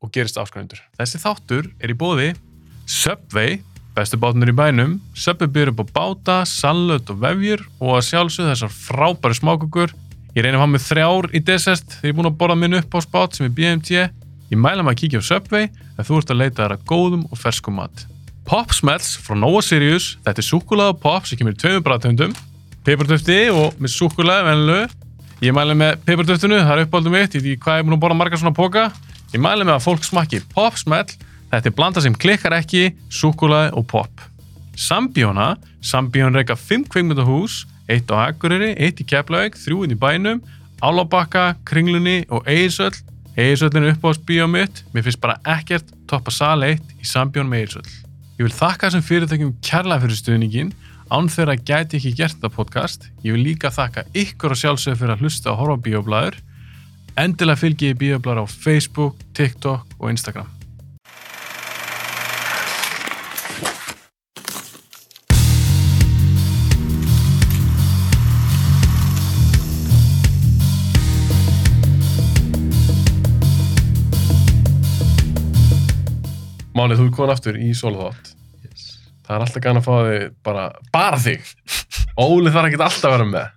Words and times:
og 0.00 0.12
gerist 0.14 0.38
áskrifundur. 0.40 0.80
Þessi 0.98 1.20
þáttur 1.20 1.68
er 1.80 1.92
í 1.92 1.96
bóði 1.98 2.30
Subway, 2.90 3.60
bestu 3.94 4.18
bátunir 4.20 4.50
í 4.50 4.56
bænum, 4.56 4.96
Subway 5.14 5.50
byrjur 5.52 5.74
upp 5.74 5.82
á 5.84 5.94
báta, 5.94 6.36
sallut 6.48 7.10
og 7.12 7.20
vefjur 7.22 7.62
og 7.78 7.98
að 7.98 8.06
sjálfsögðu 8.08 8.54
þessar 8.54 8.72
frábæri 8.74 9.38
smákukur. 9.38 9.92
Ég 10.34 10.42
reynir 10.44 10.58
að 10.58 10.64
hafa 10.64 10.72
með 10.74 10.86
þrjár 10.86 11.28
í 11.30 11.42
desert 11.46 11.94
þegar 11.96 12.08
ég 12.08 12.14
er 12.14 12.18
búin 12.18 12.30
að 12.30 12.38
borða 12.40 12.56
minn 12.58 12.78
upp 12.80 12.96
á 12.96 13.00
spát 13.04 13.36
sem 13.36 13.46
er 13.46 13.54
BMT. 13.54 14.06
Ég 14.50 14.58
mæla 14.58 14.82
maður 14.82 14.96
að 14.96 15.00
kíkja 15.02 15.22
á 15.22 15.28
Subway 15.28 15.68
ef 15.70 16.08
þú 16.08 16.18
ert 16.20 16.32
að 16.32 16.40
leita 16.40 16.64
þær 16.64 16.74
að 16.76 16.86
góðum 16.90 17.26
og 17.28 17.38
ferskum 17.38 17.76
mat. 17.78 18.06
Pop 18.48 18.72
Smells 18.74 19.12
frá 19.22 19.36
Nova 19.38 19.60
Sirius, 19.62 20.16
þetta 20.24 20.42
er 20.42 20.46
súkulega 20.48 20.96
pop 20.98 21.28
sem 21.28 21.38
kemur 21.38 21.54
í 21.54 21.60
tveimur 21.60 21.84
bræðtöndum, 21.86 22.32
peipartöfti 22.86 23.38
og 23.54 23.76
með 23.78 23.94
súkulega 23.94 24.48
venlu. 24.48 24.80
Ég 25.44 25.54
mæli 25.54 25.76
með 25.78 26.00
peipartöftinu, 26.08 26.58
það 26.58 26.74
er 26.74 26.88
uppáldum 26.88 27.14
mitt, 27.14 27.36
ég 27.36 27.44
veit 27.44 27.52
ekki 27.54 27.62
hvað 27.62 27.78
ég 27.78 27.84
er 27.84 27.86
búin 27.86 27.98
að 27.98 28.02
borða 28.02 28.18
margar 28.18 28.42
svona 28.42 28.56
póka. 28.56 28.88
Ég 29.30 29.38
mæli 29.38 29.62
með 29.62 29.76
að 29.76 29.84
fólk 29.84 30.02
smakki 30.02 30.40
Pop 30.50 30.74
Smell, 30.80 31.06
þetta 31.52 31.70
er 31.70 31.74
blanda 31.76 32.02
sem 32.02 32.14
klikkar 32.18 32.56
ekki, 32.56 32.88
súkulega 33.14 33.68
og 33.78 33.84
pop. 33.92 34.24
Sambíóna, 34.74 35.52
Sambíón 35.86 36.34
reyka 36.34 36.56
5 36.58 36.88
kveikmyndahús, 36.90 37.60
eitt 37.86 38.10
á 38.10 38.26
Akureyri, 38.26 38.72
eitt 38.74 38.98
í 38.98 39.06
Keflavík, 39.06 39.54
þrjú 39.54 39.84
inn 39.86 39.94
í 39.94 40.00
bænum, 40.02 40.42
Álabakka, 40.82 41.54
Kringlunni 41.68 42.24
og 42.26 42.42
Eirsöll. 42.50 42.96
Eirsöllin 43.38 43.86
er 43.86 43.94
uppáðs 43.94 44.18
bíó 44.26 44.50
mitt, 44.50 44.82
mér 44.90 45.06
finnst 45.06 45.22
bara 45.22 45.38
ekkert 45.46 45.94
toppa 46.10 46.34
sal 46.34 46.66
1 46.66 46.82
í 46.98 47.06
Sambjón 47.06 47.46
með 47.46 47.68
Eirsöll. 47.68 47.96
Ég 48.34 48.48
vil 48.48 48.56
þakka 48.56 48.88
þessum 48.88 49.06
fyrirtækjum 49.06 49.56
kærlega 49.62 50.08
fyrir 50.08 50.22
stuðningin, 50.24 50.74
án 51.06 51.30
þeirra 51.30 51.54
gæti 51.54 52.00
ekki 52.00 52.16
gert 52.18 52.34
þetta 52.40 52.54
podcast. 52.56 53.10
Ég 53.22 53.38
vil 53.38 53.46
líka 53.46 53.70
þakka 53.70 54.08
ykkur 54.10 54.56
og 54.56 54.58
sjálfsögur 54.58 55.04
fyrir 55.04 55.14
að 55.14 55.22
hlusta 55.22 55.54
á 55.54 55.62
bíóblæður. 55.86 56.42
Endilega 57.18 57.58
fylgi 57.58 57.90
ég 57.90 57.98
bíóblæður 57.98 58.44
á 58.44 58.46
Facebook, 58.46 59.18
TikTok 59.34 59.98
og 59.98 60.10
Instagram. 60.12 60.46
Mánið, 76.70 77.00
þú 77.00 77.04
er 77.04 77.14
komin 77.16 77.32
aftur 77.34 77.56
í 77.60 77.72
Sólaþátt. 77.76 78.30
Yes. 78.64 78.84
Það 79.26 79.34
er 79.34 79.42
alltaf 79.44 79.64
gæðan 79.64 79.80
að 79.82 79.88
fá 79.90 79.94
þig 80.06 80.28
bara, 80.46 80.68
bara 80.94 81.18
þig. 81.20 81.50
Óli 82.16 82.52
þarf 82.54 82.70
ekki 82.70 82.78
alltaf 82.80 83.10
að 83.10 83.18
vera 83.18 83.32
með. 83.34 83.56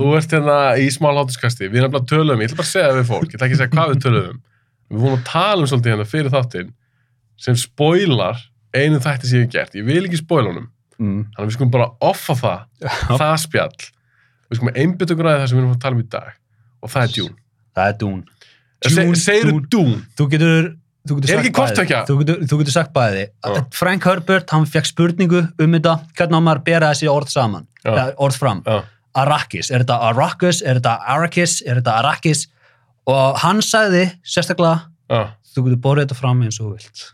Þú 0.00 0.12
ert 0.16 0.32
hérna 0.32 0.58
í 0.80 0.86
smál 0.94 1.12
hátuskasti. 1.18 1.68
Við 1.68 1.82
erum 1.82 1.98
að 1.98 2.06
tölum, 2.08 2.40
ég 2.40 2.48
ætla 2.48 2.60
bara 2.60 2.68
að 2.68 2.72
segja 2.72 2.88
það 2.88 2.98
við 3.00 3.08
fólk, 3.10 3.26
ég 3.28 3.36
ætla 3.36 3.48
ekki 3.48 3.56
að 3.58 3.60
segja 3.60 3.74
hvað 3.74 3.92
við 3.92 4.02
tölum 4.06 4.28
um. 4.30 4.42
Við 4.90 5.02
vorum 5.04 5.18
að 5.18 5.26
tala 5.28 5.60
um 5.60 5.70
svolítið 5.70 5.92
hérna 5.92 6.06
fyrir 6.08 6.34
þáttinn 6.34 6.70
sem 7.40 7.58
spoilar 7.60 8.40
einu 8.74 9.00
þætti 9.02 9.28
sem 9.28 9.42
ég 9.42 9.46
hef 9.46 9.54
gert. 9.54 9.76
Ég 9.78 9.86
vil 9.86 10.02
ekki 10.02 10.20
spoila 10.20 10.50
honum. 10.50 10.68
Mm. 11.00 11.22
Þannig 11.30 11.44
að 11.44 11.48
við 11.50 11.56
skulum 11.56 11.72
bara 11.76 11.88
offa 12.10 12.36
það, 12.40 12.66
það 13.06 13.36
spjall. 13.44 13.88
Við 14.50 14.60
skulum 14.60 14.94
okkur 15.06 15.30
að 15.30 15.38
það 15.38 15.48
sem 15.48 15.58
við 15.58 15.62
erum 15.62 15.72
að 15.76 15.82
tala 15.84 15.96
um 15.96 16.02
í 16.02 16.08
dag. 16.16 16.36
Og 16.80 16.92
það 16.92 17.06
er 17.06 17.16
Dune. 17.16 17.36
Það 17.76 17.90
er 17.92 17.98
dún. 18.00 18.20
Se, 18.80 18.94
Dune, 18.96 19.18
segirðu 19.20 19.56
Dune. 19.56 19.66
Dune? 19.72 19.98
Þú 20.18 20.26
getur, 20.34 20.70
þú 21.08 21.18
getur? 21.20 21.42
Þú 22.08 22.16
getur, 22.20 22.40
þú 22.48 22.60
getur 22.62 22.74
sagt 22.74 22.94
bæði. 22.96 23.26
Já. 23.30 23.60
Frank 23.76 24.08
Herbert, 24.08 24.54
hann 24.54 24.66
fekk 24.68 24.88
spurningu 24.90 25.44
um 25.44 25.76
þetta, 25.76 25.96
hvernig 26.18 26.40
á 26.40 26.46
maður 26.46 26.62
að 26.62 26.66
bera 26.70 26.90
þessi 26.94 27.10
orð 27.12 27.32
saman, 27.32 27.68
eða 27.84 28.06
orð 28.26 28.40
fram. 28.40 28.62
Já. 28.66 28.80
Arrakis, 29.14 29.70
er 29.70 29.82
þetta 29.84 29.96
Arrakis, 30.10 30.62
er 30.62 30.78
þetta 30.80 30.96
Arrakis, 31.14 31.62
er 31.66 31.80
þetta 31.80 31.94
Arrakis? 32.00 32.44
Og 33.10 33.38
hann 33.42 33.58
sagði, 33.64 34.04
sérstaklega, 34.22 34.84
Já. 35.10 35.22
þú 35.54 35.64
getur 35.66 35.80
borðið 35.82 36.04
þetta 36.06 36.18
fram 36.20 36.42
eins 36.46 36.60
og 36.60 36.66
þú 36.68 36.74
vilt. 36.78 37.06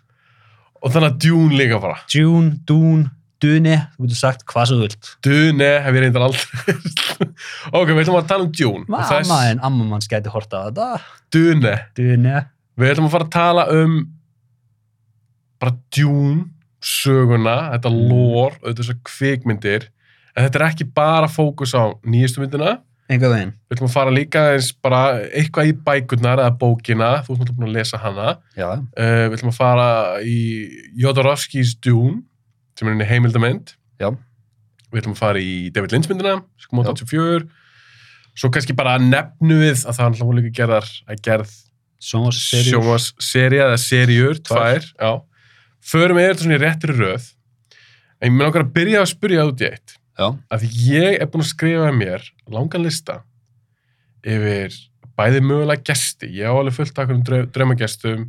Og 0.85 0.93
þannig 0.93 1.13
að 1.15 1.21
Dune 1.25 1.57
líka 1.57 1.79
bara. 1.81 1.97
Dune, 2.13 2.51
Dune, 2.69 3.11
Dune, 3.41 3.77
þú 3.97 4.05
getur 4.07 4.19
sagt 4.21 4.45
hvað 4.51 4.67
sem 4.69 4.77
þú 4.77 4.85
vilt. 4.87 5.09
Dune 5.25 5.71
hef 5.87 5.95
ég 5.97 6.05
reyndar 6.05 6.27
aldrei. 6.27 6.77
ok, 7.73 7.89
við 7.95 8.03
ætlum 8.05 8.19
að 8.21 8.29
tala 8.29 8.45
um 8.45 8.53
Dune. 8.53 8.85
Það 8.91 9.17
er 9.17 9.27
Mamma 9.31 9.41
en 9.55 9.65
amma 9.71 9.89
manns 9.95 10.09
gæti 10.13 10.33
horta 10.35 10.61
á 10.61 10.69
þetta. 10.69 10.91
Dune. 11.33 11.75
Dune. 11.97 12.37
Við 12.77 12.93
ætlum 12.93 13.09
að 13.09 13.15
fara 13.17 13.25
að 13.31 13.35
tala 13.39 13.67
um 13.73 13.97
bara 15.61 15.73
Dune, 15.97 16.45
söguna, 16.85 17.57
þetta 17.73 17.91
Mm. 17.91 18.09
lore, 18.11 18.57
auðvitað 18.63 18.83
þessar 18.85 18.99
kvikmyndir. 19.09 19.87
En 20.37 20.45
þetta 20.47 20.61
er 20.61 20.67
ekki 20.69 20.87
bara 20.97 21.29
fókus 21.33 21.73
á 21.73 21.89
nýjastu 22.05 22.43
myndina. 22.43 22.77
Enga 23.09 23.29
veginn. 23.31 23.53
Við 23.71 23.77
ætlum 23.77 23.89
að 23.89 23.95
fara 23.95 24.13
líka 24.13 24.41
eins 24.57 24.73
bara 24.83 25.01
eitthvað 25.31 25.69
í 25.71 25.75
bækurnar 25.87 26.41
eða 26.43 26.55
bókina, 26.59 27.11
þú 27.23 27.37
ert 27.37 27.43
náttúrulega 27.43 27.59
búin 27.61 27.69
að 27.71 27.77
lesa 27.79 28.01
hana. 28.03 28.33
Uh, 28.99 29.27
við 29.31 29.37
ætlum 29.39 29.53
að 29.53 29.61
fara 29.61 29.87
í 30.27 30.39
Jodorowskis 31.05 31.77
Dune, 31.87 32.25
sem 32.77 32.89
er 32.89 32.97
henni 32.97 33.07
heimildamönd. 33.09 33.77
Við 34.91 35.01
ætlum 35.05 35.15
að 35.15 35.23
fara 35.23 35.43
í 35.43 35.55
David 35.75 35.95
Lynch 35.95 36.11
myndina, 36.11 36.35
á 36.43 36.83
Já. 36.91 36.91
84. 37.07 37.47
Svo 38.37 38.51
kannski 38.53 38.75
bara 38.77 38.99
nefnu 39.01 39.61
við 39.63 39.87
að 39.87 39.97
það 39.97 40.03
er 40.05 40.13
náttúrulega 40.17 40.43
líka 40.43 40.57
gerðar 40.59 40.91
að 41.07 41.23
gerð 41.25 41.55
sjónvarsserja 42.75 43.69
eða 43.71 43.79
serjur, 43.81 44.43
Tvær. 44.45 44.91
já. 44.99 45.13
Förum 45.87 46.19
við 46.19 46.27
þetta 46.29 46.43
svona 46.45 46.59
í 46.59 46.63
réttri 46.65 46.97
röð. 46.99 47.31
En 48.21 48.29
ég 48.33 48.35
með 48.37 48.51
okkar 48.51 48.67
að 48.67 48.75
byrja 48.75 49.01
að 49.05 49.11
spyrja 49.15 49.47
út 49.47 49.63
í 49.63 49.69
eitt. 49.71 49.95
Já. 50.17 50.29
Af 50.51 50.63
því 50.63 50.69
ég 50.97 51.17
er 51.21 51.29
búin 51.29 51.45
að 51.45 51.51
skrifa 51.53 51.91
mér 51.93 52.23
langan 52.49 52.85
lista 52.87 53.19
yfir 54.27 54.75
bæði 55.17 55.43
mögulega 55.45 55.85
gesti. 55.91 56.29
Ég 56.37 56.49
á 56.49 56.53
alveg 56.57 56.77
fullt 56.77 56.99
af 56.99 57.11
einhverjum 57.13 57.51
draumagestum. 57.55 58.25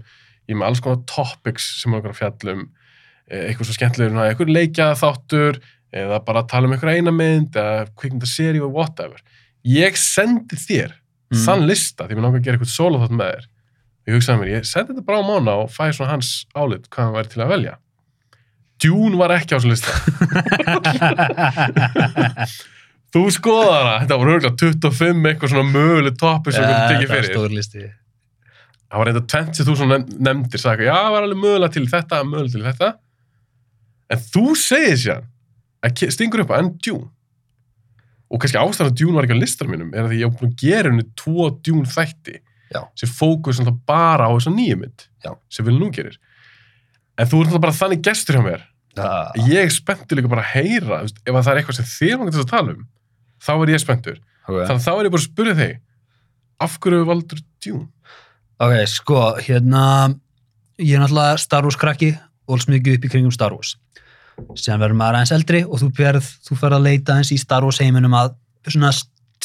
Ég 0.47 0.53
er 0.55 0.59
með 0.59 0.67
alls 0.69 0.81
konar 0.83 1.01
topics 1.09 1.65
sem 1.81 1.93
er 1.93 1.99
okkar 2.01 2.13
að 2.13 2.19
fjallum. 2.21 2.61
Eitthvað 3.27 3.67
svo 3.67 3.75
skemmtilegur, 3.75 4.19
eitthvað 4.23 4.53
leikja 4.55 4.91
þáttur 4.99 5.57
eða 5.97 6.21
bara 6.23 6.45
tala 6.47 6.67
um 6.69 6.75
eitthvað 6.75 6.99
eina 7.01 7.11
mynd 7.15 7.55
eða 7.59 7.87
kvikmynda 7.99 8.29
seri 8.29 8.61
og 8.63 8.71
whatever. 8.75 9.19
Ég 9.67 9.97
sendi 9.99 10.55
þér 10.67 10.95
Mm. 11.27 11.41
þann 11.43 11.65
lista 11.67 12.05
því 12.07 12.15
mér 12.15 12.23
langar 12.23 12.39
að 12.39 12.43
gera 12.45 12.55
eitthvað 12.55 12.69
solo 12.71 12.99
þátt 13.01 13.15
með 13.19 13.31
þér. 13.33 13.47
Ég 14.07 14.13
hugsaði 14.15 14.39
mér, 14.39 14.49
ég 14.53 14.63
sendi 14.69 14.93
þetta 14.93 15.01
bara 15.09 15.17
á 15.19 15.27
mána 15.27 15.55
og 15.59 15.71
fæði 15.75 15.95
svona 15.97 16.11
hans 16.13 16.29
álit 16.55 16.85
hvað 16.87 17.03
hann 17.03 17.15
væri 17.17 17.31
til 17.33 17.41
að 17.43 17.49
velja. 17.51 17.73
Dune 18.83 19.15
var 19.17 19.31
ekki 19.37 19.55
á 19.55 19.57
þessu 19.57 19.69
lista. 19.71 19.91
Þú 23.15 23.21
skoðar 23.31 23.77
hana, 23.79 23.93
þetta 24.03 24.17
voru 24.19 24.33
örgulega 24.35 24.57
25 24.59 25.29
eitthvað 25.31 25.51
svona 25.53 25.71
möguleg 25.71 26.15
topi 26.19 26.51
sem 26.53 26.65
við 26.67 26.75
tekið 26.91 27.07
fyrir. 27.13 27.29
stór 27.31 27.51
listi. 27.55 27.83
Það 28.87 28.97
var 29.01 29.05
reynda 29.09 29.23
20.000 29.33 29.77
sem 29.79 29.89
nefn- 29.91 30.17
nefndir, 30.27 30.59
sagði 30.63 30.83
já, 30.89 30.93
það 30.95 31.11
var 31.15 31.21
alveg 31.27 31.39
mögulega 31.43 31.71
til 31.75 31.85
þetta, 31.91 32.15
mögulega 32.27 32.53
til 32.53 32.65
þetta. 32.67 32.89
En 34.15 34.19
þú 34.23 34.43
segir 34.59 34.97
sér 35.01 35.21
að 35.87 35.91
stingur 36.15 36.43
upp 36.43 36.51
á 36.51 36.55
enn 36.59 36.71
Dune. 36.83 37.07
Og 38.27 38.35
kannski 38.43 38.59
ástæðan 38.59 38.91
að 38.91 38.97
Dune 38.99 39.15
var 39.15 39.23
ekki 39.27 39.37
á 39.39 39.43
listar 39.43 39.67
mínum 39.71 39.91
er 39.95 40.03
að 40.03 40.17
ég 40.19 40.25
hef 40.27 40.35
búin 40.39 40.51
að 40.51 40.59
gera 40.63 40.87
henni 40.91 41.05
tvo 41.19 41.43
Dune 41.63 41.87
þætti 41.87 42.35
Já. 42.75 42.81
sem 42.99 43.07
fókus 43.07 43.61
bara 43.87 44.27
á 44.27 44.29
þessa 44.35 44.51
nýju 44.51 44.75
mynd 44.83 44.99
Já. 45.23 45.31
sem 45.47 45.63
við 45.67 45.73
nú 45.79 45.87
gerir. 45.95 46.15
En 47.17 47.25
þú 47.25 47.41
ert 47.41 47.49
náttúrulega 47.49 47.65
bara 47.65 47.79
þannig 47.79 48.03
gestur 48.05 48.37
hjá 48.37 48.43
mér 48.45 48.63
Já. 48.97 49.09
ég 49.45 49.67
er 49.67 49.73
spenntur 49.73 50.17
líka 50.17 50.31
bara 50.31 50.45
að 50.45 50.53
heyra 50.55 51.01
veist, 51.03 51.19
ef 51.21 51.33
að 51.33 51.43
það 51.43 51.51
er 51.51 51.59
eitthvað 51.61 51.77
sem 51.77 51.89
þér 51.91 52.15
langar 52.17 52.33
til 52.33 52.43
að 52.43 52.53
tala 52.53 52.73
um 52.73 52.87
þá 53.45 53.51
er 53.55 53.73
ég 53.73 53.83
spenntur 53.83 54.17
Ok, 54.47 54.55
þannig 54.55 54.77
að 54.77 54.85
þá 54.87 54.91
er 54.93 55.07
ég 55.07 55.13
bara 55.13 55.21
að 55.21 55.27
spyrja 55.27 55.57
þig 55.57 55.73
af 56.65 56.77
hverju 56.81 57.07
valdur 57.07 57.43
Dune 57.61 57.85
Ok, 58.57 58.73
sko, 58.89 59.19
hérna, 59.37 59.81
ég 60.81 60.95
er 60.97 61.03
náttúrulega 61.03 61.37
Star 61.37 61.65
Wars 61.67 61.77
krakki 61.77 62.15
og 62.47 62.55
alls 62.55 62.65
mikið 62.65 62.95
upp 62.97 63.03
í 63.05 63.11
kringum 63.11 63.33
Star 63.35 63.53
Wars. 63.53 63.75
Sen 64.57 64.79
verður 64.81 64.97
maður 64.97 65.19
aðeins 65.19 65.33
eldri 65.35 65.61
og 65.65 65.77
þú 65.81 65.91
þú 66.47 66.57
ferð 66.57 66.77
að 66.79 66.87
leita 66.87 67.13
aðeins 67.13 67.33
í 67.35 67.37
Star 67.37 67.65
Wars 67.67 67.77
heiminum 67.83 68.15
að 68.17 68.33
svona 68.65 68.89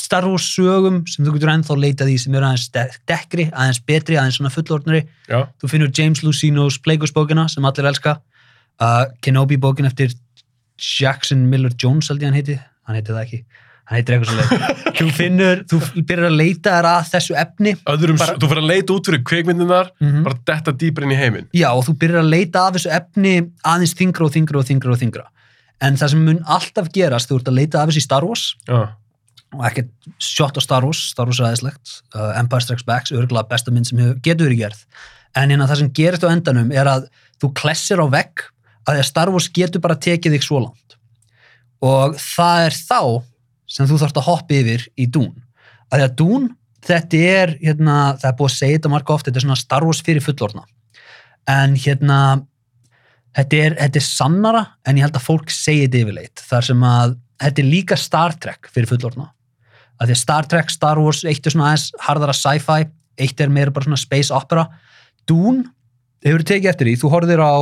Star 0.03 0.25
Wars 0.27 0.47
sögum 0.57 1.03
sem 1.09 1.25
þú 1.25 1.37
getur 1.37 1.53
ennþá 1.53 1.77
leitað 1.79 2.11
í 2.11 2.19
sem 2.19 2.35
eru 2.35 2.49
aðeins 2.49 2.69
de- 2.75 2.99
dekkri, 3.07 3.45
aðeins 3.53 3.79
betri, 3.87 4.17
aðeins 4.19 4.39
svona 4.41 4.51
fullordnari. 4.51 5.05
já, 5.31 5.47
Þú 5.63 5.69
finnur 5.71 5.91
James 5.99 6.23
Lucinos 6.27 6.79
Plagueis 6.83 7.13
bókina 7.15 7.49
sem 7.49 7.65
allir 7.65 7.87
elska, 7.93 8.17
uh, 8.81 9.05
Kenobi 9.23 9.57
bókin 9.63 9.87
eftir 9.87 10.11
Jackson 10.79 11.49
Miller 11.51 11.71
Jones 11.79 12.09
held 12.11 12.21
ég 12.23 12.31
hann 12.33 12.35
heiti, 12.41 12.57
hann 12.89 12.97
heiti 12.99 13.13
það 13.13 13.21
ekki. 13.27 13.45
hann 13.85 13.99
heitir 13.99 14.15
eitthvað 14.15 14.31
svo 14.31 14.39
leið 14.39 14.83
þú 14.99 15.07
finnur, 15.17 15.63
þú 15.71 15.79
byrjar 16.09 16.29
að 16.31 16.37
leita 16.39 16.71
þér 16.77 16.89
að 16.93 17.09
þessu 17.13 17.35
efni 17.43 17.73
Öðrum, 17.93 18.19
Bara- 18.23 18.37
þú 18.39 18.49
fyrir 18.53 18.63
að 18.63 18.71
leita 18.73 18.95
út 18.97 19.09
fyrir 19.11 19.23
kveikmyndunar, 19.31 19.91
Mhm. 20.01 20.23
bara 20.25 20.39
detta 20.51 20.73
dýpar 20.73 21.03
inn 21.07 21.13
í 21.15 21.19
heiminn. 21.19 21.49
já, 21.55 21.69
og 21.75 21.85
þú 21.87 21.95
byrjar 21.99 22.23
að 22.23 22.31
leita 22.31 22.67
af 22.67 22.75
þessu 22.79 22.91
efni 22.99 23.35
aðeins 23.65 23.95
þingra 23.99 24.27
og 24.27 24.33
þingra 24.33 24.59
og 24.63 24.67
þingra 24.71 24.93
og 24.97 25.01
þingra 25.03 25.25
en 25.83 25.97
það 25.99 26.11
sem 26.15 26.25
mun 26.25 26.39
alltaf 26.47 26.89
gerast 26.95 27.29
þú 27.29 27.39
ert 27.41 27.49
að 27.51 27.59
leita 27.59 27.83
af 27.83 27.89
þessu 27.91 28.03
í 28.03 28.07
Star 28.07 28.25
Wars 28.25 28.55
Já, 28.69 28.81
og 29.53 29.65
ekkert 29.69 29.91
shot 30.23 30.57
á 30.57 30.61
Star 30.65 30.87
Wars, 30.87 31.01
Star 31.13 31.29
Wars 31.29 31.41
er 31.41 31.51
aðeinslegt 31.51 31.97
uh, 32.17 32.31
Empire 32.41 32.65
Strikes 32.65 32.87
Back, 32.89 33.11
örgulega 33.13 33.51
besta 33.51 33.75
mynd 33.75 33.89
sem 33.89 34.01
hefur, 34.01 34.17
getur 34.25 34.49
verið 34.49 34.65
gerð. 34.65 34.87
En 35.37 35.53
hérna 35.53 35.69
það 35.69 35.83
sem 35.83 35.93
gerist 35.97 36.25
á 36.25 36.33
endanum 36.33 36.73
er 36.75 36.89
að 36.89 37.07
þú 37.43 37.53
klessir 37.59 38.01
á 38.01 38.07
vegg 38.13 38.47
að 38.87 38.97
því 38.97 39.03
að 39.03 39.09
Star 39.11 39.33
Wars 39.33 39.49
getur 39.53 39.85
bara 39.85 39.99
tekið 40.01 40.37
þig 40.37 40.47
svo 40.47 40.63
langt. 40.65 40.97
Og 41.83 42.17
það 42.21 42.67
er 42.67 42.79
þá 42.79 43.01
sem 43.73 43.89
þú 43.89 44.01
þarfst 44.03 44.21
að 44.21 44.29
hoppa 44.29 44.59
yfir 44.59 44.87
í 45.01 45.09
Dún 45.09 45.33
að 45.93 45.99
því 45.99 46.07
að 46.07 46.15
Dún, 46.21 46.47
þetta 46.83 47.21
er 47.33 47.53
hérna, 47.61 47.97
það 48.21 48.31
er 48.31 48.39
búið 48.39 48.51
að 48.51 48.57
segja 48.57 48.79
þetta 48.79 48.93
marga 48.93 49.15
oft 49.15 49.29
þetta 49.29 49.39
er 49.39 49.45
svona 49.47 49.61
Star 49.61 49.87
Wars 49.87 50.01
fyrir 50.05 50.25
fullorna 50.25 50.65
en 51.53 51.77
hérna 51.79 52.19
þetta 53.37 53.61
er, 53.61 53.77
þetta 53.81 54.01
er 54.01 54.07
sannara 54.07 54.65
en 54.87 54.99
ég 54.99 55.07
held 55.07 55.19
að 55.19 55.27
fólk 55.27 55.53
segi 55.53 55.87
þetta 55.87 56.03
yfirleitt. 56.03 56.43
Þar 56.49 56.69
sem 56.69 56.85
að 56.87 57.15
þetta 57.43 57.63
er 57.63 57.69
líka 57.69 57.99
Star 58.01 58.37
Trek 58.41 58.71
fyrir 58.73 58.91
fullorna 58.91 59.31
að 60.03 60.11
því 60.11 60.17
að 60.17 60.21
Star 60.23 60.49
Trek, 60.51 60.73
Star 60.75 61.01
Wars, 61.01 61.23
eitt 61.29 61.47
er 61.47 61.55
svona 61.55 61.71
aðeins 61.71 61.87
harðara 62.03 62.35
sci-fi, 62.37 62.89
eitt 63.23 63.41
er 63.41 63.53
meira 63.53 63.75
bara 63.75 63.87
svona 63.87 64.01
space 64.01 64.35
opera 64.35 64.67
Dún, 65.29 65.63
hefur 66.25 66.43
tekið 66.49 66.73
eftir 66.73 66.89
því, 66.91 66.97
þú 66.99 67.11
horfðir 67.13 67.43
á 67.45 67.55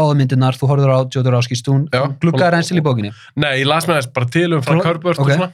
báðamyndirnar, 0.00 0.58
þú 0.58 0.68
horfðir 0.70 0.92
á 0.92 0.98
Jodorowskis 1.14 1.64
Dún, 1.64 1.86
Já. 1.92 2.04
gluggaðir 2.20 2.58
eins 2.58 2.70
til 2.70 2.80
í 2.80 2.84
bókinni 2.84 3.12
Nei, 3.40 3.62
ég 3.62 3.68
las 3.68 3.88
með 3.88 4.00
þess 4.00 4.12
bara 4.16 4.30
til 4.36 4.48
um 4.56 4.64
Frank 4.66 4.86
Herbert 4.86 5.20
ok. 5.20 5.24
og 5.24 5.32
svona. 5.34 5.50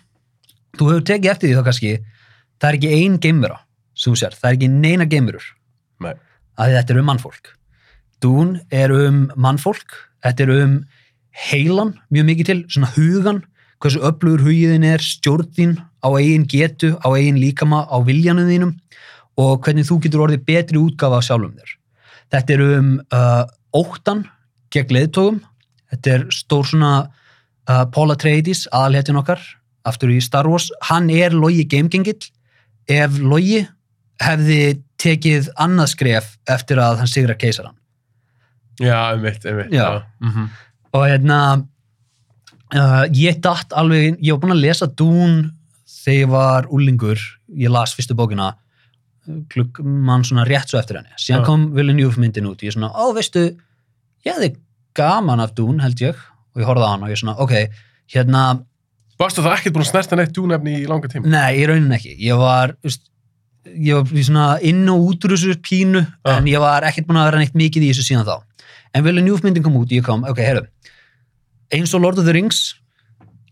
þú 0.78 0.90
hefur 0.90 1.06
tekið 1.12 1.32
eftir 1.32 1.50
því 1.50 1.58
þá 1.58 1.68
kannski 1.70 1.92
það 2.56 2.68
er 2.68 2.78
ekki 2.80 2.92
ein 2.98 3.18
geimvera 3.22 3.60
sem 3.96 4.12
þú 4.12 4.20
sér, 4.20 4.36
það 4.36 4.50
er 4.50 4.58
ekki 4.58 4.72
neina 4.72 5.08
geimverur 5.08 5.46
Nei. 6.04 6.14
að 6.58 6.76
þetta 6.78 6.94
er 6.94 7.02
um 7.02 7.10
mannfólk 7.12 7.52
Dún 8.24 8.54
er 8.72 8.94
um 8.94 9.26
mannfólk 9.36 9.98
þetta 10.24 10.46
er 10.46 10.54
um 10.56 10.78
heilan 11.50 11.94
mjög 12.12 12.30
mikið 12.30 12.50
til, 12.50 12.58
svona 12.72 12.92
hugan 12.96 13.42
hversu 13.82 14.00
öflugur 14.04 14.44
hugiðin 14.46 14.86
er, 14.88 15.02
stjórn 15.02 15.50
þín 15.56 15.74
á 16.00 16.08
eigin 16.16 16.46
getu, 16.48 16.94
á 17.02 17.08
eigin 17.12 17.40
líkama 17.40 17.84
á 17.86 17.96
viljanum 18.04 18.48
þínum 18.48 18.72
og 19.36 19.60
hvernig 19.64 19.88
þú 19.88 19.98
getur 20.04 20.24
orðið 20.26 20.46
betri 20.48 20.80
útgafa 20.80 21.20
af 21.20 21.26
sjálfum 21.28 21.54
þér 21.58 21.74
þetta 22.32 22.56
er 22.56 22.64
um 22.66 22.90
uh, 23.12 23.44
óttan 23.76 24.24
gegn 24.74 24.96
leiðtógum 24.96 25.42
þetta 25.92 26.16
er 26.16 26.26
stór 26.34 26.66
svona 26.70 26.92
uh, 27.04 27.84
Paul 27.92 28.10
Atreides, 28.14 28.64
aðalhetjun 28.72 29.20
okkar 29.20 29.42
aftur 29.86 30.10
í 30.10 30.18
Star 30.24 30.48
Wars, 30.50 30.70
hann 30.88 31.10
er 31.14 31.36
logi 31.36 31.62
geimgengill, 31.70 32.18
ef 32.90 33.20
logi 33.22 33.62
hefði 34.22 34.80
tekið 34.98 35.50
annað 35.60 35.92
skref 35.92 36.32
eftir 36.50 36.80
að 36.82 37.02
hann 37.02 37.10
sigra 37.10 37.36
keisaran 37.38 37.76
Já, 38.80 39.14
einmitt, 39.14 39.44
einmitt. 39.44 39.72
Já. 39.72 40.02
Mhm. 40.20 40.50
og 40.92 41.02
hérna 41.08 41.66
uh, 42.78 43.02
ég 43.16 43.40
datt 43.44 43.74
alveg, 43.76 44.20
ég 44.20 44.36
var 44.36 44.42
búin 44.44 44.56
að 44.56 44.64
lesa 44.64 44.88
Dún 44.88 45.50
þegar 45.86 46.20
ég 46.20 46.30
var 46.32 46.70
úlingur 46.74 47.20
ég 47.56 47.72
las 47.72 47.94
fyrstu 47.96 48.16
bókina 48.18 48.52
klukk 49.50 49.80
mann 49.82 50.24
svona 50.26 50.46
rétt 50.46 50.70
svo 50.70 50.78
eftir 50.78 51.00
henni 51.00 51.16
síðan 51.18 51.42
Já. 51.42 51.46
kom 51.48 51.66
Villeneuve 51.74 52.22
myndin 52.22 52.46
út 52.50 52.62
ég 52.62 52.70
er 52.70 52.76
svona, 52.78 52.92
ó 52.94 53.10
veistu 53.16 53.48
ég 54.26 54.30
hefði 54.32 54.54
gaman 54.96 55.42
af 55.42 55.54
Dún 55.58 55.82
held 55.82 56.00
ég 56.02 56.14
og 56.16 56.62
ég 56.62 56.68
horfði 56.68 56.86
á 56.86 56.90
hann 56.92 57.04
og 57.04 57.10
ég 57.10 57.18
er 57.18 57.22
svona, 57.24 57.36
ok 57.42 57.54
hérna, 58.14 58.46
Varstu 59.16 59.40
það 59.40 59.54
ekkert 59.56 59.74
búin 59.76 59.86
að 59.86 59.90
snerta 59.90 60.16
neitt 60.18 60.32
dúnefni 60.36 60.74
í 60.82 60.88
langa 60.88 61.08
tíma? 61.10 61.28
nei, 61.32 61.62
í 61.62 61.66
raunin 61.68 61.94
ekki 61.96 62.14
ég 62.20 62.38
var, 62.40 62.76
veist 62.84 63.08
ég 63.66 63.96
var 63.96 64.26
svona 64.28 64.48
inn 64.62 64.84
og 64.92 65.08
út 65.10 65.26
úr 65.26 65.34
þessu 65.34 65.56
pínu 65.64 66.02
Já. 66.04 66.36
en 66.36 66.50
ég 66.50 66.62
var 66.62 66.86
ekkert 66.86 67.08
búin 67.08 67.18
að 67.22 67.30
vera 67.30 67.40
neitt 67.42 67.56
mikið 67.58 67.88
í 67.88 67.90
þessu 67.92 68.06
síðan 68.10 68.28
þá 68.28 68.36
en 68.94 69.04
Villeneuve 69.04 69.44
myndin 69.44 69.64
kom 69.64 69.78
út, 69.80 69.90
ég 69.92 70.04
kom, 70.06 70.22
ok, 70.28 70.42
heyrðu 70.44 70.66
eins 71.74 71.94
og 71.96 72.04
Lord 72.04 72.20
of 72.20 72.28
the 72.28 72.34
Rings 72.36 72.76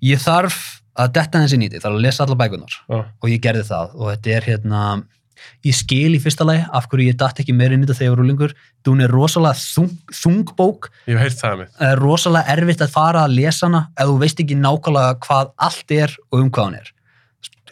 ég 0.04 0.20
þarf 0.22 0.82
að 0.94 1.16
detta 1.16 1.42
þessi 1.42 1.58
nýti, 1.58 1.80
þarf 1.82 1.98
að 1.98 2.04
lesa 2.04 2.24
alla 2.24 2.38
bækunar 2.38 2.74
Já. 2.86 2.98
og 3.02 3.28
ég 3.30 3.42
gerði 3.42 3.66
það 3.66 3.98
og 3.98 4.10
þetta 4.12 4.34
er 4.36 4.48
hérna 4.52 4.82
ég 5.64 5.76
skil 5.76 6.14
í 6.16 6.20
fyrsta 6.22 6.46
lagi 6.46 6.64
af 6.76 6.86
hverju 6.90 7.10
ég 7.10 7.18
datt 7.20 7.40
ekki 7.42 7.54
meira 7.56 7.74
í 7.74 7.80
þetta 7.82 7.96
þegar 7.98 8.06
ég 8.06 8.14
var 8.14 8.20
rúlingur 8.22 8.54
hún 8.88 9.02
er 9.04 9.12
rosalega 9.12 9.58
þung, 9.58 9.92
þung 10.12 10.52
bók. 10.56 10.90
Ég 11.08 11.18
hef 11.18 11.24
heyrt 11.24 11.40
það 11.40 11.58
mitt. 11.62 11.72
það 11.78 11.90
er 11.90 12.02
rosalega 12.04 12.54
erfitt 12.54 12.84
að 12.84 12.94
fara 12.94 13.24
að 13.24 13.36
lesa 13.38 13.66
hana 13.66 13.82
ef 13.96 14.10
þú 14.10 14.16
veist 14.22 14.42
ekki 14.44 14.58
nákvæmlega 14.60 15.18
hvað 15.24 15.52
allt 15.68 15.96
er 15.98 16.16
og 16.30 16.40
um 16.40 16.50
hvað 16.50 16.68
hann 16.68 16.78
er. 16.80 16.90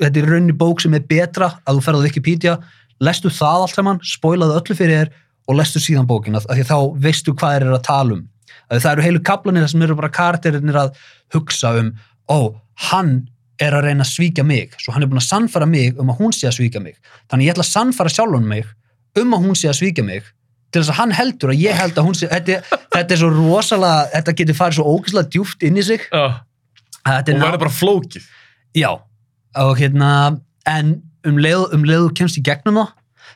Þetta 0.00 0.23
er 0.23 0.31
raunni 0.33 0.56
bók 0.56 0.83
sem 0.83 0.97
er 0.97 1.06
betra 1.09 1.50
að 1.62 1.79
þú 1.79 1.87
ferð 1.87 2.03
á 2.03 2.05
Wikipedia, 2.09 2.59
lestu 3.03 3.33
það 3.33 3.67
allt 3.67 3.77
saman 3.77 4.03
spoilaðu 4.06 4.59
öllu 4.59 4.79
fyrir 4.79 5.03
þér 5.03 5.15
og 5.50 5.59
lestu 5.59 5.83
síðan 5.83 6.09
bókina, 6.09 6.41
af 6.41 6.56
því 6.56 6.69
þá 6.69 6.77
veistu 7.03 7.35
hvað 7.37 7.59
eru 7.61 7.77
að 7.77 7.85
tala 7.87 8.17
um. 8.17 8.23
að 8.25 8.31
það 8.81 8.93
eru 8.93 9.07
heilu 9.07 9.23
kaplanir 9.27 9.69
sem 9.69 9.85
eru 9.85 9.97
bara 9.99 10.13
karakterinir 10.13 10.79
að 10.79 10.97
hugsa 11.35 11.75
um 11.81 11.93
ó, 12.31 12.55
hann 12.89 13.15
er 13.63 13.77
að 13.77 13.89
reyna 13.89 14.07
að 14.07 14.13
svíkja 14.15 14.45
mig 14.47 14.77
svo 14.81 14.95
hann 14.95 15.05
er 15.05 15.11
búin 15.11 15.21
að 15.21 15.29
sannfara 15.29 15.69
mig 15.69 15.99
um 16.01 16.13
að 16.13 16.23
hún 16.23 16.37
sé 16.37 16.49
að 16.49 16.57
svíkja 16.61 16.83
mig. 16.83 16.97
Þannig 17.31 17.51
ég 17.51 17.57
ætla 17.57 17.67
að 17.67 17.75
sannfara 17.75 18.13
sjálfan 18.13 18.49
mig 18.49 18.71
um 19.21 19.37
að 19.37 19.45
hún 19.47 19.59
sé 19.59 19.69
að 19.71 19.79
svíkja 19.83 20.07
mig 20.07 20.31
til 20.73 20.81
þess 20.81 20.95
að 20.95 21.01
hann 21.03 21.13
heldur 21.13 21.53
að 21.53 21.61
ég 21.61 21.77
held 21.77 21.99
að 22.01 22.07
hún 22.07 22.17
sé 22.17 22.29
þetta, 22.31 22.79
þetta 22.95 23.15
er 23.15 23.21
svo 23.21 23.29
rosalega, 23.35 24.07
þetta 24.15 24.35
getur 24.39 24.57
farið 24.57 24.79
svo 24.79 24.95
ógeðslega 24.95 25.33
djúpt 25.35 25.67
inn 25.69 25.77
í 25.77 25.85
sig. 25.85 26.07
Er 27.03 27.19
Og 27.37 27.43
verður 27.43 27.61
bara 27.67 27.75
flókið. 27.77 28.29
Já, 28.79 28.89
og 29.61 29.73
hérna 29.77 30.13
en 30.71 30.95
um 31.29 31.39
leið, 31.39 31.75
um 31.77 32.15
kemst 32.17 32.41
í 32.41 32.45
gegnum 32.47 32.81
það 32.81 32.93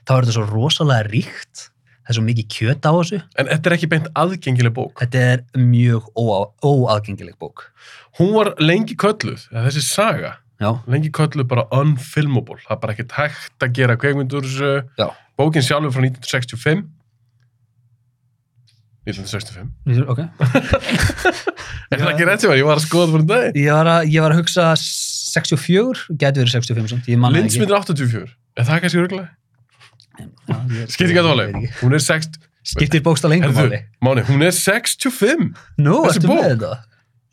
þá 0.07 0.13
er 0.15 0.27
þetta 0.27 0.37
svo 0.39 0.47
rosalega 0.49 1.11
ríkt 1.11 1.67
það 2.07 2.15
er 2.15 2.19
svo 2.21 2.25
mikið 2.31 2.49
kjöt 2.57 2.87
á 2.87 2.93
þessu 2.95 3.21
En 3.37 3.51
þetta 3.51 3.71
er 3.71 3.77
ekki 3.77 3.91
beint 3.93 4.09
aðgengileg 4.15 4.75
bók. 4.77 4.97
þetta 5.03 5.23
er 5.35 5.45
mjög 5.59 6.09
óa, 6.15 6.41
óaðgengileg 6.63 7.37
bók 7.43 7.69
Hún 8.17 8.33
var 8.33 8.55
lengi 8.63 8.97
kölluð, 8.97 9.49
eða 9.53 9.67
þessi 9.69 9.83
saga, 9.85 10.37
Já, 10.57 10.71
lengi 10.89 11.11
kölluð 11.13 11.45
bara 11.51 11.67
unfilmable. 11.77 12.57
Það 12.65 12.73
er 12.73 12.79
bara 12.81 12.95
ekkert 12.95 13.11
hægt 13.19 13.65
að 13.67 13.75
gera 13.77 13.97
kveikmyndur 14.01 14.47
þessu. 14.47 14.71
Já. 14.97 15.11
Bókin 15.37 15.65
sjálfur 15.67 15.93
frá 15.93 16.07
1965. 16.07 16.87
1965. 19.07 20.07
ok 20.11 20.23
Er 21.93 22.01
það 22.01 22.09
ekki 22.11 22.27
rétt 22.27 22.43
sem 22.43 22.51
var? 22.51 22.59
Ég 22.59 22.67
var 22.67 22.81
að 22.81 22.87
skoða 22.89 23.11
fyrir 23.13 23.27
dag. 23.29 23.59
Ég 23.61 23.77
var 23.77 23.91
að, 23.93 24.09
ég 24.11 24.25
var 24.25 24.35
að 24.35 24.41
hugsa 24.41 24.65
64, 24.81 26.07
gæti 26.17 26.43
verið 26.43 26.55
65 26.57 26.91
samt, 26.95 27.11
ég 27.13 27.21
manna 27.21 27.39
ekki 27.39 27.61
Lindsmyndir 27.61 27.77
84. 27.79 28.33
Er 28.57 28.67
það 28.67 28.81
kannski 28.83 29.03
örgulega? 29.05 29.29
Skiptir 30.91 31.13
ekki 31.13 31.23
að 31.23 31.31
máli. 31.31 31.71
Hún 31.83 31.97
er 31.97 32.05
60... 32.05 32.43
Skiptir 32.67 33.03
bókstað 33.07 33.31
lengur 33.31 33.53
Heyrðu, 33.55 33.79
máli 34.03 34.23
Máni, 34.23 34.23
hún 34.27 34.43
er 34.43 34.55
65. 34.57 35.53
Nú, 35.79 36.01
þessi 36.09 36.19
ertu 36.19 36.31
bók. 36.33 36.41
með 36.41 36.49
þetta? 36.57 36.73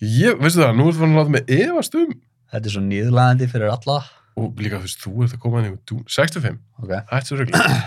Ég, 0.04 0.38
veistu 0.38 0.62
það, 0.62 0.75
nú 0.78 0.86
ertu 0.92 1.02
fann 1.02 1.16
að 1.16 1.22
láta 1.24 1.34
mig 1.34 1.56
efast 1.58 1.98
um. 1.98 2.12
Þetta 2.54 2.70
er 2.70 2.75
svo 2.75 2.84
nýðlæðandi 2.86 3.48
fyrir 3.50 3.74
alla 3.74 3.98
Og 4.34 4.62
líka, 4.62 4.80
þú 4.82 4.88
veist, 4.88 5.02
þú 5.04 5.25
ert 5.25 5.36
að 5.36 5.42
koma 5.42 5.60
að 5.60 5.68
nefnum 5.68 6.06
65. 6.10 6.62
Ok, 6.82 6.94
Hætt 7.12 7.30
svo 7.30 7.38
reglulega. 7.38 7.82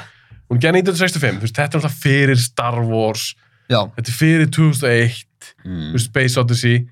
Hún 0.47 0.61
er 0.61 0.62
gerð 0.62 0.79
1965, 0.79 1.38
þú 1.41 1.47
veist, 1.47 1.57
þetta 1.57 1.75
er 1.75 1.81
alltaf 1.81 1.97
fyrir 2.05 2.38
Star 2.38 2.76
Wars, 2.87 3.31
já 3.67 3.81
þetta 3.97 4.12
er 4.12 4.15
fyrir 4.15 4.53
2001, 4.55 5.17
þú 5.65 5.73
mm. 5.73 5.88
veist, 5.97 6.11
Space 6.12 6.43
Odyssey. 6.43 6.85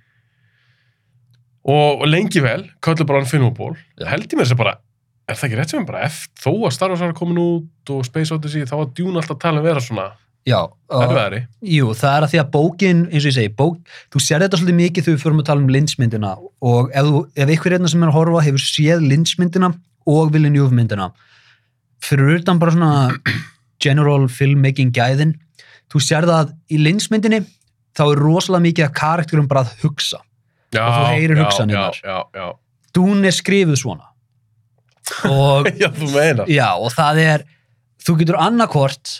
Og, 1.64 2.02
og 2.02 2.08
lengi 2.10 2.42
vel, 2.44 2.66
köllu 2.84 3.06
bara 3.08 3.22
hann 3.22 3.30
Filmable, 3.30 3.78
Já. 3.96 4.08
held 4.10 4.26
ég 4.26 4.36
mér 4.36 4.44
þess 4.44 4.56
að 4.56 4.60
bara, 4.60 4.74
er 5.28 5.38
það 5.38 5.46
ekki 5.48 5.58
rétt 5.60 5.72
sem 5.72 5.80
ég 5.80 5.88
bara, 5.88 6.04
eftir, 6.08 6.30
þó 6.44 6.50
að 6.68 6.74
Star 6.76 6.92
Wars 6.92 7.00
var 7.04 7.14
komin 7.16 7.40
út 7.40 7.92
og 7.94 8.04
Space 8.08 8.34
Odyssey, 8.34 8.66
þá 8.68 8.76
var 8.80 8.92
Dune 8.96 9.16
alltaf 9.20 9.36
að 9.36 9.42
tala 9.46 9.62
um 9.62 9.66
vera 9.68 9.82
svona 9.84 10.10
Já, 10.44 10.58
erfiðari. 10.92 11.38
jú, 11.64 11.86
það 11.96 12.16
er 12.18 12.24
að 12.26 12.32
því 12.34 12.40
að 12.42 12.50
bókin, 12.52 12.98
eins 13.08 13.24
og 13.24 13.30
ég 13.30 13.36
segi, 13.38 13.52
bók, 13.56 13.78
þú 14.12 14.20
sér 14.20 14.44
þetta 14.44 14.58
svolítið 14.60 14.76
mikið 14.82 15.06
þegar 15.06 15.16
við 15.16 15.22
förum 15.24 15.40
að 15.40 15.46
tala 15.48 15.64
um 15.64 15.70
linsmyndina 15.72 16.32
og 16.68 16.90
ef, 16.92 17.08
þú, 17.08 17.22
ef 17.40 17.52
ykkur 17.54 17.76
hérna 17.78 17.88
sem 17.88 18.04
er 18.04 18.10
að 18.12 18.18
horfa 18.18 18.42
hefur 18.44 18.64
séð 18.66 19.06
linsmyndina 19.08 19.70
og 20.12 20.34
Villeneuve 20.34 20.76
myndina 20.76 21.08
fyrir 22.04 22.42
utan 22.42 22.60
bara 22.60 22.74
svona 22.76 22.92
general 23.84 24.28
filmmaking 24.28 24.92
gæðin 24.92 25.32
þú 25.88 26.02
sér 26.04 26.28
það 26.28 26.42
að 26.42 26.52
í 26.68 26.82
linsmyndinni 26.84 27.40
þá 27.96 28.04
er 28.10 28.20
rosalega 28.26 28.66
mikið 28.68 28.88
að 28.90 28.94
karakterum 29.00 29.48
bara 29.48 29.64
að 29.64 29.72
hugsa 29.86 30.20
Já, 30.74 30.82
Og 30.82 30.94
þú 30.98 31.02
heyrir 31.14 31.38
já, 31.38 31.44
hugsanirnar. 31.44 31.98
Já, 32.02 32.14
já, 32.34 32.40
já. 32.40 32.46
Dún 32.96 33.24
er 33.24 33.34
skrifuð 33.36 33.76
svona 33.78 34.08
og 35.28 35.68
Já, 35.82 35.88
þú 35.96 36.08
meinar. 36.14 36.48
Já, 36.50 36.68
og 36.80 36.92
það 36.94 37.20
er, 37.24 37.44
þú 38.06 38.16
getur 38.22 38.38
annarkvort 38.40 39.14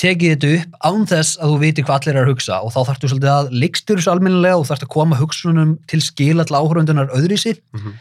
tekið 0.00 0.32
þetta 0.34 0.48
upp 0.58 0.88
án 0.90 1.04
þess 1.06 1.36
að 1.38 1.52
þú 1.52 1.58
viti 1.62 1.82
hvað 1.86 2.00
allir 2.00 2.16
er 2.18 2.24
að 2.24 2.30
hugsa 2.32 2.56
og 2.66 2.72
þá 2.74 2.80
þarftu 2.88 3.10
svolítið 3.12 3.30
að 3.34 3.52
leikstur 3.62 4.00
þessu 4.00 4.10
almennilega 4.10 4.58
og 4.58 4.66
þarftu 4.66 4.88
að 4.88 4.92
koma 4.96 5.18
hugsunum 5.20 5.76
til 5.90 6.00
skila 6.02 6.44
til 6.48 6.56
áhörundunar 6.58 7.12
öðru 7.14 7.36
í 7.38 7.40
sig 7.44 7.60
Mhm. 7.76 7.92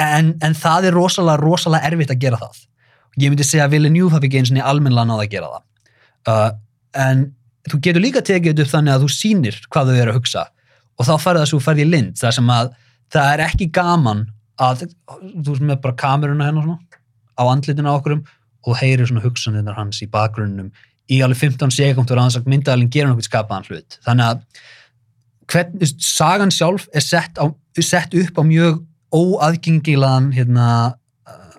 en, 0.00 0.32
en 0.42 0.54
það 0.56 0.88
er 0.88 0.94
rosalega, 0.96 1.38
rosalega 1.42 1.90
erfitt 1.90 2.10
að 2.14 2.20
gera 2.24 2.38
það. 2.40 2.60
Ég 3.20 3.28
myndi 3.32 3.44
segja 3.44 3.66
að 3.68 3.74
Villeneuve 3.76 4.14
hafi 4.16 4.28
ekki 4.30 4.38
eins 4.40 4.50
og 4.50 4.56
niður 4.56 4.70
almennilega 4.72 5.08
náða 5.10 5.26
að 5.26 5.32
gera 5.34 5.50
það. 5.52 5.64
Uh, 6.32 6.50
en 7.06 7.24
þú 7.68 7.80
getur 7.84 8.02
líka 8.04 8.22
tekið 8.24 8.52
þetta 8.54 8.64
upp 8.66 8.72
þannig 8.72 8.94
að 8.96 9.04
þú 9.04 9.10
sýnir 9.12 9.58
hvað 9.70 9.90
þau 9.90 9.98
eru 10.02 10.12
að 10.14 10.18
hugsa 10.18 10.44
og 10.98 11.06
þá 11.08 11.12
það 11.26 11.44
svo 11.50 11.60
færði 11.62 11.86
lind 11.88 12.16
þar 12.20 12.34
sem 12.38 12.50
að 12.54 12.70
það 13.12 13.28
er 13.36 13.42
ekki 13.46 13.68
gaman 13.76 14.24
að 14.60 14.86
þú 15.14 15.48
veist 15.52 15.62
með 15.62 15.80
bara 15.82 15.94
kameruna 15.94 16.46
hennar 16.50 16.62
svona 16.64 16.78
á 17.38 17.42
andlitinu 17.48 17.88
á 17.88 17.96
okkurum 17.98 18.24
og 18.66 18.76
heyrir 18.78 19.06
svona 19.08 19.22
hugsanirnar 19.24 19.74
hans 19.78 20.02
í 20.04 20.08
bakgrunnum 20.12 20.70
í 21.10 21.22
alveg 21.24 21.40
15 21.50 21.70
sekundur 21.74 22.16
að 22.18 22.22
hans 22.28 22.36
að 22.36 22.46
myndaðalinn 22.52 22.90
gera 22.92 23.08
nokkuð 23.10 23.28
skapaðan 23.30 23.66
hlut 23.70 23.98
þannig 24.06 24.26
að 24.28 24.44
hvern, 25.52 25.86
sagan 25.98 26.50
sjálf 26.54 26.86
er 26.94 27.00
sett, 27.04 27.36
á, 27.40 27.44
sett 27.80 28.14
upp 28.14 28.38
á 28.38 28.42
mjög 28.46 28.82
óaðgengilegan 29.12 30.32
hérna, 30.32 30.94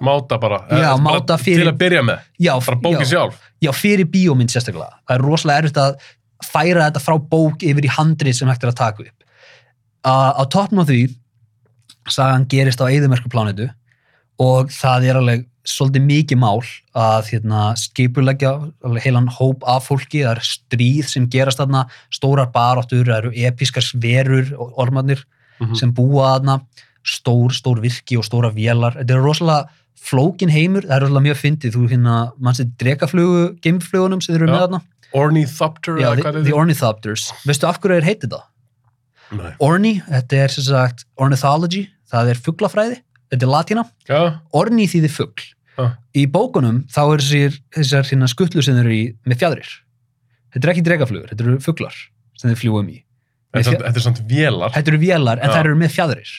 Máta 0.03 0.35
bara. 0.41 0.57
Já, 0.67 0.75
Eh, 0.75 0.81
bara 0.81 0.97
máta 0.97 1.37
fyrir- 1.37 1.63
Til 1.63 1.71
að 1.71 1.77
byrja 1.77 2.01
með. 2.03 2.19
já, 2.39 2.53
Bara 2.65 2.77
bókið 2.81 2.99
já, 2.99 3.11
sjálf. 3.13 3.35
já, 3.61 3.71
fyrir 3.71 4.05
bíómynd 4.05 4.49
sérstaklega 4.51 4.89
það 5.07 5.15
er 5.15 5.21
rosalega 5.21 5.61
erfitt 5.61 5.77
að 5.77 5.95
færa 6.43 6.89
þetta 6.91 6.99
frá 7.05 7.17
bók 7.29 7.57
yfir 7.63 7.85
í 7.85 7.89
handrið 7.89 8.35
sem 8.35 8.47
hægt 8.49 8.63
er 8.63 8.71
að 8.71 8.75
taka 8.75 9.03
upp 9.03 9.23
uh, 10.05 10.33
á 10.35 10.43
toppn 10.49 10.79
á 10.79 10.83
því 10.83 11.15
sagan 12.09 12.45
gerist 12.49 12.81
á 12.81 12.87
eðumerku 12.89 13.29
plánetu 13.29 13.69
og 14.39 14.69
það 14.73 15.05
er 15.09 15.19
alveg 15.19 15.45
svolítið 15.63 16.03
mikið 16.03 16.37
mál 16.41 16.59
að 16.99 17.29
hérna, 17.31 17.59
skipulegja 17.79 18.49
heilan 19.05 19.29
hóp 19.31 19.63
af 19.63 19.85
fólki, 19.87 20.23
það 20.25 20.33
er 20.35 20.41
stríð 20.43 21.05
sem 21.07 21.27
gerast 21.31 21.61
þarna, 21.61 21.85
stórar 22.11 22.49
baráttur 22.51 23.05
það 23.07 23.17
eru 23.21 23.31
episkar 23.47 23.81
sverur 23.85 24.51
og 24.57 24.73
ormarnir 24.83 25.23
Mhm. 25.61 25.75
sem 25.77 25.93
búa 25.93 26.33
þarna 26.39 26.61
stór, 27.05 27.51
stór 27.53 27.79
virki 27.79 28.17
og 28.17 28.25
stóra 28.25 28.49
vélar 28.51 28.95
þetta 28.97 29.11
er 29.15 29.21
rosalega 29.23 29.67
flókin 30.03 30.49
heimur 30.51 30.81
það 30.81 30.95
er 30.97 31.01
rosalega 31.05 31.27
mjög 31.29 31.37
fyndið, 31.39 31.75
þú 31.77 31.89
hérna 31.91 32.15
mannstu 32.41 32.65
drekaflugu, 32.81 33.59
geimflugunum 33.61 34.21
sem 34.21 34.35
eru 34.35 34.47
Já. 34.47 34.51
með 34.51 34.63
þarna 34.67 34.81
Ornithopter 35.13 35.99
Já, 36.01 36.15
the, 36.15 36.27
er 36.27 36.43
the? 36.43 36.51
Ornithopters 36.57 37.31
veistu 37.45 37.67
af 37.69 37.79
hverju 37.79 38.01
þeir 38.01 38.07
heitið 38.09 38.33
það? 38.33 38.43
Nei. 39.33 39.51
Orni, 39.63 39.95
þetta 40.09 40.39
er 40.43 40.53
sem 40.53 40.63
sagt 40.67 41.05
ornithology, 41.17 41.87
það 42.11 42.29
er 42.33 42.41
fuglafræði 42.45 42.99
þetta 43.33 43.47
er 43.47 43.49
latína, 43.53 43.83
Já, 44.09 44.19
orni 44.53 44.85
þýðir 44.91 45.13
fugl 45.15 45.45
Já. 45.79 45.85
í 46.13 46.27
bókunum 46.29 46.83
þá 46.93 46.99
er 47.15 47.23
þessir, 47.23 47.55
þessar 47.73 48.05
hérna 48.11 48.27
skutlu 48.29 48.61
sem 48.65 48.77
eru 48.77 48.93
í 48.93 49.03
með 49.25 49.39
fjadrir 49.41 49.71
þetta 50.53 50.67
er 50.67 50.73
ekki 50.75 50.83
drekaflugur, 50.85 51.31
þetta 51.33 51.47
eru 51.47 51.59
fuglar 51.65 51.95
sem 52.37 52.51
þeir 52.51 52.59
fljúum 52.61 52.91
í 52.93 52.99
þetta 53.53 53.89
er 53.89 54.05
samt 54.05 54.21
vélar. 54.29 54.73
þetta 54.75 54.93
eru 54.93 55.01
vélar 55.01 55.41
en 55.41 55.49
Já. 55.49 55.55
þær 55.57 55.69
eru 55.71 55.79
með 55.81 55.95
fjadrir 55.95 56.31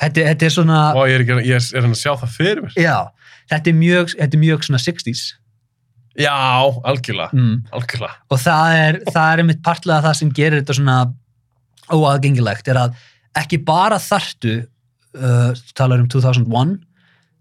þetta, 0.00 0.24
þetta 0.30 0.48
er 0.48 0.54
svona 0.56 0.80
Og 0.96 1.04
ég 1.10 1.18
er, 1.18 1.24
ekki, 1.26 1.38
ég 1.50 1.60
er, 1.60 1.68
er 1.82 1.88
að 1.90 1.94
sjá 2.00 2.12
það 2.22 2.34
fyrir 2.38 2.64
mér. 2.64 2.74
já, 2.80 2.96
þetta 3.52 3.72
er 3.72 3.78
mjög, 3.82 4.16
þetta 4.18 4.38
er 4.38 4.44
mjög 4.46 4.66
svona 4.68 4.82
60s 4.88 5.22
Já, 6.20 6.32
algjörlega. 6.84 7.30
mm. 7.32 7.54
Algjörlega. 7.72 8.16
og 8.28 8.40
það 8.42 8.74
er, 8.80 8.98
það 9.14 9.28
er 9.32 9.40
einmitt 9.44 9.62
partlega 9.64 10.04
það 10.04 10.16
sem 10.18 10.32
gerir 10.36 10.60
þetta 10.60 10.76
svona 10.76 10.96
óaðgengilegt 11.92 12.68
er 12.72 12.80
að 12.86 12.96
ekki 13.40 13.60
bara 13.66 13.98
þartu 14.02 14.56
uh, 14.62 15.52
talar 15.78 16.02
um 16.02 16.08
2001 16.12 16.74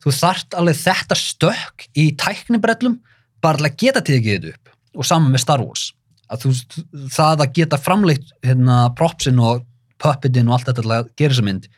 þú 0.02 0.14
þart 0.18 0.56
alveg 0.58 0.80
þetta 0.82 1.18
stökk 1.20 1.88
í 2.00 2.10
tæknibrellum 2.20 3.00
bara 3.44 3.68
að 3.68 3.76
geta 3.82 4.04
tekið 4.06 4.38
þetta 4.38 4.56
upp 4.56 5.02
og 5.02 5.08
saman 5.08 5.34
með 5.34 5.44
Star 5.46 5.64
Wars 5.64 5.90
að 6.32 6.46
þú, 6.46 6.54
það 7.12 7.44
að 7.46 7.54
geta 7.60 7.80
framleitt 7.82 8.32
hérna, 8.46 8.86
propsin 8.98 9.40
og 9.44 9.66
puppetin 10.02 10.48
og 10.50 10.58
allt 10.58 10.70
þetta 10.72 10.82
til 10.86 10.94
að 10.96 11.12
gera 11.20 11.36
þessa 11.36 11.48
mynd 11.48 11.70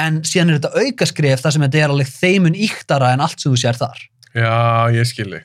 en 0.00 0.20
síðan 0.24 0.52
er 0.54 0.60
þetta 0.60 0.84
aukaskref 0.84 1.42
þar 1.42 1.54
sem 1.56 1.64
þetta 1.66 1.80
er 1.82 1.92
alveg 1.94 2.12
þeimun 2.12 2.56
íktara 2.68 3.12
en 3.14 3.24
allt 3.24 3.40
sem 3.42 3.52
þú 3.52 3.60
sér 3.64 3.78
þar 3.80 4.06
Já, 4.30 4.52
ég 4.94 5.08
skilji. 5.10 5.40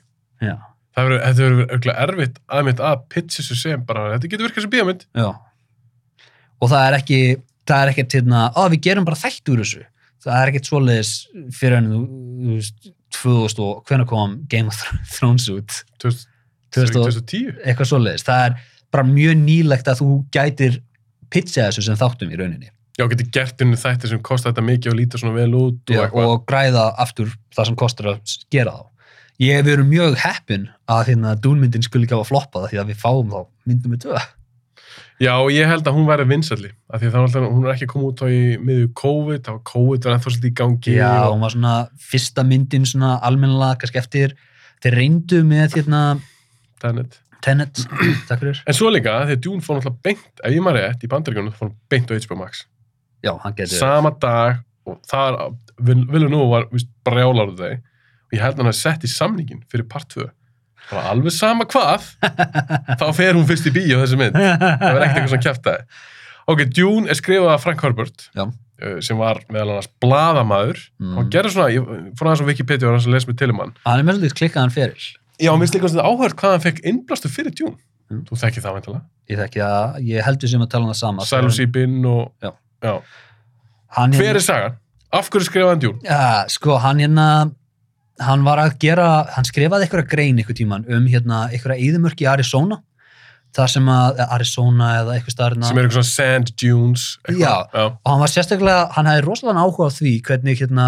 já, 0.45 0.55
Það 0.95 1.07
verður, 1.09 1.63
örgulega 1.73 2.03
erfitt 2.05 2.35
aðeins 2.53 2.83
að 2.85 2.99
pitcha 3.11 3.39
þessu 3.41 3.55
sem 3.57 3.81
bara, 3.87 4.03
þetta 4.13 4.29
getur 4.31 4.45
virkað 4.47 4.65
sem 4.67 4.73
bíómynd. 4.75 5.07
já. 5.17 5.29
Og 6.61 6.71
það 6.71 6.87
er 6.87 6.97
ekki 6.99 7.19
það 7.65 7.81
er 7.81 7.91
ekkert 7.93 8.15
hérna, 8.19 8.41
að 8.53 8.75
við 8.75 8.81
gerum 8.85 9.05
bara 9.07 9.17
þætt 9.17 9.49
úr 9.49 9.63
þessu. 9.63 9.83
Það 10.25 10.37
er 10.41 10.51
ekkert 10.51 10.69
svoleiðis 10.69 11.11
fyrir 11.53 11.77
enn 11.79 11.89
þú 11.91 12.55
veist 12.55 12.87
2000 13.15 13.63
og 13.65 13.83
hvenær 13.89 14.07
kom 14.09 14.35
Game 14.51 14.69
of 14.69 14.79
Thrones 15.15 15.47
út? 15.53 15.81
2000 16.01 16.27
2000 16.75 16.99
og- 16.99 17.11
2010. 17.15 17.57
eitthvað 17.65 17.89
svoleiðis, 17.91 18.25
það 18.27 18.45
er 18.45 18.55
bara 18.91 19.03
mjög 19.07 19.35
nýlegt 19.41 19.87
að 19.91 20.01
þú 20.01 20.09
gætir 20.35 20.79
pitcha 21.31 21.67
þessu 21.69 21.83
sem 21.87 21.95
þáttum 21.99 22.31
í 22.33 22.37
rauninni. 22.39 22.69
Já, 22.95 23.07
getur 23.11 23.27
gert 23.31 23.61
inn 23.61 23.73
þætti 23.75 24.07
sem 24.09 24.19
kostar 24.23 24.53
þetta 24.53 24.63
mikið 24.69 24.91
og 24.91 24.97
líta 24.99 25.19
svona 25.19 25.35
vel 25.35 25.51
út 25.57 25.89
og 25.91 25.95
Já, 25.95 26.03
og 26.13 26.45
græða 26.47 26.85
aftur 27.01 27.33
það 27.55 27.65
sem 27.65 27.75
kostar 27.75 28.05
að 28.13 28.35
gera 28.51 28.71
þá. 28.71 28.85
Ég 29.43 29.57
hef 29.57 29.65
verið 29.67 29.89
mjög 29.89 30.15
heppin 30.21 30.69
að 30.87 31.07
hérna 31.09 31.33
dúnmyndin 31.35 31.83
skulle 31.83 32.05
ekki 32.07 32.15
hafa 32.15 32.29
floppað 32.29 32.69
því 32.71 32.79
að 32.79 32.91
við 32.93 33.01
fáum 33.01 33.33
þá 33.33 33.41
myndum 33.67 33.91
við 33.95 34.05
tvö 34.05 34.21
Já, 35.21 35.33
ég 35.53 35.69
held 35.69 35.87
að 35.87 35.95
hún 35.95 36.07
væri 36.09 36.25
vinsalli, 36.27 36.71
af 36.91 37.01
því 37.01 37.09
að 37.09 37.17
alltaf, 37.21 37.47
hún 37.47 37.65
er 37.65 37.73
ekki 37.73 37.87
komið 37.91 38.07
út 38.09 38.23
á 38.23 38.27
í 38.27 38.39
miðju 38.59 38.89
COVID, 38.99 39.47
var 39.47 39.61
COVID 39.71 40.07
var 40.07 40.15
ennþá 40.15 40.31
svolítið 40.31 40.51
í 40.51 40.55
gangi 40.59 40.95
Já, 40.97 41.11
og 41.23 41.35
hún 41.35 41.45
var 41.45 41.53
svona 41.55 41.75
fyrsta 42.11 42.45
myndin 42.47 42.87
svona 42.89 43.15
almennilega, 43.25 43.79
kannski 43.81 44.01
eftir 44.01 44.35
þeir 44.83 44.97
reyndu 44.99 45.41
með 45.47 45.79
hérna 45.79 46.01
Tenet. 46.83 47.19
Tenet, 47.45 47.83
takk 48.27 48.41
fyrir 48.43 48.61
En 48.65 48.77
svo 48.77 48.91
líka, 48.91 49.17
þegar 49.29 49.43
Dune 49.47 49.63
fór 49.63 49.79
náttúrulega 49.79 50.07
beint, 50.09 50.41
ef 50.41 50.55
ég 50.55 50.65
maður 50.65 50.81
rétt, 50.81 51.03
í 51.05 51.11
bandaríkjunum, 51.11 51.53
þá 51.53 51.59
fór 51.61 51.69
hún 51.69 51.75
beint 51.93 52.11
á 52.11 52.13
HBO 52.15 52.39
Max. 52.41 52.65
Já, 53.25 53.33
hann 53.43 53.55
getur 53.57 53.79
Sama 53.79 54.11
dag, 54.21 54.63
og 54.85 54.99
það 55.09 55.39
Vilja 55.85 56.29
nú 56.31 56.45
var, 56.47 56.69
víst, 56.71 56.87
brjálar 57.03 57.49
út 57.51 57.59
þeir, 57.59 57.79
og 58.29 58.35
ég 58.35 58.43
held 58.43 58.55
að 58.55 58.63
hann 58.63 58.71
að 58.71 58.77
sett 58.79 59.03
í 59.03 59.09
samningin 59.11 59.63
fyrir 59.71 59.87
part 59.91 60.07
2. 60.13 60.29
Bara 60.91 61.09
alveg 61.13 61.33
sama 61.33 61.65
hvað, 61.69 62.03
þá 62.99 63.05
fer 63.17 63.33
hún 63.37 63.47
fyrst 63.49 63.65
í 63.69 63.73
bíó 63.73 64.01
þessi 64.03 64.19
mynd. 64.19 64.35
það 64.37 64.85
verður 64.85 65.05
ekkert 65.07 65.15
eitthvað 65.15 65.31
svona 65.33 65.45
kjæftæði. 65.47 66.03
Ok, 66.53 66.61
Dune 66.77 67.09
er 67.09 67.17
skrifað 67.17 67.51
af 67.55 67.63
Frank 67.65 67.81
Herbert, 67.81 68.27
Já. 68.37 68.43
uh, 68.45 68.97
sem 69.01 69.17
var 69.17 69.39
meðal 69.49 69.71
annars 69.75 69.89
bladamaður. 70.03 70.83
Mm. 71.01 71.15
Hann 71.17 71.31
gerði 71.33 71.53
svona, 71.55 71.71
ég 71.73 71.87
fór 72.19 72.29
aðeins 72.29 72.43
á 72.45 72.49
Wikipedia 72.51 72.89
og 72.91 72.93
hann 72.97 73.03
sem 73.07 73.15
les 73.15 73.25
mig 73.25 73.39
til 73.41 73.49
um 73.55 73.63
hann. 73.63 73.73
Hann 73.87 74.03
er 74.03 74.05
með 74.05 74.19
svolítið 74.19 74.37
klikkaðan 74.43 74.73
feril 74.75 75.07
Já, 75.35 75.49
mér 75.51 75.65
finnst 75.65 75.75
líka 75.75 75.89
svona 75.91 76.05
áhört 76.07 76.37
hvað 76.39 76.53
hann 76.55 76.63
fekk 76.63 76.77
innblastu 76.87 77.31
fyrir 77.33 77.51
Dune. 77.57 77.75
Mm. 78.13 78.21
Þú 78.29 78.37
þekkir 78.39 78.63
það 78.63 78.77
veintilega. 78.77 79.01
Ég 79.33 79.39
þekki 79.41 79.61
að, 79.65 79.95
ég 80.05 80.25
heldur 80.29 80.51
sem 80.53 80.63
að 80.63 80.69
tala 80.71 80.85
um 80.85 80.91
það 80.93 80.99
sama 81.01 81.25
Psilocybin 81.25 81.97
og... 82.07 82.21
Já. 82.45 82.51
Já. 82.85 82.93
Hann 83.97 84.13
Hver 84.13 84.27
hérna- 84.29 84.39
er 84.39 84.45
sagan? 84.45 84.77
Af 85.15 85.29
hverju 85.33 85.47
skrifaði 85.49 85.73
hann 85.73 85.81
Dune? 85.83 86.05
Já, 86.05 86.21
sko, 86.53 86.77
hann 86.83 87.01
hérna 87.03 87.25
hann 88.19 88.43
var 88.47 88.57
að 88.63 88.77
gera, 88.79 89.25
hann 89.35 89.43
skrifaði 89.47 89.85
eitthvað 89.87 90.09
grein 90.11 90.37
eitthvað 90.39 90.59
tíman 90.61 90.85
um 90.87 91.07
hérna 91.11 91.49
eitthvað 91.51 91.81
eðimörk 91.83 92.21
í 92.23 92.27
Arizona 92.31 92.81
það 93.55 93.69
sem 93.71 93.85
að, 93.91 94.21
Arizona 94.35 94.87
eða 95.01 95.15
eitthvað 95.17 95.35
starfna 95.35 95.67
Sem 95.69 95.77
er 95.77 95.85
eitthvað 95.87 95.97
svona 96.01 96.11
sand 96.11 96.49
dunes. 96.59 97.05
Já. 97.31 97.53
Já. 97.71 97.85
og 97.91 98.09
hann 98.11 98.19
var 98.23 98.31
sérstaklega, 98.31 98.89
hann 98.95 99.05
hefði 99.11 99.25
rosalega 99.27 99.63
áhuga 99.63 99.87
á 99.87 99.91
því 99.95 100.13
hvernig 100.27 100.59
hérna 100.63 100.87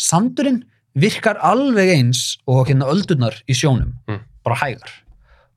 sandurinn 0.00 0.62
virkar 1.00 1.38
alveg 1.44 1.92
eins 1.94 2.22
og 2.50 2.66
hérna 2.68 2.88
öldurnar 2.92 3.36
í 3.48 3.54
sjónum 3.56 3.92
Mm. 4.08 4.20
bara 4.44 4.56
hægar 4.64 4.90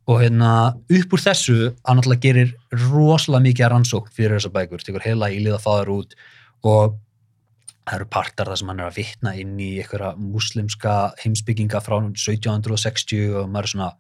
og 0.08 0.20
hérna 0.20 0.76
upp 0.76 1.14
úr 1.16 1.22
þessu 1.24 1.74
hann 1.88 1.98
alltaf 2.04 2.20
gerir 2.20 2.54
rosalega 2.72 3.44
mikið 3.48 3.66
að 3.66 3.72
rannsókn 3.74 4.12
fyrir 4.14 4.36
þessar 4.38 4.52
bækur, 4.58 4.84
tekur 4.84 5.02
heila 5.08 5.30
ílið 5.32 5.56
að 5.56 5.64
fá 5.64 5.72
þær 5.80 5.92
út 5.96 6.14
og 6.64 6.98
það 7.84 7.98
eru 8.00 8.08
partar 8.16 8.48
þar 8.52 8.60
sem 8.62 8.70
hann 8.72 8.80
er 8.80 8.88
að 8.92 8.98
vitna 9.02 9.34
inn 9.40 9.58
í 9.60 9.70
einhverja 9.84 10.14
muslimska 10.18 10.94
heimsbygginga 11.24 11.82
frá 11.84 11.98
1760 12.00 13.36
og 13.42 13.50
maður 13.52 13.68
er 13.68 13.74
svona 13.74 13.92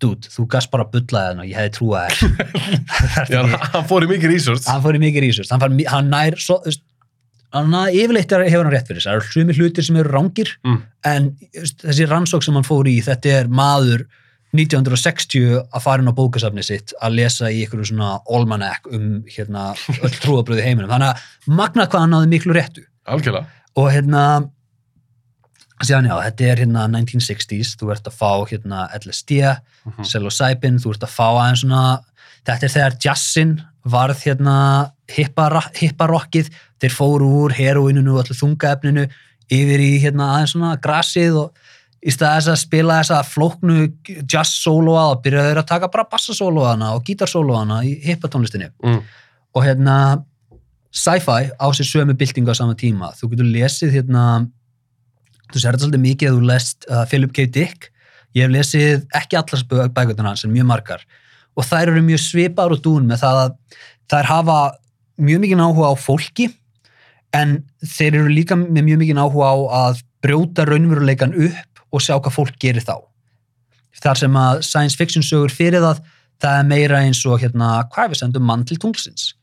dude, 0.00 0.30
þú 0.32 0.46
gast 0.48 0.70
bara 0.72 0.86
að 0.86 0.94
bulla 0.96 1.24
þenn 1.28 1.42
og 1.42 1.48
ég 1.50 1.58
hefði 1.60 1.72
trúað 1.76 2.14
þér. 2.16 2.30
Já, 3.34 3.40
hann 3.74 3.88
fór 3.90 4.06
í 4.06 4.08
mikið 4.14 4.32
research. 4.32 4.64
hann 4.70 4.80
fór 4.86 4.96
í 4.96 5.02
mikið 5.02 5.26
research. 5.26 5.50
Hann, 5.52 5.82
hann 5.92 6.08
nær 6.14 6.38
svo, 6.40 6.56
hann 7.52 7.68
nær- 7.74 7.92
yfirleitt 7.92 8.32
hefur 8.32 8.64
hann 8.64 8.72
rétt 8.72 8.88
fyrir 8.88 9.02
þess 9.02 9.10
það 9.10 9.18
eru 9.20 9.34
sumi 9.34 9.58
hlutir 9.58 9.84
sem 9.86 9.98
eru 10.00 10.14
rángir 10.14 10.54
Mm. 10.64 10.80
en 11.04 11.28
þessi 11.52 12.08
rannsók 12.08 12.42
sem 12.46 12.54
hann 12.56 12.64
fór 12.66 12.88
í 12.88 12.96
þetta 13.04 13.36
er 13.42 13.48
maður 13.52 14.06
1960 14.56 15.60
að 15.70 15.82
fara 15.84 16.02
inn 16.02 16.10
á 16.10 16.14
bókasafni 16.16 16.62
sitt 16.66 16.94
að 17.02 17.14
lesa 17.20 17.50
í 17.52 17.60
einhverju 17.64 17.90
svona 17.92 18.16
almanac 18.34 18.88
um 18.90 19.20
hérna 19.30 19.68
öll 20.04 20.16
trúabröði 20.22 20.64
heiminum. 20.66 20.90
Þannig 20.90 21.12
að 21.12 21.54
magna 21.60 21.86
hvað 21.86 22.04
hann 22.06 22.14
náði 22.16 22.30
miklu 22.32 22.56
réttu 22.56 22.86
Algjörlega. 23.06 23.46
og 23.76 23.90
hérna 23.92 24.50
síðan 25.80 26.08
já, 26.10 26.16
þetta 26.26 26.48
er 26.52 26.60
hérna 26.64 26.82
1960s 26.92 27.76
þú 27.80 27.90
ert 27.94 28.08
að 28.10 28.16
fá 28.18 28.32
hérna 28.50 28.88
LSD 28.98 29.38
Mhm. 29.86 30.02
psilocybin, 30.04 30.76
þú 30.82 30.90
ert 30.94 31.04
að 31.06 31.14
fá 31.16 31.26
aðeins 31.40 31.62
svona 31.64 32.00
þetta 32.44 32.64
er 32.64 32.74
þegar 32.74 32.98
jazzin 33.00 33.54
varð 33.86 34.18
hérna 34.26 34.92
hippa- 35.08 35.72
hipparokkið 35.72 36.50
þeir 36.80 36.92
fóru 36.92 37.28
úr 37.46 37.52
heroininu 37.56 38.12
og 38.18 38.24
allir 38.26 38.36
þungaefninu 38.36 39.06
yfir 39.50 39.80
í 39.80 40.00
hérna 40.02 40.34
aðeins 40.36 40.52
svona 40.54 40.76
grasið 40.80 41.36
og 41.44 41.54
í 42.04 42.10
stað 42.12 42.36
þess 42.36 42.48
að 42.52 42.58
spila 42.58 43.00
þessa 43.00 43.24
flóknu 43.24 43.92
jazz-sóloa 44.28 45.10
og 45.12 45.22
byrjaðu 45.22 45.48
þeir 45.54 45.62
að 45.62 45.66
taka 45.66 45.88
bara 45.88 46.04
bassasóloana 46.12 46.92
og 46.94 47.04
gítarsóloana 47.04 47.80
í 47.84 47.96
hippatónlistinni 48.04 48.68
Mm. 48.84 49.02
og 49.54 49.62
hérna 49.64 50.24
sci-fi 50.90 51.50
á 51.54 51.66
sér 51.70 51.86
sömu 51.86 52.16
byltingu 52.18 52.50
á 52.50 52.56
sama 52.58 52.74
tíma. 52.74 53.12
Þú 53.18 53.32
getur 53.32 53.48
lesið 53.48 53.94
hérna 53.94 54.24
þú 55.50 55.62
sér 55.62 55.74
þetta 55.74 55.84
svolítið 55.84 56.04
mikið 56.04 56.30
að 56.30 56.36
þú 56.36 56.46
lest 56.50 56.86
uh, 56.90 57.04
Philip 57.10 57.32
K. 57.34 57.46
Dick. 57.46 57.90
Ég 58.34 58.46
hef 58.46 58.54
lesið 58.54 59.06
ekki 59.18 59.38
allar 59.38 59.90
bækvöldun 59.94 60.28
hans 60.30 60.44
en 60.46 60.54
mjög 60.54 60.68
margar. 60.70 61.02
Og 61.58 61.66
þær 61.66 61.92
eru 61.92 62.02
mjög 62.06 62.22
svipaður 62.24 62.76
og 62.76 62.84
dún 62.84 63.08
með 63.10 63.24
það 63.24 63.40
að 63.44 63.56
þær 64.10 64.30
hafa 64.30 64.58
mjög 65.20 65.42
mikið 65.44 65.64
áhuga 65.64 65.90
á 65.90 65.94
fólki 65.98 66.48
en 67.36 67.58
þeir 67.86 68.20
eru 68.22 68.30
líka 68.34 68.58
með 68.58 68.86
mjög 68.86 69.02
mikið 69.04 69.22
áhuga 69.22 69.50
á 69.50 69.56
að 69.80 70.04
brjóta 70.24 70.66
raunveruleikan 70.66 71.34
upp 71.34 71.84
og 71.90 72.02
sjá 72.02 72.16
hvað 72.18 72.36
fólk 72.36 72.58
gerir 72.62 72.86
þá. 72.86 72.98
Þar 74.00 74.22
sem 74.22 74.38
að 74.38 74.62
science 74.66 74.98
fiction 74.98 75.26
sögur 75.26 75.52
fyrir 75.54 75.82
það 75.82 76.02
það 76.40 76.56
er 76.56 76.70
meira 76.70 77.02
eins 77.04 77.20
og 77.26 77.42
hérna 77.42 77.80
hvað 77.92 78.14
við 78.14 78.22
sendum? 78.22 78.46
Mann 78.46 78.64
til 78.66 78.78
tunglsins 78.80 79.34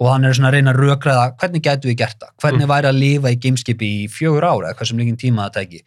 og 0.00 0.08
hann 0.08 0.24
er 0.24 0.36
svona 0.36 0.50
að 0.50 0.58
reyna 0.58 0.72
að 0.74 0.80
rökraða 0.80 1.26
hvernig 1.40 1.64
gætu 1.64 1.90
við 1.90 1.98
gert 2.00 2.18
það, 2.22 2.34
hvernig 2.42 2.70
væri 2.70 2.90
að 2.90 3.00
lifa 3.00 3.32
í 3.34 3.40
gameskipi 3.40 3.90
í 4.00 4.08
fjögur 4.10 4.46
ára, 4.48 4.74
hvað 4.74 4.90
sem 4.90 5.00
líkin 5.02 5.20
tíma 5.20 5.48
það 5.48 5.58
teki 5.60 5.82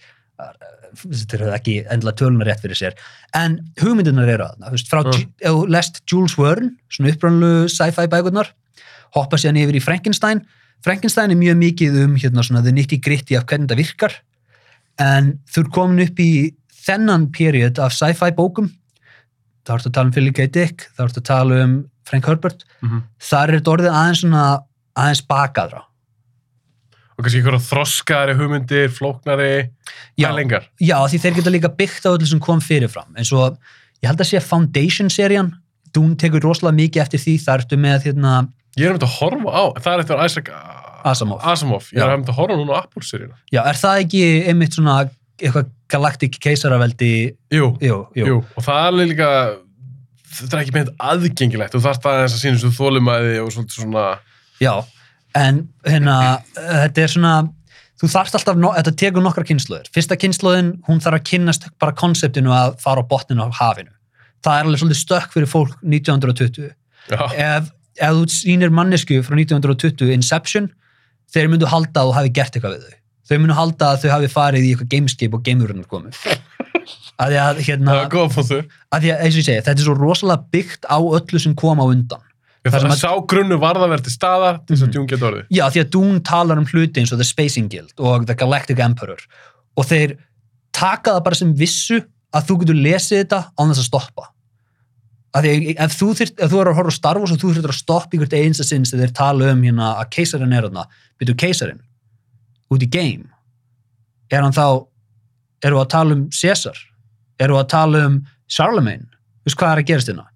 þetta 0.94 1.38
er 1.40 1.54
ekki 1.56 1.78
endilega 1.90 2.20
tölunar 2.20 2.50
rétt 2.50 2.62
fyrir 2.62 2.78
sér. 2.78 2.98
En 3.38 3.58
hugmyndunar 3.82 4.30
eru 4.30 4.46
að 4.46 4.60
það, 4.62 4.84
frá 4.92 5.00
Mm. 5.02 5.32
mm. 5.42 5.72
lest 5.74 6.04
Jules 6.06 6.36
Verne 6.38 6.76
svona 6.94 7.14
upprannlu 7.14 7.54
sci-fi 7.72 8.06
bækurnar 8.12 8.52
hoppa 9.18 9.40
síðan 9.40 9.62
yfir 9.62 9.78
í 9.78 9.84
Frankenstein. 9.84 10.44
Frankenstein 10.84 11.32
er 11.32 11.40
mjög 11.40 11.58
mikið 11.62 12.00
um 12.04 12.16
hérna 12.20 12.44
svona 12.44 12.64
the 12.64 12.72
nitty 12.72 13.00
gritty 13.00 13.38
af 13.38 13.46
hvernig 13.46 13.70
þetta 13.70 13.80
virkar. 13.80 14.14
En 15.00 15.40
þú 15.50 15.64
er 15.64 15.74
komin 15.74 16.06
upp 16.06 16.20
í 16.20 16.32
þennan 16.84 17.30
period 17.32 17.80
af 17.80 17.96
sci-fi 17.96 18.34
bókum. 18.36 18.70
Þá 19.64 19.78
ertu 19.78 19.90
að 19.90 19.96
tala 19.96 20.10
um 20.10 20.14
Philip 20.14 20.36
K. 20.36 20.48
Dick 20.52 20.88
þá 20.98 21.06
ertu 21.08 21.22
að 21.22 21.30
tala 21.30 21.62
um 21.64 21.76
Frank 22.06 22.26
Herbert 22.26 22.64
Mhm. 22.82 23.04
þar 23.20 23.50
er 23.54 23.60
þetta 23.60 23.74
orðið 23.78 23.92
aðeins 24.02 24.22
svona 24.24 24.44
aðeins 24.98 25.22
bakaðra 25.30 25.82
Og 27.14 27.22
kannski 27.28 27.44
einhverja 27.44 27.62
þroskaðari 27.68 28.34
hugmyndir, 28.40 28.88
flóknari, 28.90 29.70
Já. 30.18 30.30
pælingar. 30.32 30.64
Já, 30.82 30.98
því 31.06 31.20
þeir 31.22 31.36
geta 31.38 31.52
líka 31.54 31.70
byggt 31.78 32.08
á 32.10 32.14
öllu 32.18 32.26
sem 32.28 32.40
kom 32.42 32.60
fyrirfram 32.60 33.14
eins 33.16 33.32
og 33.32 33.58
ég 34.02 34.08
held 34.10 34.20
að 34.20 34.32
sé 34.32 34.42
Foundation-serían 34.42 35.52
Dún 35.94 36.16
tekur 36.18 36.42
rosalega 36.42 36.74
mikið 36.74 37.02
eftir 37.04 37.20
því 37.22 37.34
þar 37.46 37.62
ertu 37.62 37.78
með 37.78 38.04
hérna 38.08 38.48
Ég 38.76 38.88
er 38.90 38.94
um 38.96 38.98
að 38.98 39.14
horfa 39.20 39.52
á, 39.54 39.64
það 39.78 39.94
er 39.94 40.00
eftir 40.02 40.24
Isaac 40.26 40.50
Asimov. 41.06 41.42
Asimov. 41.44 41.84
Ég 41.94 42.02
er 42.02 42.08
Já. 42.10 42.14
um 42.16 42.24
að 42.24 42.34
horfa 42.34 42.56
núna 42.58 42.74
á 42.74 42.84
Apple-seríuna. 42.88 43.36
Já, 43.54 43.62
er 43.68 43.74
það 43.78 44.00
ekki 44.08 44.48
einmitt 44.48 44.74
svona 44.74 45.10
eitthvað 45.38 45.70
galaktik 45.90 46.40
keisaraveldi 46.40 47.36
Jú, 47.52 47.78
Jú, 47.80 48.08
jú, 48.16 48.26
jú. 48.26 48.38
Og 48.58 48.64
það 48.64 48.88
er 48.88 48.98
líka, 49.06 49.58
þetta 50.40 50.58
er 50.58 50.64
ekki 50.64 50.76
meint 50.76 50.92
aðgengilegt. 51.12 51.76
Þú 51.76 51.84
þarft 51.88 52.08
aðeins 52.12 52.38
að 52.38 52.44
sína 52.44 52.62
svo 52.62 52.72
þólumæði 52.78 53.36
og 53.44 53.52
svona, 53.54 54.06
já 54.64 54.74
en 55.38 55.64
hérna, 55.88 56.16
þetta 56.54 57.04
er 57.04 57.14
svona 57.14 57.34
þú 58.02 58.10
þarft 58.12 58.38
alltaf, 58.38 58.60
no, 58.60 58.72
þetta 58.78 58.96
tekur 59.02 59.24
nokkra 59.26 59.46
kynsluður 59.48 59.90
fyrsta 59.96 60.18
kynsluðin, 60.20 60.74
hún 60.88 61.02
þarf 61.02 61.20
að 61.20 61.28
kynnast 61.32 61.68
bara 61.82 61.96
konseptinu 61.98 62.54
að 62.54 62.76
fara 62.84 63.02
á 63.02 63.10
botninu 63.10 63.48
á 63.48 63.50
hafinu 63.50 63.94
það 64.44 64.58
er 64.60 64.68
alveg 64.68 64.82
svolítið 64.82 65.02
stökk 65.02 65.34
fyrir 65.34 65.50
fólk 65.50 65.80
1920 65.82 66.70
já, 67.10 67.22
ef, 67.34 67.72
ef 67.98 68.18
þú 68.18 68.26
sýnir 68.34 68.74
mannesku 68.74 69.22
frá 69.26 69.38
1920 69.38 70.14
Inception, 70.16 70.70
þeir 71.34 71.50
myndu 71.52 71.70
halda 71.70 72.04
að 72.04 72.12
þú 72.12 72.18
hafi 72.18 72.34
gert 72.38 72.58
eitthvað 72.58 72.78
við 72.78 72.88
þau. 72.88 73.00
Þau 73.24 73.38
myndu 73.40 73.58
halda 73.58 73.90
að 73.90 74.02
þau 74.04 74.10
hafi 74.14 74.30
farið 74.34 74.66
í 74.66 74.72
eitthvað 74.74 74.92
gameskip 74.92 75.38
og 75.38 75.44
gameurinn 75.46 75.86
komu. 75.90 76.12
Að 77.24 77.32
því 77.34 77.40
að, 77.44 77.62
hérna, 77.68 77.92
það 77.94 78.04
er 78.04 78.12
góð 78.14 78.30
fóttu. 78.38 78.60
að 78.94 79.02
því 79.06 79.10
að, 79.14 79.24
eins 79.24 79.34
og 79.36 79.40
ég 79.42 79.48
segi, 79.48 79.62
þetta 79.68 79.74
er 79.80 79.88
svo 79.88 79.96
rosalega 80.00 80.46
byggt 80.56 80.88
á 80.90 80.98
öllu 81.00 81.40
sem 81.44 81.56
kom 81.56 81.82
á 81.82 81.86
undan. 81.86 82.24
Það 82.64 82.78
er 82.80 82.86
að- 82.88 83.02
sá 83.04 83.12
grunnu 83.28 83.58
varða 83.60 83.88
verið 83.92 84.04
til 84.08 84.14
staðar 84.16 84.60
til 84.66 84.76
þess 84.76 84.84
að 84.84 84.88
Mhm. 84.88 84.94
djún 84.96 85.08
geta 85.12 85.26
orðið. 85.30 85.46
Já, 85.52 85.64
því 85.70 85.80
að 85.84 85.90
Dune 85.90 86.20
talar 86.22 86.58
um 86.58 86.66
hluti 86.66 87.00
eins 87.02 87.12
og 87.12 87.18
The 87.20 87.26
Spacing 87.28 87.68
Guild 87.70 87.94
og 88.00 88.26
The 88.28 88.36
Galactic 88.36 88.80
Emperor 88.80 89.18
og 89.78 89.86
þeir 89.86 90.18
taka 90.72 91.12
það 91.12 91.24
bara 91.24 91.36
sem 91.36 91.54
vissu 91.56 92.00
að 92.34 92.46
þú 92.48 92.60
getur 92.62 92.80
lesið 92.82 93.24
þetta 93.26 93.42
án 93.60 93.70
þess 93.70 93.84
að 93.84 93.90
stoppa. 93.92 94.28
Að 95.36 95.44
því 95.44 95.76
ef 95.80 95.92
þú, 96.00 96.08
þyrt, 96.14 96.40
ef 96.46 96.52
þú 96.52 96.60
er 96.62 96.68
að 96.72 96.76
horfa 96.78 96.92
á 96.94 97.00
Star 97.00 97.18
Wars 97.20 97.32
og 97.32 97.38
þú 97.42 97.54
þurftur 97.54 97.74
að 97.74 97.82
stoppa 97.84 98.18
ykkur 98.18 98.30
einsta 98.38 98.64
sinns 98.64 98.92
þegar 98.94 99.08
þeir 99.08 99.14
tala 99.14 99.52
um 99.52 99.62
hérna 99.64 99.88
að 100.00 100.10
keisarinn 100.14 100.54
er 100.54 100.62
þarna, 100.70 100.86
byrju 101.20 101.36
keisarinn 101.36 101.80
út 102.72 102.80
í 102.86 102.90
game 102.90 103.26
er 104.32 104.42
hann 104.42 104.54
þá, 104.54 104.88
eru 105.64 105.78
að 105.84 105.90
tala 105.90 106.12
um 106.14 106.30
Caesar, 106.30 106.78
eru 107.46 107.60
að 107.60 107.70
tala 107.74 108.06
um 108.08 108.18
Charlemagne, 108.52 109.08
þú 109.44 109.50
veist 109.50 109.60
hvað 109.60 109.76
er 109.76 109.84
að 109.84 109.90
gerast 109.92 110.12
hérna? 110.12 110.28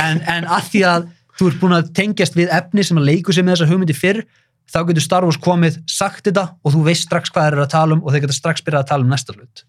En, 0.00 0.22
en 0.26 0.46
að 0.50 0.70
því 0.72 0.84
að 0.90 1.08
þú 1.38 1.48
ert 1.50 1.60
búin 1.62 1.76
að 1.78 1.90
tengjast 1.96 2.36
við 2.36 2.52
efni 2.52 2.84
sem 2.86 3.00
að 3.00 3.08
leiku 3.08 3.34
sér 3.34 3.46
með 3.46 3.56
þessa 3.58 3.70
hugmyndi 3.70 3.96
fyrr 3.96 4.22
þá 4.70 4.80
getur 4.88 5.04
Star 5.04 5.26
Wars 5.26 5.40
komið, 5.40 5.80
sagt 5.90 6.26
þetta 6.28 6.50
og 6.62 6.74
þú 6.74 6.84
veist 6.86 7.06
strax 7.08 7.32
hvað 7.32 7.46
þeir 7.46 7.56
eru 7.56 7.64
að 7.66 7.74
tala 7.74 7.96
um 7.96 8.04
og 8.04 8.14
þeir 8.14 8.24
geta 8.26 8.36
strax 8.36 8.64
byrjað 8.66 8.84
að 8.84 8.90
tala 8.92 9.06
um 9.06 9.14
næsta 9.14 9.36
hlut 9.36 9.64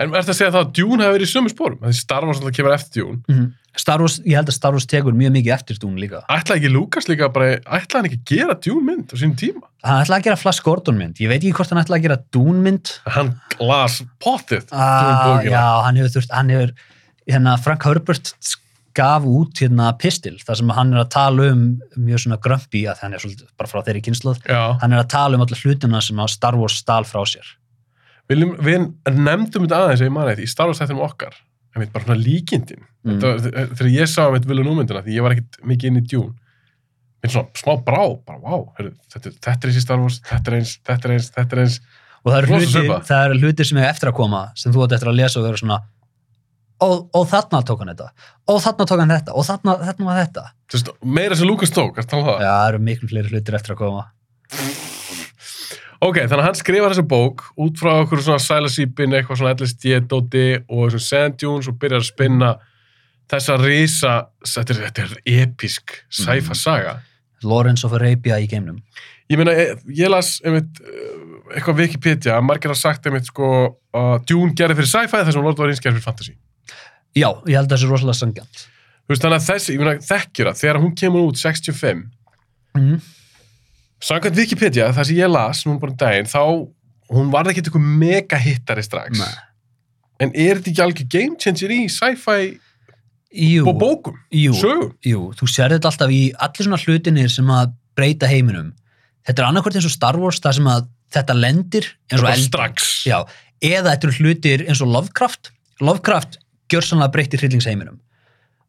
En 0.00 0.10
er 0.10 0.22
þetta 0.22 0.32
að 0.32 0.38
segja 0.38 0.52
það 0.54 0.62
að 0.64 0.70
djún 0.78 1.02
hefur 1.04 1.16
verið 1.18 1.28
í 1.28 1.32
sömu 1.34 1.52
spórum? 1.52 1.80
Því 1.84 1.96
Star 2.00 2.26
Wars 2.26 2.40
alltaf 2.40 2.56
kemur 2.56 2.76
eftir 2.76 3.02
djún. 3.02 3.18
mm 3.28 3.48
Star 3.78 4.02
Wars, 4.02 4.16
ég 4.26 4.34
held 4.34 4.50
að 4.50 4.56
Star 4.56 4.74
Wars 4.74 4.86
tekur 4.90 5.14
mjög 5.14 5.30
mikið 5.36 5.52
eftir 5.54 5.76
Dune 5.78 6.00
líka. 6.02 6.24
Ætlaði 6.26 6.58
ekki 6.58 6.70
Lucas 6.74 7.06
líka 7.06 7.28
bara, 7.32 7.52
ætlaði 7.62 8.00
hann 8.00 8.08
ekki 8.08 8.18
að 8.18 8.32
gera 8.32 8.56
djún 8.66 8.86
mynd 8.88 9.12
á 9.12 9.16
sínum 9.20 9.36
tíma? 9.38 9.68
hann 9.86 10.02
ætlaði 10.02 10.18
að 10.18 10.26
gera 10.26 10.40
Flash 10.40 10.64
Gordon 10.66 10.98
mynd, 10.98 11.20
ég 11.22 11.30
veit 11.30 11.38
ekki 11.38 11.54
hvort 11.56 11.70
hann 11.72 11.80
ætlaði 11.80 12.00
að 12.00 12.06
gera 12.08 12.16
Dune 12.34 12.64
mynd. 12.64 12.90
Hann 13.14 13.30
las 13.62 14.00
pottið 14.20 14.74
ah, 14.74 15.38
já, 15.46 15.62
hann 15.86 16.00
hefur 16.00 16.16
þurft 16.16 16.34
hann 16.34 16.50
hefur, 16.52 16.74
hérna, 17.30 17.54
Frank 17.62 17.86
Herbert 17.86 18.34
gaf 18.98 19.24
út 19.28 19.62
hérna 19.62 19.92
pistil 20.02 20.34
þar 20.42 20.58
sem 20.58 20.74
hann 20.74 20.92
er 20.96 21.04
að 21.04 21.12
tala 21.14 21.48
um 21.54 21.64
mjög 21.94 22.24
svona 22.24 22.40
grömpi 22.42 22.82
að 22.90 23.04
hann 23.04 23.14
er 23.14 23.22
svolítið 23.22 23.48
bara 23.54 23.70
frá 23.70 23.84
þeirri 23.86 24.02
kynsluð 24.08 24.42
hann 24.50 24.90
er 24.96 25.04
að 25.04 25.12
tala 25.14 25.38
um 25.38 25.44
alla 25.46 25.60
hlutina 25.62 26.02
sem 26.02 26.18
að 26.20 26.32
Star 26.34 26.58
Wars 26.58 26.80
stál 26.82 27.06
frá 27.06 27.22
sér 27.28 27.46
við, 28.30 28.44
við 28.64 28.84
nefndum 29.16 29.66
þetta 29.66 29.80
aðeins, 29.84 30.02
ef 30.02 30.08
ég 30.08 30.14
manið, 30.14 30.44
í 30.44 30.50
Star 30.50 30.70
Wars 30.70 30.80
þættinum 30.82 31.06
okkar. 31.06 31.36
Ég 31.70 31.84
veit, 31.84 31.92
bara 31.94 32.06
svona 32.06 32.18
líkindin. 32.18 32.86
Mm. 33.06 33.18
Þetta 33.22 33.66
Þegar 33.78 33.90
ég 33.94 34.10
sá 34.10 34.22
um 34.26 34.36
þetta 34.36 34.50
vilja 34.50 34.66
númyndina, 34.66 35.02
því 35.04 35.16
ég 35.16 35.26
var 35.26 35.36
ekkit 35.36 35.60
mikið 35.70 35.90
inn 35.90 36.00
í 36.00 36.04
djún, 36.06 36.32
minn 37.20 37.32
svona 37.34 37.60
smá 37.60 37.76
brá, 37.86 38.02
bara, 38.26 38.40
vá, 38.42 38.74
heyrðu, 38.78 38.94
þetta, 39.12 39.32
þetta 39.36 39.66
er 39.66 39.70
eins 39.70 39.78
í 39.78 39.84
Star 39.84 40.02
Wars, 40.02 40.18
þetta 40.26 40.52
er 40.52 40.58
eins, 40.58 40.74
þetta 40.88 41.08
er 41.08 41.14
eins, 41.16 41.30
þetta 41.36 41.56
er 41.56 41.62
eins. 41.64 41.78
og 42.20 42.34
það 42.34 42.38
eru 42.40 42.98
það 43.08 43.24
eru 43.24 43.40
hlutir 43.40 43.68
sem 43.70 43.80
er 43.80 43.88
eftir 43.90 44.10
að 44.10 44.18
koma 44.18 44.42
sem 44.58 44.74
þú 44.74 44.84
átt 44.84 44.96
eftir 44.98 45.12
að 45.12 45.18
lesa 45.20 45.40
og 45.40 45.46
vera 45.46 45.60
svona 45.60 45.80
og, 46.80 47.08
og 47.16 47.26
þarna 47.30 47.62
tók 47.68 47.82
hann 47.82 47.92
þetta 47.92 48.08
og 48.48 48.62
þarna 48.64 48.86
tók 48.90 49.02
hann 49.04 49.14
þetta 49.16 49.36
og 49.36 49.48
þarna, 49.48 49.76
þarna 49.88 50.08
var 50.08 50.22
þetta 50.22 50.46
veist, 50.74 50.94
meira 51.18 51.38
sem 51.40 51.50
Lucas 51.50 51.74
tók, 51.76 52.00
er 52.00 52.08
það 52.08 52.22
um 52.22 52.30
það? 52.30 52.46
já, 52.46 52.52
það 52.52 52.70
eru 52.70 52.86
miklu 52.88 53.12
fleiri 53.12 53.34
hlutir 53.34 53.60
eftir 53.60 53.76
að 53.76 53.82
koma 53.84 54.08
Ok, 56.00 56.16
þannig 56.16 56.40
að 56.40 56.46
hann 56.46 56.56
skrifar 56.56 56.94
þessa 56.94 57.06
bók 57.10 57.42
út 57.60 57.76
frá 57.76 57.90
okkur 58.00 58.22
svona 58.24 58.40
sælasýpin, 58.40 59.12
eitthvað 59.18 59.42
svona 59.42 59.52
LSD-dóti 59.52 60.46
og 60.70 60.86
þessum 60.86 61.04
sand 61.04 61.36
dunes 61.42 61.68
og 61.68 61.76
byrjar 61.82 62.00
að 62.00 62.08
spinna 62.08 62.50
þessa 63.30 63.56
risa, 63.60 64.14
þetta 64.48 64.76
þetta 64.78 65.04
er 65.04 65.12
episk 65.44 65.98
sci-fi 66.08 66.56
saga. 66.56 66.96
Lawrence 67.44 67.86
of 67.86 67.94
Arabia 67.96 68.40
í 68.40 68.48
geimnum 68.48 68.80
Ég 69.30 69.38
meina, 69.38 69.52
ég, 69.54 69.78
ég 69.94 70.10
las 70.10 70.40
einmitt, 70.42 70.80
eh, 70.82 71.54
eitthvað 71.54 71.84
Wikipedia, 71.84 72.34
að 72.34 72.48
margir 72.48 72.72
hafa 72.72 72.80
sagt 72.80 73.06
einmitt 73.06 73.28
sko 73.30 73.50
að 73.94 74.24
Dune 74.26 74.56
gerði 74.58 74.80
fyrir 74.80 74.90
sci-fi 74.90 75.22
þessum 75.28 75.46
Lord 75.46 75.54
of 75.54 75.62
the 75.62 75.68
Rings 75.68 75.84
gerði 75.84 76.00
fyrir 76.00 76.08
fantasy. 76.08 76.34
já, 77.14 77.28
ég 77.46 77.56
held 77.56 77.68
að 77.68 77.76
það 77.76 77.82
sé 77.84 77.90
rosalega 77.92 78.18
sangjant 78.18 78.66
Þú 79.10 79.12
veist, 79.14 79.22
þannig 79.22 79.38
að 79.40 79.46
þessi, 79.50 79.72
ég 79.74 79.80
meina, 79.80 79.94
þekkjur 80.06 80.48
að 80.50 80.58
þegar 80.60 80.80
hún 80.80 80.92
kemur 80.94 81.30
út 81.30 81.38
65, 81.40 82.02
mm. 82.78 82.98
Samkvæmt 84.04 84.40
Wikipedia, 84.40 84.90
það 84.96 85.10
sem 85.10 85.20
ég 85.20 85.30
las 85.30 85.64
núna 85.66 85.82
bara 85.82 85.94
um 85.94 86.00
daginn, 86.00 86.30
þá, 86.30 86.42
hún 87.12 87.30
varði 87.32 87.54
ekkert 87.54 87.70
eitthvað 87.70 87.92
mega 88.02 88.40
hittari 88.40 88.84
strax. 88.86 89.20
Nei. 89.20 89.38
En 90.20 90.34
er 90.34 90.58
þetta 90.58 90.72
ekki 90.72 90.84
algjör 90.84 91.08
game 91.14 91.40
changer 91.40 91.72
í 91.72 91.84
sci-fi 91.92 92.58
og 93.62 93.76
bókum, 93.78 94.16
jú, 94.34 94.54
sögum? 94.58 94.90
jú, 95.06 95.28
þú 95.38 95.46
sér 95.48 95.76
þetta 95.76 95.92
alltaf 95.92 96.10
í 96.10 96.22
allir 96.34 96.66
svona 96.66 96.80
hlutinir 96.82 97.30
sem 97.30 97.50
að 97.54 97.76
breyta 97.94 98.26
heiminum 98.26 98.72
þetta 99.26 99.42
er 99.44 99.48
annarkvært 99.48 99.78
eins 99.78 99.86
og 99.86 99.94
Star 99.94 100.18
Wars 100.18 100.40
þar 100.42 100.56
sem 100.58 100.70
að 100.70 100.88
þetta 101.14 101.36
lendir 101.38 101.88
eins 102.10 102.24
og 102.24 102.44
strax. 102.48 102.90
Já, 103.06 103.18
eða 103.62 103.94
þetta 103.94 104.08
eru 104.08 104.16
hlutir 104.18 104.64
eins 104.66 104.82
og 104.82 104.90
Lovecraft 104.90 105.52
Lovecraft 105.80 106.40
gjör 106.70 106.86
sannlega 106.86 107.14
breytti 107.14 107.40
hryllingsheiminum 107.40 108.00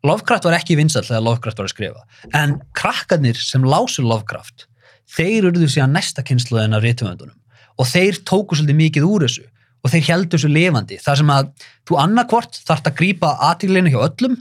Lovecraft 0.06 0.48
var 0.48 0.58
ekki 0.58 0.78
vinsall 0.78 1.06
þegar 1.08 1.26
Lovecraft 1.26 1.62
var 1.62 1.70
að 1.70 1.74
skrifa 1.74 2.38
en 2.38 2.60
krakkarnir 2.78 3.42
sem 3.42 3.66
lásu 3.66 4.06
Lovecraft 4.06 4.68
þeir 5.16 5.50
urðu 5.52 5.70
síðan 5.72 5.96
næsta 5.98 6.24
kynsluðin 6.26 6.78
af 6.78 6.84
rítumöndunum 6.86 7.38
og 7.80 7.90
þeir 7.90 8.22
tóku 8.28 8.58
svolítið 8.58 8.78
mikið 8.78 9.08
úr 9.08 9.26
þessu. 9.26 9.48
Og 9.82 9.90
þeir 9.90 10.04
heldur 10.12 10.38
þessu 10.38 10.52
lifandi. 10.52 10.98
Þar 11.02 11.20
sem 11.22 11.30
að 11.34 11.52
þú 11.90 11.98
annarkvort 12.04 12.60
þarft 12.68 12.90
að 12.92 12.98
grípa 13.00 13.32
aðtíglinu 13.48 13.94
hjá 13.94 14.02
öllum 14.06 14.36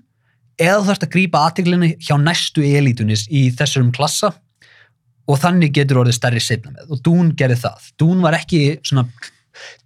eða 0.60 0.76
þú 0.76 0.88
þarft 0.90 1.06
að 1.06 1.12
grípa 1.14 1.44
aðtíglinu 1.46 1.90
hjá 1.96 2.14
næstu 2.20 2.64
elítunis 2.68 3.24
í 3.32 3.46
þessum 3.56 3.88
klassa. 3.96 4.34
Og 5.30 5.38
þannig 5.40 5.72
getur 5.78 6.02
orðið 6.02 6.18
stærri 6.18 6.42
setna 6.44 6.74
með. 6.74 6.90
Og 6.92 7.00
Dún 7.06 7.32
gerði 7.38 7.60
það. 7.62 7.88
Dún 8.02 8.20
var 8.24 8.36
ekki 8.36 8.60
svona, 8.84 9.06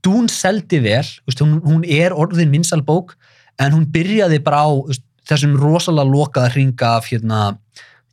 Dún 0.02 0.26
seldi 0.32 0.80
vel 0.82 1.04
hún, 1.38 1.58
hún 1.62 1.84
er 1.86 2.16
orðin 2.16 2.50
minnsal 2.50 2.82
bók 2.82 3.14
en 3.60 3.76
hún 3.76 3.86
byrjaði 3.94 4.40
bara 4.42 4.64
á 4.66 4.70
þessum 5.28 5.54
rosalega 5.60 6.10
lokaða 6.10 6.52
hringa 6.54 6.96
af 6.98 7.06
hérna, 7.12 7.42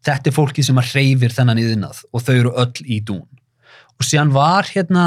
þetta 0.05 0.29
er 0.31 0.35
fólki 0.35 0.63
sem 0.65 0.77
að 0.81 0.91
hreyfir 0.95 1.35
þennan 1.35 1.61
yðnað 1.61 2.01
og 2.11 2.23
þau 2.25 2.33
eru 2.39 2.51
öll 2.63 2.85
í 2.85 2.99
Dún 3.05 3.25
og 3.99 4.07
síðan 4.07 4.31
var 4.33 4.65
hérna 4.73 5.05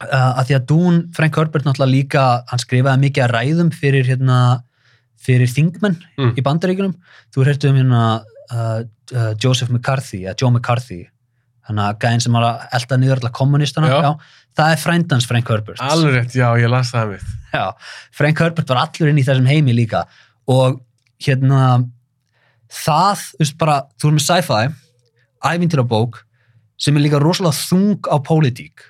að 0.00 0.44
því 0.48 0.54
að 0.56 0.66
Dún, 0.70 0.98
Frank 1.16 1.36
Herbert 1.36 1.66
náttúrulega 1.66 1.92
líka, 1.92 2.24
hann 2.48 2.62
skrifaði 2.62 3.02
mikið 3.02 3.24
að 3.26 3.32
ræðum 3.34 3.70
fyrir 3.76 4.06
hérna 4.08 4.36
fyrir 5.20 5.50
þingmenn 5.52 5.98
Mm. 6.16 6.30
í 6.38 6.42
bandaríkunum 6.44 6.94
þú 7.34 7.44
hértu 7.44 7.68
um 7.68 7.76
hérna 7.76 8.02
uh, 8.52 8.80
uh, 9.12 9.32
Joseph 9.42 9.68
McCarthy, 9.70 10.22
eða 10.24 10.36
Joe 10.40 10.50
McCarthy 10.54 11.02
þannig 11.68 11.84
að 11.84 11.98
gæðin 12.06 12.22
sem 12.24 12.32
var 12.38 12.46
að 12.48 12.64
elda 12.78 12.96
niður 13.02 13.20
alla 13.20 13.30
kommunistana, 13.36 13.90
Já. 13.92 13.98
já. 14.06 14.12
það 14.56 14.72
er 14.74 14.80
frændans 14.82 15.26
Frank 15.28 15.50
Herbert. 15.52 15.82
Alveg 15.84 16.14
rétt, 16.16 16.34
já, 16.34 16.48
ég 16.58 16.70
las 16.72 16.90
það 16.94 17.12
mitt. 17.12 17.28
Já, 17.52 17.66
Frank 18.16 18.40
Herbert 18.40 18.72
var 18.72 18.80
allur 18.86 19.10
inn 19.12 19.20
í 19.20 19.26
þessum 19.26 19.46
heimi 19.50 19.74
líka 19.76 20.06
og 20.50 20.80
hérna 21.22 21.60
það, 22.70 23.24
þú 23.34 23.42
veist 23.42 23.58
bara, 23.60 23.76
þú 23.98 24.08
erum 24.08 24.18
með 24.18 24.26
sci-fi 24.26 24.60
ævintýra 25.50 25.86
bók 25.88 26.22
sem 26.80 26.96
er 26.96 27.04
líka 27.04 27.20
rosalega 27.20 27.56
þung 27.56 28.08
á 28.08 28.16
pólitík. 28.24 28.84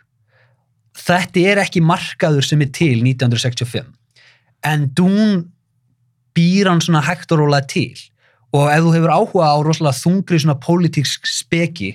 Þetta 1.01 1.47
er 1.53 1.63
ekki 1.65 1.83
markaður 1.83 2.47
sem 2.47 2.61
er 2.63 2.71
til 2.75 3.01
1965 3.03 3.89
en 4.67 4.87
Dún 4.93 5.49
býr 6.37 6.69
hann 6.69 6.83
svona 6.85 7.03
hægt 7.03 7.33
og 7.33 7.41
rólega 7.41 7.67
til. 7.71 7.97
Og 8.53 8.69
ef 8.69 8.83
þú 8.83 8.95
hefur 8.97 9.15
áhuga 9.15 9.49
á 9.49 9.57
rosalega 9.65 9.97
þungri 9.97 10.41
svona 10.43 10.59
pólitíksk 10.61 11.29
speki 11.31 11.95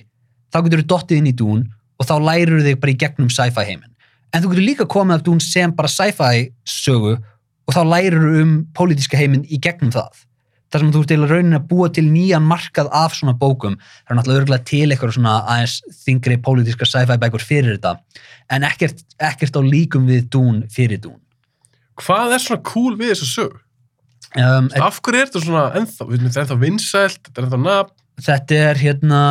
þá 0.52 0.62
getur 0.64 0.82
þú 0.82 0.88
dottið 0.92 1.20
inn 1.20 1.30
í 1.30 1.36
Dún 1.36 1.66
og 1.96 2.08
þá 2.08 2.16
lærir 2.20 2.64
þig 2.64 2.80
bara 2.82 2.92
í 2.92 3.00
gegnum 3.00 3.32
sci-fi 3.32 3.64
heiminn. 3.68 3.92
En 4.34 4.42
þú 4.42 4.52
getur 4.52 4.66
líka 4.66 4.88
komið 4.90 5.20
af 5.20 5.26
Dún 5.28 5.42
sem 5.44 5.72
bara 5.76 5.92
sci-fi 5.92 6.48
sögu 6.66 7.16
og 7.16 7.74
þá 7.76 7.82
lærir 7.86 8.18
þú 8.18 8.42
um 8.42 8.56
pólitíska 8.76 9.20
heiminn 9.20 9.46
í 9.48 9.60
gegnum 9.62 9.94
það 9.94 10.26
þar 10.72 10.82
sem 10.82 10.92
þú 10.94 11.00
ert 11.04 11.10
til 11.12 11.18
að 11.22 11.30
raunin 11.34 11.56
að 11.58 11.66
búa 11.70 11.88
til 11.94 12.04
nýjan 12.10 12.46
markað 12.46 12.88
af 12.92 13.14
svona 13.14 13.36
bókum 13.38 13.76
það 13.78 14.10
er 14.10 14.18
náttúrulega 14.18 14.40
örgulega 14.42 14.66
til 14.72 14.88
eitthvað 14.90 15.14
svona 15.16 15.34
aðeins 15.52 15.76
þingri 16.04 16.38
pólitíska 16.46 16.88
sci-fi 16.90 17.18
bækur 17.22 17.44
fyrir 17.46 17.76
þetta 17.76 17.92
en 18.56 18.66
ekkert, 18.66 19.04
ekkert 19.22 19.56
á 19.58 19.62
líkum 19.62 20.08
við 20.10 20.26
Dún 20.34 20.64
fyrir 20.72 21.00
Dún 21.06 21.20
Hvað 22.02 22.34
er 22.36 22.42
svona 22.44 22.62
cool 22.68 22.96
við 22.98 23.14
þessu 23.14 23.28
sög? 23.30 23.54
um, 24.36 24.66
Af 24.84 24.98
hverju 25.00 25.22
er 25.22 25.30
þetta 25.30 25.44
svona 25.46 25.62
ennþá? 25.78 26.08
Við 26.10 26.18
veitum, 26.18 26.28
Þetta 26.28 26.40
er 26.40 26.44
ennþá 26.46 26.58
vinsælt, 26.66 27.20
þetta 27.28 27.40
er 27.40 27.46
ennþá 27.46 27.60
nafn. 27.62 27.94
þetta 28.26 28.58
er 28.66 28.82
hérna 28.82 29.22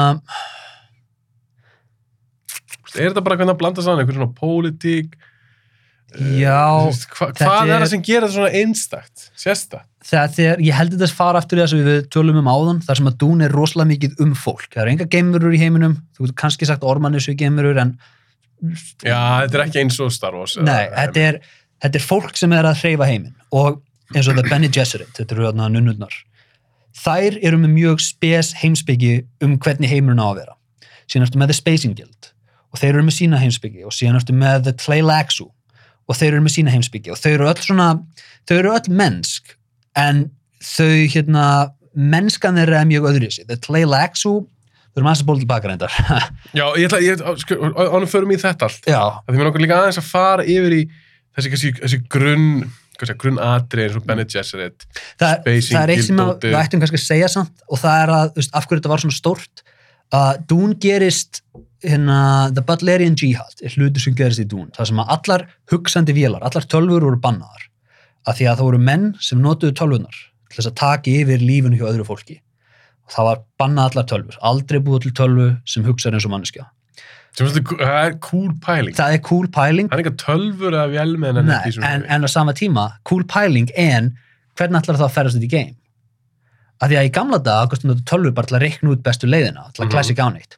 Er 2.96 3.10
þetta 3.12 3.24
bara 3.26 3.36
hvernig 3.36 3.56
að 3.58 3.60
blanda 3.60 3.84
saman 3.84 4.02
einhver 4.06 4.16
svona 4.16 4.34
pólitík? 4.38 5.16
Já, 6.16 6.86
veist, 6.86 7.06
hva, 7.12 7.28
Hvað 7.36 7.62
er 7.66 7.74
er- 7.76 7.82
það 7.84 7.90
sem 7.92 8.02
gerir 8.08 8.26
þetta 8.28 8.36
svona 8.38 8.62
einstakt? 8.62 9.26
Sérstakt? 9.36 9.88
þetta 10.06 10.44
er, 10.46 10.60
ég 10.62 10.76
held 10.78 10.92
þetta 10.94 11.08
að 11.10 11.16
fara 11.18 11.40
aftur 11.42 11.58
í 11.58 11.62
þess 11.64 11.74
að 11.74 11.88
við 11.90 12.02
tölum 12.14 12.38
um 12.38 12.50
áðan, 12.52 12.82
þar 12.86 13.00
sem 13.00 13.08
að 13.10 13.16
Dún 13.24 13.42
er 13.42 13.50
rosalega 13.58 13.90
mikið 13.90 14.20
um 14.22 14.36
fólk, 14.38 14.68
það 14.70 14.82
eru 14.84 14.92
enga 14.94 15.08
geimurur 15.16 15.56
í 15.58 15.62
heiminum 15.64 15.96
þú 16.14 16.28
getur 16.28 16.36
kannski 16.44 16.68
sagt 16.70 16.84
ormannis 16.86 17.26
við 17.32 17.40
geimurur 17.42 17.80
en 17.82 17.96
Já, 19.04 19.18
þetta 19.46 19.58
er 19.58 19.64
ekki 19.66 19.82
eins 19.82 19.98
og 20.00 20.12
Star 20.14 20.36
Wars. 20.38 20.56
nei, 20.62 20.86
þetta 20.94 21.24
er, 21.30 21.40
þetta 21.84 22.00
er 22.00 22.06
fólk 22.06 22.38
sem 22.40 22.54
er 22.56 22.70
að 22.70 22.80
hreyfa 22.84 23.08
heiminn 23.10 23.34
og 23.52 23.82
eins 24.16 24.30
og 24.30 24.38
The 24.38 24.46
Bene 24.48 24.70
Gesserit, 24.70 25.10
þetta 25.18 25.36
eru 25.36 25.48
þarna 25.50 25.72
nunnurnar 25.74 26.14
þær 26.96 27.40
eru 27.44 27.58
með 27.66 27.74
mjög 27.76 28.00
spes 28.06 28.54
heimsbyggi 28.62 29.16
um 29.44 29.58
hvernig 29.58 29.90
heimurinn 29.92 30.22
á 30.22 30.30
að 30.30 30.40
vera 30.44 30.56
síðan 31.10 31.26
ertu 31.28 31.42
með 31.42 31.52
The 31.52 31.58
Spacing 31.60 31.98
Guild 31.98 32.30
og 32.72 32.80
þeir 32.82 32.94
eru 32.94 33.04
með 33.10 33.18
sína 33.18 33.42
heimsbyggi 33.42 33.84
og 33.90 33.94
síðan 33.98 34.22
ertu 34.22 34.38
með 34.38 34.64
The 34.70 34.74
Tleilaxu 34.86 35.50
og 36.06 36.18
þeir 36.20 36.34
eru 36.36 36.46
með 36.46 36.56
sína 36.58 36.74
heimsbyggi 36.74 37.14
og 37.14 37.22
þau 37.22 37.32
eru 37.34 37.48
öll 37.52 37.62
svona 37.64 37.88
þau 38.48 38.58
eru 38.60 38.74
öll 38.76 38.92
mennsk 39.02 39.56
en 40.00 40.26
þau 40.64 40.92
hérna 41.14 41.46
mennskan 41.96 42.60
þeirra 42.60 42.84
er 42.84 42.90
mjög 42.90 43.10
öðru 43.12 43.30
í 43.30 43.34
sig 43.34 43.48
The 43.50 43.58
Tleilaxu 43.64 44.34
þau 44.46 45.00
eru 45.00 45.08
maður 45.08 45.20
sem 45.22 45.30
bóla 45.30 45.44
tilbaka 45.44 45.72
reyndar 45.72 45.98
Já, 46.60 46.66
ég 46.80 46.88
ætla, 46.88 47.02
ég, 47.04 47.24
sko, 47.42 47.60
ánum 47.74 48.10
förum 48.12 48.34
í 48.36 48.40
þetta 48.42 48.70
allt. 48.70 48.88
já, 48.88 49.02
Það 49.26 49.30
því 49.32 49.40
mér 49.40 49.50
langar 49.50 49.66
líka 49.66 49.78
aðeins 49.82 50.02
að 50.02 50.10
fara 50.10 50.48
yfir 50.48 50.76
í 50.78 50.82
þessi, 51.36 51.52
þessi, 51.56 51.72
þessi 51.82 52.02
grunn, 52.12 52.50
hvað 53.00 53.12
sé, 53.12 53.18
grunn 53.20 53.42
eins 53.44 53.98
og 54.00 54.06
Bene 54.08 54.28
Gesserit. 54.32 54.86
Spacing 55.20 55.72
það 55.76 55.82
er 55.82 55.94
eitt 55.96 56.08
sem 56.08 56.22
að, 56.24 56.34
við 56.46 56.60
ættum 56.62 56.84
kannski 56.84 57.02
að 57.02 57.08
segja 57.08 57.32
samt 57.32 57.66
og 57.68 57.82
það 57.82 58.04
er 58.04 58.14
að, 58.16 58.30
þú 58.36 58.44
veist, 58.44 58.56
af 58.56 58.68
hverju 58.70 58.82
þetta 58.82 58.94
var 58.94 59.04
svona 59.04 59.18
stórt 59.20 59.66
að 60.16 60.44
Dún 60.52 60.76
gerist 60.80 61.42
hérna, 61.90 62.18
The 62.56 62.64
Butlerian 62.66 63.16
Jihad 63.20 63.62
er 63.64 63.74
hlutur 63.76 64.02
sem 64.04 64.16
gerist 64.18 64.42
í 64.44 64.48
Dún, 64.50 64.72
það 64.76 64.90
sem 64.92 65.02
að 65.04 65.12
allar 65.16 65.46
hugsandi 65.72 66.16
vélar, 66.18 66.44
allar 66.46 66.66
tölfur 66.72 67.06
voru 67.08 67.20
bannaðar 67.24 67.68
af 68.26 68.38
því 68.40 68.48
að 68.50 68.58
það 68.60 68.68
voru 68.70 68.80
menn 68.90 69.06
sem 69.22 69.42
notuðu 69.44 69.76
tölvunar 69.78 70.18
til 70.50 70.58
þess 70.60 70.72
að 70.72 70.78
taka 70.82 71.12
yfir 71.12 71.44
lífinu 71.46 71.78
hjá 71.80 71.88
öðru 71.92 72.06
fólki. 72.08 72.40
Og 73.06 73.14
það 73.14 73.28
var 73.30 73.42
bannað 73.62 73.92
allar 73.92 74.08
tölfur, 74.10 74.38
aldrei 74.42 74.80
búið 74.82 75.06
til 75.06 75.14
tölvu 75.20 75.48
sem 75.70 75.86
hugsaði 75.86 76.18
eins 76.20 76.26
og 76.26 76.34
manneskja. 76.34 76.66
Það 77.36 77.82
er 78.00 78.14
cool 78.24 78.52
pæling. 78.64 78.96
það 78.96 79.14
er 79.18 79.22
cool 79.28 79.48
pæling. 79.52 79.90
Það 79.92 80.00
er 80.00 80.04
ekki 80.06 80.20
tölfur 80.24 80.72
eða 80.78 80.88
vélmenn 80.94 81.42
en 81.42 81.50
en, 81.52 82.06
en 82.08 82.24
á 82.24 82.30
sama 82.32 82.54
tíma, 82.56 82.86
cool 83.04 83.26
pæling 83.28 83.68
en 83.76 84.14
hvernig 84.56 84.80
ætlar 84.82 84.96
það 85.02 85.10
að 85.10 85.18
ferast 85.18 85.36
þetta 85.36 85.50
í 85.50 85.52
game 85.52 85.76
af 86.82 86.90
því 86.92 86.98
að 87.00 87.08
í 87.08 87.12
gamla 87.16 87.38
dag 87.44 87.72
tölvu 88.08 88.32
bara 88.36 88.48
til 88.50 88.56
að 88.58 88.64
reikna 88.66 88.92
út 88.96 89.04
bestu 89.04 89.28
leiðina 89.28 89.68
til 89.74 89.84
að 89.84 89.86
Mhm. 89.86 89.92
classic 89.92 90.18
áneitt 90.20 90.58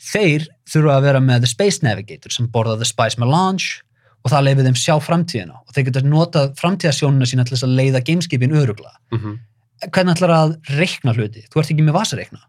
þeir 0.00 0.48
þurfa 0.70 0.96
að 0.96 1.06
vera 1.08 1.22
með 1.24 1.44
The 1.44 1.52
Space 1.52 1.84
Navigator 1.84 2.32
sem 2.34 2.48
borða 2.52 2.78
The 2.80 2.88
Spice 2.88 3.20
Melange 3.20 3.84
og 4.20 4.32
það 4.32 4.46
leifir 4.46 4.66
þeim 4.68 4.80
sjá 4.80 4.94
framtíðina. 5.00 5.60
Og 5.64 5.74
þeir 5.76 5.86
geta 5.88 6.02
notað 6.04 6.50
framtíðasjónuna 6.60 7.28
sína 7.28 7.46
til 7.46 7.56
þess 7.56 7.68
að 7.68 7.78
leiða 7.78 8.04
gameskipin 8.04 8.56
örugla 8.56 8.92
Mm 9.14 9.38
hvernig 9.80 10.12
ætlar 10.12 10.32
að 10.36 10.50
reikna 10.76 11.14
hluti? 11.16 11.40
Þú 11.48 11.60
ert 11.60 11.70
ekki 11.72 11.84
með 11.86 11.94
vasareikna 11.96 12.42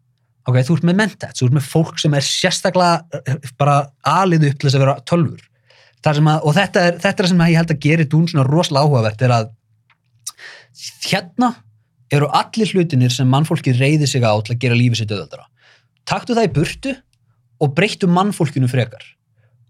ok, 0.50 0.60
þú 0.66 0.78
ert 0.78 0.86
með 0.90 1.00
mentats, 1.02 1.40
þú 1.40 1.48
ert 1.48 1.58
með 1.58 1.68
fólk 1.70 2.02
sem 2.02 2.16
er 2.18 2.26
sérstaklega 2.26 3.22
eh, 3.22 3.50
bara 3.60 3.78
alið 4.08 4.48
upp 4.50 4.60
til 4.60 4.68
þess 4.68 4.78
að 4.78 4.86
vera 4.86 4.96
tölfur 5.10 5.48
að, 6.02 6.30
og 6.42 6.56
þetta 6.58 6.86
er, 6.88 6.98
þetta 7.04 7.24
er 7.24 7.30
sem 7.30 7.44
ég 7.46 7.60
held 7.60 7.74
að 7.76 7.84
gera 7.86 8.08
dún 8.10 8.26
svona 8.30 8.48
rosalega 8.48 8.88
áhugavert 8.88 9.22
er 9.22 9.36
að 9.36 9.52
hérna 11.06 11.52
eru 12.12 12.30
allir 12.36 12.74
hlutinir 12.74 13.14
sem 13.14 13.30
mannfólki 13.30 13.76
reyði 13.78 14.10
sig 14.10 14.26
á 14.26 14.34
til 14.42 14.56
að 14.56 14.62
gera 14.64 14.80
lífið 14.80 15.04
sitt 15.04 15.14
auðvöldara 15.14 15.46
taktu 16.10 16.38
það 16.38 16.48
í 16.48 16.54
burtu 16.58 16.96
og 17.62 17.76
breyttu 17.78 18.10
mannfólkinu 18.12 18.70
frekar 18.72 19.04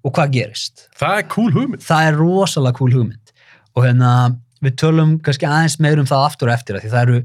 og 0.02 0.16
hvað 0.16 0.38
gerist? 0.38 0.88
Það 0.98 1.18
er 1.20 1.28
cool 1.32 1.52
hugmynd. 1.54 1.84
það 1.86 2.08
er 2.10 2.20
rosalega 2.20 2.78
cool 2.80 2.96
hugmynd 2.96 3.34
og 3.76 3.86
hérna 3.86 4.14
við 4.62 4.78
tölum 4.82 5.18
kannski 5.26 5.50
aðeins 5.50 5.80
meður 5.82 6.04
um 6.04 6.10
það 6.10 6.26
aftur 6.28 6.52
og 6.52 6.56
eftir 6.56 6.80
því 6.80 6.94
það 6.94 7.04
eru 7.06 7.20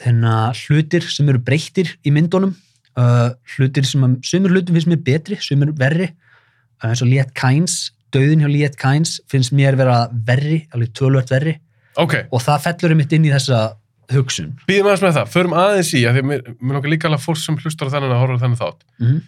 hérna, 0.00 0.34
hlutir 0.64 1.06
sem 1.12 1.28
eru 1.28 1.40
breyttir 1.44 1.94
í 2.06 2.12
myndunum 2.14 2.54
uh, 2.98 3.30
hlutir 3.56 3.88
sem 3.88 4.04
að, 4.06 4.18
sumir 4.26 4.54
hlutum 4.54 4.76
finnst 4.76 4.90
mér 4.90 5.02
betri, 5.06 5.40
sumir 5.44 5.74
verri 5.76 6.08
uh, 6.10 6.90
eins 6.90 7.02
og 7.04 7.10
Liet 7.10 7.34
Kynes, 7.36 7.90
döðin 8.14 8.44
hjá 8.44 8.50
Liet 8.50 8.78
Kynes 8.80 9.18
finnst 9.30 9.54
mér 9.56 9.76
vera 9.80 10.06
verri, 10.12 10.64
alveg 10.74 10.94
tölvört 10.96 11.32
verri 11.32 11.58
Ok, 12.00 12.16
og 12.30 12.40
það 12.44 12.64
fellur 12.68 12.94
einmitt 12.94 13.12
inn 13.12 13.26
í 13.26 13.34
þessa 13.34 13.74
hugsun 14.14 14.54
býðum 14.66 14.88
aðeins 14.88 15.04
með 15.04 15.18
það. 15.18 15.34
Förum 15.34 15.56
aðeins 15.58 15.90
í, 15.92 16.04
að 16.06 16.16
því 16.16 16.22
að 16.22 16.30
mér, 16.30 16.48
mér 16.56 16.78
langar 16.78 16.92
líka 16.94 17.10
alveg 17.10 17.22
fólk 17.24 17.40
sem 17.42 17.58
hlustar 17.60 17.90
á 17.90 17.92
þennan 17.92 18.14
að 18.14 18.22
horfa 18.22 18.40
þennan 18.44 18.60
þátt. 18.62 18.88
mm 19.02 19.20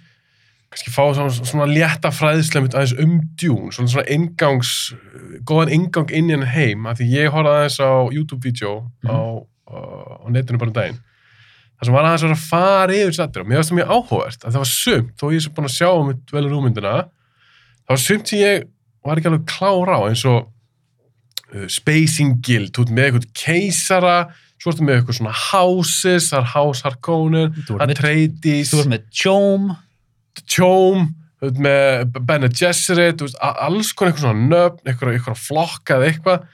kannski 0.73 0.93
fá 0.95 1.03
svona, 1.13 1.31
svona 1.37 1.67
létta 1.69 2.09
fræðislega 2.17 2.71
aðeins 2.73 2.95
um 3.05 3.15
djún, 3.37 3.71
svona 3.77 3.93
svona 3.93 4.07
ingangs, 4.15 4.71
góðan 5.49 5.73
ingang 5.77 6.13
inn 6.17 6.31
í 6.31 6.37
hann 6.37 6.47
heim, 6.49 6.87
af 6.89 6.97
því 7.01 7.09
ég 7.13 7.33
horfði 7.35 7.53
aðeins 7.59 7.77
á 7.85 7.91
YouTube-vídeó 8.17 8.71
á, 9.05 9.17
á, 9.69 9.77
á 10.25 10.27
netinu 10.33 10.61
bara 10.63 10.73
um 10.73 10.77
daginn, 10.79 11.01
það 11.77 11.89
sem 11.91 11.97
var 11.99 12.09
aðeins 12.09 12.25
að 12.31 12.47
fara 12.49 12.97
yfir 12.97 13.19
sættir 13.19 13.45
og 13.45 13.51
mér 13.51 13.61
finnst 13.61 13.73
það 13.75 13.79
mjög 13.83 13.93
áhugavert, 13.99 14.41
að 14.49 14.57
það 14.57 14.65
var 14.65 14.71
sumt, 14.73 15.13
þó 15.21 15.27
ég 15.37 15.45
sem 15.45 15.57
búin 15.59 15.69
að 15.69 15.77
sjá 15.77 15.91
um 15.93 16.11
vel 16.33 16.45
rúmyndina, 16.55 16.95
það 17.85 17.93
var 17.97 18.03
sumt 18.07 18.33
sem 18.33 18.43
ég 18.43 18.67
var 19.05 19.19
ekki 19.21 19.31
alveg 19.33 19.47
klár 19.53 19.93
á, 19.93 19.99
eins 20.09 20.25
og 20.31 20.41
uh, 21.53 21.69
Spacing 21.77 22.41
Guild, 22.47 22.73
ert 22.87 22.97
með 22.97 23.11
eitthvað 23.11 23.29
keisara, 23.45 24.17
svo 24.63 24.73
ertu 24.73 24.85
með 24.87 25.01
eitthvað 25.03 25.21
svona 25.21 25.37
houses, 25.51 26.29
það 26.33 26.41
er 26.41 26.51
House 26.57 26.85
er 27.83 27.91
með- 27.93 27.99
Treytis, 28.01 28.71
þú 28.73 28.85
er 28.87 28.93
með 28.97 29.09
tjóm 29.21 29.73
Tjóm, 30.49 31.09
Bene 31.43 32.49
Gesserit, 32.55 33.23
alls 33.43 33.93
konar 33.99 34.13
eitthvað 34.13 34.27
svona 34.29 34.47
nöfn, 34.53 34.85
eitthvað, 34.87 35.17
eitthvað 35.17 35.41
flokka 35.43 35.97
eða 35.99 36.11
eitthvað, 36.13 36.45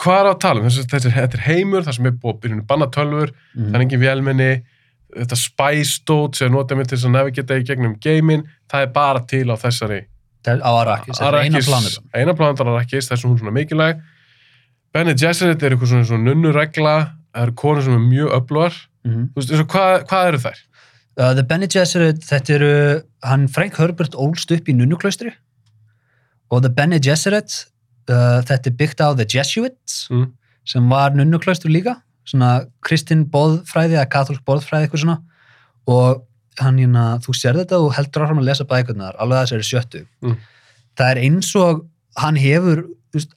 hvað 0.00 0.20
er 0.22 0.30
á 0.30 0.34
um? 0.62 0.64
Þessi, 0.70 0.86
þetta 0.92 1.36
er 1.36 1.44
heimur, 1.50 1.84
það 1.84 1.98
sem 1.98 2.06
er 2.08 2.16
búið 2.22 2.32
að 2.34 2.40
byrja 2.44 2.56
að 2.62 2.66
banna 2.70 2.86
tölfur, 2.96 3.32
Mhm. 3.54 3.66
það 3.70 3.74
er 3.76 3.84
engin 3.84 4.00
vélmenni, 4.00 4.50
þetta 5.16 5.36
dot 6.06 6.36
sem 6.36 6.48
er 6.48 6.54
notað 6.56 6.78
með 6.80 6.88
til 6.88 6.98
þess 6.98 7.06
að 7.06 7.14
navigata 7.16 7.58
í 7.60 7.64
gegnum 7.64 7.96
geiminn, 8.00 8.44
það 8.70 8.82
er 8.82 8.92
bara 8.92 9.20
til 9.20 9.46
á 9.52 9.56
þessari 9.56 10.04
Það 10.46 10.54
er 10.54 10.62
á 10.62 10.70
Arrakis, 10.78 11.18
þetta 11.18 11.28
er 11.28 11.42
eina 11.42 11.58
planetum 11.58 12.04
eina 12.14 12.34
planetan 12.38 12.68
Arrakis, 12.70 13.08
þess 13.10 13.24
að 13.24 13.26
hún 13.26 13.34
er 13.34 13.40
svona 13.42 13.56
mikilvæg. 13.56 14.02
Bene 14.94 15.14
Gesserit 15.18 15.62
er 15.62 15.70
eitthvað 15.74 15.90
svona, 15.90 16.06
svona 16.06 16.24
nunnuregla, 16.30 16.92
það 17.34 17.42
eru 17.42 17.52
konur 17.52 17.82
sem 17.82 17.92
er 17.96 18.04
mjög 18.06 18.30
öflugar, 18.38 18.76
mm 19.04 19.24
og 19.36 19.42
hvað, 19.72 20.06
hvað 20.06 20.28
eru 20.28 20.38
þær? 20.38 20.60
Uh, 21.16 21.32
The 21.32 21.42
Bene 21.48 21.66
Gesserit, 21.72 22.20
þetta 22.28 22.54
eru, 22.58 22.72
hann 23.24 23.46
Frank 23.48 23.78
Herbert 23.80 24.12
ólst 24.20 24.50
upp 24.52 24.66
í 24.68 24.74
nunnuklaustri 24.76 25.30
og 26.52 26.60
The 26.62 26.68
Bene 26.76 26.98
Gesserit, 27.00 27.54
uh, 28.10 28.42
þetta 28.44 28.68
er 28.70 28.76
byggt 28.76 29.00
á 29.00 29.16
The 29.16 29.24
Jesuits, 29.24 30.08
Mm. 30.12 30.26
sem 30.66 30.88
var 30.90 31.16
nunnuklaustur 31.16 31.72
líka, 31.72 31.96
svona 32.26 32.66
kristin 32.84 33.24
boðfræði 33.30 33.96
eða 33.96 34.10
katholsk 34.10 34.44
boðfræði 34.44 34.88
eitthvað 34.88 35.04
svona 35.04 35.22
og 35.88 36.22
hann 36.60 36.76
hérna, 36.78 37.18
þú 37.24 37.32
sér 37.32 37.56
þetta 37.62 37.80
og 37.80 37.94
heldur 37.94 38.26
áfram 38.26 38.40
að 38.42 38.48
lesa 38.50 38.64
bækurnar, 38.68 39.16
alveg 39.16 39.38
að 39.38 39.46
þessari 39.46 39.68
sjöttu. 39.70 40.06
Mm. 40.22 40.36
Það 40.96 41.10
er 41.10 41.22
eins 41.24 41.50
og 41.56 41.84
hann 42.16 42.36
hefur, 42.36 42.84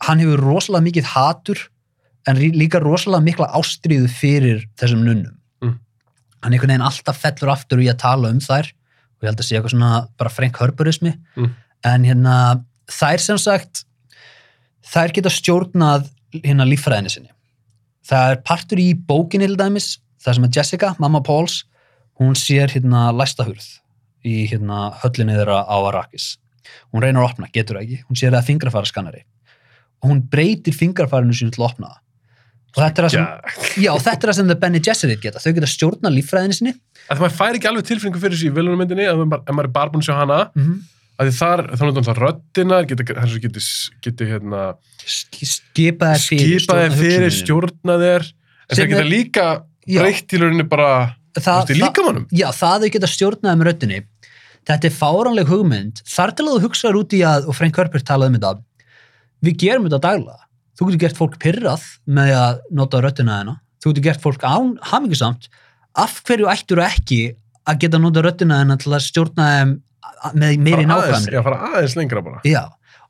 hann 0.01 0.19
hefur 0.19 0.43
rosalega 0.43 0.83
mikið 0.83 1.09
hatur 1.15 1.65
en 2.27 2.35
líka 2.35 2.79
rosalega 2.83 3.23
mikla 3.23 3.47
ástríðu 3.55 4.09
fyrir 4.11 4.65
þessum 4.75 5.03
nunnum. 5.07 5.38
Hann 6.43 6.53
einhvern 6.55 6.71
veginn 6.73 6.85
alltaf 6.87 7.19
fellur 7.21 7.51
aftur 7.53 7.81
í 7.83 7.89
að 7.91 7.99
tala 8.03 8.29
um 8.33 8.39
þær. 8.43 8.69
Og 9.19 9.25
ég 9.25 9.29
held 9.31 9.41
að 9.43 9.47
sé 9.47 9.55
eitthvað 9.57 9.73
svona 9.75 10.07
bara 10.17 10.29
Frank 10.31 10.59
Herberismi 10.61 11.13
Mm. 11.35 11.53
en 11.83 12.03
hérna 12.07 12.35
þær 12.89 13.19
sem 13.19 13.37
sagt 13.37 13.83
þær 14.89 15.13
geta 15.13 15.29
stjórnað 15.29 16.09
hérna 16.33 16.65
líffræðinni 16.67 17.11
sinni. 17.11 17.31
Það 18.05 18.31
er 18.31 18.41
partur 18.47 18.79
í 18.81 18.93
bókinni 18.95 19.47
til 19.47 19.57
dæmis 19.59 19.97
það 20.23 20.35
sem 20.35 20.47
að 20.47 20.55
Jessica, 20.57 20.95
mamma 20.99 21.21
Pauls 21.21 21.63
hún 22.19 22.35
sér 22.35 22.71
hérna 22.73 23.09
læstahurð 23.15 23.67
í 24.25 24.47
hérna 24.49 24.89
höllinni 25.03 25.35
þeirra 25.37 25.61
á 25.67 25.77
Arrakis. 25.87 26.37
Hún 26.93 27.01
reynir 27.03 27.21
að 27.21 27.29
opna, 27.31 27.47
getur 27.53 27.79
ekki? 27.79 28.01
Hún 28.09 28.17
sér 28.19 28.31
að 28.33 28.39
það 28.39 28.41
er 28.43 28.47
fingrafara 28.49 28.85
skannari. 28.89 29.21
Og 30.03 30.11
hún 30.11 30.21
breytir 30.31 30.75
fingrafarinu 30.75 31.33
sínu 31.35 31.51
til 31.55 31.63
að 31.63 31.69
opna 31.71 31.87
það 31.93 32.01
og 32.75 32.79
þetta 32.83 33.01
er 33.01 33.07
það 33.07 33.13
sem, 33.15 33.81
Já, 33.83 33.91
þetta 34.05 34.19
er 34.19 34.31
það 34.31 34.37
sem 34.39 34.51
the 34.51 34.57
Bene 34.61 34.81
Gesserit 34.85 35.23
geta, 35.23 35.41
þau 35.41 35.53
geta 35.57 35.69
stjórna 35.69 36.13
líffræðinni 36.13 36.57
sinni 36.57 36.73
að 37.09 37.23
maður 37.23 37.35
fær 37.39 37.57
ekki 37.57 37.69
alveg 37.71 37.87
tilfinningu 37.89 38.21
fyrir 38.21 38.37
þessu 38.37 38.49
í 38.49 38.55
viljunarmyndinni 38.55 39.07
ef 39.09 39.21
maður, 39.23 39.63
er 39.65 39.71
bara 39.75 39.93
búin 39.93 40.03
að 40.03 40.09
sjá 40.09 40.17
hana 40.19 40.39
mm 40.53 40.65
-hmm. 40.65 40.81
að 41.23 41.31
þar, 41.39 41.63
þá 41.73 41.85
er 41.85 42.21
röddina 42.23 42.81
geti, 42.89 43.07
þessu 43.09 43.41
geti, 43.45 43.65
geti 44.05 44.29
hérna, 44.33 44.65
skipa 45.05 46.13
þær 46.13 46.27
fyrir 46.27 46.59
skipaði 46.59 46.59
stjórna 46.65 46.99
fyrir 46.99 47.29
hugsuninni. 47.29 47.39
stjórna 47.39 47.97
þér 48.03 48.27
en 48.29 48.77
það 48.77 48.91
geta 48.93 49.07
líka 49.07 49.47
breytt 49.89 50.33
í 50.33 50.43
rauninni 50.43 50.67
bara 50.69 50.91
það, 51.37 51.73
líkamannum 51.77 52.27
Já, 52.31 52.49
það 52.55 52.85
þau 52.85 52.93
geta 52.95 53.09
stjórnað 53.09 53.59
með 53.59 53.69
röddinni. 53.69 53.99
Þetta 54.67 54.89
er 54.89 54.93
fáránleg 54.93 55.49
hugmynd. 55.49 56.01
Þar 56.07 56.33
til 56.35 56.45
að 56.45 56.55
þú 56.55 56.63
hugsaður 56.67 56.99
út 56.99 57.15
í 57.15 57.21
að, 57.25 57.47
og 57.49 57.57
Frank 57.57 57.79
Herbert 57.79 58.05
talaði 58.05 58.33
um 58.33 58.37
þetta, 58.37 58.51
við 59.45 59.57
gerum 59.63 59.87
þetta 59.87 60.01
daglega. 60.03 60.48
Þú 60.79 60.87
getur 60.87 61.01
gert 61.03 61.17
fólk 61.19 61.35
pyrrað 61.43 61.83
með 62.07 62.29
að 62.39 62.59
nota 62.79 63.01
röddina 63.03 63.41
þeina. 63.41 63.55
Þú 63.83 63.91
getur 63.91 64.05
gert 64.05 64.23
fólk 64.23 64.45
án 64.47 64.73
hamingisamt. 64.93 65.49
Af 65.99 66.21
hverju 66.23 66.47
ættur 66.51 66.79
ekki 66.85 67.19
að 67.67 67.81
geta 67.83 67.99
nota 67.99 68.23
röddina 68.23 68.61
þeina 68.61 68.77
til 68.79 68.93
að 68.95 69.03
stjórna 69.09 69.49
þeim 69.57 69.73
með 70.39 70.55
meiri 70.63 70.87
nákvæmri? 70.87 71.35
já, 71.35 71.41
fara 71.43 71.59
aðeins 71.73 71.95
lengra 71.99 72.23
bara 72.23 72.39
Já. 72.47 72.63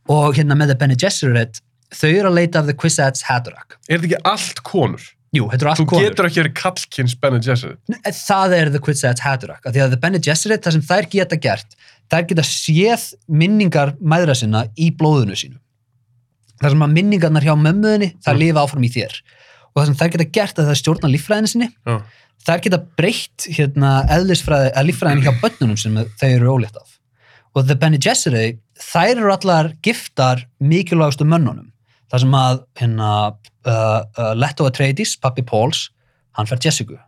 Og 0.10 0.34
hérna 0.38 0.58
með 0.58 0.73
það 0.73 0.79
Bene 0.82 0.97
Gesserit, 0.97 1.62
þau 1.93 2.10
eru 2.10 2.32
að 2.32 2.36
leita 2.39 2.60
af 2.63 2.67
The 2.69 2.75
Kwisatz 2.82 3.23
Haderach. 3.29 3.77
er 3.88 3.99
þetta 4.01 4.10
ekki 4.10 4.21
allt 4.34 4.62
konur? 4.65 5.05
Jú, 5.34 5.45
þetta 5.51 5.62
eru 5.65 5.69
allt 5.69 5.79
þú 5.84 5.86
konur. 5.91 6.08
getur 6.10 6.25
ekki 6.29 6.41
verið 6.41 6.55
kallkins 6.58 7.15
Bene 7.21 7.39
Gesserit 7.45 7.97
það 8.25 8.55
er 8.58 8.71
The 8.73 8.82
Kwisatz 8.82 9.21
Haderach 9.21 9.62
því 9.69 9.84
að 9.86 9.93
The 9.93 10.01
Bene 10.01 10.21
Gesserit, 10.25 10.65
það 10.65 10.77
sem 10.79 10.86
þær 10.89 11.10
geta 11.13 11.38
gert 11.45 11.77
þær 12.10 12.25
geta 12.32 12.45
séð 12.49 13.03
minningar 13.29 13.93
mæðra 14.01 14.34
sinna 14.38 14.65
í 14.73 14.89
blóðinu 14.97 15.38
sínu 15.38 15.60
það 16.59 16.73
sem 16.73 16.85
að 16.85 16.95
minningarnar 16.97 17.45
hjá 17.45 17.55
mömmuðinni 17.55 18.13
þær 18.23 18.33
Mm. 18.33 18.39
lifa 18.43 18.63
áfram 18.63 18.83
í 18.83 18.91
þér 18.93 19.19
og 19.69 19.81
það 19.81 19.85
sem 19.89 19.99
þær 19.99 20.11
geta 20.13 20.29
gert 20.37 20.59
að 20.59 20.69
það 20.69 20.79
stjórna 20.81 21.11
líffræðinu 21.13 21.51
sinni 21.51 21.69
Já. 21.87 21.97
þær 22.45 22.63
geta 22.65 22.79
breytt 22.97 23.47
hérna, 23.57 23.91
eðlisfræði, 24.09 24.71
að 24.75 24.87
líffræðinu 24.89 25.25
hjá 25.25 25.33
börnunum 25.41 25.77
sem 25.77 25.99
þeir 26.19 26.35
eru 26.39 26.55
ólétt 26.57 26.79
af 26.79 26.95
og 27.55 27.65
The 27.65 27.75
Bene 27.75 27.97
Gesserit, 27.97 28.59
þær 28.77 29.17
eru 29.17 29.31
allar 29.33 29.73
giftar 29.81 30.45
mikilvægustu 30.59 31.25
mönnunum 31.25 31.71
það 32.09 32.23
sem 32.25 32.35
að 32.39 32.63
hérna, 32.79 33.11
uh, 33.67 34.01
uh, 34.17 34.33
Leto 34.35 34.65
Atreides, 34.65 35.15
pappi 35.17 35.43
Pauls 35.45 35.89
hann 36.37 36.49
fær 36.49 36.61
Jessica 36.63 37.05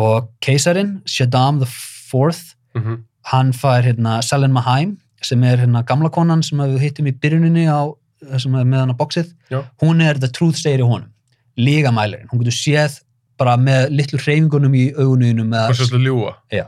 og 0.00 0.30
keisarin, 0.42 1.00
Shaddam 1.06 1.60
the 1.60 1.68
Fourth 2.10 2.54
mm 2.74 2.82
-hmm. 2.82 3.02
hann 3.30 3.52
fær 3.52 3.82
hérna 3.82 4.22
Selin 4.22 4.52
Mahaim 4.52 4.98
sem 5.22 5.42
er 5.44 5.56
hérna 5.58 5.84
gamla 5.86 6.10
konan 6.10 6.42
sem 6.42 6.58
við 6.58 6.78
hittum 6.78 7.06
í 7.06 7.12
byrjuninni 7.12 7.66
á, 7.66 7.94
sem 8.42 8.54
er 8.58 8.68
með 8.68 8.84
hana 8.84 8.96
bóksið 8.98 9.32
Já. 9.52 9.62
hún 9.82 10.02
er 10.04 10.20
the 10.20 10.30
truth 10.30 10.60
segir 10.60 10.84
í 10.84 10.88
honum 10.88 11.10
lígamælirinn, 11.60 12.28
hún 12.30 12.42
getur 12.42 12.56
séð 12.56 13.00
bara 13.38 13.56
með 13.58 13.90
litlu 13.94 14.18
hreyfingunum 14.22 14.74
í 14.74 14.84
augunum 14.96 15.50
hvað 15.50 15.70
með, 15.70 15.78
svolítið 15.78 16.06
ljúa 16.08 16.34
já. 16.54 16.66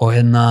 og 0.00 0.12
hérna 0.14 0.44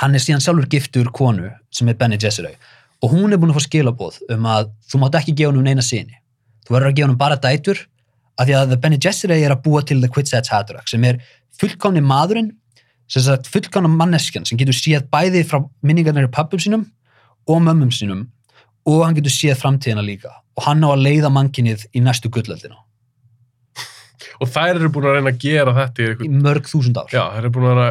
hann 0.00 0.16
er 0.16 0.24
síðan 0.24 0.44
sjálfur 0.44 0.68
giftur 0.72 1.10
konu 1.12 1.50
sem 1.72 1.88
er 1.88 1.98
Benny 2.00 2.18
Gesserit 2.20 2.56
og 3.02 3.12
hún 3.12 3.32
er 3.32 3.40
búin 3.40 3.52
að 3.52 3.60
fá 3.60 3.66
skilabóð 3.68 4.20
um 4.32 4.48
að 4.48 4.72
þú 4.88 5.02
mátt 5.02 5.20
ekki 5.20 5.36
gefa 5.36 5.52
honum 5.52 5.66
neina 5.66 5.84
síni 5.84 6.18
þú 6.66 6.76
verður 6.76 6.92
að 6.92 6.98
gefa 6.98 7.08
honum 7.08 7.20
bara 7.20 7.40
dætur 7.40 7.84
af 8.38 8.48
því 8.48 8.58
að 8.58 8.74
Benny 8.80 9.00
Gesserit 9.02 9.44
er 9.44 9.54
að 9.54 9.64
búa 9.66 9.84
til 9.84 10.00
The 10.00 10.10
Kwisatz 10.12 10.52
Haderach 10.52 10.88
sem 10.92 11.04
er 11.08 11.20
fullkomni 11.60 12.04
maðurinn 12.04 12.52
sem 13.12 13.24
sagt 13.24 13.48
fullkomna 13.52 13.90
manneskjan 13.92 14.46
sem 14.48 14.60
getur 14.60 14.76
séð 14.76 15.08
bæði 15.12 15.44
frá 15.48 15.60
minningarnir 15.84 16.30
pappum 16.32 16.60
sínum 16.62 16.86
og 17.48 17.60
mömmum 17.64 17.92
sínum 17.92 18.26
og 18.88 19.04
hann 19.04 19.18
getur 19.18 19.34
séð 19.34 19.60
framtíðina 19.60 20.04
líka. 20.04 20.32
Og 20.58 20.66
hann 20.66 20.82
á 20.84 20.88
að 20.92 21.04
leiða 21.06 21.30
mannkinnið 21.32 21.86
í 21.94 22.02
næstu 22.04 22.30
gullöldina. 22.32 22.80
Og 24.42 24.50
þær 24.50 24.74
eru 24.74 24.90
búin 24.92 25.06
að 25.06 25.18
reyna 25.18 25.30
að 25.30 25.42
gera 25.42 25.74
þetta 25.76 26.02
í 26.02 26.04
í 26.04 26.08
eitthvað, 26.10 26.40
mörg 26.42 26.68
þúsund 26.70 26.98
ár. 26.98 27.12
Já, 27.14 27.22
þær 27.30 27.44
eru 27.44 27.52
búin 27.54 27.68
að 27.68 27.76
reyna 27.78 27.90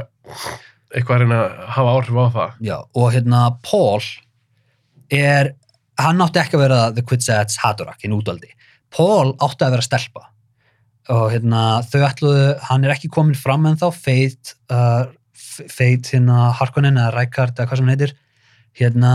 eitthvað 0.91 1.15
að 1.15 1.23
reyna 1.23 1.39
að 1.41 1.61
hafa 1.75 1.93
áhrif 1.95 2.17
á 2.19 2.25
það. 2.35 2.57
Já, 2.67 2.77
og 2.99 3.07
hérna 3.15 3.43
Paul 3.63 4.01
er, 5.11 5.53
hann 6.01 6.25
átti 6.25 6.41
ekki 6.41 6.57
að 6.57 6.65
vera 6.65 6.81
The 6.95 7.05
Kwisatz 7.07 7.59
Haderach 7.61 8.03
hinn 8.03 8.15
útvaldi 8.17 8.51
Paul 8.91 9.33
átti 9.39 9.65
að 9.65 9.77
vera 9.77 9.85
stelpa. 9.85 10.25
Og 11.11 11.25
hérna 11.33 11.61
þau 11.87 12.01
ætluðu 12.05 12.49
hann 12.67 12.85
er 12.85 12.93
ekki 12.93 13.11
komin 13.11 13.37
fram 13.37 13.65
en 13.67 13.79
þá 13.79 13.87
Fate, 13.95 14.57
uh, 14.71 15.07
Fate 15.33 16.11
hérna 16.13 16.51
Harkonnen 16.59 16.99
eða 16.99 17.15
Rækard 17.15 17.55
eða 17.55 17.69
hvað 17.69 17.79
sem 17.79 17.87
hann 17.87 17.95
heitir. 17.95 18.13
Hérna 18.77 19.13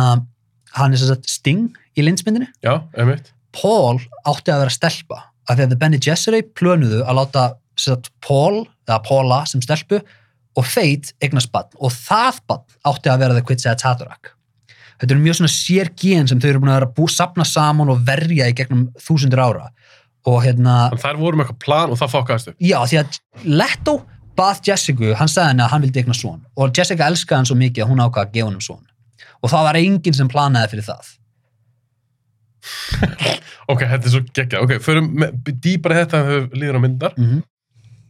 hann 0.75 0.93
er 0.93 1.01
sem 1.01 1.13
sagt 1.13 1.31
Sting 1.31 1.71
í 1.97 2.05
linsmyndinni 2.05 2.49
já, 2.65 2.83
einmitt. 2.97 3.33
Paul 3.57 4.01
átti 4.27 4.53
að 4.53 4.65
vera 4.65 4.75
stelpa 4.75 5.23
af 5.47 5.57
því 5.57 5.67
að 5.67 5.73
The 5.73 5.81
Bene 5.81 6.01
Gesserit 6.03 6.55
plönuðu 6.59 7.05
að 7.07 7.21
láta 7.21 7.49
sagt, 7.79 8.11
Paul 8.25 8.67
eða 8.89 9.03
Paula 9.07 9.45
sem 9.49 9.63
stelpu 9.65 10.01
og 10.57 10.65
Fate 10.65 11.15
eignast 11.23 11.53
bann 11.53 11.71
og 11.77 11.93
það 11.95 12.41
bann 12.49 12.65
átti 12.89 13.13
að 13.13 13.23
vera 13.25 13.37
The 13.37 13.45
Kwisatz 13.47 13.87
Haderach 13.87 14.37
þetta 15.01 15.15
eru 15.15 15.23
mjög 15.23 15.39
svona 15.41 15.53
sér 15.53 15.93
gen 16.01 16.29
sem 16.31 16.41
þau 16.41 16.49
eru 16.51 16.63
búin 16.63 16.73
að 16.73 16.79
vera 16.81 16.91
bú, 16.99 17.07
sapna 17.13 17.47
saman 17.49 17.93
og 17.93 18.03
verja 18.07 18.49
í 18.49 18.57
gegnum 18.57 18.89
þúsundur 19.03 19.43
ára. 19.45 19.71
Og 20.27 20.41
hérna, 20.43 20.89
en 20.91 21.01
þær 21.03 21.21
voru 21.21 21.39
með 21.39 21.47
eitthvað 21.47 21.63
plan 21.63 21.93
og 21.93 22.01
það 22.01 22.13
fokkaðist 22.17 22.51
upp. 22.51 22.59
Já 22.59 22.79
því 22.83 23.01
að 23.03 23.19
Leto 23.45 23.97
bað 24.37 24.63
Jessica, 24.69 25.13
hann 25.21 25.31
sagði 25.31 25.53
henni 25.53 25.65
að 25.65 25.73
hann 25.73 25.87
vildi 25.87 26.03
eignast 26.03 26.25
son. 26.25 26.41
Og 26.59 26.73
Jessica 26.77 27.07
elskaði 27.11 27.39
hann 27.39 27.51
svo 27.51 27.59
mikið 27.61 27.85
að 27.85 27.93
hún 27.93 28.03
ákvað 28.03 28.25
að 28.25 28.33
gefa 28.35 28.49
hann 28.49 28.59
um 28.59 28.65
son 28.65 28.83
og 29.43 29.53
það 29.53 29.67
var 29.69 29.81
enginn 29.81 30.17
sem 30.17 30.31
planaði 30.33 30.73
fyrir 30.75 30.89
það 30.91 31.13
ok, 33.71 33.83
þetta 33.83 34.05
er 34.09 34.13
svo 34.13 34.23
geggjað, 34.35 34.63
ok, 34.65 34.79
förum 34.83 35.13
dýpar 35.47 35.95
í 35.95 36.01
þetta 36.01 36.23
þegar 36.27 36.49
við 36.49 36.59
líður 36.63 36.79
á 36.79 36.85
myndar 36.85 37.15
mm 37.17 37.29
-hmm. 37.29 37.45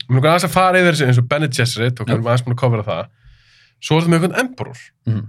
Mér 0.07 0.21
langar 0.21 0.37
aðeins 0.37 0.47
að 0.47 0.55
fara 0.55 0.81
yfir 0.81 0.95
þessu 0.95 1.07
eins 1.09 1.19
og 1.19 1.25
Bene 1.31 1.49
Gesserit 1.51 2.01
og 2.01 2.07
við 2.07 2.14
erum 2.14 2.29
aðeins 2.31 2.45
búin 2.47 2.55
að 2.55 2.61
kofra 2.61 2.85
það. 2.87 3.09
Svo 3.83 3.97
er 3.97 4.05
það 4.05 4.12
með 4.12 4.19
einhvern 4.19 4.40
emperor. 4.42 4.83
Mhm. 5.07 5.25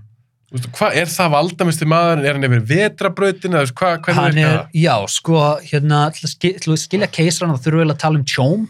Þú 0.48 0.56
veist, 0.56 0.68
Hvað 0.78 0.98
er 1.02 1.10
það 1.12 1.32
valdamisti 1.34 1.86
maður? 1.92 2.22
Er 2.24 2.38
hann 2.38 2.48
yfir 2.48 2.62
vetrabrautin? 2.70 3.58
Eða, 3.58 3.74
hvernig 4.06 4.38
er, 4.46 4.54
það? 4.54 4.70
já, 4.80 4.96
sko, 5.12 5.40
hérna 5.66 6.04
til 6.13 6.28
að, 6.30 6.78
skilja 6.80 7.10
keisran 7.12 7.52
þá 7.52 7.66
þurfum 7.66 7.82
við 7.82 7.92
að 7.92 8.04
tala 8.06 8.22
um 8.22 8.24
Chom 8.24 8.70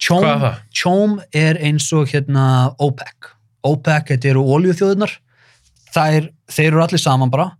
Chom, 0.00 0.22
Hvað 0.24 0.30
er 0.30 0.40
það? 0.46 1.26
Er 1.42 1.60
eins 1.60 1.92
og 1.92 2.08
hérna 2.08 2.44
OPEC 2.78 3.34
OPEC, 3.68 4.06
þetta 4.14 4.30
eru 4.30 4.46
oljuþjóðunar 4.54 5.12
þær, 5.92 6.30
þeir 6.50 6.72
eru 6.72 6.82
allir 6.84 7.00
saman 7.02 7.30
bara 7.32 7.50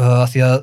uh, 0.00 0.24
því 0.30 0.42
að 0.46 0.58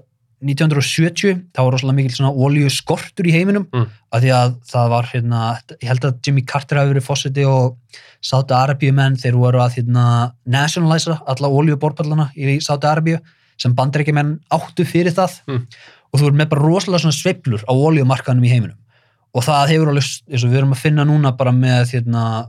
1970 0.47 1.39
þá 1.55 1.59
var 1.65 1.71
rosalega 1.73 1.97
mikil 1.97 2.13
svona 2.13 2.29
oljuskortur 2.45 3.25
í 3.29 3.33
heiminum 3.33 3.63
Mm. 3.73 3.87
að 4.13 4.21
því 4.25 4.31
að 4.37 4.51
það 4.69 4.89
var 4.93 5.07
hérna, 5.11 5.39
ég 5.81 5.87
held 5.89 6.05
að 6.05 6.19
Jimmy 6.27 6.43
Carter 6.45 6.77
hafi 6.77 6.91
verið 6.93 7.05
fósiti 7.07 7.45
og 7.49 7.77
Sáti 8.21 8.53
Arabíu 8.53 8.93
menn 8.93 9.17
þeir 9.17 9.35
voru 9.37 9.59
að 9.63 9.77
hérna, 9.79 10.33
nationalisa 10.45 11.17
alla 11.27 11.49
oljuborpallana 11.49 12.29
í 12.37 12.57
Sáti 12.61 12.85
Arabíu 12.89 13.17
sem 13.57 13.73
bandarækjumenn 13.73 14.35
áttu 14.53 14.85
fyrir 14.85 15.13
það 15.17 15.39
Mm. 15.47 15.65
og 16.13 16.19
þú 16.19 16.23
verður 16.27 16.37
með 16.43 16.49
bara 16.53 16.61
rosalega 16.69 17.01
svona 17.01 17.17
sveiflur 17.17 17.63
á 17.65 17.73
oljumarkanum 17.73 18.43
í 18.45 18.49
heiminum 18.53 18.77
og 19.33 19.43
það 19.43 19.67
hefur 19.73 19.89
alveg, 19.91 20.05
eins 20.31 20.43
og 20.45 20.49
við 20.53 20.57
erum 20.61 20.73
að 20.73 20.83
finna 20.85 21.03
núna 21.05 21.31
bara 21.37 21.51
með 21.51 21.91
hérna, 21.97 22.47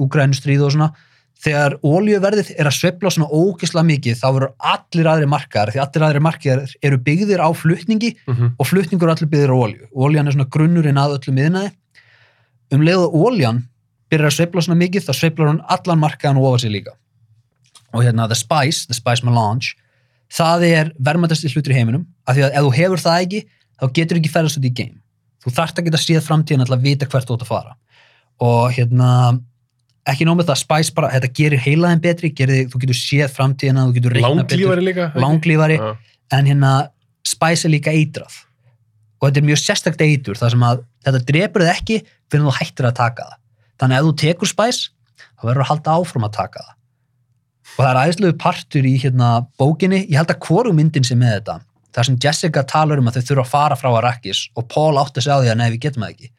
úgrænustríð 0.00 0.64
og 0.64 0.72
svona 0.72 0.90
þegar 1.38 1.76
oljuverðið 1.86 2.52
er 2.58 2.66
að 2.66 2.76
sveifla 2.78 3.12
svona 3.14 3.30
ógislega 3.30 3.86
mikið 3.86 4.18
þá 4.18 4.26
verður 4.26 4.54
allir 4.72 5.10
aðri 5.12 5.28
markaðar 5.30 5.74
því 5.74 5.82
allir 5.84 6.06
aðri 6.08 6.22
markaðar 6.26 6.76
eru 6.82 6.98
byggðir 7.08 7.42
á 7.44 7.48
flutningi 7.54 8.14
Mm 8.26 8.54
og 8.58 8.66
flutningur 8.66 9.08
er 9.08 9.14
allir 9.14 9.30
byggðir 9.30 9.54
á 9.54 9.58
olju 9.58 9.90
oljan 9.94 10.26
er 10.26 10.34
svona 10.34 10.50
grunnurinn 10.50 10.98
að 10.98 11.18
öllum 11.18 11.38
miðnaði 11.38 11.70
um 12.74 12.82
leið 12.84 13.04
og 13.06 13.18
oljan 13.28 13.62
byrjar 14.12 14.30
að 14.30 14.36
sveifla 14.38 14.64
svona 14.64 14.80
mikið 14.82 15.06
þá 15.06 15.12
sveiflar 15.16 15.50
hún 15.52 15.60
allan 15.68 16.00
markaðan 16.00 16.40
og 16.40 16.48
ofar 16.50 16.62
sig 16.64 16.72
líka. 16.72 16.94
Og 17.92 18.04
hérna 18.04 18.28
The 18.28 18.36
Spice, 18.36 18.86
The 18.88 18.96
Spice 18.96 19.24
Melange 19.24 19.74
það 20.32 20.64
er 20.68 20.90
verðmættasti 21.00 21.50
hlutur 21.52 21.72
í 21.72 21.78
heiminum 21.78 22.06
af 22.28 22.36
því 22.36 22.46
að 22.46 22.56
ef 22.56 22.66
þú 22.66 22.72
hefur 22.76 23.04
það 23.04 23.22
ekki 23.24 23.42
þá 23.78 23.86
getur 23.98 24.20
ekki 24.20 24.32
ferðast 24.32 24.60
út 24.60 24.68
í 24.68 24.72
game 24.80 24.98
þú 25.44 25.54
þarft 25.56 25.78
að 25.78 25.88
geta 25.88 26.00
séð 26.02 26.24
framtíðan 26.26 26.68
til 26.68 26.76
að 26.76 26.84
vita 26.84 27.08
hvert 27.08 27.30
þú 27.30 27.48
fara. 27.48 27.76
Og 28.44 28.74
hérna 28.76 29.10
ekki 30.12 30.26
nóg 30.26 30.38
með 30.38 30.50
það, 30.50 30.60
Spice 30.62 30.94
bara, 30.96 31.10
þetta 31.14 31.30
gerir 31.36 31.62
heilaðin 31.62 32.02
betri, 32.04 32.30
gerir, 32.36 32.68
þú 32.72 32.80
getur 32.84 32.98
séð 32.98 33.32
framtíðina 33.34 33.86
þú 33.88 33.96
getur 33.98 34.14
reiknað 34.16 34.38
betur, 34.44 34.62
Langlífari 34.62 34.86
líka? 34.86 35.08
langlífari 35.18 35.78
Já. 35.80 35.88
en 36.38 36.50
hérna 36.52 36.72
Spice 37.28 37.68
er 37.68 37.74
líka 37.74 37.92
eitrað. 37.92 38.38
Og 39.18 39.28
þetta 39.28 39.40
er 39.42 39.46
mjög 39.48 39.60
sérstakt 39.60 40.02
eitur 40.04 40.38
þar 40.38 40.54
sem 40.54 40.64
að 40.64 40.82
þetta 41.04 41.20
drepur 41.28 41.64
þið 41.64 41.72
ekki 41.74 41.98
fyrir 42.30 42.44
þú 42.46 42.54
hættir 42.60 42.88
að 42.88 42.96
taka 43.00 43.26
það. 43.28 43.38
Þannig 43.78 43.96
að 43.96 44.00
ef 44.00 44.08
þú 44.08 44.14
tekur 44.22 44.50
Spice 44.52 44.90
þá 45.38 45.46
verður 45.48 45.64
að 45.64 45.70
halda 45.72 45.96
áfram 45.98 46.28
að 46.28 46.36
taka 46.38 46.62
það. 46.64 46.74
Og 47.68 47.80
það 47.84 47.90
er 47.90 48.00
æðislegu 48.02 48.36
partur 48.42 48.86
í 48.88 48.94
hérna 49.02 49.32
bókinni, 49.60 50.00
ég 50.08 50.16
held 50.18 50.32
að 50.32 50.40
hvoru 50.46 50.72
myndin 50.74 51.04
sem 51.06 51.18
með 51.20 51.34
þetta, 51.36 51.58
þar 51.94 52.08
sem 52.08 52.16
Jessica 52.24 52.64
talar 52.66 53.02
um 53.02 53.10
að 53.10 53.18
þau 53.18 53.28
þurfa 53.28 53.44
að 53.44 53.52
fara 53.52 53.76
frá 53.78 53.90
Arrakis 53.90 54.40
og 54.56 54.66
Paul 54.72 54.96
átti 54.98 55.20
að 55.20 55.26
segja 55.26 55.36
á 55.36 55.42
því 55.42 55.52
að 55.52 55.60
nei 55.60 55.68
við 55.68 55.82
getum 55.84 56.06
það 56.06 56.14
ekki 56.14 56.30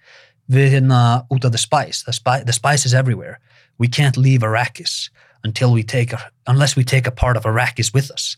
við 0.50 0.72
hérna 0.74 1.00
út 1.30 1.46
af 1.46 1.54
the 1.54 1.62
spice. 1.62 2.02
The 2.04 2.56
spice 2.56 2.88
is 2.90 2.96
everywhere 2.98 3.38
we 3.80 3.88
can't 3.88 4.18
leave 4.18 4.42
Arrakis 4.44 5.10
until 5.44 5.72
we 5.72 5.84
take 5.84 6.12
a, 6.14 6.20
unless 6.48 6.76
we 6.76 6.84
take 6.84 7.08
a 7.08 7.12
part 7.12 7.38
of 7.38 7.44
Arrakis 7.46 7.94
with 7.94 8.12
us. 8.12 8.36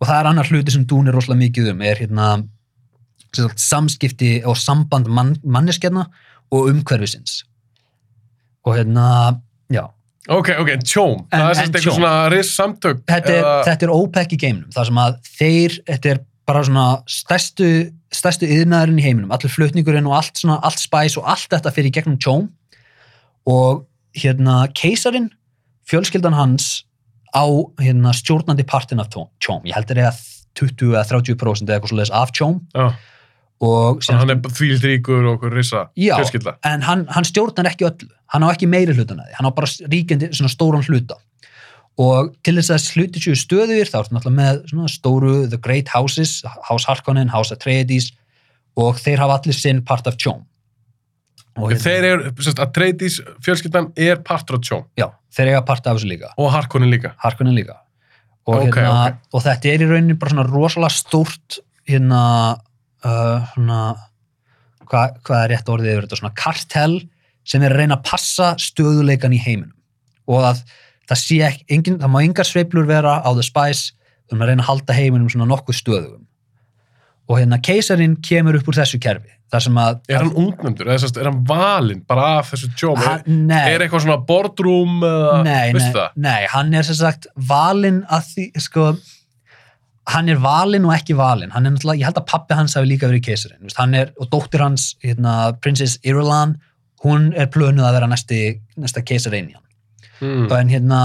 Og 0.00 0.08
það 0.08 0.20
er 0.20 0.28
annar 0.30 0.48
hluti 0.48 0.72
sem 0.74 0.84
Dún 0.88 1.08
er 1.08 1.12
rosalega 1.14 1.44
mikið 1.44 1.70
um 1.74 1.82
er 1.82 1.94
hérna 2.00 2.26
sagt, 3.36 3.60
samskipti 3.62 4.40
og 4.44 4.56
samband 4.58 5.06
mann, 5.06 5.36
manneskjarna 5.44 6.06
og 6.50 6.70
umhverfisins. 6.72 7.44
Og 8.66 8.76
hérna 8.76 9.40
já, 9.72 9.86
Ok, 10.28 10.50
ok, 10.60 10.68
tjóm. 10.84 11.22
En- 11.32 11.40
það 11.40 11.50
er 11.50 11.54
semst 11.54 11.74
eitthvað 11.76 11.94
svona 11.96 12.30
riss 12.30 12.50
samtök. 12.56 12.98
þetta 13.08 13.30
er, 13.30 13.42
eða- 13.42 13.64
þetta 13.64 13.82
er 13.86 13.90
OPEC 13.94 14.32
í 14.32 14.38
geiminum 14.38 14.70
þar 14.74 14.86
sem 14.86 14.94
að 14.96 15.14
þeir, 15.38 15.78
þetta 15.88 16.10
er 16.10 16.18
bara 16.46 16.62
svona 16.62 17.02
stærstu, 17.08 17.92
stærstu 18.12 18.46
yðnaðurinn 18.46 18.98
í 19.00 19.02
heiminum. 19.02 19.30
Allir 19.32 19.50
flutningurinn 19.50 20.06
og 20.06 20.12
allt 20.18 20.34
svona, 20.34 20.60
allt 20.62 20.78
spæs 20.78 21.16
og 21.16 21.24
allt 21.26 21.48
þetta 21.48 21.72
fyrir 21.72 21.90
gegnum 21.92 22.18
tjóm 22.18 22.48
og 23.46 23.86
hérna 24.16 24.64
keisarin 24.76 25.30
fjölskyldan 25.90 26.36
hans 26.36 26.84
á 27.34 27.46
hérna 27.80 28.12
stjórnandi 28.16 28.66
partin 28.66 29.00
af 29.02 29.10
tjóm, 29.12 29.62
ég 29.64 29.74
heldur 29.76 30.00
eða 30.02 30.14
20 30.58 30.96
eða 30.96 31.06
30% 31.06 31.68
eða 31.68 31.78
eitthvað 31.78 31.92
svo 31.92 32.18
af 32.18 32.32
tjóm 32.34 32.60
Já, 32.74 32.90
og 33.60 34.00
að 34.02 34.20
hann 34.22 34.32
er 34.34 34.40
þvíld 34.56 34.86
ríkur 34.88 35.26
og 35.26 35.34
okkur 35.36 35.54
rissa 35.54 35.88
Já. 35.94 36.16
fjölskylda. 36.18 36.56
en 36.64 36.82
hann, 36.82 37.06
hann 37.12 37.26
stjórnar 37.28 37.68
ekki 37.70 37.86
öllu. 37.90 38.08
Hann 38.32 38.46
á 38.46 38.48
ekki 38.50 38.68
meiri 38.70 38.94
hlutan 38.96 39.20
að 39.20 39.28
því, 39.28 39.36
hann 39.38 39.50
á 39.50 39.52
bara 39.52 39.68
ríkjandi 39.92 40.30
svona 40.32 40.52
stóran 40.52 40.86
hluta. 40.86 41.18
Og 42.00 42.30
til 42.46 42.54
þess 42.56 42.72
að 42.72 42.86
hluti 42.96 43.20
séu 43.20 43.36
stöðugir 43.36 43.90
þá 43.90 43.98
ertu 44.00 44.14
náttúrulega 44.16 44.38
með 44.38 44.60
svona 44.70 44.88
stóru 44.88 45.34
The 45.50 45.58
Great 45.60 45.90
Houses, 45.92 46.40
House 46.70 46.88
Harkonnen, 46.88 47.32
House 47.34 47.52
Atreides 47.52 48.12
og 48.78 48.96
þeir 49.02 49.20
hafa 49.20 49.40
allir 49.40 49.58
sinn 49.58 49.82
part 49.84 50.08
af 50.08 50.16
tjóm 50.16 50.46
hérna- 51.68 51.84
Þeir 51.84 52.04
eru, 52.08 52.32
semst, 52.40 52.58
að 52.64 52.72
Treytis 52.76 53.20
fjölskyldan 53.44 53.90
er 53.96 54.16
partur 54.26 54.56
af 54.58 54.64
tjóm 54.66 54.84
já, 54.98 55.06
þeir 55.36 55.52
eiga 55.52 55.62
part 55.68 55.86
af 55.86 55.96
þessu 55.98 56.08
líka. 56.10 56.32
Og 56.38 56.50
Harkonnen 56.54 56.90
líka. 56.90 57.14
Harkonnen 57.22 57.54
líka. 57.54 57.76
Og, 58.48 58.56
Ok, 58.56 58.74
hérna, 58.74 59.10
ok. 59.12 59.16
og 59.34 59.42
þetta 59.44 59.68
er 59.68 59.82
í 59.84 59.88
rauninni 59.90 60.18
bara 60.18 60.30
svona 60.32 60.46
rosalega 60.48 60.90
stórt 60.96 61.58
hérna 61.86 62.22
uh, 63.04 63.44
svona 63.54 63.80
hvað 64.90 65.18
hva 65.26 65.42
er 65.44 65.52
rétt 65.54 65.68
orðið 65.70 65.92
yfir 65.92 66.06
þetta? 66.08 66.20
Svona 66.22 66.34
kartell 66.34 66.96
sem 67.46 67.62
er 67.62 67.74
að 67.74 67.82
reyna 67.82 67.98
að 67.98 68.06
passa 68.10 68.54
stöðuleikan 68.58 69.34
í 69.36 69.38
heiminum. 69.42 69.76
Og 70.30 70.42
að 70.50 70.64
það 71.10 71.20
sé 71.22 71.38
ekki, 71.46 71.64
engin, 71.76 71.98
það 72.00 72.12
má 72.14 72.18
engar 72.24 72.48
sveiflur 72.48 72.86
vera 72.88 73.18
á 73.22 73.30
The 73.34 73.44
Spice 73.46 73.92
um 74.32 74.42
að 74.42 74.52
reyna 74.52 74.62
að 74.64 74.70
halda 74.70 74.96
heiminum 74.96 75.30
svona 75.30 75.48
nokkuð 75.50 75.78
stöðugum 75.78 76.19
og 77.30 77.38
hérna 77.38 77.60
keisarinn 77.62 78.16
kemur 78.26 78.58
upp 78.58 78.68
úr 78.72 78.80
þessu 78.80 78.98
kerfi 79.02 79.30
þar 79.50 79.62
sem 79.64 79.78
að 79.82 80.00
Er 80.10 80.24
hann 80.24 80.76
semst, 81.02 81.16
er 81.18 81.26
hann 81.30 81.40
valinn 81.46 82.02
bara 82.06 82.26
af 82.40 82.50
þessu 82.52 82.68
tjóm? 82.78 82.98
hann, 83.02 83.46
Er, 83.50 83.84
eitthvað 83.86 84.04
svona 84.04 84.18
boardroom 84.26 84.98
nei, 85.46 85.72
nei, 85.74 85.92
nei, 86.16 86.42
hann 86.52 86.74
er 86.74 86.86
sem 86.86 86.98
sagt 87.00 87.26
valinn 87.50 88.02
að 88.10 88.28
því, 88.34 88.46
sko 88.66 88.90
hann 90.10 90.30
er 90.32 90.40
valinn 90.42 90.86
og 90.88 90.94
ekki 90.96 91.14
valinn. 91.14 91.52
Hann 91.54 91.66
er 91.68 91.74
náttúrulega, 91.74 92.00
ég 92.00 92.08
held 92.08 92.18
að 92.18 92.26
pappi 92.32 92.56
hans 92.58 92.74
hafi 92.74 92.88
líka 92.90 93.06
verið 93.10 93.22
keisarinn, 93.28 93.60
veist, 93.62 93.78
hann 93.78 93.94
er, 93.94 94.08
og 94.18 94.30
dóttir 94.32 94.62
hans 94.64 94.88
hérna, 95.04 95.34
Princess 95.62 95.98
Irulan 96.02 96.56
hún 97.04 97.28
er 97.38 97.46
plönuð 97.52 97.86
að 97.86 97.94
vera 97.98 98.08
næsti, 98.10 98.40
næsta 98.80 99.02
keisarinn 99.06 99.52
í 99.52 99.54
hann, 99.58 99.66
Mm. 100.20 100.50
en 100.52 100.68
hérna 100.68 100.96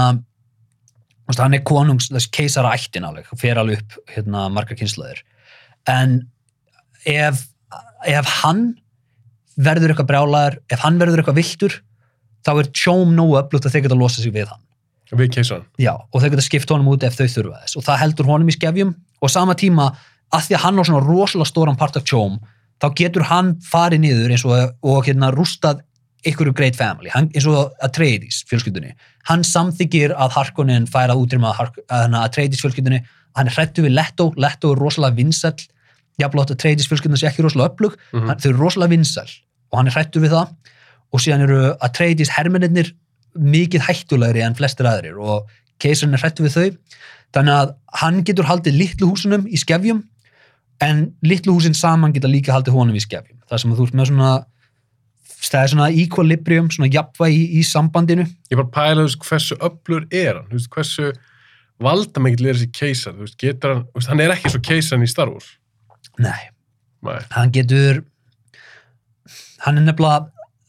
hann 1.38 1.54
er 1.56 1.62
konungs, 1.64 2.10
þessi 2.12 2.28
keisara 2.36 2.74
ættin 2.76 3.06
alveg, 3.08 3.24
fer 3.40 3.56
alveg 3.56 3.78
upp 3.80 4.10
hérna, 4.12 4.42
margar 4.52 4.76
kynslaðir 4.76 5.22
en 5.90 6.18
ef, 7.06 7.46
ef 8.06 8.30
hann 8.42 8.68
verður 9.56 9.92
eitthvað 9.94 10.10
brjálaður, 10.10 10.58
ef 10.72 10.84
hann 10.84 11.00
verður 11.00 11.22
eitthvað 11.22 11.40
viltur 11.40 11.78
þá 12.46 12.52
er 12.60 12.70
tjóm 12.76 13.14
nógu 13.16 13.38
öflugt 13.40 13.66
að 13.66 13.76
þeir 13.76 13.86
geta 13.86 13.98
losa 13.98 14.22
sig 14.22 14.34
við 14.34 14.50
hann. 14.52 14.62
Við 15.16 15.30
keisaran. 15.36 15.66
Já, 15.78 15.92
og 15.94 16.22
þau 16.22 16.28
geta 16.32 16.44
skipt 16.44 16.70
honum 16.74 16.90
út 16.92 17.04
ef 17.06 17.14
þau 17.14 17.26
þurfa 17.30 17.62
þess. 17.62 17.78
Og 17.78 17.84
það 17.86 18.00
heldur 18.02 18.28
honum 18.30 18.50
í 18.50 18.54
skefjum. 18.56 18.92
Og 19.22 19.30
sama 19.30 19.54
tíma 19.58 19.92
að 20.34 20.48
því 20.48 20.56
að 20.56 20.64
hann 20.64 20.80
á 20.82 20.84
svona 20.88 21.02
rosalega 21.06 21.50
stóran 21.50 21.78
part 21.78 21.98
of 21.98 22.06
tjóm 22.06 22.40
þá 22.82 22.88
getur 22.98 23.26
hann 23.30 23.54
farið 23.64 24.02
niður 24.02 24.34
eins 24.34 24.44
og, 24.46 24.72
og 24.82 25.06
hérna 25.06 25.30
rústað 25.34 25.84
einhverju 26.26 26.54
great 26.58 26.76
family, 26.76 27.10
hann, 27.12 27.28
eins 27.36 27.46
og 27.46 27.70
Atreides 27.84 28.40
fjölskyldunni, 28.50 28.96
hann 29.28 29.44
samþykir 29.46 30.14
að 30.16 30.34
Harkonnen 30.34 30.88
færa 30.90 31.14
að 31.14 31.22
útrýma 31.22 31.52
að, 31.52 31.78
að 31.86 32.02
hérna, 32.02 32.22
Atreides 32.26 32.62
fjölskyldunni, 32.64 32.98
hann 33.38 33.50
hrættu 33.52 33.84
við 33.84 33.94
Leto, 33.94 34.32
Leto 34.34 34.72
er 34.74 34.82
rosalega 34.82 35.20
vinsæll 35.20 35.68
jafnlótt 36.20 36.50
að 36.50 36.56
Atreides 36.56 36.88
fjölskyldunni 36.90 37.20
sé 37.20 37.28
ekki 37.30 37.44
rosalega 37.44 37.72
öflug 37.74 37.96
Mhm. 38.12 38.26
hann, 38.28 38.38
þau 38.38 38.48
eru 38.50 38.58
rosalega 38.62 38.94
vinsæl 38.96 39.28
og 39.72 39.78
hann 39.78 39.86
er 39.88 39.92
hrættu 39.96 40.20
við 40.22 40.30
það. 40.36 40.54
Og 41.12 41.20
síðan 41.20 41.42
eru 41.46 41.76
Atreides 41.80 42.30
hermennir 42.36 42.92
mikið 43.36 43.80
hættulegri 43.86 44.42
en 44.42 44.54
flestir 44.54 44.86
aðrir 44.88 45.18
og 45.20 45.46
keisarinn 45.78 46.14
er 46.14 46.22
hrættu 46.24 46.42
við 46.46 46.56
þau. 46.56 46.76
Þannig 47.34 47.54
að 47.60 47.74
hann 48.00 48.22
getur 48.24 48.44
haldið 48.48 48.78
litlu 48.78 49.08
húsunum 49.12 49.46
í 49.46 49.56
skefjum 49.60 50.04
en 50.80 51.12
litlu 51.22 51.52
húsin 51.56 51.74
saman 51.76 52.12
geta 52.12 52.28
líka 52.28 52.52
haldið 52.52 52.72
honum 52.72 52.96
í 52.96 53.00
skefjum. 53.04 53.38
Það 53.50 53.60
sem 53.60 53.72
að 53.72 53.76
þú 53.80 53.86
ert 53.86 53.94
með 53.94 54.06
svona 54.12 54.44
er 55.52 55.68
svona 55.68 55.88
equilibrium, 55.92 56.70
svona 56.72 56.88
jafnvægi 56.90 57.36
í, 57.36 57.60
í 57.60 57.62
sambandinu. 57.62 58.24
Ég 58.50 58.56
bara 58.56 58.72
pæla 58.72 59.04
þú 59.04 59.06
veist, 59.06 59.20
hversu 59.28 59.56
öflur 59.60 60.06
er 60.10 60.34
hann, 60.40 60.46
þú 60.48 60.56
veist, 60.58 60.70
hversu 60.74 61.12
valdamikill 61.82 62.48
er 62.50 62.54
þessi 62.56 62.70
keisar, 62.72 63.12
þú 63.14 63.26
veist, 63.26 63.36
getur 63.38 63.74
hann, 63.74 63.82
þú 63.92 64.00
veist, 64.00 64.08
hann 64.10 64.20
er 64.24 64.34
ekki 64.34 64.52
svo 64.54 64.60
keisaran 64.64 65.04
í 65.04 65.08
Star 65.12 65.30
Wars. 65.30 65.50
Nei, 66.22 66.48
Nei. 67.06 67.18
hann 67.34 67.52
getur 67.54 68.02
hann 69.64 69.78
er 69.80 69.86
nefnilega 69.86 70.26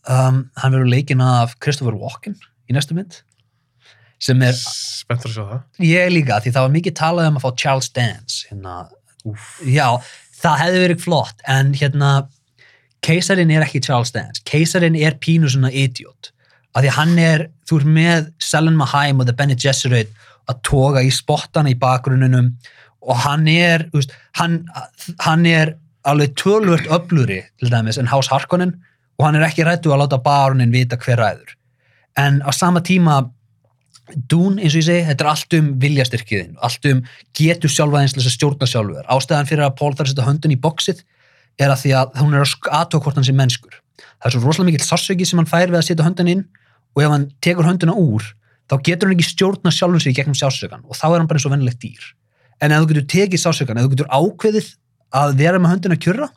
um, 0.10 0.44
hann 0.60 0.76
verður 0.76 0.92
leikinn 0.92 1.24
af 1.24 1.58
Christopher 1.64 1.98
Walken 2.00 2.38
í 2.68 2.76
næstu 2.76 2.98
mynd 2.98 3.22
sem 4.24 4.42
er, 4.42 4.56
Spenntur 4.58 5.30
að 5.30 5.36
sjá 5.36 5.44
það. 5.52 5.60
ég 5.86 6.08
líka 6.14 6.40
því 6.42 6.54
það 6.56 6.66
var 6.66 6.74
mikið 6.78 6.96
talað 6.98 7.28
um 7.30 7.38
að 7.38 7.44
fá 7.46 7.52
Charles 7.64 7.92
Dance 7.94 8.48
hérna, 8.50 8.78
já, 9.68 9.86
það 10.42 10.64
hefði 10.64 10.82
verið 10.86 11.04
flott 11.04 11.44
en 11.58 11.70
hérna 11.78 12.14
keisarin 13.06 13.54
er 13.54 13.66
ekki 13.68 13.84
Charles 13.86 14.12
Dance, 14.16 14.42
keisarin 14.50 14.98
er 14.98 15.20
pínu 15.22 15.52
svona 15.54 15.70
idiot, 15.70 16.32
af 16.74 16.82
því 16.82 16.96
hann 16.98 17.14
er 17.22 17.46
þú 17.70 17.78
ert 17.84 17.92
með 18.00 18.32
Selen 18.42 18.80
Mahaim 18.80 19.22
og 19.22 19.30
The 19.30 19.38
Bene 19.38 19.56
Gesserit 19.60 20.10
að 20.50 20.64
toga 20.66 21.04
í 21.06 21.12
spottana 21.14 21.70
í 21.70 21.78
bakgrunnunum 21.78 22.56
og 23.08 23.22
hann 23.24 23.48
er 23.52 23.88
veist, 23.94 24.14
hann, 24.40 24.66
hann 25.24 25.46
er 25.48 25.76
alveg 26.08 26.36
tölvört 26.40 26.90
öfluri 26.92 27.42
til 27.60 27.72
dæmis 27.72 28.00
en 28.00 28.12
House 28.12 28.32
Harkonnen 28.32 28.76
og 29.18 29.26
hann 29.26 29.40
er 29.40 29.48
ekki 29.48 29.66
rættu 29.66 29.94
að 29.94 30.04
láta 30.04 30.22
baronin 30.24 30.76
vita 30.76 31.00
hver 31.00 31.20
ræður 31.24 31.56
en 32.20 32.42
á 32.44 32.52
sama 32.52 32.84
tíma 32.84 33.24
Dune, 34.16 34.62
eins 34.62 34.72
og 34.72 34.80
ég 34.80 34.86
segi, 34.88 35.04
þetta 35.10 35.24
er 35.26 35.30
allt 35.34 35.56
um 35.58 35.66
viljastyrkiðin, 35.84 36.54
allt 36.64 36.86
um 36.88 37.02
getur 37.36 37.72
sjálfa 37.72 38.00
eins 38.00 38.14
til 38.16 38.22
þess 38.22 38.30
að 38.32 38.36
stjórna 38.38 38.70
sjálfur. 38.72 39.10
Ástæðan 39.12 39.50
fyrir 39.50 39.66
að 39.66 39.74
Pól 39.82 39.92
þarf 39.92 40.06
að 40.06 40.14
setja 40.14 40.28
höndin 40.30 40.54
í 40.56 40.60
bóksið 40.64 41.02
er 41.60 41.74
að 41.74 41.82
því 41.82 41.92
að 42.00 42.16
hún 42.22 42.38
er 42.38 42.46
að 42.46 42.70
aðtók 42.80 43.04
hvort 43.04 43.20
hann 43.20 43.28
sé 43.28 43.36
mennskur. 43.36 43.76
Það 44.22 44.30
er 44.30 44.36
svo 44.36 44.44
rosalega 44.46 44.70
mikill 44.70 44.88
sársöki 44.88 45.28
sem 45.28 45.42
hann 45.42 45.50
fær 45.50 45.68
við 45.68 45.80
að 45.82 45.88
setja 45.90 46.08
höndin 46.08 46.32
inn 46.32 46.46
og 46.96 47.04
ef 47.04 47.12
hann 47.12 47.28
tekur 47.44 47.68
höndina 47.68 47.98
úr, 48.00 48.24
þá 48.72 48.76
getur 48.88 49.10
hann 49.10 49.18
ekki 49.18 49.28
stjórna 49.28 49.76
sjálfum 49.76 50.04
sig 50.06 50.16
gegnum 50.16 50.38
sársökan 50.40 50.88
og 50.88 50.96
þá 50.96 51.06
er 51.10 51.18
hann 51.20 51.28
bara 51.28 51.42
eins 51.42 51.50
og 51.50 51.56
vennilegt 51.58 51.84
dýr. 51.84 52.08
En 52.62 52.74
ef 52.74 52.82
þú 52.82 52.90
getur 52.92 53.08
tekið 53.14 53.44
sársökan, 53.44 53.78
ef 53.78 53.86
þú 53.86 53.94
getur 53.94 54.10
ákveðið 54.10 54.72
að 55.18 55.36
vera 55.40 55.62
með 55.62 55.74
höndina 55.76 56.00
kjurra, 56.02 56.30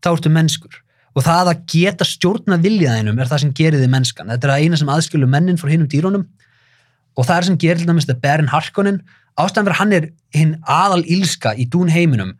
þá 0.00 0.10
ertu 0.12 0.32
mennskur. 0.32 0.76
Og 1.18 1.24
það 1.26 1.50
að 1.50 1.62
geta 1.72 2.06
stjórna 2.06 2.60
viljaðinum 2.62 3.18
er 3.18 3.30
það 3.30 3.42
sem 3.44 3.54
gerir 3.58 3.82
þið 3.82 3.90
mennskan. 3.96 4.30
Þetta 4.30 4.46
er 4.46 4.52
að 4.54 4.64
eina 4.64 4.78
sem 4.78 4.92
aðskilur 4.94 5.30
mennin 5.30 5.58
frá 5.58 5.72
hinum 5.72 5.90
dýrónum 5.90 6.28
og 7.18 7.26
það 7.26 7.36
er 7.36 7.46
sem 7.48 7.58
gerir 7.60 7.80
til 7.82 7.88
dæmis 7.88 8.06
þetta 8.06 8.22
Baron 8.22 8.50
Harkonnen 8.52 9.00
ástæðan 9.40 9.72
að 9.72 9.78
hann 9.80 9.94
er 9.96 10.06
hinn 10.36 10.52
aðal 10.70 11.02
ílska 11.02 11.56
í 11.58 11.66
dún 11.70 11.90
heiminum 11.90 12.36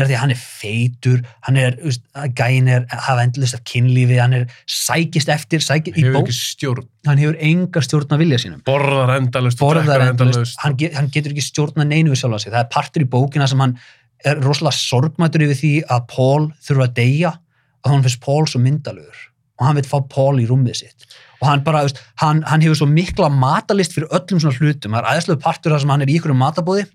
er 0.00 0.08
því 0.08 0.16
að 0.16 0.22
hann 0.22 0.32
er 0.32 0.40
feitur, 0.40 1.22
hann 1.46 1.58
er 1.60 1.74
veist, 1.82 2.04
að 2.16 2.34
gæin 2.38 2.68
er 2.72 2.84
að 2.86 3.02
hafa 3.06 3.24
endlust 3.26 3.56
af 3.58 3.64
kynlífi 3.68 4.18
hann 4.20 4.36
er 4.36 4.46
sækist 4.64 5.32
eftir, 5.32 5.64
sækist 5.64 5.98
í 6.00 6.36
stjórn. 6.36 6.86
hann 7.08 7.20
hefur 7.20 7.36
enga 7.48 7.82
stjórn 7.84 8.14
að 8.16 8.22
vilja 8.24 8.38
sínum. 8.40 8.62
Borðar 8.64 9.16
endalust, 9.18 9.60
borðar 9.60 10.06
endalust. 10.08 10.56
hann, 10.62 10.78
get, 10.80 10.96
hann 10.96 11.10
getur 11.12 11.34
ekki 11.34 11.44
stjórna 11.44 11.84
neinu 11.88 12.14
við 12.14 12.22
sjálfa 12.22 12.40
sig, 12.44 12.54
það 12.54 12.64
er 12.64 12.70
partur 12.72 13.04
í 13.04 13.10
bókina 13.12 13.48
sem 13.50 13.60
hann 13.60 13.76
er 14.24 14.40
rosalega 14.40 14.78
sorgmættur 14.78 15.44
yfir 15.48 15.60
því 15.60 15.74
að 15.90 16.08
Paul 16.14 16.48
þurfa 16.62 16.88
að 16.88 16.96
deyja 17.00 17.34
að 17.82 17.92
hann 17.92 18.06
finnst 18.06 18.22
Paul 18.24 18.46
svo 18.48 18.62
myndalögur 18.62 19.28
og 19.60 19.68
hann 19.68 19.76
vil 19.78 19.86
fá 19.86 19.98
Paul 20.08 20.40
í 20.40 20.48
rúmið 20.48 20.80
sitt. 20.80 21.06
Og 21.42 21.48
hann 21.50 21.62
bara, 21.66 21.82
veist, 21.84 21.98
hann, 22.22 22.40
hann 22.46 22.62
hefur 22.62 22.78
svo 22.80 22.88
mikla 22.88 23.28
matalist 23.34 23.94
fyrir 23.94 24.10
öllum 24.14 24.40
svona 24.40 24.56
hlutum, 24.56 24.94
það 24.94 25.00
er 25.02 25.08
aðeinslega 25.10 25.42
partur 25.42 25.74
þar 25.74 25.82
sem 25.82 25.92
hann 25.92 26.04
er 26.04 26.10
í 26.10 26.18
ykkur 26.18 26.36
matabóði 26.38 26.86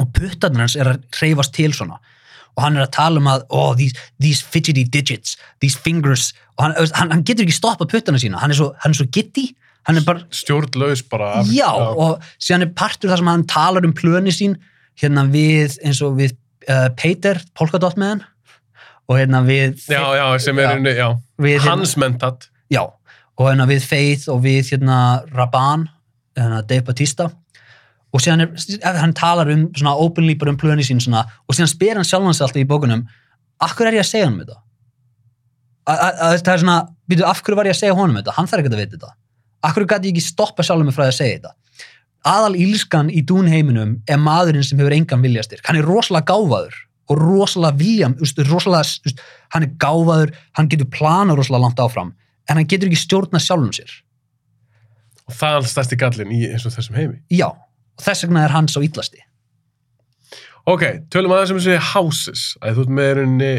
og 0.00 0.10
puttarnir 0.16 0.64
hans 0.64 0.76
er 0.78 0.94
að 0.94 1.02
hreyfast 1.18 1.54
til 1.56 1.74
svona. 1.76 1.98
Og 2.56 2.64
hann 2.66 2.76
er 2.76 2.84
að 2.84 2.92
tala 2.92 3.20
um 3.20 3.28
að 3.32 3.44
oh, 3.48 3.72
these, 3.76 3.96
these 4.20 4.44
fidgety 4.44 4.84
digits, 4.84 5.38
these 5.64 5.78
fingers. 5.78 6.32
Og 6.58 6.66
hann, 6.66 6.74
hann, 6.98 7.12
hann 7.14 7.24
getur 7.24 7.46
ekki 7.46 7.56
stoppa 7.56 7.86
puttana 7.88 8.20
sína, 8.20 8.40
hann 8.42 8.52
er 8.52 8.58
svo, 8.58 8.72
hann 8.82 8.92
er 8.92 9.00
svo 9.00 9.08
gitti 9.12 9.48
bara, 10.06 10.20
stjórnlaus 10.30 11.02
bara 11.10 11.40
af- 11.40 11.48
já, 11.50 11.70
og 11.72 12.20
síðan 12.38 12.68
er 12.68 12.74
partur 12.76 13.10
þar 13.10 13.18
sem 13.22 13.30
hann 13.32 13.46
talar 13.50 13.84
um 13.88 13.94
plöni 13.96 14.30
sín 14.30 14.54
hérna 15.00 15.24
við, 15.32 15.78
eins 15.82 16.02
og 16.04 16.18
við 16.20 16.36
uh, 16.68 16.88
Peter, 16.96 17.40
Polkadot 17.58 17.96
með 17.96 18.12
hann. 18.14 18.24
Og 19.10 19.18
hérna 19.18 19.40
við 19.44 19.80
já, 19.90 20.02
já, 20.14 20.26
sem 20.38 20.58
er 20.62 20.68
Já. 20.68 20.76
inni, 20.78 20.92
já, 20.94 21.08
við, 21.42 21.56
hérna, 21.58 21.70
hans 21.72 21.96
mentat. 21.98 22.46
Já, 22.70 22.84
og 22.84 23.48
hérna 23.48 23.66
við 23.66 23.82
Faith 23.88 24.28
og 24.30 24.44
við 24.44 24.70
hérna 24.74 24.98
Raban 25.32 25.88
hérna 26.38 26.62
Dave 26.62 26.84
Batista 26.86 27.30
og 28.12 28.20
síðan 28.20 28.44
er, 28.44 28.98
hann 29.00 29.14
talar 29.16 29.48
um 29.52 29.68
svona 29.72 29.94
openly 29.96 30.34
bara 30.38 30.52
um 30.52 30.58
plöni 30.60 30.84
sín 30.84 31.00
svona 31.00 31.24
og 31.48 31.56
síðan 31.56 31.70
spyr 31.72 31.96
hann 31.96 32.04
sjálfan 32.08 32.34
sig 32.36 32.44
alltaf 32.46 32.60
í 32.62 32.68
bókunum 32.68 33.06
akkur 33.62 33.88
er 33.88 33.96
ég 33.96 34.04
að 34.04 34.10
segja 34.10 34.26
honum 34.28 34.42
þetta? 34.44 34.58
A- 35.86 35.96
a- 35.96 36.14
a- 36.28 36.36
það 36.38 36.52
er 36.54 36.62
svona, 36.62 36.76
býtu, 37.10 37.24
af 37.26 37.42
hverju 37.42 37.56
var 37.58 37.66
ég 37.70 37.74
að 37.74 37.80
segja 37.80 37.94
honum 37.98 38.16
þetta? 38.20 38.34
Hann 38.36 38.46
þarf 38.50 38.62
ekki 38.62 38.72
að 38.72 38.82
vita 38.82 38.96
þetta. 38.96 39.12
Akkur 39.66 39.86
gæti 39.86 40.10
ég 40.10 40.14
ekki 40.16 40.22
stoppa 40.26 40.62
sjálfum 40.66 40.86
mig 40.90 40.94
frá 40.94 41.06
að 41.08 41.16
segja 41.18 41.38
þetta? 41.38 41.52
Aðal 42.24 42.54
ílskan 42.54 43.08
í 43.10 43.22
dún 43.26 43.48
heiminum 43.50 43.96
er 44.06 44.18
maðurinn 44.22 44.62
sem 44.66 44.78
hefur 44.78 44.94
engan 44.94 45.22
viljastyrk. 45.24 45.64
Hann 45.66 45.76
er 45.80 45.86
rosalega 45.88 46.28
gáfaður 46.30 46.74
og 47.10 47.18
rosalega 47.18 47.76
viljam, 47.80 48.14
úst, 48.22 48.38
rosalega, 48.46 48.86
úst, 49.08 49.18
hann 49.50 49.62
er 49.66 49.72
gáfaður, 49.82 50.30
hann 50.54 50.68
getur 50.70 50.86
plana 50.90 51.34
rosalega 51.34 51.64
langt 51.66 51.82
áfram 51.82 52.12
en 52.48 52.56
hann 52.60 52.66
getur 52.70 52.86
ekki 52.90 53.00
stjórna 53.02 53.40
sjálfum 53.42 53.72
sér. 53.74 53.90
Og 55.26 55.34
það 55.34 55.48
er 55.50 55.58
alltaf 55.62 55.72
stærsti 55.74 55.98
gallin 55.98 56.30
í 56.34 56.40
eins 56.50 56.66
og 56.66 56.74
þessum 56.76 56.94
heimi. 56.98 57.18
Já, 57.30 57.48
og 57.98 58.06
þess 58.06 58.26
vegna 58.26 58.46
er 58.46 58.54
hann 58.56 58.70
svo 58.70 58.82
illasti. 58.84 59.22
Ok, 60.70 60.82
tölum 61.10 61.34
aðeins 61.34 61.52
um 61.54 61.58
þessi 61.58 61.78
houses. 61.92 62.42
Að 62.62 62.76
þú 62.76 62.84
ert 62.84 62.96
með 62.98 63.14
rauninni 63.18 63.52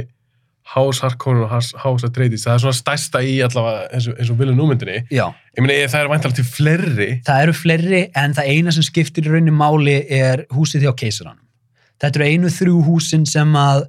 House 0.73 1.03
Harkonnen 1.03 1.43
og 1.43 1.51
House 1.51 2.07
Atreides 2.07 2.45
það 2.47 2.53
er 2.55 2.61
svona 2.63 2.77
stærsta 2.77 3.21
í 3.27 3.33
allavega 3.43 3.89
eins 3.93 4.05
og, 4.07 4.15
eins 4.17 4.29
og 4.31 4.37
viljum 4.39 4.61
númyndinni 4.61 5.01
já, 5.11 5.25
ég 5.57 5.65
meina 5.65 5.89
það 5.91 6.05
er 6.05 6.11
væntalega 6.13 6.37
til 6.39 6.47
fleiri. 6.47 7.09
Það 7.27 7.41
eru 7.43 7.55
fleiri 7.57 7.99
en 8.21 8.35
það 8.37 8.51
eina 8.53 8.73
sem 8.73 8.85
skiptir 8.87 9.27
í 9.27 9.33
rauninni 9.33 9.53
máli 9.57 9.97
er 10.07 10.45
húsið 10.55 10.87
hjá 10.87 10.93
keisaranum. 11.03 11.43
Þetta 12.01 12.19
eru 12.21 12.29
einu 12.31 12.53
þrjú 12.55 12.79
húsin 12.87 13.27
sem 13.29 13.53
að 13.59 13.85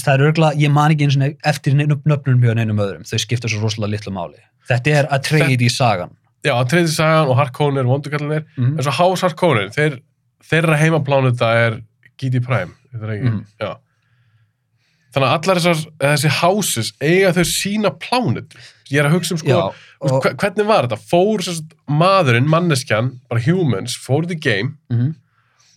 það 0.00 0.12
er 0.12 0.26
örgulega, 0.28 0.60
ég 0.60 0.72
man 0.76 0.92
ekki 0.94 1.08
eins 1.08 1.16
og 1.18 1.48
eftir 1.50 1.74
nöfn- 1.80 2.06
nöfnum 2.12 2.44
hjá 2.44 2.54
neinum 2.56 2.84
öðrum, 2.84 3.08
þau 3.08 3.18
skipta 3.24 3.50
svo 3.50 3.64
rosalega 3.64 3.96
litlu 3.96 4.12
máli. 4.14 4.38
Þetta 4.68 4.94
er 5.00 5.08
í 5.66 5.72
sagan 5.72 6.12
já, 6.46 6.54
Atreides 6.56 6.96
sagan 6.96 7.30
og 7.30 7.38
Harkonnen 7.38 7.82
er 7.82 7.88
vondugallinir 7.88 8.46
mm. 8.56 8.74
eins 8.76 8.88
og 8.88 8.96
House 8.98 9.26
Harkonnen 9.26 9.72
þeir, 9.74 10.00
þeirra 10.46 10.78
heimaplánuta 10.80 11.52
er 11.66 11.80
GD 12.20 12.42
Prime 12.44 12.76
þetta 12.90 13.06
er 13.06 13.22
Mhm. 13.22 13.46
já. 13.60 13.76
Þannig 15.10 15.26
að 15.26 15.32
allar 15.36 15.58
þessar, 15.58 15.78
þessi 15.98 16.30
houses 16.38 16.92
eiga 17.02 17.32
þau 17.34 17.46
sína 17.50 17.90
plánut 17.90 18.54
ég 18.90 19.00
er 19.00 19.08
að 19.08 19.16
hugsa 19.16 19.34
um 19.34 19.40
sko, 19.40 19.48
já, 19.50 19.62
og... 20.00 20.12
og, 20.12 20.28
hvernig 20.38 20.66
var 20.68 20.86
þetta? 20.86 20.98
Fór 21.10 21.42
sérst, 21.42 21.72
maðurinn, 21.90 22.46
manneskjan 22.50 23.16
bara 23.28 23.42
humans, 23.42 23.96
fór 23.98 24.28
the 24.30 24.38
game 24.38 24.76
mm. 24.90 25.14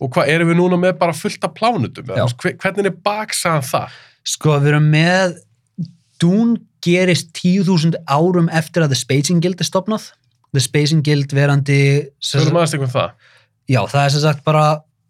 og 0.00 0.12
hvað 0.14 0.30
erum 0.30 0.52
við 0.52 0.60
núna 0.60 0.78
með 0.78 0.98
bara 1.02 1.16
fullt 1.18 1.42
af 1.46 1.54
plánutum 1.58 2.06
hvernig 2.06 2.86
er 2.86 2.94
baksaðan 3.06 3.66
það? 3.66 3.98
Sko 4.24 4.58
við 4.60 4.72
erum 4.74 4.88
með 4.94 5.36
Dún 6.22 6.54
gerist 6.84 7.32
10.000 7.34 8.04
árum 8.06 8.46
eftir 8.54 8.84
að 8.84 8.94
The 8.94 9.00
Spacing 9.00 9.42
Guild 9.42 9.60
er 9.60 9.66
stopnað 9.66 10.12
The 10.54 10.62
Spacing 10.62 11.02
Guild 11.06 11.32
verandi 11.34 11.78
sem 12.22 12.40
Förum 12.40 12.50
sagt- 12.50 12.56
aðeins 12.56 12.74
eitthvað 12.76 12.90
um 12.90 12.94
það. 12.94 13.10
Já, 13.74 13.80
það 13.90 14.04
er 14.04 14.14
sem 14.14 14.22
sagt 14.24 14.44
bara 14.46 14.64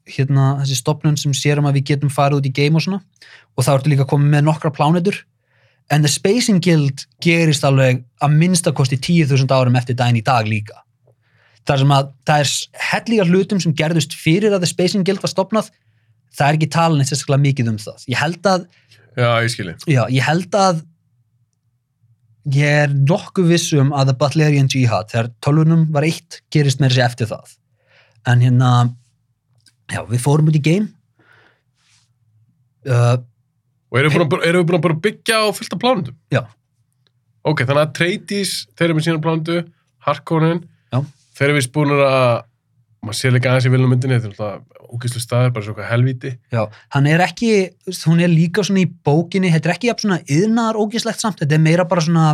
hérna, 0.09 0.47
þessi 0.63 0.79
stopnun 0.81 1.17
sem 1.21 1.33
sér 1.37 1.59
um 1.61 1.69
að 1.69 1.79
við 1.79 1.87
getum 1.93 2.11
farið 2.13 2.41
út 2.41 2.49
í 2.49 2.53
game 2.55 2.77
og 2.77 2.85
svona. 2.85 3.01
Og 3.57 3.65
það 3.65 3.79
ertu 3.79 3.93
líka 3.93 4.09
komið 4.09 4.33
með 4.35 4.45
nokkra 4.49 4.73
plánetur. 4.75 5.23
En 5.93 6.03
The 6.03 6.09
Spacing 6.09 6.63
Guild 6.65 7.05
gerist 7.21 7.65
alveg 7.65 8.03
að 8.25 8.37
minnstakosti 8.41 8.97
10.000 8.97 9.53
árum 9.53 9.77
eftir 9.77 9.97
daginn 9.97 10.21
í 10.21 10.25
dag 10.25 10.47
líka. 10.49 10.81
Þar 11.65 11.79
sem 11.81 11.93
að 11.97 12.11
það 12.29 12.41
er 12.45 12.51
helliga 12.91 13.25
hlutum 13.25 13.61
sem 13.61 13.75
gerðust 13.77 14.13
fyrir 14.17 14.53
að 14.53 14.65
The 14.65 14.73
Spacing 14.73 15.05
Guild 15.05 15.23
var 15.25 15.33
stopnað 15.33 15.71
það 16.35 16.49
er 16.49 16.59
ekki 16.59 16.71
talin 16.75 17.03
eitt 17.05 17.13
sérstaklega 17.13 17.45
mikið 17.45 17.71
um 17.73 17.79
það. 17.81 18.05
Ég 18.11 18.21
held 18.21 18.49
að 18.51 18.67
já, 19.15 19.29
ég 19.45 19.87
Já, 19.87 20.03
ég 20.11 20.27
held 20.27 20.59
að 20.59 20.83
ég 22.53 22.65
er 22.85 22.89
nokkuð 22.93 23.49
viss 23.49 23.73
um 23.79 23.93
að 23.97 24.11
The 24.11 24.17
Butlerian 24.21 24.69
Jihad, 24.69 25.09
þegar 25.13 25.31
tölvunum 25.45 25.87
var 25.95 26.03
eitt, 26.05 26.43
gerist 26.53 26.81
meira 26.83 26.95
sér 26.95 27.07
eftir 27.09 27.27
það. 27.31 27.55
En 28.29 28.41
hérna, 28.45 28.73
já, 29.93 30.03
við 30.09 30.21
fórum 30.25 30.49
út 30.53 30.59
í 30.59 30.63
game. 30.65 30.89
Uh, 32.85 33.17
og 33.89 33.97
erum 34.01 34.13
við 34.13 34.29
búin 34.29 34.43
að- 34.45 34.57
við 34.61 34.81
bara 34.85 34.95
byggja 35.07 35.37
á 35.41 35.45
fullt 35.57 35.73
af 35.73 35.79
plánutum 35.81 36.17
Já. 36.31 36.43
ok, 37.49 37.63
þannig 37.65 37.81
að 37.87 37.95
Treytis 37.97 38.51
þeir 38.77 38.85
eru 38.91 38.95
með 38.99 39.05
sína 39.07 39.23
plánutu, 39.25 39.57
Harkonnen 40.05 40.61
þeir 40.93 41.49
eru 41.49 41.55
vist 41.57 41.73
búin 41.73 41.95
að 41.97 42.45
maður 43.05 43.19
sé 43.19 43.33
líka 43.33 43.51
aðeins 43.51 43.69
í 43.69 43.73
viljum 43.73 43.93
myndinni 43.93 44.19
þetta 44.19 44.31
er 44.31 44.35
alltaf 44.35 44.89
úkislu 44.95 45.23
staður, 45.23 45.53
bara 45.55 45.67
svo 45.67 45.75
eitthvað 45.75 45.91
helvíti. 45.91 46.33
Já, 46.55 46.63
hann 46.95 47.09
er 47.11 47.25
ekki, 47.25 47.51
hún 48.05 48.23
er 48.23 48.31
líka 48.33 48.65
svona 48.67 48.85
í 48.85 48.89
bókinni, 49.07 49.51
þetta 49.55 49.71
er 49.71 49.75
ekki 49.75 49.91
jafn 49.91 50.05
svona 50.05 50.21
yðnar 50.37 50.79
ógislegt 50.79 51.23
samt, 51.23 51.41
þetta 51.43 51.57
er 51.57 51.65
meira 51.65 51.87
bara 51.91 52.05
svona, 52.05 52.27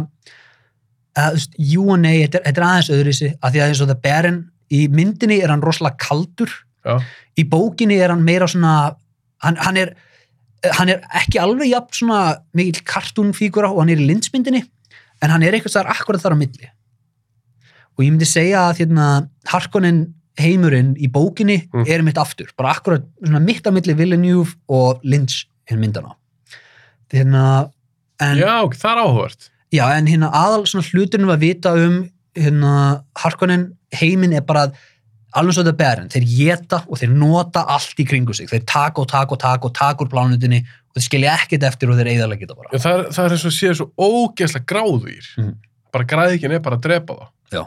að, 1.17 1.31
þú 1.31 1.39
veist, 1.39 1.57
jú 1.73 1.87
og 1.87 2.03
nei, 2.03 2.17
þetta 2.25 2.41
er, 2.41 2.45
þetta 2.49 2.63
er 2.63 2.69
aðeins 2.69 2.93
öðru 2.97 3.17
sig, 3.17 3.37
að 3.41 3.55
því 3.55 3.63
að 3.63 3.73
eins 3.73 3.83
og 3.85 3.91
það 3.93 4.03
Baron, 4.07 4.43
í 4.71 4.83
myndinni 4.93 5.41
er 5.41 5.55
hann 5.55 5.65
rosalega 5.65 6.01
kaldur, 6.05 6.53
já, 6.87 6.95
í 7.41 7.47
bókinni 7.49 7.99
er 8.01 8.13
hann 8.15 8.27
meira 8.27 8.49
svona 8.51 8.75
hann, 9.45 9.59
hann 9.61 9.81
er 9.81 9.97
hann 10.77 10.91
er 10.93 11.01
ekki 11.17 11.41
alveg 11.41 11.71
jafn 11.71 11.97
svona 11.97 12.21
mikill 12.57 12.85
kartúnfígura 12.85 13.71
og 13.73 13.81
hann 13.83 13.93
er 13.95 14.03
í 14.03 14.09
lindsmyndinni 14.11 14.61
en 15.25 15.33
hann 15.33 15.45
er 15.45 15.57
eitthvað 15.57 15.79
þar 15.79 15.93
akkurat 15.95 16.23
þar 16.23 16.37
á 16.37 16.41
milli. 16.41 16.69
Og 17.97 18.05
ég 18.05 18.13
myndi 18.13 18.29
segja 18.29 18.67
að 18.69 18.83
hérna, 18.83 19.07
Harkonnen 19.51 20.03
heimurinn 20.39 20.95
í 20.97 21.09
bókinni 21.11 21.69
Mm. 21.73 21.87
er 21.89 22.03
mitt 22.03 22.17
aftur, 22.19 22.49
bara 22.57 22.73
akkurat 22.75 23.03
svona 23.23 23.41
mitt 23.43 23.67
á 23.67 23.71
milli 23.73 23.95
Villeneuve 23.95 24.55
og 24.69 25.01
Lynch 25.05 25.47
hinn 25.69 25.81
myndana 25.81 26.15
hérna, 27.13 27.71
en, 28.21 28.37
já. 28.39 28.47
já, 28.47 28.69
það 28.79 28.91
er 28.93 29.03
áhugavert 29.05 29.51
en 29.73 30.07
hérna 30.07 30.31
aðal 30.35 30.65
svona 30.67 30.87
hluturinn 30.91 31.31
að 31.31 31.41
vita 31.45 31.73
um 31.75 32.11
hérna 32.37 33.03
Harkonnen 33.19 33.73
heiminn 33.95 34.33
er 34.35 34.41
bara 34.47 34.69
að 34.69 34.75
alveg 35.35 35.55
svo 35.55 35.63
þetta 35.63 35.77
berin, 35.79 36.09
þeir 36.11 36.25
geta 36.27 36.81
og 36.89 36.99
þeir 36.99 37.11
nota 37.15 37.63
allt 37.71 37.99
í 38.03 38.07
kringu 38.07 38.35
sig, 38.35 38.49
þeir 38.51 38.65
taka 38.67 39.01
og 39.03 39.09
taka 39.11 39.33
og 39.37 39.39
taka 39.39 39.67
og 39.69 39.75
taka 39.75 40.05
úr 40.05 40.11
plánutinni 40.11 40.59
og 40.65 40.99
þeir 40.99 41.05
skilja 41.07 41.35
ekkert 41.39 41.63
eftir 41.69 41.91
og 41.91 41.99
þeir 42.01 42.11
eigðarlega 42.11 42.41
geta 42.43 42.57
bara. 42.59 42.71
Já, 42.75 42.79
það, 42.83 42.95
er, 42.99 43.11
það 43.15 43.25
er 43.29 43.35
eins 43.37 43.45
og 43.47 43.55
séu 43.55 43.75
svo 43.79 43.87
ógeðslega 43.95 44.67
gráðvír 44.73 45.29
Mhm. 45.39 45.53
bara 45.93 46.05
græðikinn 46.05 46.53
er 46.55 46.59
bara 46.61 46.77
að 46.77 46.83
drepa 46.83 47.15
það 47.15 47.29
Já. 47.53 47.63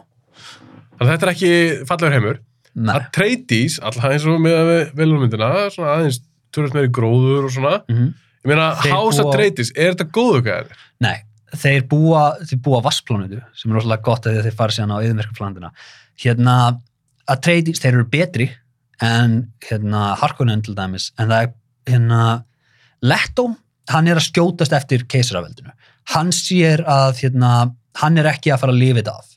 þannig 1.00 1.08
að 1.08 1.14
þetta 1.14 1.24
er 1.28 1.34
ekki 1.34 1.86
fallegur 1.88 2.12
heimur. 2.18 2.40
Að 2.76 3.10
Treytis, 3.14 3.80
alltaf 3.80 4.10
eins 4.10 4.26
og 4.26 4.40
með 4.42 4.92
viljumyndina, 4.98 5.50
svona 5.74 5.98
aðeins 6.00 6.22
törnast 6.54 6.74
meiri 6.78 6.90
gróður 6.94 7.46
og 7.50 7.52
svona 7.54 7.76
Mm 7.90 8.14
ég 8.44 8.50
meina, 8.52 8.72
of 8.74 9.26
búa- 9.30 9.34
Treytis, 9.38 9.70
er 9.76 9.94
þetta 9.94 10.10
góðu 10.12 10.42
gæðir? 10.44 10.72
Nei, 11.00 11.22
þeir 11.56 11.86
búa, 11.88 12.24
þeir 12.44 12.60
búa 12.66 12.82
vassplánutu 12.84 13.40
sem 13.56 13.72
er 13.72 13.76
rosalega 13.78 14.04
gott 14.04 14.26
að 14.28 14.42
þeir 14.44 14.58
fara 14.58 14.72
síðan 14.76 14.92
á 14.92 14.98
yfirmerkaplanuna. 15.00 15.70
Hérna, 16.20 16.56
að 17.30 17.40
treytis, 17.46 17.80
þeir 17.80 17.94
eru 17.94 18.04
betri 18.12 18.50
en 19.02 19.38
hérna 19.64 20.18
Harkonnen 20.20 20.62
til 20.66 20.76
dæmis, 20.76 21.12
en 21.18 21.30
það 21.30 21.44
er 21.48 21.54
hérna 21.94 22.44
Leto, 23.02 23.56
hann 23.90 24.08
er 24.08 24.16
að 24.20 24.28
skjótast 24.28 24.74
eftir 24.76 25.06
keisaraveldinu. 25.08 25.72
Hann 26.14 26.32
sér 26.36 26.84
að 26.84 27.24
hérna, 27.24 27.54
hann 28.02 28.18
er 28.18 28.26
ekki 28.26 28.52
að 28.52 28.60
fara 28.60 28.74
að 28.76 28.80
lifa 28.84 29.00
þetta 29.00 29.16
af. 29.20 29.33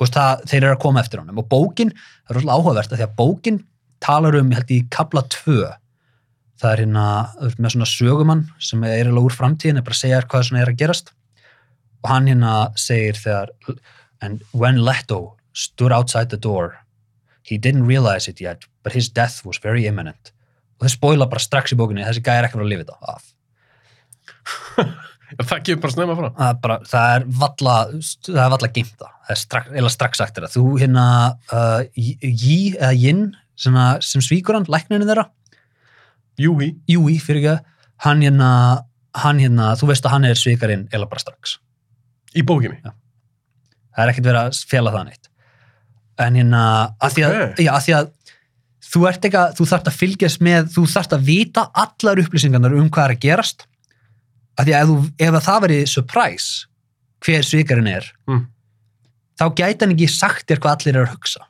Og 0.00 0.08
það, 0.08 0.46
þeir 0.48 0.62
eru 0.62 0.72
að 0.74 0.82
koma 0.82 1.02
eftir 1.02 1.20
honum. 1.20 1.42
Og 1.42 1.48
bókin, 1.50 1.92
það 1.92 2.32
er 2.32 2.38
rosalega 2.38 2.56
áhugavert 2.56 2.94
því 2.94 3.06
að 3.06 3.16
bókin 3.18 3.58
talar 4.00 4.38
um, 4.38 4.50
ég 4.50 4.60
held 4.60 4.72
í 4.72 4.80
kabla 4.92 5.22
2 5.28 5.56
það 6.60 6.72
er 6.72 6.82
hérna 6.84 7.06
veist, 7.40 7.60
með 7.60 7.74
svona 7.74 7.88
sögumann 7.88 8.44
sem 8.60 8.84
er 8.84 8.94
eiginlega 8.98 9.28
úr 9.28 9.36
framtíðin 9.36 9.80
er 9.80 9.86
bara 9.86 9.96
að 9.96 10.02
segja 10.02 10.22
hvað 10.26 10.46
svona 10.48 10.62
er 10.64 10.72
að 10.72 10.80
gerast. 10.82 11.12
Og 12.00 12.12
hann 12.12 12.28
hérna 12.30 12.54
segir 12.80 13.20
þegar 13.20 13.52
and 14.24 14.44
when 14.52 14.80
Leto 14.84 15.36
stood 15.56 15.92
outside 15.92 16.28
the 16.32 16.40
door 16.40 16.78
he 17.42 17.56
didn't 17.58 17.88
realize 17.88 18.28
it 18.28 18.40
yet 18.40 18.66
but 18.84 18.92
his 18.92 19.08
death 19.08 19.44
was 19.44 19.60
very 19.62 19.86
imminent. 19.88 20.32
Og 20.78 20.86
þeir 20.86 20.96
spoila 20.96 21.28
bara 21.28 21.44
strax 21.44 21.74
í 21.74 21.80
bókinni 21.80 22.04
þessi 22.06 22.24
gæði 22.24 22.40
er 22.40 22.48
ekki 22.48 22.56
fara 22.58 22.66
að 22.68 22.72
lifa 22.74 22.88
þetta 22.88 22.98
af 23.16 23.24
það 25.38 25.62
gefur 25.66 25.82
bara 25.84 25.94
snemma 25.94 26.16
fram 26.18 26.34
það 26.36 26.48
er, 26.50 26.58
bara, 26.64 26.78
það 26.90 27.14
er 27.16 27.26
valla 27.42 27.76
það 28.26 28.42
er 28.44 28.52
valla 28.54 28.70
geimt 28.74 28.94
það 28.98 29.12
það 29.14 29.34
er 29.36 29.40
strax, 29.44 29.72
eða 29.80 29.92
strax 29.94 30.22
sagt 30.22 30.38
þeirra 30.38 30.52
þú 30.54 30.64
hérna 30.80 31.04
uh, 31.54 31.80
Yi 31.96 32.58
eða 32.76 32.92
Yin 32.98 33.22
sem, 33.60 33.76
sem 34.02 34.24
svíkur 34.24 34.58
hann, 34.58 34.68
lækninu 34.70 35.06
þeirra 35.08 35.28
Júi, 36.40 36.70
Júi, 36.88 37.18
fyrir 37.20 37.42
ekki, 37.44 37.74
hann 38.06 38.22
hérna, 38.24 38.50
hann 39.20 39.40
hérna, 39.42 39.74
þú 39.76 39.90
veist 39.90 40.06
að 40.08 40.14
hann 40.14 40.28
er 40.30 40.38
svikarinn 40.40 40.86
eða 40.88 41.08
bara 41.10 41.20
strax. 41.20 41.58
í 42.32 42.44
bókinni 42.46 42.80
Það 42.80 44.04
er 44.04 44.12
ekkert 44.12 44.28
verið 44.30 44.46
að 44.46 44.58
fela 44.70 44.92
það 44.94 45.06
neitt. 45.08 45.28
En 46.22 46.36
hérna, 46.38 46.60
að 47.02 47.16
því 47.16 47.24
að, 47.26 47.32
Ok. 47.34 47.60
já, 47.60 47.70
að 47.74 47.84
því 47.84 47.94
að 47.98 48.10
þú 48.90 49.02
ert 49.10 49.26
ekki 49.28 49.38
að, 49.40 49.50
þú 49.58 49.66
þarft 49.72 49.90
að 49.90 49.98
fylgjast 49.98 50.44
með, 50.46 50.68
þú 50.76 50.84
þarft 50.94 51.16
að 51.16 51.26
vita 51.26 51.64
allar 51.84 52.22
upplýsingarnar 52.22 52.76
um 52.78 52.88
hvað 52.88 53.04
er 53.04 53.14
að 53.16 53.24
gerast. 53.26 53.66
Að 54.58 54.66
því 54.66 54.74
að 54.76 54.90
ef, 54.96 55.10
ef 55.28 55.34
að 55.38 55.44
það 55.46 55.60
veri 55.66 55.78
surprise 55.86 56.66
hver 57.24 57.42
svikarinn 57.46 57.88
er, 57.88 58.04
Mm. 58.28 58.46
þá 59.40 59.44
gæti 59.54 59.80
hann 59.84 59.94
ekki 59.96 60.08
sagt 60.10 60.46
þér 60.48 60.58
hvað 60.60 60.76
allir 60.86 60.96
er 60.96 61.06
að 61.06 61.14
hugsa 61.14 61.46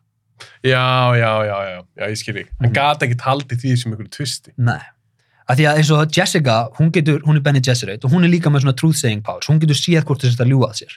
Já, 0.64 1.12
já, 1.16 1.32
já, 1.44 1.57
já, 1.64 1.82
já, 1.96 2.07
ég 2.09 2.16
skil 2.18 2.34
ekki. 2.36 2.51
Hann 2.61 2.68
Mhm. 2.70 2.74
gata 2.74 3.07
ekki 3.07 3.16
haldið 3.20 3.61
því 3.61 3.76
sem 3.78 3.92
einhverju 3.92 4.11
tvisti. 4.11 4.51
Nei. 4.59 4.80
Af 5.48 5.57
því 5.59 5.64
að 5.68 5.76
eins 5.78 5.90
og 5.90 6.11
Jessica, 6.16 6.68
hún 6.78 6.90
getur, 6.92 7.20
hún 7.24 7.36
er 7.36 7.40
Benny 7.40 7.61
Gesserit 7.61 8.05
og 8.05 8.11
hún 8.12 8.24
er 8.24 8.28
líka 8.28 8.48
með 8.53 8.62
svona 8.62 8.76
truth 8.76 8.96
saying 8.96 9.22
powers, 9.22 9.46
hún 9.48 9.59
getur 9.61 9.74
séð 9.76 10.05
hvort 10.05 10.20
þess 10.20 10.36
að 10.40 10.48
ljúga 10.53 10.68
að 10.70 10.76
sér. 10.82 10.96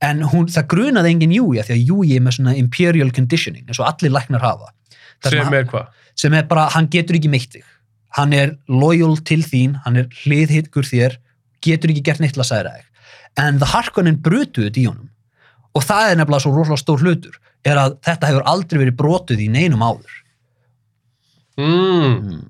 En 0.00 0.20
hún, 0.22 0.46
það 0.46 0.66
grunaði 0.68 1.10
engin 1.14 1.32
Júi 1.34 1.58
af 1.60 1.66
því 1.68 1.74
að 1.74 1.86
Júi 1.88 2.16
er 2.16 2.20
með 2.20 2.34
svona 2.38 2.56
imperial 2.56 3.10
conditioning, 3.10 3.64
eins 3.66 3.78
og 3.80 3.86
allir 3.86 4.10
læknar 4.10 4.40
hafa. 4.40 4.70
Sem 5.22 5.38
hann, 5.44 5.54
er 5.54 5.64
hvað? 5.64 5.86
sem 6.16 6.32
er 6.34 6.42
bara, 6.42 6.68
hann 6.70 6.86
getur 6.88 7.14
ekki 7.16 7.30
meitt 7.30 7.50
þig. 7.52 7.62
Hann 8.16 8.32
er 8.32 8.56
loyal 8.68 9.16
til 9.24 9.42
þín, 9.42 9.80
hann 9.84 9.96
er 9.96 10.04
hliðhitgur 10.24 10.84
þér, 10.86 11.16
getur 11.64 11.92
ekki 11.92 12.04
gert 12.06 12.22
neitt 12.22 12.36
til 12.36 12.44
að 12.44 12.50
særa 12.50 12.74
þig. 12.76 12.90
En 13.44 13.60
það 13.60 13.72
Harkonnen 13.74 14.20
brutuð 14.22 14.68
þetta 14.68 14.82
í 14.82 14.88
honum. 14.88 15.10
Og 15.74 15.82
það 15.82 16.10
er 16.10 16.18
nefnilega 16.20 16.44
svo 16.44 16.52
rosalega 16.54 16.82
stór 16.84 17.02
hlutur, 17.02 17.38
er 17.66 17.80
að 17.80 17.96
þetta 18.06 18.30
hefur 18.30 18.44
aldrei 18.50 18.82
verið 18.84 18.98
brotuð 19.00 19.40
í 19.42 19.48
neinum 19.50 19.82
áður. 19.82 20.18
Mm. 21.58 21.64
Mm. 21.64 22.44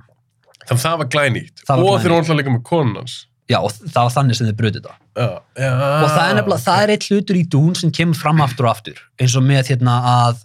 Þannig 0.65 0.75
að 0.75 0.83
það 0.85 0.99
var 1.01 1.09
glænýtt. 1.15 1.65
Það 1.65 1.81
var 1.81 1.89
Og 1.89 2.03
þeir 2.03 2.17
alltaf 2.19 2.39
líka 2.41 2.53
með 2.53 2.67
konun 2.69 3.01
hans. 3.01 3.17
Já, 3.51 3.59
og 3.61 3.73
það 3.77 4.01
var 4.01 4.13
þannig 4.15 4.39
sem 4.39 4.49
þið 4.49 4.57
brutið 4.61 4.85
þetta. 4.85 4.95
Já, 5.15 5.29
já. 5.61 5.71
og 5.77 6.09
það 6.09 6.25
er 6.25 6.37
nefnilega, 6.39 6.65
það 6.65 6.83
er 6.83 6.93
eitt 6.95 7.07
hlutur 7.11 7.39
í 7.39 7.45
dún 7.53 7.75
sem 7.79 7.93
kemur 7.95 8.19
fram 8.19 8.41
aftur 8.43 8.67
og 8.67 8.73
aftur 8.73 9.03
eins 9.21 9.37
og 9.39 9.45
með 9.47 9.69
hérna 9.71 9.99
að 10.11 10.41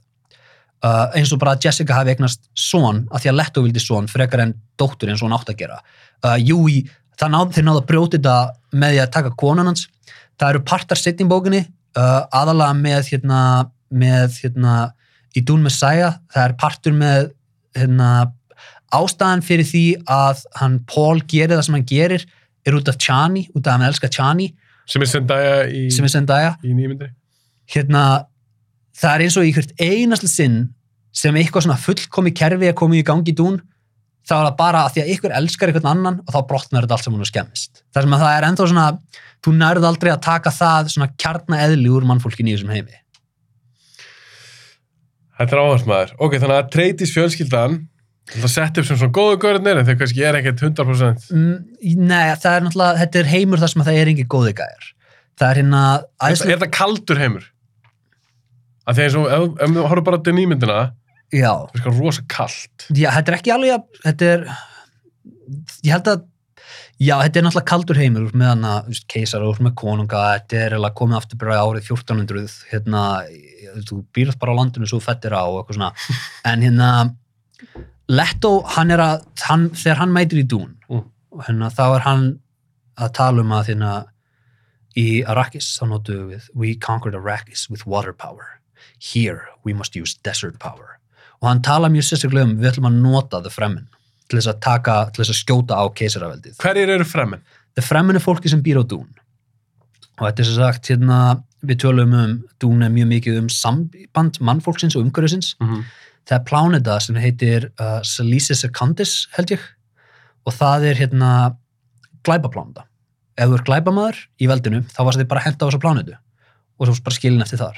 uh, 0.84 1.05
eins 1.17 1.32
og 1.34 1.39
bara 1.41 1.55
að 1.55 1.65
Jessica 1.65 1.95
hafi 1.97 2.13
eignast 2.13 2.43
son 2.53 3.05
að 3.09 3.24
því 3.24 3.32
að 3.32 3.38
Leto 3.39 3.63
vildi 3.65 3.84
son 3.84 4.09
frekar 4.11 4.43
en 4.43 4.53
dóttur 4.80 5.09
eins 5.09 5.24
og 5.24 5.30
hún 5.30 5.38
átt 5.39 5.49
að 5.49 5.61
gera 5.63 5.80
uh, 5.80 6.36
Júi, 6.38 6.84
það 7.20 7.34
náð, 7.34 7.51
þeir 7.55 7.67
náðu 7.67 7.82
að 7.82 7.89
brjóti 7.89 8.20
þetta 8.20 8.38
með 8.80 8.95
því 8.95 9.01
að 9.03 9.11
taka 9.15 9.36
konan 9.39 9.70
hans. 9.70 9.86
Það 10.39 10.53
eru 10.53 10.63
partar 10.72 10.99
setni 10.99 11.28
í 11.28 11.30
bókinni 11.30 11.61
uh, 11.99 12.24
aðalega 12.32 12.78
með 12.80 13.11
hérna, 13.13 13.41
með 13.89 14.39
hérna 14.43 14.76
í 15.38 15.43
dún 15.45 15.65
Messiah, 15.65 16.20
það 16.34 16.45
er 16.45 16.57
partur 16.59 16.95
með 16.97 17.32
hérna 17.78 18.09
ástæðan 18.95 19.43
fyrir 19.45 19.67
því 19.70 19.84
að 20.09 20.41
hann 20.57 20.80
Paul 20.89 21.20
gerir 21.30 21.57
það 21.57 21.65
sem 21.67 21.78
hann 21.78 21.89
gerir 21.89 22.26
er 22.65 22.78
út 22.78 22.89
af 22.89 22.97
Chani, 23.01 23.45
út 23.53 23.61
af 23.61 23.74
að 23.74 23.78
hann 23.78 23.88
elskar 23.89 24.13
Chani. 24.13 24.49
Sem 24.89 25.03
er 25.05 25.11
Zendaya 25.11 26.55
í, 26.63 26.72
í 26.72 26.74
nýmyndri. 26.74 27.11
hérna, 27.70 28.26
það 28.97 29.15
er 29.15 29.24
eins 29.26 29.38
og 29.38 29.45
í 29.45 29.53
hvert 29.53 29.76
einasta 29.78 30.30
sinn 30.30 30.63
sem 31.13 31.36
eitthvað 31.38 31.67
svona 31.67 31.82
fullkomi 31.82 32.34
kerfi 32.34 32.70
er 32.70 32.78
komið 32.78 33.03
í 33.03 33.05
gangi 33.05 33.34
í 33.34 33.38
dún 33.38 33.59
þá 34.30 34.34
er 34.38 34.45
það 34.45 34.55
bara 34.61 34.86
að 34.86 34.95
því 34.95 35.03
að 35.03 35.11
ykkur 35.15 35.36
elskar 35.39 35.71
einhvern 35.71 35.91
annan 35.91 36.21
og 36.21 36.34
þá 36.36 36.39
brotnar 36.51 36.86
þetta 36.86 36.97
allt 36.97 37.07
saman 37.07 37.25
og 37.25 37.30
skemmist 37.30 37.84
þar 37.89 38.05
sem 38.05 38.15
að 38.15 38.23
það 38.25 38.38
er 38.38 38.49
ennþá 38.49 38.67
svona 38.71 38.88
þú 39.39 39.53
nærð 39.57 39.88
aldrei 39.89 40.11
að 40.13 40.23
taka 40.25 40.53
það 40.53 40.91
svona 40.93 41.11
kjarnaeðli 41.19 41.93
úr 41.95 42.07
mannfólkinu 42.09 42.51
í 42.51 42.57
þessum 42.57 42.73
heimi 42.75 42.97
Þetta 45.39 45.55
er 45.55 45.61
áherslu 45.63 45.88
maður. 45.88 46.09
Ok, 46.19 46.34
þannig 46.36 46.57
að 46.59 46.71
treytis 46.73 47.13
fjölskyldan 47.15 47.75
það 48.30 48.51
sett 48.51 48.80
upp 48.82 48.88
sem 48.89 48.97
svona 48.99 49.15
góðu 49.15 49.38
görðnir 49.41 49.80
en 49.80 49.88
þeir 49.88 49.97
kannski 50.01 50.25
er 50.27 50.38
ekkert 50.38 50.63
100%. 50.67 51.30
mm, 51.32 51.53
Nei, 52.03 52.25
það 52.36 52.57
er 52.57 52.65
náttúrulega, 52.65 52.99
þetta 52.99 53.21
er 53.21 53.30
heimur 53.32 53.61
þar 53.61 53.71
sem 53.71 53.84
að 53.84 53.89
það 53.89 53.99
er 54.01 54.11
engin 54.11 54.30
góði 54.30 54.51
gæjar 54.59 54.89
það 55.39 55.47
er 55.49 55.61
hérna 55.61 55.84
Er, 55.95 56.36
er 56.36 56.51
þetta 56.51 56.69
kaldur 56.75 57.21
heimur? 57.23 57.47
Að 58.89 58.99
því 58.99 59.05
eins 59.05 59.17
og, 59.19 59.30
ef, 59.30 59.47
ef 59.63 59.73
við 59.73 59.88
já, 61.34 61.51
það 61.69 61.77
er 61.77 61.84
sko 61.84 61.93
rosa 61.99 62.23
kalt. 62.32 62.88
Já, 62.95 63.09
þetta 63.17 63.32
er 63.32 63.38
ekki 63.39 63.53
alveg 63.55 63.75
að, 63.75 63.86
þetta 64.05 64.30
er, 64.34 64.43
ég 65.86 65.93
held 65.93 66.09
að, 66.13 66.25
já, 66.99 67.13
þetta 67.23 67.39
er 67.41 67.45
náttúrulega 67.47 67.69
kaldur 67.71 67.99
heimur 68.01 68.34
með 68.34 68.51
hana, 68.53 68.73
keisar 69.11 69.45
og 69.47 69.61
með 69.63 69.75
konunga, 69.80 70.23
þetta 70.39 70.59
er 70.63 70.75
eiginlega 70.77 70.97
komið 70.99 71.19
aftur 71.21 71.41
bara 71.43 71.61
árið 71.63 71.89
1400, 71.93 72.57
hérna, 72.73 73.05
þú 73.89 74.01
býrð 74.17 74.38
bara 74.41 74.55
á 74.55 74.59
landinu 74.59 74.89
svo 74.89 74.99
fettir 75.03 75.36
á 75.38 75.43
og 75.45 75.61
eitthvað 75.61 75.80
svona, 75.80 75.91
en 76.51 76.67
hérna, 76.67 76.91
Leto, 78.09 78.55
hann 78.73 78.89
er 78.95 79.01
að, 79.03 79.25
hann, 79.45 79.67
þegar 79.77 79.99
hann 80.03 80.13
mætir 80.15 80.43
í 80.43 80.47
dún, 80.49 80.75
Mm. 80.89 81.03
hérna, 81.45 81.67
þá 81.69 81.84
er 81.99 82.01
hann 82.07 82.23
að 82.97 83.11
tala 83.13 83.43
um 83.45 83.51
að 83.53 83.67
hérna, 83.69 83.89
í 84.97 85.21
Arrakis, 85.30 85.67
þá 85.77 85.84
notuðu 85.91 86.23
við, 86.32 86.47
we 86.57 86.71
conquered 86.75 87.13
Arrakis 87.15 87.67
with 87.69 87.86
water 87.86 88.11
power. 88.11 88.59
Here 88.97 89.45
we 89.63 89.71
must 89.73 89.95
use 89.95 90.17
desert 90.25 90.57
power 90.59 90.99
og 91.39 91.47
hann 91.49 91.61
tala 91.65 91.89
mjög 91.91 92.09
sérstaklega 92.09 92.47
um 92.49 92.57
við 92.59 92.71
ætlum 92.73 92.89
að 92.89 92.99
nota 93.03 93.41
The 93.43 93.51
Fremen 93.53 93.87
til 94.29 94.37
þess 94.39 94.51
að 94.51 94.59
taka, 94.61 94.95
til 95.13 95.23
þess 95.23 95.33
að 95.33 95.39
skjóta 95.39 95.79
á 95.79 95.83
keisaraveldið. 95.97 96.57
Hverjir 96.61 96.91
eru 96.93 97.05
fremmen? 97.07 97.41
The 97.75 97.81
Fremen 97.85 98.19
er 98.19 98.23
fólki 98.23 98.51
sem 98.51 98.61
býr 98.65 98.81
á 98.81 98.83
Dún 98.85 99.07
og 100.19 100.25
þetta 100.27 100.43
er 100.43 100.49
sem 100.49 100.59
sagt 100.59 100.91
hérna 100.91 101.19
við 101.65 101.81
tölum 101.85 102.13
um, 102.15 102.35
Dún 102.61 102.83
er 102.85 102.91
mjög 102.93 103.09
mikið 103.13 103.39
um 103.41 103.49
samband 103.51 104.39
mannfólksins 104.43 104.95
og 104.95 105.05
umhverfisins 105.07 105.55
Mm 105.59 105.67
-hmm. 105.67 105.83
það 106.27 106.37
er 106.39 106.45
pláneta 106.49 106.99
sem 106.99 107.15
heitir 107.15 107.71
uh, 107.79 108.01
Salice 108.03 108.55
Secundus 108.55 109.27
held 109.37 109.51
ég 109.51 109.59
og 110.45 110.53
það 110.53 110.85
er 110.89 110.95
hérna 110.95 111.55
glæpapláneta 112.23 112.83
ef 113.37 113.49
þú 113.49 113.53
er 113.57 113.63
glæpamaður 113.67 114.17
í 114.39 114.47
veldinu 114.47 114.81
þá 114.81 115.03
varst 115.05 115.19
þið 115.19 115.27
bara 115.27 115.45
henda 115.45 115.65
á 115.65 115.67
þessa 115.69 115.83
plánetu 115.83 116.15
og 116.79 116.87
svo 116.87 117.03
bara 117.03 117.15
skilin 117.15 117.41
eftir 117.41 117.59
þar 117.59 117.77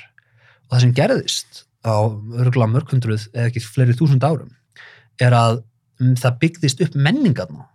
og 0.65 0.73
það 0.73 0.81
sem 0.81 0.93
gerðist 0.93 1.65
á 1.85 1.95
örgulega 2.41 2.71
mörg 2.75 2.91
hundruð 2.93 3.27
eða 3.33 3.47
ekki 3.49 3.63
fleiri 3.65 3.95
þúsund 3.97 4.23
árum 4.27 4.51
er 5.21 5.33
að 5.37 5.61
um, 6.01 6.15
það 6.19 6.37
byggðist 6.45 6.83
upp 6.85 6.95
menningarna 6.95 7.67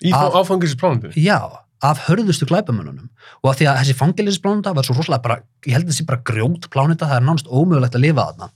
Í 0.00 0.12
Að- 0.16 0.36
áfangisplánundinu? 0.40 1.12
já, 1.20 1.38
af 1.84 1.98
hörðustu 2.06 2.46
glæpamönnunum 2.48 3.08
og 3.42 3.50
að 3.50 3.58
því 3.60 3.66
að 3.68 3.78
þessi 3.82 3.96
fangelispláneta 3.98 4.72
var 4.76 4.84
svo 4.86 4.94
rosalega 4.96 5.22
bara, 5.24 5.36
ég 5.66 5.74
held 5.76 5.84
að 5.88 5.92
þessi 5.92 6.06
bara 6.08 6.22
grjót 6.24 6.68
pláneta, 6.72 7.08
það 7.08 7.16
er 7.20 7.26
nánast 7.28 7.48
ómögulegt 7.52 7.96
að 7.98 8.04
lifa 8.06 8.24
þarna 8.30 8.48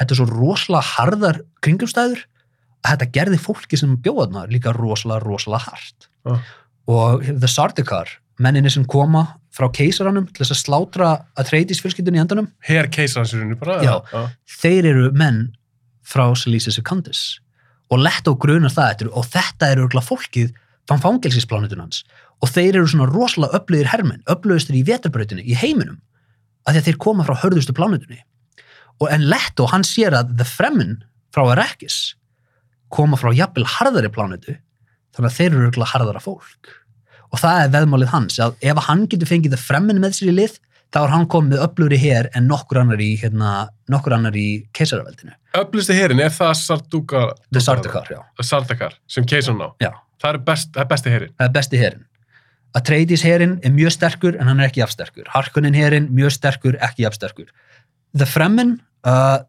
þetta 0.00 0.12
er 0.12 0.18
svo 0.20 0.26
rosalega 0.28 0.90
harðar 0.94 1.40
kringumstæður 1.64 2.24
að 2.84 2.90
þetta 2.94 3.08
gerði 3.16 3.38
fólki 3.40 3.78
sem 3.80 3.94
bjóða 3.96 4.26
þarna 4.28 4.46
líka 4.52 4.72
rosalega, 4.76 5.24
rosalega 5.24 5.70
hart 5.70 6.08
Ah. 6.24 6.40
og 6.88 7.24
The 7.24 7.48
Sardaukar 7.48 8.08
menninni 8.40 8.70
sem 8.72 8.84
koma 8.84 9.26
frá 9.54 9.68
keisaranum 9.74 10.26
til 10.30 10.42
þess 10.42 10.54
að 10.56 10.60
slátra 10.62 11.10
að 11.38 11.50
treytis 11.50 11.80
fjölskyldunni 11.84 12.20
í 12.20 12.24
endanum 12.24 12.50
Her 12.66 12.90
keisaransirinu 12.92 13.58
bara? 13.60 13.78
Já. 13.84 13.94
já. 14.10 14.22
þeir 14.60 14.90
eru 14.90 15.06
menn 15.14 15.46
frá 16.04 16.26
Selisa 16.38 16.74
Secundus 16.74 17.38
og 17.92 18.02
Leto 18.02 18.34
grunar 18.40 18.72
það 18.74 18.92
eftir 18.94 19.10
og 19.12 19.28
þetta 19.30 19.70
eru 19.70 19.86
örgulega 19.86 20.08
fólkið 20.08 20.52
fann 20.90 21.02
fangelsisplanetun 21.04 21.84
hans 21.84 22.02
og 22.42 22.50
þeir 22.50 22.80
eru 22.80 22.90
svona 22.90 23.08
rosalega 23.08 23.60
öflugir 23.60 23.88
hermenn, 23.88 24.24
öflugistur 24.28 24.76
í 24.76 24.84
vetarbrautinni 24.84 25.46
í 25.46 25.56
heiminum, 25.56 26.00
af 26.66 26.74
því 26.74 26.80
að 26.80 26.88
þeir 26.88 27.00
koma 27.06 27.26
frá 27.26 27.38
hörðustu 27.44 27.76
planetunni 27.76 28.20
og 29.02 29.08
en 29.10 29.26
Leto 29.30 29.68
hann 29.70 29.86
sér 29.86 30.16
að 30.18 30.34
The 30.38 30.46
Fremen 30.48 30.98
frá 31.34 31.46
Arrakis 31.46 32.16
koma 32.94 33.18
frá 33.20 33.32
jafnvel 33.34 33.66
harðari 33.78 34.10
planetu 34.12 34.56
þannig 35.14 35.30
að 35.30 35.38
þeir 35.38 35.50
eru 35.50 35.68
örgulega 35.68 35.92
harðara 35.94 36.22
fólk 36.22 36.74
og 37.34 37.40
það 37.42 37.64
er 37.64 37.72
veðmálið 37.74 38.12
hans 38.14 38.38
að 38.44 38.54
ef 38.70 38.80
hann 38.86 39.04
getur 39.10 39.30
fengið 39.32 39.56
The 39.56 39.60
Fremen 39.64 39.98
með 40.02 40.16
sér 40.20 40.30
í 40.30 40.36
lið 40.38 40.56
þá 40.94 40.98
er 41.02 41.12
hann 41.16 41.26
komið 41.32 41.62
öflugri 41.64 41.98
her 41.98 42.28
en 42.38 42.46
nokkur 42.46 42.78
annar 42.84 43.00
í, 43.02 43.10
hérna, 43.18 43.52
nokkur 43.90 44.14
annar 44.14 44.36
í 44.38 44.48
keisaraveldinu 44.76 45.34
Öflusti 45.58 45.94
herin, 45.98 46.20
er 46.22 46.30
það 46.34 46.52
Sarduka? 46.60 47.22
Já. 48.10 48.20
Sardakar, 48.42 48.94
sem 49.10 49.26
keisarn 49.26 49.62
á? 49.62 49.68
já, 49.82 49.90
Það 50.22 50.30
er, 50.30 50.38
best, 50.46 50.70
það 50.74 50.84
er 50.84 50.90
besti 50.94 51.10
herin. 51.14 51.32
það 51.38 51.48
er 51.48 51.54
besti 51.58 51.80
herin 51.82 52.04
Atreides 52.74 53.22
herin 53.22 53.56
er 53.62 53.70
mjög 53.74 53.92
sterkur 53.94 54.38
en 54.38 54.48
hann 54.50 54.62
er 54.62 54.70
ekki 54.70 54.80
jafnsterkur 54.82 55.28
Harkonnen 55.34 55.74
herin 55.78 56.08
mjög 56.14 56.32
sterkur, 56.38 56.78
ekki 56.82 57.04
jafnsterkur 57.06 57.50
The 58.18 58.26
Fremen 58.30 58.76
uh, 59.06 59.42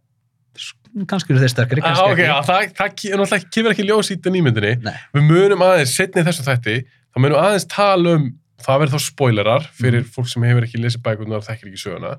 kannski 1.09 1.33
eru 1.33 1.41
þeir 1.43 1.51
sterkari, 1.51 1.81
Ah, 1.83 1.91
kannski 1.93 2.13
ok, 2.13 2.21
já, 2.23 2.35
það, 2.47 2.67
það 2.77 2.91
náttúrulega 3.19 3.49
kemur 3.51 3.73
ekki 3.75 3.85
ljós 3.89 4.09
í 4.11 4.15
þetta 4.15 4.31
nýmyndinni. 4.31 4.69
Nei. 4.85 4.93
Við 5.17 5.25
munum 5.27 5.63
aðeins, 5.65 5.91
setni 5.97 6.21
í 6.23 6.27
þessu 6.29 6.45
þætti, 6.45 6.75
þá 7.15 7.21
munum 7.23 7.39
aðeins 7.39 7.67
tala 7.71 8.15
um, 8.19 8.25
það 8.65 8.79
verður 8.81 8.95
þá 8.95 9.03
spoilerar 9.05 9.67
fyrir 9.79 10.01
Mhm. 10.03 10.11
fólk 10.15 10.27
sem 10.31 10.43
hefur 10.43 10.65
ekki 10.67 10.81
lesið 10.83 11.01
bækurnar 11.05 11.39
og 11.41 11.45
þekkir 11.47 11.69
ekki 11.71 11.81
söguna. 11.85 12.15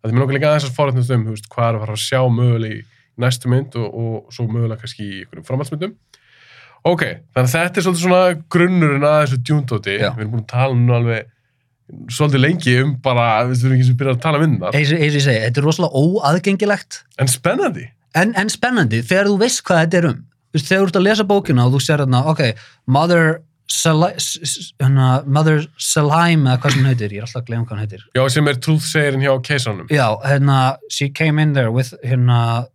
Að 0.00 0.08
þið 0.10 0.14
munum 0.16 0.24
okkur 0.26 0.36
líka 0.38 0.50
aðeins 0.50 0.68
að 0.70 0.76
forrætnast 0.78 1.10
um, 1.14 1.24
veist, 1.30 1.48
hvað 1.52 1.68
er 1.68 1.74
að 1.78 1.82
fara 1.84 1.96
að 1.96 2.04
sjá 2.04 2.20
möguleg 2.30 2.72
í 2.78 2.84
næstu 3.20 3.50
mynd 3.52 3.74
og, 3.76 3.88
og 4.00 4.32
svo 4.32 4.46
mögulega 4.48 4.80
kannski 4.80 5.04
í 5.04 5.18
einhverjum 5.24 5.44
framhaldsmyndum. 5.50 5.92
Ok, 6.88 7.02
þannig 7.36 7.50
að 7.50 7.52
þetta 7.52 7.76
er 7.80 7.84
svolítið 7.84 8.04
svona 8.06 8.20
grunnurinn 8.54 9.04
að 9.04 9.18
þessu 9.26 9.38
djúndóti. 9.44 9.96
Við 10.00 10.22
erum 10.22 10.30
búin 10.32 10.44
að 10.46 10.52
tala 10.54 10.78
nú 10.80 10.94
alveg 10.96 11.26
svolítið 12.14 12.40
lengi 12.40 12.74
um 12.80 12.94
bara, 13.04 13.26
við 13.50 13.60
þurfum 13.60 13.76
ekki 13.76 13.86
sem 13.90 13.96
byrja 14.00 14.14
að 14.16 14.22
tala 14.24 14.38
um 14.46 14.54
eins 14.70 14.92
og 14.94 15.02
ég 15.04 15.16
segi, 15.20 15.40
þetta 15.44 15.60
er 15.60 15.66
rosalega 15.66 16.00
óaðgengilegt 16.00 17.00
En 17.20 17.28
spennandi. 17.28 17.88
en, 18.14 18.32
en 18.38 18.48
spennandi 18.48 19.00
þegar 19.02 19.26
þú 19.28 19.36
veist 19.42 19.62
hvað 19.66 19.80
þetta 19.84 19.98
er 20.00 20.06
um 20.12 20.20
þegar 20.54 20.80
þú 20.80 20.86
ert 20.86 20.98
að 21.00 21.06
lesa 21.08 21.24
bókina 21.26 21.66
og 21.66 21.74
þú 21.74 21.80
sér 21.84 22.04
hérna, 22.04 22.20
ok, 22.30 22.42
Mother 22.86 23.40
Hérna, 23.70 25.08
Mother 25.26 25.60
Selheim 25.78 26.46
eða 26.48 26.58
hvað 26.64 26.74
sem 26.76 26.88
heitir, 26.90 27.12
ég 27.14 27.22
er 27.22 27.26
alltaf 27.28 27.42
að 27.42 27.46
glemja 27.50 27.66
hvað 27.68 27.76
hún 27.76 27.84
heitir 27.84 28.02
Já, 28.18 28.22
sem 28.34 28.48
er 28.50 28.58
trúðsegirinn 28.66 29.22
hjá 29.24 29.32
keisarnum. 29.46 29.86
já, 29.92 30.06
hérna, 30.26 30.56
she 30.90 31.08
came 31.08 31.38
in 31.42 31.52
there 31.54 31.70
with 31.70 31.94
hérna, 32.04 32.66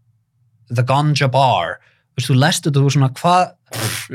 the 0.71 0.83
ganja 0.87 1.27
bar 1.31 1.77
þú 2.15 2.21
veist, 2.21 2.29
þú 2.31 2.37
lest 2.39 2.63
þetta 2.69 2.79
þú 2.85 2.93
svona, 2.95 3.11
hvað 3.19 3.45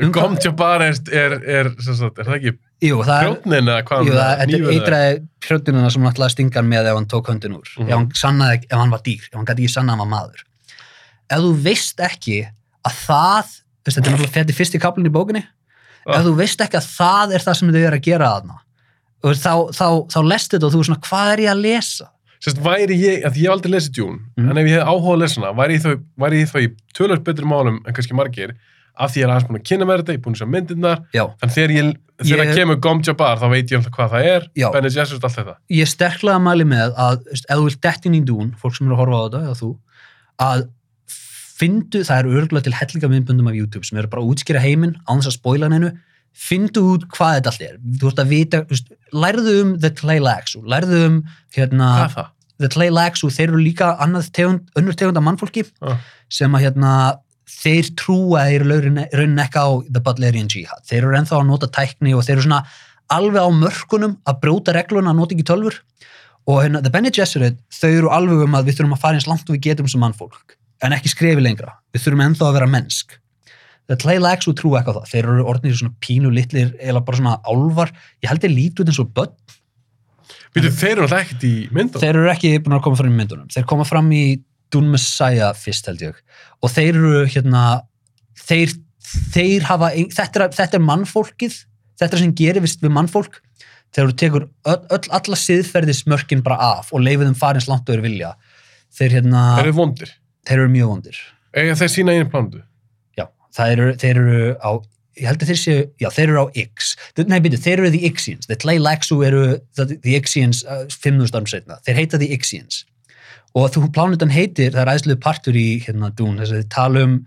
um 0.01 0.11
Gomtja 0.15 0.51
bara 0.57 0.87
er, 0.89 0.97
er, 1.13 1.33
er, 1.45 1.69
er 1.69 2.25
það 2.25 2.35
ekki 2.39 2.53
hvað 2.81 4.07
jú, 4.07 4.13
það, 4.17 4.39
er 4.41 4.71
eitraði 4.73 5.17
hrjóttununa 5.45 5.89
sem 5.93 6.01
hann 6.01 6.13
ætlaði 6.15 6.27
að 6.31 6.33
stinga 6.33 6.57
hann 6.57 6.69
með 6.71 6.87
ef 6.89 6.97
hann 6.97 7.09
tók 7.13 7.29
höndin 7.29 7.57
úr, 7.59 7.67
Mhm. 7.77 7.89
ef 7.91 7.93
hann 7.99 8.07
sannaði, 8.17 8.63
ef 8.65 8.77
hann 8.79 8.89
var 8.95 9.03
dýr, 9.05 9.21
ef 9.29 9.37
hann 9.37 9.45
gæti 9.45 9.67
ekki 9.67 9.73
sannað 9.75 9.93
að 9.93 9.99
hann 9.99 10.09
var 10.09 10.11
maður. 10.15 10.41
Ef 11.29 11.43
þú 11.45 11.51
veist 11.67 12.01
ekki 12.09 12.39
að 12.89 12.95
það, 13.05 13.51
þetta 13.85 14.01
er 14.01 14.11
náttúrulega 14.15 14.33
þetta 14.39 14.49
er 14.55 14.59
fyrsti 14.63 14.81
kaplinn 14.81 15.05
í 15.11 15.13
bókinni, 15.13 15.43
Ah. 16.07 16.17
ef 16.19 16.25
þú 16.25 16.33
veist 16.37 16.61
ekki 16.65 16.77
að 16.79 16.87
það 16.97 17.33
er 17.35 17.39
það 17.45 17.57
sem 17.59 17.71
þau 17.71 17.81
eru 17.87 17.97
að 17.99 18.01
gera 18.07 18.29
þarna, 18.33 18.55
og 19.23 19.35
þá, 19.37 19.53
þá, 19.77 19.87
þá 20.13 20.19
lest 20.31 20.51
þetta 20.55 20.65
og 20.65 20.73
þú 20.73 20.79
er 20.81 20.87
svona, 20.89 21.03
hvað 21.09 21.33
er 21.35 21.39
ég 21.45 21.51
að 21.53 21.61
lesa? 21.61 22.07
Sérst, 22.41 22.57
væri 22.65 22.95
ég, 22.97 23.21
að 23.27 23.35
ég 23.37 23.45
hef 23.45 23.51
aldrei 23.53 23.71
lesið 23.75 23.93
Dune, 23.99 24.19
Mhm. 24.37 24.49
en 24.49 24.57
ef 24.57 24.65
ég 24.65 24.79
hef 24.79 24.87
áhuga 24.89 25.13
að 25.13 25.19
lesa 25.21 25.41
hana, 25.41 25.53
væri 25.53 25.75
ég 25.77 25.81
þá, 25.85 25.91
væri 26.17 26.41
ég 26.41 26.49
þá 26.49 26.57
í 26.61 26.67
tölvöld 26.97 27.23
betri 27.23 27.45
málum 27.45 27.77
en 27.85 27.93
kannski 27.93 28.15
margir, 28.17 28.55
af 28.97 29.11
því 29.13 29.21
ég 29.21 29.23
er 29.23 29.29
aðeins 29.29 29.47
búin 29.47 29.59
að 29.61 29.67
kynna 29.69 29.85
mér 29.85 30.01
þetta, 30.01 30.11
ég 30.11 30.17
er 30.17 30.23
búin 30.25 30.33
að 30.35 30.41
sjá 30.41 30.49
myndirnar, 30.49 30.97
þannig 31.13 31.53
þegar 31.55 31.71
ég, 31.77 31.95
þegar 32.25 32.45
Ég- 32.49 32.55
kemur 32.57 32.75
Gom 32.81 33.01
Jabbar, 33.05 33.37
þá 33.37 33.47
veit 33.53 33.69
ég 33.71 33.77
alltaf 33.77 33.93
hvað 33.93 34.09
það 34.11 34.25
er, 34.25 34.47
Já. 34.57 34.71
Bene 34.73 34.89
Gesserit, 34.89 35.23
allt 35.23 35.35
þetta. 35.37 35.55
ég 35.69 35.81
er 35.81 35.91
sterklega 35.93 36.35
að 36.35 36.45
mæli 36.49 36.65
með 36.65 36.95
að, 36.97 37.21
ef 37.31 37.45
þú 37.55 37.63
vilt 37.69 37.81
dettin 37.81 38.15
í 38.17 38.25
dún, 38.25 38.55
fólk 38.57 38.75
sem 38.75 38.87
eru 38.87 38.95
að 38.97 39.01
horfa 39.05 39.15
á 39.15 39.23
þetta, 39.29 39.41
eða 39.45 39.57
þú, 39.61 39.69
að 40.41 40.67
fyndu, 41.61 42.01
það 42.07 42.17
er 42.23 42.29
örgulega 42.41 42.65
til 42.67 42.73
hellinga 42.79 43.09
myndböndum 43.11 43.49
af 43.51 43.57
YouTube 43.59 43.85
sem 43.87 43.99
eru 44.01 44.09
bara 44.11 44.23
að 44.25 44.33
útskýra 44.33 44.61
heiminn 44.63 44.95
án 45.05 45.21
þess 45.21 45.31
að 45.31 45.37
spoila 45.37 45.69
hennu, 45.71 45.91
fyndu 46.33 46.83
út 46.95 47.07
hvað 47.11 47.37
þetta 47.37 47.51
allt 47.51 47.65
er. 47.67 47.79
Þú 48.01 48.11
ert 48.11 48.21
að 48.23 48.29
vita, 48.31 48.61
veist, 48.69 48.91
lærðu 49.13 49.55
um 49.61 49.73
The 49.83 49.91
Tleilaxu, 49.99 50.61
lærðu 50.65 51.01
um 51.07 51.17
hérna? 51.55 51.89
The 52.61 52.69
Tleilaxu, 52.71 53.29
þeir 53.33 53.49
eru 53.49 53.59
líka 53.61 53.91
tegund, 54.31 54.69
önnur 54.77 54.95
tegund 54.95 55.17
af 55.17 55.23
mannfólki 55.25 55.65
Ah. 55.81 55.97
sem 56.29 56.51
að 56.55 56.65
hérna, 56.67 57.19
þeir 57.51 57.91
trúa 57.99 58.45
þeir 58.47 58.63
raunin 58.69 59.43
ekki 59.43 59.59
á 59.59 59.69
The 59.91 59.99
Butlerian 59.99 60.47
Jihad. 60.47 60.85
Þeir 60.87 61.03
eru 61.03 61.17
ennþá 61.19 61.41
að 61.41 61.47
nota 61.49 61.67
tækni 61.67 62.15
og 62.15 62.23
þeir 62.23 62.37
eru 62.37 62.47
svona 62.47 62.63
alveg 63.11 63.43
á 63.43 63.49
mörkunum 63.51 64.17
að 64.25 64.39
brjóta 64.41 64.73
regluna 64.73 65.11
að 65.11 65.19
nota 65.19 65.35
ekki 65.35 65.43
tölfur 65.51 65.81
og 66.47 66.63
hérna, 66.63 66.81
The 66.81 66.89
Bene 66.89 67.11
Gesserit, 67.11 67.57
þau 67.69 67.89
eru 67.91 68.09
alveg 68.09 68.45
um 68.47 68.55
að 68.55 68.69
við 68.69 68.79
þurfum 68.79 68.95
að 68.95 69.03
fara 69.03 69.19
eins 69.19 69.27
langt 69.27 69.49
og 69.49 69.57
við 69.57 69.65
getum 69.67 69.89
sem 69.91 69.99
mannfólk 70.01 70.55
en 70.81 70.95
ekki 70.95 71.11
skrefi 71.11 71.43
lengra. 71.43 71.75
Við 71.93 72.05
þurfum 72.05 72.23
ennþá 72.27 72.47
að 72.47 72.57
vera 72.59 72.69
mennsk. 72.71 73.17
The 73.91 73.97
Tleilaxu 73.99 74.53
trú 74.55 74.75
ekki 74.79 74.93
á 74.93 74.97
það. 74.99 75.09
Þeir 75.11 75.29
eru 75.33 75.47
orðnir 75.51 75.77
svona 75.77 75.97
pínu 76.03 76.31
litlir 76.33 76.71
eða 76.79 77.01
bara 77.05 77.19
svona 77.19 77.37
álvar. 77.43 77.91
Ég 78.23 78.31
held 78.31 78.45
þeir 78.45 78.53
lítu 78.53 78.83
út 78.83 78.91
eins 78.91 79.01
og 79.03 79.11
börn. 79.15 79.33
Býtu, 80.55 80.71
þeir 80.75 80.93
eru 80.93 81.05
alltaf 81.07 81.25
ekkert 81.25 81.43
í 81.47 81.53
myndum. 81.75 82.03
Þeir 82.03 82.17
eru 82.19 82.31
ekki 82.31 82.53
búin 82.63 82.77
að 82.77 82.85
koma 82.85 82.99
fram 82.99 83.11
í 83.11 83.17
myndunum. 83.17 83.49
Þeir 83.51 83.67
koma 83.71 83.87
fram 83.87 84.09
í 84.15 84.23
Dune 84.71 84.93
Messiah 84.93 85.51
fyrst 85.57 85.87
held 85.91 86.03
ég. 86.05 86.17
Og 86.63 86.71
þeir 86.71 86.91
eru 86.95 87.25
hérna, 87.31 87.63
þeir, 88.39 88.75
þeir 89.35 89.67
hafa, 89.67 89.91
þetta 90.15 90.43
er, 90.45 90.55
þetta 90.55 90.79
er 90.79 90.85
mannfólkið, 90.87 91.57
þetta 91.99 92.17
er 92.17 92.23
sem 92.23 92.35
gerir 92.37 92.63
vist 92.63 92.83
við 92.83 92.95
mannfólk. 92.95 93.41
Þegar 93.91 94.11
þú 94.11 94.17
tekur 94.23 94.47
öll, 94.71 94.79
öll 94.95 95.15
alla 95.19 95.39
siðferðismörkin 95.39 96.43
bara 96.45 96.59
af 96.77 96.93
og 96.95 97.03
leifið 97.03 97.27
þeim 97.27 97.39
farins 97.39 97.67
langt 97.67 97.89
og 97.89 97.97
eru 97.97 98.07
vilja. 98.07 98.35
Þeir 98.95 99.17
hérna, 99.19 99.43
Þeir 99.57 99.67
eru 99.67 99.77
vondir. 99.81 100.13
Þeir 100.47 100.63
eru 100.63 100.71
mjög 100.73 100.93
vondir. 100.93 101.19
Ega 101.57 101.75
þeir 101.79 101.91
sína 101.93 102.15
einu 102.15 102.29
plándu. 102.31 102.61
Já, 103.19 103.25
eru, 103.67 103.91
þeir 103.99 104.21
eru 104.21 104.53
á, 104.63 104.71
ég 105.19 105.27
held 105.29 105.43
að 105.43 105.51
þeir 105.51 105.59
séu, 105.61 105.81
já, 106.01 106.09
þeir 106.15 106.27
eru 106.29 106.45
á 106.45 106.47
X. 106.63 106.93
Nei, 107.19 107.39
byrju, 107.43 107.59
þeir 107.65 107.81
eru 107.81 107.91
The 107.93 108.05
Ixians. 108.09 108.47
The 108.47 108.57
Tleilaxu 108.61 109.19
eru 109.27 109.43
the, 109.75 109.89
uh, 109.91 110.85
5.000 110.87 111.35
árum 111.35 111.51
setna. 111.51 111.81
Þeir 111.87 111.99
heita 111.99 112.21
The 112.21 112.31
Ixians. 112.37 112.85
Og 113.57 113.67
þú 113.73 113.89
plánutan 113.91 114.31
heitir, 114.31 114.71
það 114.71 114.85
er 114.85 114.93
æðslu 114.93 115.17
partur 115.19 115.57
í 115.59 115.81
hérna 115.83 116.11
Dún, 116.15 116.39
þess 116.39 116.53
að 116.53 116.61
þið 116.61 116.71
tala 116.71 117.03
um 117.03 117.17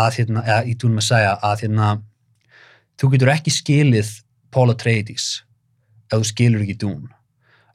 að 0.00 0.16
hérna, 0.20 0.44
eða 0.46 0.62
í 0.64 0.76
Dún 0.80 0.96
Messiah, 0.96 1.36
að 1.44 1.66
hérna, 1.66 1.90
þú 3.00 3.12
getur 3.14 3.32
ekki 3.34 3.52
skilið 3.52 4.14
Paul 4.54 4.70
Atreides 4.72 5.42
ef 6.10 6.16
þú 6.16 6.26
skilur 6.30 6.64
ekki 6.64 6.78
Dún. 6.80 7.10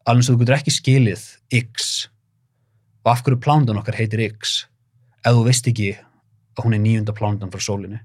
Alveg 0.10 0.28
þú 0.28 0.38
getur 0.42 0.58
ekki 0.58 0.74
skilið 0.74 1.28
X 1.54 1.94
og 3.06 3.12
af 3.14 3.22
hverju 3.24 3.40
plándan 3.42 3.80
okkar 3.80 3.98
heitir 4.00 4.24
X 4.26 4.66
ef 5.26 5.34
þú 5.34 5.46
veist 5.48 5.70
ekki 5.70 5.94
að 5.96 6.66
hún 6.66 6.76
er 6.78 6.84
níunda 6.84 7.14
plándan 7.16 7.52
frá 7.54 7.62
sólinni. 7.62 8.02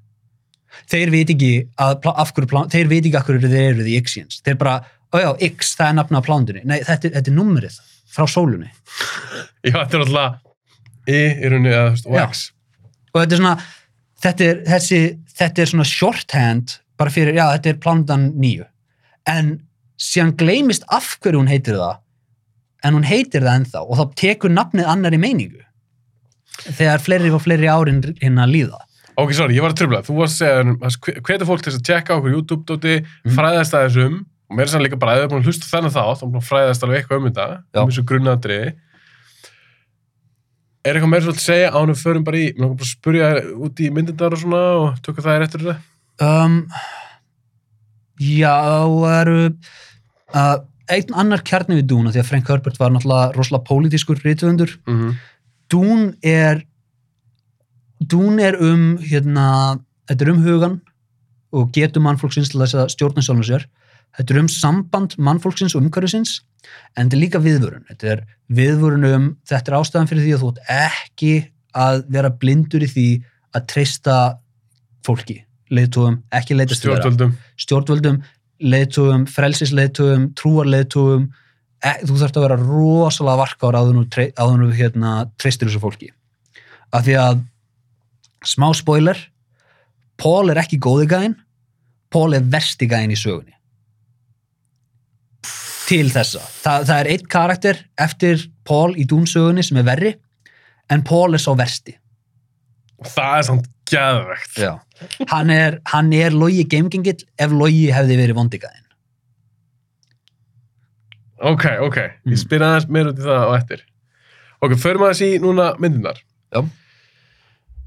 Þeir 0.90 1.12
veit 1.12 1.32
ekki 1.32 1.50
að, 1.80 2.06
af 2.10 2.32
hverju 2.34 2.50
plán, 2.50 2.70
þeir 2.72 2.90
veit 2.90 3.04
ekki 3.04 3.18
af 3.18 3.26
hverju 3.26 3.48
þeir 3.50 3.72
eru 3.72 3.86
the 3.86 3.96
Ixians. 3.98 4.40
Þeir 4.46 4.58
bara, 4.60 4.76
ó 5.10 5.16
já, 5.18 5.30
X, 5.50 5.74
það 5.78 5.88
er 5.88 5.96
nafna 5.98 6.22
á 6.22 6.26
plándunni. 6.26 6.62
Nei, 6.66 6.78
þetta, 6.86 7.12
þetta 7.16 7.32
er 7.32 7.36
nummerið 7.36 7.80
frá 8.10 8.26
sólunni. 8.30 8.70
Já, 9.66 9.74
þetta 9.82 9.98
er 9.98 10.04
alltaf 10.06 10.38
I 11.10 11.18
í 11.18 11.50
rauninni 11.50 11.72
og 11.74 12.16
Já. 12.16 12.26
X. 12.26 12.44
Og 13.10 13.22
þetta 13.22 13.36
er 13.36 13.40
svona, 13.42 13.54
þetta 14.24 14.46
er, 14.46 14.60
þessi, 14.68 15.00
þetta 15.40 15.62
er 15.62 15.72
svona 15.72 15.88
shorthand 15.88 16.76
bara 17.00 17.12
fyrir, 17.14 17.38
já, 17.38 17.46
þetta 17.56 17.72
er 17.72 17.80
plándan 17.82 18.28
nýju. 18.40 18.66
En 19.30 19.54
síðan 20.00 20.34
gleymist 20.40 20.86
af 20.92 21.16
hverju 21.20 21.40
hún 21.40 21.50
heitir 21.50 21.78
það, 21.80 21.98
en 22.84 22.94
hún 22.96 23.04
heitir 23.04 23.42
það 23.44 23.58
ennþá 23.60 23.82
og 23.86 23.98
þá 23.98 24.04
tekur 24.22 24.52
nafnið 24.54 24.88
annari 24.92 25.18
meiningu. 25.20 25.62
Þegar 26.60 27.00
fleiri 27.04 27.30
og 27.32 27.42
fleiri 27.44 27.68
árin 27.72 28.02
hérna 28.20 28.46
líða. 28.48 28.80
Ok, 29.20 29.32
sorry, 29.36 29.56
ég 29.56 29.64
var 29.64 29.72
að 29.74 29.80
tröfla. 29.82 30.00
Þú 30.06 30.16
varst 30.16 30.40
að 30.40 30.40
segja, 30.40 30.60
um, 30.64 30.76
hvernig 31.26 31.48
fólk 31.48 31.62
til 31.64 31.72
að 31.74 31.82
tjekka 31.84 32.16
okkur 32.16 32.34
YouTube-dóti, 32.36 32.94
Mhm. 33.04 33.34
fræðast 33.36 33.74
að 33.76 33.84
þessum, 33.88 34.20
og 34.50 34.56
mér 34.56 34.62
er 34.62 34.72
sann 34.72 34.82
líka 34.84 34.98
bara 34.98 35.12
að 35.12 35.18
þau 35.18 35.24
er 35.24 35.28
búin 35.32 35.42
að 35.42 35.48
hlusta 35.50 35.66
þennan 35.70 35.92
þá, 35.92 36.04
þá 36.16 36.22
er 36.22 36.30
búin 36.30 36.40
að 36.40 36.48
fræðast 36.50 36.82
alveg 36.86 36.96
eitthvað 37.00 37.18
um 37.20 37.26
þetta, 37.30 37.82
um 37.82 37.90
þessu 37.90 38.04
grunnatriði. 38.08 38.72
Er 40.84 40.94
eitthvað 40.96 41.10
meira 41.12 41.24
svolítið 41.26 41.42
að 41.44 41.48
segja 41.50 41.72
ánum 41.76 41.98
förum 42.00 42.24
bara 42.24 42.36
í, 42.40 42.46
mér 42.54 42.60
langar 42.64 42.78
bara 42.80 42.88
að 42.88 42.94
spurja 42.94 43.28
út 43.60 43.80
í 43.84 43.90
myndindar 43.92 44.32
og 44.32 44.40
svona 44.40 44.62
og 44.80 45.02
tökka 45.04 45.24
það 45.26 45.36
er 45.36 45.44
eftir 45.44 45.60
þetta? 45.60 45.76
Um, 46.20 46.54
já, 48.20 48.54
eru 49.20 49.54
uh, 50.34 50.56
einn 50.94 51.14
annar 51.22 51.42
kjarni 51.46 51.80
við 51.80 51.88
Dún, 51.92 52.10
því 52.10 52.22
að 52.22 52.28
Frank 52.28 52.50
Herbert 52.50 52.80
var 52.80 52.92
náttúrulega 52.94 53.34
rosalega 53.36 53.66
pólitískur 53.68 54.20
rithöfundur. 54.24 54.76
Mm 54.86 54.98
-hmm. 54.98 55.14
Dún 55.70 56.16
er 56.22 56.64
Dún 58.00 58.40
er 58.40 58.56
um 58.60 58.98
hérna, 58.98 59.78
þetta 60.08 60.24
er 60.24 60.30
um 60.30 60.42
hugan 60.42 60.80
og 61.52 61.72
getur 61.72 62.00
mannfólksins 62.00 62.50
til 62.50 62.60
þess 62.60 62.74
að 62.74 62.92
stjórna 62.94 63.22
sjálfum 63.22 63.44
sér. 63.44 63.66
Þetta 64.16 64.34
er 64.34 64.40
um 64.40 64.48
samband 64.48 65.16
mannfólksins 65.18 65.74
og 65.74 65.82
umhverfisins 65.82 66.40
en 66.96 67.08
þetta 67.08 67.16
er 67.16 67.20
líka 67.20 67.42
viðvörun. 67.42 67.84
Þetta 67.90 68.06
er 68.14 68.24
viðvörun 68.48 69.04
um, 69.04 69.36
þetta 69.46 69.72
er 69.72 69.78
ástæðan 69.78 70.10
fyrir 70.10 70.24
því 70.24 70.34
að 70.34 70.42
þú 70.42 70.50
ert 70.50 70.62
ekki 70.80 71.34
að 71.76 72.02
vera 72.10 72.30
blindur 72.30 72.82
í 72.82 72.90
því 72.90 73.08
að 73.54 73.66
treysta 73.70 74.16
fólki, 75.06 75.40
leiðtúum, 75.70 76.20
ekki 76.34 76.56
þeirra 76.56 76.76
Stjórnvöldum. 76.76 77.34
stjórnvöldum, 77.58 78.22
leiðtugum, 78.60 79.26
frelsisleiðtugum, 79.30 80.30
trúarleiðtugum, 80.38 81.28
e, 81.80 81.92
þú 82.04 82.16
þarfst 82.20 82.38
að 82.38 82.46
vera 82.46 82.58
rosalega 82.60 83.40
varkár 83.40 83.78
áður 83.80 84.00
nú, 84.60 84.70
hérna, 84.76 85.14
treystir 85.40 85.70
þessu 85.70 85.82
fólki. 85.82 86.10
Af 86.92 87.06
því 87.06 87.16
að, 87.20 87.44
smá 88.46 88.68
spoiler, 88.76 89.20
Paul 90.20 90.52
er 90.52 90.60
ekki 90.60 90.80
góði 90.82 91.08
gæinn, 91.10 91.38
Paul 92.12 92.34
er 92.36 92.44
versti 92.52 92.88
gæinn 92.90 93.14
í 93.14 93.18
sögunni. 93.18 93.54
Til 95.90 96.06
þessa. 96.12 96.42
Þa, 96.60 96.74
það 96.86 96.96
er 96.98 97.08
eitt 97.14 97.26
karakter 97.30 97.80
eftir 97.98 98.44
Paul 98.66 98.92
í 98.94 99.06
Dún-sögunni 99.08 99.64
sem 99.66 99.80
er 99.80 99.88
verri, 99.88 100.12
en 100.90 101.02
Paul 101.06 101.34
er 101.34 101.42
sá 101.42 101.50
versti. 101.58 101.96
Það 103.00 103.36
er 103.38 103.46
samt 103.48 103.70
gæðvegt. 103.90 104.60
Hann 105.30 105.50
er, 105.54 105.80
hann 105.92 106.12
er 106.16 106.34
logi 106.36 106.64
geimgengill 106.70 107.18
ef 107.40 107.54
logi 107.54 107.88
hefði 107.94 108.18
verið 108.20 108.38
vondigæðin. 108.38 108.86
Ok, 111.40 111.64
ok. 111.80 111.96
Mm. 112.20 112.34
Ég 112.34 112.42
spyr 112.42 112.66
aðeins 112.66 112.90
meira 112.92 113.14
út 113.14 113.20
í 113.20 113.24
það 113.24 113.46
á 113.48 113.50
eftir. 113.56 113.84
Ok, 114.60 114.76
förum 114.80 115.06
aðeins 115.06 115.22
í 115.24 115.30
núna 115.40 115.70
myndirnar. 115.80 116.20
Já. 116.52 116.60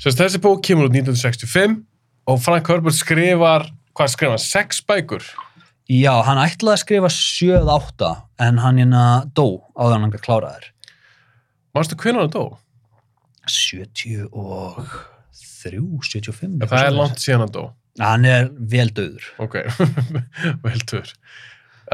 Sérst, 0.02 0.20
þessi 0.20 0.42
bók 0.42 0.64
kemur 0.66 0.90
út 0.90 0.96
1965 0.98 1.78
og 2.30 2.42
Frank 2.42 2.70
Herbert 2.72 2.98
skrifar, 2.98 3.68
hvað 3.94 4.14
skrifar 4.16 4.38
hann, 4.40 4.42
sex 4.44 4.82
bækur? 4.88 5.28
Já, 5.92 6.14
hann 6.26 6.42
ætlaði 6.42 6.74
að 6.74 6.82
skrifa 6.82 7.14
7-8 7.14 8.12
en 8.48 8.62
hann 8.64 8.80
hérna 8.82 9.06
dó 9.38 9.48
áður 9.78 9.98
en 9.98 10.06
hann 10.08 10.14
gæti 10.16 10.26
kláraðir. 10.26 10.70
Manstu 11.76 12.00
hvernig 12.00 12.26
hann 12.26 12.34
dó? 12.34 12.46
73, 15.64 16.22
75. 16.22 16.60
Ja, 16.62 16.68
það 16.74 16.86
er 16.90 16.96
langt 16.98 17.24
síðan 17.24 17.44
hann 17.46 17.54
dó. 17.56 17.64
Hann 18.02 18.26
er 18.26 18.48
vel 18.74 18.90
döður. 18.98 19.26
Ok, 19.44 19.56
vel 20.66 20.80
tur. 20.90 21.10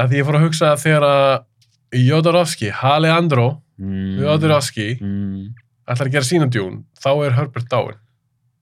Að 0.00 0.12
því 0.12 0.20
ég 0.20 0.26
fór 0.28 0.38
að 0.38 0.44
hugsa 0.46 0.70
að 0.74 0.82
þegar 0.84 1.06
að 1.08 2.04
Jodorowsky, 2.06 2.70
Alejandro 2.92 3.48
Mm. 3.80 4.18
Jodorowsky, 4.20 4.86
Mm. 5.00 5.54
ætlar 5.88 6.08
að 6.10 6.12
gera 6.12 6.26
sína 6.28 6.46
djún, 6.52 6.82
þá 7.00 7.08
er 7.24 7.32
Herbert 7.38 7.68
dáin. 7.72 7.94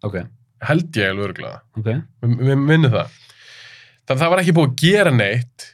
Ok, 0.07 0.15
Held 0.63 0.93
ég 0.95 1.09
alveg 1.11 1.25
örgulega. 1.33 1.59
ok. 1.77 1.89
Við 2.23 2.59
minnum 2.63 2.93
það. 2.93 3.11
Þannig 4.07 4.15
að 4.15 4.23
það 4.23 4.31
var 4.31 4.39
ekki 4.45 4.55
búið 4.55 4.69
að 4.71 4.77
gera 4.85 5.11
neitt, 5.11 5.67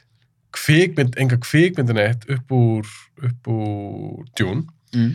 kvikmynd, 0.57 1.15
enga 1.21 1.37
kvikmyndi 1.45 1.93
neitt 1.93 2.25
upp 2.33 2.51
úr, 2.57 2.89
upp 3.29 3.47
úr 3.53 4.25
djún. 4.35 4.65
Mm. 4.95 5.13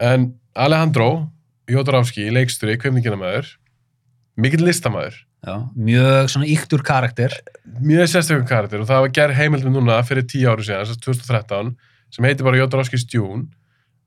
En 0.00 0.26
Alejandro 0.56 1.10
Jodorowsky, 1.70 2.26
leiksturi, 2.34 2.76
kveimninginamæður, 2.82 3.50
mikill 4.40 4.64
listamæður, 4.66 5.18
Já, 5.40 5.54
mjög 5.72 6.26
svona 6.34 6.48
yktur 6.52 6.82
karakter. 6.84 7.32
mjög 7.80 8.10
sérstökum 8.12 8.44
karakter 8.48 8.82
og 8.82 8.88
það 8.90 9.06
var 9.06 9.12
gerð 9.16 9.38
heimildum 9.38 9.72
núna 9.78 10.02
fyrir 10.04 10.26
10 10.28 10.44
áru 10.52 10.66
síðan, 10.66 10.84
þess 10.84 10.98
að 10.98 11.04
2013 11.06 11.70
sem 12.12 12.26
heitir 12.28 12.44
bara 12.44 12.60
Jodorowsky's 12.60 13.06
Dune 13.08 13.46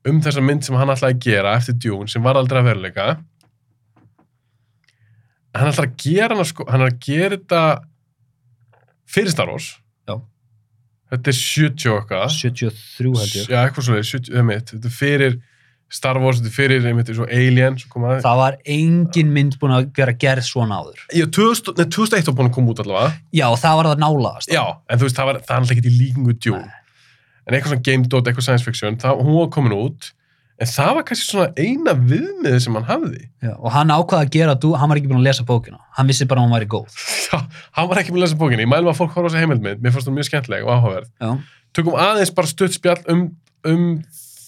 um 0.06 0.20
þessa 0.22 0.42
mynd 0.44 0.62
sem 0.62 0.76
hann 0.78 0.92
ætlaði 0.94 1.16
að 1.16 1.24
gera 1.24 1.54
eftir 1.58 1.74
Dune 1.82 2.06
sem 2.12 2.22
var 2.22 2.36
aldrei 2.38 2.60
að 2.60 2.68
veruleika 2.68 3.06
hann 5.54 5.70
ætlaði 5.70 5.88
að 5.88 5.96
gera 6.04 6.34
hana 6.36 6.46
sko, 6.48 6.66
hann 6.70 6.84
að 6.86 6.96
gera 7.06 7.36
þetta 7.38 7.62
fyrir 9.14 9.34
Star 9.34 9.50
Wars 9.50 9.68
Já. 10.08 10.16
þetta 11.14 11.32
er 11.34 11.38
70 11.40 11.90
og 11.90 11.98
eitthvað 12.00 12.38
73 12.38 13.12
held 13.18 13.34
ég. 13.40 13.50
já, 13.50 13.58
eitthvað 13.64 13.88
svona, 13.88 14.06
70, 14.06 14.38
einmitt, 14.40 14.72
þetta 14.74 14.90
er 14.90 14.96
fyrir 14.98 15.36
Star 15.94 16.18
Wars, 16.18 16.40
fyrir 16.50 16.82
einmitt, 16.88 17.10
Alien 17.14 17.76
svo 17.78 17.90
kom 17.92 18.06
að, 18.08 18.22
Það 18.24 18.40
var 18.40 18.56
engin 18.74 19.30
mynd 19.34 19.54
búin 19.60 19.74
að 19.76 19.86
vera 19.94 20.14
gerð 20.24 20.46
svona 20.48 20.80
áður. 20.82 21.04
já, 21.14 21.26
2000, 21.30 21.76
nei, 21.78 21.86
2001 21.94 22.26
var 22.30 22.36
búin 22.40 22.50
að 22.50 22.56
koma 22.56 22.74
út 22.74 22.82
allavega 22.82 23.12
Já, 23.30 23.46
það 23.62 23.78
var 23.78 23.88
það 23.90 24.02
nálaðast. 24.02 24.50
Já, 24.50 24.64
en 24.90 24.98
þú 24.98 25.06
veist, 25.06 25.20
það 25.20 25.30
var, 25.30 25.38
alltaf 25.44 25.74
ekki 25.76 25.86
í 25.86 25.94
líkingu 26.00 26.34
Dune. 26.42 26.74
En 27.44 27.54
eitthvað 27.54 27.74
svona 27.74 27.86
game 27.86 28.10
dot, 28.10 28.26
eitthvað 28.26 28.48
science 28.48 28.66
fiction, 28.66 28.98
það, 28.98 29.22
hún 29.22 29.38
var 29.38 29.50
komin 29.54 29.76
út, 29.76 30.10
en 30.58 30.70
það 30.70 30.90
var 30.98 31.06
kannski 31.06 31.28
svona 31.28 31.48
eina 31.60 31.94
viðmiðið 31.98 32.60
sem 32.64 32.78
hann 32.78 32.88
hafði. 32.88 33.22
Já, 33.44 33.52
og 33.54 33.70
hann 33.74 33.94
ákvaði 33.94 34.26
að 34.26 34.34
gera, 34.34 34.56
hann 34.80 34.90
var 34.90 35.00
ekki 35.00 35.10
búin 35.12 35.20
að 35.20 35.28
lesa 35.28 35.46
bókina. 35.46 35.78
Hann 35.94 36.10
vissi 36.10 36.26
bara 36.30 36.42
að 36.42 36.48
hún 36.48 36.56
væri 36.56 36.70
góð. 36.74 36.98
Já, 37.28 37.38
hann 37.78 37.90
var 37.90 38.00
ekki 38.00 38.14
með 38.14 38.22
að 38.22 38.26
lesa 38.26 38.40
bókinni. 38.40 38.64
Ég 38.66 38.70
mælum 38.70 38.90
að 38.92 38.98
fólk 39.00 39.14
horfa 39.14 39.28
á 39.28 39.30
þessa 39.30 39.42
heimildmynd, 39.44 39.82
mér 39.84 39.94
fannst 39.94 40.08
það 40.08 40.16
mjög 40.18 40.28
skemmtileg 40.30 40.66
og 40.66 40.74
áhugaverð. 40.74 41.40
Tökum 41.74 41.96
aðeins 41.98 42.30
bara 42.34 42.50
stutt 42.50 42.76
spjall 42.76 43.00
um, 43.10 43.24
um 43.66 43.86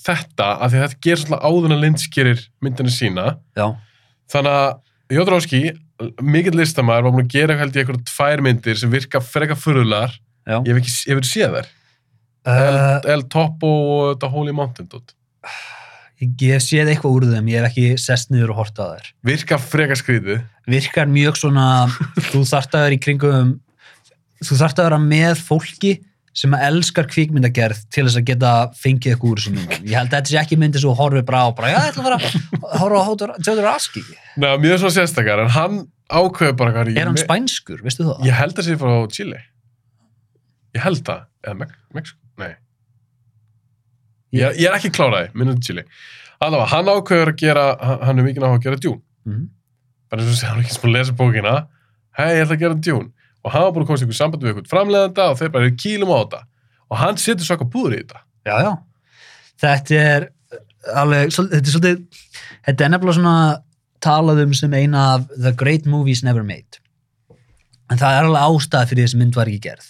þetta, 0.07 0.49
af 0.63 0.73
því 0.73 0.79
að 0.81 0.85
þetta 0.87 1.03
gerir 1.07 1.23
svona 1.25 1.41
áður 1.47 1.75
en 1.77 1.83
Lynch 1.83 2.07
gerir 2.15 2.43
myndinu 2.65 2.93
sína. 2.95 3.27
já, 3.59 3.67
Þannig 4.33 4.57
að 4.59 5.17
Jódróski, 5.17 5.61
mikill 6.19 6.57
listamæður, 6.59 7.05
var 7.07 7.13
búin 7.15 7.27
að 7.29 7.35
gera 7.37 7.57
held 7.61 7.77
ég 7.77 7.85
eitthvað 7.85 8.01
tvær 8.11 8.43
myndir 8.43 8.79
sem 8.81 8.91
virka 8.91 9.21
freka 9.23 9.55
furðular. 9.55 10.17
já. 10.47 10.57
Ég 10.67 10.73
hef 10.73 10.81
ekki, 10.83 10.95
ég 11.11 11.21
hef 11.21 11.29
séð 11.31 11.55
þær. 11.61 11.69
Uh, 12.47 12.57
El, 12.63 12.81
El 13.15 13.23
Topo 13.31 13.71
og 14.01 14.19
The 14.23 14.29
Holy 14.31 14.53
Mountain, 14.55 14.89
dot. 14.91 15.15
ég 16.23 16.33
ég 16.43 16.63
séð 16.65 16.91
eitthvað 16.91 17.15
úr 17.17 17.25
þeim, 17.31 17.49
ég 17.53 17.61
hef 17.63 17.71
ekki 17.71 17.87
sest 18.01 18.31
niður 18.33 18.55
og 18.55 18.61
hort 18.63 18.79
á 18.83 18.85
þær. 18.97 19.09
virka 19.27 19.59
freka 19.61 19.97
skrýðu 19.99 20.39
Virkar 20.67 21.07
mjög 21.11 21.37
svona, 21.39 21.67
þú 22.33 22.43
þarft 22.49 22.75
að 22.75 22.87
vera 22.87 22.97
í 22.97 23.01
kringum, 23.03 23.51
þú 24.43 24.59
þarft 24.63 24.81
að 24.81 24.89
vera 24.89 25.01
með 25.03 25.43
fólki 25.45 25.93
sem 26.37 26.53
að 26.53 26.65
elskar 26.69 27.07
kvikmyndagerð 27.09 27.79
til 27.95 28.05
þess 28.05 28.19
að 28.21 28.27
geta 28.29 28.51
fengið 28.77 29.15
eitthvað 29.15 29.31
úr 29.33 29.45
myndum. 29.57 29.87
Ég 29.89 29.97
held 29.97 30.11
að 30.11 30.17
þetta 30.19 30.31
sé 30.35 30.39
ekki 30.43 30.59
myndi 30.61 30.83
svo 30.83 30.93
horfið 30.99 31.25
bara 31.31 31.41
á, 31.43 31.49
bara, 31.57 31.71
já, 31.73 31.79
ég 31.81 31.95
ætla 31.95 32.03
að 32.03 32.09
fara 32.09 32.81
horfa 32.83 33.01
á 33.01 33.39
Tjóður 33.41 33.69
Aski. 33.73 34.03
Ná, 34.37 34.51
mjög 34.61 34.83
svona 34.83 34.97
sérstakar, 34.99 35.41
en 35.47 35.53
hann 35.57 35.79
ákveður 36.13 36.57
bara 36.61 36.75
hvað 36.77 36.93
Er 36.93 37.09
hann 37.09 37.17
spænskur, 37.19 37.81
veistu 37.87 38.05
það? 38.05 38.21
Ég 38.29 38.37
held 38.37 38.61
að 38.61 38.69
sé 38.69 38.77
frá 38.83 38.93
Chile 39.17 39.41
Ég 40.77 40.85
held 40.85 41.01
það, 41.09 41.25
eða 41.47 41.57
Mex 41.63 41.73
Mexico, 41.97 42.21
nei 42.43 42.53
ég, 44.37 44.59
ég 44.61 44.69
er 44.69 44.77
ekki 44.77 44.91
kláraði, 44.95 45.31
minnum 45.39 45.61
Chile 45.65 45.87
Allavega, 46.37 46.69
hann 46.75 46.91
ákveður 46.93 47.31
að 47.33 47.39
gera 47.41 47.67
hann 48.05 48.19
er 48.21 48.27
mikið 48.27 48.43
náttúrulega 48.45 48.61
að 48.61 48.67
gera 48.69 48.81
djún 48.85 49.03
Mhm. 49.27 49.47
bara 50.11 50.23
eins 50.23 50.31
og 50.31 50.39
sé 50.39 50.47
hann 50.47 50.59
er 50.61 50.63
ekki 50.67 50.75
sem 50.77 50.85
að 50.91 50.93
lesa 50.95 51.13
bókina 51.19 51.55
hei, 52.19 52.29
ég 52.37 52.45
ætla 52.45 52.55
að 52.55 52.61
gera 52.61 52.77
djún 52.79 53.07
og 53.47 53.53
hann 53.55 53.63
var 53.67 53.73
búin 53.77 53.85
að 53.87 53.91
komast 53.93 54.03
í 54.03 54.07
einhver 54.09 54.19
samband 54.19 54.43
við 54.45 54.53
einhvern 54.53 54.71
framleiðanda 54.73 55.29
og 55.33 55.39
þeir 55.41 55.53
bara 55.55 55.69
eru 55.69 55.77
kýlum 55.79 56.11
á 56.11 56.17
þetta 56.25 56.41
og 56.91 56.99
hann 57.03 57.21
setur 57.23 57.47
svaka 57.49 57.69
púður 57.71 57.95
í 57.97 58.01
þetta 58.03 58.23
Já, 58.47 58.57
já. 58.63 58.73
Þetta 59.63 60.01
er 60.03 60.25
alveg, 61.03 61.33
svol- 61.35 61.49
þetta 61.51 61.67
er 61.67 61.73
svolítið, 61.75 62.25
þetta 62.69 62.85
er 62.87 62.91
nefnilega 62.93 63.17
svona 63.19 63.37
talað 64.07 64.43
um 64.45 64.53
sem 64.55 64.75
eina 64.79 65.01
af 65.17 65.25
the 65.35 65.51
great 65.59 65.87
movies 65.91 66.21
never 66.23 66.45
made. 66.47 66.79
En 67.91 67.99
það 67.99 68.19
er 68.21 68.29
alveg 68.29 68.45
ástæð 68.47 68.93
fyrir 68.93 69.07
þessi 69.09 69.19
mynd 69.19 69.35
var 69.39 69.51
ekki 69.51 69.65
gerð. 69.67 69.89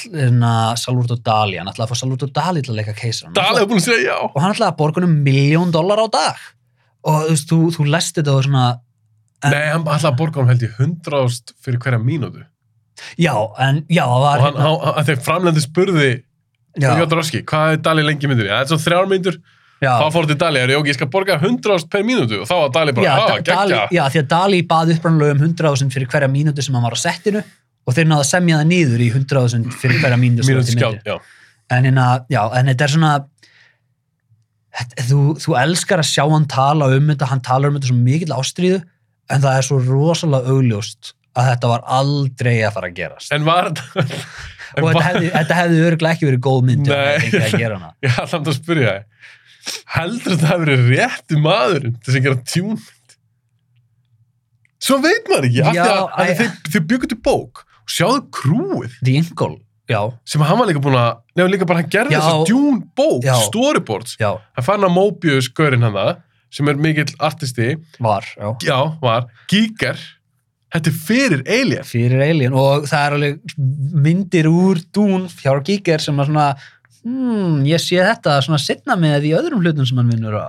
Þannig 0.00 0.44
að 0.50 0.74
Salvador 0.82 1.22
Dali, 1.24 1.56
hann 1.60 1.68
ætlaði 1.72 1.86
að 1.86 1.94
fá 1.94 2.00
Salvador 2.02 2.30
Dali 2.36 2.62
til 2.66 2.72
að 2.74 2.78
leika 2.82 2.94
keisar. 3.00 3.32
Dalið 3.36 3.62
er 3.64 3.70
búin 3.70 3.80
að 3.80 3.86
segja 3.88 4.04
já 4.10 4.18
Og 4.28 4.38
hann 4.40 4.54
ætlaði 4.54 4.70
að 4.74 4.78
borga 4.82 5.04
um 5.08 5.16
miljón 5.30 5.72
dólar 5.74 6.04
á 6.04 6.06
dag. 6.12 6.44
Og 7.08 7.18
þú 7.24 7.32
veist, 7.32 7.48
þú, 7.54 7.58
þú 7.78 7.88
lest 7.96 8.20
þetta 8.20 8.36
og 8.36 8.44
svona, 8.50 8.66
Nei, 9.44 9.66
hann 9.72 9.84
ætlaði 9.88 10.10
að 10.12 10.18
borga 10.20 10.42
hann 10.42 10.52
held 10.52 10.64
ég 10.68 10.80
100 10.84 11.54
fyrir 11.64 11.80
hverja 11.86 12.00
mínútu 12.04 12.44
já, 13.18 13.34
en 13.66 13.84
já, 13.88 14.04
var, 14.06 14.44
og 14.54 14.84
hann 14.96 15.06
þegar 15.08 15.24
framlendi 15.24 15.62
spurði 15.64 16.10
Jodorowsky, 16.80 17.42
hvað 17.42 17.72
er 17.74 17.80
Dali 17.82 18.02
lengi 18.06 18.28
myndir? 18.30 18.46
Það 18.50 18.60
er 18.62 18.68
svo 18.70 18.78
þrjár 18.78 19.08
myndur, 19.10 19.38
þá 19.82 20.04
fór 20.14 20.28
til 20.30 20.36
Dali 20.38 20.60
er 20.62 20.70
ég 20.76 20.94
skal 20.94 21.08
borga 21.10 21.38
100 21.40 21.88
per 21.90 22.04
mínútu. 22.06 22.42
Og 22.44 22.46
þá 22.46 22.54
var 22.60 22.70
Dali 22.76 22.92
bara, 22.92 23.06
já, 23.06 23.14
að, 23.16 23.18
Da- 23.18 23.56
Dali, 23.56 23.74
geggja 23.74 23.88
já, 23.96 24.04
því 24.14 24.20
að 24.22 24.28
Dali 24.34 24.60
bað 24.70 24.92
upprannulega 24.94 25.34
um 25.34 25.42
100.000 25.48 25.90
fyrir 25.96 26.08
hverja 26.12 26.28
mínútu 26.30 26.62
sem 26.62 26.74
hann 26.78 26.84
var 26.86 26.94
á 26.94 27.00
settinu 27.00 27.42
og 27.86 27.96
þeir 27.96 28.06
náðu 28.06 28.22
að 28.22 28.30
semja 28.30 28.60
það 28.60 28.70
niður 28.70 29.02
í 29.02 29.10
100.000 29.16 29.76
fyrir 29.82 30.00
hverja 30.04 30.20
mínútu 30.20 30.44
sem 30.46 30.54
var 30.54 30.62
mínútu 30.62 30.70
til 30.70 30.78
skjálf, 30.78 31.00
myndi. 31.00 31.10
já. 31.10 31.18
En, 31.70 31.84
hérna, 31.88 32.06
já, 32.30 32.42
en 32.60 32.66
þetta 32.70 32.84
er 32.86 32.92
svona 32.94 33.12
þetta- 34.78 35.06
þú, 35.10 35.20
þú 35.42 35.56
elskar 35.64 36.02
að 36.04 36.10
sjá 36.12 36.24
hann 36.30 36.46
tala 36.50 36.86
um 36.96 37.08
þetta, 37.10 37.26
hann 37.32 37.40
talar 37.40 37.70
um 37.72 37.78
þetta 37.80 37.90
svo 37.90 37.98
mikill 37.98 38.34
ástríðu 38.36 38.82
en 39.30 39.40
það 39.42 39.56
er 39.58 39.66
svo 39.66 39.78
rosalega 39.86 40.54
augljóst 40.54 41.12
að 41.38 41.48
þetta 41.52 41.68
var 41.70 41.84
aldrei 42.00 42.56
að 42.66 42.72
fara 42.76 42.90
að 42.90 42.96
gerast. 42.98 43.32
En 43.36 43.44
var 43.46 43.70
þetta 43.70 43.84
og 43.90 44.00
en 44.00 44.84
þetta 44.86 44.86
var- 44.86 45.04
hefði, 45.08 45.30
þetta 45.34 45.58
hefði 45.60 45.82
örgulega 45.90 46.16
ekki 46.16 46.28
verið 46.30 46.42
góð 46.46 46.60
mynd 46.70 46.90
hefði 46.90 47.42
að 47.44 47.58
gera 47.62 47.78
hana. 47.78 47.92
Ég 48.06 48.10
ætla 48.16 48.26
samt 48.32 48.50
að 48.50 48.56
spyrja 48.58 48.94
þig. 48.96 49.06
Heldur 49.94 50.34
þetta 50.36 50.50
hafi 50.50 50.64
verið 50.64 50.84
réttu 50.94 51.40
maðurinn 51.44 51.96
til 52.00 52.14
að 52.16 52.22
gera 52.26 52.40
tjúnmynd? 52.54 53.16
Svo 54.80 54.96
veit 55.04 55.26
maður 55.28 55.48
ekki 55.50 55.58
Já, 55.76 55.82
að, 55.84 56.04
að 56.16 56.30
æ- 56.30 56.38
þið, 56.72 56.84
byggur 56.88 57.10
til 57.12 57.18
bók 57.26 57.64
og 57.66 57.92
sjáðu 57.92 58.22
krúið. 58.32 58.94
The 59.04 59.16
Ingle, 59.20 59.58
já, 59.90 60.00
sem 60.24 60.44
hann 60.46 60.60
var 60.60 60.70
líka 60.70 60.80
búin 60.82 60.96
að 60.96 61.10
nefnir 61.36 61.52
líka 61.56 61.66
bara 61.68 61.82
hann 61.82 61.90
gerði 61.92 62.16
þess 62.16 62.30
að 62.32 62.44
djún 62.48 62.78
bók, 62.96 63.20
Já. 63.26 63.34
storyboards. 63.50 64.16
Hann 64.22 64.64
fann 64.66 64.86
að 64.88 64.94
Mobius 64.96 65.50
gaurinn 65.52 65.84
hann 65.84 65.96
það 65.98 66.22
sem 66.50 66.70
er 66.72 66.80
mikill 66.82 67.12
artisti. 67.22 67.74
Var 68.02 68.24
já. 68.38 68.48
já, 68.64 68.78
var, 69.04 69.28
Giger 69.52 70.00
þetta 70.74 70.90
er 70.92 70.98
fyrir 71.06 71.40
Alien. 71.46 71.84
Fyrir 71.88 72.20
Alien. 72.24 72.52
Og 72.56 72.84
það 72.90 73.06
er 73.06 73.16
alveg 73.16 73.56
myndir 74.06 74.48
úr 74.50 74.80
Dún 74.94 75.26
hjá 75.40 75.54
Giger 75.66 76.02
sem 76.04 76.18
að 76.22 76.30
svona 76.30 76.48
hmm, 77.04 77.64
ég 77.68 77.80
sé 77.82 77.98
þetta 78.04 78.38
svona 78.44 78.60
setna 78.60 78.96
með 79.00 79.30
í 79.30 79.34
öðrum 79.38 79.62
hlutum 79.64 79.86
sem 79.88 79.98
hann 80.00 80.10
vinnur 80.12 80.36
á. 80.38 80.48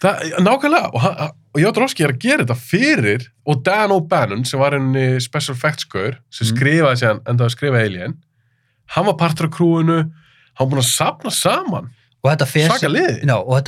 Það, 0.00 0.22
nákvæmlega, 0.40 0.88
og, 0.96 1.00
hann- 1.04 1.32
og 1.52 1.60
Jodorowsky 1.60 2.04
er 2.06 2.14
að 2.14 2.20
gera 2.22 2.44
þetta 2.46 2.56
fyrir, 2.56 3.24
og 3.44 3.58
Dan 3.66 3.92
O'Bannon 3.92 4.46
sem 4.48 4.60
var 4.62 4.72
henni 4.72 5.20
special 5.20 5.56
effects 5.58 5.84
gaur 5.84 6.14
sem 6.32 6.46
Mm. 6.46 6.54
skrifaði 6.54 7.00
sér, 7.02 7.20
endaði 7.28 7.50
að 7.50 7.56
skrifa 7.56 7.82
Alien. 7.84 8.14
Hann 8.94 9.06
var 9.06 9.18
partur 9.20 9.46
af 9.46 9.52
krúinu. 9.52 9.98
Hann 10.58 10.70
búin 10.70 10.80
að 10.80 10.88
sapna 10.88 11.30
saman. 11.30 11.90
Og 12.24 12.30
þetta 12.32 12.46
fer, 12.46 12.68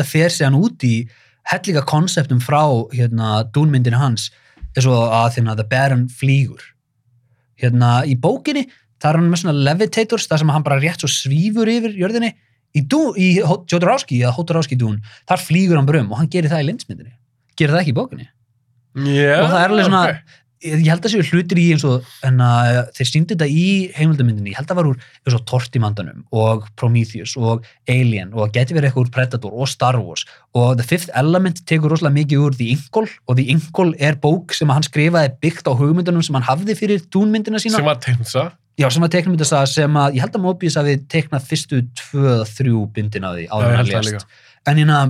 fer 0.05 0.29
síðan 0.31 0.57
út 0.59 0.83
í 0.85 1.09
helliga 1.53 1.83
konseptum 1.85 2.41
frá 2.41 2.63
hérna, 2.95 3.45
Dún-myndin 3.53 3.95
hans 3.99 4.31
eins 4.73 4.89
og 4.89 5.01
að 5.13 5.39
hérna, 5.39 5.57
The 5.59 5.67
Baron 5.69 6.07
flýgur. 6.11 6.63
Hérna 7.61 8.01
í 8.09 8.17
bókinni 8.19 8.67
það 9.03 9.11
er 9.11 9.19
hann 9.19 9.31
með 9.31 9.43
svona 9.43 9.67
levitators 9.69 10.29
þar 10.31 10.43
sem 10.43 10.53
hann 10.55 10.67
bara 10.67 10.81
rétt 10.81 11.03
svo 11.03 11.11
svífur 11.11 11.71
yfir 11.71 11.97
jörðinni 11.99 12.33
í, 12.79 12.83
í 12.83 13.29
Jodorowsky 13.41 14.21
eða 14.23 14.35
Hotorowsky 14.37 14.79
Dún, 14.79 15.01
þar 15.29 15.43
flýgur 15.43 15.81
hann 15.81 15.89
brum 15.89 16.13
og 16.13 16.23
hann 16.23 16.31
gerir 16.33 16.53
það 16.53 16.65
í 16.65 16.69
lindsmyndinni. 16.71 17.17
Gerir 17.59 17.75
það 17.75 17.83
ekki 17.83 17.95
í 17.95 17.99
bókinni? 17.99 18.29
Yeah, 18.93 19.41
og 19.41 19.51
það 19.53 19.59
er 19.59 19.73
alveg 19.73 19.89
svona 19.89 20.03
ok. 20.05 20.33
Ég 20.63 20.89
held 20.89 21.07
að 21.07 21.15
séu 21.15 21.27
hlutir 21.27 21.61
í 21.61 21.67
eins 21.75 21.85
og 21.89 22.07
að 22.23 22.79
þeir 22.97 23.09
sýndi 23.11 23.35
þetta 23.35 23.49
í 23.51 23.67
heimildamyndinni. 23.97 24.53
Ég 24.53 24.61
held 24.61 24.69
að 24.69 24.73
það 24.73 24.81
var 24.81 24.91
úr 24.93 25.03
eins 25.03 25.37
og 25.37 25.45
Tortimandanum 25.51 26.25
og 26.45 26.65
Prometheus 26.79 27.35
og 27.41 27.67
Alien 27.91 28.33
og 28.33 28.55
geti 28.55 28.77
verið 28.77 28.91
eitthvað 28.91 29.07
úr 29.07 29.13
Predator 29.17 29.59
og 29.59 29.71
Star 29.73 29.99
Wars. 30.01 30.25
Og 30.59 30.77
The 30.81 30.87
Fifth 30.87 31.13
Element 31.19 31.63
tekur 31.69 31.93
rosalega 31.93 32.21
mikið 32.21 32.47
úr 32.47 32.59
The 32.59 32.71
Ingle 32.77 33.07
og 33.27 33.39
The 33.39 33.47
Ingle 33.55 33.93
er 33.99 34.19
bók 34.23 34.57
sem 34.57 34.73
hann 34.73 34.87
skrifaði 34.87 35.35
byggt 35.43 35.71
á 35.71 35.73
hugmyndunum 35.75 36.25
sem 36.25 36.39
hann 36.39 36.49
hafði 36.49 36.79
fyrir 36.79 37.07
dúnmyndina 37.13 37.63
sína. 37.63 37.81
Sem 37.81 37.89
var 37.89 38.03
teiknsa 38.03 38.51
já, 38.79 38.89
sem 38.91 39.05
var 39.05 39.11
teiknumyndasaga 39.13 39.69
sem 39.69 39.99
að 40.01 40.17
ég 40.17 40.25
held 40.25 40.39
að 40.39 40.45
Mobius 40.47 40.79
hafi 40.81 40.97
teiknað 41.13 41.49
fyrstu 41.49 41.83
tvö, 41.99 42.39
þrjú 42.49 42.87
bindin 42.95 43.27
á 43.27 43.31
því 43.35 43.49
áður 43.51 43.93
ég 43.93 44.25
en 44.71 44.79
hérna 44.79 45.01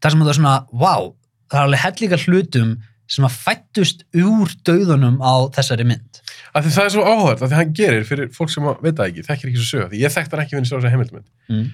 það 0.00 0.14
sem 0.14 0.22
að 0.22 0.26
það 0.26 0.32
er 0.32 0.38
svona, 0.40 0.56
wow 0.72 1.12
það 1.52 1.60
er 1.60 1.68
alveg 1.68 2.26
hlutum 2.26 2.74
sem 3.06 3.24
að 3.26 3.34
fættust 3.44 4.04
úr 4.16 4.52
dauðunum 4.64 5.18
á 5.20 5.34
þessari 5.54 5.84
mynd 5.84 6.20
af 6.54 6.64
því 6.64 6.70
það 6.76 6.84
er 6.88 6.92
svo 6.94 7.04
áhverð, 7.04 7.42
af 7.42 7.50
því 7.50 7.56
hann 7.58 7.72
gerir 7.76 8.04
fyrir 8.08 8.28
fólk 8.32 8.50
sem 8.50 8.64
veit 8.64 8.94
það 8.96 9.08
ekki, 9.10 9.24
þekkir 9.28 9.48
ekki 9.50 9.60
svo 9.62 9.70
sög 9.78 9.90
því 9.92 10.00
ég 10.04 10.14
þekkt 10.14 10.32
hann 10.32 10.44
ekki 10.44 10.56
fyrir 10.56 10.68
svo 10.70 10.78
þess 10.78 10.88
að 10.88 10.94
heimildmynd 10.94 11.28
mm. 11.50 11.66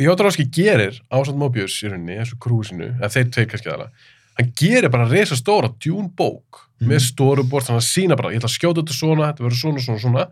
Jodorowsky 0.00 0.46
gerir 0.54 0.96
ásand 1.12 1.36
Mobius 1.40 1.74
í 1.84 1.90
rauninni, 1.90 2.16
þessu 2.22 2.38
krúsinu, 2.40 2.86
eða 3.00 3.10
þeir 3.12 3.30
tveir 3.34 3.48
kannski 3.50 3.68
aðalega, 3.68 3.90
hann 4.38 4.52
gerir 4.56 4.92
bara 4.94 5.08
resa 5.10 5.36
stóra 5.36 5.72
djúnbók 5.82 6.66
Mhm. 6.80 6.88
með 6.88 7.00
storyboard, 7.10 7.66
þannig 7.66 7.82
að 7.82 7.90
sína 7.92 8.16
bara, 8.16 8.30
ég 8.32 8.40
ætla 8.40 8.48
að 8.48 8.56
skjóta 8.56 8.80
þetta 8.80 8.94
svona, 8.96 9.26
þetta 9.28 9.44
verður 9.44 9.58
svona, 9.60 9.80
svona, 9.84 10.00
svona, 10.00 10.22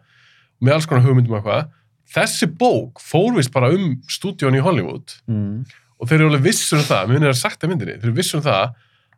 með 0.64 0.72
alls 0.72 0.86
konar 0.88 1.04
hugmyndum 1.04 1.34
eitthvað. 1.36 1.66
Þessi 2.14 2.46
bók 2.56 3.02
fórvist 3.04 3.52
bara 3.52 3.68
um 3.74 3.98
stúdíón 4.08 4.56
í 4.56 4.62
Hollywood 4.64 5.12
Mm. 5.28 5.66
og 6.00 6.08
þeir 6.08 6.20
eru 6.22 6.30
alveg 6.30 6.42
vissur 6.48 6.78
um 6.78 6.84
það, 6.88 7.04
mér 7.08 7.18
finnir 7.18 7.28
að 7.34 7.36
sagt 7.42 7.60
að 7.60 7.68
myndinni, 7.68 7.98
þeir 8.00 8.04
eru 8.08 8.16
vissur 8.16 8.38
um 8.38 8.44
það 8.48 8.74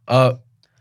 að, 0.09 0.39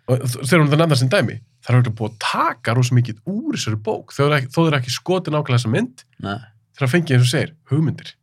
og 0.09 0.23
þeir 0.33 0.55
eru 0.57 0.63
um 0.65 0.69
það 0.73 0.81
nefnda 0.81 0.97
sem 0.99 1.09
dæmi, 1.13 1.35
það 1.63 1.71
er 1.71 1.77
auðvitað 1.79 1.97
búið 1.99 2.11
að 2.11 2.19
taka 2.25 2.75
rosa 2.77 2.95
mikið 2.97 3.17
úr 3.29 3.55
þessari 3.57 3.79
bók. 3.85 4.13
Þó 4.15 4.61
er 4.67 4.77
ekki, 4.79 4.93
skotin 4.95 5.37
ákveða 5.37 5.59
þessa 5.59 5.71
mynd 5.75 6.03
þegar 6.19 6.87
að 6.87 6.93
fengi 6.95 7.15
eins 7.15 7.25
og 7.27 7.31
segir 7.33 7.53
hugmyndir. 7.71 8.13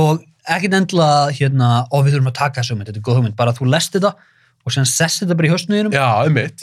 Og 0.00 0.22
ekkert 0.48 0.76
endilega 0.80 1.32
hérna, 1.38 1.68
og 1.94 2.04
við 2.06 2.16
þurfum 2.16 2.30
að 2.32 2.38
taka 2.40 2.60
þessu 2.62 2.74
hugmynd, 2.74 2.88
þetta 2.90 3.00
er 3.02 3.06
góð 3.08 3.18
hugmynd 3.20 3.36
bara 3.38 3.54
þú 3.56 3.68
lest 3.72 3.94
þetta 3.96 4.14
og 4.64 4.72
síðan 4.72 4.88
sessi 4.88 5.20
þetta 5.26 5.36
bara 5.36 5.48
í 5.48 5.52
hausnuðinum 5.52 5.92
já, 5.92 6.04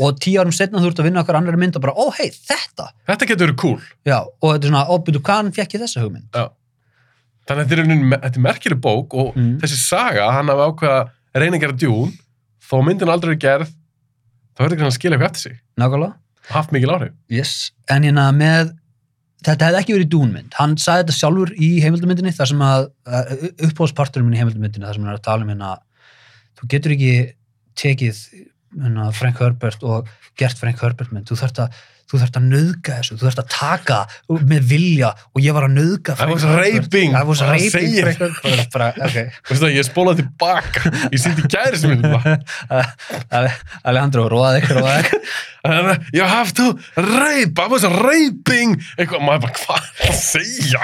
og 0.01 0.15
tíu 0.23 0.39
árum 0.41 0.53
setna 0.57 0.81
þú 0.81 0.89
ert 0.89 1.01
að 1.03 1.05
vinna 1.05 1.21
okkar 1.21 1.37
annar 1.37 1.57
mynd 1.61 1.75
og 1.77 1.83
bara, 1.83 1.93
ó 1.93 2.09
hei, 2.17 2.31
þetta. 2.33 2.87
Þetta 3.11 3.27
getur 3.29 3.45
verið 3.45 3.59
cool. 3.61 3.75
Já, 4.09 4.17
og 4.25 4.55
þetta 4.55 4.65
er 4.65 4.71
svona, 4.71 4.81
ó, 4.89 4.95
byrju, 5.05 5.21
hvaðan 5.27 5.51
fekk 5.53 5.75
ég 5.77 5.83
þessa 5.85 6.01
hugmynd? 6.01 6.39
Þannig 7.45 7.61
að 7.61 7.69
þetta 7.69 7.83
er, 7.83 7.91
þetta 8.25 8.39
er 8.41 8.45
merkileg 8.47 8.81
bók 8.81 9.13
og 9.21 9.35
Mm. 9.37 9.53
þessi 9.61 9.77
saga, 9.85 10.31
hann 10.33 10.49
hafi 10.49 10.65
ákveða 10.71 10.99
reyna 11.41 11.57
að 11.57 11.63
gera 11.67 11.77
djún 11.77 12.11
þó 12.71 12.75
myndin 12.85 13.09
aldrei 13.13 13.33
er 13.35 13.41
gerð 13.45 13.69
þá 14.55 14.63
verður 14.63 14.75
ekki 14.75 14.85
hann 14.85 14.91
að 14.91 14.97
skilja 14.97 15.17
eitthvað 15.17 15.31
eftir 15.31 15.43
sig. 15.47 15.57
Nákvæmlega, 15.81 16.13
haft 16.51 16.75
mikil 16.75 16.93
áhrif. 16.93 17.13
Yes. 17.31 17.53
En 17.91 18.07
hérna 18.07 18.27
með, 18.35 18.73
þetta 19.47 19.69
hefði 19.69 19.81
ekki 19.81 19.97
verið 19.97 20.11
dúnmynd. 20.15 20.57
Hann 20.57 20.75
sagði 20.81 21.05
þetta 21.05 21.17
sjálfur 21.19 21.53
í 21.57 21.71
heimildamyndinni 21.83 22.35
þar 22.37 22.51
sem 22.51 22.65
að, 22.65 22.89
uppbóðsparturinn 23.69 24.27
minn 24.27 24.37
í 24.37 24.41
heimildamyndinni 24.41 24.89
þar 24.89 24.99
sem 24.99 25.07
hann 25.07 25.13
er 25.13 25.21
að 25.21 25.27
tala 25.29 25.47
um 25.47 25.53
hérna 25.53 25.75
þú 26.61 26.71
getur 26.75 26.95
ekki 26.95 27.13
tekið 27.81 28.19
hérna, 28.77 29.09
Frank 29.15 29.41
Herbert 29.41 29.83
og 29.87 30.11
gert 30.39 30.59
Frank 30.59 30.81
Herbert 30.81 31.13
mynd, 31.13 31.27
þú 31.29 31.39
þarft 31.41 31.63
að 31.65 31.79
þú 32.11 32.19
þarft 32.21 32.37
að 32.41 32.47
nöðga 32.51 32.97
þessu, 32.99 33.15
þú 33.17 33.27
þarft 33.27 33.41
að 33.41 33.49
taka 33.55 33.99
með 34.51 34.65
vilja 34.71 35.11
og 35.31 35.41
ég 35.45 35.55
var 35.55 35.67
að 35.69 35.75
nöðga 35.77 36.15
I 36.19 36.27
was 36.31 36.43
raping. 36.43 37.15
I 37.15 37.23
was 37.27 37.41
raping 37.47 37.93
ég 39.79 39.87
spólaði 39.87 40.25
tilbaka. 40.25 40.91
Ég 41.13 41.21
sýndi 41.23 41.47
gæri 41.51 41.79
sem 41.79 42.03
Ale- 43.37 43.55
Alejandro, 43.87 44.27
róða 44.31 44.57
þig, 44.59 44.73
róða 44.77 44.97
þig 45.07 45.15
you 46.17 46.25
have 46.25 46.51
to 46.57 46.67
rape, 46.97 47.55
I 47.61 47.67
was 47.71 47.85
raping. 47.87 48.75
Eitthvað, 48.97 49.23
maður 49.27 49.47
bara, 49.47 49.55
hvað 49.61 49.79
er 49.79 49.95
það 50.01 50.11
að 50.11 50.21
segja? 50.25 50.83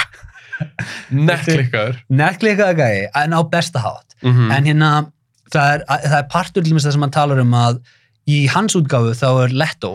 Nettlikaður 1.13 1.99
Neklikaða 2.09 2.73
gæi, 2.79 3.05
en 3.23 3.35
á 3.37 3.41
besta 3.51 3.83
hátt. 3.83 4.15
Mm 4.25 4.51
en 4.55 4.65
hérna, 4.65 4.91
það 5.53 5.73
er, 5.75 5.83
það 6.07 6.17
er 6.19 6.27
partur 6.33 6.65
til 6.65 6.73
þess 6.77 6.89
að 6.95 7.01
hann 7.03 7.13
talar 7.13 7.41
um 7.43 7.53
að 7.57 7.77
í 8.27 8.39
hans 8.51 8.73
útgáfu 8.75 9.13
þá 9.15 9.27
er 9.45 9.53
Leto 9.55 9.91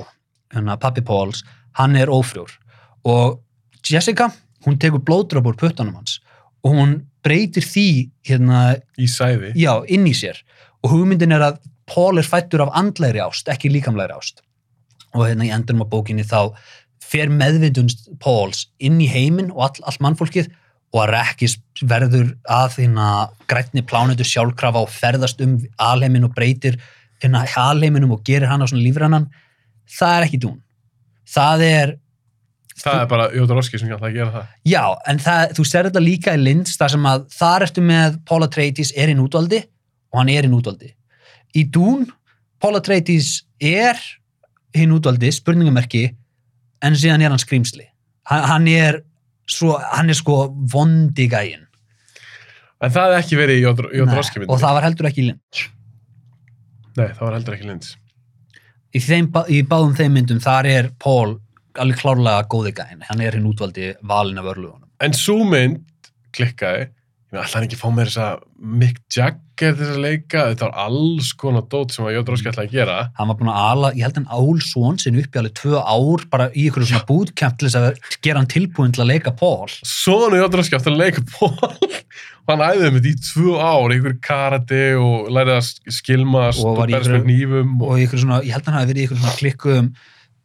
hérna, 0.52 0.78
pappi 0.80 1.04
Pauls, 1.04 1.42
hann 1.78 1.96
er 1.96 2.12
ófrjór. 2.12 2.50
Og 3.08 3.40
Jessica 3.88 4.30
hún 4.66 4.78
tekur 4.78 5.02
blóðdrop 5.02 5.48
úr 5.50 5.58
puttanum 5.58 5.98
hans 5.98 6.20
og 6.62 6.76
hún 6.76 6.94
breytir 7.26 7.64
því 7.66 7.88
hérna, 8.26 8.76
í 8.98 9.08
sæði. 9.10 9.52
Já, 9.58 9.82
inn 9.90 10.06
í 10.06 10.14
sér. 10.14 10.38
Og 10.82 10.94
hugmyndin 10.94 11.34
er 11.34 11.42
að 11.48 11.60
Paul 11.90 12.18
er 12.18 12.26
fættur 12.26 12.62
af 12.64 12.72
andlegri 12.78 13.22
ást, 13.22 13.50
ekki 13.50 13.70
líkamlegri 13.70 14.14
ást. 14.14 14.42
Og 15.12 15.26
hérna 15.26 15.46
í 15.46 15.52
endurum 15.54 15.84
á 15.84 15.92
bókinni 15.92 16.24
þá 16.26 16.54
fer 17.02 17.30
meðvindunst 17.30 18.08
Pauls 18.22 18.66
inn 18.82 19.00
í 19.02 19.10
heiminn 19.10 19.50
og 19.52 19.66
all, 19.66 19.82
all 19.90 19.98
mannfólkið 20.06 20.50
og 20.92 21.02
að 21.02 21.12
Rekkis 21.16 21.56
verður 21.88 22.32
að 22.46 22.76
þína 22.78 23.08
grænni 23.50 23.84
plánutu 23.88 24.26
sjálfkrafa 24.28 24.84
og 24.84 24.92
ferðast 24.92 25.40
um 25.44 25.58
alheimin 25.82 26.28
og 26.28 26.34
breytir 26.36 26.78
hérna 27.22 27.44
alheiminum 27.58 28.14
og 28.16 28.24
gerir 28.26 28.50
hann 28.50 28.64
á 28.64 28.66
svona 28.68 28.84
lífrannan 28.84 29.28
það 29.90 30.14
er 30.16 30.26
ekki 30.26 30.40
dún. 30.42 30.56
Það 31.32 31.64
er, 31.66 31.92
það 32.82 32.98
er 33.00 33.10
bara 33.10 33.28
Jóta 33.36 33.56
Roski 33.56 33.80
sem 33.80 33.90
kann 33.90 34.02
að 34.04 34.16
gera 34.18 34.32
það. 34.34 34.56
Já, 34.68 34.82
en 35.10 35.22
það, 35.22 35.54
þú 35.58 35.66
ser 35.68 35.88
þetta 35.88 36.02
líka 36.04 36.34
í 36.36 36.42
Linds 36.42 36.74
þar 36.80 36.94
sem 36.96 37.06
að 37.12 37.28
þar 37.36 37.66
ertu 37.68 37.84
með 37.86 38.18
Paul 38.28 38.42
Atreides 38.46 38.92
er 38.96 39.12
í 39.12 39.16
nútvaldi 39.18 39.62
og 40.12 40.20
hann 40.20 40.32
er 40.32 40.48
í 40.48 40.52
nútvaldi. 40.52 40.92
Í 41.56 41.64
dún, 41.72 42.06
Paul 42.62 42.76
Atreides 42.78 43.42
er 43.60 44.00
hinn 44.76 44.94
útvaldi, 44.94 45.32
spurningamerki 45.34 46.06
en 46.82 46.96
síðan 46.98 47.24
er 47.24 47.34
hann 47.34 47.42
skrýmsli 47.42 47.84
hann, 48.30 48.46
hann 48.48 48.70
er 48.70 49.02
svo, 49.50 49.76
hann 49.92 50.10
er 50.12 50.16
sko 50.16 50.46
vondi 50.72 51.28
gæinn. 51.30 51.68
En 52.82 52.90
það 52.90 53.12
hefði 53.12 53.20
ekki 53.20 53.38
verið 53.38 53.60
í 53.60 53.66
myndi 54.02 54.48
og 54.48 54.58
það 54.62 54.76
var 54.78 54.86
heldur 54.88 55.08
ekki 55.10 55.22
í 55.22 55.28
Lynch 55.30 55.68
nei, 56.98 57.08
það 57.08 57.22
var 57.24 57.36
heldur 57.36 57.56
ekki 57.56 57.68
Linds 57.68 57.92
í, 58.92 59.00
þeim, 59.02 59.32
í 59.48 59.62
báðum 59.66 59.96
þeim 59.98 60.16
myndum 60.18 60.42
þar 60.42 60.68
er 60.70 60.92
Paul 61.02 61.38
alveg 61.80 62.00
klárlega 62.02 62.46
góði 62.52 62.74
gæinn. 62.76 63.04
Hann 63.08 63.22
er 63.24 63.36
hinn 63.38 63.48
útvaldi 63.48 63.94
valin 64.06 64.40
af 64.40 64.50
örlugunum 64.52 64.82
en 65.02 65.16
svo 65.16 65.42
mynd 65.48 66.10
klikkaði. 66.36 66.88
Ég 67.32 67.34
með 67.34 67.42
alltaf 67.44 67.66
ekki 67.66 67.80
fá 67.80 67.88
mér 67.94 68.10
þess 68.10 68.22
að 68.22 68.44
Mick 68.82 69.00
Jagger 69.12 69.40
til 69.60 69.72
þess 69.78 69.92
að 69.94 70.00
leika 70.02 70.44
þetta 70.50 70.66
var 70.68 70.78
alls 70.86 71.32
konar 71.38 71.64
dót 71.70 71.92
sem 71.94 72.06
að 72.08 72.14
Jóta 72.16 72.32
Roski 72.32 72.48
ætlaði 72.50 72.68
að 72.70 72.76
gera. 72.78 72.96
Hann 73.18 73.28
var 73.30 73.36
búin 73.40 73.50
að 73.52 73.60
ala, 73.72 73.90
ég 73.98 74.06
held 74.06 74.18
hann 74.20 74.30
ál 74.32 74.60
svon 74.64 74.98
sinn 75.02 75.18
upp 75.20 75.36
í 75.36 75.40
alveg 75.42 75.54
tvö 75.60 75.82
ár 75.82 76.24
bara 76.32 76.46
í 76.56 76.64
ykkur 76.70 76.86
svona 76.88 77.06
bootcamp 77.08 77.58
til 77.60 77.68
þess 77.68 77.78
að 77.80 78.16
gera 78.26 78.40
hann 78.42 78.50
tilbúin 78.52 78.94
til 78.96 79.04
að 79.04 79.10
leika 79.12 79.34
Paul. 79.42 79.68
Sonu 79.86 80.40
Jóta 80.40 80.60
Roski 80.62 80.78
átti 80.78 80.92
að 80.92 81.00
leika 81.02 81.24
Pól 81.34 81.52
og 81.62 82.48
hann 82.50 82.64
æðið 82.66 82.96
með 82.96 83.10
í 83.12 83.14
tvö 83.28 83.58
ár 83.62 83.92
í 83.94 83.98
ykkur 84.00 84.16
karate 84.26 84.80
og 84.98 85.28
lærið 85.36 85.58
að 85.60 85.68
skilmast 85.98 86.64
Og 86.64 86.80
og, 86.82 86.88
ykkur- 86.90 87.18
með 87.18 87.28
nýfum 87.30 87.76
og, 87.82 87.92
og 87.94 88.02
ykkur 88.06 88.24
svona, 88.24 88.40
ég 88.46 88.56
held 88.56 88.66
hann 88.70 88.78
hafi 88.80 88.90
verið 88.94 89.04
í 89.04 89.06
ykkur 89.10 89.20
svona 89.22 89.36
klikkuðum 89.42 89.92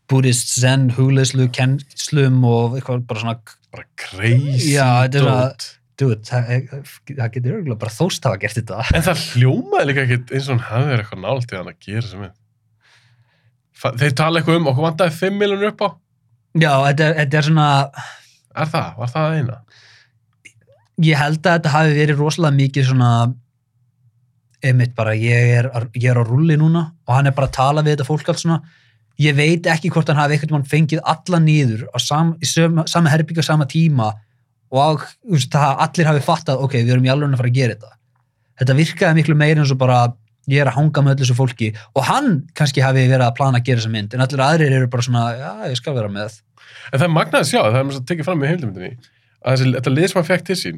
buddhist 0.07 0.53
zen, 0.61 0.85
hugleislu, 0.95 1.49
kennslum 1.51 2.37
og 2.47 2.77
eitthvað 2.77 3.01
bara 3.09 3.23
svona, 3.23 3.39
bara 3.75 3.83
crazy 3.99 4.75
svona- 4.77 5.09
dót. 5.11 5.65
Dude, 5.97 6.19
það, 6.27 6.67
það 7.09 7.31
getur 7.37 7.55
örgulega 7.57 7.79
bara 7.81 7.93
þóst 7.95 8.27
hafa 8.27 8.39
gert 8.43 8.59
þetta 8.59 8.83
En 8.97 9.05
það 9.07 9.23
hljómaði 9.33 9.87
líka 9.89 10.03
ekkit 10.05 10.33
eins 10.37 10.47
og 10.49 10.53
hann 10.57 10.65
hafði 10.67 10.91
verið 10.91 11.03
eitthvað 11.05 11.23
nált 11.25 11.51
í 11.53 11.57
hann 11.57 11.71
að 11.71 11.79
gera 11.87 12.11
sem. 12.11 12.27
Fa- 13.77 13.93
Þeir 13.97 14.13
tala 14.19 14.39
eitthvað 14.41 14.59
um, 14.61 14.69
okkur 14.71 14.85
vantaði 14.87 15.15
5 15.21 15.39
miljonur 15.41 15.71
upp 15.71 15.81
á. 15.85 15.89
já, 16.57 16.71
þetta 16.89 17.07
er, 17.09 17.17
þetta 17.23 17.37
er 17.41 17.47
svona 17.49 17.67
Er 18.57 18.69
það? 18.73 18.87
Var 18.97 19.11
það 19.13 19.27
það 19.27 19.39
eina? 19.41 19.57
ég 21.05 21.19
held 21.21 21.41
að 21.45 21.57
þetta 21.59 21.71
hafi 21.75 21.91
verið 21.99 22.21
rosalega 22.23 22.57
mikið 22.57 22.87
svona 22.89 23.09
einmitt 24.65 24.95
bara, 24.97 25.11
ég 25.13 25.51
er, 25.59 25.67
ég 25.93 26.07
er 26.09 26.17
á 26.17 26.23
rulli 26.25 26.55
núna 26.57 26.81
og 27.05 27.13
hann 27.13 27.29
er 27.29 27.35
bara 27.37 27.49
að 27.51 27.57
tala 27.59 27.83
við 27.85 27.93
þetta 27.97 28.07
fólk 28.07 28.31
allt 28.33 28.41
svona 28.41 28.57
ég 29.21 29.35
veit 29.37 29.67
ekki 29.69 29.91
hvort 29.93 30.09
hann 30.09 30.17
hafi 30.17 30.39
mann 30.49 30.65
fengið 30.65 31.03
alla 31.05 31.37
nýður 31.41 31.85
sam, 32.01 32.33
í 32.41 32.45
sama, 32.49 32.85
herbyggja 33.13 33.45
sama 33.45 33.67
tíma 33.69 34.09
og 34.71 35.03
það, 35.27 35.77
allir 35.85 36.09
hafi 36.11 36.23
fattað 36.25 36.63
ok, 36.65 36.73
við 36.83 36.93
erum 36.95 37.05
í 37.07 37.11
alveg 37.13 37.33
að 37.35 37.41
fara 37.41 37.51
að 37.53 37.59
gera 37.59 37.75
þetta 37.77 37.93
þetta 38.57 38.75
virkaði 38.81 39.19
miklu 39.21 39.35
meira 39.37 39.61
eins 39.63 39.71
og 39.71 39.79
bara 39.79 39.99
ég 40.47 40.61
er 40.63 40.69
að 40.71 40.77
hanga 40.79 41.03
með 41.03 41.15
öllu 41.17 41.25
þessu 41.25 41.35
fólki 41.37 41.69
og 41.95 42.03
hann 42.07 42.29
kannski 42.57 42.83
hafi 42.83 43.05
verið 43.07 43.25
að 43.27 43.35
plana 43.39 43.59
að 43.61 43.67
gera 43.69 43.81
þessa 43.83 43.93
mynd 43.93 44.13
en 44.15 44.23
allir 44.25 44.43
aðrir 44.47 44.75
eru 44.79 44.89
bara 44.91 45.05
svona, 45.07 45.23
já, 45.37 45.51
ég 45.71 45.79
skal 45.79 45.95
vera 45.97 46.11
með 46.11 46.41
En 46.91 46.99
það 46.99 47.07
er 47.07 47.13
magnaði 47.15 47.43
að 47.43 47.49
sjá, 47.51 47.59
það 47.63 47.79
er 47.79 47.85
mér 47.87 47.97
að 47.97 48.05
tekið 48.11 48.27
fram 48.27 48.43
í 48.43 48.47
heimildamindinni, 48.47 49.09
að 49.43 49.53
þessi, 49.57 49.71
þetta 49.77 49.91
lið 49.93 50.07
sem 50.11 50.17
hann 50.19 50.27
fekk 50.27 50.45
til 50.47 50.57
sín, 50.59 50.77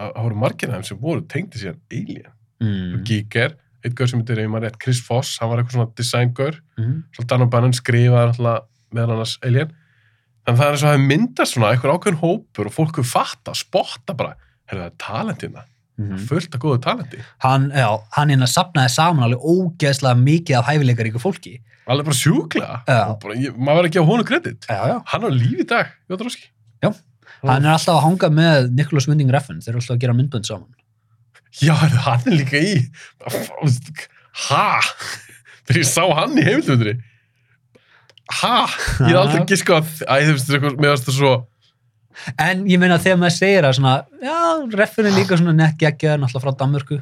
að 0.00 0.12
það 0.14 0.26
voru 0.26 0.38
margir 0.42 0.70
af 0.70 0.76
þeim 0.78 0.86
sem 0.88 1.00
voru 1.00 1.22
tengdi 1.30 1.60
síðan 1.60 1.78
Alien. 1.98 2.32
mm. 2.62 2.96
Giger, 3.08 3.54
einn 3.84 3.94
gaur 3.98 4.10
sem 4.10 4.22
heitir, 4.22 4.42
ef 4.42 4.50
maður 4.52 4.66
rétt, 4.68 4.78
Chris 4.82 5.00
Foss, 5.06 5.36
hann 5.42 5.50
var 5.52 5.62
eitthvað 5.62 5.76
svona 5.78 5.94
design-gaur, 5.98 6.60
Mm. 6.80 6.94
svo 7.14 7.26
Dan 7.30 7.44
O'Bannon 7.46 7.74
skrifaði 7.76 8.54
meðal 8.94 9.14
annars 9.16 9.36
Alien. 9.46 9.72
Þannig 10.46 10.58
það 10.60 10.66
er 10.66 10.72
eins 10.76 10.84
og 10.84 10.90
það 10.90 11.02
myndast 11.10 11.54
svona 11.56 11.70
eitthvað 11.74 11.96
ákveðin 11.98 12.20
hópur 12.22 12.66
og 12.70 12.72
fólk 12.74 12.98
er 13.02 13.06
fatta, 13.10 13.52
spotta 13.54 14.14
bara, 14.16 14.34
herru 14.70 14.80
það 14.84 14.86
er 14.92 14.96
talentina, 15.06 15.66
Mm. 16.00 16.16
fullt 16.24 16.54
af 16.56 16.60
góðu 16.62 16.78
talenti. 16.80 17.18
hann, 17.44 17.66
já, 17.76 17.88
hann 18.16 18.30
hérna 18.32 18.46
sapnaði 18.48 18.88
saman 18.94 19.22
alveg 19.26 19.42
ógeðslega 19.44 20.16
mikið 20.16 20.56
af 20.56 20.64
hæfileikaríku 20.70 21.20
fólki. 21.20 21.58
Alveg 21.86 22.06
bara 22.06 22.16
sjúklega. 22.16 22.78
Bara, 23.20 23.34
ég, 23.36 23.52
maður 23.58 23.76
verður 23.82 23.88
ekki 23.90 24.00
á 24.00 24.08
honum 24.08 24.24
kredit. 24.24 24.64
Já, 24.70 24.80
já. 24.88 25.02
hann 25.06 25.24
er 25.24 25.28
á 25.28 25.32
lífi 25.36 25.60
í 25.60 25.66
dag, 25.68 25.86
Jóta 26.08 26.24
Róski. 26.24 26.46
Já. 26.82 26.94
hann 27.44 27.64
er 27.66 27.72
alltaf 27.74 27.98
að 27.98 28.02
hanga 28.06 28.30
með 28.32 28.70
Nicholas 28.72 29.06
Winding 29.08 29.30
Refn 29.30 29.60
þeir 29.60 29.74
eru 29.74 29.80
alltaf 29.82 29.96
að 29.96 30.00
gera 30.00 30.14
myndbönd 30.16 30.46
saman. 30.48 30.72
Já, 31.60 31.74
hann 31.74 32.22
er 32.24 32.32
líka 32.32 32.56
í 32.56 32.80
ha? 34.48 34.80
Þegar 35.68 35.80
ég 35.82 35.86
sá 35.88 36.02
hann 36.16 36.38
í 36.38 36.44
heimildumundri 36.46 36.96
ha? 38.40 38.56
Ég 39.02 39.12
er 39.12 39.20
aldrei 39.20 39.46
giska 39.50 39.80
að 39.80 39.90
æ, 40.06 40.14
þú 40.26 40.34
veist, 40.36 40.52
eitthvað, 40.54 40.76
finnst 40.80 41.10
það 41.10 41.18
svo 41.18 41.34
en 42.40 42.64
ég 42.68 42.80
meina 42.80 42.98
þegar 43.00 43.18
maður 43.20 43.36
segir 43.36 43.66
að 43.66 43.76
svona, 43.78 43.94
já, 44.22 44.36
Refn 44.76 45.08
er 45.08 45.16
líka 45.16 45.38
svona 45.38 45.54
nett 45.56 45.78
geggjaður 45.80 46.22
náttúrulega 46.22 46.44
frá 46.44 46.58
Danmörku. 46.62 46.98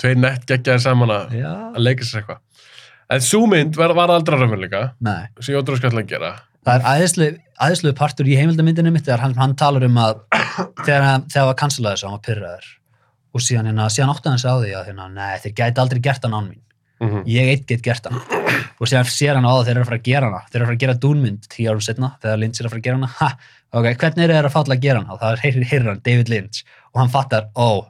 Tveir 0.00 0.18
nett 0.20 0.46
geggjaðir 0.48 0.84
saman 0.84 1.14
að, 1.14 1.36
já, 1.40 1.50
að 1.70 1.80
leika 1.82 2.06
sér 2.06 2.22
eitthvað. 2.22 2.42
En 3.14 3.24
svo 3.24 3.44
mynd 3.50 3.76
var, 3.78 3.94
var 3.96 4.12
aldrei 4.14 4.38
raunveruleika 4.40 4.84
nei. 5.04 5.26
sem 5.40 5.54
Jóta 5.54 5.74
Róski 5.74 5.90
ætlaði 5.90 6.06
að 6.06 6.14
gera. 6.14 6.30
Það 6.64 6.78
er 6.78 6.86
æðislu, 6.94 7.26
æðislu 7.66 7.92
partur 7.98 8.30
í 8.30 8.38
heimildamyndinu 8.38 8.94
mitt 8.94 9.04
þegar 9.04 9.26
hann, 9.26 9.36
hann 9.36 9.56
talar 9.60 9.84
um 9.84 9.98
að 10.00 10.22
þegar 10.86 11.04
hann 11.04 11.26
þegar 11.28 11.50
var 11.50 11.58
cancelaði 11.60 11.98
þessu, 11.98 12.08
hann 12.08 12.16
var 12.16 12.24
pyrraður 12.24 12.70
og 13.34 13.42
síðan, 13.42 13.68
hérna, 13.68 13.90
síðan 13.92 14.14
átti 14.14 14.30
hann 14.30 14.40
sig 14.40 14.54
á 14.54 14.56
því 14.56 14.72
að 14.78 14.88
hérna, 14.88 15.08
nei, 15.12 15.34
þeir 15.42 15.56
gæti 15.58 15.82
aldrei 15.82 16.00
gert 16.06 16.24
hann 16.24 16.38
án 16.38 16.48
mín 16.48 16.62
mm 17.00 17.08
-hmm. 17.08 17.24
ég 17.26 17.52
eitt 17.52 17.66
get 17.66 17.82
gert 17.82 18.06
hann 18.06 18.20
og 18.80 18.88
síðan 18.88 19.08
sér 19.10 19.38
hann 19.38 19.46
á 19.46 19.52
það 19.54 19.64
þeir 19.66 19.74
eru 19.74 19.84
að 19.84 19.88
fara 19.88 19.98
að 19.98 20.08
gera 20.08 20.28
hana. 20.28 20.42
Þeir 20.48 20.58
eru 20.58 20.64
að 20.64 20.68
fara 20.68 20.76
að 20.76 20.84
gera 20.84 21.00
dúnmynd 21.04 21.48
tíu 21.52 21.70
árum 21.70 21.84
setna 21.84 22.10
þegar 22.22 22.40
Lynch 22.42 22.60
er 22.60 22.66
að 22.66 22.74
fara 22.74 22.82
að 22.82 22.86
gera 22.86 22.98
hana. 22.98 23.10
Ha, 23.18 23.28
ok, 23.70 23.88
hvernig 24.02 24.24
eru 24.24 24.36
þeir 24.36 24.48
að 24.48 24.54
falla 24.54 24.76
að 24.76 24.84
gera 24.84 25.02
hana? 25.02 25.18
Það 25.22 25.32
er 25.32 25.42
heyrir 25.70 25.88
hann, 25.90 26.02
David 26.04 26.32
Lynch. 26.32 26.62
Og 26.92 27.00
hann 27.02 27.12
fattar, 27.14 27.48
oh, 27.54 27.80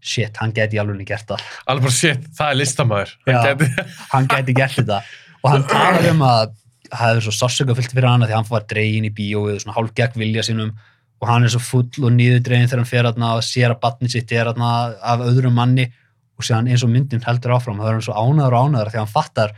shit, 0.00 0.40
hann 0.40 0.54
geti 0.56 0.80
alveg 0.80 1.06
gert 1.08 1.30
það. 1.30 1.46
Alveg 1.72 1.94
shit, 1.94 2.26
það 2.36 2.52
er 2.52 2.60
listamæður 2.60 3.14
Já. 3.26 3.36
hann 3.36 3.46
geti 3.46 3.86
hann 4.12 4.30
geti 4.32 4.56
gert 4.56 4.78
þetta. 4.80 5.00
Og 5.42 5.52
hann 5.52 5.68
talaði 5.70 6.12
um 6.14 6.26
að 6.26 6.56
það 6.86 7.00
hefði 7.02 7.24
svo 7.26 7.34
sársöka 7.34 7.76
fyllt 7.76 7.94
fyrir 7.94 8.08
hann 8.08 8.22
að 8.22 8.30
því 8.30 8.36
að 8.36 8.40
hann 8.40 8.52
var 8.52 8.66
dregin 8.70 9.08
í 9.08 9.14
bíóið 9.14 9.56
og 9.56 9.64
svona 9.64 9.76
hálf 9.76 9.94
gegn 9.98 10.22
vilja 10.22 10.46
sínum. 10.46 10.74
Og 11.16 11.30
hann 11.30 11.46
er 11.46 11.52
svo 11.52 11.62
full 11.64 12.04
og 12.04 12.12
niður 12.12 12.42
dregin 12.44 12.68
þegar 12.68 12.82
hann 12.82 12.90
fer 12.90 13.08
og 13.10 13.46
sér 13.46 13.72
að 13.72 13.80
batni 13.82 14.10
sitt 14.12 14.32
er 14.36 14.52
af 14.52 15.24
öðrum 15.24 15.56
manni 15.56 15.88
og 16.36 16.44
sér 16.46 16.60
eins 16.68 16.84
og 16.84 16.90
myndin 16.92 17.22
heldur 17.26 17.54
áfram 17.56 17.78
þá 17.80 17.86
er 17.88 17.96
hann 17.96 18.04
svo 18.06 18.14
ánæður 18.16 18.56
og 18.58 18.66
ánæður 18.68 18.90
því 18.92 18.98
að 18.98 19.04
hann 19.04 19.14
fattar 19.14 19.54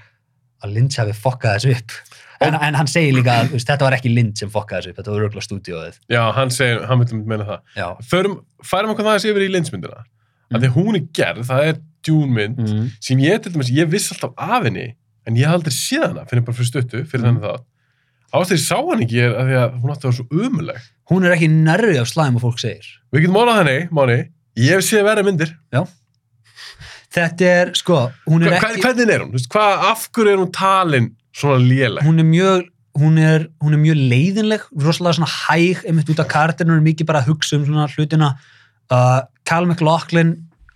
að 0.65 0.73
Lynch 0.75 0.99
hefði 0.99 1.15
fokkað 1.19 1.57
þessu 1.59 1.75
upp 1.79 1.97
en, 2.47 2.55
en 2.55 2.75
hann 2.79 2.87
segir 2.91 3.15
líka 3.17 3.35
að 3.43 3.57
þetta 3.59 3.85
var 3.87 3.97
ekki 3.99 4.11
Lynch 4.15 4.39
sem 4.43 4.51
fokkaði 4.51 4.81
þessu 4.81 4.91
upp, 4.93 4.99
þetta 5.01 5.13
var 5.15 5.25
örgulega 5.27 5.47
stúdíóið 5.47 5.99
Já, 6.15 6.23
hann 6.37 6.51
segir, 6.55 6.85
hann 6.87 7.03
vil 7.03 7.23
meina 7.27 7.47
það. 7.49 7.61
Förum, 8.11 8.35
færum 8.67 8.93
okkur 8.95 9.07
það 9.09 9.17
að 9.19 9.23
sé 9.25 9.33
yfir 9.33 9.45
í 9.47 9.51
linsmyndina. 9.55 10.05
Mm. 10.49 10.55
Að 10.55 10.63
því 10.65 10.71
hún 10.77 10.99
er 10.99 11.05
gerð, 11.19 11.43
það 11.51 11.63
er 11.69 11.81
djúnmynd 12.07 12.61
mm. 12.63 12.85
sem 13.05 13.19
ég 13.27 13.43
til 13.43 13.53
dæmis, 13.55 13.73
ég 13.75 13.91
viss 13.91 14.13
alltaf 14.15 14.33
af 14.39 14.63
henni 14.69 14.87
en 15.29 15.37
ég 15.37 15.45
hafði 15.51 15.59
aldrei 15.59 15.75
séð 15.77 16.07
hana 16.07 16.23
fyrir 16.31 16.47
bara 16.47 16.57
fyrir 16.57 16.71
stuttu, 16.71 17.03
fyrir 17.11 17.27
Mm. 17.27 17.27
þennan 17.27 17.43
það. 17.45 17.59
Ástæði 18.39 18.61
sá 18.61 18.77
hann 18.79 19.03
ekki 19.05 19.19
er 19.25 19.35
að 19.41 19.47
því 19.51 19.57
að 19.59 19.77
hún 19.83 19.93
átti 19.93 20.05
að 20.05 20.09
vera 20.09 20.19
svo 20.19 20.27
umuleg. 20.47 20.81
hún 21.09 21.25
er 21.25 21.33
þetta 27.15 27.47
er, 27.63 27.71
sko, 27.79 28.01
hún 28.29 28.45
er 28.45 28.53
Hva, 28.57 28.59
ekki 28.73 28.83
hvernig 28.85 29.13
er 29.15 29.23
hún? 29.25 29.47
Hvað, 29.53 29.85
af 29.93 30.09
hverju 30.13 30.33
er 30.35 30.43
hún 30.43 30.53
talin 30.53 31.07
svona 31.37 31.61
léleg? 31.63 32.03
hún 32.05 32.19
er 32.21 32.29
mjög 32.29 32.67
hún 32.99 33.19
er, 33.23 33.47
hún 33.63 33.77
er 33.77 33.81
mjög 33.81 33.99
leiðinleg 34.11 34.65
rosalega 34.83 35.19
svona 35.21 35.31
hæg, 35.31 35.85
einmitt 35.87 36.09
út 36.11 36.19
af 36.23 36.29
kartinu 36.33 36.73
hún 36.75 36.81
er 36.83 36.87
mikið 36.89 37.07
bara 37.09 37.21
að 37.23 37.31
hugsa 37.31 37.57
um 37.59 37.67
svona 37.69 37.87
hlutina 37.95 38.33
uh, 38.91 39.21
Kyle 39.47 39.69
MacLachlan 39.71 40.33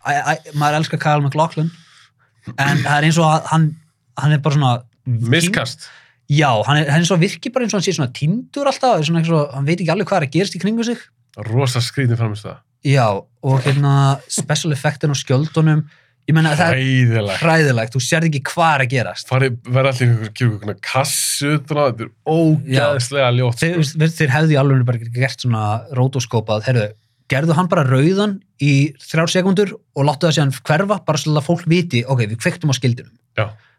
æ, 0.06 0.12
æ, 0.12 0.34
maður 0.54 0.78
elskar 0.82 1.00
Kyle 1.02 1.24
MacLachlan 1.24 1.72
en 2.52 2.80
það 2.84 2.94
er 3.00 3.08
eins 3.08 3.18
og 3.18 3.26
að 3.28 3.50
hann 3.52 3.66
hann 4.22 4.32
er 4.36 4.40
bara 4.44 4.54
svona 4.56 4.72
Miskast. 5.06 5.88
já, 6.30 6.48
hann 6.66 6.78
er, 6.78 6.88
hann 6.92 7.02
er 7.02 7.08
svo 7.08 7.18
virki 7.18 7.50
bara 7.52 7.66
eins 7.66 7.74
og 7.74 7.80
hann 7.80 7.86
sé 7.88 7.96
svona 7.96 8.12
tindur 8.14 8.70
alltaf, 8.70 9.02
svona 9.06 9.20
eins 9.22 9.32
og 9.34 9.50
hann 9.56 9.66
veit 9.66 9.80
ekki 9.82 9.90
alveg 9.92 10.08
hvað 10.08 10.22
er 10.22 10.26
að 10.28 10.36
gerast 10.36 10.56
í 10.56 10.62
kringu 10.62 10.86
sig 10.86 11.02
Rosa 11.48 11.80
skrítin 11.82 12.18
framist 12.20 12.44
það. 12.46 12.60
já, 12.86 13.06
og 13.42 13.60
hérna 13.66 14.18
special 14.30 14.72
effectin 14.76 15.10
og 15.14 15.18
skjöldunum 15.18 15.82
ég 16.30 16.34
menna 16.36 16.52
það 16.54 16.70
er 16.70 16.76
Hræðileg. 16.78 17.38
hræðilegt, 17.42 17.94
þú 17.96 18.00
sérð 18.06 18.28
ekki 18.28 18.42
hvað 18.52 18.74
er 18.76 18.84
að 18.84 18.90
gerast 18.92 19.28
Farið, 19.32 19.56
verða 19.74 19.92
allir 19.92 20.30
kjörgur 20.38 20.58
einhverjum 20.62 20.82
kassu, 20.86 21.50
þetta 21.58 21.86
er 22.04 22.10
ógæðslega 22.30 23.30
ljótt. 23.38 23.58
þeir, 23.62 23.82
Sko. 23.82 23.98
þeir, 23.98 24.12
þeir 24.18 24.34
í 24.54 24.58
alveg 24.62 24.84
bara 24.86 25.10
gert 25.18 25.40
svona 25.44 25.64
rótoskópað, 25.98 26.62
heyrðu, 26.68 26.86
gerðu 27.32 27.56
hann 27.58 27.68
bara 27.72 27.84
rauðan 27.88 28.36
í 28.62 28.72
þrjár 29.02 29.32
sekundur 29.34 29.74
og 29.96 30.06
láttu 30.06 30.28
það 30.28 30.36
síðan 30.38 30.54
hverfa, 30.62 31.00
bara 31.06 31.18
svo 31.18 31.34
að 31.40 31.46
fólk 31.48 31.66
viti 31.66 32.04
ok, 32.06 32.24
við 32.30 32.38
kveiktum 32.42 32.70
á 32.70 32.74
skildinum. 32.78 33.12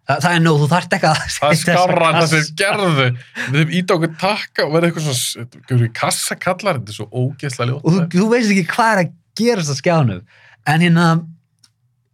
Þa, 0.04 0.18
það 0.20 0.34
er 0.36 0.42
nóg, 0.44 0.58
þú 0.60 0.68
þarft 0.68 0.94
ekki 0.98 1.08
að 1.08 1.20
Það 1.24 1.54
er 1.54 1.94
það 2.04 2.26
sem 2.28 2.40
kassa. 2.44 2.56
gerðu. 2.60 3.06
Við 3.54 3.60
hefum 3.62 3.76
ít 3.80 3.88
á 3.88 3.94
okkur 3.96 4.16
takka 4.20 4.66
og 4.66 4.74
verða 4.74 4.90
eitthvað 4.90 5.06
svona, 5.16 5.88
kassakallar, 5.96 6.80
þetta 6.82 6.92
er 6.92 6.98
svo 6.98 7.08
ógeðslega 7.08 7.70
ljótt. 7.70 7.86
og 7.88 7.94
þú, 7.94 8.02
þú 8.18 8.26
veist 8.34 8.52
ekki 8.52 8.66
hvað 8.74 8.90
er 8.92 9.00
að 9.06 9.14
gerast 9.40 9.72
á 9.72 9.76
skjánum 9.80 10.20
en 10.74 10.84
hérna 10.84 11.06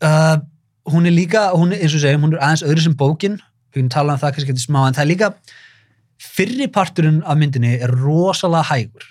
uh, 0.06 0.38
hún 0.90 1.08
er 1.10 1.16
líka, 1.16 1.50
hún 1.56 1.74
er, 1.74 1.84
eins 1.84 1.96
og 1.96 2.04
segjum 2.04 2.28
hún 2.28 2.36
er 2.36 2.44
aðeins 2.44 2.66
öðru 2.68 2.86
sem 2.86 2.98
bókin. 3.00 3.40
Við 3.70 3.84
erum 3.84 3.94
talað 3.94 4.18
um 4.18 4.24
það 4.24 4.36
kannski 4.38 4.58
smá, 4.64 4.82
en 4.88 4.98
það 4.98 5.06
er 5.06 5.12
líka 5.12 5.32
fyrri 6.20 6.68
parturinn 6.72 7.22
af 7.24 7.40
myndinni 7.40 7.78
er 7.80 7.94
rosalega 8.02 8.68
hægur. 8.74 9.06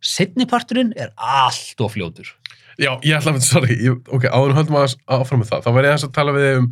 Setni 0.00 0.46
parturinn 0.48 0.92
er 0.96 1.12
allt 1.16 1.80
of 1.80 1.94
fljótur. 1.94 2.28
Já, 2.80 2.94
ég 3.04 3.16
ætla 3.16 3.34
að, 3.36 3.42
sorry, 3.44 3.76
ég, 3.84 3.98
ok, 4.08 4.26
áður 4.32 4.56
höldum 4.56 4.78
að 4.80 4.94
áfram 5.12 5.42
með 5.42 5.50
það, 5.52 5.64
þá 5.66 5.70
verði 5.76 5.90
ég 5.90 6.04
að 6.06 6.12
tala 6.16 6.34
við 6.36 6.50
um, 6.56 6.68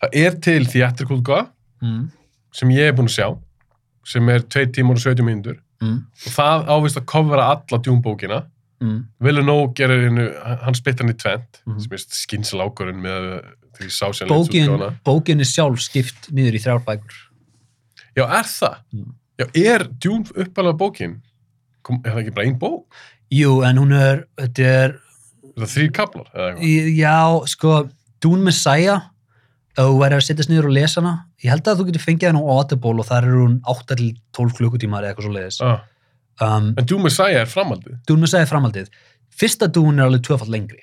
það 0.00 0.18
er 0.22 0.36
til 0.46 0.60
þjættirkúlga 0.72 1.40
mm. 1.84 2.02
sem 2.56 2.72
ég 2.72 2.88
er 2.88 2.94
búinn 2.96 3.10
að 3.10 3.16
sjá, 3.18 3.28
sem 4.08 4.30
er 4.32 4.46
2 4.56 4.68
tímur 4.76 5.00
og 5.00 5.04
70 5.04 5.26
mínútur. 5.28 5.58
Mm. 5.78 5.98
og 6.10 6.32
það 6.34 6.70
ávist 6.74 6.98
að 6.98 7.04
kofvera 7.06 7.50
alla 7.52 7.78
djúmbókina 7.78 8.38
Mm. 8.80 8.98
Villeneuve 9.20 9.72
gerir 9.74 10.04
hennu, 10.06 10.24
hann 10.62 10.74
spytt 10.78 11.00
hann 11.02 11.10
í 11.10 11.16
tvent 11.18 11.62
Mhm. 11.66 11.80
sem 11.82 11.92
er 11.92 11.98
skynslákurinn 11.98 13.00
með 13.02 13.24
því 13.74 13.88
ég 13.88 13.90
sá 13.90 14.06
sér 14.14 14.28
bókin, 14.30 14.94
bókin 15.04 15.40
er 15.40 15.48
sjálf 15.50 15.80
skipt 15.82 16.28
niður 16.30 16.54
í 16.54 16.62
þrjár 16.62 16.84
bækur 16.86 17.16
Já, 18.16 18.24
er 18.38 18.46
það? 18.46 18.76
Mm. 18.94 19.12
Já, 19.38 19.46
er 19.74 19.84
djún 19.98 20.24
uppalega 20.30 20.76
bókin? 20.78 21.20
Kom, 21.82 22.00
er 22.04 22.10
það 22.12 22.22
ekki 22.22 22.34
bara 22.34 22.46
ein 22.46 22.58
bók? 22.58 22.84
jú, 23.32 23.62
en 23.66 23.76
hún 23.82 23.92
er, 23.92 24.24
þetta 24.38 24.58
er 24.64 24.94
Er 25.56 25.62
það 25.66 25.74
þrýr 25.74 25.92
kaplar? 25.92 26.28
já, 26.94 27.46
sko 27.46 27.90
Dune 28.20 28.42
Messiah 28.44 29.00
þú 29.76 29.98
væri 29.98 30.16
að 30.18 30.24
setjast 30.26 30.50
niður 30.50 30.66
og 30.70 30.74
lesa 30.78 31.00
hana 31.00 31.24
ég 31.42 31.50
held 31.50 31.62
að 31.70 31.78
þú 31.82 31.86
getur 31.90 32.06
fengið 32.06 32.30
hana 32.32 32.40
á 32.42 32.50
Audible 32.50 32.98
og 33.02 33.06
þar 33.06 33.24
er 33.26 33.36
hún 33.42 33.60
8-12 33.62 34.54
klukkutímar 34.58 35.02
eða 35.02 35.14
eitthvað 35.14 35.26
svo 35.26 35.34
leiðis 35.34 35.60
Ah, 35.62 35.82
um, 36.40 36.72
en 36.78 36.84
Dune 36.86 37.02
Messiah 37.08 37.40
er 37.42 37.46
framhaldið. 37.50 37.98
Dune 38.08 38.20
Messiah 38.26 38.42
er 38.46 38.50
framhaldið 38.50 38.90
fyrsta 39.38 39.68
Dune 39.70 40.00
er 40.02 40.06
alveg 40.08 40.24
tvöfall 40.26 40.50
lengri 40.54 40.82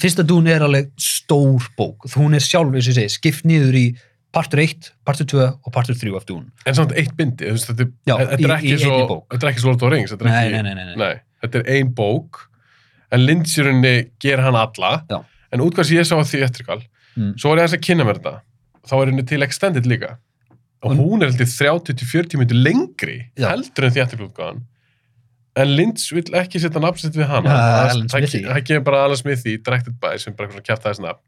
fyrsta 0.00 0.24
Dune 0.26 0.50
er 0.54 0.64
alveg 0.66 0.88
stór 1.00 1.68
bók 1.78 2.08
hún 2.16 2.34
er 2.34 2.42
sjálf, 2.42 2.72
eins 2.74 2.88
og 2.88 2.94
ég 2.94 2.98
segi, 2.98 3.14
skipt 3.18 3.44
niður 3.46 3.76
í 3.78 3.84
partur 4.34 4.58
1, 4.64 4.88
partur 5.06 5.28
2 5.30 5.42
og 5.44 5.70
partur 5.74 5.94
3 5.98 6.14
af 6.18 6.24
Dune 6.26 6.48
En 6.66 6.74
samt 6.74 6.94
eitt 6.98 7.12
bindi, 7.18 7.46
þetta, 7.54 7.86
er- 8.10 8.56
ekki 8.56 8.78
svo, 8.82 8.96
er 9.30 9.68
Lord 9.68 9.76
of 9.76 9.84
the 9.84 9.90
Rings. 9.92 10.16
Nei, 10.18 10.32
ekki, 10.48 10.62
nei, 10.62 10.74
nei, 10.74 10.88
nei, 10.88 10.96
nei. 10.98 11.12
Þetta 11.44 11.60
er 11.60 11.70
ein 11.76 11.92
bók, 11.94 12.40
en 13.14 13.22
Lindsjörunni 13.28 13.94
ger 14.18 14.42
hann 14.42 14.56
alla, 14.58 15.04
Já. 15.10 15.20
en 15.52 15.60
út 15.62 15.76
hvað 15.76 15.86
sem 15.86 15.98
ég 16.00 16.08
sá 16.08 16.16
að 16.18 16.30
Theatrical, 16.32 16.82
Mm. 17.14 17.36
svo 17.38 17.50
var 17.52 17.58
ég 17.60 17.68
aðeins 17.68 17.76
að 17.78 17.84
kynna 17.86 18.04
mér 18.08 18.16
þetta, 18.18 18.40
þá 18.90 18.94
er 18.98 19.06
henni 19.06 19.22
til 19.30 19.42
Extended 19.46 19.84
líka. 19.86 20.16
Og 20.84 20.94
hún 21.00 21.24
er 21.24 21.30
heldur 21.32 21.48
30-40 21.48 22.38
minnir 22.40 22.60
lengri, 22.60 23.18
Já. 23.40 23.48
heldur 23.54 23.88
en 23.88 23.94
Theatrical 23.96 24.28
útgáðan. 24.28 24.62
En 25.56 25.70
Lynch 25.78 26.08
vill 26.12 26.34
ekki 26.34 26.58
setja 26.60 26.80
nafnsitt 26.82 27.14
við 27.14 27.28
hana. 27.30 27.50
Það- 28.18 28.64
gefur 28.66 28.84
bara 28.84 29.04
Alan 29.04 29.16
Smithy, 29.16 29.56
directed 29.56 30.00
by, 30.02 30.16
sem 30.18 30.34
bara 30.34 30.48
kjæft 30.48 30.82
þess 30.82 31.00
nafn. 31.00 31.22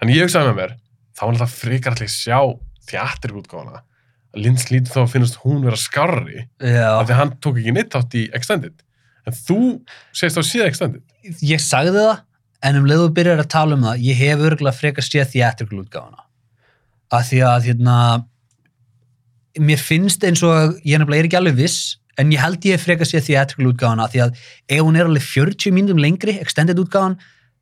Þannig 0.00 0.16
ég 0.16 0.26
hugsaði 0.26 0.50
með 0.50 0.56
mér, 0.58 0.74
þá 1.14 1.20
var 1.22 1.32
alltaf 1.34 1.54
frekar 1.62 1.94
allir 1.94 2.10
sjá 2.10 2.58
Theatrical 2.90 3.42
útgáðana. 3.42 3.82
Lynch 4.38 4.68
lítið 4.70 4.92
þá 4.94 5.00
að 5.02 5.10
finnast 5.14 5.38
hún 5.42 5.64
vera 5.66 5.78
skarri 5.80 6.44
af 6.62 7.08
því 7.08 7.16
hann 7.18 7.32
tók 7.42 7.58
ekki 7.58 7.72
neitt 7.74 7.96
átt 7.98 8.14
í 8.14 8.26
Extended 8.36 8.82
en 9.26 9.34
þú 9.36 9.56
segist 10.14 10.38
þá 10.38 10.44
síða 10.46 10.68
Extended 10.70 11.40
ég 11.42 11.62
sagði 11.62 11.96
það 11.98 12.20
en 12.68 12.78
um 12.78 12.86
leið 12.86 13.04
og 13.08 13.14
byrjar 13.16 13.42
að 13.42 13.50
tala 13.50 13.74
um 13.78 13.86
það 13.88 14.04
ég 14.06 14.20
hef 14.20 14.44
örgulega 14.50 14.76
frekar 14.78 15.06
séð 15.06 15.32
theatrical 15.34 15.80
útgáfuna 15.82 16.22
af 17.10 17.26
því 17.26 17.40
að 17.48 17.66
hérna 17.70 17.96
mér 19.58 19.80
finnst 19.82 20.24
eins 20.26 20.44
og 20.46 20.78
ég 20.84 21.00
nefnilega 21.00 21.24
er 21.24 21.28
ekki 21.30 21.40
alveg 21.40 21.58
viss 21.58 21.96
en 22.20 22.32
ég 22.34 22.42
held 22.42 22.64
ég 22.68 22.80
frekar 22.82 23.08
séð 23.08 23.30
theatrical 23.30 23.70
útgáfuna 23.72 24.06
af 24.06 24.14
því 24.14 24.24
að 24.26 24.40
ef 24.76 24.82
hún 24.84 24.98
er 24.98 25.08
alveg 25.08 25.26
40 25.26 25.74
mínútum 25.74 26.02
lengri 26.02 26.36
extended 26.42 26.78
útgáfan 26.82 27.18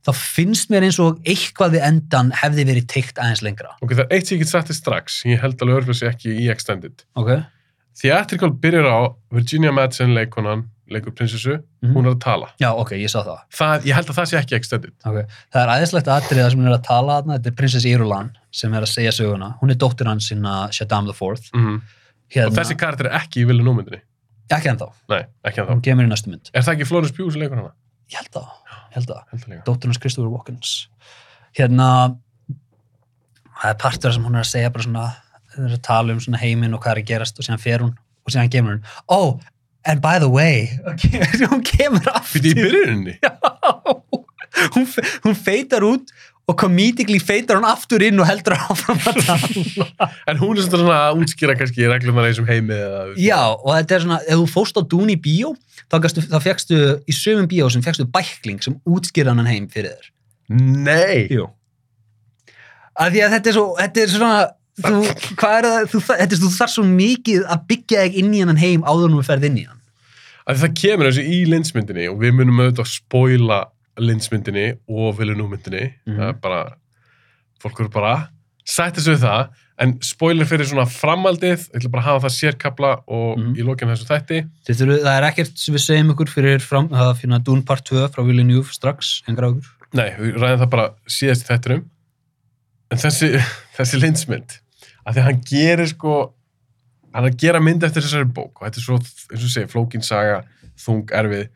þá 0.07 0.13
finnst 0.17 0.73
mér 0.73 0.87
eins 0.89 0.99
og 1.03 1.21
eitthvað 1.29 1.77
við 1.77 1.87
endan 1.89 2.33
hefði 2.37 2.65
verið 2.69 2.89
teikt 2.91 3.21
aðeins 3.21 3.43
lengra. 3.45 3.75
Ok, 3.83 3.95
það 3.95 4.05
er 4.07 4.17
eitt 4.17 4.29
sem 4.29 4.37
ég 4.37 4.45
get 4.45 4.53
sagt 4.53 4.71
þér 4.71 4.79
strax 4.79 5.21
ég 5.29 5.43
held 5.43 5.65
alveg 5.65 5.97
sé 5.97 6.11
ekki 6.11 6.35
í 6.35 6.49
Extended. 6.53 7.05
Ok, 7.19 7.33
Theatrical 7.99 8.53
byrjar 8.63 8.87
á 8.87 8.99
Virginia 9.35 9.73
Madsen 9.75 10.15
leikonan 10.15 10.69
leikur 10.91 11.13
prinsessu, 11.15 11.59
Mhm. 11.83 11.93
hún 11.95 12.07
er 12.07 12.15
að 12.15 12.21
tala. 12.21 12.49
Já 12.61 12.71
ok, 12.73 12.91
ég 12.97 13.11
sá 13.13 13.21
það. 13.25 13.39
Það, 13.53 13.85
ég 13.87 13.95
held 13.95 14.07
að 14.09 14.17
það 14.19 14.27
sé 14.31 14.39
ekki 14.41 14.57
Extended. 14.57 14.93
Okay. 15.05 15.25
það 15.53 15.63
er 15.63 15.69
aðeinslegt 15.75 16.09
atriða 16.15 16.51
sem 16.51 16.61
hún 16.61 16.69
er 16.73 16.79
að 16.79 16.85
tala 16.85 17.17
þarna, 17.23 17.39
þetta 17.39 17.47
er 17.53 17.57
prinsess 17.61 17.85
Irulan 17.85 18.31
sem 18.51 18.75
er 18.75 18.81
að 18.83 18.93
segja 18.93 19.13
söguna, 19.13 19.59
hún 19.61 19.71
er 19.71 19.75
dóttir 19.77 20.07
hans 20.07 20.29
sinna 20.29 20.69
Shaddam 20.73 21.07
the 21.07 21.13
Fourth. 21.15 21.51
Mm 21.55 21.83
hérna, 22.31 22.47
og 22.49 22.53
þessi 22.59 22.77
karakter 22.77 23.07
er 23.09 23.19
ekki 23.21 23.41
í 23.41 23.47
vilja 23.49 23.65
númyndinni 23.65 24.01
ekki 24.51 24.69
ennþá, 24.69 24.89
nei, 25.09 25.25
ekki 25.45 25.57
hann 25.61 25.69
hún 25.69 25.81
þá 25.81 25.85
kemur 25.85 26.05
í 26.05 26.09
næstu 26.09 26.29
mynd. 26.33 26.51
Er 26.55 26.63
það 26.63 26.75
ekki 26.77 26.87
Florence 26.89 27.13
Pugh 27.17 27.31
sem 27.33 27.41
leikur 27.41 27.57
hana? 27.57 27.73
ég 28.11 28.17
held 28.17 28.31
það, 28.33 28.49
ég 28.89 28.95
held 28.95 29.07
það. 29.09 29.23
Það 29.45 29.65
dóttir 29.65 29.85
hans 29.89 29.99
Christopher 29.99 30.31
Walkens 30.33 30.89
hérna 31.57 32.17
það 33.59 33.71
er 33.73 33.79
partur 33.83 34.13
sem 34.15 34.25
hún 34.25 34.37
er 34.39 34.45
að 34.45 34.51
segja 34.53 34.71
bara 34.73 34.85
svona 34.87 35.07
þau 35.53 35.65
eru 35.67 35.75
að 35.79 35.83
tala 35.89 36.13
um 36.15 36.21
svona 36.23 36.41
heiminn 36.43 36.75
og 36.77 36.83
hvað 36.85 36.95
er 36.97 37.01
að 37.03 37.09
gerast 37.11 37.39
og 37.41 37.47
síðan 37.49 37.63
fer 37.63 37.79
hún 37.85 37.95
og 37.97 38.33
síðan 38.35 38.51
kemur 38.53 38.77
hún. 38.77 38.83
Oh, 39.09 39.41
and 39.85 40.01
by 40.03 40.19
the 40.19 40.29
way 40.31 40.71
hún 41.51 41.63
kemur 41.67 42.07
aftur. 42.15 42.41
Fyrir 42.41 42.57
í 42.57 42.65
byrjuninni? 42.65 43.19
Hún, 44.75 44.87
fe- 44.91 45.05
hún 45.23 45.37
feitar 45.39 45.85
út 45.87 46.09
og 46.49 46.57
comedically 46.59 47.19
feitar 47.23 47.59
hún 47.61 47.67
aftur 47.69 48.03
inn 48.03 48.19
og 48.19 48.27
heldur 48.27 48.57
áfram 48.57 48.99
að 49.07 49.19
tala. 49.29 50.09
En 50.33 50.41
hún 50.41 50.57
er 50.59 50.65
svona 50.65 50.97
að 51.11 51.21
útskýra 51.23 51.55
kannski 51.61 51.85
reglunar 51.87 52.27
eins 52.27 52.41
um 52.41 52.49
heimi 52.49 52.75
eða, 52.75 53.03
Já, 53.21 53.39
og 53.53 53.69
þetta 53.77 53.95
er 53.99 54.03
svona, 54.07 54.19
ef 54.25 54.41
þú 54.41 54.47
fóst 54.51 54.81
á 54.81 54.83
Dún 54.89 55.13
í 55.13 55.19
bíó, 55.21 55.53
þá, 55.93 55.99
gastu, 56.07 56.25
þá 56.25 56.39
fegstu 56.43 56.81
í 57.07 57.15
sömum 57.15 57.47
bíó 57.53 57.69
sem 57.71 57.85
fegstu 57.85 58.09
bækling 58.17 58.65
sem 58.65 58.79
útskýrði 58.89 59.37
hann 59.37 59.53
heim 59.53 59.69
fyrir 59.71 59.93
þér. 59.95 60.11
nei. 60.89 61.29
Jú. 61.37 61.47
Af 62.99 63.13
því 63.15 63.23
að 63.29 63.35
þetta 63.37 63.53
er 63.53 63.59
svo, 63.61 63.67
þetta 63.79 64.03
er 64.07 64.15
svona, 64.17 64.41
þú, 64.83 65.01
hvað 65.41 65.57
er 65.59 65.69
það, 65.69 65.89
þú, 65.93 66.01
þetta 66.09 66.29
er, 66.29 66.41
þú 66.43 66.51
þarf 66.59 66.73
svo 66.75 66.85
mikið 66.89 67.45
að 67.55 67.65
byggja 67.73 68.05
þig 68.07 68.19
inn 68.23 68.35
í 68.35 68.41
hann 68.45 68.57
heim 68.63 68.83
áður 68.87 69.11
nú 69.13 69.21
við 69.23 69.31
ferð 69.33 69.49
inn 69.51 69.59
í 69.59 69.67
hann. 69.69 69.81
að 70.49 70.63
það 70.63 70.75
kemur 70.81 71.11
þessu 71.11 71.25
í 71.29 71.39
linsmyndinni 71.51 72.09
og 72.09 72.19
við 72.23 72.33
munum 72.39 72.61
auðvitað 72.63 72.87
að 72.87 72.93
spoila 72.95 73.59
linsmyndinni 73.99 74.67
og 74.89 75.17
viljunúmyndinni 75.19 75.85
Mhm. 76.07 76.17
það 76.19 76.29
er 76.29 76.37
bara 76.45 76.61
fólk 77.61 77.81
eru 77.81 77.89
bara 77.91 78.29
sætti 78.65 79.01
sig 79.01 79.17
við 79.17 79.25
það, 79.27 79.49
en 79.79 79.93
spoiler 80.03 80.45
fyrir 80.47 80.67
svona 80.69 80.85
framaldið, 80.87 81.69
ég 81.73 81.77
ætla 81.81 81.91
bara 81.91 82.03
að 82.03 82.09
hafa 82.09 82.27
það 82.29 82.37
sérkabla 82.39 82.91
og 83.09 83.39
Mhm. 83.39 83.55
í 83.57 83.63
lokinu 83.65 83.93
þessu 83.97 84.07
þætti. 84.09 84.39
Þið 84.67 84.77
þurfu, 84.81 84.97
það 85.05 85.17
er 85.19 85.27
ekkert 85.31 85.59
sem 85.59 85.75
við 85.75 85.85
segjum 85.87 86.11
ykkur 86.15 86.29
fyrir 86.29 86.61
fram, 86.61 86.89
að 86.89 87.17
finna 87.21 87.39
Dune 87.43 87.63
Part 87.63 87.85
2 87.85 88.09
frá 88.09 88.23
Villeneuve 88.27 88.69
strax, 88.73 89.23
engar 89.29 89.45
ákur. 89.51 89.65
Nei, 89.95 90.11
við 90.19 90.35
ræðum 90.37 90.61
það 90.65 90.71
bara 90.71 90.91
síðast 91.09 91.45
í 91.45 91.49
þættinum. 91.49 91.85
En 92.91 92.99
þessi, 92.99 93.31
þessi 93.79 94.01
linsmynd, 94.01 94.59
að 95.09 95.17
því 95.17 95.23
að 95.23 95.29
hann 95.29 95.43
gerir 95.49 95.89
sko, 95.89 96.15
hann 97.15 97.25
er 97.25 97.33
að 97.33 97.39
gera 97.41 97.61
mynd 97.65 97.87
eftir 97.87 98.05
þessari 98.05 98.29
bók 98.37 98.61
og 98.61 98.67
þetta 98.67 98.81
er 98.81 98.85
svo, 98.85 98.99
eins 99.33 99.47
og 99.47 99.53
segir, 99.55 99.71
flókin 99.73 100.05
saga, 100.05 100.43
þung, 100.79 101.09
erfið. 101.17 101.47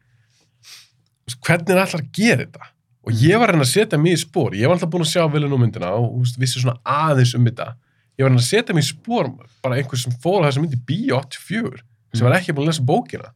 Hvernig 1.43 1.75
er 1.75 1.83
alltaf 1.83 2.01
að 2.01 2.09
gera 2.17 2.47
þetta? 2.47 2.71
Og 3.03 3.19
ég 3.19 3.41
var 3.41 3.51
reyna 3.51 3.67
að 3.67 3.73
setja 3.73 3.99
mig 3.99 4.17
í 4.17 4.21
spór. 4.23 4.55
Ég 4.55 4.71
var 4.71 4.77
alltaf 4.77 4.91
búin 4.93 5.05
að 5.05 5.11
sjá 5.11 5.25
Vilja 5.31 5.51
myndina 5.51 5.91
og 5.99 6.23
vissi 6.39 6.63
svona 6.63 6.79
aðeins 6.87 7.35
um 7.35 7.47
þetta. 7.49 7.73
Ég 8.15 8.25
var 8.25 8.31
reyna 8.31 8.43
að 8.43 8.49
setja 8.49 8.77
mig 8.77 8.87
í 8.87 8.91
spór 8.93 9.31
bara 9.65 9.79
einhver 9.79 10.01
sem 10.01 10.15
fór 10.23 10.47
á 10.47 10.49
þessa 10.49 10.63
mynd 10.63 10.77
í 10.77 10.83
Bíó 10.87 11.19
84 11.19 11.83
sem 12.13 12.29
var 12.29 12.37
ekki 12.37 12.55
búin 12.55 12.69
að 12.69 12.73
lesa 12.73 12.87
bókina. 12.87 13.33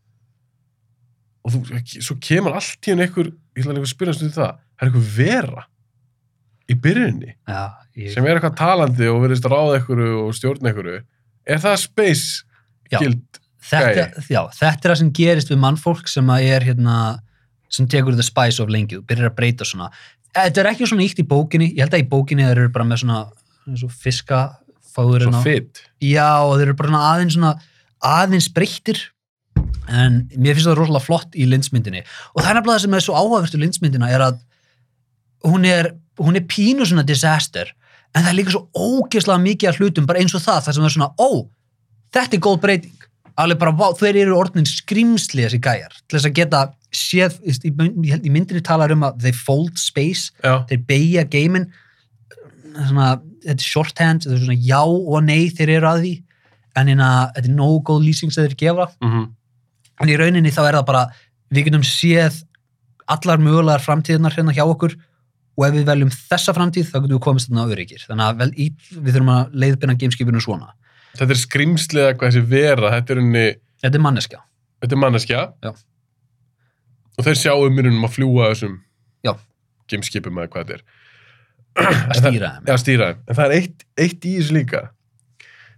Og 1.47 1.55
þú, 1.55 1.63
svo 2.03 2.17
kemur 2.23 2.57
allt 2.59 2.87
í 2.87 2.93
henni 2.93 3.07
einhver, 3.07 3.33
ég 3.57 3.65
ætla 3.65 3.81
að 3.81 3.91
spyrja 3.91 4.15
um 4.17 4.33
það, 4.35 4.61
það 4.77 4.87
er 4.87 4.91
einhver 4.91 5.11
vera 5.17 5.67
í 6.67 6.77
byrjunni 6.83 7.33
Já, 7.49 7.63
ég, 7.97 8.13
sem 8.15 8.27
er 8.27 8.39
eitthvað 8.39 8.57
talandi 8.59 9.09
og 9.13 9.23
verðist 9.25 9.49
ráða 9.51 9.79
einhverju 9.81 10.23
og 10.25 10.35
stjórna 10.37 10.73
einhverju. 10.73 11.01
Er 11.47 11.63
það 11.63 11.77
space 11.85 12.45
Já. 12.91 12.99
gild? 13.01 13.41
þetta, 13.67 14.25
já, 14.31 14.41
þetta 14.55 14.87
er 14.89 14.93
það 14.93 15.01
sem 15.01 15.15
gerist 15.19 15.51
við 15.51 15.63
mannfólk 15.63 16.11
sem 16.11 16.29
er 16.37 16.67
hérna, 16.67 16.99
sem 17.73 17.89
tekur 17.91 18.15
the 18.15 18.27
spice 18.27 18.63
of 18.63 18.71
lengi 18.71 18.99
og 19.01 19.07
byrjar 19.09 19.33
að 19.33 19.39
breyta 19.41 19.67
svona. 19.67 19.89
Þetta 20.37 20.63
er 20.63 20.71
ekki 20.71 20.87
svona 20.87 21.07
íkt 21.07 21.23
í 21.23 21.27
bókinni, 21.27 21.73
ég 21.75 21.87
held 21.87 21.97
að 21.97 22.05
í 22.05 22.09
bókinni 22.11 22.47
þeir 22.47 22.61
eru 22.61 22.73
bara 22.75 22.87
með 22.87 23.03
svona, 23.03 23.21
svona 23.73 23.99
fiskafáður 24.05 25.27
Svo 25.27 25.43
fit. 25.43 25.83
Já, 26.05 26.29
og 26.45 26.59
þeir 26.59 26.69
eru 26.69 26.79
bara 26.79 26.93
svona 26.93 27.05
aðeins 27.11 27.39
svona 27.39 27.55
aðeins 28.07 28.51
breyttir 28.55 29.01
en 29.87 30.25
mér 30.35 30.57
finnst 30.57 30.69
það 30.69 30.81
rosalega 30.81 31.07
flott 31.07 31.37
í 31.39 31.47
linsmyndinni 31.49 32.03
og 32.03 32.43
það 32.43 32.51
er 32.51 32.59
nefnilega 32.59 32.75
það 32.75 32.85
sem 32.85 32.97
er 32.99 33.05
svo 33.07 33.15
áhugavert 33.17 33.57
í 33.57 33.61
linsmyndina 33.63 34.11
er 34.13 34.25
að 34.27 34.41
hún 35.47 35.67
er, 35.69 35.93
hún 36.23 36.39
er 36.39 36.47
pínu 36.49 36.87
svona 36.89 37.05
disaster 37.07 37.73
en 38.15 38.23
það 38.23 38.31
er 38.31 38.39
líka 38.39 38.55
svo 38.55 38.67
ógeðslega 38.73 39.43
mikið 39.45 39.71
af 39.71 39.81
hlutum 39.81 40.07
bara 40.09 40.23
eins 40.23 40.35
og 40.37 40.45
það, 40.45 40.63
það 40.67 40.77
sem 40.79 40.89
er 40.89 40.95
svona, 40.95 41.11
ó 41.21 41.31
þetta 42.17 42.39
er 42.39 42.45
góð 42.47 42.61
breyting. 42.63 42.93
Alveg 43.37 43.59
bara, 43.61 43.73
vá, 43.77 43.91
þeir 43.99 44.17
eru 44.23 44.37
orðnin 44.39 44.65
skrimsli 44.65 45.43
þessi 45.45 45.59
gæjar, 45.61 45.93
til 46.09 46.17
þess 46.17 46.29
að 46.31 46.37
geta 46.39 46.61
séð, 46.97 47.35
í, 47.69 48.31
myndinni 48.33 48.63
talar 48.65 48.95
um 48.95 49.05
að 49.05 49.19
they 49.27 49.35
fold 49.37 49.77
space, 49.77 50.31
Já. 50.41 50.63
þeir 50.71 50.87
beigja 50.89 51.27
geimin 51.29 51.67
svona, 52.79 53.11
þetta 53.45 53.59
er 53.59 53.67
shorthand 53.67 54.25
þetta 54.25 54.39
er 54.39 54.47
svona 54.47 54.57
já 54.65 54.81
og 54.87 55.21
nei 55.27 55.51
þeir 55.53 55.75
eru 55.75 55.91
að 55.91 56.01
því 56.07 56.15
en 56.77 56.93
hérna, 56.93 57.11
þetta 57.37 57.51
er 57.51 57.59
nógu 57.59 57.83
góð 57.91 58.07
lýsing 58.07 58.33
sem 58.33 58.47
þeir 58.47 58.57
gefa, 58.65 58.89
Mm 59.05 59.27
en 60.03 60.11
í 60.13 60.17
rauninni 60.19 60.51
þá 60.53 60.63
er 60.67 60.77
það 60.77 60.89
bara, 60.91 61.03
við 61.49 61.69
getum 61.69 61.85
séð 61.87 62.43
allar 63.09 63.41
mögulegar 63.41 63.85
framtíðnar 63.85 64.35
hérna 64.37 64.53
hjá 64.53 64.65
okkur 64.67 64.97
og 65.57 65.67
ef 65.67 65.77
við 65.77 65.87
veljum 65.89 66.11
þessa 66.15 66.53
framtíð 66.57 66.91
þá 66.91 66.99
getum 66.99 67.15
við 67.17 67.23
komist 67.27 67.49
þarna 67.51 67.69
öryggir 67.73 68.03
þannig 68.05 68.27
að 68.27 68.43
vel, 68.43 68.51
í, 68.57 68.67
við 68.93 69.15
þurfum 69.17 69.33
að 69.37 69.57
leiðbyrna 69.65 69.99
gameskipinu 70.03 70.43
svona 70.45 70.75
Þetta 71.17 71.33
er 71.33 71.41
skrimslega 71.41 72.17
hvað 72.21 72.29
þessi 72.35 72.49
vera, 72.51 72.91
þetta 72.93 73.15
er 73.15 73.21
unni, 73.23 73.45
þetta 73.81 73.97
er 73.97 74.05
manneskja 74.05 74.43
þetta 74.83 74.97
er 74.97 75.01
manneskja. 75.03 75.45
Já. 75.65 75.73
Og 77.17 77.25
þeir 77.27 77.39
sjá 77.41 77.53
um 77.57 77.77
minnum 77.77 78.05
að 78.07 78.17
fljúa 78.19 78.51
þessum 78.53 78.77
Já. 79.25 79.33
gameskipum 79.91 80.41
eða 80.43 80.53
hvað 80.53 80.67
þetta 80.67 80.77
er. 80.77 80.85
að 81.77 82.21
stýra 82.21 82.51
þeim 82.53 82.69
Já, 82.69 82.77
stýra 82.83 83.09
þeim. 83.11 83.23
En 83.27 83.39
það 83.39 83.47
er 83.47 83.57
eitt, 83.57 83.87
eitt 84.05 84.29
í 84.29 84.35
þessu 84.39 84.57
líka 84.57 84.83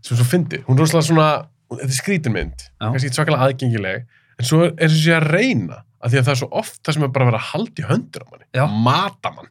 sem 0.05 0.14
svo 0.18 0.26
fyndi. 0.26 0.61
Hún 0.66 0.79
er 0.79 0.85
rosalega 0.87 1.09
svona, 1.09 1.29
þetta 1.74 1.91
er 1.91 1.99
skrítin 1.99 2.35
mynd, 2.35 2.66
Já. 2.66 2.89
kannski 2.89 3.12
svakalega 3.14 3.49
aðgengileg, 3.49 4.05
en 4.39 4.51
svo 4.51 4.64
er 4.68 4.76
þessi 4.85 5.14
að 5.14 5.31
reyna, 5.33 5.81
af 5.99 6.12
því 6.12 6.20
að 6.20 6.29
það 6.29 6.35
er 6.35 6.41
svo 6.43 6.51
oft 6.61 6.79
það 6.87 6.97
sem 6.97 7.07
er 7.07 7.14
bara 7.14 7.26
að 7.26 7.33
vera 7.33 7.41
að 7.43 7.49
halda 7.53 7.83
í 7.83 7.89
höndur 7.89 8.22
á 8.22 8.29
manni, 8.31 8.68
mata 8.87 9.33
mann. 9.35 9.51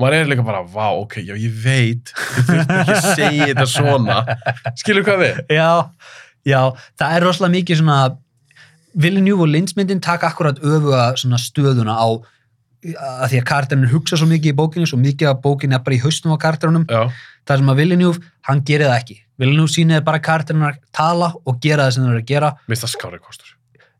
Maður 0.00 0.16
er 0.16 0.32
líka 0.32 0.46
bara, 0.46 0.64
vá, 0.64 0.88
ok, 1.02 1.20
já, 1.28 1.34
ég 1.36 1.60
veit, 1.64 2.10
þú 2.16 2.46
þurft 2.48 2.74
ekki 2.78 2.96
að 2.96 3.06
segja 3.20 3.46
þetta 3.52 3.68
svona. 3.68 4.18
Skilur 4.80 5.06
hvað 5.06 5.22
við? 5.26 5.40
já, 5.52 5.70
já, 6.48 6.60
það 7.00 7.16
er 7.16 7.26
rosalega 7.28 7.56
mikið 7.58 7.80
svona 7.82 8.00
Villeneuve 9.00 9.44
og 9.46 9.50
Lindsmyndin 9.52 10.00
taka 10.02 10.32
akkurat 10.32 10.58
öfuga 10.58 11.10
svona 11.20 11.38
stöðuna 11.38 11.94
á 11.94 12.08
að 12.80 13.26
því 13.28 13.38
að 13.42 13.46
karakterinn 13.50 13.90
hugsa 13.92 14.16
svo 14.16 14.26
mikið 14.30 14.54
í 14.54 14.56
bókinu 14.56 14.88
svo 14.88 14.96
mikið 15.00 15.28
að 15.28 15.40
bókinu 15.44 15.76
er 15.76 15.82
bara 15.84 15.96
í 15.98 16.00
haustum 16.00 16.32
á 16.32 16.40
karakterunum 16.40 16.86
Já, 16.88 17.12
það 17.44 17.60
sem 17.60 17.72
að 17.72 17.80
Villeneuve, 17.82 18.22
hann 18.48 18.62
gerir 18.64 18.88
það 18.88 19.00
ekki 19.02 19.16
Villeneuve 19.40 19.72
sýnir 19.74 20.04
bara 20.06 20.22
karakterinn 20.24 20.64
að 20.64 20.78
tala 20.96 21.28
og 21.44 21.60
gera 21.60 21.86
það 21.86 21.96
sem 21.96 22.06
það 22.06 22.14
er 22.14 22.22
að 22.22 22.30
gera 22.32 22.50
mista 22.72 22.88
skári 22.88 23.20
kostur. 23.20 23.52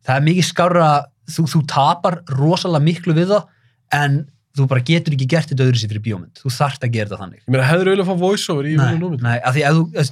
það 0.09 0.15
er 0.17 0.27
mikið 0.31 0.49
skárra, 0.49 0.89
þú, 1.29 1.47
þú 1.53 1.61
tapar 1.75 2.19
rosalega 2.39 2.87
miklu 2.89 3.17
við 3.21 3.35
það 3.35 4.01
en 4.01 4.19
þú 4.59 4.67
bara 4.71 4.85
getur 4.87 5.15
ekki 5.17 5.29
gert 5.31 5.51
þetta 5.51 5.67
öðru 5.67 5.81
sér 5.81 5.93
fyrir 5.93 6.05
bíómynd. 6.07 6.41
Þú 6.43 6.53
þarft 6.57 6.87
að 6.87 6.95
gera 6.97 7.11
þetta 7.11 7.21
þannig. 7.23 7.43
Ég 7.45 7.53
meina, 7.55 7.67
hefur 7.69 7.91
auðvitað 7.91 8.05
að 8.05 8.11
fá 8.11 8.25
voice-over 8.25 8.67
í 8.71 8.73
nei, 8.81 8.89
Númynd? 8.99 9.23
nei, 9.27 9.37
af 9.39 9.55
því 9.57 9.67
að 9.69 9.79
þú 9.79 9.85
eins 10.01 10.11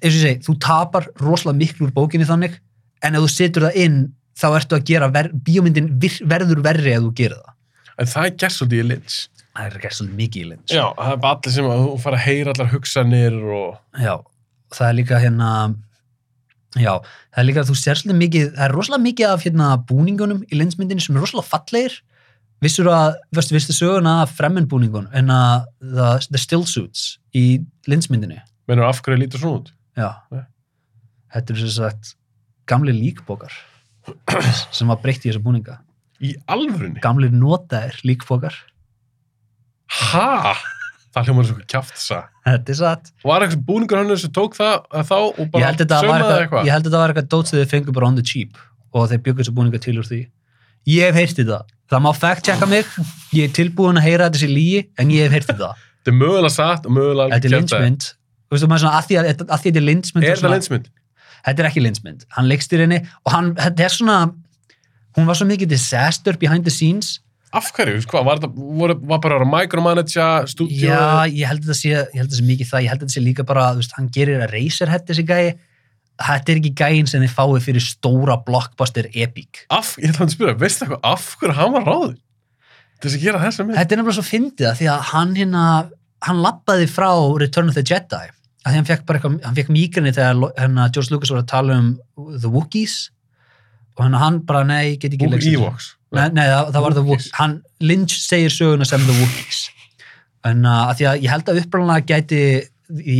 og 0.00 0.06
ég 0.08 0.16
segi, 0.16 0.38
þú 0.46 0.54
tapar 0.64 1.08
rosalega 1.20 1.60
miklu 1.60 1.88
úr 1.88 1.92
bókinni 1.96 2.28
þannig 2.28 2.56
en 3.04 3.18
ef 3.18 3.26
þú 3.26 3.32
setur 3.34 3.66
það 3.68 3.80
inn 3.84 3.98
þá 4.40 4.46
ertu 4.56 4.78
að 4.78 4.86
gera, 4.88 5.10
ver, 5.12 5.28
bíómyndin 5.44 5.90
vir, 6.00 6.16
verður 6.30 6.64
verri 6.64 6.94
ef 6.94 7.04
þú 7.04 7.12
gerir 7.20 7.42
það. 7.42 7.58
En 8.00 8.08
það 8.08 8.30
er 8.30 8.34
gert 8.40 8.56
svolítið 8.56 8.80
í 8.80 8.88
Lynch. 8.88 9.20
það 9.60 9.66
er 9.66 9.76
ekki 9.78 9.96
svolítið 9.96 10.18
mikið 10.20 10.42
í 10.42 10.48
lins 10.48 10.74
Já, 10.74 10.84
það 10.96 11.12
er 11.12 11.22
bara 11.22 11.36
allir 11.36 11.54
sem 11.54 11.68
að 11.68 11.80
þú 11.84 11.94
fara 12.04 12.18
að 12.18 12.26
heyra 12.26 12.54
allar 12.54 12.70
hugsanir 12.70 13.38
og... 13.60 13.78
Já, 14.00 14.14
það 14.76 14.88
er 14.88 14.96
líka 14.98 15.20
hérna 15.20 15.50
já, 16.78 16.92
það 17.02 17.42
er 17.42 17.48
líka 17.48 17.66
þú 17.66 17.76
sér 17.80 18.00
svolítið 18.00 18.20
mikið, 18.20 18.46
það 18.54 18.66
er 18.66 18.76
rosalega 18.76 19.06
mikið 19.08 19.34
af 19.34 19.46
hérna 19.46 19.70
búningunum 19.90 20.44
í 20.46 20.60
linsmyndinni 20.60 21.04
sem 21.04 21.18
er 21.18 21.24
rosalega 21.26 21.50
fallegir 21.50 21.98
vissur 22.60 22.88
að, 22.92 23.14
veistu, 23.36 23.54
veistu 23.56 23.72
söguna 23.76 24.18
af 24.24 24.34
fremmenbúningun 24.38 25.08
en 25.16 25.30
að 25.34 25.66
the, 25.80 26.08
the 26.30 26.40
still 26.40 26.64
suits 26.68 27.18
í 27.36 27.60
linsmyndinni 27.90 28.40
Menur 28.70 28.86
af 28.90 29.00
hverju 29.02 29.18
lítur 29.24 29.42
svona 29.42 29.62
út? 29.62 29.70
já, 29.98 30.10
Nei. 30.34 30.44
þetta 31.34 31.54
er 31.56 31.62
sem 31.64 31.72
sagt 31.78 32.14
gamli 32.70 32.92
líkbókar 32.96 33.54
sem 34.76 34.88
var 34.90 35.00
breytt 35.02 35.24
í 35.26 35.30
þessa 35.32 35.42
búninga 35.44 35.78
Í 36.20 36.34
alvörunni? 36.52 37.00
gamli 37.00 37.30
notaðir 37.32 37.96
líkbókar 38.04 38.54
Ha? 39.90 40.52
Það 41.10 41.26
hljómar 41.26 41.46
svo 41.48 41.56
kjáft 41.66 41.96
það. 41.98 42.26
þetta 42.46 42.70
er 42.70 42.76
satt 42.78 43.08
Var 43.26 43.42
eitthvað 43.42 43.62
búningur 43.66 43.98
hann 43.98 44.12
sem 44.20 44.30
tók 44.36 44.54
það 44.54 44.76
að 44.94 45.08
þá 45.08 45.16
og 45.18 45.48
bara 45.50 45.72
saumaði 45.74 46.36
eitthvað, 46.44 46.68
ég 46.68 46.74
held 46.76 46.86
þetta 46.86 47.00
var 47.00 47.10
eitthvað 47.14 47.30
dót 47.34 47.50
sem 47.50 47.58
þið 47.58 47.72
fengur 47.72 47.96
bara 47.96 48.10
on 48.12 48.18
the 48.20 48.22
cheap 48.30 48.60
og 48.94 49.08
þeir 49.10 49.22
byggur 49.26 49.42
þessu 49.42 49.54
búninga 49.56 49.80
til 49.82 49.96
úr 49.98 50.06
því 50.06 50.20
ég 50.92 51.08
hef 51.10 51.18
heyrti 51.18 51.46
það, 51.48 51.64
það 51.90 52.04
má 52.06 52.10
fact 52.16 52.46
checka 52.46 52.68
mig 52.70 52.88
ég 53.36 53.48
er 53.48 53.54
tilbúin 53.56 53.98
að 54.00 54.06
heyra 54.08 54.30
þessi 54.32 54.50
lígi 54.50 54.82
en 55.00 55.12
ég 55.14 55.26
hef 55.26 55.38
heyrti 55.38 55.58
það, 55.58 55.86
Þetta 56.00 56.12
er 56.14 56.16
mögulega 56.16 56.54
satt 56.54 56.86
og 56.88 56.94
mögulega 56.96 57.36
þetta 57.36 57.50
er 57.50 57.54
linsmynd 57.58 58.06
að 58.50 59.08
því 59.08 59.18
að, 59.20 59.26
að, 59.30 59.42
að 59.46 59.64
þetta 59.64 59.80
er 59.80 59.86
linsmynd 59.88 60.26
Er 60.26 60.38
þetta 60.38 60.52
linsmynd? 60.54 60.86
þetta 61.40 61.62
er 61.62 61.68
ekki 61.70 61.82
linsmynd, 61.84 62.24
hann 62.36 62.48
leikst 62.50 62.72
í 62.74 62.80
henni 62.80 63.00
og 63.24 63.34
hann, 63.34 63.50
þetta 63.58 63.84
er 63.86 63.94
svona 63.94 64.16
hún 65.18 65.28
var 65.28 65.38
svo 65.38 65.48
mikið 65.48 65.72
disaster 65.74 66.38
behind 66.40 66.66
the 66.68 66.72
scenes 66.74 67.18
Af 67.50 67.72
hverju? 67.74 67.96
Þú 67.96 67.98
veist 67.98 68.10
Hvað? 68.12 68.26
Var, 68.28 68.40
þetta, 68.44 69.18
bara 69.24 69.38
að 69.40 69.48
micromanagea 69.50 70.26
stúdíu? 70.46 70.84
já, 70.86 71.26
ég 71.26 71.48
held 71.50 71.64
þetta 71.64 71.74
sé, 71.74 71.90
ég 71.90 72.20
held 72.20 72.28
þetta 72.28 72.38
sé 72.38 72.46
mikið 72.46 72.68
það 72.70 72.84
ég 72.84 72.92
held 72.92 73.02
þetta 73.02 73.14
sé 73.16 73.22
líka 73.24 73.46
bara, 73.48 73.64
þú 73.74 73.82
veist, 73.82 73.96
hann 73.96 74.10
gerir 74.14 74.44
að 74.44 74.52
Razorhead 74.54 75.08
þessi 75.08 75.24
gæi, 75.26 75.48
þetta 76.20 76.52
er 76.52 76.60
ekki 76.60 76.72
gæin 76.78 77.08
sem 77.10 77.22
þið 77.24 77.36
fáið 77.36 77.62
fyrir 77.66 77.84
stóra 77.84 78.36
blockbuster 78.46 79.08
epic 79.12 79.64
Af, 79.72 79.94
ég 80.00 80.12
ætla 80.12 80.26
að 80.26 80.34
spyrja, 80.34 80.58
veistu 80.60 80.86
eitthvað, 80.86 81.00
af 81.12 81.30
hverju 81.40 81.56
hann 81.58 81.72
var 81.76 81.86
ráður? 81.88 82.18
Þess 83.00 83.16
að 83.16 83.24
gera 83.24 83.40
þessa 83.44 83.64
mynd? 83.66 83.78
Þetta 83.78 83.96
er 83.96 84.00
nefnilega 84.02 84.18
svo 84.18 84.26
fyndið 84.28 84.68
að 84.70 84.76
því 84.80 84.90
að 84.92 85.06
hann 85.14 85.32
hérna, 85.38 85.64
hann 86.28 86.42
lappaði 86.44 86.90
frá 86.90 87.08
Return 87.40 87.72
of 87.72 87.78
the 87.78 87.86
Jedi 87.86 88.26
að 88.60 88.74
því 88.74 88.76
hann 88.76 88.88
fekk 88.90 89.06
bara 89.08 89.20
eitthvað, 89.20 89.38
hann 89.46 89.56
fekk 89.56 89.72
mýgrinni 89.72 90.12
þegar 90.12 90.42
hérna 90.58 90.88
George 90.92 91.14
Lucas 91.14 91.32
var 91.32 91.42
að 91.42 91.50
tala 91.54 91.78
um 91.80 91.90
The 92.36 92.50
Wookiees 92.52 92.98
og 93.96 94.04
hann, 94.04 94.16
hann 94.20 94.40
bara, 94.48 94.62
nei, 94.68 94.96
get 95.00 95.14
ekki 95.16 95.28
þessu. 95.28 95.54
Evox. 95.58 95.90
Nei, 96.16 96.26
nei 96.36 96.46
það, 96.48 96.70
það 96.74 96.84
var 96.84 96.96
The 96.96 97.04
Wookiees. 97.04 97.28
Wookiees. 97.28 97.38
Hann, 97.38 97.56
Lynch 97.84 98.16
segir 98.20 98.54
söguna 98.54 98.88
sem 98.88 99.02
The 99.04 99.16
Wookiees. 99.18 99.62
En 100.48 100.64
uh, 100.64 100.86
að 100.88 101.00
því 101.00 101.08
að 101.10 101.24
ég 101.24 101.34
held 101.34 101.50
að 101.52 101.60
uppræðanlega 101.64 102.06
gæti 102.08 102.42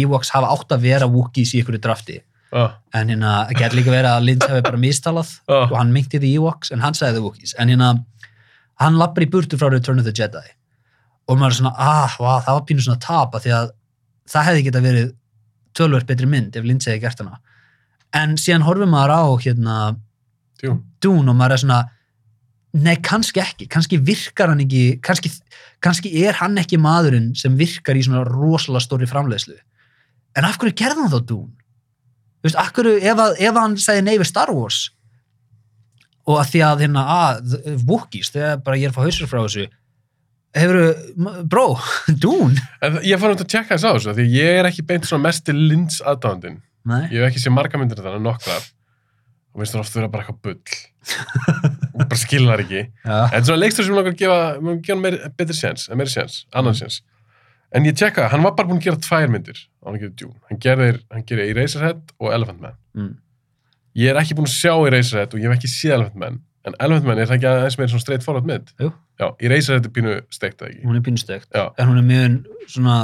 Ewoks 0.01 0.33
hafa 0.35 0.53
átt 0.55 0.75
að 0.75 0.87
vera 0.89 1.09
Wookiees 1.11 1.55
í 1.55 1.61
ykkur 1.63 1.81
drafti. 1.83 2.21
Ah, 2.51 2.79
En 2.99 3.13
hérna, 3.13 3.33
það 3.47 3.61
gæti 3.61 3.79
líka 3.79 3.93
verið 3.95 4.11
að 4.11 4.25
Lynch 4.27 4.47
hefði 4.49 4.63
bara 4.67 4.81
mistalað 4.83 5.29
ah. 5.47 5.69
og 5.69 5.77
hann 5.79 5.93
meinti 5.95 6.19
The 6.19 6.33
Ewoks 6.35 6.73
en 6.75 6.83
hann 6.83 6.97
sagði 6.99 7.21
The 7.21 7.25
Wookiees. 7.27 7.55
En 7.63 7.71
hérna, 7.71 7.91
hann 8.83 8.99
lappar 8.99 9.27
í 9.27 9.31
burtu 9.31 9.59
frá 9.61 9.71
Return 9.71 10.03
of 10.03 10.09
the 10.09 10.15
Jedi. 10.17 10.43
Og 11.31 11.39
maður 11.39 11.55
er 11.55 11.59
svona, 11.61 11.75
ah, 11.79 12.17
vá, 12.19 12.41
það 12.43 12.57
var 12.59 12.67
pínu 12.67 12.87
svona 12.87 13.03
tap 13.05 13.39
að 13.39 13.47
því 13.47 13.55
að 13.55 13.73
það 14.35 14.49
hefði 14.49 14.67
geta 14.67 14.83
verið 14.89 15.15
tölvöld 15.79 16.09
betri 16.09 16.27
mynd 16.31 16.59
ef 16.59 16.67
Lynch 16.67 16.91
hefði 16.91 17.05
gert 17.05 17.23
hana. 17.23 17.39
En 18.19 18.35
síðan 18.41 18.67
horfum 18.67 18.91
maður 18.91 19.15
á 19.15 19.23
hérna 19.47 19.77
Jú. 20.61 20.77
Dune 21.01 21.31
og 21.31 21.39
maður 21.39 21.55
er 21.55 21.63
svona 21.63 21.81
nei, 22.83 22.97
kannski 23.03 23.43
ekki, 23.43 23.67
kannski 23.71 23.99
virkar 24.05 24.53
hann 24.53 24.63
ekki 24.63 24.99
kannski, 25.05 25.33
kannski 25.83 26.13
er 26.25 26.37
hann 26.39 26.59
ekki 26.61 26.79
maðurinn 26.81 27.33
sem 27.39 27.57
virkar 27.59 27.99
í 27.99 28.05
svona 28.07 28.23
rosalega 28.29 28.85
stóri 28.85 29.09
framleiðslu 29.11 29.57
en 30.39 30.47
af 30.47 30.59
hverju 30.61 30.77
gerði 30.79 31.05
hann 31.05 31.15
þá 31.15 31.21
Dune? 31.27 31.57
Þú 32.41 32.49
veist, 32.49 32.61
hverju, 32.77 32.95
ef, 33.05 33.21
ef 33.51 33.59
hann 33.61 33.77
segði 33.81 34.07
nei 34.07 34.17
við 34.17 34.29
Star 34.31 34.53
Wars 34.57 34.87
og 36.31 36.39
að 36.41 36.51
því 36.53 36.61
að 36.65 36.83
hérna, 36.85 37.03
að, 37.13 37.55
Wookiees, 37.89 38.31
þegar 38.33 38.61
bara 38.65 38.79
ég 38.79 38.89
er 38.89 38.93
að 38.93 38.99
fá 38.99 39.07
hausur 39.09 39.29
frá 39.31 39.41
þessu 39.43 39.67
hefur, 40.57 40.81
bró, 41.51 41.65
En 42.85 42.99
ég 43.07 43.21
fór 43.21 43.35
um 43.35 43.39
að 43.39 43.47
tjekka 43.47 43.77
þess 43.77 43.87
á 43.87 43.93
þessu, 43.95 44.15
því 44.19 44.27
ég 44.35 44.61
er 44.61 44.69
ekki 44.71 44.85
beint 44.87 45.09
svona 45.09 45.29
mesti 45.29 45.55
lins 45.57 46.01
aðdáðandinn. 46.03 46.61
nei, 46.89 47.03
Ég 47.13 47.21
hef 47.23 47.31
ekki 47.31 47.43
séð 47.45 47.57
marga 47.57 47.81
myndir 47.81 48.01
þannig, 48.03 48.25
nokkrar. 48.25 48.69
Og 49.51 49.61
minnst 49.61 49.75
það 49.75 49.83
oft 49.85 49.97
vera 49.99 50.11
bara 50.11 50.25
eitthvað 50.25 50.43
bull. 50.47 50.81
bara 52.01 52.19
skilnar 52.21 52.63
ekki. 52.65 52.85
já, 53.05 53.17
En 53.35 53.47
svona 53.47 53.61
leikstur 53.65 53.87
sem 53.87 53.97
langar 53.97 54.15
að 54.15 54.21
gefa, 54.23 54.41
maður 54.63 54.83
gefa 54.87 54.99
hann 54.99 55.35
betri 55.41 55.57
séns, 55.59 55.89
en 55.91 55.99
meiri 56.01 56.13
séns, 56.13 56.45
annan 56.55 56.79
séns. 56.79 57.01
En 57.73 57.85
ég 57.87 57.95
tjekka, 57.95 58.29
hann 58.33 58.43
var 58.43 58.55
bara 58.59 58.67
búinn 58.69 58.81
að 58.81 58.87
gera 58.89 58.99
tvær 59.07 59.29
myndir 59.31 59.59
á 59.79 59.87
hann 59.87 59.97
að 59.99 60.05
gera 60.05 60.15
Dune. 60.19 60.39
Hann 60.51 60.59
gerir, 60.65 60.97
hann 61.15 61.27
gerir 61.29 61.51
Eraserhead 61.53 62.15
og 62.19 62.33
Elephant 62.35 62.61
Man. 62.65 62.79
mm. 62.99 63.13
Ég 63.99 64.11
er 64.13 64.19
ekki 64.21 64.35
búinn 64.39 64.47
að 64.47 64.55
sjá 64.55 64.73
Eraserhead 64.87 65.33
og 65.35 65.41
ég 65.43 65.51
hef 65.51 65.59
ekki 65.59 65.71
séð 65.71 65.95
Elephant 65.99 66.19
Man. 66.23 66.41
En 66.67 66.75
Elephant 66.83 67.07
Man 67.09 67.19
er 67.19 67.27
það 67.31 67.37
ekki 67.39 67.49
aðeins 67.51 67.79
meira 67.79 67.91
svona 67.93 68.05
straight 68.05 68.25
forward 68.27 68.47
mynd? 68.51 68.73
Jú. 68.83 68.91
Já, 69.21 69.27
Eraserhead 69.47 69.87
er 69.87 69.93
pínu 69.97 70.17
steikt 70.35 70.59
það 70.61 70.69
ekki. 70.73 70.83
hún 70.87 70.97
er 70.99 71.05
pínstegt 71.07 71.49
Já. 71.55 71.65
en 71.79 71.89
hún 71.91 71.99
er 72.01 72.07
mjög 72.11 72.69
svona 72.75 72.97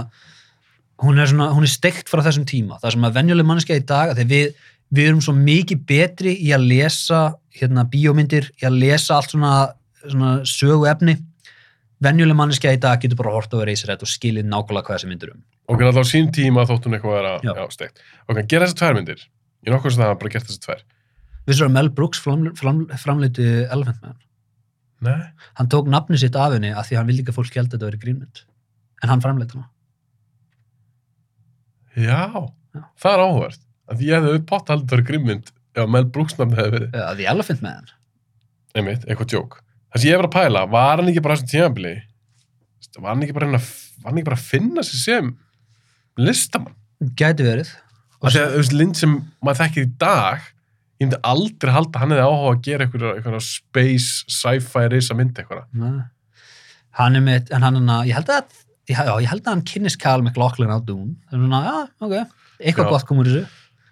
hún 1.04 1.18
er, 1.20 1.26
svona, 1.28 1.48
hún 1.52 1.66
er 1.66 1.72
steikt 1.72 2.08
frá 2.08 2.22
þessum 2.24 2.46
tíma 2.48 2.78
það 2.80 2.94
sem 2.94 3.06
að 3.08 3.16
venjuleg 3.18 3.46
mannskja 3.50 3.76
í 3.76 3.82
dag 3.86 4.14
því 4.16 4.24
við, 4.30 4.46
við 4.96 5.08
erum 5.10 5.20
svo 5.26 5.34
mikið 5.36 5.82
betri 5.90 6.32
í 6.40 6.52
að 6.56 6.64
lesa 6.70 7.20
hérna 7.58 7.84
bíómyndir 7.92 8.48
í 8.62 8.64
að 8.68 8.78
lesa 8.80 9.18
allt 9.18 9.34
svona, 9.34 9.52
svona 10.06 10.30
sögu 10.48 10.86
efni 10.88 11.18
venjuleg 12.04 12.36
mannskja 12.36 12.72
í 12.76 12.80
dag 12.82 13.00
getur 13.00 13.16
bara 13.20 13.32
hort 13.36 13.52
á 13.54 13.58
Eraserhead 13.62 14.02
og 14.04 14.10
skilið 14.10 14.44
nákvæmlega 14.50 14.84
hvað 14.88 14.98
þessi 14.98 15.08
myndir 15.12 15.32
um 15.34 15.40
Og 15.68 15.76
hann 15.80 15.88
alltaf 15.88 16.06
á 16.06 16.12
sín 16.12 16.28
tíma 16.34 16.66
þótt 16.68 16.84
hún 16.86 16.94
eitthvað 16.98 17.16
vera 17.16 17.32
Já. 17.42 17.52
já. 17.56 17.64
steikt. 17.74 18.02
Og 18.28 18.36
hann 18.36 18.46
gera 18.52 18.66
þessar 18.66 18.78
tvær 18.78 18.94
myndir. 19.00 19.22
Ég 19.66 19.72
nokkuð 19.74 19.92
sem 19.96 20.02
það 20.02 20.10
hafa 20.12 20.18
bara 20.20 20.32
gert 20.36 20.46
þessar 20.50 20.62
tvær. 20.66 20.82
Vissur 21.46 21.66
að 21.66 21.72
Mel 21.74 21.88
Brooks 21.96 22.20
fram, 22.22 22.44
fram, 22.58 22.84
framleiti 23.02 23.46
Elephant 23.70 24.02
Man 24.02 24.16
Nei. 25.06 25.22
hann 25.58 25.68
tók 25.68 25.86
nafni 25.92 26.16
sitt 26.18 26.36
af 26.36 26.52
henni 26.54 26.70
af 26.72 26.86
því 26.88 26.94
að 26.96 27.00
hann 27.02 27.08
vildi 27.10 27.22
ekki 27.24 27.32
að 27.34 27.38
fólk 27.40 27.54
held 27.58 27.66
að 27.68 27.74
þetta 27.76 27.88
veri 27.90 27.98
grínmynd 28.04 28.40
en 29.02 29.10
hann 29.12 29.20
framleiti 29.24 29.58
hana 29.58 29.68
Já, 31.96 32.48
Já. 32.76 32.82
það 33.00 33.22
er. 33.46 33.58
Af 33.86 33.98
því 34.00 34.08
ég 34.10 34.24
hefði 34.26 34.40
pott 34.50 34.68
haldið 34.72 34.90
það 34.92 35.04
grimmynd 35.10 35.52
ef 35.76 35.90
Mel 35.92 36.04
Brooks 36.12 36.34
nafni 36.38 36.56
hefði 36.58 36.72
verið. 36.76 36.96
uh, 36.96 37.12
The 37.18 37.28
Elephant 37.30 37.62
Man 37.62 37.86
Einmitt, 38.76 39.04
eitthvað 39.08 39.30
djók. 39.32 39.58
Það 39.96 40.02
sem 40.02 40.10
ég 40.10 40.16
hefur 40.18 40.26
að 40.28 40.34
pæla, 40.36 40.62
var 40.68 41.00
hann 41.00 41.08
ekki 41.08 41.22
bara 41.24 41.36
þessum 41.38 41.48
tímabili? 41.54 41.94
Var 43.00 43.08
hann 43.08 43.22
ekki 43.24 43.36
bara, 43.36 43.46
að 43.48 43.54
að- 43.56 44.04
hann 44.04 44.18
ekki 44.18 44.28
bara 44.28 44.36
að 44.36 44.48
finna 44.50 44.82
sig 44.84 45.00
sem 45.00 45.30
listamann? 46.20 46.74
gæti 47.16 47.44
verið 47.44 47.70
þegar, 48.20 48.52
þú 48.52 48.60
veist, 48.60 48.74
Lind 48.76 48.96
sem 48.96 49.14
maður 49.44 49.60
þekkir 49.62 49.86
í 49.86 49.90
dag, 50.00 50.44
ég 51.00 51.06
myndi 51.06 51.18
aldrei 51.24 51.72
halda 51.72 51.96
að 51.96 52.02
hann 52.02 52.14
hefði 52.14 52.26
áhuga 52.28 52.52
að 52.52 52.62
gera 52.68 52.86
eitthvað, 52.86 53.08
eitthvað 53.16 53.42
space, 53.46 54.24
sci-fi, 54.28 54.84
risa 54.92 55.16
mynd 55.16 55.40
eitthvað. 55.40 55.64
Nei. 55.72 56.04
hann 56.96 57.16
er 57.16 57.24
með, 57.24 57.52
hann 57.52 57.64
er 57.64 57.80
hann, 57.80 58.08
ég 58.08 58.16
held 58.16 58.32
að 58.32 58.44
já, 58.88 59.00
ég 59.20 59.28
held 59.28 59.44
að 59.44 59.52
hann 59.52 59.64
kynnist 59.72 60.00
Carl 60.00 60.22
McLaughlin 60.24 60.72
á 60.72 60.80
það 60.80 61.00
er 61.32 61.40
svona, 61.40 61.62
já, 61.64 61.76
ok, 62.00 62.16
eitthvað 62.60 62.84
Já. 62.84 62.90
gott 62.92 63.06
kom 63.08 63.20
úr 63.20 63.30
þessu 63.32 63.46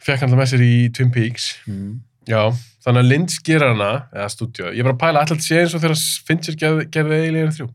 Fekk 0.05 0.20
hann 0.20 0.28
alltaf 0.28 0.40
með 0.43 0.51
sér 0.52 0.64
í 0.64 0.72
Twin 0.93 1.10
Peaks. 1.12 1.44
mm. 1.64 1.93
Já, 2.28 2.40
þannig 2.84 3.02
að 3.02 3.10
Lynch 3.10 3.40
gerir 3.44 3.72
hana, 3.74 3.90
eða 4.14 4.28
stúdíu, 4.32 4.70
ég 4.72 4.80
er 4.80 4.88
bara 4.88 4.96
að 4.96 5.02
pæla 5.02 5.24
alltaf 5.24 5.42
sé 5.44 5.59
eins 5.60 5.74
og 5.76 5.82
þegar 5.82 6.01
Fincher 6.28 6.56
gerði, 6.60 6.86
gerði 6.94 7.18
Alien 7.28 7.52
3. 7.59 7.68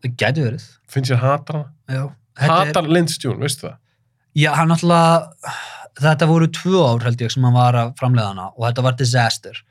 það 0.00 0.16
gæti 0.22 0.46
verið 0.46 0.66
Fincher 0.90 1.20
hatar 1.20 1.58
hana. 1.60 1.70
já, 1.90 2.02
þetta 2.40 2.56
er, 2.56 2.70
Hatar 2.70 2.90
Lynch 2.96 3.18
Dune, 3.22 3.40
veistu 3.44 3.66
það? 3.68 3.76
já, 4.40 4.50
hann 4.56 4.74
alltaf 4.76 5.60
þetta 6.00 6.30
voru 6.30 6.48
tvö 6.54 6.84
ár 6.86 7.04
held 7.04 7.24
ég 7.24 7.32
sem 7.34 7.44
hann 7.44 7.56
var 7.56 7.76
að 7.76 7.94
framleiða 8.00 8.32
hana 8.32 8.50
og 8.54 8.66
þetta 8.68 8.86
var 8.86 8.98
disaster 8.98 9.62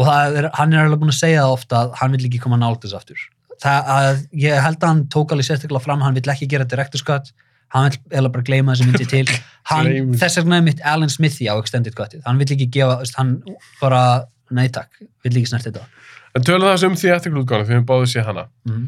og 0.00 0.08
er, 0.10 0.48
hann 0.56 0.72
er 0.74 0.86
alveg 0.86 1.02
búin 1.02 1.12
að 1.12 1.20
segja 1.20 1.44
það 1.44 1.56
ofta 1.56 1.84
að 1.84 1.94
hann 2.00 2.16
vill 2.16 2.26
ekki 2.28 2.42
koma 2.42 2.58
nált 2.60 2.82
þess 2.84 2.98
aftur 2.98 3.22
það, 3.62 3.92
að, 3.94 4.24
ég 4.42 4.64
held 4.66 4.80
að 4.82 4.92
hann 4.92 5.04
tók 5.12 5.32
alveg 5.34 5.48
sérstaklega 5.48 5.84
fram 5.86 6.04
hann 6.04 6.16
vill 6.18 6.32
ekki 6.32 6.48
gera 6.50 6.68
director's 6.68 7.04
cut 7.06 7.32
hann 7.74 7.86
vill 7.90 8.18
eða 8.20 8.30
bara 8.34 8.44
gleyma 8.46 8.74
þessi 8.74 8.88
myndi 8.90 9.06
til. 9.10 9.24
Hann, 9.70 9.90
þess 10.18 10.38
vegna 10.40 10.56
er 10.58 10.62
mitt 10.66 10.80
Alan 10.88 11.10
Smithy 11.12 11.46
á 11.46 11.54
extended 11.60 11.94
cutið, 11.94 12.22
hann 12.26 12.38
vill 12.40 12.48
ekki 12.56 12.66
gefa 12.74 12.96
hann 13.18 13.36
bara, 13.80 14.00
nei 14.50 14.66
takk. 14.72 14.96
Vill 15.22 15.36
ekki 15.36 15.50
snert 15.52 15.68
þetta. 15.68 15.84
En 16.34 16.42
tölum 16.46 16.66
það 16.66 16.78
sem 16.82 16.96
því 16.98 17.10
eftir 17.14 17.34
glúðgána, 17.34 17.66
því 17.68 17.76
við 17.76 17.84
báðið 17.90 18.10
séð 18.14 18.26
hana. 18.30 18.46
mm. 18.66 18.86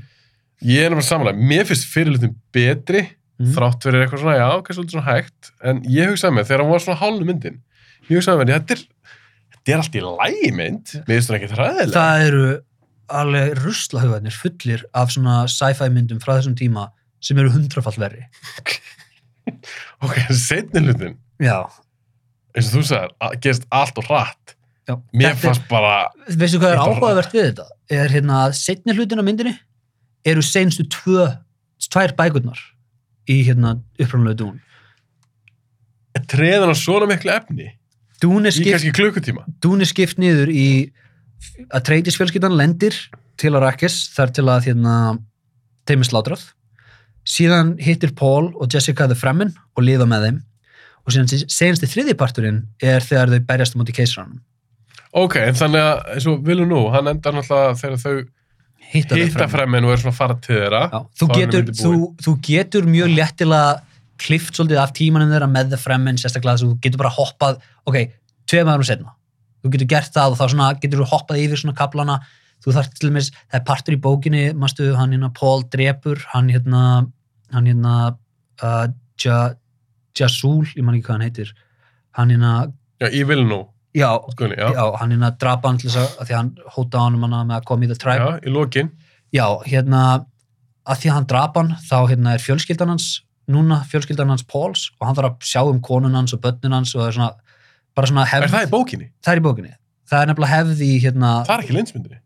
Ég 0.63 0.85
er 0.87 0.91
náttúrulega 0.95 1.09
samanlega, 1.11 1.47
mér 1.53 1.69
finnst 1.69 1.87
fyrirlutin 1.93 2.35
betri, 2.55 3.03
Mhm. 3.43 3.53
þrátt 3.57 3.83
verið 3.87 4.03
eitthvað 4.05 4.21
svona, 4.23 4.35
já, 4.39 4.49
kannski 4.63 4.75
svolítið 4.79 4.95
svona 4.97 5.13
hægt, 5.13 5.51
en 5.65 5.81
ég 5.91 6.11
hugsaði 6.13 6.35
með, 6.37 6.45
þegar 6.51 6.61
hann 6.63 6.71
var 6.73 6.83
svona 6.85 7.01
hálfu 7.01 7.25
myndin, 7.27 7.57
ég 8.09 8.19
hugsaði 8.19 8.39
með, 8.43 8.53
þetta 8.53 8.77
er, 8.77 8.83
þetta 9.57 9.73
er 9.73 9.81
allt 9.83 9.97
í 9.99 10.03
lægi 10.07 10.51
mynd, 10.59 10.93
mér 11.07 11.17
finnst 11.17 11.31
það 11.33 11.39
ekki 11.41 11.51
þræðilega. 11.55 11.97
það 11.97 12.27
eru 12.29 12.45
alveg 13.23 13.55
ruslahugarnir 13.65 14.37
fullir 14.37 14.85
af 14.95 15.11
svona 15.11 15.37
sci-fi 15.51 15.89
myndum 15.91 16.21
frá 16.23 16.37
þessum 16.39 16.55
tíma 16.59 16.89
sem 17.23 17.39
eru 17.39 17.53
hundrafall 17.55 17.99
verri. 18.03 18.27
Ok, 20.03 20.17
setni 20.39 20.81
hlutin, 20.85 21.17
já, 21.43 21.57
eins 22.55 22.69
og 22.69 22.75
þú 22.77 22.83
sagðir, 22.87 23.13
að- 23.27 23.37
gerist 23.43 23.65
allt 23.75 23.97
og 23.99 24.07
hratt. 24.07 24.53
já. 24.87 24.95
Mér 25.15 25.33
Þetta 25.33 25.33
er- 25.33 25.41
fannst 25.43 25.65
bara, 25.71 25.95
veistu 26.29 26.59
hvað 26.61 26.69
er 26.73 26.77
Þetta 26.77 26.87
var- 26.87 26.97
áhugavert 26.97 27.33
við 27.35 27.45
þetta? 27.49 27.67
Er 27.91 28.09
hérna 28.15 28.37
að 28.47 28.55
setni 28.59 28.95
hlutin 28.95 29.19
á 29.23 29.25
myndinni 29.27 29.55
eru 30.25 30.43
senstu 30.47 30.85
tvö 30.91 31.27
tvær 31.91 32.15
bækurnar 32.19 32.59
í 33.31 33.41
hérna 33.47 33.73
upprannlega 33.99 34.39
dún 34.43 34.61
treðan 36.31 36.71
á 36.73 36.77
svona 36.79 37.09
miklu 37.11 37.33
efni, 37.35 37.69
dún 38.23 38.47
er 38.47 38.53
í 38.53 38.57
skipt, 38.61 38.71
kannski 38.77 38.93
klukkutíma. 38.97 39.45
dún 39.61 39.81
er 39.83 39.89
skipt 39.91 40.19
niður 40.23 40.51
í 40.55 40.93
að 41.73 41.85
treytis 41.89 42.17
fjölskyldan 42.19 42.55
lendir 42.57 42.95
til 43.41 43.51
að 43.57 43.65
Rakkes 43.67 43.97
þar 44.15 44.31
til 44.37 44.45
að 44.47 44.69
hérna 44.71 44.97
þeim 45.89 46.05
er 46.05 46.11
slátrað 46.11 46.45
síðan 47.29 47.77
hittir 47.83 48.15
Paul 48.19 48.51
og 48.53 48.73
Jessica 48.73 49.07
the 49.11 49.19
Fremen 49.19 49.53
og 49.77 49.87
lifa 49.87 50.07
með 50.09 50.29
þeim. 50.29 50.41
Og 51.03 51.15
síðan 51.15 51.31
senst 51.51 51.85
þriði 51.91 52.15
parturinn 52.19 52.63
er 52.83 53.03
þegar 53.03 53.33
þau 53.33 53.47
berjast 53.49 53.75
á 53.75 53.81
móti 53.81 53.95
keisranum 53.97 54.39
Ok, 55.13 55.35
en 55.43 55.57
þannig 55.59 55.83
að, 55.85 55.99
eins 56.15 56.27
og 56.31 56.45
vilu 56.47 56.65
nú, 56.65 56.87
hann 56.93 57.11
endar 57.11 57.35
náttúrulega 57.37 57.75
þegar 57.77 57.99
þau 58.01 58.15
hitta, 58.93 59.19
hitta 59.19 59.49
fremmin 59.53 59.85
og 59.85 59.93
er 59.93 60.01
svona 60.01 60.15
að 60.15 60.21
fara 60.21 60.37
til 60.41 60.55
þeirra. 60.57 60.83
Já, 60.89 61.01
þú, 61.21 61.29
getur, 61.37 61.67
þú, 61.77 61.93
þú 62.25 62.35
getur 62.47 62.89
mjög 62.89 63.13
léttilega 63.19 63.75
klift 64.23 64.57
svolítið 64.57 64.81
af 64.81 64.95
tímanum 64.97 65.35
þeirra 65.35 65.51
með 65.51 65.75
the 65.75 65.81
Fremen 65.81 66.21
sérstaklega 66.21 66.57
þess 66.57 66.65
að 66.65 66.73
þú 66.73 66.79
getur 66.87 67.03
bara 67.03 67.13
hoppað 67.17 67.61
ok, 67.91 67.99
tveim 68.49 68.71
árum 68.73 68.87
setna 68.87 69.13
þú 69.63 69.73
getur 69.75 69.91
gert 69.93 70.15
það 70.15 70.35
og 70.35 70.41
þá 70.41 70.45
svona, 70.55 70.71
getur 70.83 71.03
þú 71.03 71.09
hoppað 71.13 71.43
yfir 71.43 71.61
svona 71.61 71.77
kaplana 71.79 72.19
þú 72.63 72.77
þarf 72.77 72.93
til 72.95 73.11
dæmis, 73.11 73.33
það 73.51 73.61
er 73.61 73.67
partur 73.69 73.97
í 73.97 74.01
bókinni 74.03 74.45
mástu 74.59 74.93
hann 74.99 75.15
hérna 75.15 75.33
Paul 75.37 75.65
drepur 75.73 76.23
hann 76.33 76.51
hérna 76.53 76.83
hann 77.53 77.69
hérna 77.69 77.97
uh, 78.63 78.87
ja, 79.23 79.43
Jasul, 80.19 80.65
ég 80.77 80.85
man 80.85 80.97
ekki 80.97 81.09
hvað 81.09 81.19
hann 81.19 81.27
heitir 81.29 81.53
hann 82.19 82.33
hérna, 82.33 82.53
Já, 83.03 83.09
í 83.11 83.23
vilu 83.27 83.47
nú, 83.49 83.61
já, 83.97 84.11
skoðinni, 84.35 84.59
já. 84.61 84.69
já. 84.77 84.85
hann 85.01 85.15
hérna 85.15 85.33
drapa 85.41 85.71
hann 85.71 85.81
til 85.81 85.91
þess 85.91 86.03
að, 86.21 86.27
því 86.29 86.37
hann 86.39 86.51
hóta 86.77 87.01
á 87.01 87.03
hann 87.07 87.19
með 87.23 87.57
að 87.57 87.67
koma 87.71 87.87
í 87.87 87.91
the 87.91 87.99
tribe 87.99 88.23
Já, 88.23 88.41
í 88.47 88.55
lokin. 88.55 88.93
Já, 89.33 89.47
hérna, 89.65 90.01
að 90.85 91.03
því 91.03 91.11
að 91.11 91.17
hann 91.17 91.29
drap 91.33 91.57
hann, 91.59 91.71
þá 91.89 91.97
hérna 92.13 92.35
er 92.37 92.43
fjölskyldan 92.45 92.93
hans, 92.93 93.07
núna 93.51 93.81
fjölskyldan 93.89 94.33
hans 94.33 94.45
Pauls 94.47 94.91
og 94.99 95.07
hann 95.09 95.17
þarf 95.19 95.33
að 95.33 95.49
sjá 95.49 95.63
um 95.65 95.81
konun 95.85 96.19
hans 96.19 96.37
og 96.37 96.43
börnun 96.45 96.77
hans 96.77 96.93
og 96.95 97.03
það 97.03 97.09
er 97.09 97.17
svona, 97.17 97.55
bara 97.97 98.11
svona 98.13 98.27
hefð. 98.29 98.49
Er 98.49 98.53
það 98.53 98.67
í 98.67 98.73
bókinni? 98.75 99.09
Það 99.25 99.33
er 99.33 99.41
í 99.41 99.47
bókinni. 99.47 99.73
Það 100.13 100.21
er 100.21 100.31
nefnilega 100.31 100.59
hefð 100.59 100.85
í 100.85 100.91
hérna, 101.01 101.33
Það 101.49 101.55
er 101.57 101.65
ekki 101.65 101.77
linsmyndinni. 101.79 102.21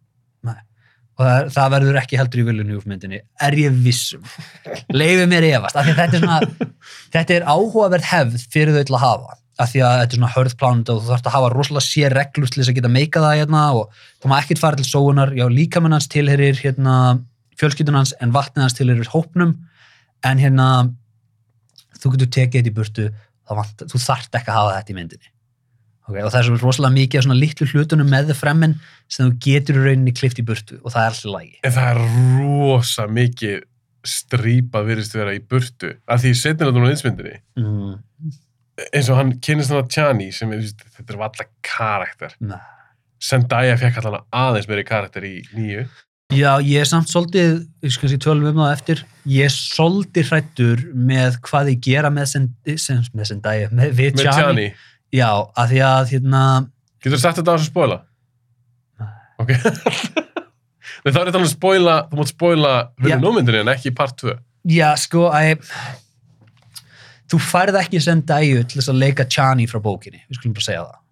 Og 1.16 1.24
það, 1.24 1.48
það 1.54 1.72
verður 1.72 1.98
ekki 2.02 2.18
heldur 2.20 2.42
í 2.42 2.44
viljunni 2.50 2.78
myndinni, 2.84 3.22
er 3.46 3.56
ég 3.56 3.76
vissum. 3.84 4.24
Leifið 4.92 5.26
mér 5.30 5.48
efast, 5.48 5.78
af 5.78 5.86
því 5.86 5.94
að 5.94 6.00
þetta 6.02 6.18
er 6.18 6.24
svona, 6.24 6.70
þetta 7.14 7.36
er 7.36 7.46
áhugaverð 7.48 8.08
hefð 8.10 8.46
fyrir 8.52 8.76
þau 8.76 8.82
til 8.82 8.96
að 8.98 9.04
hafa. 9.04 9.38
Af 9.56 9.70
því 9.72 9.80
að 9.86 9.94
þetta 9.96 10.12
er 10.12 10.20
svona 10.20 10.32
hörð 10.34 10.56
plánund 10.60 10.90
og 10.92 10.98
þú 11.00 11.08
þarfst 11.08 11.30
að 11.30 11.36
hafa 11.38 11.52
rosalega 11.54 11.86
sér 11.86 12.16
reglur 12.18 12.50
til 12.50 12.60
þess 12.60 12.72
að 12.72 12.76
geta 12.76 12.90
meika 12.92 13.22
það 13.24 13.38
hérna 13.40 13.62
og 13.78 14.02
þú 14.20 14.28
maður 14.28 14.44
ekkert 14.44 14.60
fara 14.60 14.80
til 14.80 14.88
sóunar. 14.90 15.32
Já, 15.32 15.46
líkamann 15.48 15.96
hans 15.96 16.10
tilherir 16.12 16.60
hérna 16.60 16.96
fjölskyldun 17.56 17.96
hans 17.96 18.12
en 18.20 18.34
vatnið 18.36 18.66
hans 18.66 18.76
tilherir 18.76 19.08
hópnum. 19.14 19.54
En 20.28 20.42
hérna 20.42 20.66
þú 22.02 22.12
getur 22.18 22.30
tekið 22.36 22.60
þetta 22.60 22.74
í 22.74 22.76
burtu 22.76 23.08
vant, 23.48 23.86
þú 23.88 24.02
þarft 24.02 24.36
ekki 24.36 24.52
að 24.52 24.60
hafa 24.60 24.76
þetta 24.76 24.92
í 24.92 24.98
myndinni 25.00 25.35
okay? 26.08 26.22
og 26.22 26.32
það 26.32 26.40
er 26.40 26.48
svo 26.48 26.58
rosalega 26.62 26.96
mikið 26.96 27.20
af 27.20 27.26
svona 27.26 27.38
litlu 27.40 27.68
hlutunum 27.72 28.10
með 28.12 28.32
þau 28.32 28.38
fremmin 28.40 28.76
sem 29.08 29.26
þú 29.28 29.38
getur 29.46 29.80
rauninni 29.84 30.14
klift 30.16 30.40
í 30.42 30.46
burtu 30.46 30.80
og 30.82 30.92
það 30.94 31.02
er 31.02 31.14
alltaf 31.14 31.32
lægi 31.36 31.58
En 31.66 31.76
það 31.76 31.90
er 31.92 32.02
rosa 32.40 33.08
mikið 33.10 33.64
strípað 34.06 34.86
virðist 34.90 35.16
vera 35.16 35.34
í 35.34 35.42
burtu. 35.42 35.92
Af 36.06 36.22
því 36.22 36.32
setnir 36.38 36.68
þetta 36.68 36.78
nú 36.78 36.86
linsmyndinni. 36.90 37.40
mm. 37.58 38.34
Eins 38.92 39.08
og 39.08 39.16
hann 39.16 39.30
kynist 39.40 39.72
hann 39.72 39.80
að 39.80 39.92
Chani, 39.94 40.26
sem 40.36 40.50
er, 40.52 40.60
þetta 40.98 41.14
er 41.14 41.18
valla 41.18 41.46
karakter. 41.64 42.34
Nei. 42.44 42.58
Zendaya 43.24 43.78
fekk 43.80 44.02
allan 44.02 44.26
aðeins 44.36 44.68
meiri 44.68 44.84
karakter 44.84 45.24
í 45.24 45.38
nýju. 45.56 45.86
Já, 46.34 46.58
ég 46.60 46.82
er 46.82 46.88
samt 46.90 47.08
svolítið, 47.08 47.62
ég 47.86 47.94
skal 47.94 48.10
sé 48.10 48.18
tölum 48.20 48.50
um 48.50 48.60
það 48.60 48.72
eftir, 48.74 49.02
ég 49.30 49.46
er 49.46 49.54
svolítið 49.54 50.32
hrættur 50.32 50.82
með 50.92 51.38
hvað 51.46 51.70
ég 51.72 51.80
gera 51.86 52.10
með, 52.12 52.28
Zend- 52.34 52.72
sem, 52.82 53.00
með 53.14 53.30
Zendaya, 53.30 53.70
með, 53.70 53.94
Með 53.96 54.22
Chani. 54.26 54.66
Já, 55.16 55.30
að 55.56 55.72
því 55.72 55.82
að, 55.86 56.10
hérna, 56.14 56.42
Getur 57.00 57.16
þú 57.16 57.22
sagt 57.22 57.40
þetta 57.40 57.52
á 57.52 57.56
þess 57.56 57.66
að 57.66 57.70
spóila? 57.70 57.98
Ok. 59.40 59.52
Nei, 61.06 61.12
þá 61.12 61.18
er 61.20 61.28
þetta 61.28 61.38
alveg 61.38 61.46
að 61.46 61.52
spóila, 61.54 61.96
þú 62.10 62.18
mátt 62.18 62.32
spóila 62.32 62.74
nómyndinni 63.22 63.62
en 63.62 63.72
ekki 63.76 63.92
part 63.96 64.16
2. 64.22 64.34
já, 64.74 64.88
sko, 64.98 65.28
að 65.30 65.62
þú 67.30 67.40
færð 67.42 67.80
ekki 67.82 68.00
Zendaya 68.02 68.64
til 68.66 68.80
þess 68.80 68.90
að 68.92 69.02
leika 69.02 69.26
Chani 69.30 69.68
frá 69.70 69.78
bókinni, 69.82 70.22
við 70.26 70.40
skulum 70.40 70.56
bara 70.56 70.66
segja 70.66 70.86
það. 70.86 71.02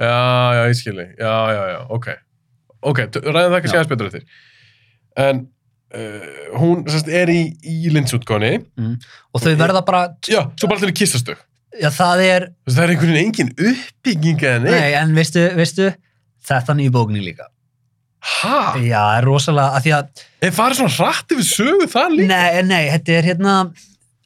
Já, 0.00 0.16
já, 0.56 0.60
ég 0.70 0.76
skilji. 0.78 1.06
Já, 1.20 1.32
já, 1.52 1.62
já, 1.74 1.80
ok. 1.96 2.10
Ok, 2.90 3.00
ræðum 3.20 3.52
það 3.52 3.58
ekki 3.58 3.68
Já. 3.68 3.72
skæðast 3.74 3.90
betur 3.90 4.08
eftir. 4.08 4.22
En 5.20 5.42
uh, 5.44 6.28
hún 6.60 6.86
sérst, 6.88 7.10
er 7.12 7.32
í, 7.32 7.40
í 7.60 7.92
linsútgáni. 7.92 8.54
Og 9.34 9.44
þau 9.44 9.52
verða 9.60 9.84
bara, 9.84 10.06
Já, 10.24 10.46
svo 10.56 10.70
bara 10.70 10.80
allir 10.80 10.96
kissast 10.96 11.28
þau. 11.28 11.36
Já, 11.78 11.90
það 11.94 12.24
er, 12.26 12.48
Það 12.70 12.82
er 12.84 12.92
einhvern 12.94 13.14
veginn 13.14 13.30
engin 13.30 13.52
uppbygging 13.70 14.42
eða 14.42 14.62
neitt. 14.64 14.74
nei, 14.74 14.92
en 15.00 15.14
veistu, 15.16 15.46
veistu, 15.58 15.90
þetta 16.50 16.74
er 16.76 16.82
í 16.84 16.90
bókinni 16.94 17.22
líka. 17.24 17.50
Hæ? 18.20 18.80
Já, 18.84 18.98
það 19.00 19.14
er 19.20 19.28
rosalega, 19.28 19.76
að 19.78 19.86
því 19.86 19.94
að, 19.96 20.24
Er 20.40 20.56
farið 20.56 20.80
svona 20.80 20.96
rætt 21.06 21.32
yfir 21.36 21.46
sögu 21.48 21.86
það 21.88 22.16
líka? 22.18 22.34
Nei, 22.34 22.62
nei, 22.68 22.82
þetta 22.92 23.16
er 23.16 23.30
hérna 23.30 23.54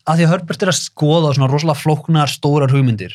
að 0.04 0.18
því 0.18 0.26
að 0.26 0.32
Herbert 0.34 0.64
er 0.64 0.72
að 0.72 0.80
skoða 0.80 1.34
svona 1.34 1.50
rosalega 1.50 1.80
flóknar 1.80 2.32
stórar 2.32 2.74
hugmyndir 2.74 3.14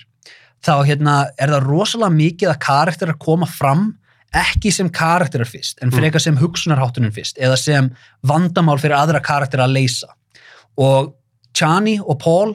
þá 0.65 0.73
hérna 0.87 1.15
er 1.39 1.53
það 1.53 1.67
rosalega 1.67 2.15
mikið 2.15 2.51
að 2.51 2.61
karakterar 2.65 3.19
koma 3.21 3.47
fram 3.49 3.85
ekki 4.35 4.71
sem 4.73 4.89
karakterar 4.93 5.49
fyrst 5.49 5.79
en 5.83 5.93
frekar 5.93 6.21
sem 6.21 6.37
hugsunarháttunum 6.37 7.13
fyrst 7.13 7.39
eða 7.41 7.57
sem 7.57 7.87
vandamál 8.25 8.77
fyrir 8.81 8.97
aðra 8.97 9.21
karakterar 9.25 9.69
að 9.69 9.77
leysa 9.79 10.11
og 10.79 11.13
Chani 11.57 11.97
og 11.99 12.19
Paul 12.21 12.53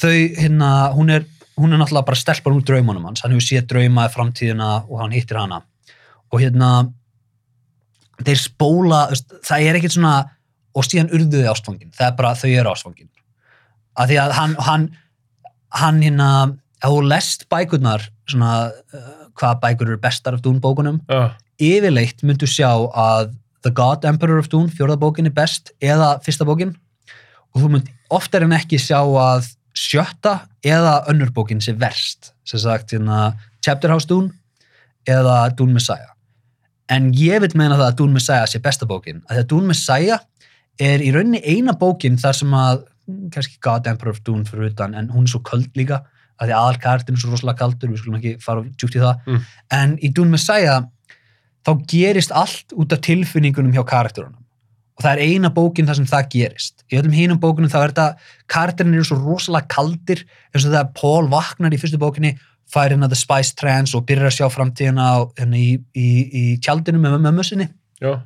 þau 0.00 0.16
hérna, 0.40 0.70
hún 0.96 1.12
er 1.14 1.24
hún 1.58 1.72
er 1.72 1.78
náttúrulega 1.78 2.08
bara 2.08 2.18
stelpar 2.18 2.54
úr 2.54 2.64
draumunum 2.66 3.06
hans. 3.06 3.22
Hann 3.22 3.34
hefur 3.34 3.46
séð 3.46 3.68
drauma 3.70 4.08
í 4.08 4.12
framtíðina 4.12 4.70
og 4.88 5.00
hann 5.02 5.14
hittir 5.14 5.38
hana. 5.38 5.60
Og 6.32 6.42
hérna 6.42 6.70
þeir 8.24 8.40
spóla, 8.40 9.06
það 9.46 9.68
er 9.68 9.78
ekkert 9.78 9.96
svona 9.96 10.16
og 10.74 10.86
síðan 10.86 11.12
urðu 11.14 11.44
þau 11.44 11.52
ástfangin. 11.52 11.92
Það 11.94 12.08
er 12.08 12.18
bara 12.18 12.34
þau 12.38 12.50
eru 12.50 12.72
ástfangin. 12.72 13.10
Af 13.94 14.10
því 14.10 14.18
að 14.24 14.36
hann 14.38 14.56
hann, 14.66 14.88
hann 15.78 16.02
hérna, 16.02 16.30
þú 16.82 17.00
lest 17.06 17.46
bækurnar 17.52 18.08
svona, 18.30 18.72
uh, 18.94 19.14
hvaða 19.38 19.60
bækur 19.62 19.92
eru 19.92 20.02
bestar 20.02 20.34
af 20.34 20.42
Dune 20.42 20.62
bókunum, 20.62 21.00
Já, 21.10 21.34
yfirleitt 21.62 22.22
myndu 22.26 22.48
sjá 22.50 22.70
að 22.90 23.34
The 23.62 23.70
God 23.70 24.04
Emperor 24.04 24.42
of 24.42 24.50
Dune, 24.50 24.72
fjórða 24.74 24.98
bókin 25.00 25.30
er 25.30 25.34
best 25.34 25.70
eða 25.80 26.18
fyrsta 26.24 26.46
bókin. 26.46 26.74
Og 27.54 27.62
þú 27.62 27.70
mynd 27.70 27.90
oftar 28.10 28.42
en 28.44 28.56
ekki 28.56 28.80
sjá 28.82 28.98
að 28.98 29.54
sjötta 29.74 30.38
eða 30.64 31.02
önnur 31.10 31.32
bókin 31.34 31.60
sé 31.62 31.74
verst, 31.78 32.32
sem 32.46 32.62
sagt 32.62 32.94
hérna, 32.94 33.34
Chapter 33.64 33.90
House 33.90 34.08
Dune 34.08 34.30
eða 35.08 35.48
Dune 35.56 35.74
Messiah. 35.74 36.12
En 36.92 37.10
ég 37.16 37.40
vil 37.42 37.52
meina 37.58 37.78
það 37.78 37.88
að 37.88 37.98
Dune 38.00 38.18
Messiah 38.18 38.46
sé 38.48 38.60
besta 38.62 38.86
bókin 38.86 39.22
að 39.26 39.36
því 39.36 39.42
að 39.42 39.50
Dune 39.52 39.70
Messiah 39.72 40.24
er 40.80 41.02
í 41.02 41.12
rauninni 41.14 41.40
eina 41.42 41.74
bókin 41.78 42.18
þar 42.20 42.38
sem 42.38 42.56
að 42.56 42.84
mm, 43.08 43.30
kannski 43.34 43.60
God 43.64 43.88
Emperor 43.90 44.14
of 44.14 44.22
Dune 44.26 44.44
fyrir 44.48 44.72
utan 44.72 44.94
en 44.98 45.10
hún 45.14 45.26
er 45.26 45.34
svo 45.34 45.42
köld 45.46 45.70
líka 45.78 46.02
að 46.40 46.50
því 46.50 46.56
aðal 46.58 46.80
karakterin 46.82 47.18
er 47.18 47.22
svo 47.22 47.32
rosalega 47.32 47.60
kaldur 47.62 47.92
við 47.92 48.02
skulum 48.02 48.18
ekki 48.18 48.34
fara 48.42 48.64
djúpt 48.66 48.98
í 48.98 49.02
það. 49.02 49.26
Mm. 49.26 49.44
en 49.78 49.96
í 50.02 50.10
Dune 50.14 50.34
Messiah 50.34 50.80
þá 51.64 51.72
gerist 51.90 52.34
allt 52.34 52.74
út 52.76 52.92
af 52.92 53.02
tilfinningunum 53.06 53.74
hjá 53.74 53.84
karakterunum 53.88 54.43
og 54.94 55.04
það 55.04 55.12
er 55.12 55.22
eina 55.24 55.50
bókin 55.54 55.88
þar 55.88 55.98
sem 55.98 56.08
það 56.10 56.28
gerist. 56.34 56.84
Í 56.90 56.98
öllum 57.00 57.14
hinum 57.16 57.40
bókunum 57.42 57.70
þá 57.72 57.78
er 57.80 57.94
þetta 57.94 58.34
karakterin 58.50 58.94
eru 58.94 59.06
svo 59.08 59.18
rosalega 59.18 59.70
kaldir 59.74 60.22
eins 60.52 60.62
og 60.62 60.70
þegar 60.70 60.92
Paul 61.00 61.30
vaknar 61.32 61.74
í 61.74 61.80
fyrstu 61.80 61.98
bókinni 62.02 62.36
fær 62.70 62.92
hérna 62.92 63.08
The 63.10 63.18
Spice 63.18 63.56
Trance 63.58 63.96
og 63.96 64.06
byrjar 64.08 64.30
að 64.30 64.38
sjá 64.38 64.46
framtíðina 64.52 65.08
hérna 65.38 65.58
í, 65.58 65.74
í, 65.98 66.08
í 66.24 66.44
tjaldinu 66.62 67.02
með 67.02 67.18
mömmu 67.26 67.44
sinni. 67.46 67.68
Já. 68.02 68.18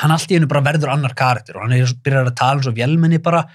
hann 0.00 0.12
allt 0.12 0.30
í 0.30 0.36
hennu 0.36 0.48
bara 0.48 0.64
verður 0.64 0.92
annar 0.92 1.14
karakter 1.16 1.56
og 1.56 1.64
hann 1.64 1.74
er, 1.76 1.90
byrjar 2.04 2.28
að 2.28 2.36
tala 2.38 2.60
eins 2.60 2.68
og 2.70 2.76
vélmenni 2.76 3.18
bara 3.22 3.46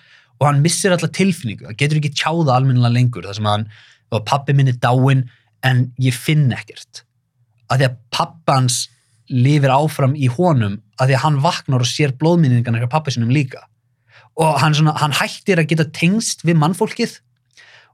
og 0.41 0.47
hann 0.47 0.61
missir 0.63 0.93
alla 0.93 1.09
tilfinningu, 1.13 1.67
hann 1.69 1.77
getur 1.77 1.99
ekki 1.99 2.15
tjáða 2.17 2.55
almennilega 2.57 2.95
lengur, 2.95 3.27
þar 3.27 3.37
sem 3.37 3.49
hann 3.49 3.67
pappi 4.27 4.55
minn 4.57 4.71
er 4.71 4.79
dáinn 4.81 5.27
en 5.67 5.83
ég 6.01 6.17
finn 6.17 6.49
ekkert. 6.55 7.03
Að 7.69 7.83
því 7.83 7.87
að 7.87 7.99
pappans 8.17 8.79
lifir 9.31 9.71
áfram 9.73 10.13
í 10.15 10.29
honum 10.31 10.77
að 10.99 11.11
því 11.11 11.17
að 11.17 11.23
hann 11.25 11.41
vaknar 11.43 11.83
og 11.83 11.89
sér 11.89 12.13
blóðminningarna 12.19 12.81
hjá 12.83 12.91
pappi 12.91 13.13
sinum 13.15 13.31
líka 13.33 13.63
og 14.39 14.57
hann, 14.61 14.75
svona, 14.75 14.93
hann 14.99 15.15
hættir 15.15 15.59
að 15.61 15.69
geta 15.71 15.87
tengst 15.95 16.45
við 16.47 16.59
mannfólkið 16.61 17.17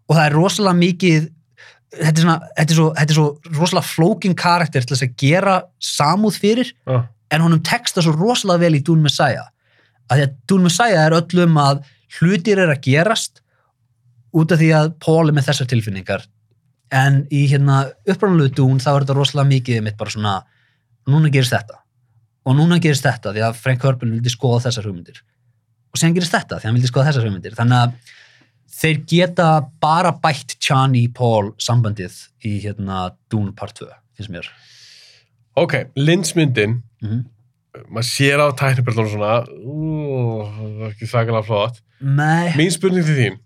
og 0.07 0.15
það 0.15 0.23
er 0.23 0.38
rosalega 0.38 0.80
mikið 0.81 1.27
þetta 1.97 2.14
er, 2.14 2.23
svona, 2.23 2.38
þetta 2.57 2.73
er, 2.73 2.77
svo, 2.80 2.88
þetta 2.97 3.14
er 3.14 3.19
svo 3.19 3.57
rosalega 3.59 3.89
flókin 3.91 4.38
karakter 4.38 4.85
til 4.85 4.95
þess 4.95 5.07
að 5.07 5.18
gera 5.22 5.57
samúð 5.84 6.39
fyrir 6.41 6.72
Já. 6.73 6.97
en 7.34 7.45
honum 7.45 7.64
teksta 7.65 8.03
svo 8.03 8.15
rosalega 8.18 8.65
vel 8.65 8.80
í 8.80 8.84
Dune 8.85 9.05
Messiah 9.05 9.47
að 10.07 10.19
því 10.19 10.26
að 10.27 10.35
Dune 10.49 10.68
Messiah 10.68 11.05
er 11.05 11.18
öllum 11.18 11.61
að 11.61 11.85
hlutir 12.18 12.64
er 12.64 12.73
að 12.73 12.84
gerast 12.88 13.41
út 14.38 14.51
af 14.53 14.61
því 14.61 14.73
að 14.76 14.91
Paul 15.03 15.23
er 15.27 15.35
með 15.35 15.49
þessar 15.49 15.72
tilfinningar 15.72 16.27
en 16.95 17.23
í 17.34 17.47
hérna 17.51 17.85
upprannlegu 18.07 18.55
Dune 18.55 18.84
þá 18.84 18.93
er 18.93 19.05
þetta 19.05 19.18
rosalega 19.18 19.51
mikið 19.55 19.84
mitt 19.88 19.97
bara 19.99 20.14
svona 20.14 20.35
núna 21.10 21.32
gerist 21.34 21.56
þetta. 21.56 21.82
Og 22.48 22.56
núna 22.56 22.80
gerist 22.84 23.06
þetta 23.06 23.34
því 23.36 23.44
að 23.48 23.58
Frank 23.60 23.84
Herbert 23.84 24.14
vildi 24.14 24.32
skoða 24.32 24.68
þessar 24.68 24.88
hugmyndir. 24.88 25.22
Og 25.92 26.00
sen 26.00 26.16
gerist 26.16 26.36
þetta 26.36 26.58
því 26.58 26.64
að 26.64 26.70
hann 26.70 26.80
vildi 26.80 26.92
skoða 26.92 27.10
þessar 27.10 27.28
hugmyndir. 27.28 27.58
Þannig 27.58 27.84
að 27.84 28.14
þeir 28.78 29.00
geta 29.10 29.48
bara 29.84 30.14
bætt 30.24 30.58
Chani 30.64 31.08
Paul 31.14 31.54
sambandið 31.62 32.20
í 32.46 32.58
hérna 32.64 33.08
Dune 33.32 33.56
part 33.58 33.80
2 33.80 33.90
finnst 34.18 34.34
mér. 34.34 34.52
Ok, 35.58 35.80
linsmyndin, 35.98 36.82
mm 37.02 37.26
maður 37.86 38.08
sér 38.10 38.42
á 38.42 38.48
tæknibrellunum 38.58 39.12
svona, 39.12 39.34
ú, 39.62 40.42
það 40.42 40.82
er 40.82 40.92
ekki 40.92 41.10
þakkarlega 41.12 41.48
flott. 41.48 41.82
Nei, 42.02 42.54
Mín 42.58 42.74
spurning 42.74 43.06
til 43.06 43.18
þín, 43.18 43.40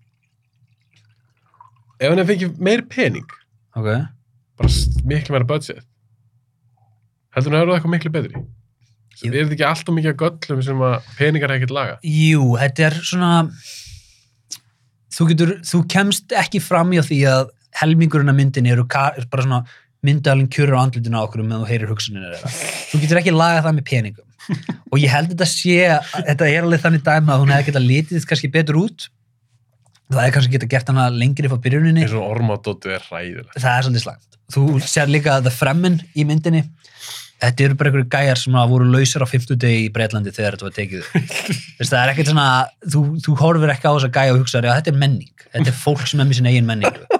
ef 1.99 2.11
hann 2.11 2.27
fengið 2.27 2.59
meiri 2.63 2.85
pening, 2.91 3.35
ok. 3.77 3.89
bara 4.59 4.73
miklu 5.07 5.35
meira 5.35 5.47
budget, 5.47 5.83
heldur 7.35 7.55
hann 7.55 7.61
að 7.61 7.69
það 7.69 7.77
eitthvað 7.77 7.95
miklu 7.95 8.13
betri? 8.15 8.43
Er 9.21 9.35
þetta 9.35 9.55
ekki 9.55 9.67
alltaf 9.67 9.95
mikið 9.95 10.11
að 10.13 10.21
göllum 10.23 10.65
sem 10.65 10.83
að 10.87 11.09
peningar 11.17 11.53
ekkert 11.55 11.73
laga? 11.75 11.97
Jú, 12.07 12.45
þetta 12.57 12.85
er 12.87 12.97
svona 13.05 13.31
þú 15.11 15.27
getur, 15.31 15.53
þú 15.67 15.83
kemst 15.91 16.35
ekki 16.41 16.61
fram 16.63 16.93
í 16.95 17.03
því 17.05 17.19
að 17.29 17.51
helmingurinn 17.81 18.31
af 18.31 18.37
myndinni 18.37 18.73
eru 18.73 18.87
er 18.87 19.27
bara 19.31 19.45
svona 19.45 19.61
myndalinn 20.05 20.49
kjörur 20.51 20.79
á 20.81 20.83
andlutinu 20.83 21.21
á 21.21 21.25
okkur 21.27 21.43
meðan 21.45 21.63
þú 21.63 21.69
heyrir 21.69 21.91
hugsuninu. 21.91 22.31
Þú 22.89 23.01
getur 23.03 23.21
ekki 23.21 23.33
lagað 23.35 23.65
það 23.67 23.77
með 23.77 23.87
peningum. 23.91 24.27
Og 24.91 24.97
ég 24.99 25.13
held 25.13 25.31
þetta 25.35 25.47
sé, 25.47 25.77
þetta 26.15 26.47
er 26.49 26.65
alveg 26.65 26.81
þannig 26.81 27.03
dæma 27.05 27.35
að 27.35 27.43
hún 27.43 27.53
hefði 27.53 27.67
getað 27.69 27.85
litið 27.87 28.25
kannski 28.31 28.49
betur 28.51 28.79
út. 28.81 29.07
Það 30.11 30.23
hefði 30.23 30.35
kannski 30.35 30.55
getað 30.55 30.71
gert 30.73 30.89
hana 30.91 31.05
lengri 31.13 31.51
frá 31.51 31.61
byrjuninni. 31.61 32.03
eins 32.07 32.15
og 32.17 32.25
ormadóttu 32.25 32.91
er 32.91 33.05
hræðilegt. 33.05 33.53
Það 33.55 33.75
er 33.75 33.85
svolítið 33.85 34.05
slæmt. 34.07 34.39
Þú 34.51 34.63
sér 34.83 35.11
líka 35.13 35.37
The 35.45 35.53
Fremen 35.53 36.01
í 36.17 36.25
myndinni. 36.27 36.65
Þetta 37.41 37.63
eru 37.65 37.77
bara 37.77 37.89
einhverju 37.89 38.09
gæjar 38.11 38.37
sem 38.37 38.55
að 38.59 38.73
voru 38.75 38.87
lausir 38.91 39.23
á 39.25 39.27
50 39.29 39.57
degi 39.61 39.85
í 39.87 39.93
Breitlandi 39.93 40.33
þegar 40.35 40.57
þetta 40.57 40.67
var 40.67 40.75
tekið. 40.75 41.07
Þess, 41.79 41.89
það 41.91 42.01
er 42.01 42.11
ekkert 42.11 42.29
svona, 42.29 42.49
þú, 42.93 43.01
þú 43.25 43.37
horfir 43.39 43.71
ekki 43.73 43.87
á 43.89 43.93
þess 43.95 44.07
að 44.07 44.17
gæja 44.17 44.33
og 44.35 44.41
hugsa, 44.43 44.61
já 44.61 44.73
þetta 44.75 44.91
er 44.91 44.99
menning. 45.01 45.45
Þetta 45.47 45.71
er 45.71 45.79
fólk 45.79 46.03
sem 46.05 46.21
er 46.21 46.29
með 46.29 46.37
sinna 46.37 46.53
eigin 46.53 46.69
menningu. 46.69 47.07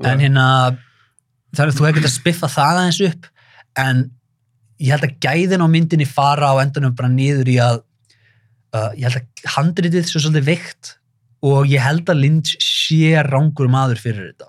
En 0.00 0.16
hérna, 0.16 0.44
er, 1.52 1.70
þú 1.76 1.84
hefur 1.84 1.98
getað 1.98 2.06
að 2.08 2.14
spiffa 2.14 2.48
það 2.48 2.78
aðeins 2.78 2.98
upp, 3.04 3.26
en 3.82 3.98
ég 4.80 4.94
held 4.94 5.04
að 5.04 5.26
gæðin 5.26 5.64
á 5.68 5.68
myndinni 5.68 6.06
fara 6.08 6.48
á 6.48 6.56
endanum 6.62 6.94
bara 6.96 7.10
niður 7.12 7.50
í 7.52 7.58
að, 7.60 7.82
uh, 8.72 8.86
ég 8.96 9.04
held 9.04 9.18
að 9.18 9.50
handritið 9.58 10.06
svo 10.08 10.22
svolítið 10.24 10.48
veikt 10.48 10.94
og 11.44 11.68
ég 11.68 11.84
held 11.84 12.08
að 12.08 12.22
Lynch 12.22 12.54
sé 12.64 13.12
rángur 13.28 13.68
maður 13.68 14.00
fyrir 14.00 14.30
þetta. 14.30 14.48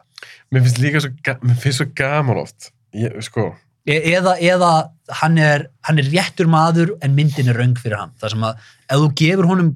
Mér 0.55 0.63
finnst 0.69 0.79
líka 0.79 1.03
svo, 1.03 1.11
mér 1.43 1.59
finnst 1.59 1.81
svo 1.81 1.89
gaman 1.99 2.39
oft. 2.45 2.71
Ég, 2.95 3.19
sko, 3.27 3.49
E 3.89 3.95
eða, 4.13 4.35
eða 4.37 4.71
hann, 5.19 5.37
er, 5.37 5.67
hann 5.87 5.99
er 6.01 6.09
réttur 6.11 6.49
maður 6.51 6.95
en 7.03 7.15
myndin 7.17 7.51
er 7.51 7.59
röng 7.59 7.75
fyrir 7.79 7.99
hann. 7.99 8.13
Það 8.21 8.35
sem 8.35 8.45
að 8.47 8.67
ef 8.87 9.01
þú 9.01 9.09
gefur 9.21 9.49
honum 9.51 9.71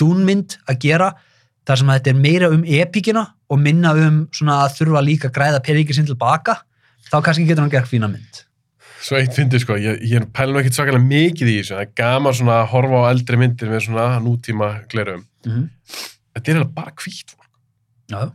dúnmynd 0.00 0.58
að 0.68 0.80
gera 0.84 1.12
þar 1.64 1.80
sem 1.80 1.90
að 1.90 2.00
þetta 2.00 2.12
er 2.12 2.20
meira 2.20 2.50
um 2.52 2.64
epíkina 2.64 3.24
og 3.48 3.60
minna 3.60 3.92
um 3.96 4.24
svona 4.34 4.62
að 4.64 4.78
þurfa 4.78 5.04
líka 5.04 5.30
að 5.30 5.36
græða 5.38 5.62
peningi 5.64 5.96
sinn 5.96 6.08
tilbaka, 6.08 6.58
þá 7.08 7.16
kannski 7.20 7.46
getur 7.48 7.64
hann 7.64 7.72
gert 7.72 7.90
fína 7.90 8.10
mynd. 8.10 8.42
svo 9.04 9.18
eitt 9.18 9.36
fyndi 9.36 9.58
sko, 9.60 9.76
ég, 9.76 9.98
ég 10.08 10.24
pæla 10.32 10.54
nú 10.54 10.60
ekkert 10.62 10.78
svakalega 10.78 11.04
mikið 11.04 11.50
í 11.52 11.56
þessu. 11.58 11.74
Það 11.74 11.82
er 11.82 11.90
gaman 12.00 12.36
svona 12.38 12.54
að 12.62 12.70
horfa 12.72 13.00
á 13.04 13.10
eldri 13.10 13.40
myndir 13.40 13.68
með 13.68 13.82
svona 13.84 14.06
nútíma 14.24 14.68
glerum. 14.88 15.26
Mm 15.44 15.52
-hmm. 15.52 15.66
Þetta 16.34 16.50
er 16.50 16.60
alveg 16.60 16.74
bara 16.74 16.94
fólk. 17.04 17.34
Já. 18.08 18.32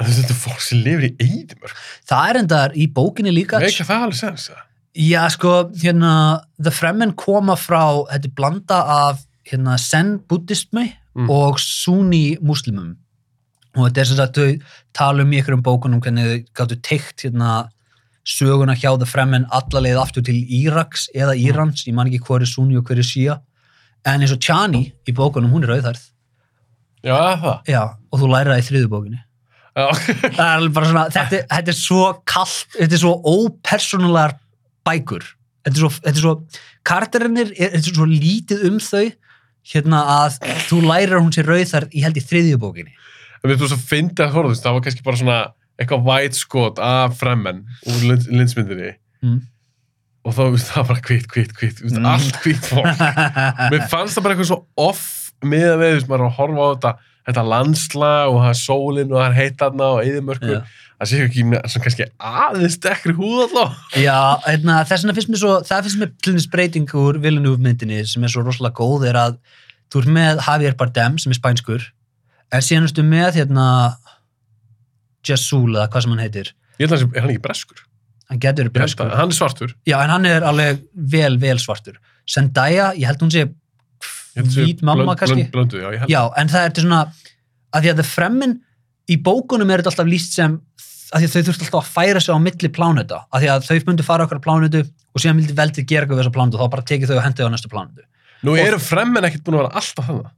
Þetta 0.00 0.32
er 0.34 0.40
fólk 0.42 0.60
sem 0.60 0.82
lifir 0.84 1.06
í 1.08 1.12
eidimörk. 1.20 1.76
Það 2.08 2.28
er 2.28 2.36
endar 2.42 2.76
í 2.76 2.86
bókinni 2.92 3.32
líka 3.32 3.58
Meika 3.58 3.84
það 3.84 4.04
alveg 4.04 4.20
sens, 4.20 4.48
það? 4.48 4.69
Já, 4.96 5.28
sko, 5.30 5.70
hérna, 5.78 6.40
The 6.62 6.70
Fremen 6.74 7.12
koma 7.14 7.54
frá, 7.56 7.82
þetta 8.10 8.26
er 8.26 8.34
blanda 8.34 8.78
af 8.90 9.20
hérna, 9.50 9.76
Zen 9.78 10.18
buddhismi 10.28 10.96
Mm. 11.16 11.26
og 11.28 11.58
Sunni 11.58 12.36
muslimum. 12.40 12.92
Og 13.76 13.88
þetta 13.88 13.98
er 14.00 14.04
sem 14.04 14.16
sagt, 14.16 14.36
þau 14.38 14.60
tala 14.94 15.22
um 15.24 15.30
í 15.34 15.40
ykkur 15.42 15.56
um 15.56 15.62
bókunum 15.62 16.00
hvernig 16.00 16.22
þau 16.24 16.44
gáttu 16.54 16.76
teikt 16.86 17.24
hérna, 17.24 17.68
söguna 18.24 18.76
hjá 18.78 18.96
The 18.96 19.06
Fremen 19.10 19.46
alla 19.50 19.80
leið 19.82 19.98
aftur 19.98 20.22
til 20.22 20.38
Íraks 20.46 21.08
eða 21.14 21.34
Írans, 21.34 21.82
ég 21.88 21.94
man 21.94 22.06
ekki 22.06 22.20
hver 22.28 22.42
er 22.42 22.46
Sunni 22.46 22.76
og 22.78 22.84
hver 22.86 22.98
er 23.02 23.02
Shia. 23.02 23.40
En 24.06 24.20
eins 24.22 24.30
og 24.32 24.38
Chani 24.38 24.92
í 25.06 25.12
bókunum, 25.12 25.50
hún 25.50 25.64
er 25.66 25.74
auðhærð. 25.80 26.04
Já, 27.02 27.16
það. 27.42 27.58
Já, 27.66 27.82
og 28.12 28.20
þú 28.20 28.30
lærir 28.30 28.52
það 28.54 28.62
í 28.62 28.68
þriðu 28.70 28.88
bókinni. 28.94 29.20
Já, 29.76 29.86
það 30.38 30.64
er 30.68 30.86
svona, 30.92 31.04
þetta, 31.10 31.42
þetta 31.50 31.74
er 31.74 31.78
svo 31.80 32.04
kallt, 32.24 32.66
þetta 32.78 32.96
er 32.96 33.02
svo 33.02 33.12
ópersonalegar 33.34 34.38
bækur 34.86 35.26
þetta 35.64 35.74
er 35.74 35.80
svo, 35.82 35.90
þetta 36.00 36.16
er 36.16 36.24
svo 36.24 36.34
karakterinir, 36.88 37.52
er, 37.56 37.74
þetta 37.76 37.92
er 37.92 37.98
svo 38.00 38.08
lítið 38.08 38.66
um 38.70 38.80
þau 38.80 39.04
hérna 39.70 40.02
að 40.16 40.38
þú 40.70 40.80
lærir 40.86 41.18
að 41.18 41.24
hún 41.26 41.34
sé 41.36 41.44
rauðar 41.44 41.88
í 41.92 42.04
held 42.04 42.16
í 42.16 42.24
þriðju 42.24 42.60
bókinni 42.62 42.94
en 43.40 43.48
við 43.50 43.62
þú 43.62 43.70
svo 43.72 43.80
fyndið 43.90 44.26
að 44.26 44.34
horfa, 44.36 44.48
þú 44.48 44.54
veist, 44.54 44.64
það 44.66 44.76
var 44.76 44.84
kannski 44.86 45.06
bara 45.06 45.20
svona 45.20 45.38
eitthvað 45.80 46.04
white 46.08 46.36
skot 46.36 46.80
af 46.84 47.16
fremmen 47.20 47.62
úr 47.88 48.02
lind, 48.04 48.26
lindsmyndinni 48.28 48.90
mm. 49.24 49.38
og 50.28 50.36
þá, 50.36 50.42
veist, 50.52 50.72
það 50.74 50.90
bara 50.90 51.04
hvít, 51.08 51.30
hvít, 51.32 51.54
hvít, 51.56 51.80
Mm. 51.90 52.08
allt 52.10 52.36
hvít 52.44 52.68
fólk. 52.68 53.00
Mér 53.72 53.86
fannst 53.88 54.18
það 54.18 54.26
bara 54.26 54.34
eitthvað 54.36 54.50
svo 54.50 54.60
off 54.76 55.06
með 55.40 55.66
að 55.70 55.80
við, 55.80 55.92
þú 55.94 55.96
veist, 55.96 56.10
maður 56.10 56.24
er 56.24 56.28
að 56.28 56.36
horfa 56.36 56.60
á 56.60 56.68
þetta, 56.74 56.92
þetta 57.30 57.44
landsla 57.54 58.12
og 58.28 58.36
það 58.42 58.50
er 58.50 58.60
sólinn 58.60 59.14
og 59.14 59.20
það 59.20 59.28
er 59.30 59.38
heitarna 59.38 59.88
og 59.94 60.02
eðimörkur. 60.04 60.58
Já. 60.58 60.88
Það 61.00 61.08
sé 61.08 61.18
ekki 61.24 61.42
með, 61.48 61.62
svona 61.72 61.84
kannski 61.86 62.06
aðeins 62.20 62.74
dekkri 62.84 63.14
húð 63.16 63.38
alltaf. 63.46 63.76
Já, 63.96 64.16
hérna, 64.44 64.74
þess 64.84 65.04
vegna 65.06 65.14
finnst 65.16 65.30
mér 65.32 65.40
svo, 65.40 65.52
það 65.64 65.86
finnst 65.86 66.00
mér 66.02 66.10
til 66.20 66.34
dæmis 66.34 66.48
breyting 66.52 66.90
úr 67.00 67.18
Villeneuve 67.22 67.62
myndinni 67.64 68.02
sem 68.06 68.24
er 68.26 68.32
svo 68.34 68.42
rosalega 68.44 68.76
góð 68.76 69.06
er 69.08 69.16
að 69.16 69.38
þú 69.90 70.02
ert 70.02 70.10
með 70.18 70.42
Javier 70.44 70.76
Bardem 70.76 71.16
sem 71.18 71.32
er 71.32 71.38
spænskur 71.40 71.86
en 72.52 72.66
síðan 72.66 72.90
ertu 72.90 73.06
með 73.06 73.38
hérna 73.40 73.64
Jasul 75.26 75.74
eða 75.76 75.88
hvað 75.92 76.04
sem 76.04 76.12
hann 76.14 76.22
heitir 76.24 76.52
Ég 76.80 76.84
held 76.88 76.94
að 76.96 77.02
hann 77.02 77.14
er 77.16 77.24
hann 77.24 77.32
ekki 77.34 77.42
breskur? 77.44 77.80
hann 78.30 78.40
getur 78.44 78.68
held 78.68 78.74
breskur 78.76 79.08
að, 79.10 79.16
hann 79.18 79.32
er 79.32 79.36
svartur. 79.36 79.72
Já, 79.90 79.96
en 80.04 80.12
hann 80.14 80.26
er 80.30 80.44
alveg 80.46 80.84
vel, 80.94 81.34
vel 81.42 81.58
svartur. 81.58 81.96
Zendaya, 82.30 82.92
ég 82.94 83.08
held 83.10 83.24
hún 83.24 83.32
sé 83.34 83.42
held 84.36 84.52
hvít 84.54 84.84
mamma 84.86 85.02
blönd- 85.16 85.18
kannski. 85.18 85.48
blönd- 85.50 85.56
Blöndu, 85.56 85.80
já, 85.82 85.88
ég 85.96 86.04
held. 86.04 86.12
Já, 86.12 86.20
en 86.38 86.52
það 86.52 86.66
er 86.68 86.74
til 86.76 86.84
svona, 86.84 87.00
að 87.74 87.82
því 87.82 87.90
að 87.90 87.98
það 88.04 88.10
fremmin 88.14 88.54
í 89.10 89.16
bókunum 89.26 89.72
er 89.74 89.82
þetta 89.82 89.90
alltaf 89.92 90.06
líst 90.12 90.38
sem, 90.38 90.54
að 91.10 91.24
að 91.26 91.32
þau 91.32 91.42
þurft 91.48 91.64
alltaf 91.64 91.78
að 91.80 91.92
færa 91.94 92.20
sig 92.22 92.34
á 92.34 92.38
milli 92.42 92.70
pláneta, 92.70 93.22
að 93.30 93.42
því 93.42 93.50
að 93.54 93.66
þau 93.66 93.88
myndi 93.88 94.06
fara 94.06 94.26
okkar 94.26 94.42
plánetu 94.44 94.82
og 94.84 95.22
síðan 95.22 95.40
vildi 95.40 95.56
veldið 95.58 95.88
gera 95.90 96.06
eitthvað 96.06 96.18
við 96.18 96.22
þessa 96.22 96.34
plánetu 96.36 96.58
og 96.58 96.62
þá 96.62 96.74
bara 96.74 96.86
tekið 96.90 97.10
þau 97.10 97.16
og 97.16 97.24
hendið 97.24 97.48
á 97.48 97.52
næstu 97.54 97.70
plánetu. 97.72 98.06
Nú 98.46 98.54
eru 98.60 98.78
fremmen 98.82 99.26
ekkert 99.26 99.44
búin 99.46 99.58
að 99.58 99.64
vera 99.64 99.80
alltaf 99.80 100.06
þannig. 100.06 100.30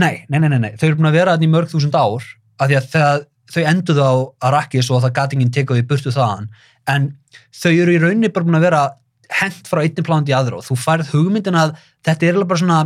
Nei, 0.00 0.14
nei, 0.30 0.38
nei, 0.38 0.48
nei, 0.52 0.60
nei, 0.62 0.70
þau 0.78 0.86
eru 0.88 1.00
búin 1.00 1.10
að 1.10 1.18
vera 1.18 1.34
þannig 1.34 1.50
í 1.50 1.54
mörg 1.56 1.72
þúsund 1.72 1.98
ár, 1.98 2.28
að 2.62 2.70
því 2.70 2.78
að 2.78 2.88
þegar 2.94 3.24
þau 3.50 3.62
enduðu 3.72 4.06
á 4.06 4.14
Arrakis 4.48 4.90
og 4.94 5.02
það 5.02 5.16
gatingin 5.18 5.52
tekuði 5.54 5.86
burtu 5.90 6.14
þaðan, 6.14 6.46
en 6.88 7.10
þau 7.50 7.72
eru 7.72 7.96
í 7.96 8.00
rauninni 8.00 8.30
bara 8.30 8.46
búin 8.46 8.60
að 8.60 8.66
vera 8.68 8.84
hent 9.40 9.68
frá 9.70 9.82
einni 9.82 10.04
plánuti 10.06 10.32
í 10.32 10.36
aðra 10.36 10.58
og 10.58 10.66
þú 10.66 10.76
færð 10.80 11.12
hugmyndin 11.14 11.58
að 11.58 11.76
þetta 12.06 12.26
er 12.26 12.38
alveg 12.38 12.50
bara 12.50 12.62
svona 12.62 12.78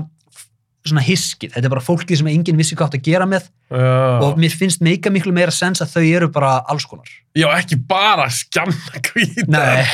svona 0.84 1.02
hiskið, 1.04 1.54
þetta 1.54 1.68
er 1.68 1.72
bara 1.72 1.84
fólkið 1.84 2.18
sem 2.20 2.28
enginn 2.28 2.58
vissi 2.60 2.76
hvað 2.76 2.90
átt 2.90 2.96
að 2.98 3.06
gera 3.08 3.26
með 3.28 3.46
Já. 3.72 4.20
og 4.26 4.38
mér 4.40 4.52
finnst 4.52 4.82
meika 4.84 5.10
miklu 5.12 5.32
meira 5.32 5.54
sens 5.54 5.80
að 5.80 5.94
þau 5.94 6.02
eru 6.18 6.28
bara 6.34 6.58
alls 6.68 6.84
konar. 6.88 7.08
Já, 7.34 7.46
ekki 7.56 7.78
bara 7.88 8.26
skjanna 8.28 9.00
hvíta. 9.08 9.46
Nei. 9.48 9.84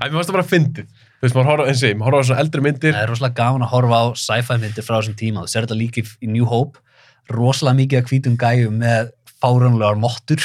Æ, 0.00 0.04
mér 0.08 0.16
varst 0.16 0.30
það 0.32 0.38
bara 0.38 0.48
fyndið. 0.48 0.86
Þú 0.88 1.26
veist, 1.28 1.36
maður 1.36 1.50
horfa, 1.50 1.66
eins 1.70 1.82
og 1.84 1.88
ég, 1.90 1.98
maður 2.00 2.08
horfa 2.16 2.24
á 2.24 2.28
svona 2.30 2.44
eldri 2.44 2.64
myndir. 2.64 2.94
Það 2.96 3.04
er 3.04 3.12
rosalega 3.12 3.38
gaman 3.42 3.66
að 3.66 3.72
horfa 3.74 4.00
á 4.00 4.04
sci-fi 4.24 4.56
myndir 4.64 4.84
frá 4.88 4.96
þessum 4.98 5.18
tíma, 5.20 5.44
þú 5.44 5.52
ser 5.52 5.66
þetta 5.68 5.78
líka 5.80 6.00
í- 6.04 6.32
New 6.32 6.48
Hope 6.48 6.80
rosalega 7.32 7.78
mikið 7.80 8.00
að 8.00 8.08
hvítum 8.10 8.36
gæjum 8.40 8.80
með 8.82 9.12
fárunlegar 9.40 10.00
mottur 10.00 10.40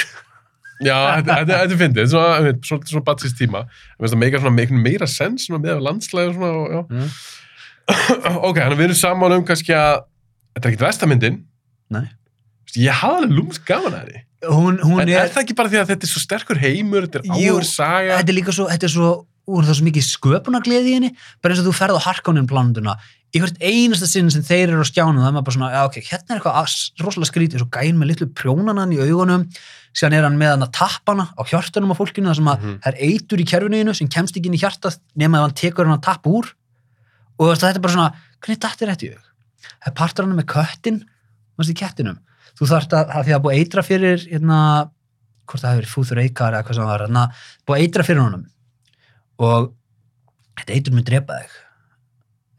Já, 0.79 0.95
þetta, 1.19 1.57
er 1.65 1.73
fyndið. 1.75 2.05
Þetta 2.07 2.51
er 2.53 2.59
svona, 2.63 3.03
batsins 3.03 3.35
tíma. 3.35 3.65
Mér 3.99 4.05
finnst 4.05 4.13
það 4.15 4.21
meika 4.21 4.39
svona 4.39 4.81
meira 4.85 5.07
sens 5.11 5.47
svona 5.49 5.59
með 5.65 5.81
landslæði 5.83 6.29
og 6.31 6.37
svona, 6.37 6.51
og, 6.55 6.69
já. 6.71 6.81
Mm. 6.95 7.09
ok, 8.47 8.55
þannig 8.59 8.75
að 8.75 8.79
við 8.79 8.87
erum 8.89 8.99
saman 8.99 9.35
um 9.39 9.45
kannski 9.47 9.73
að 9.75 10.01
þetta 10.55 10.65
er 10.67 10.71
ekkit 10.73 10.85
vestamyndin. 10.87 11.37
Nei. 11.95 12.05
Ég 12.77 12.93
hafði 13.01 13.23
alveg 13.23 13.35
lúmst 13.39 13.63
gaman 13.65 13.95
að 13.97 14.09
því. 14.11 14.19
hún, 14.53 14.75
hún 14.85 15.01
En 15.01 15.09
er, 15.09 15.23
er 15.25 15.31
það 15.33 15.41
ekki 15.45 15.55
bara 15.57 15.71
því 15.73 15.79
að 15.81 15.89
þetta 15.93 16.05
er 16.05 16.11
svo 16.13 16.21
sterkur 16.23 16.59
heimur, 16.61 17.07
þetta 17.07 17.19
er 17.23 17.31
áður 17.33 17.65
saga? 17.67 18.17
þetta 18.19 18.31
er 18.33 18.37
líka 18.37 18.53
svo, 18.55 18.67
þetta 18.69 18.85
er 18.87 18.93
svo 18.93 19.07
úr 19.49 19.63
það 19.65 19.71
er 19.73 19.77
svo 19.79 19.85
mikið 19.89 20.05
sköpunargleði 20.05 20.91
í 20.91 20.93
henni 20.99 21.09
bara 21.41 21.55
eins 21.55 21.63
og 21.63 21.67
þú 21.71 21.73
ferð 21.79 21.97
á 21.97 22.05
Harkonnen 22.05 22.45
planunduna 22.47 22.93
í 23.33 23.41
hvert 23.41 23.57
einasta 23.65 24.05
sinn 24.09 24.29
sem 24.33 24.45
þeir 24.45 24.71
eru 24.75 24.85
á 24.85 24.89
skjánum 24.89 25.17
það 25.21 25.27
er 25.31 25.33
maður 25.35 25.47
bara 25.49 25.55
svona, 25.57 25.71
já 25.73 25.81
ok, 25.89 25.97
hérna 26.05 26.35
er 26.35 26.39
eitthvað 26.39 27.03
rosalega 27.03 27.29
skrítið, 27.31 27.63
svo 27.63 27.69
gæn 27.73 27.97
með 27.99 28.11
litlu 28.13 28.27
prjónanan 28.37 28.93
í 28.93 29.01
augunum 29.01 29.43
síðan 29.97 30.15
er 30.19 30.27
hann 30.29 30.37
með 30.39 30.53
hann 30.53 30.65
að 30.67 30.71
tappana 30.77 31.25
á 31.33 31.41
hjörtunum 31.49 31.91
á 31.93 31.99
fólkinu, 31.99 32.29
það 32.29 32.39
sem 32.39 32.49
að 32.53 32.63
Mhm. 32.63 32.77
það 32.85 32.89
er 32.93 33.01
eitur 33.09 33.41
í 33.43 33.47
kerfinuðinu 33.49 33.95
sem 33.97 34.07
kemst 34.13 34.37
ekki 34.37 34.49
inn 34.53 34.57
í 34.57 34.61
hjartað 34.61 34.99
nema 35.17 35.41
ef 35.41 35.45
hann 35.49 35.57
tekur 35.65 35.89
hann 35.89 35.97
að 35.97 36.05
tappa 36.05 36.29
úr 36.29 36.53
og 37.39 37.53
þetta 37.55 37.71
er 37.73 37.83
bara 37.83 37.95
svona, 37.95 38.09
hvernig 38.43 38.61
datt 38.65 38.83
er 38.85 38.91
þetta 38.93 39.07
í 39.07 39.11
hug? 39.13 39.25
Það 39.79 39.89
er 39.91 39.95
partur 39.99 40.27
hann 40.27 40.37
með 40.39 40.49
köttin 40.53 41.01
í 41.59 41.75
kettinum, 41.75 42.19
þú 42.55 42.67
þarft 42.69 42.93
að, 42.95 43.09
því 43.27 43.33
að 43.35 43.41
búið 43.43 43.57
eitra 43.59 43.83
fyrir 43.83 44.21
hérna, 44.23 44.59
hvort 45.49 45.63
það 45.63 45.73
hefur 45.73 45.81
verið 45.81 45.93
fúþur 45.95 46.21
eikar 46.23 46.55
eða 46.55 46.65
hvað 46.67 46.77
sem 46.77 46.85
það 46.85 46.91
var, 46.93 47.03
hérna, 47.05 47.23
búið 47.67 47.83
eitra 47.83 48.05
fyrir 48.07 48.23
honum 48.23 48.45
og 49.49 49.71
þetta 50.59 50.77
eitur 50.77 50.95
mun 50.95 51.07
drepa 51.07 51.39
þig 51.41 51.57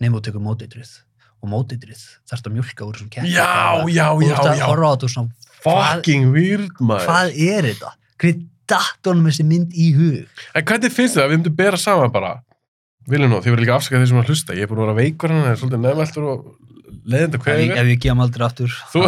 nefnum 0.01 0.19
þú 0.19 0.23
tekur 0.27 0.45
móteitrið 0.45 0.93
og 1.41 1.53
móteitrið 1.55 2.03
þarfst 2.29 2.49
að 2.51 2.57
mjölka 2.57 2.87
úr 2.87 2.97
þessum 2.99 3.11
ketti 3.15 3.33
Já, 3.33 3.49
já, 3.89 4.07
og 4.13 4.25
já, 4.25 4.37
já. 4.61 4.69
og 4.69 5.09
svona, 5.09 5.33
Fucking 5.61 6.31
weird, 6.33 6.77
maður. 6.81 7.09
hvað 7.09 7.35
er 7.37 7.69
þetta? 7.71 7.95
hvernig 8.21 8.47
datt 8.71 9.09
honum 9.11 9.27
þessi 9.29 9.45
mynd 9.49 9.75
í 9.77 9.91
hug? 9.97 10.45
En 10.57 10.65
hvernig 10.69 10.95
finnst 10.95 11.17
þið 11.17 11.25
að 11.25 11.31
við 11.33 11.39
myndum 11.41 11.57
bera 11.59 11.81
saman 11.81 12.13
bara? 12.15 12.35
Viljum 13.09 13.31
nú, 13.33 13.39
þið 13.41 13.55
verður 13.55 13.65
líka 13.65 13.77
afsakað 13.79 14.03
þeir 14.05 14.11
sem 14.13 14.19
að 14.21 14.29
hlusta. 14.31 14.55
Ég 14.59 14.67
er 14.67 14.71
búin 14.71 14.83
að 14.83 14.91
vera 14.91 14.99
veikur 15.01 15.33
hann, 15.33 15.45
það 15.47 15.53
er 15.55 15.61
svolítið 15.63 15.81
nefnveldur 15.87 16.27
og 16.31 16.43
leiðinda 17.11 17.39
ef, 17.39 17.45
hverju 17.47 17.65
ég- 17.71 17.79
ef 17.81 17.87
ég 17.91 18.01
gem 18.05 18.21
aldrei 18.21 18.45
aftur 18.45 18.75
Þú, 18.93 19.03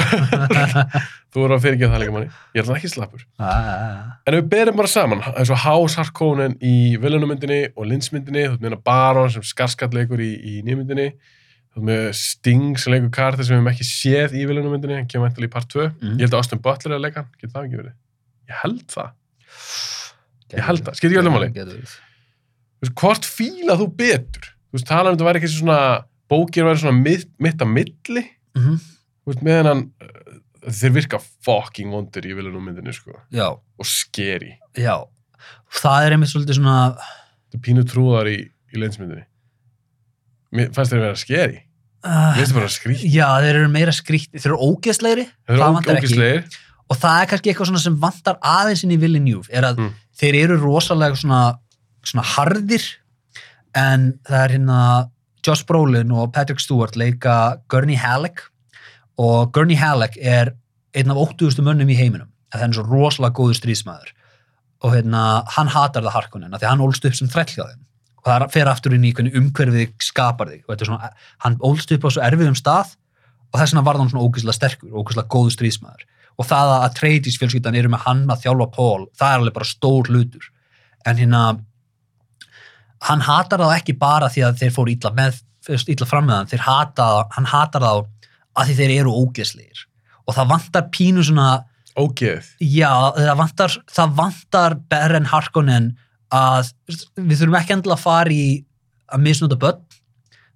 þú 1.32 1.42
verður 1.42 1.54
að 1.58 1.62
fyrirgefa 1.66 1.92
það 1.92 2.02
líka 2.02 2.14
manni. 2.16 2.30
Ég 2.54 2.62
er 2.62 2.66
þannig 2.68 2.80
ekki 2.80 2.90
slappur. 2.94 3.26
Ah, 3.38 4.16
En 4.26 4.36
ef 4.36 4.40
við 4.42 4.48
berum 4.54 4.78
bara 4.80 4.90
saman, 4.92 5.22
eins 5.36 5.52
og 5.52 5.60
House 5.66 5.98
Harkonnen 6.00 6.56
í 6.64 6.74
Viljunumyndinni 7.02 7.60
og 7.76 7.88
Linsmyndinni, 7.90 8.46
þú 8.48 8.56
ert 8.58 8.64
með 8.66 8.78
Baron 8.88 9.30
sem 9.34 9.44
skarskatt 9.46 9.94
leikur 9.96 10.22
í, 10.24 10.30
í 10.40 10.62
nýmyndinni, 10.66 11.08
þú 11.72 11.82
ert 11.82 11.88
með 11.90 12.06
Sting 12.20 12.78
sem 12.80 12.94
leikur 12.96 13.12
karta 13.16 13.44
sem 13.44 13.54
við 13.54 13.60
hefum 13.60 13.72
ekki 13.74 13.88
séð 13.88 14.38
í 14.40 14.46
Viljunumyndinni, 14.50 14.98
hann 15.02 15.10
kemur 15.10 15.30
eftir 15.30 15.46
í 15.48 15.52
part 15.52 15.68
2. 15.72 15.90
Mm. 16.00 16.16
Ég 16.16 16.24
held 16.26 16.32
að 16.38 16.40
Austin 16.42 16.62
Butler 16.64 16.94
er 16.94 17.00
að 17.00 17.04
leika, 17.08 17.26
getur 17.40 17.54
það 17.58 17.68
ekki 17.68 17.82
verið? 17.82 17.98
Ég 18.52 18.62
held 18.64 18.86
það. 18.92 19.12
Ég 20.52 20.66
held 20.68 20.82
það, 20.88 20.96
skiptir 21.00 21.16
ekki 21.16 21.22
öllu 21.24 21.34
máli. 21.36 21.52
Veist, 22.82 22.94
hvort 22.98 23.24
fíla 23.28 23.76
þú 23.78 23.86
betur? 23.96 24.48
Þú 24.72 24.78
veist, 24.78 24.88
tala 24.88 25.10
um 25.12 25.16
þetta 25.16 25.28
væri 25.28 25.40
ekki 25.42 25.50
svona, 25.52 25.78
bókir 26.32 26.66
væri 26.66 26.80
svona 26.82 26.98
mitt, 27.02 27.28
mitt 27.38 27.62
á 27.62 27.66
milli, 27.68 28.24
Mhm. 28.56 28.76
þú 29.22 29.26
veist, 29.32 29.42
meðan 29.46 29.66
hann, 29.70 29.82
uh, 30.02 30.70
þeir 30.70 30.92
virka 30.96 31.20
fucking 31.46 31.90
vondur 31.92 32.22
í 32.26 32.34
Viljunumyndinni, 32.34 32.92
sko, 32.94 33.12
já, 33.32 33.48
og 33.78 33.86
scary. 33.86 34.58
já 34.76 35.04
það 35.72 36.06
er 36.06 36.12
einmitt 36.16 36.30
svolítið 36.34 36.58
svona 36.58 36.96
Þetta 37.52 37.58
er 37.58 37.62
pínu 37.66 37.84
trúðar 37.84 38.26
í, 38.30 38.36
í 38.72 38.78
leinsmyndinni. 38.80 39.24
Mér 40.54 40.70
fannst 40.72 40.92
þeir 40.92 41.00
vera 41.02 41.16
skeri. 41.20 41.58
uh, 42.04 42.32
Mér 42.32 42.36
finnst 42.40 42.52
það 42.52 42.60
bara 42.60 42.70
skrýtt. 42.72 43.02
já, 43.12 43.26
þeir 43.42 43.54
eru 43.60 43.68
meira 43.68 43.92
skrýtt 43.92 44.32
þeir 44.32 44.46
eru 44.46 44.58
ógeðslegri 44.58 45.26
Þeir 45.48 45.58
það 45.58 45.86
eru 45.86 45.96
ekki. 45.96 46.06
ógislegir. 46.06 46.56
og 46.90 46.96
það 46.98 47.22
er 47.22 47.26
kannski 47.26 47.52
eitthvað 47.52 47.66
svona 47.70 47.78
sem 47.84 47.96
vantar 47.96 48.38
aðeins 48.42 48.82
inn 48.84 48.90
í 48.90 48.98
Villeneuve 48.98 49.48
er 49.52 49.62
að 49.62 49.76
Mm. 49.78 49.92
þeir 50.18 50.34
eru 50.44 50.56
rosalega 50.60 51.16
svona, 51.16 51.58
svona 52.02 52.26
harðir 52.34 52.84
en 53.78 54.12
það 54.28 54.44
er 54.44 54.56
hérna 54.56 54.80
Josh 55.46 55.66
Brolin 55.66 56.12
og 56.14 56.32
Patrick 56.34 56.60
Stewart 56.62 56.96
leika 56.98 57.58
Gurney 57.72 57.98
Halleck 57.98 58.44
og 59.18 59.52
Gurney 59.54 59.78
Halleck 59.78 60.18
er 60.18 60.52
einn 60.94 61.10
af 61.10 61.18
80.000 61.32 61.64
mönnum 61.66 61.90
í 61.90 61.98
heiminum 61.98 62.32
það 62.52 62.66
er 62.66 62.76
svo 62.76 62.84
rosalega 62.88 63.36
góður 63.36 63.58
stríðsmaður. 63.58 64.12
Og 64.82 64.96
hérna, 64.96 65.22
hann 65.54 65.70
hatar 65.70 66.04
það 66.04 66.16
Harkonnen 66.16 66.54
af 66.54 66.62
því 66.62 66.70
hann 66.70 66.84
ólst 66.84 67.04
upp 67.06 67.16
sem 67.16 67.30
þræll 67.30 67.52
hjá 67.54 67.64
þeim. 67.64 67.82
Og 68.22 68.28
það 68.28 68.46
fer 68.54 68.70
aftur 68.70 68.96
inn 68.96 69.06
í 69.06 69.12
umhverfið 69.12 69.92
skapar 70.02 70.50
þig. 70.50 70.64
Og 70.64 70.72
þetta 70.72 70.84
er 70.84 70.90
svona, 70.90 71.12
hann 71.44 71.58
ólst 71.66 71.94
upp 71.94 72.06
á 72.06 72.08
svo 72.10 72.24
erfiðum 72.26 72.58
stað 72.58 72.96
og 73.52 73.60
þess 73.60 73.74
vegna 73.74 73.84
var 73.86 73.98
hann 74.00 74.10
svona 74.10 74.24
ógeðslega 74.26 74.56
sterkur, 74.56 74.92
ógeðslega 74.96 75.32
góður 75.32 75.54
stríðsmaður. 75.56 76.06
Og 76.40 76.48
það 76.48 76.72
að 76.74 76.86
Atreides 76.86 77.38
fjölskyldan 77.40 77.76
eru 77.78 77.92
með 77.92 78.06
hann 78.06 78.22
að 78.32 78.46
þjálfa 78.46 78.68
Paul, 78.72 79.06
það 79.18 79.28
er 79.28 79.42
alveg 79.42 79.56
bara 79.58 79.68
stór 79.68 80.08
hlutur. 80.08 80.46
En 81.06 81.18
hérna 81.20 81.42
hann 83.08 83.24
hatar 83.26 83.62
það 83.62 83.74
ekki 83.78 83.96
bara 83.98 84.30
því 84.32 84.44
að 84.46 84.62
þeir 84.62 84.74
fóru 84.76 85.12
með, 85.16 85.40
illa 85.90 86.08
fram 86.08 86.28
með 86.28 86.38
hann 86.38 86.50
þeir 86.52 86.64
hata, 86.66 87.08
hann 87.36 87.48
hatar 87.50 87.84
það 87.86 88.02
að 88.52 88.68
því 88.68 88.76
þeir 88.80 88.94
eru 89.00 89.14
ógeðslegir. 89.22 89.84
Og 90.26 90.36
það 90.36 90.50
vantar 90.52 90.88
pínu 90.94 91.24
svona 91.26 91.48
Ógeð. 91.98 92.46
já, 92.62 92.92
það 93.16 93.38
vantar, 93.40 93.78
það 93.92 94.12
vantar 94.16 94.76
Beren 94.88 95.26
Harkonnen 95.28 95.88
að 96.32 96.70
við 97.18 97.42
þurfum 97.42 97.58
ekki 97.58 97.74
endilega 97.76 97.98
að 97.98 98.04
fara 98.06 98.32
í 98.32 98.44
að 99.12 99.24
misnota 99.26 99.58
börn. 99.60 99.82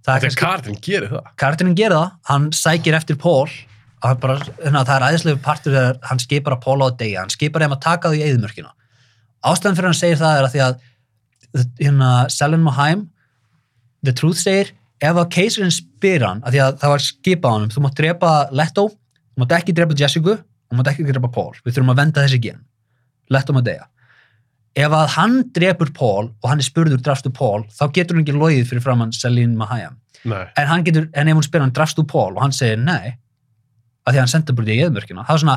Það 0.06 0.16
er 0.16 0.28
er 0.30 0.38
kartin 0.38 0.78
gerir 0.80 1.10
það. 1.10 1.32
karakterinn 1.42 1.76
gerir 1.76 1.96
það. 1.98 2.14
Hann 2.30 2.50
sækir 2.54 2.96
eftir 2.96 3.18
hann 4.06 4.18
bara, 4.22 4.38
hérna, 4.62 4.84
það 4.86 4.96
er 4.96 5.04
æðislegu 5.10 5.42
partur 5.42 5.74
þegar 5.74 5.96
hann 6.06 6.20
skipar 6.22 6.54
að 6.54 6.62
Paul 6.62 6.78
á 6.84 6.88
deyja, 6.94 7.20
hann 7.24 7.32
skipar 7.32 7.64
þeim 7.64 7.74
að 7.74 7.80
taka 7.82 8.12
því 8.12 8.20
í 8.20 8.26
eðumörkina 8.30 8.72
ástæðan 9.46 9.78
fyrir 9.78 9.90
hann 9.90 9.98
segir 9.98 10.20
það 10.20 10.38
er 10.38 10.46
að 10.46 10.54
því 10.54 10.62
að 10.66 10.76
hérna, 11.54 12.10
Selen 12.32 12.64
Mohaim 12.64 13.06
The 14.06 14.14
Truth 14.16 14.42
segir, 14.42 14.72
ef 15.02 15.18
að 15.18 15.30
keisarinn 15.34 15.74
spyr 15.74 16.24
hann, 16.24 16.44
að 16.46 16.56
því 16.56 16.62
að 16.62 16.78
það 16.82 16.94
var 16.94 17.04
skipað 17.04 17.56
honum 17.56 17.74
þú 17.74 17.82
mátt 17.84 17.98
drepa 17.98 18.32
Leto, 18.54 18.86
þú 18.92 19.42
mátt 19.42 19.58
ekki 19.58 19.74
drepa 19.76 19.98
Jessica, 19.98 20.38
þú 20.70 20.78
mátt 20.78 20.90
ekki 20.92 21.06
drepa 21.10 21.32
Paul. 21.32 21.52
Við 21.64 21.76
þurfum 21.76 21.92
að 21.92 22.00
venda 22.02 22.24
þessi 22.24 22.40
gen, 22.46 22.64
Leto 23.32 23.56
maður 23.56 23.68
deyja. 23.70 23.86
Ef 24.76 24.92
að 24.92 25.06
hann 25.14 25.36
drepur 25.56 25.90
Paul 25.96 26.26
og 26.28 26.50
hann 26.50 26.60
er 26.60 26.66
spurður 26.66 27.00
drafstu 27.00 27.30
Paul 27.32 27.64
þá 27.72 27.86
getur 27.96 28.18
hann 28.18 28.26
ekki 28.26 28.34
logið 28.36 28.66
fyrir 28.68 28.84
framann 28.84 29.14
Selin 29.16 29.54
Mahayam 29.56 29.96
Nei. 30.28 30.42
en, 30.52 30.66
hann 30.68 30.84
getur, 30.84 31.06
en 31.16 31.30
ef 31.30 31.38
hún 31.38 31.46
spyr 31.46 31.64
hann 31.64 31.72
drafstu 31.72 32.04
Paul? 32.04 32.34
Og 32.36 32.42
hann 32.44 32.52
segir 32.52 32.76
nei. 32.82 33.16
Að 34.04 34.12
því 34.12 34.18
að 34.18 34.22
hann 34.22 34.32
sendur 34.34 34.58
bara 34.58 34.74
í 34.74 34.82
eðmörkina. 34.84 35.24
Það 35.26 35.38
er 35.38 35.42
svona, 35.42 35.56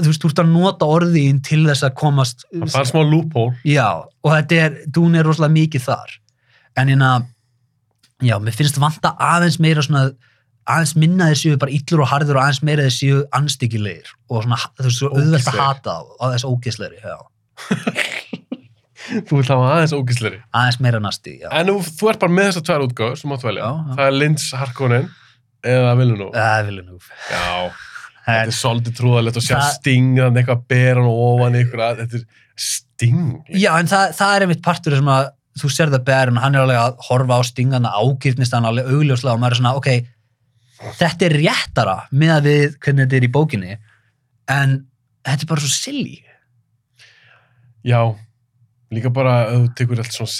þú 0.00 0.06
veist, 0.08 0.22
þú 0.24 0.30
ert 0.32 0.40
að 0.44 0.50
nota 0.54 0.88
orðin 0.88 1.40
til 1.44 1.62
þess 1.68 1.84
að 1.88 1.94
komast 2.00 2.44
Það 2.52 2.80
er 2.80 2.88
smá 2.90 3.02
loophole. 3.04 3.54
já, 3.68 3.88
og 4.24 4.30
þetta 4.36 4.60
er, 4.66 4.76
dún 4.88 5.14
er 5.18 5.26
rosalega 5.28 5.56
mikið 5.58 5.86
þar 5.88 6.14
en 6.80 6.88
hérna 6.94 7.10
já, 8.22 8.36
mér 8.40 8.54
finnst 8.56 8.78
vanta 8.80 9.14
aðeins 9.20 9.58
meira 9.60 9.82
svona 9.84 10.06
aðeins 10.70 10.94
minna 10.96 11.26
þeir 11.32 11.40
séu 11.42 11.58
bara 11.58 11.74
illur 11.74 12.04
og 12.04 12.10
harður 12.12 12.38
og 12.38 12.44
aðeins 12.44 12.62
meira 12.62 12.84
þeir 12.86 12.96
séu 12.96 13.22
anstíkilegir 13.34 14.12
og 14.30 14.44
svona, 14.46 14.60
þú 14.78 14.86
veist, 14.88 15.02
auðvelt 15.10 15.48
að 15.52 15.58
hata 15.60 15.96
og 16.06 16.32
þess 16.36 16.46
ógeðslegri, 16.48 17.02
já 17.02 17.18
Þú 19.12 19.40
vil 19.40 19.46
hafa 19.48 19.70
aðeins 19.74 19.92
ógísleri. 19.96 20.38
aðeins 20.54 20.76
meira 20.80 21.00
nasti, 21.02 21.32
já 21.42 21.48
En 21.58 21.66
nú, 21.68 21.80
þú 21.82 22.08
ert 22.12 22.20
bara 22.22 22.32
með 22.32 22.46
þessar 22.52 22.64
tvær 22.68 22.84
útgáður 22.86 23.16
sem 23.18 23.32
mátt 23.32 23.42
velja. 23.44 23.70
Það 23.96 24.02
er 24.06 24.14
Lins 24.14 24.44
Harkonnen 24.56 25.08
eða 25.66 25.90
Villeneuve. 25.98 26.44
vilja 26.68 26.84
nú 26.86 27.00
Já, 27.02 27.72
þetta 28.26 28.46
er 28.46 28.56
svolítið 28.56 28.96
trúðalegt 28.98 29.38
og 29.40 29.46
sjá 29.46 29.58
stingan 29.76 30.38
eitthvað 30.38 30.58
að 30.60 30.66
bera 30.72 31.02
hann 31.02 31.22
ofan 31.26 31.60
ykkur 31.62 31.84
að 31.86 32.02
þetta 32.02 32.20
er 32.20 32.26
sting. 32.62 33.22
já, 33.48 33.70
en 33.78 33.90
það, 33.90 34.16
það 34.18 34.34
er 34.34 34.46
einmitt 34.46 34.64
partur 34.64 34.98
sem 34.98 35.12
að 35.12 35.30
þú 35.60 35.70
sér 35.72 35.92
það 35.92 36.04
berinn, 36.08 36.40
hann 36.40 36.56
er 36.56 36.64
alveg 36.64 36.80
að 36.80 37.06
horfa 37.08 37.38
á 37.38 37.42
stingana 37.44 37.92
ágirnist 37.98 38.54
hann 38.56 38.68
alveg 38.68 38.88
augljóslega 38.88 39.36
og 39.36 39.42
maður 39.42 39.56
er 39.56 39.60
svona, 39.60 39.74
ok 39.80 39.90
þetta 40.98 41.28
er 41.28 41.36
réttara 41.38 41.96
með 42.10 42.34
að 42.36 42.48
við 42.48 42.76
hvernig 42.82 43.04
þetta 43.06 43.18
er 43.18 43.26
í 43.26 43.32
bókinni 43.36 43.78
en 44.50 44.76
þetta 45.22 45.44
er 45.44 45.50
bara 45.52 45.64
svo 45.64 45.72
silly 45.72 46.20
Já, 47.82 48.14
líka 48.92 49.10
bara 49.14 49.32
ef 49.48 49.54
þú 49.62 49.68
tekur 49.78 50.00
allt 50.02 50.12
svona 50.16 50.32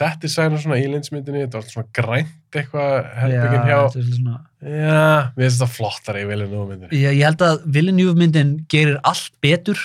og 0.59 0.63
svona 0.65 0.79
í 0.83 0.87
linsmyndinni, 0.93 1.43
þetta 1.47 1.57
var 1.59 1.65
allt 1.65 1.73
svona 1.73 1.93
grænt 1.97 2.59
eitthvað 2.61 2.93
herbyggin 3.23 3.67
hjá. 3.69 3.79
þetta 3.89 4.03
er 4.03 4.13
svona 4.19 4.37
Já, 4.63 5.33
mér 5.37 5.49
finnst 5.49 5.59
þetta 5.63 5.71
flottara 5.79 6.21
í 6.23 6.29
Villeneuve 6.29 6.67
myndinni. 6.69 7.01
ég, 7.01 7.17
held 7.31 7.43
að 7.49 7.65
Villeneuve 7.79 8.15
myndin 8.21 8.53
gerir 8.73 9.01
allt 9.09 9.33
betur 9.43 9.81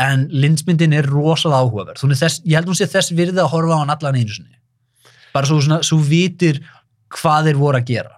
en 0.00 0.28
Linds 0.32 0.64
myndin 0.68 0.94
er 0.96 1.08
rosalega 1.10 1.64
áhugaverð 1.64 2.00
er 2.14 2.20
þess, 2.22 2.42
ég 2.44 2.56
held 2.60 2.70
hún 2.70 2.78
sé 2.78 2.86
þess 2.92 3.10
virði 3.16 3.42
að 3.42 3.50
horfa 3.56 3.74
á 3.76 3.80
hann 3.82 3.94
allan 3.96 4.20
einu 4.20 4.36
sinni 4.36 4.56
bara 5.34 5.46
svo, 5.50 5.58
svona, 5.64 5.80
svo 5.86 5.98
vitir 6.04 6.60
hvað 7.16 7.50
þeir 7.50 7.58
voru 7.64 7.80
að 7.80 7.90
gera 7.94 8.16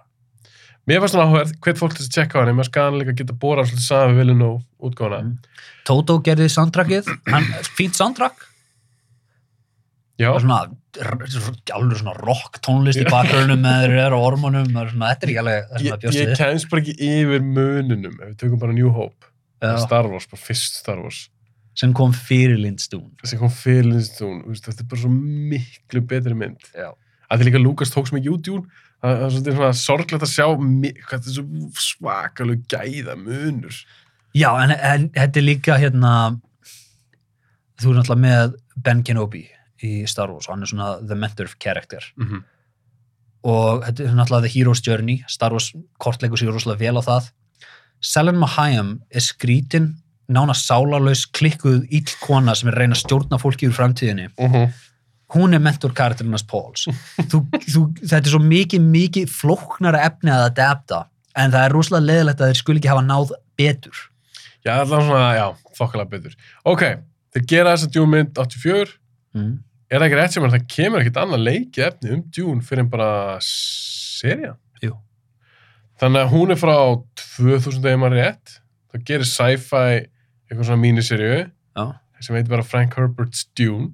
Mér 0.83 0.99
fannst 0.99 1.13
svona 1.15 1.25
áhugaverð, 1.29 1.51
hvert 1.63 1.77
fólk 1.79 1.93
til 1.95 2.03
að 2.03 2.13
tjekka 2.17 2.35
á 2.35 2.41
henni, 2.43 2.53
maður 2.59 2.67
skal 2.73 2.97
líka 2.99 3.13
geta 3.15 3.35
borað 3.39 3.69
svolítið 3.71 3.85
saman 3.87 4.09
við 4.11 4.17
Villeneuve 4.19 4.63
útgáfuna. 4.83 5.19
Mm. 5.23 5.37
Toto 5.87 6.17
gerði 6.25 6.47
soundtrackið 6.51 7.07
hann, 7.31 7.45
fínt 7.77 7.95
soundtrack 7.95 8.35
Já, 8.35 8.49
og 8.49 8.49
svona, 8.49 8.49
r- 8.49 10.02
alveg 10.21 11.97
svona 11.97 12.13
rock 12.19 12.59
tónlist 12.61 13.01
í 13.01 13.05
bakgrunum 13.09 13.61
með 13.63 13.85
þeir 13.87 13.95
eru 14.05 14.19
á 14.21 14.21
ormunum 14.21 14.75
og 14.77 14.91
svona, 14.91 15.11
þetta 15.13 15.25
er 15.25 15.31
ekki 15.31 15.41
alveg 15.41 15.69
það 15.69 15.77
sem 15.77 15.87
ég, 15.87 15.93
að 15.95 16.03
bjóst 16.03 16.19
ég 16.19 16.27
við. 16.29 16.41
kemst 16.41 16.69
bara 16.69 16.83
ekki 16.83 16.95
yfir 17.09 17.45
mununum 17.47 18.17
ef 18.19 18.27
við 18.27 18.35
tökum 18.43 18.61
bara 18.61 18.75
New 18.77 18.91
Hope, 18.93 19.31
Star 19.81 20.09
Wars, 20.11 20.27
bara 20.29 20.43
fyrst 20.43 20.77
Star 20.83 21.01
Wars. 21.01 21.23
sem 21.73 21.95
kom 21.97 22.13
fyrir 22.13 22.59
Lindstún 22.61 23.09
sem 23.25 23.41
kom 23.41 23.49
fyrir 23.49 23.89
Lindstone, 23.89 24.43
þetta 24.53 24.85
er 24.85 24.89
bara 24.91 25.01
svo 25.01 25.09
miklu 25.09 26.03
betri 26.05 26.37
mynd. 26.37 26.61
Já. 26.77 26.91
að 27.29 27.41
því 27.41 27.49
líka 27.49 27.63
Lukas 27.63 27.93
tók 27.93 28.11
sem 28.11 28.21
ekki 28.21 28.35
út 28.35 28.51
í 28.51 28.53
hún 28.53 28.69
það 29.01 29.17
það 29.23 29.49
er 29.49 29.57
svona 29.57 29.73
sorglegt 29.81 30.27
að 30.27 30.31
sjá 30.31 30.45
hvað 30.53 31.09
þetta 31.09 31.33
er 31.33 31.37
svo 31.39 31.45
svakalega 31.81 32.69
gæða 32.69 33.17
munur. 33.19 33.81
Já, 34.33 34.49
en, 34.61 34.71
en 34.77 35.09
þetta 35.17 35.41
er 35.41 35.45
líka 35.45 35.81
hérna 35.81 36.13
þú 37.81 37.91
er 37.91 37.99
náttúrulega 37.99 38.23
með 38.23 38.55
Ben 38.85 39.03
Kenobi 39.05 39.43
í 39.81 40.03
Star 40.09 40.31
Wars 40.31 40.47
og 40.47 40.55
hann 40.55 40.65
er 40.65 40.71
svona 40.71 40.89
the 41.01 41.15
mentor 41.15 41.49
character. 41.59 42.03
Mm 42.17 42.27
-hmm. 42.27 42.43
og 43.43 43.83
þetta 43.85 44.03
er 44.03 44.15
náttúrulega 44.15 44.47
the 44.47 44.53
hero's 44.55 44.81
journey 44.87 45.23
Star 45.27 45.51
Wars 45.51 45.73
kortleikur 45.99 46.37
sér 46.37 46.51
rosalega 46.51 46.79
vel 46.79 46.97
á 46.99 47.03
það. 47.03 47.31
Selen 48.01 48.37
Mahayam 48.37 49.01
er 49.11 49.21
skrítin 49.21 49.95
nána 50.27 50.53
sálarlaus 50.53 51.25
klikkuð 51.25 51.85
ill 51.91 52.15
kona 52.21 52.55
sem 52.55 52.69
er 52.69 52.77
reyna 52.79 52.95
að 52.95 53.03
stjórna 53.03 53.39
fólki 53.39 53.67
úr 53.67 53.75
framtíðinni. 53.75 54.29
Hún 55.33 55.53
er 55.53 55.59
mentor 55.59 55.93
karakterinn 55.93 56.35
Pauls. 56.47 56.87
Þú, 57.31 57.39
þú, 57.73 57.81
þetta 58.01 58.27
er 58.27 58.29
svo 58.29 58.39
mikið, 58.39 58.81
mikið 58.81 59.29
flóknara 59.33 60.03
efni 60.05 60.31
að 60.31 60.45
adapta 60.51 61.07
en 61.35 61.53
það 61.53 61.65
er 61.65 61.73
rosalega 61.73 62.05
leðilegt 62.05 62.41
að 62.41 62.51
þeir 62.51 62.59
skul 62.59 62.75
ekki 62.77 62.91
hafa 62.91 63.05
náð 63.05 63.33
betur. 63.57 64.03
Já, 64.63 64.77
allavega 64.79 65.07
svona, 65.07 65.31
já, 65.35 65.47
þokkalega 65.79 66.11
betur. 66.11 66.35
Ok, 66.69 66.83
þeir 67.33 67.47
gera 67.49 67.73
þessa 67.73 67.89
Dune 67.95 68.11
mynd 68.13 68.37
84 68.39 68.93
mm. 69.35 69.53
er 69.89 69.99
það 69.99 70.07
ekki 70.07 70.19
rétt 70.19 70.35
sem 70.35 70.47
að 70.47 70.55
það 70.57 70.67
kemur 70.75 71.03
ekkert 71.03 71.21
annað 71.23 71.47
leikið 71.47 71.87
efni 71.87 72.13
um 72.15 72.23
Dune 72.37 72.67
fyrir 72.67 72.85
en 72.85 72.91
bara 72.93 73.09
seria 73.45 74.53
Jú. 74.83 74.93
þannig 76.01 76.23
að 76.23 76.33
hún 76.35 76.55
er 76.55 76.61
frá 76.61 76.75
2000 77.39 77.89
eða 77.91 78.01
maður 78.03 78.19
rétt 78.21 78.57
það 78.93 79.07
gerir 79.09 79.29
sci-fi 79.29 79.83
eitthvað 80.03 80.67
svona 80.69 80.83
míniserju 80.83 81.43
sem 82.23 82.37
heitir 82.37 82.53
bara 82.53 82.63
Frank 82.63 82.95
Herbert's 82.95 83.47
Dune 83.57 83.91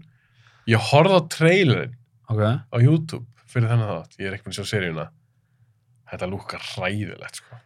ég 0.69 0.89
horfði 0.91 1.17
á 1.17 1.21
trailerin 1.33 1.95
ok 2.29 2.43
á 2.45 2.77
YouTube 2.77 3.25
fyrir 3.49 3.71
þennan 3.71 3.89
þátt, 3.89 4.19
ég 4.19 4.29
er 4.29 4.43
búin 4.43 4.53
að 4.53 4.59
sjá 4.59 4.75
seríuna 4.75 5.07
þetta 6.09 6.29
lúkar 6.29 6.63
ræðilegt 6.77 7.41
sko. 7.41 7.57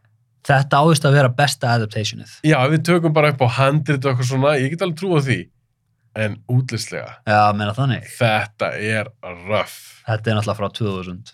Þetta 0.43 0.79
áðist 0.83 1.05
að 1.07 1.13
vera 1.15 1.31
besta 1.31 1.71
adaptationið. 1.77 2.31
já, 2.43 2.57
við 2.67 2.81
tökum 2.89 3.13
bara 3.15 3.31
upp 3.31 3.43
á 3.47 3.55
handrit 3.59 4.03
og 4.03 4.11
eitthvað 4.11 4.27
svona, 4.27 4.55
ég 4.59 4.73
get 4.73 4.83
alveg 4.83 4.99
trú 4.99 5.13
á 5.15 5.19
því 5.23 5.39
en 6.15 6.35
útlistlega, 6.51 7.15
Já, 7.25 7.39
meina 7.57 7.73
þannig. 7.73 8.03
þetta 8.19 8.73
er 8.77 9.09
röff 9.47 9.79
Þetta 10.05 10.29
er 10.29 10.35
náttúrulega 10.37 10.59
frá 10.59 10.69
2000. 10.77 11.31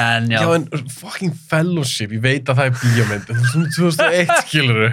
En 0.00 0.28
já, 0.30 0.40
já. 0.40 0.54
en 0.54 0.88
fucking 0.88 1.32
fellowship, 1.50 2.12
ég 2.14 2.22
veit 2.22 2.48
að 2.48 2.60
það 2.60 2.68
er 2.70 2.76
bíómynd 2.80 3.32
en 3.34 3.40
þú 3.50 3.84
veist, 3.88 4.02
2001 4.02 4.44
skilur 4.46 4.84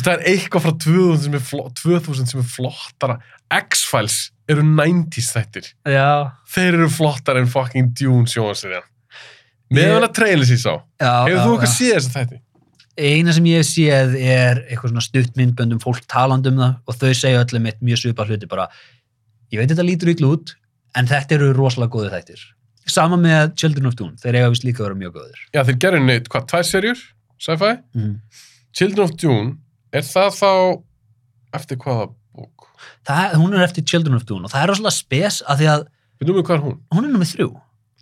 það 0.00 0.12
er 0.14 0.22
eitthvað 0.32 0.64
frá 0.64 0.72
2000 0.86 1.24
sem 1.26 1.34
er, 1.36 1.42
flott, 1.44 1.74
2000 1.82 2.30
sem 2.32 2.40
er 2.40 2.46
flottara 2.48 3.18
X-Files 3.52 4.16
eru 4.50 4.64
90s 4.64 5.28
þættir 5.36 5.68
já, 5.92 6.06
þeir 6.54 6.78
eru 6.80 6.88
flottar 6.92 7.36
en 7.42 7.50
fucking 7.52 7.92
Dune 8.00 8.24
sjónasirjan 8.32 8.88
með 9.72 9.84
Ég- 9.86 9.92
hana 9.98 10.08
trailer 10.12 10.48
sér 10.48 10.60
sá 10.64 10.72
já. 10.72 11.12
hefur 11.28 11.36
já, 11.36 11.44
þú 11.44 11.52
eitthvað 11.52 11.68
já. 11.68 11.76
séð 11.76 11.92
þess 11.98 12.08
að 12.08 12.16
þætti? 12.18 12.40
Eina 13.00 13.32
sem 13.32 13.46
ég 13.48 13.62
hef 13.62 13.68
séð 13.70 14.16
er 14.20 14.58
eitthvað 14.66 14.90
svona 14.92 15.04
stutt 15.04 15.36
myndböndum 15.38 15.80
fólk 15.80 16.02
talandi 16.12 16.50
um 16.52 16.58
það 16.60 16.74
og 16.90 16.98
þau 17.00 17.12
segja 17.16 17.40
öllum 17.44 17.68
eitt 17.70 17.78
mjög 17.80 18.02
svipað 18.02 18.32
hluti 18.34 18.48
bara 18.50 18.66
ég 19.52 19.60
veit 19.62 19.70
þetta 19.72 19.86
lítur 19.86 20.10
ykkur 20.12 20.28
út 20.34 20.52
en 21.00 21.08
þetta 21.08 21.38
eru 21.38 21.52
rosalega 21.56 21.94
góði 21.94 22.10
þættir. 22.12 22.42
Sama 22.92 23.16
með 23.16 23.54
Children 23.56 23.88
of 23.88 23.94
Dune, 23.96 24.16
þeir 24.20 24.36
eiga 24.40 24.50
vist 24.52 24.64
líka 24.66 24.82
að 24.82 24.88
vera 24.90 24.98
mjög 25.00 25.12
góðir. 25.16 25.42
Já, 25.54 25.62
þeir 25.68 25.76
gerðu 25.84 26.00
neitt, 26.04 26.28
hvað, 26.28 26.46
tvær 26.50 26.66
serjur? 26.68 27.02
Sci-fi? 27.40 27.70
Mm. 27.96 28.14
Children 28.76 29.04
of 29.06 29.12
Dune, 29.22 29.52
er 29.94 30.04
það 30.08 30.30
þá 30.40 30.50
eftir 31.56 31.78
hvaða 31.84 32.08
bók? 32.36 32.66
Það, 33.08 33.36
hún 33.38 33.54
er 33.56 33.64
eftir 33.68 33.86
Children 33.88 34.18
of 34.18 34.26
Dune 34.28 34.44
og 34.48 34.52
það 34.52 34.64
er 34.66 34.72
rosalega 34.74 34.96
spes 34.98 35.40
að 35.46 35.62
því 35.62 35.70
að 35.76 35.84
Við 36.22 36.28
númum 36.28 36.44
hvað 36.46 36.58
er 36.58 36.64
hún? 36.66 36.76
hún 36.92 37.06
er 37.08 37.14
nummið 37.14 37.32
þrjú. 37.36 37.48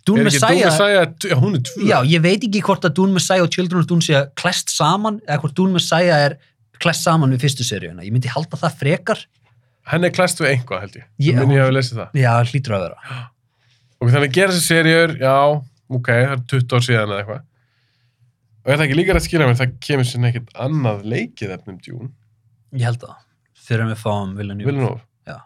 Dune 0.05 0.23
Messiah, 0.25 0.57
já, 0.57 1.35
hún 1.37 1.55
er 1.55 1.61
tvö. 1.61 1.83
já, 1.85 1.97
ég 2.09 2.21
veit 2.23 2.41
ekki 2.47 2.61
hvort 2.65 2.83
að 2.87 2.95
Dune 2.97 3.13
Messiah 3.13 3.43
og 3.43 3.51
Children 3.53 3.83
of 3.83 3.87
Dune 3.87 4.01
sé 4.01 4.23
klest 4.35 4.69
saman 4.73 5.19
eða 5.27 5.39
hvort 5.43 5.53
Dune 5.59 5.73
Messiah 5.77 6.23
er 6.29 6.37
klest 6.81 7.03
saman 7.05 7.29
við 7.35 7.43
fyrstu 7.45 7.63
seríuna. 7.67 8.01
Ég 8.01 8.11
myndi 8.15 8.31
halda 8.33 8.57
það 8.57 8.79
frekar. 8.79 9.19
Henni 9.91 10.07
er 10.09 10.13
klæst 10.15 10.41
við 10.41 10.49
einhvað, 10.55 10.79
held 10.85 10.95
ég. 10.97 11.05
Ég- 11.19 11.35
Ég 11.35 11.39
minn 11.41 11.53
ég 11.57 11.61
hafi 11.65 11.75
lesið 11.77 11.99
það. 12.01 12.09
Já, 12.17 12.33
hlýtur 12.49 12.73
að 12.77 12.83
vera. 12.87 13.29
Og 14.01 14.09
þannig 14.09 14.31
gera 14.33 14.51
þessi 14.55 14.67
serjur, 14.71 15.13
já, 15.21 15.35
ok, 15.89 16.07
það 16.09 16.31
er 16.33 16.43
20 16.49 16.73
ár 16.77 16.85
síðan 16.87 17.11
eða 17.13 17.19
eitthvað. 17.21 17.41
Og 18.61 18.71
er 18.71 18.77
það 18.77 18.85
ekki 18.87 18.97
líka 18.97 19.13
rætt 19.17 19.25
skilja 19.27 19.47
mér, 19.49 19.57
það 19.61 19.71
kemur 19.81 20.05
sér 20.09 20.25
ekkert 20.31 20.51
annað 20.65 21.03
leikið 21.13 21.53
efnum 21.57 21.77
Dune. 21.85 22.09
Ég 22.73 22.85
held 22.89 22.99
það. 23.05 23.15
Fyrir 23.61 23.85
að 23.85 23.93
við 23.93 24.01
fáum. 24.01 25.01
Já. 25.27 25.37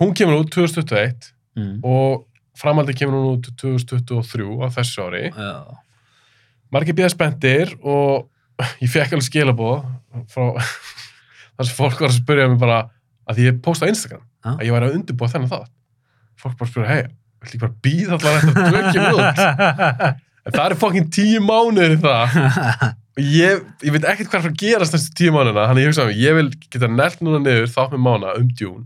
Hún 0.00 0.14
kemur 0.14 0.40
út 0.44 0.50
2021 0.50 1.32
Mm. 1.56 1.80
og 1.86 2.26
framaldi 2.58 2.94
kemur 2.96 3.18
hún 3.18 3.38
út 3.38 3.48
2023 3.60 4.46
á 4.62 4.68
þessu 4.76 5.04
ári. 5.08 5.24
Já. 5.34 5.54
margir 6.74 6.96
býða 6.96 7.10
spenntir 7.12 7.74
og 7.82 8.28
ég 8.84 8.90
fekk 8.90 9.16
alveg 9.16 9.26
skilabóð 9.28 9.84
frá 10.30 10.50
þar 11.54 11.68
sem 11.68 11.76
fólk 11.78 12.00
var 12.00 12.10
að 12.10 12.18
spyrja 12.20 12.50
mig 12.50 12.60
bara 12.62 12.80
að 13.30 13.44
ég 13.46 13.60
posta 13.64 13.86
á 13.86 13.90
Instagram 13.90 14.22
Já. 14.44 14.50
að 14.56 14.66
ég 14.68 14.74
væri 14.76 14.88
að 14.90 14.98
undirbúa 14.98 15.30
þennan 15.32 15.52
þátt 15.52 15.72
fólk 16.44 16.58
bara 16.60 16.70
spyrja, 16.70 16.90
hei, 16.90 17.04
vill 17.44 17.54
ég 17.56 17.62
bara 17.62 17.78
býða 17.84 18.18
allar 18.18 18.38
að 18.38 18.46
tökja 18.58 19.08
út 19.14 19.42
en 20.44 20.52
það 20.52 20.66
eru 20.66 20.78
fokkin 20.82 21.10
tíu 21.14 21.40
mánuðir 21.44 21.96
í 21.96 22.00
það 22.02 22.38
og 23.14 23.22
ég, 23.22 23.62
ég 23.86 23.94
veit 23.94 24.08
ekkert 24.10 24.30
hvað 24.32 24.40
er 24.40 24.50
að 24.50 24.58
gerast 24.64 24.96
næstu 24.96 25.14
tíu 25.18 25.34
mánuðina, 25.34 25.68
þannig 25.70 25.86
ég 25.86 25.92
hugsa 25.92 26.06
að 26.08 26.18
ég 26.20 26.38
vil 26.38 26.48
geta 26.66 26.90
nelt 26.90 27.22
núna 27.24 27.40
niður 27.44 27.70
þátt 27.72 27.94
með 27.94 28.04
mána 28.04 28.34
um 28.40 28.50
djún 28.50 28.82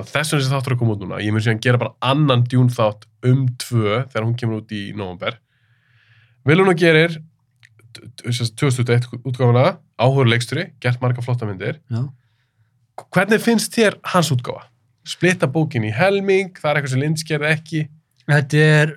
að 0.00 0.10
þess 0.12 0.32
vegna 0.32 0.42
þessi 0.44 0.54
þáttur 0.54 0.74
að 0.76 0.80
koma 0.82 0.94
út 0.96 1.02
núna 1.04 1.18
ég 1.24 1.32
mun 1.34 1.44
síðan 1.44 1.60
gera 1.64 1.80
bara 1.82 1.94
annan 2.12 2.44
djún 2.48 2.70
þátt 2.74 3.06
um 3.28 3.44
tvö 3.60 4.04
þegar 4.08 4.26
hún 4.26 4.36
kemur 4.40 4.62
út 4.62 4.74
í 4.76 4.82
november 4.96 5.38
Vilun 6.48 6.70
og 6.72 6.78
gerir 6.80 7.18
t- 7.92 8.06
t- 8.16 8.32
sem 8.32 8.46
sagt 8.48 8.56
2001 8.62 9.08
útgáfuna 9.26 9.64
áhugur 9.98 10.28
leiksturi, 10.30 10.68
gert 10.80 11.00
marga 11.02 11.22
flotta 11.24 11.48
myndir 11.48 11.80
Já. 11.90 12.04
hvernig 13.12 13.42
finnst 13.42 13.74
þér 13.74 13.98
hans 14.14 14.30
útgáfa? 14.34 14.66
Splitta 15.08 15.48
bókin 15.48 15.86
í 15.88 15.92
helming, 15.94 16.50
það 16.58 16.70
er 16.70 16.78
eitthvað 16.80 16.92
sem 16.94 17.00
Linds 17.02 17.24
gerði 17.26 17.52
ekki 17.56 17.82
Þetta 18.28 18.58
er, 18.60 18.90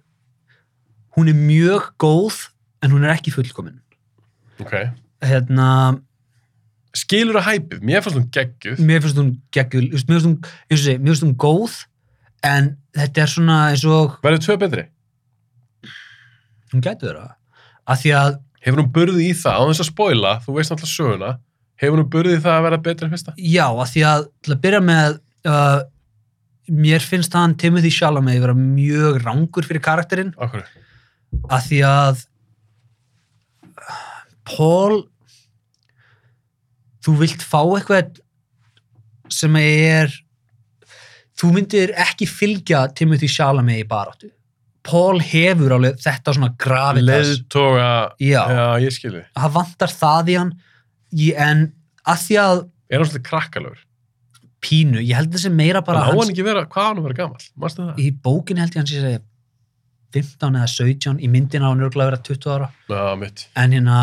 hún 1.15 1.29
er 1.31 1.37
mjög 1.39 1.85
góð 2.03 2.39
en 2.83 2.91
hún 2.91 3.05
er 3.07 3.13
ekki 3.15 3.31
fullkomin. 3.31 3.77
ok, 4.59 4.73
Hérna, 5.23 6.01
skilur 6.97 7.39
að 7.39 7.47
hæpið, 7.47 7.83
mér 7.87 8.03
finnst 8.03 8.19
hún 8.19 8.29
geggul, 8.35 8.77
mér 8.83 9.03
finnst 9.03 9.19
hún, 9.19 10.39
segi, 10.71 10.97
mér 10.99 11.13
finnst 11.13 11.25
hún 11.25 11.37
góð 11.39 11.77
en 12.47 12.73
þetta 12.97 13.23
er 13.23 13.31
svona 13.31 13.59
eins 13.71 13.85
og, 13.87 14.17
verður 14.25 14.43
tvö 14.45 14.57
betri, 14.65 14.87
hún 16.73 16.83
gæti 16.83 17.07
vera, 17.07 17.29
að 17.87 18.03
því 18.03 18.13
að, 18.19 18.35
hefur 18.65 18.83
hún 18.83 18.91
burði 18.97 19.29
í 19.29 19.37
það 19.37 19.63
á 19.63 19.67
þess 19.69 19.85
að 19.85 19.89
spoila, 19.91 20.33
þú 20.43 20.57
veist 20.57 20.75
alltaf 20.75 20.91
söguna 20.91 21.31
hefur 21.81 22.03
hún 22.03 22.11
burði 22.13 22.37
í 22.37 22.41
það 22.43 22.57
að 22.57 22.67
vera 22.67 22.81
betri 22.89 23.07
en 23.07 23.13
fyrsta? 23.15 23.35
já, 23.37 23.65
að 23.69 23.87
því 23.93 24.03
að, 24.09 24.27
til 24.43 24.53
að 24.55 24.61
byrja 24.65 24.81
með, 24.85 25.15
uh, 25.49 25.79
mér 26.81 27.07
finnst 27.07 27.37
hann 27.37 27.55
Timothy 27.61 27.93
Chalamet 27.93 28.41
vera 28.43 28.57
mjög 28.57 29.21
rangur 29.23 29.67
fyrir 29.67 29.83
karakterinn, 29.85 30.35
Akkur, 30.41 30.67
að 31.47 31.65
því 31.69 31.81
að 31.87 32.27
Paul 34.51 35.05
þú 37.05 37.15
vilt 37.21 37.45
fá 37.45 37.61
eitthvað 37.63 38.19
sem 39.31 39.55
er 39.61 40.13
þú 41.39 41.53
myndir 41.55 41.93
ekki 41.99 42.27
fylgja 42.29 42.85
Timothy 42.97 43.29
Chalamet 43.31 43.81
í 43.81 43.87
baráttu. 43.89 44.29
Paul 44.85 45.21
hefur 45.21 45.75
alveg 45.77 45.99
þetta 46.01 46.33
svona 46.35 46.51
gravitas 46.57 47.29
leiðtoga 47.35 47.89
Já. 48.17 48.41
já, 48.49 48.65
ég 48.81 48.95
skilji, 48.95 49.21
það 49.37 49.55
vantar 49.59 49.93
það 49.93 50.31
í 50.31 50.37
hann 50.39 50.53
en 51.45 51.63
að 52.01 52.23
því 52.25 52.37
að 52.41 52.61
er 52.65 52.97
hann 52.97 53.09
svolítið 53.11 53.27
krakkalögur 53.27 53.83
pínu, 54.61 55.01
ég 55.01 55.17
held 55.17 55.33
þessi 55.35 55.51
meira 55.53 55.81
bara 55.85 56.01
hann 56.05 56.17
hans, 56.17 56.31
hann 56.33 56.47
vera, 56.47 56.65
hvað 56.69 56.87
hann 56.87 57.03
að 57.03 57.35
mástu 57.61 57.85
það? 57.85 58.01
í 58.01 58.09
bókin 58.25 58.61
held 58.61 58.73
ég 58.73 58.81
hans 58.81 58.95
ég 58.95 59.05
segi 59.05 59.21
15 60.11 60.57
eða 60.59 60.67
17 60.67 61.21
í 61.23 61.29
myndina 61.31 61.69
á 61.69 61.71
hann 61.71 61.85
örgulega 61.85 62.11
vera 62.11 62.23
20 62.25 62.51
ára. 62.51 62.67
Já, 62.91 63.03
en 63.63 63.75
hérna 63.77 63.99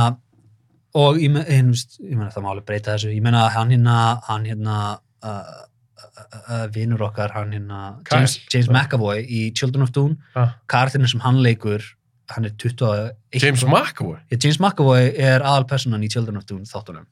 og 0.99 1.19
ég, 1.23 1.33
meina 1.33 2.31
það 2.33 2.45
má 2.45 2.51
alveg 2.53 2.67
breyta 2.69 2.95
þessu. 2.95 3.13
Ég 3.15 3.25
meina 3.25 3.47
hann 3.55 3.73
hérna 3.75 3.99
hann 4.27 4.47
hérna 4.49 4.79
uh, 5.23 5.53
uh, 5.99 6.25
uh, 6.41 6.65
vinnur 6.75 7.05
okkar 7.09 7.35
hann 7.37 7.55
hérna. 7.55 7.83
James, 8.11 8.39
James 8.53 8.71
McAvoy 8.73 9.23
í 9.25 9.45
Children 9.55 9.87
of 9.87 9.95
Dune 9.95 10.19
ah. 10.35 10.57
karakterinn 10.71 11.11
sem 11.11 11.23
hann 11.25 11.41
leikur 11.45 11.85
hann 12.35 12.45
er 12.45 12.53
21 12.61 13.41
James 13.41 13.63
McAvoy, 13.65 14.19
ja, 14.29 14.37
James 14.37 14.59
McAvoy 14.61 15.15
er 15.17 15.45
aðalpersonan 15.47 16.05
í 16.05 16.11
Children 16.13 16.43
of 16.43 16.49
Dune 16.49 16.69
þáttunum. 16.69 17.07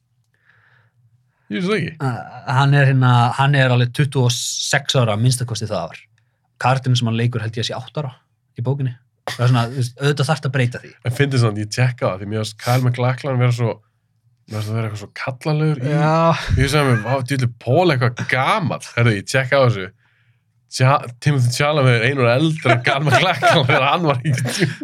Ég 1.47 1.63
veist 1.63 1.71
það 1.71 1.79
ekki. 1.79 1.95
Uh, 2.03 2.45
hann 2.59 2.75
er 2.75 2.91
hérna 2.91 3.15
hann 3.39 3.55
er 3.55 3.73
alveg 3.73 3.95
26 3.95 4.99
ára 4.99 5.15
minnstakosti 5.19 5.69
það 5.69 5.89
ár. 5.89 6.05
Karakterinn 6.61 6.99
sem 6.99 7.09
hann 7.09 7.17
leikur 7.17 7.43
held 7.45 7.57
ég 7.57 7.65
að 7.65 7.71
sé 7.71 7.77
8 7.77 8.03
ára 8.03 8.17
í 8.57 8.65
bókinni 8.65 8.97
það 9.33 9.43
er 9.43 9.51
svona, 9.51 9.65
auðvitað 9.99 10.29
þarft 10.31 10.47
að 10.47 10.55
breyta 10.55 10.81
því 10.83 10.93
en 10.95 11.17
finnst 11.17 11.35
þess 11.35 11.49
að 11.49 11.61
ég 11.61 11.75
tjekka 11.75 12.07
það, 12.07 12.17
því 12.21 12.31
mér 12.31 12.43
varst 12.43 12.57
Kyle 12.63 12.83
McLachlan 12.83 13.41
vera 13.41 13.57
svo 13.57 13.69
mér 14.47 14.57
varst 14.57 14.71
að 14.71 14.77
vera 14.77 14.89
eitthvað 14.89 15.03
svo 15.03 15.11
kallanlegur 15.21 15.83
í 15.83 15.93
Ég 15.93 16.63
hugsaði 16.63 16.89
með, 16.89 16.99
vá, 17.03 17.13
djúli 17.27 17.49
Pól 17.59 17.87
eitthvað 17.91 18.27
gamall. 18.31 18.83
Herðu, 18.95 19.15
ég 19.17 19.25
tjekka 19.27 19.59
á 19.59 19.61
þessu. 19.67 19.87
Tja, 20.67 20.97
Timothy 21.23 21.53
Chalamet 21.55 21.95
er 21.95 22.05
einur 22.09 22.27
eldri 22.27 22.73
en 22.73 22.81
Gal 22.83 22.99
McLachlan 22.99 23.67
þegar 23.69 23.85
hann 23.87 24.07
var 24.09 24.17
í 24.27 24.33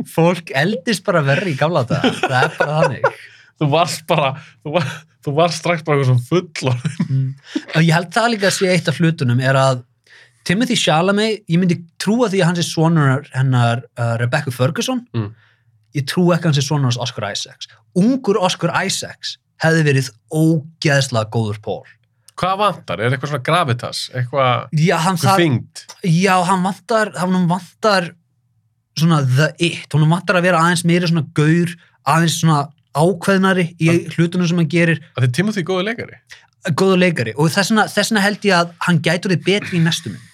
fólk 0.08 0.54
eldist 0.56 1.04
bara 1.04 1.24
verri 1.28 1.52
í 1.52 1.58
gamla 1.60 1.84
þetta 1.90 2.12
það 2.22 2.38
er 2.40 2.54
bara 2.56 2.78
þannig 2.78 3.24
Þú 3.60 3.68
varst 3.70 4.06
bara, 4.10 4.30
þú, 4.64 4.72
var, 4.78 4.94
þú 5.24 5.34
varst 5.38 5.60
strax 5.60 5.84
bara 5.86 6.00
eitthvað 6.00 6.22
svo 6.24 6.30
full 6.30 6.72
mm. 7.04 7.28
ég 7.84 7.92
held 7.98 8.10
það 8.16 8.30
líka 8.32 8.48
að 8.50 8.56
sé 8.56 8.72
eitt 8.72 8.88
af 8.90 9.02
hlutunum 9.02 9.44
er 9.44 9.60
að 9.60 9.84
Timothy 10.44 10.76
Chalamet, 10.76 11.44
ég 11.48 11.60
myndi 11.62 11.78
trúa 12.04 12.28
því 12.32 12.42
að 12.44 12.48
hans 12.50 12.60
er 12.64 12.68
sonur 12.68 13.28
hennar 13.34 13.84
uh, 13.98 14.16
Rebecca 14.22 14.52
Ferguson 14.52 15.06
Mm. 15.16 15.30
ég 15.96 16.06
trú 16.10 16.26
ekki 16.36 16.50
hans 16.50 16.58
er 16.60 16.66
sonur 16.66 16.90
hans 16.90 16.98
Oscar 17.00 17.30
Isaacs 17.32 17.70
ungur 17.96 18.40
Oscar 18.44 18.74
Isaacs 18.86 19.38
hefði 19.64 19.84
verið 19.88 20.10
ógeðslega 20.34 21.30
góður 21.34 21.60
Pól 21.64 21.84
Hvað 22.34 22.56
vantar? 22.58 22.98
Er 23.06 23.14
eitthvað 23.14 23.30
svona 23.30 23.46
gravitas? 23.46 24.00
Eitthvað, 24.18 24.64
það, 25.22 25.38
fengt? 25.38 25.84
já, 26.02 26.34
hann 26.50 26.64
vantar 26.66 27.12
hann 27.22 27.44
vantar 27.52 28.08
svona 28.98 29.20
the 29.26 29.52
it, 29.62 29.86
hann 29.94 30.10
vantar 30.10 30.40
að 30.40 30.48
vera 30.50 30.64
aðeins 30.66 30.82
meira 30.90 31.08
svona 31.10 31.28
gaur, 31.38 31.76
aðeins 32.10 32.40
svona 32.42 32.64
ákveðnari 32.98 33.68
í 33.82 33.94
hlutunum 34.18 34.50
sem 34.50 34.58
hann 34.64 34.70
gerir 34.70 35.00
Að 35.14 35.28
þið 35.28 35.36
Timothy 35.38 35.62
er 35.64 35.70
góði 35.70 35.86
leikari? 35.92 36.20
góður 36.74 37.00
leikari 37.06 37.34
og 37.38 37.50
þessna, 37.54 37.86
þessna 37.92 38.22
held 38.26 38.46
ég 38.50 38.58
að 38.58 38.74
hann 38.88 39.00
gætur 39.06 39.34
þið 39.36 39.46
betri 39.48 39.78
í 39.78 39.84
næstu 39.86 40.14
mynd 40.14 40.30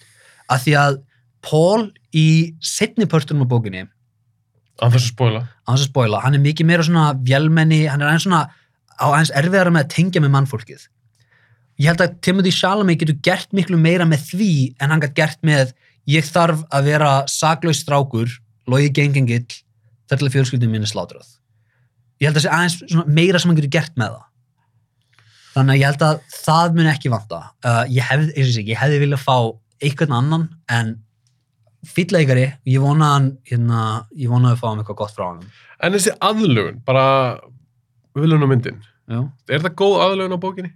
að 0.49 0.65
því 0.65 0.76
að 0.81 0.99
Paul 1.45 1.89
í 2.15 2.27
setni 2.59 3.07
pörtunum 3.09 3.45
á 3.47 3.51
bókinni 3.51 3.85
Að 4.80 4.95
þessu 4.95 5.11
spóla. 5.13 5.41
á 5.67 5.69
þess 5.73 5.84
að 5.85 5.89
spoila, 5.89 6.21
hann 6.23 6.38
er 6.38 6.43
mikið 6.43 6.67
meira 6.69 6.85
svona 6.88 7.09
vélmenni, 7.27 7.81
hann 7.91 8.01
er 8.01 8.11
aðeins 8.11 8.26
svona 8.27 8.45
á 8.99 9.05
aðeins 9.11 9.34
erfiðara 9.35 9.73
með 9.76 9.85
að 9.85 9.93
tengja 9.95 10.21
með 10.23 10.34
mannfólkið. 10.35 10.85
Ég 11.80 11.88
held 11.91 12.03
að 12.03 12.15
Timothy 12.23 12.51
Chalamet 12.51 12.99
getur 12.99 13.17
gert 13.23 13.51
miklu 13.55 13.80
meira 13.80 14.07
með 14.07 14.26
því 14.31 14.51
en 14.80 14.91
hann 14.91 15.03
gætt 15.03 15.15
gert 15.15 15.43
með 15.47 15.73
ég 16.09 16.27
þarf 16.27 16.63
að 16.76 16.89
vera 16.89 17.11
saklaus 17.31 17.84
strákur 17.84 18.31
logi 18.67 18.89
gengengill 18.95 19.45
þar 20.09 20.19
til 20.19 20.27
að 20.27 20.34
fjölskyldum 20.35 20.73
minni 20.73 20.89
slátrað. 20.89 21.27
Ég 22.19 22.27
held 22.27 22.39
að 22.39 22.41
það 22.41 22.47
sé 22.47 22.55
aðeins 22.55 22.77
svona 22.91 23.15
meira 23.19 23.39
sem 23.39 23.51
hann 23.51 23.59
getur 23.59 23.76
gert 23.77 23.95
með 23.99 24.15
það. 24.15 24.26
Þannig 25.53 25.73
að 25.73 25.80
ég 25.80 25.88
held 25.89 26.05
að 26.07 26.19
það 26.39 26.76
mun 26.77 26.91
ekki 26.91 27.11
vanta. 27.13 27.39
Uh, 27.63 27.84
ég 27.91 28.05
hefði, 28.09 28.31
eins 28.35 28.51
og 28.51 28.59
ég 28.63 28.71
ég 28.73 28.80
hefði 28.80 28.99
viljað 29.03 29.23
fá 29.23 29.38
einhvern 29.84 30.15
annan 30.18 30.47
en 30.72 30.95
fýtleikari, 31.88 32.45
ég 32.68 32.81
vona 32.84 33.14
hann 33.15 33.30
hérna, 33.47 33.84
ég 34.19 34.27
vona 34.31 34.49
að 34.51 34.57
við 34.57 34.61
fáum 34.64 34.81
eitthvað 34.81 34.97
gott 34.99 35.15
frá 35.15 35.26
hann 35.30 35.43
En 35.80 35.93
þessi 35.95 36.11
aðlugun, 36.19 36.81
bara 36.84 37.03
viljun 38.19 38.43
á 38.43 38.47
myndin. 38.51 38.81
Já. 39.07 39.22
Er 39.47 39.61
það 39.64 39.76
góð 39.80 39.93
aðlugun 40.03 40.35
á 40.35 40.43
bókinni? 40.43 40.72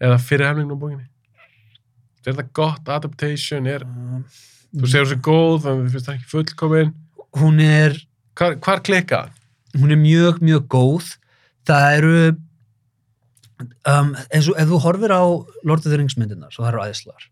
Eða 0.00 0.16
fyrir 0.24 0.48
hefningin 0.48 0.72
á 0.72 0.80
bókinni? 0.80 1.04
Er 2.24 2.38
það 2.38 2.48
gott 2.56 2.88
adaptation? 2.88 3.68
Er, 3.68 3.84
þú 4.72 4.88
segir 4.88 5.04
þessi 5.04 5.18
góð, 5.26 5.58
þannig 5.66 5.74
að 5.74 5.84
þið 5.84 5.92
finnst 5.98 6.08
það 6.08 6.16
ekki 6.16 6.30
fullkomin. 6.32 6.94
hún 7.42 7.60
er 7.60 7.98
Hvar, 8.34 8.56
hvar 8.64 8.80
klikkað? 8.82 9.28
hún 9.76 9.92
er 9.92 10.00
mjög, 10.00 10.40
mjög 10.42 10.64
góð 10.70 11.12
það 11.68 11.84
eru 11.98 12.16
um, 13.84 14.10
eins 14.32 14.48
og 14.48 14.56
ef 14.58 14.68
þú 14.70 14.80
horfir 14.84 15.12
á 15.14 15.22
Lord 15.66 15.84
of 15.84 15.90
the 15.90 15.98
Rings 15.98 16.16
myndirnar, 16.18 16.50
svo 16.54 16.64
það 16.64 16.72
eru 16.72 16.82
æðislar 16.88 17.28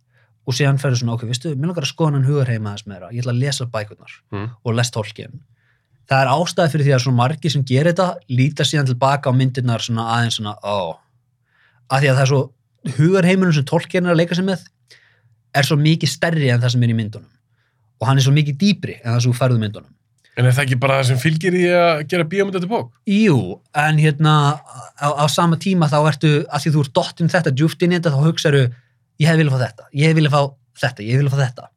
og 0.47 0.57
síðan 0.59 0.79
ferður 0.83 0.99
svona, 1.03 1.15
ok, 1.17 1.25
veistu, 1.31 1.55
mér 1.55 1.71
langar 1.71 1.85
að 1.87 1.93
skoða 1.93 2.17
hann 2.17 2.27
hugar 2.27 2.51
heima 2.51 2.73
þess 2.75 2.87
meira, 2.91 3.11
ég 3.15 3.23
ætla 3.23 3.33
að 3.37 3.43
lesa 3.45 3.67
bækurnar 3.67 4.13
Mm. 4.33 4.49
og 4.65 4.75
lest 4.75 4.95
tólkin 4.95 5.41
það 6.11 6.23
er 6.25 6.31
ástæði 6.35 6.73
fyrir 6.73 6.87
því 6.89 6.95
að 6.97 7.03
svona 7.05 7.17
margir 7.23 7.53
sem 7.55 7.65
gerir 7.65 7.93
þetta 7.93 8.09
líta 8.29 8.65
síðan 8.67 8.89
tilbaka 8.91 9.31
á 9.31 9.33
myndirnar 9.33 9.81
svona 9.81 10.09
aðeins 10.17 10.37
svona, 10.41 10.57
ó. 10.61 10.99
Að 11.93 12.01
því 12.03 12.09
að 12.11 12.17
það 12.19 12.23
er 12.25 12.31
svo, 12.33 12.43
hugarheimunum 12.99 13.55
sem 13.55 13.65
tólkin 13.65 14.07
er 14.07 14.13
að 14.13 14.21
leika 14.21 14.35
sig 14.35 14.45
með 14.45 14.65
er 15.55 15.69
svo 15.69 15.77
mikið 15.77 16.09
stærri 16.11 16.51
en 16.53 16.61
það 16.63 16.75
sem 16.75 16.83
er 16.87 16.93
í 16.93 16.97
myndunum. 16.99 17.29
Og 18.01 18.09
hann 18.09 18.19
er 18.19 18.25
svo 18.27 18.33
mikið 18.35 18.57
dýpri 18.59 18.95
en 19.03 19.13
það 19.13 19.21
sem 19.23 19.33
þú 19.33 19.39
færðu 19.39 19.59
myndunum. 19.63 19.91
En 20.33 20.47
er 20.49 20.55
það 20.57 20.65
ekki 20.65 20.79
bara 20.81 20.99
það 20.99 21.09
sem 21.11 21.19
fylgir 21.21 21.57
í 21.59 21.65
að 21.77 22.05
gera 22.09 22.25
bíómynd 22.25 22.57
eftir 22.57 22.71
bók? 22.71 22.93
Jú, 23.07 23.39
en 23.77 23.99
hérna 24.01 24.35
á, 24.97 25.09
á 25.13 25.25
sama 25.29 25.59
tíma 25.61 25.91
þá 25.93 25.99
ertu 26.09 26.31
að 26.49 26.65
því 26.65 26.73
þú 26.73 26.85
ert 26.87 26.95
dottinn 26.97 27.33
þetta 27.33 27.53
djúft 27.53 27.85
inn 27.85 27.93
í 27.93 27.99
þetta 28.01 28.15
þá 28.17 28.25
hugsaðu 28.27 28.63
ég 29.21 29.29
hef 29.29 29.39
viljað 29.41 29.55
fá 29.57 29.65
þetta, 29.67 29.89
ég 29.93 30.11
hef 30.11 30.19
viljað 30.19 30.35
fá 30.35 30.43
þetta, 30.83 31.05
ég 31.05 31.13
hef 31.13 31.23
viljað 31.23 31.35
fá 31.37 31.43
þetta 31.45 31.69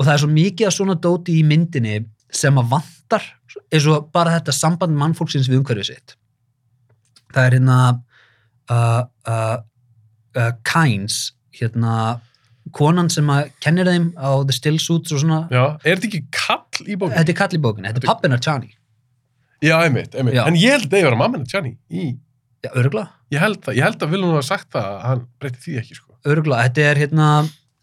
og 0.00 0.06
það 0.06 0.14
er 0.14 0.22
svo 0.22 0.30
mikið 0.32 0.68
af 0.68 0.76
svona 0.76 0.96
dóti 1.08 1.36
í 1.40 1.44
myndinni 1.46 1.98
sem 2.40 2.60
að 2.60 2.72
vantar 2.76 3.26
eins 3.70 3.88
og 3.90 4.08
bara 4.14 4.36
þetta 4.38 4.54
samband 4.54 4.96
mannfólksins 4.98 5.50
við 5.50 5.60
umhverfið 5.60 5.90
sitt 5.90 6.16
það 7.34 7.44
er 7.44 7.56
hérna 7.58 7.78
uh, 8.70 9.02
uh, 9.28 9.56
uh, 10.36 10.50
Kynes 10.66 11.20
hérna 11.56 11.94
konan 12.76 13.10
sem 13.12 13.28
að 13.32 13.50
kennir 13.62 13.88
þeim 13.88 14.10
á 14.14 14.30
The 14.46 14.54
Still 14.54 14.78
Suits 14.82 15.14
og 15.14 15.22
svona 15.24 15.42
Já, 15.50 15.64
er 15.82 15.98
þetta 15.98 16.10
ekki 16.10 16.22
kall 16.34 16.86
í 16.86 16.96
bókinni? 16.96 17.16
þetta 17.18 17.34
er 17.34 17.38
kall 17.40 17.56
í 17.56 17.62
bókinni, 17.62 17.90
þetta 17.90 18.02
er 18.04 18.12
pappinar 18.12 18.44
Chani 18.44 18.76
Já, 19.60 19.74
einmitt, 19.84 20.14
einmitt. 20.16 20.38
Já. 20.38 20.46
En 20.48 20.56
ég 20.56 20.72
held 20.72 20.86
að 20.86 20.94
það 20.94 21.02
er 21.06 21.14
að 21.14 21.20
mammina 21.20 21.48
Tjani 21.50 21.74
í... 21.92 22.12
já, 22.64 22.70
örugla 22.70 23.10
Ég 23.30 23.42
held, 23.42 23.60
það, 23.66 23.76
ég 23.76 23.86
held 23.86 24.04
að 24.04 24.14
Vilhelm 24.14 24.32
hafa 24.34 24.46
sagt 24.46 24.70
það 24.74 24.86
að 24.90 25.02
hann 25.06 25.26
breytti 25.42 25.60
því 25.66 25.74
ekki, 25.82 25.98
sko. 25.98 26.09
Örgulega, 26.28 26.66
þetta 26.68 26.86
er 26.90 27.00
hérna 27.04 27.28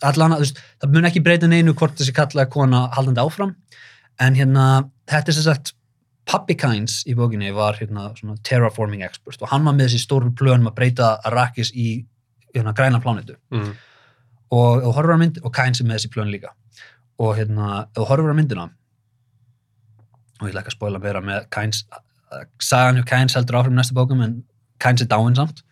allan, 0.05 0.35
þú 0.38 0.43
veist, 0.45 0.61
það 0.81 0.93
mun 0.93 1.09
ekki 1.09 1.23
breyta 1.26 1.49
neinu 1.49 1.73
hvort 1.77 1.97
þessi 1.97 2.14
kallaði 2.14 2.53
kona 2.53 2.84
haldandi 2.93 3.23
áfram 3.23 3.55
en 4.22 4.38
hérna, 4.38 4.68
þetta 5.09 5.34
er 5.34 5.38
sem 5.38 5.47
sagt 5.47 5.73
Pappi 6.27 6.57
Kynes 6.59 7.05
í 7.07 7.15
bókinni 7.15 7.53
var 7.55 7.77
hérna 7.80 8.09
svona 8.18 8.35
terraforming 8.43 9.03
expert 9.05 9.41
og 9.41 9.51
hann 9.51 9.64
var 9.64 9.76
með 9.77 9.88
þessi 9.88 10.03
stóru 10.03 10.34
plönum 10.35 10.68
að 10.68 10.76
breyta 10.80 11.14
Arrakis 11.27 11.72
í 11.72 12.01
hérna 12.51 12.73
græna 12.76 12.99
plánetu. 13.03 13.38
Mm. 13.53 13.76
og, 14.51 14.84
og 14.84 14.97
og 14.97 15.53
Kynes 15.55 15.81
er 15.81 15.88
með 15.88 15.99
þessi 15.99 16.11
plön 16.11 16.31
líka. 16.31 16.53
Og 17.19 17.38
hérna, 17.38 17.88
þú 17.95 18.09
horfur 18.09 18.35
á 18.35 18.38
myndina 18.38 18.68
og 20.38 20.45
ég 20.45 20.51
ætla 20.51 20.61
ekki 20.61 20.73
að 20.73 20.77
spóla 20.77 20.99
meira 20.99 21.22
með 21.22 21.47
Kynes, 21.49 21.85
sagan 22.59 22.99
hjá 22.99 23.07
Kynes 23.07 23.38
heldur 23.38 23.61
áfram 23.61 23.77
næsta 23.77 23.95
bókum 23.95 24.22
en 24.22 24.43
Kynes 24.84 25.05
er 25.05 25.09
dáinn 25.11 25.38
samt 25.38 25.64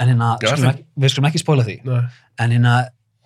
en 0.00 0.10
hérna, 0.10 0.34
skulum 0.42 0.70
ekki, 0.72 0.84
við 1.00 1.12
skulum 1.12 1.28
ekki 1.30 1.42
spóla 1.42 1.66
því. 1.66 1.76
Nei. 1.86 2.02
en 2.42 2.54
hérna 2.56 2.74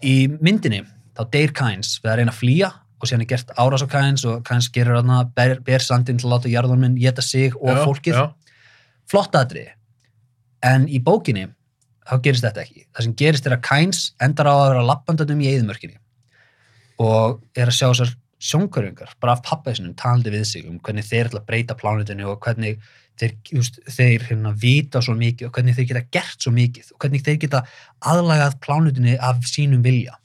í 0.04 0.14
myndinni 0.38 0.82
þá 1.16 1.22
deyr 1.32 1.54
Kynes 1.56 1.96
við 2.02 2.12
að 2.12 2.20
reyna 2.20 2.34
að 2.34 2.40
flýja 2.42 2.70
og 2.98 3.08
síðan 3.08 3.24
er 3.24 3.30
gert 3.32 3.52
árás 3.58 3.84
á 3.86 3.88
Kynes 3.90 4.24
og 4.28 4.42
Kynes 4.46 4.70
gerir 4.74 4.98
þarna 4.98 5.22
ber, 5.34 5.56
ber 5.64 5.84
sandinn 5.84 6.18
til 6.20 6.28
að 6.28 6.34
láta 6.36 6.52
jarðorminn 6.52 6.98
geta 6.98 7.24
sig 7.24 7.56
og 7.58 7.72
Já, 7.72 7.82
fólkið, 7.86 8.18
Já, 8.18 8.54
flott 9.10 9.38
aðri 9.38 9.66
en 10.66 10.86
í 10.90 11.00
bókinni 11.02 11.46
þá 12.08 12.14
gerist 12.24 12.46
þetta 12.46 12.64
ekki, 12.64 12.86
það 12.94 13.06
sem 13.06 13.16
gerist 13.22 13.48
er 13.48 13.56
að 13.56 13.64
Kynes 13.68 14.04
endar 14.24 14.50
á 14.50 14.54
að 14.54 14.64
vera 14.72 14.86
lappandandum 14.90 15.42
í 15.44 15.50
eðimörkinni 15.52 15.98
og 17.02 17.42
er 17.54 17.70
að 17.70 17.76
sjá 17.78 17.86
þessar 17.88 18.16
sjónkörjungar, 18.38 19.14
bara 19.18 19.34
af 19.34 19.42
pappæsinum 19.46 19.96
talandi 19.98 20.30
við 20.30 20.44
sig 20.46 20.66
um 20.70 20.78
hvernig 20.82 21.06
þeir 21.06 21.30
ætla 21.30 21.42
að 21.42 21.48
breyta 21.48 21.76
plánutinu 21.78 22.28
og 22.30 22.38
hvernig 22.42 22.78
þeir, 23.18 23.34
just, 23.52 23.78
þeir 23.90 24.24
hérna, 24.28 24.54
vita 24.58 25.02
svo 25.04 25.14
mikið 25.18 25.48
og 25.48 25.56
hvernig 25.56 25.76
þeir 25.76 25.88
geta 25.90 26.04
gert 26.14 26.44
svo 26.44 26.52
mikið 26.54 26.92
og 26.94 27.02
hvernig 27.02 27.24
þeir 27.26 27.38
geta 27.44 27.62
aðlagað 28.12 28.58
plánutinu 28.64 29.16
af 29.30 29.40
sínum 29.48 29.84
vilja. 29.84 30.18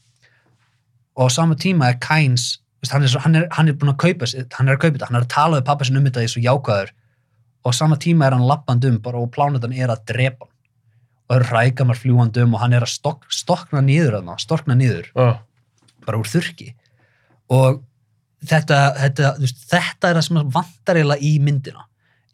Og 1.17 1.29
á 1.29 1.33
sama 1.33 1.57
tíma 1.59 1.91
er 1.91 1.99
Kynes 2.03 2.47
veist, 2.81 2.93
hann, 2.93 3.05
er 3.05 3.23
hann, 3.25 3.37
er, 3.39 3.47
hann 3.57 3.71
er 3.71 3.77
búin 3.79 3.93
að 3.93 4.01
kaupa 4.05 4.29
hann 4.57 4.69
er 4.69 4.77
að 4.77 4.81
kaupa 4.81 4.97
þetta, 4.97 5.09
hann 5.11 5.19
er 5.19 5.27
að 5.27 5.33
tala 5.33 5.59
við 5.59 5.67
pappæsin 5.69 5.99
um 5.99 6.09
þetta 6.09 6.25
í 6.25 6.33
svo 6.33 6.43
jákvæður. 6.43 6.93
Og 7.63 7.71
á 7.71 7.79
sama 7.79 7.99
tíma 8.01 8.27
er 8.27 8.37
hann 8.37 8.49
lappand 8.49 8.85
um 8.89 8.99
bara 9.03 9.21
og 9.21 9.31
plánutan 9.33 9.75
er 9.75 9.93
að 9.93 10.03
drepa 10.11 10.47
hann. 10.47 10.51
Og 11.31 11.37
er 11.37 11.47
rækamar 11.53 11.97
fljúand 11.97 12.37
um 12.43 12.57
og 12.57 12.61
hann 12.61 12.75
er 12.75 12.85
að 12.85 12.93
stok, 12.97 13.25
stokna 13.31 13.81
niður 13.81 14.19
þarna, 14.19 14.37
storkna 14.41 14.75
niður 14.77 15.07
já, 15.15 15.39
bara 16.03 16.19
úr 16.19 16.27
þurki 16.27 16.73
og 17.53 17.81
þetta, 18.43 18.79
þetta, 18.99 19.31
veist, 19.39 19.63
þetta 19.71 20.09
er 20.09 20.19
það 20.19 20.25
sem 20.27 20.39
vantar 20.57 20.99
eiginlega 20.99 21.27
í 21.27 21.33
myndina 21.43 21.85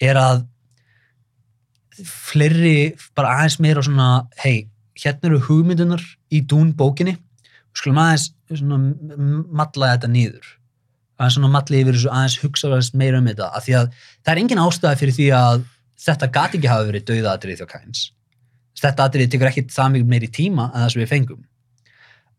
er 0.03 0.19
að 0.19 0.43
fleiri, 1.99 2.93
bara 3.17 3.33
aðeins 3.39 3.57
meira 3.63 3.83
svona, 3.83 4.09
hei, 4.43 4.67
hérna 4.99 5.31
eru 5.31 5.41
hugmyndunar 5.49 6.03
í 6.31 6.39
dún 6.47 6.71
bókinni. 6.77 7.17
Skulum 7.75 7.99
aðeins 8.01 8.29
svona 8.53 8.77
m- 8.79 9.43
malla 9.51 9.93
þetta 9.95 10.11
niður. 10.11 10.53
Aðeins 11.19 11.35
svona 11.35 11.51
malli 11.51 11.81
yfir 11.83 11.97
þessu 11.97 12.13
aðeins 12.13 12.37
hugsa 12.43 12.69
aðeins 12.71 12.93
meira 12.95 13.19
um 13.19 13.27
þetta, 13.27 13.49
af 13.51 13.67
því 13.67 13.75
að 13.81 13.91
það 14.23 14.31
er 14.33 14.41
engin 14.43 14.63
ástæða 14.63 15.01
fyrir 15.01 15.17
því 15.17 15.27
að 15.35 15.67
þetta 15.99 16.31
gati 16.39 16.57
ekki 16.59 16.71
hafa 16.71 16.87
verið 16.87 17.07
dauða 17.11 17.35
atrið 17.35 17.59
þjá 17.59 17.69
Kæns 17.75 18.05
þetta 18.79 19.05
atrið 19.09 19.31
tekur 19.33 19.49
ekki 19.49 19.65
það 19.73 19.89
mikið 19.95 20.11
meiri 20.13 20.27
tíma 20.31 20.69
en 20.69 20.83
það 20.85 20.91
sem 20.93 21.01
við 21.01 21.09
fengum. 21.11 21.39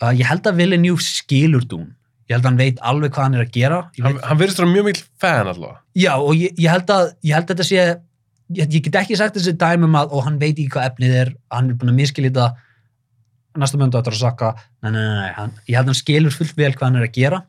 Uh, 0.00 0.12
ég 0.16 0.24
held 0.30 0.46
að 0.48 0.60
Villeneuve 0.62 1.04
skilur 1.04 1.66
dún 1.68 1.90
ég 2.30 2.36
held 2.36 2.44
að 2.44 2.50
hann 2.50 2.60
veit 2.60 2.80
alveg 2.86 3.12
hvað 3.14 3.26
hann 3.26 3.36
er 3.36 3.44
að 3.44 3.54
gera 3.56 3.80
hann, 3.98 4.18
hann 4.22 4.38
verðist 4.38 4.62
vera 4.62 4.70
mjög 4.70 4.86
mikil 4.86 5.06
fan 5.22 5.50
allavega. 5.50 5.80
já 5.98 6.12
og 6.14 6.32
ég, 6.38 6.54
ég, 6.54 6.70
held 6.70 6.92
að, 6.94 7.12
ég 7.26 7.36
held 7.36 7.48
að 7.48 7.54
þetta 7.56 7.66
sé 7.66 7.78
ég, 7.80 8.66
ég 8.66 8.84
get 8.86 8.98
ekki 9.02 9.18
sagt 9.18 9.38
þessi 9.38 9.56
dæmum 9.58 9.96
að 9.98 10.14
og 10.14 10.26
hann 10.28 10.38
veit 10.38 10.54
ekki 10.54 10.70
hvað 10.76 10.92
efnið 10.92 11.16
er 11.24 11.32
hann 11.50 11.72
er 11.72 11.80
búin 11.80 11.92
að 11.92 11.98
miskilja 11.98 12.30
þetta 12.30 12.50
næsta 13.60 13.80
möndu 13.80 13.98
að 13.98 14.12
sakka 14.14 14.52
nei, 14.54 14.92
nei, 14.94 15.02
nei. 15.02 15.32
Hann, 15.34 15.56
ég 15.66 15.74
held 15.74 15.88
að 15.88 15.92
hann 15.92 16.00
skilur 16.00 16.36
fullt 16.36 16.54
vel 16.58 16.70
hvað 16.76 16.86
hann 16.86 17.00
er 17.00 17.08
að 17.08 17.18
gera 17.18 17.42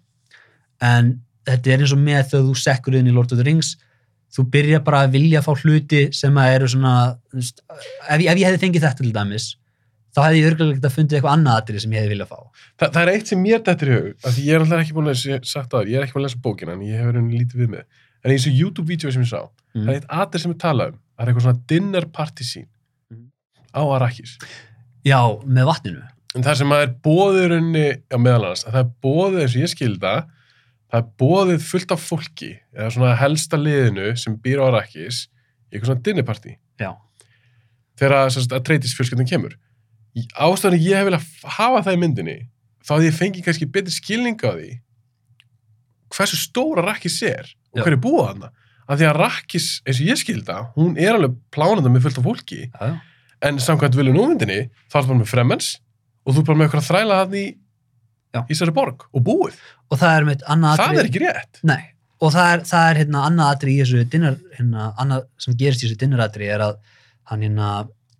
en 0.82 1.14
þetta 1.46 1.74
er 1.74 1.86
eins 1.86 1.94
og 1.94 2.02
með 2.02 2.22
þegar 2.34 2.50
þú 2.50 2.60
sekkur 2.66 2.98
inn 2.98 3.10
í 3.10 3.14
Lord 3.14 3.34
of 3.34 3.38
the 3.38 3.46
Rings 3.46 3.76
þú 4.32 4.48
byrja 4.50 4.82
bara 4.86 5.06
að 5.06 5.18
vilja 5.18 5.44
fá 5.46 5.52
hluti 5.54 6.08
sem 6.16 6.38
að 6.42 6.56
eru 6.58 6.70
svona 6.74 6.96
ef, 7.36 8.18
ef 8.18 8.22
ég 8.26 8.48
hefði 8.48 8.62
fengið 8.66 8.88
þetta 8.88 9.04
til 9.04 9.14
dæmis 9.14 9.52
þá 10.12 10.20
hefði 10.26 10.40
ég 10.42 10.48
örgulega 10.52 10.78
getað 10.80 10.96
fundið 10.98 11.18
eitthvað 11.18 11.36
annað 11.38 11.60
atrið 11.62 11.82
sem 11.86 11.92
ég 11.96 12.02
hefði 12.04 12.14
viljað 12.16 12.32
fá 12.32 12.40
Þa, 12.82 12.86
það 12.92 13.02
er 13.04 13.12
eitt 13.16 13.28
sem 13.32 13.42
mér 13.46 13.62
dættir 13.68 13.92
í 13.92 13.96
hug, 13.98 14.10
af 14.26 14.36
því 14.36 14.46
ég 14.48 14.54
er 14.58 14.66
alltaf 14.66 14.82
ekki 14.84 14.96
búin 14.98 15.12
að 15.12 15.20
sagt 15.54 15.72
það, 15.72 15.88
ég 15.92 15.98
er 15.98 16.04
ekki 16.08 16.16
búin 16.18 16.24
að 16.24 16.28
lesa 16.30 16.42
bókina 16.48 16.74
en 16.76 16.82
ég 16.88 17.00
hefur 17.02 17.20
henni 17.22 17.40
lítið 17.42 17.62
við 17.64 17.70
með. 17.76 17.86
En 18.22 18.32
í 18.32 18.36
þessu 18.38 18.52
YouTube-vídeó 18.60 19.12
sem 19.16 19.24
ég 19.26 19.32
sá, 19.32 19.42
Mm. 19.72 19.86
það 19.86 19.90
er 19.94 19.96
eitt 20.02 20.10
atrið 20.12 20.42
sem 20.44 20.52
við 20.52 20.58
tala 20.60 20.86
um, 20.92 20.96
það 21.16 21.22
er 21.24 21.30
eitthvað 21.32 21.44
svona 21.46 21.62
dinner 21.72 22.06
party 22.12 22.44
scene 22.44 22.68
Mhm. 23.12 23.30
á 23.72 23.82
Arrakis. 23.96 24.34
já, 25.06 25.20
með 25.48 25.66
vatninu 25.72 26.02
En 26.36 26.44
það 26.44 26.56
sem 26.58 26.70
að 26.72 26.82
er 26.84 26.92
bóðið 27.04 27.52
henni, 27.56 27.88
á 28.12 28.18
meðal 28.20 28.46
annars, 28.46 28.64
að 28.68 28.72
það 28.76 28.84
er 28.84 28.92
bóðið 29.04 29.42
eins 29.42 29.56
og 29.56 29.62
ég 29.62 29.72
skilda, 29.72 30.12
það 30.92 31.00
er 31.00 31.08
bóðið 31.20 31.62
fullt 31.72 31.92
af 31.92 32.00
fólki, 32.10 32.52
eða 32.76 32.92
svona 32.92 33.16
helsta 33.20 33.58
liðinu 33.60 34.18
sem 34.18 34.36
býr 34.38 34.60
á 34.60 34.68
Arrakis, 34.68 35.28
eitthvað 35.72 35.88
svona 35.92 36.04
dinner 36.04 36.24
party, 36.24 36.56
já, 36.80 36.92
þegar 38.00 38.16
að, 38.28 38.38
að 38.52 38.64
treytis 38.68 38.96
fjölskyldin 38.98 39.28
kemur. 39.30 39.56
Ástæðan 40.36 40.80
ég 40.82 40.98
hef 41.00 41.08
viljað 41.08 41.28
hafa 41.58 41.84
það 41.86 41.96
í 41.96 42.00
myndinni, 42.02 42.38
þá 42.84 42.92
að 42.98 43.06
ég 43.08 43.16
fengi 43.16 43.44
kannski 43.46 43.68
betri 43.72 43.94
skilning 43.96 44.42
á 44.44 44.52
því 44.58 44.72
hversu 46.12 46.40
stóra 46.40 46.84
Rakkis 46.84 47.22
er 47.24 47.48
og 47.72 47.80
Já. 47.80 47.84
hver 47.86 47.96
er 47.96 48.02
búið 48.04 48.26
hana. 48.28 48.50
Af 48.92 49.00
því 49.00 49.06
að 49.08 49.20
Rakkis, 49.22 49.68
eins 49.88 50.02
og 50.02 50.10
ég 50.10 50.20
skilda, 50.20 50.58
hún 50.76 50.98
er 51.00 51.16
alveg 51.16 51.38
plánanda 51.56 51.88
með 51.94 52.04
fullt 52.08 52.20
af 52.20 52.26
fólki, 52.28 52.62
já. 52.68 52.90
en 53.48 53.60
samkvæmt 53.64 53.96
viljum 53.96 54.18
númyndinni, 54.18 54.66
þá 54.92 54.98
er 54.98 55.06
það 55.06 55.12
bara 55.14 55.22
með 55.22 55.32
fremmens 55.32 55.70
og 56.26 56.36
þú 56.36 56.42
er 56.42 56.48
bara 56.50 56.60
með 56.60 56.68
eitthvað 56.68 56.82
að 56.84 56.90
þræla 56.90 57.20
það 57.22 57.38
í 57.40 57.46
Já. 58.32 58.42
í 58.42 58.52
þessari 58.54 58.76
borg 58.76 59.08
og 59.12 59.24
búið. 59.28 59.56
og 59.92 60.00
það 60.00 60.18
er 60.18 60.78
Það 60.80 61.00
er 61.00 61.08
ekki 61.08 61.24
rétt. 61.24 61.60
Nei, 61.64 61.82
og 62.22 62.32
það 62.36 62.52
er, 62.54 62.62
það 62.68 62.90
er 62.90 63.00
hérna 63.02 63.24
annað 63.28 63.56
atri 63.56 63.72
í 63.76 63.80
þessu 63.82 64.04
dinner, 64.12 64.38
hérna, 64.58 64.94
annað 64.98 65.26
sem 65.38 65.56
gerist 65.60 65.84
í 65.84 65.88
þessu 65.88 66.00
dinneratri 66.04 66.48
er 66.52 66.64
að 66.68 66.78
hann 67.32 67.42
hérna 67.48 67.72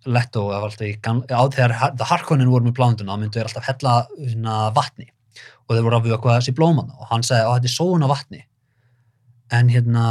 Leto 0.06 0.46
var 0.48 0.62
alltaf 0.66 0.86
í 0.86 1.00
gamla, 1.00 1.26
á 1.30 1.42
þegar 1.52 1.72
Har- 1.78 1.96
The 1.96 2.04
Harkonnen 2.04 2.50
voru 2.50 2.64
með 2.66 2.74
plánunduna, 2.78 3.12
þá 3.14 3.20
myndu 3.20 3.38
þeir 3.38 3.48
alltaf 3.50 3.64
hella 3.68 4.06
hérna 4.18 4.74
vatni. 4.74 5.06
Og 5.68 5.76
þeir 5.76 5.84
voru 5.86 5.96
að 6.00 6.08
vökva 6.10 6.38
þessi 6.40 6.54
blómanna 6.54 6.94
og 6.98 7.06
hann 7.10 7.22
sagði, 7.22 7.44
á 7.46 7.54
þetta 7.54 7.70
er 7.70 7.76
sóun 7.76 8.02
á 8.04 8.08
vatni. 8.10 8.40
En 9.52 9.68
hérna 9.68 10.06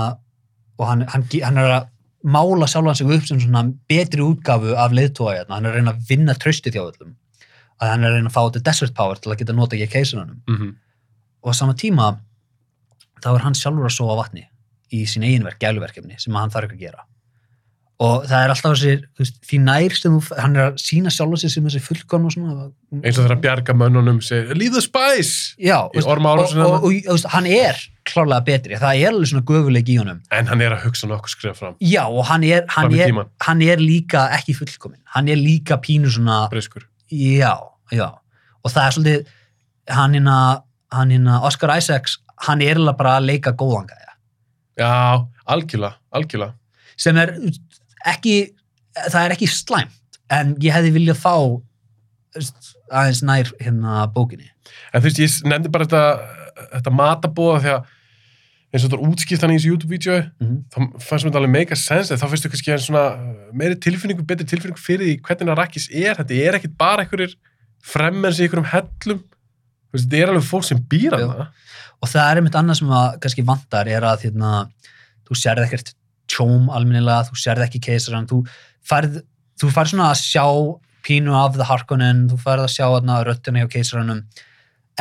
og 0.80 0.88
hann, 0.88 1.02
hann, 1.08 1.26
hann 1.44 1.58
er 1.58 1.74
að 1.76 1.88
mála 2.24 2.68
sjálfan 2.70 2.96
sig 2.96 3.08
upp 3.10 3.26
sem 3.26 3.40
svona 3.42 3.64
betri 3.90 4.22
útgafu 4.22 4.76
af 4.78 4.92
leiðtóa 4.94 5.36
hérna, 5.40 5.56
hann 5.58 5.66
er 5.66 5.72
að 5.72 5.76
reyna 5.82 5.92
að 5.96 6.08
vinna 6.10 6.34
trösti 6.38 6.72
þjá 6.74 6.82
öllum, 6.88 7.16
að 7.82 7.90
hann 7.90 8.04
er 8.04 8.10
að 8.12 8.16
reyna 8.20 8.30
að 8.30 8.36
fá 8.36 8.42
þetta 8.48 8.64
desert 8.70 8.94
power 8.98 9.16
til 9.22 9.32
að 9.34 9.38
geta 9.42 9.54
nota 9.58 9.76
ekki 9.76 9.92
keisunanum 9.96 10.42
Mm 10.48 10.58
-hmm. 10.58 10.76
og 11.44 11.50
á 11.52 11.54
sama 11.58 11.74
tíma 11.74 12.20
þá 13.22 13.30
er 13.36 13.40
hann 13.46 13.54
sjálfur 13.54 13.86
að 13.86 13.96
sofa 13.98 14.16
vatni 14.22 14.48
í 14.94 15.04
sín 15.06 15.24
eiginverk, 15.24 15.60
gæluverkefni 15.60 16.20
sem 16.20 16.34
hann 16.36 16.50
þarf 16.50 16.66
ekki 16.70 16.78
að 16.78 16.86
gera 16.88 17.06
og 18.02 18.23
það 18.26 18.44
er 18.44 18.52
alltaf 18.53 18.73
þessi, 18.73 18.94
þú 19.14 19.22
veist, 19.22 19.36
því 19.45 19.57
nær 19.61 19.95
sem 19.98 20.14
þú, 20.15 20.38
hann 20.41 20.56
er 20.57 20.64
að 20.72 20.78
sína 20.82 21.11
sjálfur 21.14 21.41
sig 21.41 21.52
sem 21.53 21.65
þessi 21.68 21.82
fullkon 21.86 22.28
og 22.28 22.34
svona 22.34 22.68
Eins 22.98 23.18
og 23.18 23.23
þegar 23.23 23.34
að 23.36 23.41
bjarga 23.44 23.76
mönnunum 23.78 24.22
segir, 24.26 24.56
leave 24.57 24.73
the 24.73 24.82
spice! 24.82 25.53
já, 25.61 25.78
og, 25.86 25.99
og, 26.02 26.61
og, 26.82 26.88
og, 26.90 27.26
hann 27.36 27.49
er 27.49 27.78
klárlega 28.10 28.45
betri, 28.48 28.80
það 28.82 29.03
er 29.03 29.11
alveg 29.11 29.30
svona 29.30 29.45
göfuleik 29.52 29.91
í 29.94 29.98
honum 30.02 30.23
En 30.34 30.49
hann 30.49 30.64
er 30.65 30.73
að 30.73 30.88
hugsa 30.88 31.10
nokkuð 31.11 31.36
skrifa 31.36 31.57
fram. 31.60 31.76
já, 31.78 32.02
og 32.10 32.26
hann 32.32 32.45
er, 32.48 32.65
hann 32.73 32.95
er, 32.98 33.22
hann 33.45 33.61
er 33.65 33.84
líka 33.84 34.26
ekki 34.40 34.57
fullkomin, 34.57 35.02
hann 35.14 35.30
er 35.30 35.38
líka 35.38 35.78
pínu 35.82 36.10
svona 36.10 36.48
Briskur. 36.49 36.88
Já, 37.11 37.53
já. 37.91 38.07
Og 38.64 38.72
það 38.72 38.88
er 38.88 38.95
svolítið, 38.95 39.36
hann 39.91 40.15
hérna, 40.18 40.38
hann 40.95 41.14
hérna, 41.14 41.41
Oscar 41.45 41.76
Isaacs, 41.78 42.18
hann 42.48 42.64
er 42.64 42.73
eiginlega 42.73 42.98
bara 42.98 43.18
að 43.19 43.28
leika 43.30 43.53
góðan 43.57 43.90
gæja. 43.91 44.15
Já, 44.80 44.94
algjörlega, 45.45 45.99
algjörlega. 46.15 46.56
Sem 47.02 47.18
er 47.18 47.34
ekki, 48.10 48.36
það 49.07 49.22
er 49.23 49.36
ekki 49.36 49.49
slæmt, 49.52 50.19
en 50.32 50.56
ég 50.64 50.76
hefði 50.76 50.94
viljað 50.98 51.22
fá 51.22 51.34
þú 51.36 51.61
aðeins 52.91 53.23
nær 53.28 53.49
hérna 53.60 54.06
bókinni. 54.15 54.52
En 54.91 55.02
þú 55.02 55.10
veist, 55.10 55.19
ég 55.19 55.49
nefndi 55.52 55.72
bara 55.72 55.88
þetta, 55.88 56.61
þetta 56.78 56.94
matabóða 56.95 57.60
því 57.64 57.73
að 57.76 57.90
eins 58.72 58.86
og 58.86 58.88
þetta 58.88 58.98
er 58.98 59.10
útskipt 59.10 59.44
hann 59.44 59.52
í 59.52 59.57
þessu 59.57 59.72
YouTube-vídeói, 59.73 60.19
Mm 60.40 60.60
þá 60.72 60.78
fannst 61.03 61.26
mér 61.26 61.32
þetta 61.32 61.40
alveg 61.41 61.53
mega 61.57 61.76
sens, 61.76 62.11
en 62.11 62.19
þá 62.22 62.28
finnst 62.32 62.45
þú 62.45 62.52
kannski 62.53 62.72
en 62.72 62.84
svona 62.86 63.03
meiri 63.52 63.76
tilfinningu, 63.84 64.23
betri 64.28 64.48
tilfinningu 64.48 64.80
fyrir 64.80 65.10
því 65.10 65.15
hvernig 65.28 65.52
Arrakis 65.52 65.90
er. 65.91 66.15
Þetta 66.22 66.38
er 66.40 66.57
ekkit 66.60 66.78
bara 66.80 67.03
einhverjir 67.03 67.36
fremmens 67.84 68.40
í 68.40 68.45
einhverjum 68.45 68.69
hellum. 68.72 69.23
Þú 69.91 70.03
þetta 70.06 70.22
er 70.22 70.32
alveg 70.32 70.48
fólk 70.48 70.68
sem 70.69 70.80
býr 70.80 71.18
Já. 71.18 71.18
hana. 71.19 71.49
Og 71.99 72.10
það 72.10 72.30
er 72.30 72.40
einmitt 72.40 72.56
annað 72.61 72.80
sem 72.80 72.94
að 72.95 73.18
kannski 73.26 73.45
vantar 73.52 73.91
er 73.91 74.07
að 74.07 74.23
hérna, 74.28 74.52
þú 75.28 75.40
sérð 75.41 75.65
ekkert 75.68 75.91
tjóm 76.32 76.70
almennilega, 76.74 77.28
þú 77.30 77.40
sérð 77.44 77.66
ekki 77.68 77.82
keisaran, 77.90 78.28
þú 78.30 78.41
færð, 78.88 79.20
þú 79.62 79.72
færð 79.76 79.91
svona 79.94 80.10
að 80.14 80.22
sjá 80.24 80.45
pínu 81.06 81.34
af 81.38 81.56
The 81.58 81.68
Harkonnen, 81.70 82.26
þú 82.32 82.38
færð 82.44 82.66
að 82.68 82.74
sjá 82.76 82.86
hérna, 82.88 83.20
röttina 83.28 83.64
hjá 83.64 83.72
keisaranum, 83.76 84.22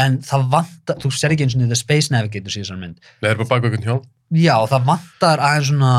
en 0.00 0.16
það 0.24 0.46
vantar, 0.54 0.98
þú 1.02 1.10
sérð 1.12 1.36
ekki 1.36 1.46
eins 1.48 1.56
og 1.58 1.66
The 1.70 1.78
Space 1.78 2.12
Navigators 2.14 2.56
í 2.56 2.62
þessari 2.64 2.80
mynd. 2.86 2.98
Nei, 3.20 3.28
það 3.28 3.32
er 3.34 3.40
bara 3.42 3.50
baka 3.52 3.68
einhvern 3.70 3.86
hjálm. 3.88 4.06
Já, 4.40 4.54
það 4.70 4.84
vantar 4.86 5.40
aðeins 5.44 5.70
svona 5.72 5.94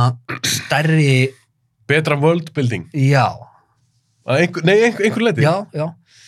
stærri, 0.47 1.13
Betra 1.91 2.15
world 2.21 2.53
building. 2.55 2.85
já, 2.95 3.27
Að 4.21 4.37
Einhver, 4.45 4.63
nei, 4.69 4.75
einhver, 4.85 5.05
einhver 5.07 5.23
leiti. 5.25 5.41
já, 5.43 5.55
já 5.73 5.87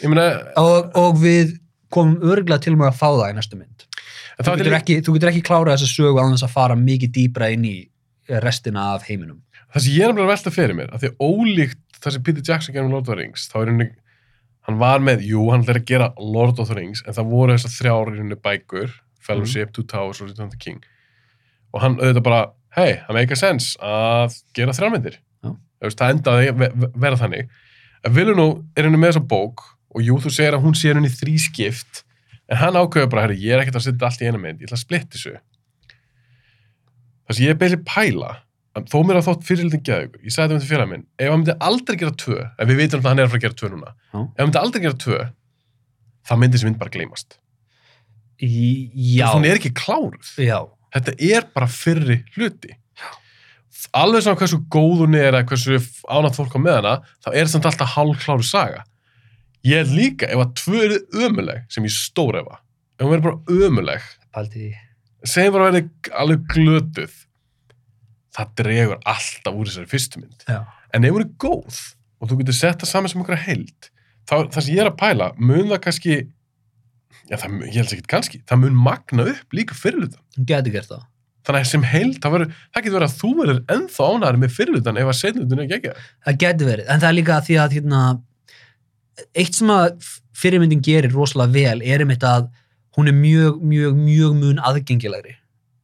meina, 0.10 0.24
og, 0.60 0.88
og 0.98 1.20
við 1.22 1.54
komum 1.94 2.18
örgulega 2.26 2.60
til 2.66 2.74
með 2.76 2.90
að 2.90 2.98
fá 2.98 3.06
það 3.14 3.30
í 3.30 3.36
næstu 3.38 3.60
mynd 3.60 3.84
það 4.34 4.48
þú 4.48 4.56
getur, 4.60 4.76
ekki, 4.80 4.96
þú 5.06 5.14
getur 5.16 5.30
ekki 5.32 5.44
klárað 5.46 5.76
þessa 5.78 5.92
sögu 5.94 6.20
alveg 6.20 6.42
að 6.48 6.52
fara 6.56 6.76
mikið 6.80 7.12
dýbra 7.16 7.52
inn 7.54 7.68
í 7.70 7.76
restina 8.44 8.94
af 8.96 9.04
heiminum 9.10 9.42
það 9.74 9.82
sem 9.86 9.94
ég 9.98 10.04
er 10.06 10.14
að 10.14 10.30
velta 10.30 10.52
fyrir 10.54 10.76
mér, 10.78 10.90
að 10.94 11.04
því 11.04 11.10
að 11.12 11.28
ólíkt 11.28 12.00
það 12.04 12.14
sem 12.18 12.24
Peter 12.24 12.44
Jackson 12.46 12.76
gerum 12.76 12.92
Lord 12.92 13.08
of 13.08 13.14
the 13.16 13.16
Rings, 13.20 13.48
þá 13.50 13.56
er 13.64 13.70
henni, 13.72 13.88
hann 14.68 14.78
var 14.80 15.00
með, 15.04 15.24
jú, 15.28 15.46
hann 15.52 15.64
er 15.68 15.80
að 15.80 15.86
gera 15.90 16.12
Lord 16.20 16.60
of 16.60 16.68
the 16.70 16.76
Rings, 16.78 17.02
en 17.08 17.14
það 17.18 17.30
voru 17.32 17.56
þessar 17.56 17.74
þrjár 17.78 18.12
í 18.14 18.18
henni 18.22 18.38
bækur, 18.44 18.92
Fellowship, 19.24 19.72
Two 19.74 19.84
Towers 19.88 20.20
og 20.22 20.28
Return 20.30 20.50
of 20.50 20.52
the 20.54 20.60
King. 20.60 20.82
Og 21.74 21.82
hann 21.82 21.96
auðvitað 21.98 22.26
bara, 22.28 22.42
hei, 22.76 22.98
það 23.08 23.18
make 23.18 23.32
a 23.34 23.40
sense 23.40 23.78
að 23.80 24.36
gera 24.54 24.76
þrjármyndir. 24.76 25.16
Já. 25.44 25.54
Það 25.88 26.12
endaði 26.14 26.50
að 26.52 26.60
ve- 26.60 26.72
ve- 26.84 26.90
vera 27.06 27.20
þannig. 27.24 27.48
En 28.04 28.14
Vilunú 28.18 28.48
er 28.76 28.84
henni 28.90 29.00
með 29.00 29.14
þessa 29.14 29.28
bók, 29.32 29.64
og 29.96 30.04
jú, 30.04 30.20
þú 30.20 30.32
segir 30.36 30.58
að 30.58 30.64
hún 30.68 30.76
sé 30.76 30.92
henni 30.94 31.08
í 31.08 31.16
þrý 31.18 31.38
skipt, 31.40 32.04
en 32.52 32.58
hann 32.60 32.76
ákveður 32.78 33.10
bara, 33.10 33.22
herri, 33.30 33.40
ég 33.42 33.56
er 33.56 33.64
ekkert 33.64 33.80
að 33.80 33.88
setja 33.88 34.08
allt 34.12 34.22
í 34.22 34.28
eina 34.28 34.38
mynd, 34.44 34.60
ég 34.60 34.68
ætla 34.68 34.78
að 34.78 34.84
splitta 34.86 35.16
þessu. 35.18 35.38
Það 37.28 37.36
sem 37.38 37.46
ég 37.46 37.54
er 37.54 37.60
beilið 37.62 37.84
pæla, 37.88 38.32
þó 38.90 38.98
mér 39.08 39.20
að 39.22 39.28
þótt 39.30 39.46
fyrirlítin 39.48 39.84
geða 39.88 40.08
ykkur, 40.08 40.22
ég 40.28 40.34
sagði 40.34 40.50
þetta 40.50 40.58
um 40.58 40.64
til 40.66 40.72
félag 40.74 40.90
minn, 40.92 41.06
ef 41.22 41.30
hann 41.32 41.40
myndi 41.44 41.56
aldrei 41.70 41.98
gera 42.02 42.16
tvö, 42.24 42.40
en 42.60 42.68
við 42.72 42.80
vitum 42.82 43.00
að 43.04 43.10
hann 43.12 43.22
er 43.22 43.28
að 43.28 43.34
fara 43.34 43.40
að 43.40 43.46
gera 43.48 43.58
tvö 43.62 43.70
núna, 43.74 43.92
Já. 43.94 44.20
ef 44.24 44.40
hann 44.42 44.48
myndi 44.50 44.62
aldrei 44.64 44.82
gera 44.84 45.00
tvö, 45.04 45.20
þá 46.28 46.34
myndi 46.42 46.58
þessi 46.58 46.68
mynd 46.70 46.80
bara 46.82 46.94
gleymast. 46.98 47.38
Já, 48.44 49.28
Hún 49.32 49.46
er 49.48 49.60
ekki 49.60 49.72
kláruð. 49.78 50.32
já, 50.42 50.58
Þetta 50.94 51.14
er 51.26 51.46
bara 51.56 51.68
fyrri 51.68 52.20
hluti. 52.36 52.74
Alveg 53.94 54.24
svona 54.26 54.38
hversu 54.40 54.58
góð 54.74 55.04
hún 55.06 55.16
er 55.18 55.32
eða 55.34 55.46
hversu 55.50 55.78
ánátt 56.10 56.36
fólk 56.38 56.54
á 56.58 56.60
með 56.62 56.76
hana, 56.80 56.94
þá 57.24 57.30
er 57.34 57.50
þetta 57.50 57.70
alltaf 57.72 57.94
hálf 57.96 58.24
kláru 58.26 58.46
saga. 58.46 58.84
Ég 59.64 59.90
líka, 59.94 60.28
ef 60.28 60.42
að 60.44 60.54
tvö 60.60 60.82
eru 60.86 60.98
ömuleg, 61.28 61.64
sem 61.72 61.86
ég 61.88 61.94
stór 61.94 62.40
efa, 62.42 62.60
ef 63.00 63.06
hún 63.06 63.14
verður 63.14 63.28
bara 63.30 63.68
ömuleg, 63.68 64.08
paldi 64.34 64.60
því 64.60 64.72
segjum 65.30 65.54
bara 65.56 65.70
að 65.70 65.76
verði 65.78 66.14
alveg 66.24 66.46
glötuð, 66.54 67.16
það 68.34 68.54
dregur 68.60 69.00
alltaf 69.14 69.54
úr 69.60 69.70
þessari 69.70 69.92
fyrstu 69.94 70.22
mynd. 70.24 70.46
já, 70.50 70.62
En 70.94 71.06
ef 71.08 71.16
hún 71.16 71.24
er 71.26 71.32
góð 71.42 71.78
og 72.22 72.30
þú 72.30 72.38
getur 72.42 72.56
sett 72.58 72.84
það 72.84 72.90
saman 72.92 73.12
sem 73.12 73.22
einhverja 73.24 73.46
heild, 73.48 73.90
þá 74.30 74.36
það 74.54 74.60
sem 74.66 74.76
ég 74.76 74.84
er 74.84 74.90
að 74.92 75.00
pæla, 75.02 75.30
mun 75.38 75.72
það 75.72 75.82
kannski, 75.88 76.18
já 77.32 77.38
það, 77.42 77.56
ég 77.68 77.80
held 77.82 77.96
ekki 77.98 78.12
kannski, 78.14 78.42
það 78.50 78.62
mun 78.64 78.78
magna 78.86 79.26
upp 79.32 79.58
líka 79.58 79.76
fyrirlutan. 79.78 80.22
hún 80.38 80.48
geti 80.54 80.76
gert 80.76 80.92
það 80.94 81.10
Þannig 81.44 81.60
að 81.66 81.68
sem 81.74 81.82
heild, 81.84 82.18
það, 82.24 82.32
verður, 82.38 82.52
það 82.72 82.84
getur 82.86 82.94
verið 82.96 83.10
að 83.10 83.16
þú 83.20 83.30
verður 83.42 83.58
ennþá 83.74 84.06
ánæður 84.14 84.38
með 84.40 84.52
fyrirlutan 84.56 85.00
ef 85.02 85.10
að 85.12 85.18
setlutin 85.20 85.58
er 85.60 85.64
ekki 85.66 85.76
ekki. 85.76 86.04
það 86.24 86.38
geti 86.44 86.68
verið, 86.70 86.86
en 86.94 87.02
það 87.04 87.08
er 87.10 87.18
líka 87.18 87.40
því 87.44 87.58
að 87.60 87.74
hérna, 87.76 88.04
eitt 89.44 89.58
sem 89.60 89.74
að 89.74 90.12
fyrirmyndin 90.40 90.84
gerir 90.88 91.12
rosalega 91.12 91.52
vel 91.58 91.84
er 91.84 92.04
einmitt 92.06 92.24
að 92.24 92.48
hún 92.98 93.10
er 93.10 93.16
mjög, 93.18 93.62
mjög, 93.62 93.96
mjög 93.98 94.36
mun 94.40 94.62
aðgengilegri 94.72 95.38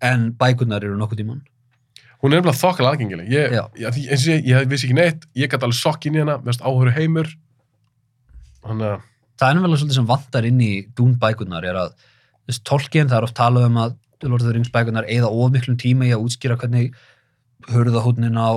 en 0.06 0.30
bækurnar 0.40 0.86
eru 0.86 0.98
nokkuð 1.00 1.24
tímann 1.24 1.46
Hún 2.20 2.34
er 2.34 2.42
nefnilega 2.42 2.60
þokkala 2.60 2.90
aðgengileg. 2.92 3.28
Ég, 3.32 3.54
ég, 3.80 4.00
eins 4.12 4.26
og 4.26 4.34
ég, 4.34 4.48
ég 4.50 4.66
vissi 4.68 4.90
ekki 4.90 4.96
neitt, 4.98 5.22
ég 5.40 5.48
gæti 5.48 5.64
alveg 5.64 5.78
sokk 5.78 6.08
inn 6.10 6.18
í 6.18 6.20
hana, 6.20 6.34
mest 6.44 6.66
áhöru 6.68 6.92
heimur. 6.92 7.30
Þannig 8.66 8.90
að, 8.90 9.06
það 9.40 9.46
er 9.48 9.56
nefnilega 9.56 9.80
svolítið 9.80 10.00
sem 10.02 10.10
vantar 10.10 10.48
inn 10.50 10.60
í 10.66 10.74
dún 10.98 11.14
bækurnar 11.22 11.68
er 11.70 11.80
að 11.80 11.94
þess, 12.04 12.60
tolkien, 12.68 13.08
það 13.08 13.22
er 13.22 13.30
oft 13.30 13.38
talað 13.40 13.70
um 13.70 13.80
að 13.86 13.96
Lord 14.28 14.44
of 14.44 14.50
the 14.50 14.58
Rings 14.58 14.74
bækurnar 14.74 15.08
eða 15.08 15.32
of 15.32 15.54
miklum 15.56 15.80
tíma 15.80 16.10
í 16.10 16.12
að 16.12 16.26
útskýra 16.28 16.60
hvernig 16.60 16.92
hurðahútnin 17.70 18.36
á 18.36 18.52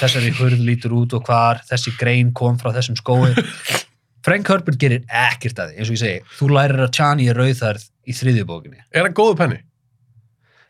þessari 0.00 0.34
hurð 0.34 0.66
lítur 0.66 0.94
út 0.98 1.14
og 1.14 1.26
hvar 1.28 1.62
þessi 1.68 1.94
grein 1.98 2.34
kom 2.34 2.58
frá 2.58 2.72
þessum 2.74 2.98
skói 2.98 3.30
Frank 4.24 4.48
Herbert 4.48 4.80
gerir 4.80 5.04
ekkert 5.04 5.58
að 5.60 5.70
því. 5.70 5.78
Eins 5.78 5.90
og 5.90 5.96
ég 5.98 6.00
segi, 6.00 6.24
þú 6.38 6.50
lærir 6.54 6.82
að 6.86 6.92
Chani 6.96 7.28
er 7.28 7.38
rauðarð 7.38 7.86
í 8.08 8.16
þriðju 8.16 8.48
bókinni. 8.48 8.80
Er 8.94 9.04
hann 9.04 9.16
góðu 9.16 9.36
penni? 9.38 9.60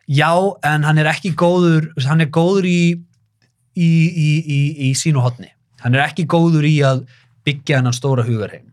já, 0.07 0.31
en 0.63 0.85
hann 0.85 1.01
er 1.01 1.09
ekki 1.09 1.33
góður 1.37 1.89
hann 2.05 2.21
er 2.21 2.29
góður 2.29 2.67
í 2.69 2.79
í, 3.75 3.89
í, 3.89 4.29
í, 4.45 4.93
sínu 4.97 5.21
hotni 5.23 5.49
hann 5.81 5.97
er 5.97 6.05
ekki 6.05 6.27
góður 6.29 6.65
í 6.67 6.77
að 6.85 7.03
byggja 7.45 7.79
hennan 7.79 7.93
stóra 7.93 8.23
hugarheim. 8.25 8.71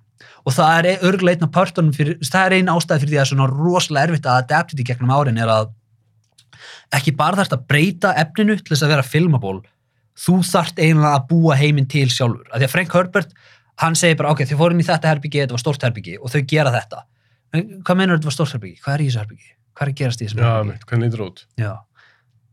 Og 0.48 0.54
það 0.56 0.86
er 0.88 1.34
af 1.44 1.50
partunum 1.52 1.92
fyrir 1.92 2.16
það 2.24 2.46
er 2.46 2.54
einn 2.56 2.70
ástæði 2.72 3.04
fyrir 3.04 3.12
því 3.12 3.16
að 3.16 3.20
það 3.20 3.26
er 3.26 3.30
svona 3.32 3.48
rosalega 3.52 4.06
erfitt 4.08 4.26
að 4.26 4.38
adapta 4.40 4.72
þetta 4.72 4.82
í 4.82 4.86
gegnum 4.88 5.12
árin 5.12 5.38
er 5.38 5.52
að 5.52 5.74
ekki 6.96 7.14
bara 7.16 7.38
þarft 7.40 7.56
að 7.56 7.66
breyta 7.68 8.14
efninu 8.20 8.56
til 8.56 8.72
þess 8.72 8.86
að 8.86 8.94
vera 8.94 9.06
filmaból 9.06 9.58
þú 10.22 10.38
þarft 10.48 10.80
eiginlega 10.80 11.18
að 11.18 11.28
búa 11.28 11.58
heiminn 11.60 11.88
til 11.88 12.08
sjálfur. 12.12 12.48
Af 12.50 12.58
því 12.58 12.66
að 12.66 12.72
Frank 12.74 12.96
Herbert, 12.96 13.36
hann 13.80 13.94
segir 13.96 14.16
bara 14.16 14.30
ok, 14.34 14.44
þið 14.44 14.58
fórum 14.60 14.80
í 14.80 14.86
þetta 14.86 15.08
herbyggi, 15.14 15.40
þetta 15.44 15.56
var 15.56 15.62
stórt 15.64 15.82
herbyggi 15.82 16.18
og 16.20 16.30
þau 16.30 16.42
gera 16.46 16.70
þetta 16.74 17.04
en 17.54 17.82
hvað 17.82 17.96
meinar 17.96 18.16
þetta 18.18 18.28
var 18.30 18.36
stórt 18.36 18.52
herbyggi? 18.56 18.78
hvað 18.84 18.94
er 18.94 19.00
í 19.00 19.06
þessu 19.08 19.22
herbyggi? 19.22 19.50
hvað 19.72 19.86
er 19.86 19.92
að 19.92 19.98
gerast 20.02 20.20
í 20.22 20.26
þessu 20.28 20.38
Já, 20.38 20.44
herbyggi? 20.52 20.72
mitt, 20.72 20.86
hvernig 20.90 21.08
lítur 21.10 21.24
út? 21.26 21.44
Já. 21.58 21.72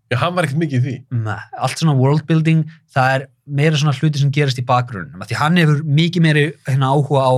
Já, 0.09 0.17
hann 0.23 0.33
var 0.33 0.47
ekkert 0.47 0.57
mikið 0.63 0.79
í 0.79 0.81
því. 0.87 0.93
Nei, 1.21 1.41
allt 1.61 1.77
svona 1.77 1.93
world 1.99 2.23
building 2.25 2.63
það 2.89 3.11
er 3.15 3.25
meira 3.45 3.77
svona 3.77 3.93
hluti 3.93 4.17
sem 4.23 4.31
gerast 4.33 4.57
í 4.57 4.63
bakgrunnum 4.65 5.21
af 5.21 5.29
því 5.29 5.37
hann 5.37 5.59
hefur 5.61 5.83
mikið 5.85 6.23
meiri 6.25 6.45
hérna, 6.65 6.89
áhuga 6.95 7.21
á 7.29 7.33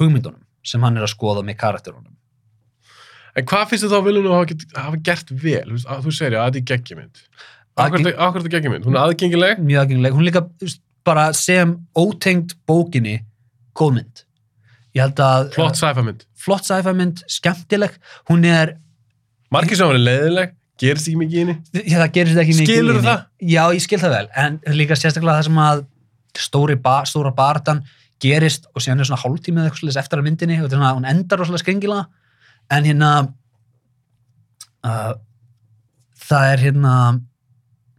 hugmyndunum 0.00 0.42
sem 0.66 0.82
hann 0.82 0.98
er 0.98 1.04
að 1.06 1.12
skoða 1.14 1.44
með 1.46 1.60
karakterunum 1.60 2.14
En 3.38 3.46
hvað 3.46 3.68
finnst 3.70 3.84
þið 3.86 3.92
þá 3.94 4.00
viljum 4.08 4.32
hafa, 4.34 4.46
get- 4.50 4.72
hafa 4.74 4.98
gert 5.06 5.28
vel? 5.30 5.68
Þú, 5.70 5.78
að 5.94 6.00
þú 6.08 6.12
segir, 6.16 6.34
já, 6.34 6.40
þetta 6.48 6.58
er 6.58 6.64
geggjumynd. 6.72 7.20
Akkur 7.78 8.40
þetta 8.42 8.50
geggjumynd? 8.56 8.86
Hún 8.88 8.96
er 8.98 9.02
aðgengileg? 9.04 9.60
mjög 9.62 9.82
aðgengileg, 9.84 10.16
hún 10.16 10.26
líka 10.26 10.42
þú 10.48 10.66
veist, 10.66 10.80
bara 11.06 11.28
sem 11.36 11.74
ótengd 11.98 12.54
bókinni 12.68 13.20
góðmynd 13.78 14.24
ég 14.96 15.04
held 15.04 15.22
að 15.22 15.50
Flott 15.54 15.78
sci-fi 15.78 16.04
mynd. 16.06 16.24
flott 16.38 16.68
sci-fi 16.68 16.94
mynd, 16.96 17.22
skemmtileg 17.30 17.98
hún 18.30 18.46
er, 18.48 18.76
Margir 19.54 19.78
sem 19.78 19.92
er 19.94 20.00
leiðileg, 20.02 20.56
gerist 20.80 21.08
ekki 21.08 21.20
mikið 21.22 21.38
í 21.38 21.44
henni. 21.44 21.56
já, 21.84 23.06
það? 23.06 23.22
Já, 23.54 23.62
ég 23.76 23.84
skil 23.84 24.00
það 24.02 24.16
vel, 24.16 24.26
en 24.44 24.58
líka 24.76 24.98
sérstaklega 24.98 25.38
það 25.38 25.48
sem 25.48 25.62
að 25.64 25.86
stóri 26.38 26.76
ba 26.82 27.00
stóra 27.08 27.32
baratan 27.34 27.82
gerist 28.22 28.66
og 28.74 28.82
síðan 28.82 29.02
er 29.02 29.08
svona 29.08 29.22
hálftímið 29.22 29.64
eitthvað 29.64 29.80
svoleiðis 29.82 30.00
eftir 30.02 30.20
að 30.20 30.26
myndinni 30.26 30.58
svona, 30.60 30.92
hún 30.96 31.08
endar 31.08 31.40
rosalega 31.40 31.62
skringilega 31.62 32.04
en 32.74 32.88
hérna 32.88 33.10
uh, 34.84 35.14
það 36.28 36.52
er 36.52 36.64
hérna 36.66 36.94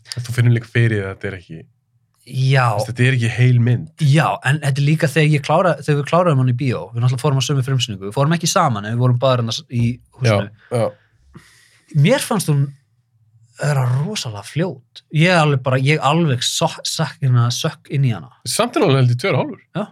Þú 0.09 0.33
finnur 0.33 0.55
líka 0.55 0.71
fyrir 0.71 1.03
að 1.05 1.11
þetta 1.13 1.27
er 1.29 1.35
ekki, 1.37 1.59
já, 2.29 2.65
þetta 2.87 3.05
er 3.05 3.17
ekki 3.17 3.31
heil 3.35 3.59
mynd. 3.65 3.91
já, 4.05 4.25
en 4.47 4.61
þetta 4.63 4.81
er 4.81 4.87
líka 4.87 5.11
þegar 5.11 5.35
ég 5.35 5.45
klára, 5.45 5.75
þegar 5.83 6.01
við 6.01 6.09
kláraðum 6.11 6.43
hann 6.43 6.51
í 6.53 6.57
bíó, 6.59 6.81
við 6.93 7.03
náttúrulega 7.03 7.23
fórum 7.25 7.41
á 7.41 7.47
sömu 7.49 7.65
frumsynningu, 7.67 8.09
við 8.09 8.17
fórum 8.17 8.35
ekki 8.37 8.49
saman 8.49 8.87
en 8.87 8.97
við 8.97 9.05
vorum 9.05 9.21
bara 9.21 9.45
hann 9.45 9.55
í 9.69 9.85
húsinu 10.19 10.49
já. 10.49 10.85
mér 11.95 12.25
fannst 12.25 12.51
hún 12.51 12.67
vera 13.59 13.85
rosalega 13.99 14.45
fljót 14.47 15.03
ég 15.15 15.35
alveg 15.35 15.63
bara, 15.65 15.79
ég 15.83 16.03
alveg 16.05 16.43
sökk, 16.45 16.83
sökk, 16.87 17.17
hérna, 17.23 17.49
inn 17.89 18.07
í 18.07 18.13
hana 18.15 18.31
Samt 18.47 18.77
hann 18.79 18.95
held 18.95 19.11
í 19.11 19.17
tveir 19.19 19.37
hálfur. 19.37 19.63
Já. 19.75 19.89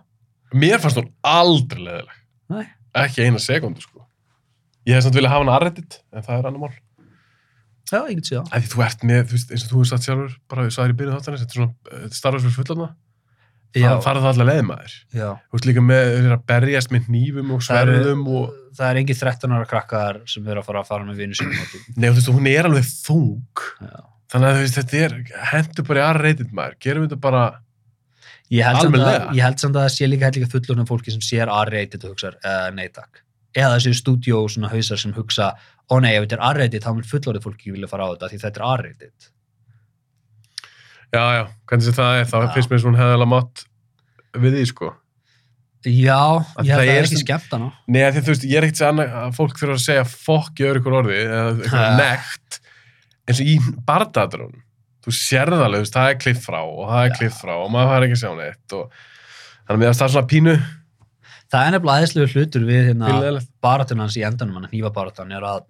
Mér 0.55 0.79
fannst 0.79 0.99
hún 0.99 1.09
aldrei 1.27 1.83
leiðileg. 1.83 2.19
Nei. 2.53 2.65
Ekki 2.97 3.25
eina 3.25 3.41
sekundu, 3.43 3.83
sko. 3.83 4.05
Ég 4.87 4.95
hef 4.95 5.03
samt 5.05 5.17
viljað 5.17 5.33
hafa 5.33 5.43
hann 5.43 5.55
aðrættið, 5.57 5.97
en 6.13 6.25
það 6.25 6.37
er 6.37 6.49
annar 6.49 6.63
mál. 6.63 6.77
Já, 7.91 7.99
ég 8.11 8.15
get 8.19 8.29
séð 8.29 8.39
það 8.51 8.63
því 8.63 8.71
þú 8.73 8.83
ert 8.87 9.03
með, 9.09 9.21
þú 9.27 9.35
veist, 9.37 9.51
eins 9.53 9.63
og 9.65 9.69
þú 9.71 9.77
hefur 9.77 9.89
sagt 9.91 10.07
sjálfur, 10.07 10.37
bara 10.51 10.65
við 10.67 10.73
sagðir 10.77 10.93
í 10.93 10.97
byrjuð 11.01 11.17
þáttanins, 11.17 11.43
þetta 11.43 11.57
er 11.57 11.61
svona, 12.17 12.41
fyrir 12.43 12.55
fullarna. 12.57 12.89
já, 13.77 13.87
Það 13.87 14.03
farið 14.07 14.25
það 14.25 14.31
allar 14.33 14.49
leiðmaður. 14.51 14.93
já. 15.13 15.29
Þú 15.47 15.57
veist 15.57 15.67
líka 15.69 15.83
með, 15.85 16.03
þeir 16.13 16.25
eru 16.27 16.37
að 16.37 16.45
berjast 16.51 16.91
með 16.95 17.09
nýfum 17.13 17.51
og 17.53 17.61
Það 17.67 17.81
eru- 17.81 17.95
sverðum 17.97 18.23
og, 18.39 18.55
það 18.77 18.89
er 18.91 18.99
engin 19.01 19.19
13 19.21 19.55
ára 19.57 19.67
krakkar 19.69 20.19
sem 20.27 20.47
eru 20.47 20.61
að 20.63 20.67
fara 20.69 20.81
að 20.83 20.89
fara 20.91 21.07
með 21.07 21.21
vinnu 21.21 21.37
sínum 21.37 21.57
á 21.59 21.65
því. 21.71 21.81
nei, 21.99 22.07
þú 22.09 22.15
veist, 22.17 22.31
hún 22.37 22.49
er 22.51 22.69
alveg 22.71 22.89
þung. 22.91 23.63
Já. 23.83 23.99
Þannig 24.27 24.47
að 24.49 24.57
þú 24.57 24.63
veist, 24.65 24.77
þetta 24.81 25.01
er, 25.05 25.15
hendur 25.53 25.87
bara 25.87 25.99
í 26.01 26.05
aðrættið 26.07 26.51
maður, 26.57 26.77
gerum 26.83 27.05
þetta 27.07 27.19
bara, 27.27 27.43
Ég 28.47 28.63
held, 28.63 28.95
að, 28.95 29.25
ég 29.35 29.43
held 29.43 29.59
samt 29.59 29.75
að 29.75 29.83
það 29.83 29.93
sé 29.97 30.07
líka 30.07 30.27
hellinga 30.29 30.47
fullurinn 30.51 30.87
fólki 30.87 31.11
sem 31.11 31.23
sér 31.23 31.49
R-rated 31.51 32.05
og 32.07 32.13
hugsa 32.13 32.29
uh, 32.37 32.69
nei 32.71 32.87
takk. 32.95 33.19
Eða 33.57 33.73
þessi 33.75 33.91
svona 33.99 34.69
hausar 34.71 35.01
sem 35.01 35.11
hugsa 35.17 35.49
ó 35.87 35.95
nei, 36.03 36.13
ef 36.17 36.25
þetta 36.25 36.37
er 36.37 36.45
R-rated 36.53 36.83
þá 36.83 36.91
mun 36.97 37.07
fullorðið 37.07 37.45
fólki 37.47 37.71
vilja 37.75 37.87
fara 37.91 38.07
á 38.07 38.11
þetta 38.13 38.29
því 38.33 38.39
þetta 38.43 38.59
er 38.61 38.67
R-rated. 38.77 39.27
já, 41.13 41.23
já, 41.37 41.43
hvernig 41.69 41.85
sem 41.87 41.95
það 41.97 42.19
er, 42.21 42.25
þá 42.31 42.37
finnst 42.55 42.71
mér 42.73 42.81
svona 42.83 42.99
hefðalega 43.01 43.31
mátt 43.31 43.61
við 44.37 44.57
því, 44.57 44.63
sko. 44.73 44.89
Já, 45.87 46.17
Að 46.57 46.67
ég 46.67 46.73
það 46.73 46.81
að 46.81 46.89
er 46.91 47.05
ekki 47.05 47.15
sem- 47.15 47.23
skemmt 47.23 47.51
hana. 47.55 47.67
Nei, 47.87 48.01
af 48.03 48.13
því 48.13 48.19
að 48.19 48.25
þú 48.27 48.31
veist, 48.33 48.45
ég 48.51 48.57
er 48.59 48.65
ekkert 48.67 48.81
að 48.81 48.97
segja 48.97 49.21
að 49.23 49.35
fólk 49.37 49.59
þurfa 49.61 49.75
að 49.77 49.83
segja 49.85 50.05
fokk 50.11 50.59
í 50.59 50.65
öðru 50.67 50.95
orði 50.99 51.19
eða 51.23 51.43
eitthvað 51.53 51.99
nekt 52.01 52.57
eins 53.27 53.39
og 53.43 53.47
í 53.47 53.55
bardaðrún 53.87 54.57
þú 55.07 55.13
sérð 55.15 55.61
alveg, 55.63 55.79
þú 55.79 55.85
veist, 55.85 55.95
það 55.95 56.09
er 56.11 56.19
kliff 56.25 56.41
frá 56.43 56.59
og 56.65 56.83
það 56.91 57.05
er 57.07 57.15
kliff 57.21 57.37
frá 57.39 57.53
og 57.61 57.71
maður 57.71 57.93
fær 57.93 58.05
ekki 58.07 58.17
að 58.17 58.23
sjá 58.25 58.31
neitt 58.41 58.75
og 58.75 58.99
þannig 59.67 59.87
að 59.87 59.91
að 59.93 59.97
það 60.01 60.07
er 60.09 60.13
svona 60.17 60.31
pínu 60.33 60.55
Það 61.51 61.63
er 61.67 61.71
nefnilega 61.77 61.97
aðeinslegu 62.01 62.33
hlutur 62.33 62.65
við 62.67 62.81
hérna 62.89 63.07
baratun 63.63 64.01
hans 64.03 64.17
í 64.19 64.23
endanum, 64.27 64.57
hann 64.59 64.67
hnífa 64.71 64.91
baratan 64.95 65.31
er 65.31 65.45
að 65.47 65.63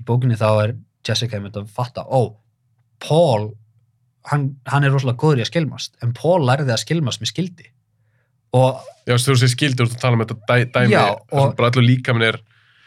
í 0.00 0.04
bókinni 0.08 0.38
þá 0.40 0.48
er 0.64 0.72
Jessica 1.04 1.36
einmitt 1.36 1.56
að 1.60 1.68
fatta, 1.68 2.06
ó, 2.08 2.32
Paul 3.04 3.50
hann, 4.30 4.46
hann 4.70 4.86
er 4.86 4.94
rosalega 4.94 5.20
góður 5.20 5.42
í 5.42 5.44
að 5.44 5.50
skilmast 5.52 5.98
en 6.02 6.14
Paul 6.16 6.40
lærði 6.48 6.72
að 6.72 6.80
skilmast 6.86 7.20
með 7.20 7.32
skildi. 7.34 7.66
Og 8.56 8.80
Já, 9.04 9.16
þú 9.20 9.34
sé 9.36 9.50
skildur 9.52 9.88
út 9.90 9.96
að 9.98 10.00
tala 10.00 10.16
um 10.16 10.22
þetta 10.24 10.36
dæ, 10.48 10.56
dæmi 10.72 10.94
Já, 10.94 11.02
og 11.12 11.38
og- 11.42 11.56
bara 11.58 11.68
allur 11.68 11.84
líka 11.84 12.14
minn 12.16 12.24
er 12.30 12.38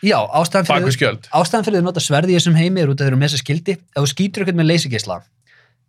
já, 0.01 0.17
ástæðan 0.17 0.65
fyrir, 0.65 1.19
ástæðan 1.37 1.65
fyrir 1.67 1.81
þau 1.81 1.85
nota 1.91 2.01
sverði 2.01 2.33
í 2.33 2.37
þessum 2.39 2.57
heimi 2.57 2.81
er 2.81 2.89
út 2.89 2.97
af 3.01 3.05
þeir 3.05 3.11
eru 3.13 3.19
með 3.21 3.29
þessa 3.29 3.43
skildi. 3.43 3.75
Ef 3.77 4.01
þú 4.01 4.09
skýtur 4.15 4.41
eitthvað 4.45 4.57
með 4.61 4.69
leysigeisla 4.71 5.17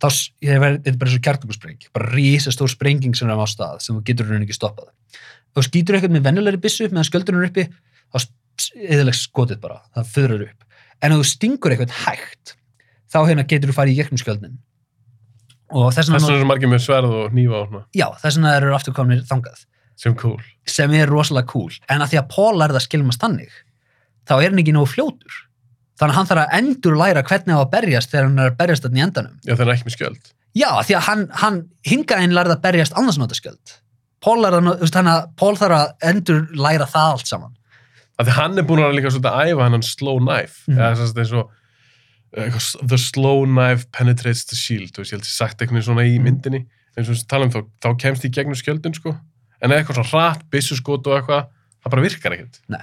þá, 0.03 0.09
hef- 0.45 0.67
þetta 0.69 0.93
er 0.93 0.99
bara 1.01 1.11
svo 1.15 1.23
kjartökuspreng 1.25 1.89
bara 1.97 2.11
rísa 2.13 2.53
stór 2.53 2.69
sprenging 2.69 3.17
sem 3.17 3.31
er 3.31 3.41
á 3.41 3.47
stað 3.49 3.81
sem 3.81 3.97
þú 3.97 4.05
getur 4.11 4.29
raun 4.29 4.45
ekki 4.45 4.55
stoppað 4.59 4.93
þú 5.57 5.65
skýtur 5.67 5.99
eitthvað 5.99 6.17
með 6.17 6.29
venjulegri 6.29 6.63
byssu 6.65 6.89
meðan 6.91 7.09
skjöldurinn 7.09 7.45
er 7.45 7.51
uppi 7.51 7.67
þá 8.09 8.29
eðalega 8.75 9.19
skotið 9.19 9.61
bara, 9.63 9.83
það 9.95 10.13
föður 10.15 10.47
upp. 10.49 10.65
En 10.99 11.15
ef 11.15 11.21
þú 11.21 11.29
stingur 11.31 11.75
eitthvað 11.75 11.95
hægt 12.05 12.55
þá 13.09 13.19
hérna 13.23 13.47
getur 13.49 13.73
þú 13.73 13.77
farið 13.77 13.95
í 13.95 13.99
gegnum 14.03 14.21
skjöldin. 14.21 14.61
Og 15.77 15.91
þess 15.93 16.11
vegna 16.11 16.37
eru 16.37 16.49
margir 16.49 16.71
með 16.73 16.85
sverð 16.85 17.15
og 17.15 17.35
nýfa 17.37 17.59
og 17.59 17.67
svona, 17.69 17.83
já, 17.97 18.07
þess 18.23 18.39
vegna 18.39 18.55
eru 18.57 18.71
aftur 18.77 18.97
komnir 18.97 19.25
þangað. 19.29 19.67
Sem 19.99 20.15
cool. 20.15 20.39
sem 20.69 20.93
er 20.95 21.11
rosalega 21.11 21.51
cool. 21.51 21.75
En 21.91 22.05
að 22.05 22.13
því 22.13 22.19
að 22.21 22.29
Paul 22.31 22.53
lærði 22.55 22.79
að 22.79 22.85
skilmast 22.87 23.23
þannig 23.23 23.55
þá 24.31 24.35
er 24.37 24.53
hann 24.53 24.63
ekki 24.63 24.75
nógu 24.77 24.93
fljótur. 24.93 25.39
Þannig 25.99 26.15
að 26.15 26.19
hann 26.21 26.29
þarf 26.31 26.43
að 26.45 26.53
endur 26.61 26.99
læra 27.01 27.25
hvernig 27.27 27.59
á 27.59 27.61
að 27.61 27.71
berjast 27.73 28.13
þegar 28.13 28.29
hann 28.29 28.39
er 28.39 28.53
að 28.53 28.59
berjast 28.61 28.85
þarna 28.87 29.01
í 29.01 29.05
endanum. 29.09 29.41
Já, 29.43 29.53
það 29.57 29.65
er 29.65 29.73
ekki 29.75 29.89
með 29.89 29.97
skjöld. 29.97 30.31
já, 30.55 30.71
því 30.87 30.97
að 30.99 31.05
hann, 31.09 31.25
hann 31.43 31.59
hingaðinn 31.91 32.37
lærði 32.39 32.55
að 32.55 32.63
berjast 32.69 32.95
annars 32.99 33.19
nota 33.19 33.37
skjöld 33.39 33.75
Að 34.25 35.13
að 35.13 35.29
Paul 35.37 35.55
þarf 35.57 35.77
að 35.79 36.09
endur 36.11 36.41
læra 36.59 36.87
það 36.91 37.13
allt 37.15 37.27
saman 37.31 37.55
Af 38.19 38.27
því 38.27 38.33
hann 38.35 38.59
er 38.59 38.65
búin 38.67 38.83
að 38.83 38.97
líka 38.99 39.13
svolítið 39.15 39.31
að 39.31 39.53
æfa 39.53 39.63
hennan 39.69 39.83
slow 39.87 40.17
knife. 40.19 40.57
Mhm. 40.67 40.79
Eða 40.79 40.89
að 40.91 41.19
eins 41.23 41.33
og 41.39 41.51
eitthvað, 42.35 42.89
the 42.89 42.99
slow 42.99 43.45
knife 43.47 43.87
penetrates 43.95 44.45
the 44.51 44.57
shield. 44.59 44.91
Þú 44.91 44.99
veist, 45.05 45.13
ég 45.13 45.17
held 45.21 45.23
að 45.29 45.37
sagt 45.37 45.59
eitthvað 45.63 45.85
svona 45.87 46.03
í 46.03 46.17
Mhm. 46.19 46.25
myndinni. 46.27 46.67
En 46.97 47.05
svo 47.05 47.15
tala 47.29 47.45
um 47.47 47.51
þá, 47.55 47.61
þá 47.81 47.89
kemst 48.03 48.25
í 48.27 48.31
gegnum 48.35 48.59
skjöldin, 48.59 48.95
sko. 48.99 49.15
En 49.63 49.71
eitthvað 49.71 50.03
svona 50.03 50.11
rætt, 50.35 50.43
byssuskot 50.51 51.07
og 51.07 51.15
eitthvað, 51.23 51.47
það 51.85 51.91
bara 51.91 52.03
virkar 52.03 52.33
ekkert. 52.35 52.59
Nei. 52.69 52.83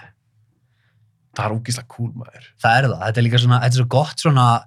Það 1.36 1.46
er 1.52 1.56
ógíslega 1.60 1.88
cool, 1.90 2.12
maður. 2.16 2.46
það 2.64 2.78
er 2.80 2.88
það, 2.88 3.00
þetta 3.04 3.18
er 3.18 3.24
líka 3.28 3.40
svona, 3.44 3.60
þetta 3.60 3.76
er 3.76 3.82
svo 3.84 3.88
gott 3.92 4.16
svona 4.24 4.64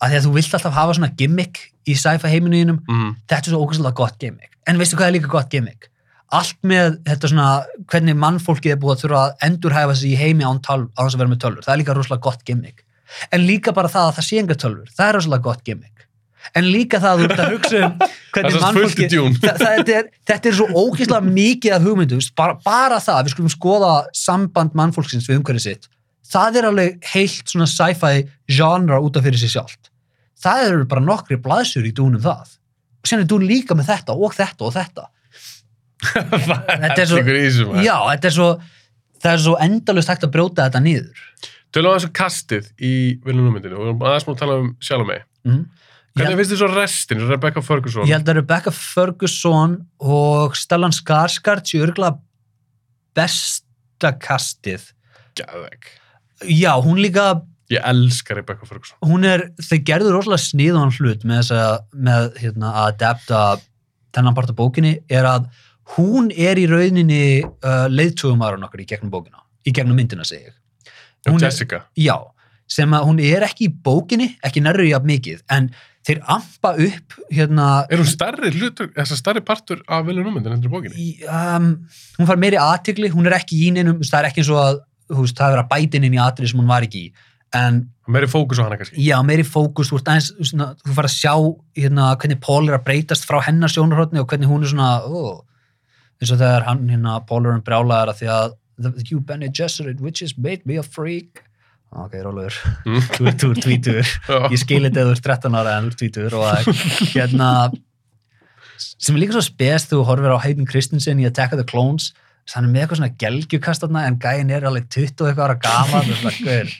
að 0.00 0.10
því 0.12 0.18
að 0.20 0.26
þú 0.26 0.32
vilt 0.38 0.54
alltaf 0.56 0.74
hafa 0.76 0.96
svona 0.96 1.12
gimmick 1.20 1.60
í 1.88 1.94
sci-fi 1.98 2.28
heiminuðinum 2.32 2.78
Mm. 2.88 3.14
þetta 3.28 3.46
er 3.46 3.52
svo 3.54 3.62
ógæslega 3.66 3.94
gott 3.94 4.18
gimmick. 4.18 4.52
En 4.66 4.78
veistu 4.80 4.96
hvað 4.96 5.08
er 5.10 5.16
líka 5.18 5.28
gott 5.32 5.50
gimmick? 5.50 5.88
Allt 6.32 6.56
með 6.62 6.98
þetta 7.04 7.28
svona 7.32 7.48
hvernig 7.90 8.16
mannfólkið 8.16 8.72
er 8.72 8.80
búið 8.80 8.94
að 8.96 9.00
þurfa 9.04 9.22
að 9.26 9.46
endurhæfa 9.48 9.96
sig 9.98 10.12
í 10.12 10.16
heimi 10.20 10.44
án, 10.46 10.60
tölv, 10.62 10.88
án 10.96 11.06
þess 11.08 11.16
að 11.16 11.22
vera 11.24 11.32
með 11.32 11.40
tölvur. 11.44 11.64
Það 11.66 11.74
er 11.74 11.80
líka 11.82 11.96
rosalega 11.98 12.22
gott 12.28 12.44
gimmick. 12.46 12.84
En 13.34 13.40
líka 13.46 13.72
bara 13.74 13.88
það 13.90 14.06
að 14.08 14.14
það 14.20 14.28
sé 14.28 14.38
enga 14.38 14.54
tölvur. 14.54 14.92
Það 14.94 15.08
er 15.08 15.14
rosalega 15.18 15.42
gott 15.42 15.64
gimmick. 15.66 15.96
En 16.56 16.64
líka 16.70 17.00
það 17.02 17.10
að 17.10 17.18
þú 17.20 17.24
ert 17.30 17.40
að 17.42 17.50
hugsa 17.52 17.80
um 17.84 17.96
er 18.40 18.52
hvernig 18.54 19.10
djún. 19.10 19.34
það, 19.42 19.58
það, 19.60 19.90
er, 19.98 20.06
þetta 20.30 20.48
er 20.48 20.54
svo 20.56 20.66
ógeðslega 20.72 21.34
mikið 21.34 21.74
af 21.76 21.82
hugmyndu 21.84 22.20
bara, 22.38 22.54
bara 22.64 23.00
það, 23.02 23.24
við 23.26 23.34
skulum 23.34 23.52
skoða 23.52 23.90
samband 24.16 24.72
mannfólksins 24.78 25.28
við 25.28 25.40
umhverfið 25.42 25.66
sitt 25.66 25.90
það 26.30 26.56
er 26.60 26.68
alveg 26.70 27.08
heilt 27.12 27.50
svona 27.52 27.66
sci-fi 27.70 28.22
genre 28.48 29.00
út 29.02 29.18
af 29.18 29.26
fyrir 29.26 29.40
sig 29.42 29.52
sjálft 29.52 29.89
það 30.44 30.64
eru 30.68 30.84
bara 30.90 31.04
nokkri 31.04 31.36
blaðsur 31.44 31.86
í 31.88 31.92
dúnum 31.96 32.22
það 32.24 32.56
og 33.00 33.08
sen 33.08 33.22
er 33.22 33.28
dún 33.30 33.46
líka 33.48 33.74
með 33.78 33.90
þetta 33.94 34.16
og 34.16 34.34
þetta 34.36 34.66
og 34.68 34.74
þetta 34.76 35.08
Þetta 36.00 36.96
er 36.96 37.08
svo- 37.08 37.18
hellingur 37.20 37.36
í 37.36 37.42
þessu, 37.46 37.66
maður. 37.68 37.84
já, 37.84 37.96
þetta 38.14 38.30
er 38.30 38.36
svo 38.38 38.48
það 39.20 39.32
er 39.34 39.42
svo 39.44 39.56
endalust 39.66 40.08
hægt 40.12 40.24
að 40.24 40.32
brjóta 40.36 40.64
þetta 40.68 40.80
niður 40.84 41.26
Tölum 41.70 41.92
að 41.92 41.98
þessu 42.00 42.12
kastið 42.18 42.70
í 42.82 42.92
viljumnúmyndinu 43.22 43.76
og 43.76 43.82
við 43.84 43.90
erum 43.92 44.00
aðeins 44.08 44.24
múin 44.26 44.34
að 44.36 44.40
tala 44.42 44.56
um 44.62 44.70
sjálf 44.82 45.06
mig. 45.06 45.20
mm. 45.46 45.60
Hvernig 46.18 46.40
finnst 46.40 46.50
þið 46.50 46.58
svo 46.58 46.68
restin, 46.74 47.20
Rebecca 47.28 47.62
Ferguson? 47.62 48.08
ég 48.08 48.16
held 48.16 48.30
að 48.32 48.38
Rebecca 48.40 48.72
Ferguson 48.74 49.76
og 50.02 50.56
Stellan 50.58 50.96
Skarsgård 50.96 51.68
séu 51.70 51.84
örgulega 51.86 52.16
besta 53.16 54.10
kastið 54.18 54.88
Gæðveg. 55.38 55.86
já, 56.50 56.72
hún 56.82 56.98
líka 57.04 57.28
Ég 57.70 57.84
elska 57.86 58.34
Rebecca 58.34 58.66
Ferguson. 58.66 58.96
hún 59.06 59.24
er, 59.28 59.44
þau 59.62 59.78
gerðu 59.86 60.12
rosalega 60.16 60.42
sniðan 60.42 60.90
hlut 60.96 61.22
með 61.28 61.42
þess 61.42 61.52
að, 61.54 61.76
með 62.08 62.24
hérna, 62.42 62.72
að 62.80 62.88
adapta 62.94 63.42
þennan 64.16 64.34
part 64.34 64.50
af 64.50 64.56
bókinni 64.58 64.96
er 65.08 65.28
að 65.30 65.46
hún 65.96 66.30
er 66.34 66.58
í 66.58 66.66
rauninni 66.70 67.20
uh, 67.44 67.86
leiðtugumæðurinn 67.90 68.66
okkur 68.66 68.82
í 68.82 68.88
gegnum 68.90 69.12
bókina, 69.14 69.38
í 69.66 69.72
gegnum 69.74 69.96
myndina 69.98 70.26
segi 70.26 70.48
ég. 70.50 70.56
Og 71.28 71.34
Hún 71.36 71.40
er- 71.42 71.46
Jessica. 71.50 71.84
Já, 71.98 72.16
sem 72.70 72.90
að 72.94 73.06
hún 73.06 73.22
er 73.22 73.46
ekki 73.46 73.68
í 73.68 73.72
bókinni, 73.86 74.32
ekki 74.46 74.62
nærri 74.62 74.90
jafn 74.90 75.06
mikið, 75.10 75.40
en 75.50 75.70
þeir 76.06 76.20
ampa 76.32 76.70
upp 76.80 77.16
hérna, 77.34 77.70
Er 77.90 77.98
hún 78.02 78.06
stærri 78.08 78.50
hlutur, 78.54 78.90
þess 78.96 79.14
að 79.14 79.18
stærri 79.22 79.42
partur 79.46 79.82
af 79.86 80.06
viljumnúmyndinu 80.06 80.56
endur 80.58 80.70
bókinni? 80.74 80.94
í, 80.96 81.08
um, 81.28 81.72
hún 82.18 82.26
far 82.30 82.38
meiri 82.40 82.58
aðtigli, 82.62 83.10
hún 83.14 83.26
er 83.30 83.36
ekki 83.38 83.58
í 83.66 83.72
neinum, 83.74 83.98
það 84.02 84.22
er 84.24 84.30
ekki 84.30 84.42
eins 84.42 84.50
og 84.54 84.62
að 84.62 84.78
þú 85.10 85.24
veist, 85.26 85.36
það 85.42 85.56
er 85.58 85.62
að 85.64 85.68
bæta 85.74 85.98
inn 85.98 86.06
inn 86.08 86.16
í 86.16 86.22
atrið 86.22 86.50
sem 86.54 86.62
hún 86.62 86.70
var 86.70 86.86
ekki 86.86 87.02
í, 87.08 87.12
en 87.56 87.80
Meiri 88.10 88.26
fókus 88.26 88.58
á 88.58 88.66
hana 88.66 88.76
kannski. 88.78 88.98
Já, 89.06 89.20
meiri 89.22 89.44
fókus, 89.46 89.90
þú, 89.92 90.00
ert 90.00 90.08
aðeins, 90.10 90.30
svona, 90.50 90.72
þú 90.82 90.94
fara 90.96 91.06
að 91.10 91.14
sjá 91.14 91.34
hérna, 91.78 92.08
hvernig 92.18 92.40
Paul 92.42 92.64
er 92.68 92.74
að 92.78 92.84
breytast 92.88 93.26
frá 93.28 93.38
hennar 93.46 93.70
sjónarhóttni 93.70 94.18
og 94.22 94.26
hvernig 94.32 94.50
hún 94.50 94.64
er 94.66 94.72
svona 94.72 94.88
ó, 95.06 95.44
eins 96.20 96.32
og 96.34 96.40
þegar 96.40 96.66
hann, 96.66 96.88
hérna, 96.90 97.20
Paul 97.28 97.44
er 97.46 97.54
hann 97.54 97.62
brjálaðar 97.66 98.10
að 98.14 98.18
því 98.22 98.30
að 98.34 98.56
you 99.12 99.20
Bene 99.20 99.48
Gesserit 99.54 100.00
witches 100.02 100.34
made 100.38 100.62
me 100.66 100.76
a 100.80 100.82
freak. 100.82 101.44
Ok, 101.90 102.12
rólegur, 102.22 102.54
Mm. 102.86 103.00
þú 103.14 103.26
ert 103.30 103.44
ert 103.46 103.62
tvítur 103.64 104.06
ég 104.50 104.58
skil 104.62 104.82
þetta 104.86 105.02
að 105.04 105.08
þú 105.10 105.14
ert 105.16 105.24
13 105.26 105.56
ára 105.58 105.72
en 105.78 105.86
þú 105.86 105.90
ert 105.90 105.98
tvítur 106.02 106.36
og 106.38 106.44
að, 106.50 106.68
hérna 107.14 107.48
sem 108.80 109.14
er 109.16 109.20
líka 109.24 109.34
svo 109.36 109.42
spes 109.44 109.86
þú 109.90 110.04
horfir 110.08 110.32
á 110.34 110.38
Hayden 110.42 110.66
Christensen 110.70 111.18
í 111.20 111.26
Attack 111.28 111.52
of 111.54 111.58
the 111.60 111.66
Clones 111.66 112.12
hann 112.54 112.66
er 112.66 112.70
með 112.72 112.82
eitthvað 112.82 113.00
svona 113.00 113.16
gelgjukast 113.22 113.84
en 113.88 114.18
gæin 114.22 114.50
er 114.50 114.64
alveg 114.66 114.88
20 114.90 115.22
og 115.22 115.28
eitthvað 115.30 115.44
ára 115.46 115.58
gama 115.64 116.02
það 116.06 116.48
er 116.56 116.72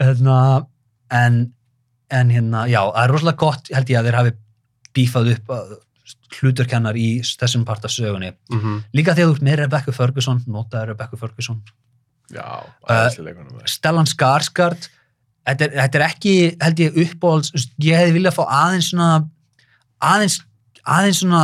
hérna, 0.00 0.36
en 1.10 1.40
en 2.12 2.28
hérna, 2.30 2.66
já, 2.68 2.80
það 2.92 3.04
er 3.06 3.12
rosalega 3.14 3.40
gott 3.40 3.68
held 3.72 3.88
ég 3.92 3.98
að 3.98 4.08
þeir 4.08 4.16
hafi 4.18 4.32
bífað 4.96 5.30
upp 5.32 5.52
uh, 5.54 5.76
hluturkennar 6.36 6.96
í 7.00 7.06
þessum 7.40 7.62
part 7.68 7.84
af 7.88 7.92
sögunni 7.94 8.32
Mhm. 8.52 8.82
líka 8.92 9.14
því 9.16 9.22
að 9.24 9.30
þú 9.30 9.36
ert 9.36 9.46
með 9.48 9.56
Rebecca 9.62 9.92
Ferguson 9.96 10.42
notaði 10.46 10.86
Rebecca 10.92 11.16
Ferguson 11.16 11.62
Já, 12.32 12.64
leikunum. 13.20 13.60
Stellan 13.68 14.06
Skarsgård 14.08 14.88
þetta 15.46 15.68
þetta 15.74 15.98
er 15.98 16.04
ekki, 16.06 16.34
held 16.62 16.78
ég, 16.80 16.94
uppbóls 17.06 17.50
ég 17.82 17.96
hefði 17.98 18.14
viljað 18.18 18.36
fá 18.38 18.44
aðeins 18.48 18.88
svona 18.92 19.08
aðeins, 20.00 20.38
aðeins 20.84 21.20
svona 21.24 21.42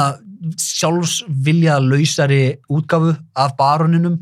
sjálfsvilja 0.63 1.79
lausari 1.83 2.59
útgáfu 2.71 3.15
af 3.37 3.57
baroninum 3.59 4.19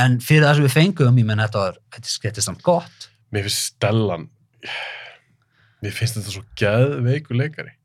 en 0.00 0.18
fyrir 0.24 0.46
það 0.46 0.58
sem 0.58 0.66
við 0.68 0.76
fengum, 0.76 1.18
ég 1.20 1.28
menn 1.28 1.42
þetta 1.42 1.64
var 1.64 1.80
þetta, 1.96 2.30
er 2.36 2.46
samt 2.46 2.62
gott 2.66 3.10
Mér 3.30 3.46
finnst 3.46 3.76
Stellan, 3.76 4.24
mér 5.84 5.92
finnst 5.94 6.16
þetta 6.18 6.32
svo 6.34 6.40
geðveiku 6.58 7.36
leikari. 7.38 7.76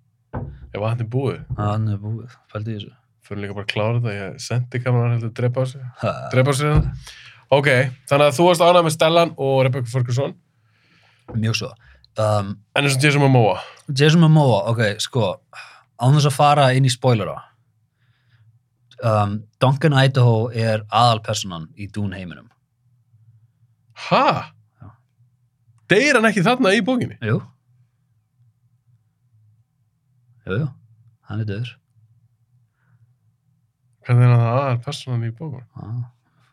Ef 0.74 0.82
hann 0.82 1.04
er 1.04 1.10
búið, 1.12 1.44
hann 1.60 1.92
er 1.94 2.00
búið, 2.02 2.34
fældi 2.50 2.74
í 2.74 2.78
þessu 2.80 2.96
fyrir 3.26 3.42
líka 3.42 3.56
bara 3.58 3.66
að 3.66 3.72
klára 3.72 4.00
þetta, 4.00 4.16
ég 4.16 4.42
sendi 4.44 4.82
kameran 4.82 5.16
heldur 5.16 5.32
að 5.32 5.38
drepa 5.40 5.62
á 5.62 5.66
sig. 5.70 5.86
Drepa 6.34 6.54
á 6.54 6.56
sig 6.58 6.70
hérna. 6.70 6.92
Ok, 7.56 7.70
þannig 8.10 8.26
að 8.26 8.38
þú 8.38 8.48
varst 8.50 8.66
ánægð 8.66 8.86
með 8.88 8.96
Stellan 8.96 9.32
og 9.38 9.56
Rebecca 9.66 9.92
Ferguson. 9.94 10.36
mjög 11.34 11.56
svo 11.58 11.70
um, 12.22 12.52
En 12.76 12.84
eins 12.86 12.98
og 12.98 13.04
Jason 13.04 13.22
Momoa. 13.22 13.60
Jason 13.90 14.22
Momoa, 14.22 14.60
ok, 14.72 14.82
sko 15.02 15.36
án 16.02 16.18
þess 16.18 16.30
að 16.30 16.38
fara 16.38 16.72
inn 16.78 16.86
í 16.86 16.94
spoilera 16.94 17.38
um, 19.04 19.40
Duncan 19.60 19.94
Idaho 19.98 20.50
er 20.54 20.84
aðalpersonan 20.92 21.68
í 21.78 21.88
Dune 21.92 22.16
heiminum 22.20 22.48
Ha? 24.10 24.52
Já. 24.82 24.90
Deyr 25.90 26.18
hann 26.20 26.28
ekki 26.30 26.44
þarna 26.46 26.74
í 26.76 26.82
bókinni? 26.86 27.16
Jú 27.24 27.38
Jú, 30.46 30.58
jú, 30.62 30.68
hann 31.30 31.42
er 31.42 31.48
döður 31.50 31.72
Hvernig 34.06 34.26
er 34.28 34.34
hann 34.36 34.50
aðal 34.52 34.82
personan 34.86 35.24
í 35.26 35.32
bókunum? 35.34 35.66
ah, 35.82 36.04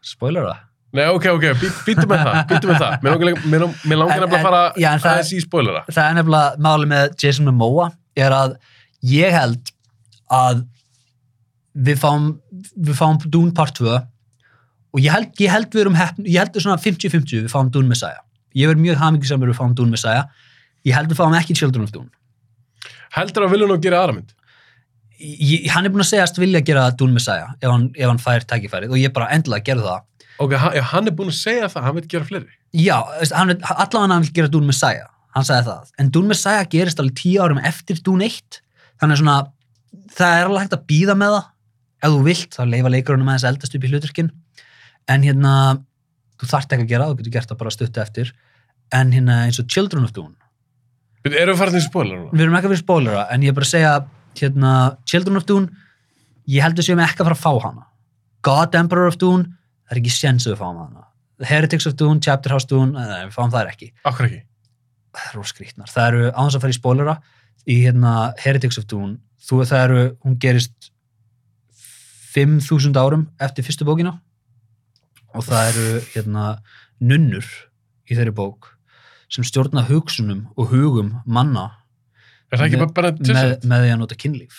Spoilera 0.05 0.55
Nei, 0.93 1.07
ok, 1.09 1.25
ok, 1.33 1.45
býttu 1.87 2.05
með 2.05 2.19
það, 2.21 2.35
býttu 2.51 2.69
með 2.69 2.83
það. 2.83 2.95
Mér 3.01 3.15
langar, 3.17 3.39
nefnilega 3.49 4.27
að 4.27 4.43
fara 4.45 4.59
já, 4.77 4.89
það- 5.01 5.07
aðeins 5.15 5.31
í 5.33 5.39
spoilera. 5.41 5.81
Það 5.89 6.09
er 6.11 6.17
nefnilega 6.19 6.59
máli 6.67 6.89
með 6.91 7.15
Jason 7.23 7.47
Momoa 7.49 7.87
er 8.21 8.35
að 8.37 8.51
ég 9.09 9.33
held 9.33 9.71
að 10.29 10.61
við 11.73 12.01
fáum 12.03 12.27
við 12.77 12.99
fáum 12.99 13.21
Dune 13.25 13.55
part 13.57 13.77
2 13.79 13.93
og 13.93 15.01
ég 15.01 15.13
held, 15.15 15.33
ég 15.41 15.53
held 15.53 15.73
við 15.73 15.87
erum 15.87 15.97
heppn, 15.97 16.27
ég 16.29 16.43
held 16.43 16.53
við 16.57 16.67
svona 16.67 16.81
50-50 16.81 17.47
við 17.47 17.53
fáum 17.53 17.71
Dune 17.73 17.89
Messiah. 17.89 18.21
Ég 18.53 18.69
verð 18.69 18.83
mjög 18.85 19.01
hamingisamur 19.01 19.49
við 19.49 19.57
fáum 19.57 19.73
Dune 19.77 19.95
Messiah. 19.95 20.27
Ég 20.85 20.97
held 20.97 21.09
við 21.09 21.21
fáum 21.23 21.37
ekki 21.39 21.57
Children 21.57 21.87
of 21.87 21.95
Dune. 21.95 22.11
Heldur 23.17 23.47
að 23.47 23.55
vilja 23.55 23.69
nú 23.71 23.79
gera 23.81 24.03
aðra 24.03 24.19
mynd? 24.19 24.35
ég, 25.23 25.69
hann 25.71 25.87
er 25.87 25.93
búin 25.95 26.03
að 26.03 26.11
segjast 26.11 26.41
vilja 26.41 26.61
gera 26.67 26.89
Dune 26.99 27.15
Messiah 27.15 27.53
ef 27.61 27.71
hann, 27.71 27.85
ef 27.95 28.09
hann 28.11 28.21
fær 28.21 28.43
tækifærið 28.49 28.91
og 28.91 28.99
ég 28.99 29.13
bara 29.15 29.31
endilega 29.33 29.65
gerði 29.71 29.87
það. 29.87 30.09
Ok, 30.43 30.55
hann, 30.59 31.09
er 31.09 31.15
búin 31.15 31.31
að 31.31 31.39
segja 31.39 31.69
það, 31.71 31.85
hann 31.87 31.97
vil 32.01 32.07
gera 32.11 32.27
fleiri. 32.27 32.57
Já, 32.75 32.97
allavega 32.99 34.07
hann 34.11 34.25
vil 34.27 34.33
gera 34.35 34.51
Dune 34.51 34.69
Messiah 34.73 35.09
hann 35.37 35.47
sagði 35.49 35.71
það, 35.71 35.93
en 36.01 36.13
Dune 36.13 36.33
Messiah 36.33 36.69
gerist 36.69 37.01
alveg 37.01 37.17
tíu 37.21 37.43
árum 37.45 37.61
eftir 37.65 38.01
Dune 38.05 38.29
1 38.29 38.61
þannig 39.01 39.21
svona, 39.21 39.37
það 40.13 40.35
er 40.37 40.49
alveg 40.49 40.65
hægt 40.67 40.77
að 40.77 40.87
býða 40.91 41.17
með 41.19 41.37
það 41.37 41.47
ef 42.03 42.11
þú 42.13 42.23
vilt 42.27 42.57
þá 42.57 42.63
leifa 42.69 42.91
leikurunum 42.93 43.29
aðeins 43.31 43.45
að 43.47 43.53
eldast 43.55 43.77
upp 43.79 43.85
í 43.87 43.91
hluturkin 43.93 44.31
en 45.13 45.27
hérna 45.27 45.53
þú 46.41 46.49
þarft 46.51 46.75
ekki 46.75 46.87
að 46.87 46.91
gera, 46.93 47.09
þú 47.11 47.19
getur 47.21 47.35
gert 47.37 47.51
það 47.53 47.61
bara 47.63 47.73
stuttu 47.75 48.03
eftir. 48.03 48.33
En 48.93 49.13
hérna 49.15 49.45
eins 49.47 49.61
og 49.63 49.69
Children 49.73 50.05
of 50.05 50.13
Dune 50.13 50.35
Bíddu, 51.23 51.39
Erum 51.39 51.55
við 51.55 51.61
farin 51.63 51.77
til 51.79 51.85
spoiler 51.87 52.19
núna? 52.19 52.33
við 52.35 52.45
erum 52.45 52.57
ekki 52.59 52.69
að 52.69 52.75
vera 52.75 52.83
spoilera 52.83 53.23
en 53.33 53.43
ég 53.47 53.53
er 53.53 53.57
bara 53.57 53.69
að 53.69 53.73
segja 53.73 53.93
hérna, 54.41 54.73
Children 55.07 55.39
of 55.41 55.47
Dune 55.49 55.69
ég 56.51 56.65
heldur 56.67 56.85
sem 56.85 56.99
ekki 57.01 57.23
að 57.23 57.29
fara 57.31 57.39
að 57.39 57.45
fá 57.45 57.67
hana. 57.69 57.87
God 58.43 58.75
Emperor 58.75 59.07
of 59.13 59.19
Dune 59.23 59.47
það 59.87 59.95
er 59.97 60.01
ekki 60.03 60.15
séns 60.17 60.47
að 60.49 60.57
við 60.57 60.63
fáum 60.65 60.81
hana. 60.83 61.07
Heretics 61.43 61.87
of 61.87 61.95
Dune, 61.99 62.21
Chapter 62.23 62.53
House 62.55 62.67
Dune 62.71 62.93
nei, 62.95 63.25
við 63.29 63.37
fáum 63.37 63.51
það 63.55 63.71
ekki. 63.73 63.93
Akkur 64.11 64.29
ekki? 64.29 64.43
það 65.13 65.29
eru 65.33 65.43
skrítnar, 65.45 65.91
það 65.93 66.07
eru 66.09 66.21
þess 66.33 66.57
að 66.57 66.63
fara 66.65 66.73
í 66.73 66.77
spoilera 66.79 67.15
í 67.69 67.75
hérna 67.85 68.13
Heretics 68.41 68.79
of 68.81 68.87
Dune 68.89 69.19
þú 69.43 69.63
það 69.69 69.83
eru, 69.87 70.05
hún 70.25 70.37
gerist 70.41 70.92
5000 72.33 72.97
árum 73.01 73.27
eftir 73.41 73.65
fyrstu 73.67 73.85
bókina. 73.89 74.17
Og 75.37 75.45
það 75.47 75.69
eru 75.73 76.01
hérna 76.15 76.47
nunnur 77.01 77.47
í 78.11 78.17
þeirri 78.17 78.35
bók 78.37 78.73
sem 79.33 79.45
stjórna 79.49 79.85
hugsunum 79.89 80.47
og 80.61 80.69
hugum 80.75 81.15
manna 81.25 81.71
Með- 83.25 83.33
með, 83.33 83.69
með 83.73 83.85
því 83.87 83.93
að 83.95 84.01
nota 84.03 84.17
kynlíf. 84.21 84.59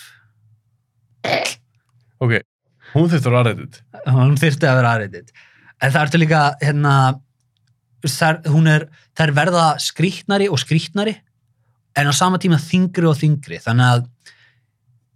Ok, 2.24 2.40
hún 2.96 3.10
þurftur 3.12 3.36
að 3.38 3.46
ræðið. 3.50 3.78
hún 4.16 4.38
þyrfti 4.40 4.70
að 4.70 4.80
vera 4.80 4.94
aðreitið. 4.96 5.30
En 5.84 5.92
það 5.94 6.06
ertu 6.08 6.22
líka 6.22 6.42
hérna 6.64 6.94
hún 8.52 8.68
er, 8.68 8.88
er 9.20 9.32
verða 9.36 9.68
skrýtnari 9.80 10.50
og 10.52 10.60
skrýtnari 10.60 11.14
en 11.96 12.10
á 12.10 12.14
sama 12.16 12.40
tíma 12.42 12.58
þingri 12.60 13.08
og 13.08 13.16
þingri 13.20 13.60
þannig 13.64 13.86
að 13.94 14.08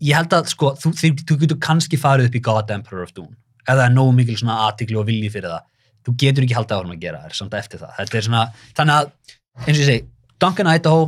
ég 0.01 0.13
held 0.17 0.33
að 0.37 0.49
sko, 0.51 0.73
þú, 0.81 0.91
þú, 0.99 1.11
þú 1.27 1.37
getur 1.43 1.59
kannski 1.63 1.97
farið 1.97 2.29
upp 2.29 2.35
í 2.37 2.41
God 2.45 2.71
Emperor 2.71 3.03
of 3.07 3.13
Dune 3.17 3.35
eða 3.67 3.81
það 3.81 3.85
er 3.89 3.95
nógu 3.97 4.13
mikil 4.15 4.37
svona 4.39 4.57
aðtikli 4.69 4.95
og 4.99 5.05
vilji 5.09 5.29
fyrir 5.33 5.49
það. 5.51 5.63
Þú 6.07 6.13
getur 6.21 6.43
ekki 6.45 6.55
haldið 6.55 6.75
áhrum 6.77 6.91
að 6.93 7.01
gera 7.01 7.17
þér 7.25 7.33
samt 7.35 7.55
eftir 7.57 7.81
það. 7.81 7.95
Þetta 7.97 8.17
er 8.17 8.25
svona, 8.27 8.43
þannig 8.77 8.93
að 8.95 9.09
eins 9.57 9.73
og 9.73 9.81
ég 9.81 9.87
segi, 9.89 10.03
Duncan 10.39 10.69
Idaho 10.71 11.01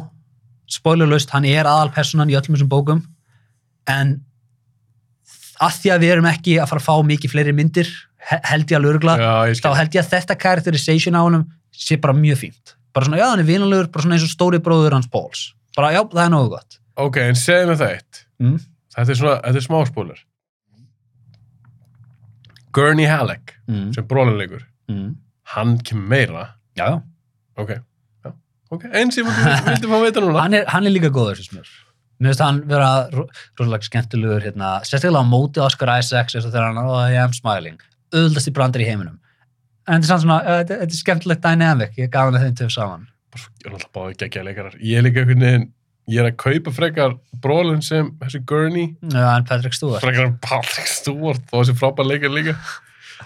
spoilerlaust, 0.70 1.30
hann 1.32 1.45
er 1.48 1.70
aðalpersonan 1.70 2.30
í 2.34 2.36
öllum 2.36 2.57
þessum 2.57 2.70
bókum 2.74 2.99
en 3.90 4.11
að 5.64 5.78
því 5.84 5.91
að 5.94 6.03
við 6.03 6.11
erum 6.16 6.28
ekki 6.30 6.57
að 6.61 6.70
fara 6.72 6.82
að 6.84 6.88
fá 6.90 6.95
mikið 7.10 7.34
fleiri 7.34 7.53
myndir 7.56 7.90
he- 8.30 8.41
held 8.52 8.70
ég 8.72 8.78
alveg 8.80 8.95
örgla, 8.98 9.16
þá 9.64 9.70
held 9.80 9.95
ég 9.98 10.03
að 10.03 10.11
þetta 10.14 10.38
characterization 10.44 11.18
á 11.18 11.22
honum 11.26 11.45
sé 11.76 11.98
bara 12.02 12.14
mjög 12.16 12.38
fínt. 12.44 12.76
Bara 12.94 13.06
svona, 13.07 13.20
já, 13.22 13.28
hann 13.32 13.40
er 13.44 13.48
vinalegur, 13.48 13.90
bara 13.94 14.03
svona 14.06 14.18
eins 14.18 14.26
og 14.28 14.34
stóri 14.34 14.60
bróður 14.64 14.95
hans 14.98 15.07
Pauls, 15.11 15.53
bara 15.78 15.91
já, 15.95 16.02
það 16.11 16.26
er 16.26 16.34
nógu 16.36 16.52
gott. 16.57 16.80
Ok, 16.99 17.18
en 17.24 17.40
segðu 17.40 17.76
Þetta 18.99 19.13
er 19.15 19.19
svona, 19.19 19.35
þetta 19.45 19.61
er 19.61 19.65
smá 19.65 19.80
spoiler. 19.88 20.19
Gurney 22.76 23.05
Halleck, 23.09 23.55
Mm. 23.67 23.93
sem 23.93 24.03
brólinleikur, 24.07 24.63
Mm. 24.89 25.15
hann 25.43 25.77
kemur 25.80 26.07
meira. 26.07 26.49
já, 26.77 26.85
já, 26.88 27.01
Ok, 27.57 27.69
já. 28.26 28.34
Ok, 28.71 28.84
eins 28.93 29.17
ég 29.17 29.26
vildi, 29.26 29.65
vildi 29.65 29.88
fá 29.88 29.95
að 29.97 30.03
veita 30.05 30.21
núna. 30.21 30.39
hann 30.41 30.53
er, 30.53 30.65
hann 30.67 30.85
er 30.88 30.91
líka 30.91 31.09
góður 31.09 31.35
sem 31.35 31.45
smjör 31.57 31.67
mér 32.21 32.30
finnst 32.30 32.39
hann 32.43 32.61
vera 32.67 33.09
ro- 33.11 33.27
rosalega 33.59 33.84
skemmtilegur 33.89 34.41
hérna, 34.43 34.81
sérstaklega 34.84 35.23
á 35.23 35.27
móti 35.27 35.57
Oscar 35.63 35.97
Isaacs 35.99 36.35
eins 36.35 36.45
og 36.45 36.51
þegar 36.53 36.73
hann, 36.73 36.77
oh, 36.77 36.99
I 37.09 37.15
am 37.17 37.31
smiling 37.34 37.80
í 38.13 38.53
brandar 38.53 38.80
í 38.81 38.85
heiminum 38.88 39.19
en 39.88 40.01
þetta 40.01 40.13
er 40.15 40.19
svona, 40.19 40.41
uh, 40.45 40.63
þetta 40.63 40.81
er 40.81 40.88
skemmtilegt 40.88 41.41
dynamic 41.41 41.95
ég 41.97 42.09
gaf 42.11 42.26
hann 42.31 42.35
að 42.35 42.45
þeim 42.47 42.55
töf 42.55 42.71
saman 42.71 43.07
Ég 43.35 43.65
er 43.67 43.71
alltaf 43.73 43.91
báðið 43.93 44.17
geggja 44.17 44.43
leikarar. 44.43 44.73
Ég 44.81 44.97
er 44.97 45.03
líka 45.03 45.19
einhvern 45.21 45.39
veginn, 45.39 45.73
ég 46.10 46.22
er 46.22 46.30
að 46.31 46.38
kaupa 46.41 46.73
frekar 46.76 47.15
brólinn 47.44 47.81
sem 47.86 48.11
þessi 48.19 48.41
Gurney, 48.49 48.94
já, 49.14 49.26
en 49.36 49.48
Patrick 49.48 49.77
Stewart 49.77 50.03
frekar 50.03 50.27
en 50.27 50.38
Patrick 50.44 50.90
Stewart 50.91 51.44
og 51.52 51.61
þessi 51.64 51.76
frábær 51.80 52.07
leikar 52.10 52.34
líka. 52.34 52.56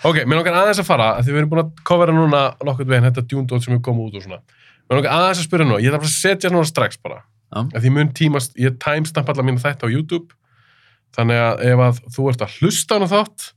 Ok, 0.03 0.23
mér 0.25 0.41
langar 0.41 0.57
aðeins 0.59 0.81
að 0.81 0.89
fara, 0.89 1.11
af 1.17 1.25
því 1.25 1.33
við 1.33 1.41
erum 1.41 1.51
búin 1.51 1.63
að 1.63 1.73
covera 1.87 2.15
núna 2.15 2.43
nokkurn 2.65 2.89
veginn 2.89 3.07
þetta 3.09 3.25
Dune 3.29 3.49
Dot 3.49 3.65
sem 3.65 3.75
er 3.75 3.81
komið 3.85 4.07
út 4.09 4.19
og 4.19 4.25
svona. 4.25 4.39
Mér 4.89 4.99
langar 4.99 5.17
aðeins 5.17 5.41
að 5.43 5.47
spyrja 5.47 5.67
nú, 5.69 5.79
ég 5.79 5.93
þarf 5.93 6.07
að 6.07 6.15
setja 6.15 6.51
núna 6.53 6.69
strax 6.69 6.99
bara. 7.03 7.19
Já. 7.53 7.59
Af 7.61 7.75
því 7.77 7.91
ég 7.91 7.95
mun 7.97 8.13
tímast, 8.17 8.55
ég 8.59 8.79
timestamp 8.81 9.29
alla 9.29 9.45
mínu 9.45 9.61
þetta 9.61 9.85
á 9.85 9.93
YouTube, 9.93 10.33
þannig 11.13 11.43
að 11.43 11.61
ef 11.69 11.83
að 11.87 12.01
þú 12.15 12.29
ert 12.31 12.45
að 12.45 12.55
hlusta 12.57 12.95
á 12.95 12.97
hana 12.97 13.11
þátt 13.11 13.51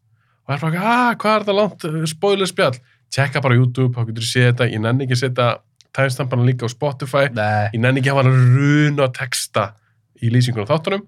og 0.47 0.55
er 0.55 0.61
bara, 0.63 0.83
ah, 0.83 1.15
hvað 1.17 1.33
er 1.33 1.47
þetta 1.47 1.57
langt, 1.57 1.87
spoiler 2.13 2.51
spjall, 2.51 2.77
tjekka 3.17 3.43
bara 3.43 3.57
YouTube, 3.57 3.95
þá 3.97 4.11
getur 4.11 4.29
séð 4.29 4.51
þetta, 4.51 4.69
ég 4.71 4.85
nenni 4.85 5.07
ekki 5.07 5.17
að 5.17 5.23
setja 5.25 5.49
timestampana 5.97 6.47
líka 6.47 6.69
á 6.69 6.71
Spotify, 6.73 7.31
Nei, 7.35 7.71
ég 7.75 7.81
nenni 7.83 8.03
ekki 8.03 8.13
að 8.13 8.19
hafa 8.19 8.29
hann 8.29 8.51
runa 8.57 9.09
texta 9.17 9.71
í 10.23 10.31
lýsingunum 10.33 10.69
þáttunum. 10.69 11.07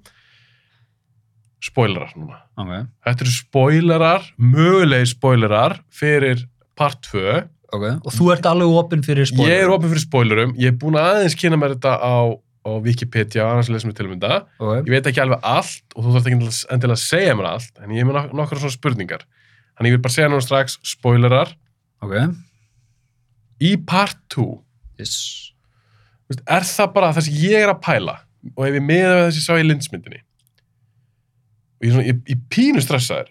Spoilerar 1.69 2.12
núna. 2.15 2.40
Ok, 2.59 2.73
þetta 3.06 3.24
eru 3.24 3.35
spoilerar, 3.35 4.27
mögulegi 4.39 5.12
spoilerar 5.12 5.78
fyrir 5.94 6.44
part 6.78 7.01
2 7.10 7.24
ok. 7.74 7.86
Og 8.06 8.12
þú 8.15 8.28
ert 8.35 8.47
alveg 8.48 8.77
opinn 8.81 9.02
fyrir 9.06 9.27
spoiler 9.28 9.55
ég 9.55 9.65
er 9.65 9.73
opið 9.74 9.94
fyrir 9.94 10.05
spoilerum, 10.05 10.52
ég 10.60 10.73
er 10.73 10.77
búin 10.78 10.98
að 10.98 11.09
aðeins 11.15 11.36
kynna 11.39 11.59
mér 11.60 11.74
þetta 11.74 11.97
á, 11.98 12.16
á 12.32 12.70
Wikipedia 12.85 13.43
og 13.44 13.56
annars 13.56 13.73
lesum 13.74 13.90
við 13.90 13.98
tilmynda, 14.01 14.39
ok, 14.60 14.70
ég 14.86 14.93
veit 14.94 15.10
ekki 15.10 15.24
alveg 15.24 15.51
allt 15.51 15.97
og 15.97 16.06
þú 16.06 16.15
þarf 16.15 16.31
ekki 16.31 16.39
endilega 16.77 16.94
að 16.94 17.02
segja 17.02 17.35
mér 17.39 17.51
allt 17.51 17.82
en 17.82 17.97
ég 17.97 18.05
er 18.05 18.09
með 18.09 18.20
nok 18.20 18.39
nokkra 18.39 18.62
svona 18.62 18.77
spurningar. 18.78 19.27
Þannig 19.78 19.93
ég 19.93 19.98
vil 19.98 20.05
bara 20.06 20.15
segja 20.15 20.31
núna 20.31 20.47
strax 20.47 20.78
spoilerar. 20.86 21.52
Ok. 22.02 22.15
Í 23.62 23.74
part 23.86 24.19
2 24.35 24.47
veist, 24.99 26.45
er 26.45 26.66
það 26.69 26.95
bara 26.97 27.12
það 27.16 27.29
sem 27.29 27.41
ég 27.43 27.65
er 27.65 27.73
að 27.73 27.83
pæla 27.87 28.16
og 28.55 28.65
ef 28.66 28.79
ég 28.79 28.85
meða 28.85 29.16
við 29.16 29.27
þessi 29.29 29.45
sá 29.45 29.53
í 29.59 29.66
lindsmyndinni? 29.66 30.23
Og 31.79 31.87
ég, 31.87 31.91
er 31.91 31.95
svona, 31.95 32.07
ég, 32.09 32.23
ég 32.33 32.41
pínu 32.51 32.83
stressaður. 32.83 33.29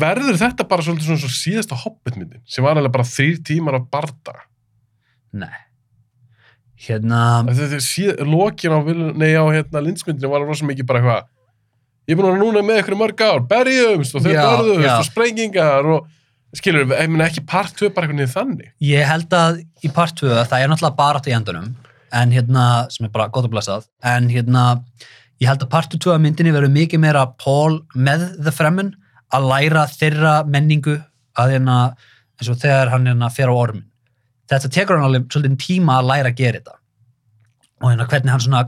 Verður 0.00 0.38
þetta 0.38 0.66
bara 0.70 0.84
svolítið 0.86 1.10
svona, 1.10 1.22
svona 1.24 1.38
síðasta 1.38 1.78
hobbitmyndin 1.82 2.44
sem 2.48 2.64
var 2.64 2.78
alveg 2.78 2.94
bara 2.94 3.08
þrýr 3.08 3.40
tímar 3.44 3.76
af 3.80 3.88
barda 3.92 4.38
nei. 5.36 5.56
Hérna, 6.78 7.42
þetta 7.48 7.74
er 7.74 7.82
síð, 7.82 8.12
lokin 8.22 8.72
á, 8.72 8.78
nei, 9.18 9.32
á 9.34 9.44
hérna, 9.50 9.82
lindsmyndinni 9.82 10.30
var 10.30 10.46
rosa 10.46 10.66
mikið 10.68 10.88
bara 10.88 11.02
eitthvað 11.02 11.26
ég 12.08 12.14
er 12.14 12.20
búin 12.20 12.28
að 12.28 12.36
vera 12.36 12.44
núna 12.44 12.62
með 12.64 12.80
ykkur 12.82 12.96
mörg 13.02 13.24
ár 13.26 13.42
berjumst 13.50 14.16
og 14.16 14.24
þau 14.24 14.30
já. 14.32 14.94
og 14.94 15.04
sprengingar 15.08 15.90
og 15.92 16.06
skilur, 16.56 16.86
ég 16.88 17.10
meina 17.12 17.26
ekki 17.28 17.44
part 17.48 17.76
2 17.76 17.90
bara 17.92 18.06
eitthvað 18.06 18.20
niður 18.22 18.34
þannig? 18.34 18.70
Ég 18.84 19.04
held 19.08 19.36
að 19.36 19.60
í 19.84 19.92
part 19.92 20.16
2 20.20 20.32
það 20.48 20.62
er 20.62 20.72
náttúrulega 20.72 21.00
bara 21.00 21.20
átt 21.20 21.28
í 21.28 21.36
endunum 21.36 21.74
en 22.18 22.32
hérna, 22.32 22.64
sem 22.92 23.04
er 23.04 23.12
bara 23.12 23.28
gott 23.28 23.44
að 23.48 23.52
blessað 23.52 23.88
en 24.06 24.30
hérna, 24.32 24.64
ég 25.42 25.50
held 25.50 25.66
að 25.66 25.72
part 25.74 25.92
2 25.92 26.14
af 26.14 26.22
myndinni 26.24 26.54
verður 26.54 26.72
mikið 26.72 27.04
meira 27.04 27.26
Paul 27.42 27.82
með 27.94 28.24
The 28.38 28.54
Fremen 28.54 28.94
að 29.34 29.50
læra 29.50 29.84
þeirra 29.92 30.38
menningu 30.48 30.96
að 31.38 31.54
hérna, 31.56 31.78
eins 32.40 32.48
og 32.48 32.62
þegar 32.62 32.94
hann 32.94 33.10
hérna 33.10 33.28
fer 33.34 33.52
á 33.52 33.54
ormin 33.54 33.88
þetta 34.48 34.70
tekur 34.72 34.98
hann 34.98 35.08
alveg 35.08 35.28
svolítið 35.32 35.60
tíma 35.62 35.98
að 36.00 36.10
læra 36.10 36.32
að 36.32 36.40
gera 36.40 36.60
þetta. 36.60 36.76
Og 37.82 37.92
hérna 37.92 38.08
hvernig 38.10 38.34
hann 38.34 38.44
svona 38.44 38.64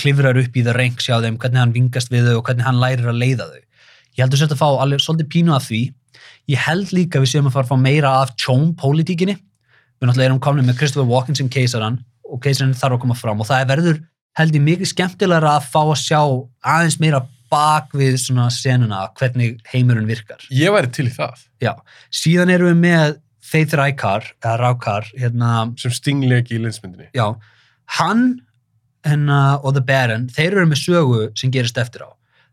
klifrar 0.00 0.38
upp 0.40 0.56
í 0.56 0.64
það 0.64 0.78
ranks 0.78 1.06
hjá 1.06 1.18
þeim, 1.22 1.36
hvernig 1.40 1.60
hann 1.60 1.74
vingast 1.74 2.12
við 2.12 2.30
þau 2.30 2.38
og 2.38 2.44
hvernig 2.48 2.66
hann 2.66 2.80
lærir 2.80 3.10
að 3.10 3.20
leiða 3.20 3.48
þau. 3.50 3.60
Ég 4.16 4.22
held 4.24 4.36
að 4.36 4.54
að 4.56 4.60
fá 4.60 4.68
alveg 4.70 5.02
svolítið 5.04 5.30
pínu 5.34 5.54
af 5.54 5.66
því 5.68 5.82
ég 6.48 6.62
held 6.64 6.92
líka 6.96 7.20
við 7.22 7.34
séum 7.34 7.50
að 7.50 7.58
fara 7.58 7.68
að 7.68 7.72
fá 7.72 7.82
meira 7.82 8.12
af 8.22 8.32
tjón-pólitíkinni. 8.40 9.36
Við 10.00 10.08
náttúrulega 10.08 10.30
erum 10.30 10.40
komin 10.40 10.68
með 10.68 10.78
Christopher 10.80 11.10
Walken 11.10 11.36
sem 11.36 11.50
keisaran 11.52 12.00
og 12.30 12.40
keisarinn 12.44 12.76
þarf 12.78 12.96
að 12.96 13.02
koma 13.04 13.18
fram 13.18 13.42
og 13.42 13.48
það 13.50 13.64
er 13.64 13.70
verður 13.74 14.00
held 14.38 14.56
ég 14.56 14.64
mikið 14.64 14.90
skemmtilegra 14.92 15.56
að 15.58 15.68
fá 15.72 15.80
að 15.82 15.98
sjá 16.00 16.20
aðeins 16.62 16.98
meira 17.02 17.24
bak 17.50 17.90
við 17.98 18.14
svona 18.22 18.46
senuna 18.54 19.08
hvernig 19.18 19.58
heimurinn 19.72 20.06
virkar. 20.08 20.44
Ég 20.54 20.70
væri 20.72 20.92
til 20.94 21.08
í 21.10 21.14
það. 21.14 21.42
Já. 21.60 21.72
síðan 22.14 22.52
erum 22.54 22.70
við 22.70 22.84
með 22.84 23.18
Faith 23.50 23.74
Rækar, 23.74 24.28
eða 24.44 24.54
Rákar 24.60 25.08
hérna, 25.18 25.50
sem 25.80 25.90
stinglegi 25.90 26.54
í 26.54 26.62
lindsmyndinni 26.62 27.08
já, 27.16 27.32
hann 27.98 28.22
hérna, 29.06 29.58
og 29.64 29.74
The 29.74 29.82
Baron, 29.82 30.28
þeir 30.30 30.60
eru 30.60 30.68
með 30.70 30.82
sögu 30.84 31.22
sem 31.38 31.50
gerist 31.50 31.80
eftir 31.80 32.06
á 32.06 32.10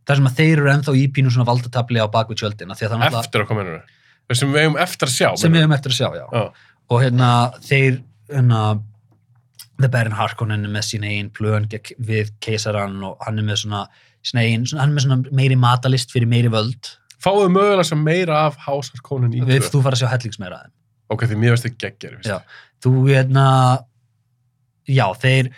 þar 0.07 0.19
sem 0.21 0.27
að 0.29 0.38
þeir 0.39 0.57
eru 0.61 0.71
ennþá 0.73 0.95
í 0.97 1.05
pínu 1.15 1.31
svona 1.34 1.47
valdatabli 1.49 1.99
á 1.99 2.07
bakvið 2.07 2.39
tjöldin 2.41 2.71
af 2.71 2.79
því 2.79 2.85
að 2.88 2.91
það 2.93 3.01
náttúrulega- 3.03 3.23
eftir 3.25 3.41
að 3.43 3.47
koma 3.47 3.61
ennur 3.65 4.35
sem 4.38 4.51
við 4.53 4.61
eigum 4.65 4.77
eftir 4.84 5.07
að 5.07 5.15
sjá 5.17 5.29
sem 5.38 5.53
við 5.53 5.61
höfum 5.63 5.73
eftir 5.77 5.91
að 5.91 5.97
sjá, 5.97 6.09
já. 6.15 6.25
Já. 6.34 6.51
Og 6.89 7.01
hérna, 7.03 7.29
þeir, 7.63 8.01
hérna, 8.31 8.61
The 9.79 9.89
Baron 9.93 10.15
Harkonnen 10.17 10.65
með 10.71 10.84
sín 10.88 11.03
eigin 11.05 11.29
plön 11.29 11.67
við 11.99 12.31
keisaran 12.41 12.95
og 13.03 13.17
hann 13.25 13.38
er 13.39 13.43
með 13.43 13.59
svona, 13.65 13.88
sín 14.25 14.39
eigin, 14.41 14.65
svona, 14.65 14.81
hann 14.81 14.91
er 14.91 14.95
með 14.97 15.05
svona 15.05 15.31
meiri 15.38 15.55
matalist 15.59 16.11
fyrir 16.11 16.27
meiri 16.27 16.49
völd. 16.49 16.95
við 17.23 17.51
mögulega 17.51 17.85
sem 17.85 18.03
meira 18.03 18.45
af 18.47 18.57
hásarkónin 18.57 19.34
í 19.35 19.41
Við, 19.43 19.59
tvö 19.67 19.69
þú 19.75 19.84
fara 19.84 19.95
að 19.95 20.01
sjá 20.01 20.09
hellingsmeira 20.15 20.55
af 20.55 20.63
þeim. 20.63 20.71
ok, 21.09 21.21
því 21.27 21.38
mér 21.38 21.53
veist 21.55 21.65
þið 21.67 21.77
geggjari 21.77 22.23
Já. 22.25 22.39
Þú, 22.84 22.91
hérna, 23.11 23.45
já, 24.88 25.07
þeir, 25.21 25.51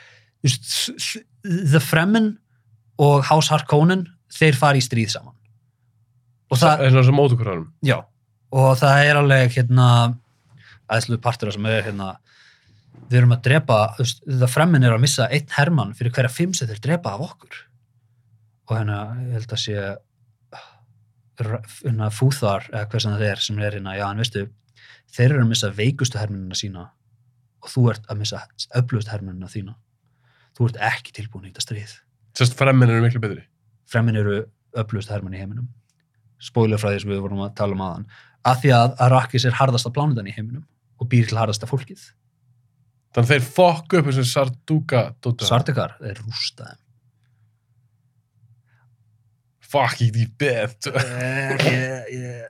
The 1.43 1.80
Fremen 1.80 2.38
og 2.99 3.23
House 3.30 3.49
Harkonnen, 3.49 4.05
þeir 4.34 4.57
fara 4.60 4.80
í 4.80 4.84
stríð 4.85 5.14
saman. 5.15 5.35
Og 6.49 6.57
það, 6.57 6.85
er 6.85 6.93
svona 6.93 7.06
sem 7.06 7.18
mót 7.19 7.35
okkur 7.35 7.51
hannum 7.51 7.68
Já, 7.85 7.99
og 8.57 8.69
það 8.80 9.03
er 9.06 9.19
alveg 9.19 9.56
hérna, 9.60 9.88
aðeinslu 10.89 11.19
partur 11.22 11.53
sem 11.53 11.68
er 11.69 11.84
hérna, 11.85 12.11
við 13.10 13.22
erum 13.22 13.35
að 13.35 13.43
drepa, 13.45 13.80
það 13.99 14.45
fremmin 14.49 14.85
er 14.85 14.95
að 14.95 15.03
missa 15.06 15.30
einn 15.30 15.57
hermann 15.57 15.95
fyrir 15.97 16.15
hverja 16.15 16.34
fimm 16.34 16.56
sem 16.57 16.69
þeir 16.69 16.81
drepa 16.88 17.14
af 17.14 17.26
okkur. 17.30 17.60
Og 18.69 18.77
hérna, 18.77 19.01
ég 19.27 19.38
held 19.38 19.53
að 19.53 19.61
sé, 19.65 19.89
hérna, 21.41 22.10
Fúþar, 22.14 22.65
eða 22.73 22.88
hvað 22.89 23.06
sem 23.06 23.14
það 23.15 23.27
er 23.30 23.45
sem 23.45 23.61
er 23.61 23.77
hérna, 23.77 23.97
já, 23.97 24.07
en 24.10 24.23
veistu 24.23 24.47
þeir 25.14 25.34
eru 25.34 25.43
að 25.43 25.51
missa 25.53 25.72
veikustu 25.73 26.19
hermunina 26.19 26.57
sína 26.57 26.89
og 27.60 27.72
þú 27.73 27.85
ert 27.93 28.10
að 28.10 28.22
missa 28.22 28.43
öflugustu 28.77 29.14
hermunina 29.14 29.49
þína 29.51 29.76
þú 30.57 30.69
ert 30.69 30.81
ekki 30.89 31.15
tilbúin 31.15 31.47
í 31.47 31.51
þetta 31.51 31.65
stríð 31.65 31.95
Sérst 32.38 32.56
fremmin 32.56 32.91
eru 32.91 33.03
miklu 33.03 33.22
betri. 33.23 33.41
Fremmin 33.90 34.20
eru 34.20 34.41
öflugustu 34.78 35.14
hermun 35.14 35.36
í 35.36 35.41
heiminum 35.41 35.70
því 36.40 36.99
sem 37.02 37.11
við 37.11 37.24
vorum 37.24 37.44
að 37.44 37.56
tala 37.60 37.76
um 37.76 37.84
aðan 37.84 38.06
af 38.48 38.61
því 38.61 38.76
að 38.76 38.94
Arrakis 39.06 39.45
er 39.45 39.57
harðasta 39.60 39.91
plánutan 39.91 40.30
í 40.30 40.36
heiminum 40.36 40.64
og 40.99 41.10
býr 41.11 41.28
til 41.30 41.40
harðasta 41.40 41.70
fólkið 41.70 42.11
Þannig 43.10 43.26
að 43.26 43.32
þeir 43.34 43.45
fokk 43.56 43.94
upp 43.98 44.06
þessum 44.06 44.26
Sarduka 44.30 44.99
dóttur. 45.18 45.48
Sartekar 45.49 45.95
er 46.06 46.20
rústaði 46.22 46.78
Fuck 49.70 50.02
it, 50.02 50.16
ég 50.18 50.30
bet. 50.40 50.88
yeah, 50.90 52.07
yeah. 52.10 52.48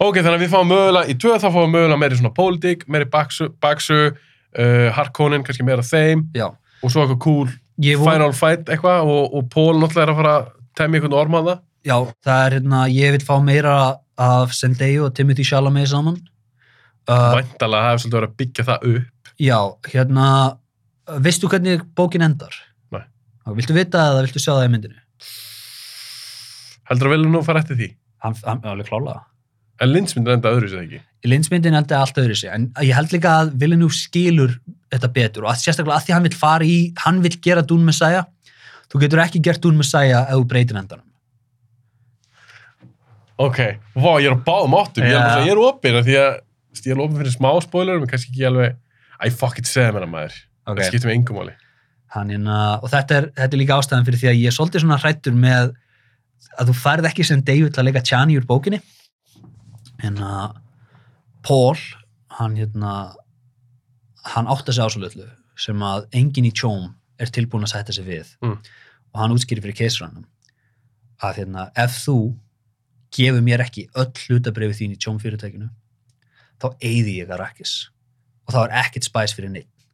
Ok, 0.00 0.16
þannig 0.22 0.38
að 0.38 0.44
við 0.46 0.52
fáum 0.54 0.70
mögulega, 0.70 1.10
í 1.12 1.16
tvö 1.20 1.34
þá 1.36 1.48
fáum 1.50 1.66
við 1.66 1.74
mögulega 1.74 2.00
meiri 2.00 2.18
svona 2.20 2.32
pólitík, 2.36 2.86
meiri 2.88 3.08
baksu, 3.12 3.48
baksu 3.60 3.98
uh, 3.98 4.88
Harkonnen, 4.96 5.44
kannski 5.44 5.66
meira 5.66 5.84
þeim 5.84 6.24
já, 6.36 6.46
og 6.80 6.92
svo 6.94 7.04
eitthvað 7.04 7.20
cool 7.26 7.52
von, 7.98 8.08
final 8.12 8.32
fight 8.36 8.68
eitthvað 8.68 9.08
og, 9.08 9.34
og 9.38 9.46
Pól 9.52 9.78
náttúrulega 9.80 10.02
er 10.06 10.12
að 10.12 10.18
fara 10.20 10.34
að 10.40 10.50
temja 10.78 11.00
einhvern 11.00 11.16
ormaða. 11.18 11.54
já, 11.86 11.96
það 12.24 12.46
er 12.46 12.56
hérna 12.58 12.82
ég 12.92 13.14
vil 13.16 13.24
fá 13.26 13.34
meira 13.42 13.76
af 14.20 14.52
Zendaya 14.54 15.06
og 15.06 15.14
Timothy 15.16 15.44
Chalamet 15.44 15.88
saman 15.88 16.18
uh, 17.10 17.32
Væntalega 17.38 17.88
hefur 17.90 18.02
svolítið 18.04 18.18
verið 18.18 18.28
að 18.30 18.36
byggja 18.42 18.64
það 18.68 18.86
upp. 18.92 19.32
já, 19.40 19.58
hérna 19.94 20.26
veistu 21.24 21.48
hvernig 21.50 21.82
bókin 21.98 22.22
endar? 22.22 22.54
Nei. 22.94 23.02
Viltu 23.56 23.74
vita 23.74 23.98
það 23.98 24.12
eða 24.12 24.26
viltu 24.28 24.42
sjá 24.44 24.52
það 24.54 24.66
í 24.68 24.72
myndinu? 24.76 24.98
Heldur 26.90 27.08
að 27.08 27.14
vilja 27.16 27.32
nú 27.32 27.42
fara 27.46 27.62
eftir 27.64 27.78
því? 27.80 27.88
hann, 28.22 28.36
hann 28.46 28.60
alveg 28.70 28.86
klálega 28.90 29.24
En 29.82 29.90
Lindsmyndir 29.90 30.36
enda 30.36 30.52
öðru 30.54 30.68
sér 30.70 30.84
ekki. 30.84 31.00
Linsmyndin 31.28 31.74
held 31.76 31.90
ég 31.92 31.98
allt 32.00 32.18
öðru 32.18 32.34
sig 32.36 32.50
en 32.50 32.68
ég 32.82 32.94
held 32.96 33.12
líka 33.14 33.30
að 33.42 33.52
Villeneuve 33.60 33.94
skilur 33.94 34.56
þetta 34.92 35.08
betur 35.14 35.44
og 35.46 35.52
að, 35.52 35.60
sérstaklega 35.62 35.96
að 36.00 36.06
því 36.08 36.14
hann 36.16 36.26
vil 36.28 36.36
fara 36.40 36.66
í 36.66 36.78
hann 37.04 37.20
vil 37.24 37.36
gera 37.44 37.62
Dune 37.62 37.86
Messiah 37.86 38.24
þú 38.92 39.00
getur 39.04 39.22
ekki 39.24 39.40
gert 39.44 39.62
Dune 39.62 39.78
Messiah 39.78 40.24
ef 40.26 40.34
þú 40.40 40.46
breytir 40.50 40.80
endanum 40.80 41.06
Ok, 43.42 43.58
vá, 43.96 44.10
ég 44.22 44.28
er 44.28 44.36
á 44.36 44.44
báðum 44.44 44.74
áttum, 44.78 45.02
bara- 45.02 45.42
ég 45.46 45.50
er 45.50 45.58
opinn 45.58 45.96
af 45.98 46.04
því 46.06 46.14
að 46.20 46.32
ég 46.84 46.92
er 46.92 47.00
opinn 47.00 47.16
fyrir 47.18 47.32
smá 47.34 47.48
spoilerum, 47.64 48.02
en 48.04 48.10
kannski 48.10 48.30
ekki 48.30 48.44
alveg, 48.46 48.76
æ, 49.18 49.26
fuck 49.32 49.58
it, 49.58 49.66
segja 49.66 49.90
mér 49.92 50.04
það 50.04 50.12
maður. 50.12 50.36
Ok. 50.68 50.76
Það 50.78 50.86
skiptir 50.90 51.06
mig 51.10 51.16
engum 51.16 51.36
máli. 51.40 51.54
hann, 52.12 52.28
hérna, 52.28 52.58
og 52.84 52.90
þetta 52.92 53.16
er, 53.16 53.26
þetta 53.40 53.56
er 53.56 53.58
líka 53.62 53.78
ástæðan 53.80 54.04
fyrir 54.06 54.20
því 54.20 54.28
að 54.30 54.38
ég 54.42 54.46
er 54.46 54.54
svolítið 54.58 54.82
svona 54.84 54.98
hrættur 55.00 55.32
með 55.32 55.72
að 56.60 56.68
þú 56.68 56.74
færð 56.76 57.06
ekki 57.08 57.24
sem 57.24 57.40
David 57.42 57.72
að 57.80 57.84
leika 57.88 58.02
Chani 58.04 58.36
úr 58.36 58.44
bókinni 58.46 58.80
hérna 60.02 60.52
Paul 61.42 61.76
hann 62.38 62.56
hérna 62.56 62.92
hann 64.32 64.48
átt 64.50 64.68
að 64.68 64.76
segja 64.76 64.88
ásvöldlu 64.88 65.28
sem 65.58 65.82
að 65.84 66.06
enginn 66.16 66.48
í 66.48 66.54
tjóm 66.54 66.92
er 67.20 67.30
tilbúin 67.34 67.66
að 67.66 67.74
setja 67.74 67.96
sig 67.96 68.06
við. 68.06 68.30
Mm. 68.42 68.58
og 69.12 69.20
hann 69.20 69.34
útskýri 69.34 69.60
fyrir 69.60 69.76
keisrannum 69.76 70.24
að 71.22 71.42
hérna, 71.42 71.68
ef 71.78 71.98
þú 72.02 72.16
gefur 73.12 73.44
mér 73.44 73.62
ekki 73.66 73.86
öll 74.00 74.10
hlutabrifi 74.24 74.78
þín 74.80 74.94
í 74.96 75.00
tjóm 75.00 75.18
fyrirtækinu 75.22 75.68
þá 76.62 76.68
eyði 76.80 77.18
ég 77.20 77.30
að 77.30 77.42
rakkis 77.42 77.74
og 78.46 78.54
þá 78.54 78.60
er 78.62 78.74
ekkert 78.80 79.08
spæs 79.08 79.34
fyrir 79.36 79.52
neitt 79.52 79.86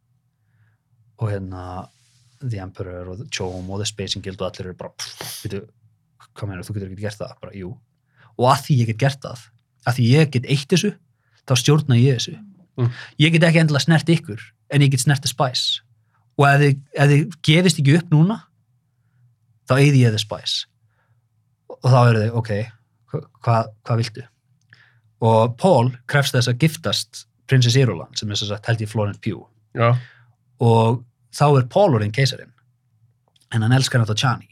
og 1.19 1.33
hérna 1.33 1.89
The 2.39 2.63
Emperor 2.63 3.11
og 3.11 3.19
The 3.19 3.27
Chome 3.35 3.75
og 3.75 3.83
The 3.83 3.89
Spacing 3.91 4.23
Guild 4.25 4.41
og 4.41 4.53
allir 4.53 4.71
eru 4.71 4.79
bara 4.79 4.95
veitu, 5.43 5.65
hvað 6.39 6.51
meina, 6.51 6.63
þú? 6.63 6.77
Getur 6.77 6.93
ekki 6.93 7.03
gert 7.03 7.19
það. 7.19 7.33
Bara, 7.43 7.55
jú, 7.59 7.73
og 8.39 8.47
að 8.53 8.65
því 8.69 8.77
ég 8.79 8.91
get 8.93 9.01
gert 9.03 9.25
það 9.25 9.45
að 9.89 9.99
því 9.99 10.09
ég 10.13 10.33
get 10.37 10.49
eitt 10.55 10.71
þessu 10.71 10.93
þá 11.49 11.55
stjórna 11.63 11.99
ég 11.99 12.19
þessu. 12.19 12.37
Mm. 12.79 12.91
ég 13.19 13.33
get 13.35 13.43
ekki 13.49 13.59
endilega 13.65 13.83
snert 13.83 14.11
ykkur 14.15 14.43
en 14.71 14.83
ég 14.85 14.91
get 14.93 15.03
snert 15.03 15.25
The 15.25 15.31
Spice. 15.33 15.81
Og 16.39 16.45
ef 16.47 16.61
þið, 16.63 16.75
ef 16.95 17.09
þið 17.11 17.39
gefist 17.49 17.81
ekki 17.83 17.97
upp 17.99 18.13
núna 18.15 18.37
þá 19.69 19.75
eyði 19.81 20.03
ég 20.05 20.15
The 20.15 20.21
Spice. 20.23 20.67
Og 21.79 21.89
þá 21.91 21.99
eru 22.11 22.21
þið, 22.23 22.37
ok 22.39 22.53
hva- 23.09 23.25
hvað 23.45 23.73
hva 23.89 23.97
viltu? 23.99 24.27
Og 25.25 25.57
Paul 25.59 25.91
krefst 26.07 26.37
þess 26.37 26.49
að 26.53 26.59
giftast 26.63 27.25
Princess 27.51 27.75
Irulan 27.81 28.15
sem 28.15 28.31
er 28.31 28.37
að 28.37 28.69
held 28.69 28.85
ég 28.85 28.91
Florence 28.93 29.19
Pugh. 29.25 29.47
Já, 29.75 29.97
og 30.61 31.03
þá 31.35 31.45
er 31.59 31.67
orðin 31.99 32.13
keisarin 32.15 32.53
en 33.55 33.63
hann 33.65 33.73
elskar 33.73 34.01
náttúrulega 34.03 34.23
Chani. 34.23 34.49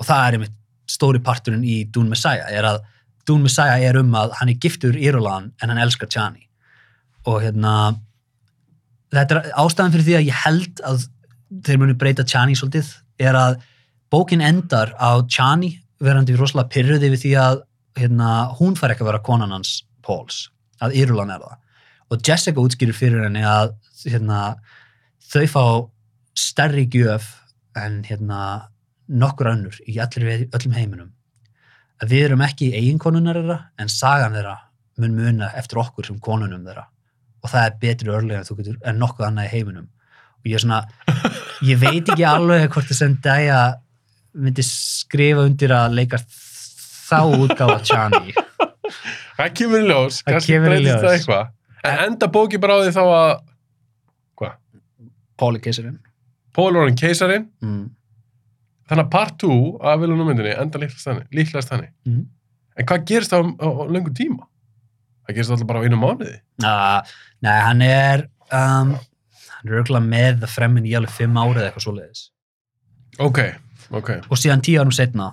Og 0.00 0.06
það 0.08 0.26
er 0.28 0.36
einmitt 0.36 0.56
stóri 0.90 1.20
parturinn 1.22 1.64
í 1.64 1.84
Dune 1.90 2.10
Messiah 2.10 2.48
er 2.50 2.66
að 2.66 2.80
Dune 3.28 3.46
Messiah 3.46 3.80
er 3.80 3.98
um 4.00 4.14
að 4.18 4.34
hann 4.40 4.50
er 4.52 4.60
giftur 4.62 4.96
Irulan 4.98 5.52
en 5.62 5.72
hann 5.72 5.82
elskar 5.82 6.10
Chani 6.10 6.48
og 7.28 7.42
hérna 7.44 7.74
þetta 9.14 9.38
er 9.38 9.52
ástæðan 9.62 9.94
fyrir 9.94 10.08
því 10.08 10.16
að 10.18 10.28
ég 10.28 10.40
held 10.46 10.82
að 10.88 11.04
þeir 11.66 11.82
munu 11.82 11.98
breyta 12.00 12.26
Chani 12.26 12.56
svolítið 12.58 12.90
er 13.22 13.38
að 13.38 13.60
bókin 14.12 14.42
endar 14.44 14.94
á 14.98 15.22
Chani 15.30 15.76
verandi 16.02 16.34
rosalega 16.36 16.72
pyrruði 16.72 17.12
við 17.12 17.22
því 17.24 17.34
að 17.40 17.62
hérna, 17.98 18.30
hún 18.58 18.76
fær 18.78 18.94
ekki 18.94 19.04
að 19.04 19.12
vera 19.12 19.24
konan 19.24 19.54
hans 19.54 19.82
Pauls, 20.02 20.48
að 20.82 20.96
Irulan 20.98 21.30
er 21.30 21.42
það. 21.44 21.58
Og 22.12 22.26
Jessica 22.26 22.62
útskýrir 22.62 22.96
fyrir 22.96 23.24
henni 23.26 23.44
að 23.46 23.74
hérna, 24.08 24.56
þau 25.30 25.44
fá 25.52 25.64
stærri 26.38 26.88
gjöf 26.90 27.28
en 27.78 28.02
hérna, 28.08 28.68
nokkur 29.12 29.52
önnur 29.52 29.76
í 29.88 29.98
öllum 30.00 30.76
heiminum 30.76 31.10
að 32.02 32.12
við 32.12 32.26
erum 32.26 32.44
ekki 32.44 32.72
eiginkonunar 32.74 33.38
þeirra 33.38 33.58
en 33.80 33.92
sagan 33.92 34.36
þeirra 34.36 34.56
mun 35.02 35.16
muna 35.16 35.50
eftir 35.58 35.80
okkur 35.82 36.10
sem 36.10 36.18
konunum 36.22 36.64
þeirra. 36.66 36.86
Og 37.42 37.50
það 37.50 37.66
er 37.66 37.78
betri 37.82 38.12
örlega 38.12 38.42
en, 38.42 38.46
þú 38.46 38.58
getur, 38.60 38.76
en 38.86 39.00
nokkuð 39.02 39.28
annað 39.28 39.48
í 39.48 39.52
heiminum. 39.56 39.88
Og 40.42 40.50
ég 40.50 40.58
er 40.58 40.64
svona, 40.64 40.82
ég 41.70 41.80
veit 41.80 42.12
ekki 42.12 42.26
alveg 42.26 42.68
hvort 42.68 42.90
það 42.90 43.00
sem 43.00 43.16
dæja 43.24 43.62
myndi 44.32 44.64
skrifa 44.66 45.46
undir 45.48 45.74
að 45.76 45.98
leika 45.98 46.20
þá 46.22 47.18
útgáfa 47.36 47.80
Chani 47.84 48.32
það 49.38 49.50
kemur 49.58 49.82
í 49.82 49.90
ljós, 49.90 50.22
Það 50.24 50.46
kemur 50.46 50.76
í 50.78 50.84
ljós. 50.86 51.28
En 51.82 52.06
enda 52.06 52.28
bóki 52.32 52.60
bara 52.62 52.78
á 52.78 52.82
því 52.84 52.94
þá 52.94 53.02
að, 53.04 53.32
hvað, 54.38 54.56
Páli 55.40 55.60
Keisarinn 55.64 56.00
Pól 56.52 56.74
er 56.74 56.82
orðin 56.84 56.98
keisarinn, 57.00 57.46
mm. 57.64 57.84
Þannig 58.90 59.04
að 59.04 59.12
part 59.12 59.38
2 59.42 59.58
af 59.92 60.00
viljum 60.02 60.24
myndinni 60.26 60.56
enda 60.56 60.80
líklegast 60.82 61.72
þannig. 61.72 61.92
Mm. 62.08 62.26
En 62.76 62.88
hvað 62.88 63.06
gerist 63.10 63.32
það 63.32 63.44
á, 63.44 63.48
á, 63.62 63.68
á 63.68 63.84
löngu 63.92 64.12
tíma? 64.16 64.46
Það 65.26 65.38
gerist 65.38 65.54
alltaf 65.54 65.68
bara 65.70 65.82
á 65.82 65.84
einu 65.86 65.98
mánuði. 66.00 66.36
Uh, 66.64 67.16
nei, 67.44 67.56
hann 67.62 67.82
er 67.86 68.26
um, 68.52 68.94
hann 69.62 69.70
er 69.70 69.80
örgulega 69.80 70.06
með 70.06 70.40
það 70.42 70.54
fremmin 70.56 70.86
í 70.88 70.94
alveg 70.98 71.14
fimm 71.14 71.38
árið 71.38 71.66
eitthvað 71.68 71.86
svoleiðis 71.86 72.22
Ok, 73.22 73.38
ok. 73.94 74.10
og 74.28 74.40
síðan 74.40 74.64
tíu 74.64 74.80
árum 74.82 74.94
setna 74.94 75.28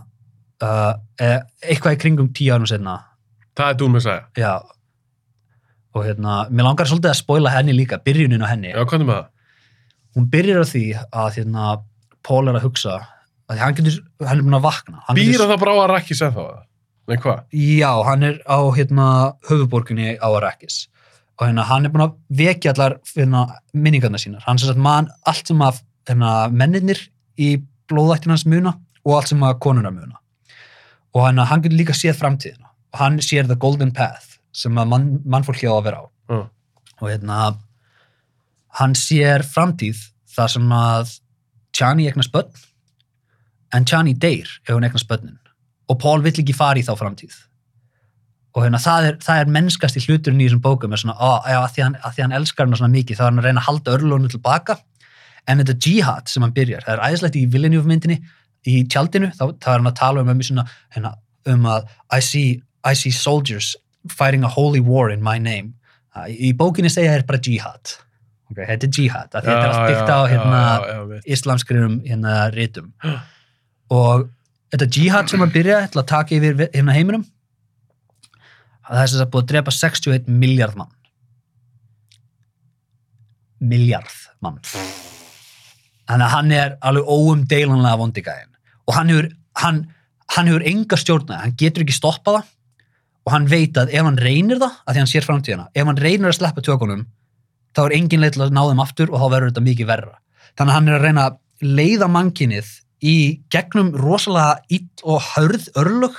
uh, 0.63 0.93
eh, 1.21 1.39
eitthvað 1.63 1.95
í 1.97 2.01
kringum 2.03 2.29
tíu 2.35 2.53
árum 2.53 2.69
setna 2.69 2.99
Það 3.57 3.73
er 3.73 3.79
dún 3.79 3.95
með 3.95 4.03
að 4.03 4.05
segja. 4.05 4.21
já 4.37 4.53
og 5.97 6.05
hérna, 6.05 6.33
mér 6.53 6.67
langar 6.67 6.87
svolítið 6.87 7.09
að 7.09 7.17
spoila 7.17 7.51
henni 7.55 7.73
líka 7.73 7.97
byrjunin 8.05 8.43
á 8.45 8.51
henni, 8.51 8.69
Já, 8.75 8.83
hvað 8.85 8.99
er 8.99 9.07
með 9.07 9.15
það? 9.15 9.29
hún 10.15 10.27
byrjar 10.35 10.61
á 10.61 10.67
því 10.69 10.83
að 10.99 11.31
hérna, 11.39 11.69
Pól 12.19 12.51
er 12.51 12.59
að 12.59 12.65
hugsa 12.67 12.99
að 13.49 13.61
hann 13.63 13.75
getur, 13.77 13.99
hann 14.25 14.37
er 14.39 14.45
búin 14.45 14.57
að 14.59 14.65
vakna 14.67 15.03
Hann 15.07 15.17
Býra 15.17 15.31
getur, 15.33 15.49
það 15.49 15.61
bara 15.63 15.73
á 15.73 15.99
þá? 15.99 16.41
eða? 16.45 16.63
Nei, 17.09 17.17
hvað? 17.17 17.39
já, 17.57 17.91
hann 18.05 18.23
er 18.27 18.35
á 18.45 18.59
hérna, 18.77 19.05
höfuborginni 19.49 20.15
á 20.21 20.27
Arrakis 20.29 20.83
og 21.39 21.47
hérna, 21.47 21.65
hann 21.65 21.87
er 21.87 21.93
búin 21.93 22.05
að 22.05 22.15
vekja 22.41 22.73
allar 22.75 22.99
hérna, 23.15 23.45
minningarna 23.73 24.21
sínar, 24.21 24.43
hann 24.45 24.59
sem 24.61 24.69
sagt 24.69 24.81
man 24.83 25.09
allt 25.25 25.49
sem 25.49 25.61
að 25.65 25.81
hérna, 26.09 26.33
mennirnir 26.53 27.01
í 27.39 27.55
blóðættin 27.89 28.35
hans 28.35 28.45
muna 28.45 28.75
og 29.05 29.15
allt 29.17 29.31
sem 29.31 29.41
að 29.47 29.57
konunar 29.65 29.95
muna 29.95 30.19
og 31.15 31.25
hérna, 31.25 31.47
hann 31.49 31.63
getur 31.65 31.79
líka 31.79 31.95
séð 31.97 32.19
framtíðina 32.19 32.69
og 32.93 33.01
hann 33.01 33.17
sér 33.25 33.49
the 33.49 33.57
golden 33.57 33.91
path 33.95 34.37
sem 34.53 34.77
að 34.77 34.91
mann, 34.93 35.09
mannfólk 35.25 35.61
hjá 35.63 35.71
að 35.73 35.83
vera 35.89 36.03
á 36.03 36.05
Já. 36.29 36.39
og 37.01 37.09
hérna 37.09 37.41
hann 38.79 38.93
sér 38.97 39.41
framtíð 39.47 40.05
þar 40.35 40.53
sem 40.53 40.73
að 40.75 41.15
Chani 41.73 42.05
eignast 42.09 42.33
börn 42.33 42.49
en 43.73 43.85
Chani 43.85 44.15
deyr 44.17 44.49
ef 44.65 44.73
hún 44.73 44.85
eignast 44.87 45.07
börnin. 45.09 45.37
Og 45.89 45.99
Paul 46.01 46.23
vill 46.25 46.35
ekki 46.41 46.55
fara 46.55 46.79
í 46.79 46.85
þá 46.85 46.93
framtíð. 46.99 47.37
Og 48.57 48.65
hérna 48.65 48.81
það 48.81 49.07
er, 49.07 49.17
það 49.21 49.41
er 49.41 49.51
mennskast 49.53 49.97
í 49.99 50.03
hluturinn 50.03 50.41
í 50.41 50.47
þessum 50.47 50.61
bókum 50.63 50.93
er 50.93 51.01
svona, 51.01 51.15
á, 51.21 51.29
já, 51.45 51.57
að, 51.59 51.71
því 51.75 51.83
hann, 51.85 51.97
að 52.01 52.15
því 52.15 52.23
hann 52.25 52.35
elskar 52.39 52.67
hana 52.67 52.79
svona 52.79 52.95
mikið 52.95 53.19
þá 53.19 53.23
er 53.23 53.29
hann 53.29 53.41
að 53.41 53.47
reyna 53.47 53.61
að 53.61 53.67
halda 53.69 53.95
örlunum 53.97 54.33
tilbaka. 54.33 54.77
En 55.49 55.61
þetta 55.61 55.77
jihad 55.85 56.31
sem 56.31 56.45
hann 56.45 56.55
byrjar 56.55 56.85
það 56.85 56.95
er 56.95 57.03
æðislegt 57.05 57.37
í 57.37 57.45
Villeneuve 57.53 57.89
myndinni 57.89 58.19
í 58.69 58.81
tjaldinu, 58.89 59.29
þá, 59.37 59.45
þá 59.61 59.69
er 59.71 59.77
hann 59.77 59.91
að 59.91 59.99
tala 60.01 60.25
um, 60.25 60.33
um, 60.33 60.43
svona, 60.45 60.65
hérna, 60.95 61.13
um 61.53 61.69
að 61.69 61.89
I 62.17 62.25
see, 62.25 62.59
I 62.83 62.97
see 62.97 63.13
soldiers 63.13 63.75
fighting 64.09 64.43
a 64.43 64.51
holy 64.51 64.81
war 64.81 65.13
in 65.13 65.23
my 65.23 65.37
name. 65.37 65.75
Í 66.25 66.49
í 66.49 66.53
bókinni 66.57 66.89
segja 66.91 67.13
þér 67.15 67.27
bara 67.29 67.41
jihad. 67.45 67.95
Okay, 68.49 68.65
þetta 68.65 68.87
er 68.87 68.97
jihad, 68.97 69.29
þetta 69.35 69.51
er 69.53 69.67
allt 69.67 69.83
byggt 69.85 70.09
á 70.09 70.19
hérna, 70.25 70.61
islamskriðum 71.29 71.99
hérna 72.07 72.37
rítum 72.55 72.87
og 73.93 74.29
þetta 74.69 74.87
jihad 74.93 75.31
sem 75.31 75.43
að 75.43 75.53
byrja 75.57 75.83
til 75.89 76.01
að 76.01 76.09
taka 76.11 76.37
yfir 76.37 76.65
hérna 76.73 76.95
heiminum 76.95 77.25
það 78.89 79.03
er 79.03 79.11
sem 79.11 79.21
sagt 79.21 79.33
búið 79.33 79.43
að 79.43 79.51
drepa 79.53 79.73
61 79.75 80.29
miljard 80.41 80.77
mann. 80.79 80.91
Miljard 83.59 84.15
mann. 84.43 84.59
Þannig 86.09 86.25
að 86.25 86.33
hann 86.33 86.53
er 86.55 86.77
alveg 86.89 87.09
óumdeilanlega 87.09 87.99
vondigæðin 88.01 88.55
og 88.89 88.95
hann 88.97 89.11
hefur 89.13 89.27
hann, 89.61 89.83
hann 90.33 90.49
hefur 90.49 90.65
enga 90.71 90.97
stjórna 90.97 91.43
hann 91.43 91.57
getur 91.59 91.85
ekki 91.85 91.97
stoppað 91.97 92.39
það. 92.39 92.55
Og 93.27 93.33
hann 93.35 93.49
veit 93.51 93.77
að 93.77 93.91
ef 93.93 94.05
hann 94.07 94.17
reynir 94.17 94.57
það 94.57 94.77
að 94.79 94.95
því 94.95 95.01
hann 95.03 95.11
sér 95.11 95.25
framtíðina, 95.27 95.67
ef 95.75 95.85
hann 95.85 95.99
reynir 96.01 96.31
að 96.31 96.37
sleppa 96.39 96.63
tökunum 96.65 97.03
þá 97.77 97.81
er 97.83 97.95
engin 97.99 98.23
leið 98.23 98.37
til 98.37 98.45
að 98.47 98.55
ná 98.55 98.61
þeim 98.63 98.81
aftur 98.81 99.11
og 99.11 99.21
þá 99.21 99.27
verður 99.35 99.51
þetta 99.51 99.65
mikið 99.67 99.89
verra. 99.91 100.15
Þannig 100.57 100.71
að 100.71 100.77
hann 100.77 100.87
er 100.89 100.95
að 100.95 101.03
reyna 101.05 101.25
að 101.27 101.37
leiða 101.77 102.07
mannkinnið 102.09 102.71
í 102.99 103.41
gegnum 103.51 103.93
rosalega 103.95 104.59
ill 104.75 104.87
og 105.07 105.23
hörð 105.33 105.69
örlög 105.79 106.17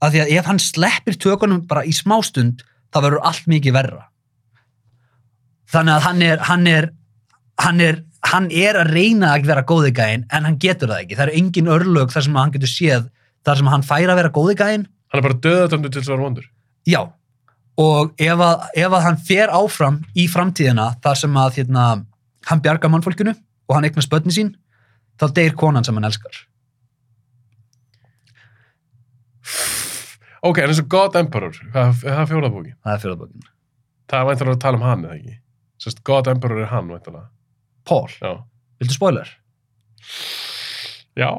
að 0.00 0.14
því 0.14 0.22
að 0.22 0.32
ef 0.38 0.48
hann 0.48 0.62
sleppir 0.62 1.18
tökunum 1.20 1.66
bara 1.68 1.84
í 1.84 1.92
smástund 1.94 2.64
þá 2.90 3.02
verður 3.04 3.26
allt 3.28 3.50
mikið 3.50 3.76
verra. 3.76 4.06
Þannig 5.70 5.96
að 5.96 6.06
hann 6.06 6.22
er 6.26 6.44
hann 6.48 6.66
er, 6.66 6.88
hann 7.60 7.84
er, 7.84 8.00
hann 8.26 8.48
er 8.50 8.80
að 8.80 8.94
reyna 8.96 9.34
að 9.36 9.50
vera 9.50 9.66
góði 9.66 9.92
gæinn 9.94 10.26
en 10.32 10.48
hann 10.48 10.58
getur 10.62 10.90
það 10.90 11.04
ekki, 11.04 11.18
það 11.18 11.28
er 11.28 11.36
engin 11.42 11.70
örlög 11.76 12.14
þar 12.14 12.26
sem 12.26 12.40
hann 12.40 12.54
getur 12.56 12.72
séð 12.72 13.06
þar 13.46 13.60
sem 13.60 13.70
hann 13.72 13.86
fær 13.86 14.10
að 14.10 14.20
vera 14.22 14.34
góði 14.34 14.56
gæinn. 14.58 14.88
Hann 15.10 15.20
er 15.20 15.26
bara 15.28 15.40
döðatömdu 15.44 15.90
til 15.90 16.00
þess 16.00 16.10
að 16.10 16.16
vera 16.16 16.26
vondur. 16.26 16.48
Já, 16.88 17.00
og 17.80 18.12
ef 18.20 18.42
að, 18.44 18.66
ef 18.82 18.96
að 18.96 19.04
hann 19.06 19.20
fer 19.28 19.52
áfram 19.54 20.00
í 20.18 20.26
framtíðina 20.30 20.90
þar 21.04 21.20
sem 21.22 21.38
að 21.40 21.60
hérna, 21.60 21.86
hann 22.48 22.64
bjarga 22.64 22.90
mannfólkinu 22.92 23.34
og 23.34 23.76
hann 23.76 23.86
eignast 23.88 24.10
börni 24.12 24.34
sín, 24.34 24.54
þá 25.20 25.26
deyr 25.36 25.54
konan 25.58 25.84
sem 25.86 25.96
hann 25.98 26.08
elskar. 26.08 26.40
Ok, 30.40 30.58
en 30.62 30.70
eins 30.72 30.80
og 30.80 30.88
God 30.92 31.18
Emperor, 31.20 31.56
það 31.74 32.04
er 32.08 32.28
fjórað 32.30 32.54
bóki? 32.54 32.72
Það 32.80 32.94
er 32.94 33.02
fjóðabókin. 33.04 33.48
Það 34.10 34.20
er 34.22 34.28
væntanlega 34.30 34.56
að 34.56 34.62
tala 34.64 34.78
um 34.80 34.84
hann, 34.86 35.02
eða 35.04 35.16
ekki? 35.18 35.34
Sérst, 35.80 36.02
God 36.08 36.30
Emperor 36.32 36.62
er 36.62 36.70
hann, 36.72 36.88
væntanlega. 36.88 37.28
Paul, 37.88 38.08
Já. 38.20 38.32
viltu 38.80 38.96
spoiler? 38.96 39.32
Já. 41.18 41.30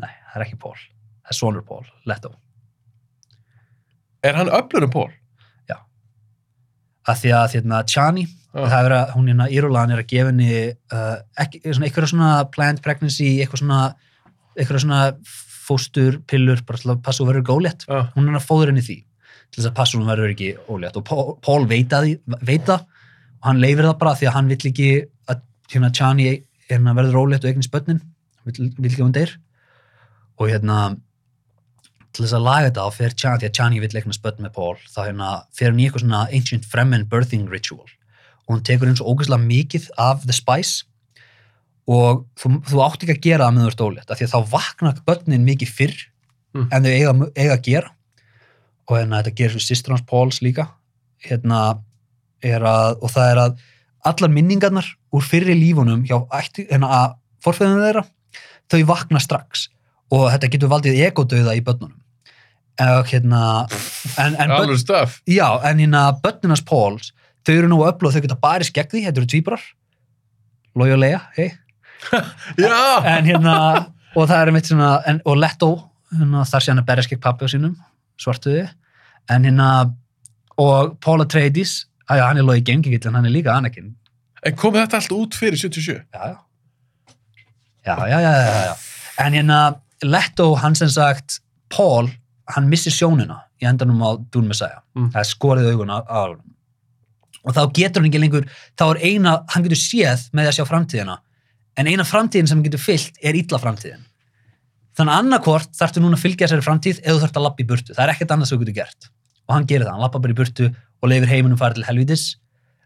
Nei, 0.00 0.12
það 0.30 0.38
er 0.40 0.46
ekki 0.46 0.60
Paul. 0.62 0.78
Það 1.20 1.34
er 1.34 1.38
sonur 1.40 1.66
Paul, 1.68 1.84
Leto. 2.08 2.32
Er 4.24 4.36
hann 4.40 4.52
öflur 4.52 4.86
en 4.88 4.92
Paul? 4.94 5.10
Að 7.08 7.22
því 7.22 7.30
að 7.32 7.54
hérna, 7.56 7.78
Chani, 7.88 8.26
Já. 8.50 8.64
það 8.66 8.86
er 8.88 8.94
að 8.96 9.12
hún 9.14 9.28
hérna 9.30 9.46
Írulan 9.54 9.92
er 9.94 10.00
að 10.02 10.08
gefa 10.10 10.30
henni 10.32 10.48
uh, 10.92 11.16
ekki, 11.38 11.60
svona, 11.68 11.86
eitthvað 11.86 12.08
svona 12.10 12.30
planned 12.54 12.80
pregnancy, 12.82 13.28
eitthvað 13.44 13.62
svona, 13.62 13.82
eitthvað 14.56 14.82
svona 14.84 15.02
fóstur, 15.70 16.16
pillur, 16.26 16.62
bara 16.66 16.80
til 16.82 16.90
að 16.90 17.02
passa 17.06 17.22
og 17.22 17.28
verður 17.30 17.44
gólétt. 17.46 17.84
Já. 17.86 18.08
hún 18.16 18.26
er 18.32 18.40
að 18.40 18.46
fóður 18.48 18.72
henni 18.72 18.82
því 18.82 18.96
til 19.50 19.60
þess 19.60 19.68
að 19.70 19.76
passa 19.76 19.98
hún 19.98 20.08
verður 20.10 20.32
ekki 20.34 20.48
ólétt 20.70 20.96
og 20.98 21.04
Paul, 21.06 21.36
Paul 21.42 21.64
veit, 21.70 21.92
að, 21.94 22.08
því- 22.08 22.40
veit 22.48 22.66
það 22.66 22.82
og 23.40 23.46
hann 23.48 23.60
leifir 23.62 23.86
það 23.86 23.96
bara 24.02 24.16
því 24.18 24.26
að 24.30 24.34
hann 24.36 24.50
vill 24.50 24.58
ekki 24.70 24.88
að 25.30 25.40
hérna 25.72 25.92
Chani 26.00 26.26
hérna, 26.70 26.94
verður 26.98 27.20
ólétt 27.22 27.46
og 27.46 27.50
eignist 27.50 27.70
börnin 27.74 28.02
vill, 28.46 28.68
vill 28.78 28.90
ekki 28.90 29.00
að 29.00 29.06
hún 29.08 29.14
deyr 29.16 29.32
og 30.40 30.50
hérna 30.52 30.76
til 32.10 32.24
þess 32.24 32.34
að 32.38 32.44
laga 32.46 32.68
þetta 32.68 32.84
og 32.90 32.94
fer 32.98 33.14
Chani, 33.14 33.40
því 33.42 33.48
að 33.50 33.56
Chani 33.58 33.80
vill 33.82 33.94
eignast 34.00 34.22
börn 34.24 34.42
með 34.46 34.54
Paul 34.58 34.76
þá 34.90 35.00
hérna 35.06 35.30
fer 35.54 35.70
hann 35.72 35.80
í 35.82 35.86
eitthvað 35.88 36.04
svona 36.06 36.22
ancient 36.38 36.66
Fremen 36.70 37.06
birthing 37.10 37.46
ritual 37.50 37.86
og 38.50 38.56
hún 38.56 38.64
tekur 38.66 38.90
eins 38.90 39.00
og 39.00 39.14
ógeðslega 39.14 39.46
mikið 39.46 39.90
af 40.02 40.26
the 40.26 40.34
spice. 40.34 40.82
Og 41.86 42.24
þú, 42.38 42.56
þú 42.66 42.80
átt 42.82 43.04
ekki 43.06 43.14
að 43.14 43.24
gera 43.24 43.46
það 43.46 43.54
með 43.56 43.62
þú 43.62 43.70
ert 43.70 43.84
ólétt 43.86 44.10
af 44.10 44.18
því 44.18 44.26
að 44.26 44.32
þá 44.34 44.50
vakna 44.50 44.94
börnin 45.06 45.46
mikið 45.46 45.76
fyrr 45.78 46.00
Mm. 46.54 46.66
en 46.74 46.82
þau 46.82 46.90
eiga, 46.90 47.12
eiga 47.38 47.56
að 47.56 47.66
gera. 47.66 47.92
Og 48.90 48.96
hérna 48.98 49.20
þetta 49.20 49.36
gerir 49.38 49.62
sýstur 49.62 49.94
hans 49.94 50.06
Pauls 50.06 50.40
líka. 50.42 50.66
Hérna 51.22 51.60
er 52.42 52.64
að, 52.66 52.96
og 53.04 53.12
það 53.14 53.30
er 53.30 53.40
að 53.44 53.60
allar 54.10 54.32
minningarnar 54.34 54.88
úr 55.14 55.26
fyrri 55.26 55.54
lífunum 55.54 56.02
hjá 56.08 56.16
hérna 56.56 56.90
að 56.96 57.14
forfæðunum 57.44 57.84
þeirra 57.84 58.04
þau 58.70 58.80
vakna 58.88 59.22
strax. 59.22 59.68
Og 60.10 60.26
þetta 60.32 60.50
getur 60.50 60.72
valdið 60.72 61.02
egodauða 61.06 61.54
í 61.54 61.62
börnunum. 61.62 61.98
Og 62.80 63.10
hérna 63.12 63.42
en, 64.18 64.34
en, 64.40 64.54
börn, 64.56 64.74
já, 65.28 65.46
en 65.68 65.82
hérna 65.84 66.04
börnunars 66.24 66.64
Pauls 66.66 67.12
þau 67.46 67.54
eru 67.56 67.68
nú 67.72 67.78
öflug 67.86 68.10
og 68.10 68.14
þau 68.16 68.22
geta 68.26 68.36
barist 68.42 68.74
gegn 68.76 68.90
því, 68.92 69.04
þetta 69.08 69.20
eru 69.22 69.30
tvíbrar 69.34 69.62
Lói 70.78 70.90
og 70.94 71.00
Leia, 71.02 71.20
hei 71.36 71.48
Já! 72.62 72.74
en 73.04 73.26
hérna, 73.28 73.54
og 74.16 74.28
það 74.30 74.42
er 74.46 74.52
mitt 74.56 74.68
svona 74.70 74.90
en, 75.10 75.18
og 75.28 75.36
Leto, 75.40 75.70
hérna, 76.14 76.44
þar 76.48 76.64
sé 76.64 76.72
hann 76.72 76.82
að 76.82 76.88
berjast 76.92 77.10
gegn 77.12 77.20
pappi 77.24 77.44
á 77.44 77.48
sínum, 77.52 77.74
svartuði 78.20 78.66
en 79.30 79.44
hérna, 79.48 79.66
og 80.60 80.94
Paul 81.04 81.20
Atreides, 81.24 81.86
að 82.10 82.20
já, 82.20 82.24
hann 82.30 82.40
er 82.40 82.46
logi 82.48 82.64
gengigill 82.66 83.08
en 83.10 83.18
hann 83.20 83.28
er 83.28 83.34
líka 83.34 83.56
Anakin 83.56 83.92
En 84.40 84.54
kom 84.56 84.72
þetta 84.72 84.96
allt 85.02 85.12
út 85.12 85.34
fyrir 85.36 85.58
77? 85.60 86.00
já, 86.16 86.30
já 87.84 87.96
já, 88.08 88.08
já, 88.08 88.20
já, 88.20 88.32
já, 88.46 88.64
já. 88.70 88.74
en 89.26 89.32
hérna 89.36 89.60
Leto, 90.02 90.54
hann 90.62 90.74
sem 90.74 90.88
sagt 90.88 91.40
Paul, 91.68 92.08
hann 92.54 92.68
missir 92.72 92.92
sjónina 92.94 93.42
í 93.60 93.66
endanum 93.68 94.00
á 94.00 94.10
Dune 94.32 94.48
Messiah 94.48 94.80
Mm. 94.96 95.10
það 95.14 95.20
er 95.20 95.28
skorið 95.28 95.68
augun 95.70 95.92
á 95.92 95.98
á 96.08 96.22
og 97.44 97.56
þá 97.56 97.62
getur 97.76 98.02
hann 98.02 98.10
ekki 98.10 98.22
lengur 98.22 98.46
þá 98.78 98.84
er 98.88 99.00
eina, 99.06 99.34
hann 99.52 99.64
getur 99.66 99.80
séð 99.80 100.26
með 100.36 100.50
að 100.50 100.58
sjá 100.58 100.66
framtíðina. 100.68 101.16
En 101.78 101.88
eina 101.88 102.04
framtíðin 102.04 102.50
sem 102.50 102.58
hann 102.58 102.66
getur 102.66 102.82
fyllt 102.82 103.20
er 103.22 103.38
illa 103.38 103.60
framtíðin. 103.62 104.04
Þannig 104.98 105.14
að 105.14 105.24
annarkvort 105.24 105.74
þarftu 105.78 106.02
núna 106.02 106.18
að 106.18 106.24
fylgja 106.26 106.46
þessari 106.46 106.66
framtíð 106.66 107.00
eða 107.00 107.16
þú 107.16 107.24
þarft 107.24 107.40
að 107.40 107.46
lappa 107.46 107.62
í 107.62 107.68
burtu, 107.70 107.94
það 107.94 108.04
er 108.04 108.12
ekkert 108.14 108.34
annað 108.34 108.50
sem 108.50 108.58
þú 108.58 108.64
getur 108.64 108.78
gert. 108.80 109.10
Og 109.48 109.54
hann 109.54 109.66
gerir 109.70 109.86
það, 109.86 109.94
hann 109.96 110.04
lappa 110.04 110.20
bara 110.20 110.34
í 110.34 110.38
burtu 110.40 110.68
og 110.70 111.12
leifir 111.12 111.30
heiminum 111.30 111.60
fara 111.60 111.78
til 111.78 111.86
helvitis 111.86 112.26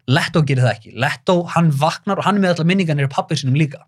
Leto 0.05 0.43
gerir 0.45 0.67
það 0.67 0.75
ekki, 0.75 0.93
Leto 1.01 1.37
hann 1.55 1.71
vaknar 1.81 2.21
og 2.21 2.27
hann 2.27 2.37
er 2.37 2.45
með 2.45 2.55
allar 2.55 2.69
minningarnir 2.69 3.09
í 3.09 3.13
pappir 3.13 3.41
sínum 3.41 3.57
líka. 3.57 3.81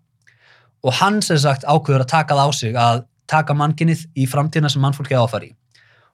Og 0.85 0.95
hann 0.97 1.21
sem 1.25 1.37
sagt 1.41 1.65
ákveður 1.67 2.05
að 2.05 2.13
taka 2.13 2.37
það 2.37 2.49
á 2.49 2.51
sig 2.57 2.79
að 2.81 3.03
taka 3.29 3.53
mannkinnið 3.57 4.05
í 4.17 4.25
framtíðina 4.29 4.71
sem 4.71 4.81
mannfólki 4.81 5.13
á 5.13 5.21
að 5.21 5.31
fara 5.35 5.49
í. 5.49 5.51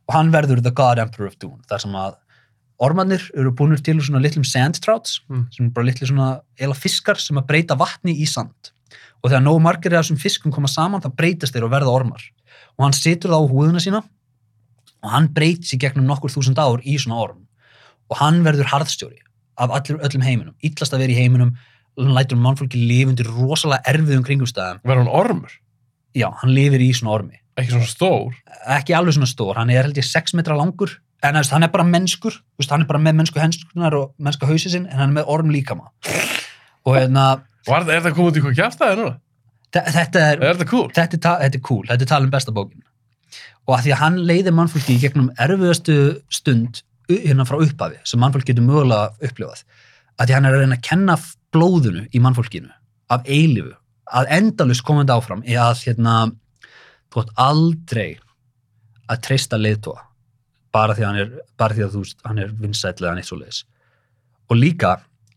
Og 0.10 0.16
hann 0.18 0.34
verður 0.34 0.60
the 0.64 0.74
God 0.76 1.00
Emperor 1.00 1.32
of 1.32 1.38
Dune 1.40 1.62
þar 1.72 1.84
sem 1.86 1.96
að 1.96 2.18
ormarnir 2.84 3.24
eru 3.38 3.52
búinir 3.56 3.82
til 3.84 3.98
svona 4.04 4.22
litlum 4.24 4.46
sand 4.46 4.80
trouts 4.84 5.20
Mm. 5.30 5.48
sem 5.54 5.66
eru 5.66 5.74
bara 5.74 5.86
litli 5.88 6.08
svona 6.08 6.42
eila 6.60 6.76
fiskar 6.76 7.20
sem 7.20 7.38
að 7.38 7.48
breyta 7.48 7.78
vatni 7.80 8.16
í 8.20 8.28
sand. 8.28 8.72
Og 9.24 9.32
þegar 9.32 9.44
nógu 9.46 9.62
margir 9.64 9.94
af 9.96 10.04
þessum 10.06 10.20
fiskum 10.20 10.52
koma 10.52 10.68
saman 10.68 11.02
þá 11.02 11.10
breytast 11.16 11.54
þeir 11.56 11.64
og 11.68 11.72
verða 11.72 11.94
ormar. 11.94 12.22
Og 12.78 12.84
hann 12.86 12.94
situr 12.98 13.32
það 13.32 13.44
á 13.46 13.52
húðuna 13.52 13.80
sína 13.84 14.02
og 15.04 15.10
hann 15.12 15.28
breytis 15.34 15.74
í 15.76 15.80
gegnum 15.80 16.06
nokkur 16.08 16.32
þúsund 16.32 16.60
ár 16.60 16.82
í 16.84 16.98
svona 17.00 17.20
orm. 17.24 17.46
Og 18.12 18.18
hann 18.20 18.44
verður 18.44 18.68
harðstjóri 18.72 19.20
af 19.58 19.70
allur, 19.70 20.00
öllum 20.04 20.24
heiminum, 20.26 20.56
illast 20.64 20.94
að 20.94 21.04
vera 21.06 21.14
í 21.14 21.20
heiminum 21.22 21.54
hann 21.98 22.14
lætur 22.16 22.38
mannfólki 22.42 22.80
lifa 22.88 23.12
undir 23.14 23.28
rosalega 23.30 23.84
erfiðum 23.92 24.24
kringumstæðum. 24.26 24.82
Verður 24.84 25.04
hann 25.06 25.14
ormur? 25.14 25.52
já, 26.16 26.28
hann 26.42 26.52
lifir 26.54 26.82
í 26.82 26.92
svona 26.94 27.16
ormi. 27.20 27.40
Ekki 27.58 27.72
svona 27.74 27.88
stór? 27.90 28.34
ekki 28.68 28.94
alveg 28.98 29.14
svona 29.16 29.30
stór, 29.30 29.56
hann 29.58 29.70
er 29.70 29.84
held 29.88 29.98
ég 29.98 30.06
6 30.06 30.34
metra 30.38 30.56
langur 30.58 30.90
en 31.24 31.38
veist, 31.40 31.52
hann 31.56 31.64
er 31.64 31.72
bara 31.74 31.86
mennskur 31.88 32.36
veist, 32.60 32.72
hann 32.74 32.84
er 32.84 32.90
bara 32.90 33.00
með 33.02 33.18
mennsku 33.22 33.40
henskunar 33.42 33.96
og 33.98 34.14
mennska 34.20 34.48
hausi 34.50 34.70
sinn 34.74 34.88
en 34.90 34.98
hann 35.00 35.12
er 35.14 35.18
með 35.22 35.30
orm 35.36 35.52
líkama 35.54 35.90
og 36.86 36.96
hérna, 36.98 37.28
Var, 37.68 37.86
er 37.96 38.02
það 38.04 38.16
komið 38.18 38.40
í 38.40 38.44
hvað 38.44 38.58
kjæftæði 38.60 38.98
núna? 39.00 39.14
þe- 39.74 39.86
þetta 39.96 40.24
er 40.32 40.42
Er 40.44 40.58
þetta 40.58 40.70
cool? 40.74 40.90
þetta 40.94 41.18
er, 41.18 41.22
ta- 41.24 41.38
þetta 41.40 41.60
er 41.60 41.64
cool, 41.70 41.86
þetta 41.88 42.04
er 42.08 42.12
talum 42.12 42.34
besta 42.34 42.52
bókin 42.56 42.84
og 43.64 43.78
að 43.78 43.86
því 43.86 43.94
að 43.96 44.02
hann 44.04 44.18
leiðir 44.28 44.54
mannfólki 44.58 44.98
í 44.98 45.00
gegnum 45.06 45.30
erfiðastu 45.40 45.96
stund 46.30 46.82
hérna 47.10 47.46
frá 47.48 47.58
upphafi 47.64 48.02
sem 48.08 48.20
mannfólk 48.20 48.46
getur 48.50 48.66
mögulega 48.68 49.14
upplifað 49.24 49.64
að 50.20 50.28
því 50.30 50.36
hann 50.36 50.46
er 50.50 50.58
að 50.58 50.64
reyna 50.66 50.76
að 50.80 50.86
kenna 50.90 51.16
blóðinu 51.56 52.04
í 52.12 52.20
mannfólkinu 52.24 52.70
af 53.16 53.24
eilifu 53.32 53.72
að 54.14 54.28
endalust 54.36 54.84
komandi 54.86 55.14
áfram 55.16 55.42
er 55.48 55.62
að 55.64 55.80
hérna, 55.88 56.14
þú 57.14 57.24
átt 57.24 57.32
aldrei 57.40 58.10
að 59.08 59.22
treysta 59.26 59.58
leiðtóa 59.60 60.04
bara 60.74 60.96
því 60.98 61.04
að 61.06 61.10
hann 61.12 61.22
er, 61.24 61.34
bara 61.60 61.78
því 61.78 61.86
að 61.86 61.96
þú 61.96 62.02
veist, 62.04 62.18
hann 62.28 62.42
er 62.44 62.54
vinsæll 62.60 62.96
eða 62.98 63.16
neitt 63.18 63.30
svo 63.30 63.38
leiðis 63.40 63.64
og 64.52 64.58
líka 64.60 64.96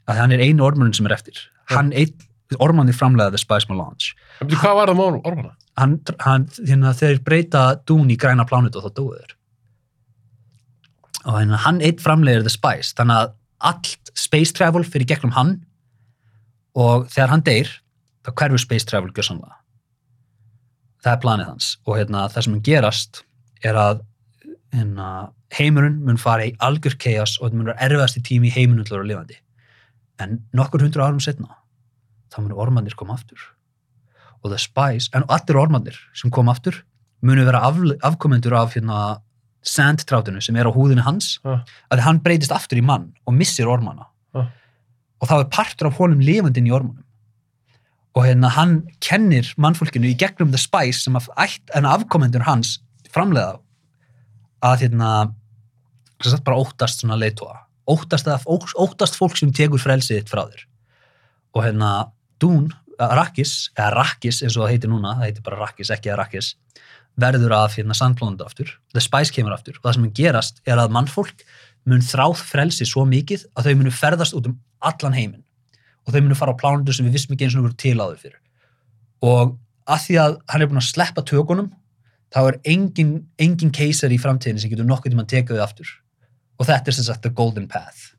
að 0.09 0.21
hann 0.23 0.33
er 0.35 0.43
einu 0.45 0.65
ormurinn 0.67 0.95
sem 0.97 1.07
er 1.09 1.15
eftir. 1.17 1.39
Hann 1.71 1.93
einn, 1.97 2.15
ormanir 2.63 2.95
framlega 2.95 3.33
The 3.35 3.41
Spice 3.43 3.67
Melange 3.71 4.13
En 4.41 4.47
byrju, 4.47 4.61
hvað 4.63 4.77
var 4.79 4.91
það 4.93 4.99
með 5.01 5.17
ormana? 5.31 5.55
hann, 5.77 5.97
hann 6.23 6.45
hérna, 6.61 6.93
þeir 6.97 7.19
breyta 7.27 7.63
dún 7.89 8.11
í 8.13 8.17
græna 8.21 8.47
plánutu 8.49 8.79
og 8.81 8.87
þá 8.87 9.01
þeir. 9.03 9.33
Og 11.27 11.39
hérna, 11.41 11.59
hann 11.65 11.81
eitt 11.85 12.03
framlegir 12.05 12.45
The 12.47 12.53
Spice 12.55 12.95
þannig 12.99 13.19
að 13.25 13.35
allt 13.71 14.13
space 14.15 14.55
travel 14.55 14.85
fyrir 14.87 15.09
gegnum 15.11 15.35
hann. 15.35 15.57
Og 16.77 17.09
þegar 17.11 17.33
hann 17.33 17.45
deyr 17.47 17.71
þá 18.27 18.33
hverfur 18.37 18.63
space 18.63 18.87
travel 18.89 19.11
gjörsamlega. 19.17 19.57
Það 21.03 21.13
er 21.15 21.23
planið 21.23 21.51
hans. 21.51 21.71
Og 21.87 21.99
hérna, 21.99 22.27
það 22.31 22.47
sem 22.47 22.55
mun 22.55 22.65
gerast 22.67 23.23
er 23.65 23.79
að 23.81 24.05
heimurinn 25.57 26.01
mun 26.07 26.19
fara 26.21 26.47
í 26.49 26.55
algjör 26.65 26.97
chaos 27.01 27.37
og 27.41 27.49
þetta 27.49 27.57
mun 27.61 27.69
vera 27.71 27.85
erfiðasti 27.87 28.23
tími 28.27 28.51
í 28.51 28.55
heiminum 28.57 28.85
til 28.87 28.97
að 28.97 29.01
vera 29.03 29.11
lifandi 29.13 29.39
en 30.23 30.39
nokkur 30.57 30.83
hundru 30.85 31.05
árum 31.05 31.21
setna 31.23 31.57
þá 32.33 32.41
mun 32.43 32.57
ormandir 32.57 32.97
koma 32.99 33.15
aftur 33.17 33.39
og 34.45 34.51
The 34.53 34.59
Spice, 34.61 35.09
en 35.17 35.25
allir 35.33 35.57
ormandir 35.59 35.97
sem 36.15 36.31
kom 36.31 36.49
aftur 36.53 36.83
munu 37.25 37.45
vera 37.47 37.63
af, 37.67 37.79
afkomendur 38.05 38.55
af 38.55 38.75
hérna, 38.77 39.21
sandtrátinu 39.67 40.43
sem 40.45 40.57
er 40.57 40.69
á 40.69 40.73
húðinu 40.77 41.03
hans 41.03 41.39
Ah. 41.45 41.65
að 41.91 42.05
hann 42.07 42.21
breytist 42.23 42.53
aftur 42.53 42.79
í 42.79 42.85
mann 42.85 43.13
og 43.27 43.35
missir 43.35 43.67
ormana 43.67 44.07
Ah. 44.35 44.47
og 45.21 45.29
þá 45.29 45.41
er 45.41 45.51
partur 45.51 45.87
af 45.89 45.97
honum 45.99 46.21
lifandinn 46.21 46.69
í 46.69 46.73
ormanum 46.73 47.03
og 48.15 48.25
hérna 48.25 48.49
hann 48.51 48.89
kennir 49.01 49.55
mannfólkinu 49.59 50.09
í 50.13 50.17
gegnum 50.17 50.51
The 50.53 50.59
Spice 50.59 51.01
sem 51.05 51.15
að 51.17 51.29
afkomendur 51.37 52.43
hans 52.47 52.79
framleiða 53.11 53.59
að 54.65 54.87
hérna 54.87 55.11
sem 56.23 56.33
sagt 56.33 56.45
bara 56.47 56.57
óttast 56.63 57.03
svona 57.03 57.19
leitóa 57.21 57.63
óttast, 57.87 58.27
að, 58.27 58.43
ó- 58.51 58.77
óttast 58.83 59.15
fólk 59.15 59.37
sem 59.39 59.53
tekur 59.55 59.79
frelsið 59.79 60.19
þitt 60.19 60.31
frá 60.33 60.41
þér. 60.49 60.63
Og 61.55 61.63
hérna 61.63 61.91
Dún, 62.43 62.73
Rakkis, 62.99 63.71
eða 63.77 63.93
Rakkis 63.95 64.41
eins 64.43 64.57
og 64.57 64.65
það 64.65 64.73
heitir 64.73 64.91
núna, 64.91 65.13
það 65.21 65.29
heitir 65.29 65.45
bara 65.47 65.61
Rakkis, 65.61 65.93
ekki 65.95 66.11
að 66.11 66.19
Rakkis 66.23 66.49
verður 67.17 67.55
af 67.57 67.77
hérna 67.79 67.95
sandplónandi 67.97 68.45
aftur 68.45 68.73
The 68.93 69.01
Spice 69.05 69.33
kemur 69.33 69.55
aftur. 69.55 69.79
Og 69.79 69.87
það 69.87 69.95
sem 70.01 70.09
gerast 70.19 70.59
er 70.67 70.81
að 70.83 70.91
mannfólk 70.97 71.45
mun 71.87 72.03
þráð 72.03 72.43
frelsi 72.49 72.89
svo 72.89 73.05
mikið 73.09 73.47
að 73.55 73.69
þau 73.71 73.77
munu 73.79 73.93
ferðast 73.95 74.35
út 74.37 74.51
um 74.51 74.59
allan 74.85 75.15
heiminn. 75.17 75.45
Og 76.09 76.13
þau 76.17 76.21
munu 76.27 76.37
fara 76.39 76.53
á 76.53 76.61
plánundur 76.61 76.97
sem 76.97 77.07
við 77.07 77.17
vissum 77.21 77.37
ekki 77.37 77.47
eins 77.47 77.57
og 77.57 77.69
voru 77.69 77.79
til 77.79 77.97
áður 78.03 78.19
fyrir 78.25 78.41
og 79.27 79.55
að 79.89 80.03
því 80.05 80.17
að 80.21 80.35
hann 80.53 80.63
er 80.63 80.69
búin 80.69 80.81
að 80.83 80.89
sleppa 80.91 81.23
tökunum 81.25 81.71
þá 82.35 82.41
er 82.43 82.59
engin, 82.73 83.15
engin 83.39 83.73
keisar 83.75 84.13
í 84.13 84.19
framtíðin 84.21 84.61
sem 84.63 84.73
getur 84.73 84.89
nokkuð 84.89 85.15
tíma 85.15 85.25
að 85.27 85.33
teka 85.35 85.57
þau 85.57 85.65
aftur. 85.67 85.93
Og 86.57 86.69
þetta 86.69 86.91
er 86.91 86.97
sem 86.97 87.07
sagt 87.07 87.25
the 87.27 87.33
golden 87.33 87.69
path. 87.71 88.13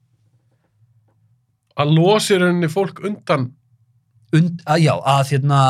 Að 1.78 1.94
losi 1.98 2.38
rauninni 2.38 2.70
fólk 2.72 3.02
undan. 3.06 3.52
Und, 4.36 4.64
að, 4.68 4.82
já, 4.84 4.94
að 5.08 5.34
hérna 5.34 5.62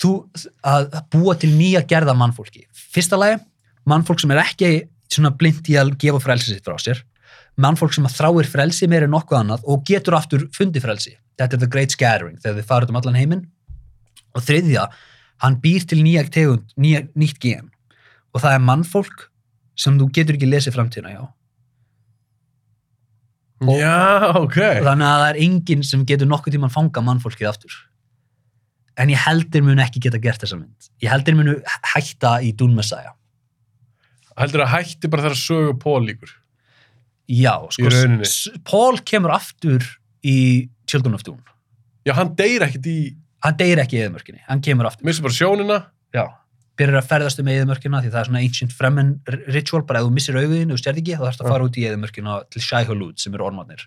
þú, 0.00 0.12
að 0.66 0.98
búa 1.12 1.36
til 1.38 1.52
nýja 1.54 1.84
gerða 1.88 2.14
mannfólki. 2.18 2.66
Fyrsta 2.72 3.18
lagi 3.20 3.40
mannfólk 3.88 4.20
sem 4.22 4.32
er 4.34 4.42
ekki 4.44 4.72
svona 5.12 5.32
blind 5.36 5.68
í 5.70 5.78
að 5.78 5.96
gefa 6.00 6.20
frelsi 6.22 6.52
sitt 6.52 6.66
frá 6.66 6.78
sér. 6.80 7.02
Mannfólk 7.60 7.94
sem 7.94 8.06
að 8.08 8.16
þráir 8.16 8.48
frelsi 8.48 8.88
meira 8.88 9.08
en 9.08 9.12
nokkuð 9.12 9.40
annað 9.42 9.66
og 9.68 9.82
getur 9.88 10.16
aftur 10.16 10.46
fundi 10.56 10.80
frelsi. 10.80 11.16
Þetta 11.40 11.58
er 11.58 11.62
the 11.64 11.68
great 11.68 11.92
scattering, 11.92 12.38
þegar 12.40 12.60
þið 12.60 12.68
farið 12.68 12.92
um 12.92 13.00
allan 13.00 13.18
heiminn. 13.18 13.42
Og 14.32 14.44
þriðja 14.46 14.86
hann 15.42 15.58
býr 15.62 15.84
til 15.88 16.02
nýja 16.04 16.24
tegund, 16.30 16.72
nýja, 16.78 17.04
nýtt 17.18 17.38
gen. 17.42 17.70
Og 18.32 18.40
það 18.42 18.56
er 18.56 18.66
mannfólk 18.66 19.28
sem 19.76 19.96
þú 19.98 20.08
getur 20.14 20.36
ekki 20.38 20.48
lesið 20.50 20.76
framtíðina 20.76 21.14
hjá. 21.14 21.22
Og- 23.62 23.78
Já, 23.78 24.34
ok. 24.42 24.56
þannig 24.82 25.06
að 25.06 25.18
það 25.22 25.28
er 25.30 25.40
enginn 25.44 25.82
sem 25.86 26.04
getur 26.06 26.26
nokkuð 26.26 26.54
tímann 26.56 26.72
fanga 26.74 27.02
mannfólkið 27.02 27.48
aftur. 27.50 27.74
En 28.98 29.08
ég 29.08 29.16
heldur 29.22 29.62
mun 29.64 29.78
ekki 29.80 30.00
geta 30.02 30.18
gert 30.20 30.42
þessa 30.42 30.58
mynd. 30.58 30.88
Ég 31.00 31.08
heldur 31.12 31.36
munu 31.38 31.54
hætta 31.94 32.40
í 32.42 32.50
Dune 32.54 32.74
Messiah. 32.76 33.14
Heldur 34.36 34.64
að 34.66 34.72
hætti 34.74 35.08
bara 35.12 35.22
þegar 35.28 35.38
sögu 35.38 35.78
Pól 35.78 36.02
líkur 36.08 36.30
já, 37.32 37.54
sko, 37.70 38.58
Paul 38.64 38.98
kemur 38.98 39.30
aftur 39.32 39.80
í 40.24 40.68
Children 40.86 41.14
of 41.14 41.22
Dune. 41.22 41.40
Já, 42.04 42.12
hann 42.18 42.34
deyr 42.36 42.64
ekkit 42.66 42.86
í 42.90 42.96
hann 43.42 43.58
deyr 43.58 43.82
ekki 43.82 43.98
í 43.98 44.04
eðumörkinni, 44.04 44.44
hann 44.46 44.62
kemur 44.64 44.88
aftur. 44.88 45.06
Missir 45.08 45.26
bara 45.26 45.36
sjónina. 45.36 45.78
Já, 46.14 46.24
byrjar 46.78 47.02
að 47.02 47.08
ferðast 47.10 47.40
um 47.42 47.50
eðumörkina 47.52 48.00
því 48.02 48.12
það 48.12 48.20
er 48.20 48.28
svona 48.28 48.42
ancient 48.42 48.74
fremen 48.76 49.10
ritual 49.52 49.82
bara 49.88 50.00
ef 50.00 50.08
þú 50.08 50.14
missir 50.16 50.38
auðin 50.38 50.72
og 50.72 50.80
stjærð 50.80 51.02
ekki 51.02 51.16
þá 51.18 51.24
þarfst 51.26 51.42
að 51.44 51.52
fara 51.52 51.66
út 51.66 51.78
í 51.78 51.86
eðumörkina 51.88 52.36
til 52.52 52.62
Shai 52.64 52.82
Hulud 52.88 53.20
sem 53.20 53.34
eru 53.36 53.46
ormarnir. 53.48 53.84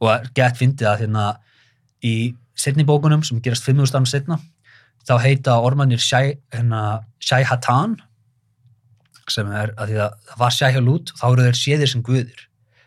Og 0.00 0.28
gett 0.36 0.58
fyndið 0.58 0.88
að 0.88 1.02
hérna 1.04 1.26
í 2.06 2.14
setni 2.58 2.86
bókunum 2.88 3.24
sem 3.26 3.42
gerast 3.44 3.66
5.000 3.68 3.98
árum 3.98 4.08
setna 4.08 4.38
þá 5.08 5.14
heita 5.24 5.58
ormarnir 5.64 6.02
hérna, 6.02 6.82
Shai 7.20 7.42
Hatan 7.44 7.98
sem 9.28 9.48
er 9.52 9.74
að 9.76 9.90
því 9.90 9.98
að 10.06 10.14
það 10.30 10.42
var 10.42 10.54
Shai 10.56 10.70
Hulud 10.78 11.12
þá 11.18 11.26
eru 11.28 11.48
þeir 11.48 11.58
séðir 11.60 11.92
sem 11.92 12.04
guðir. 12.04 12.44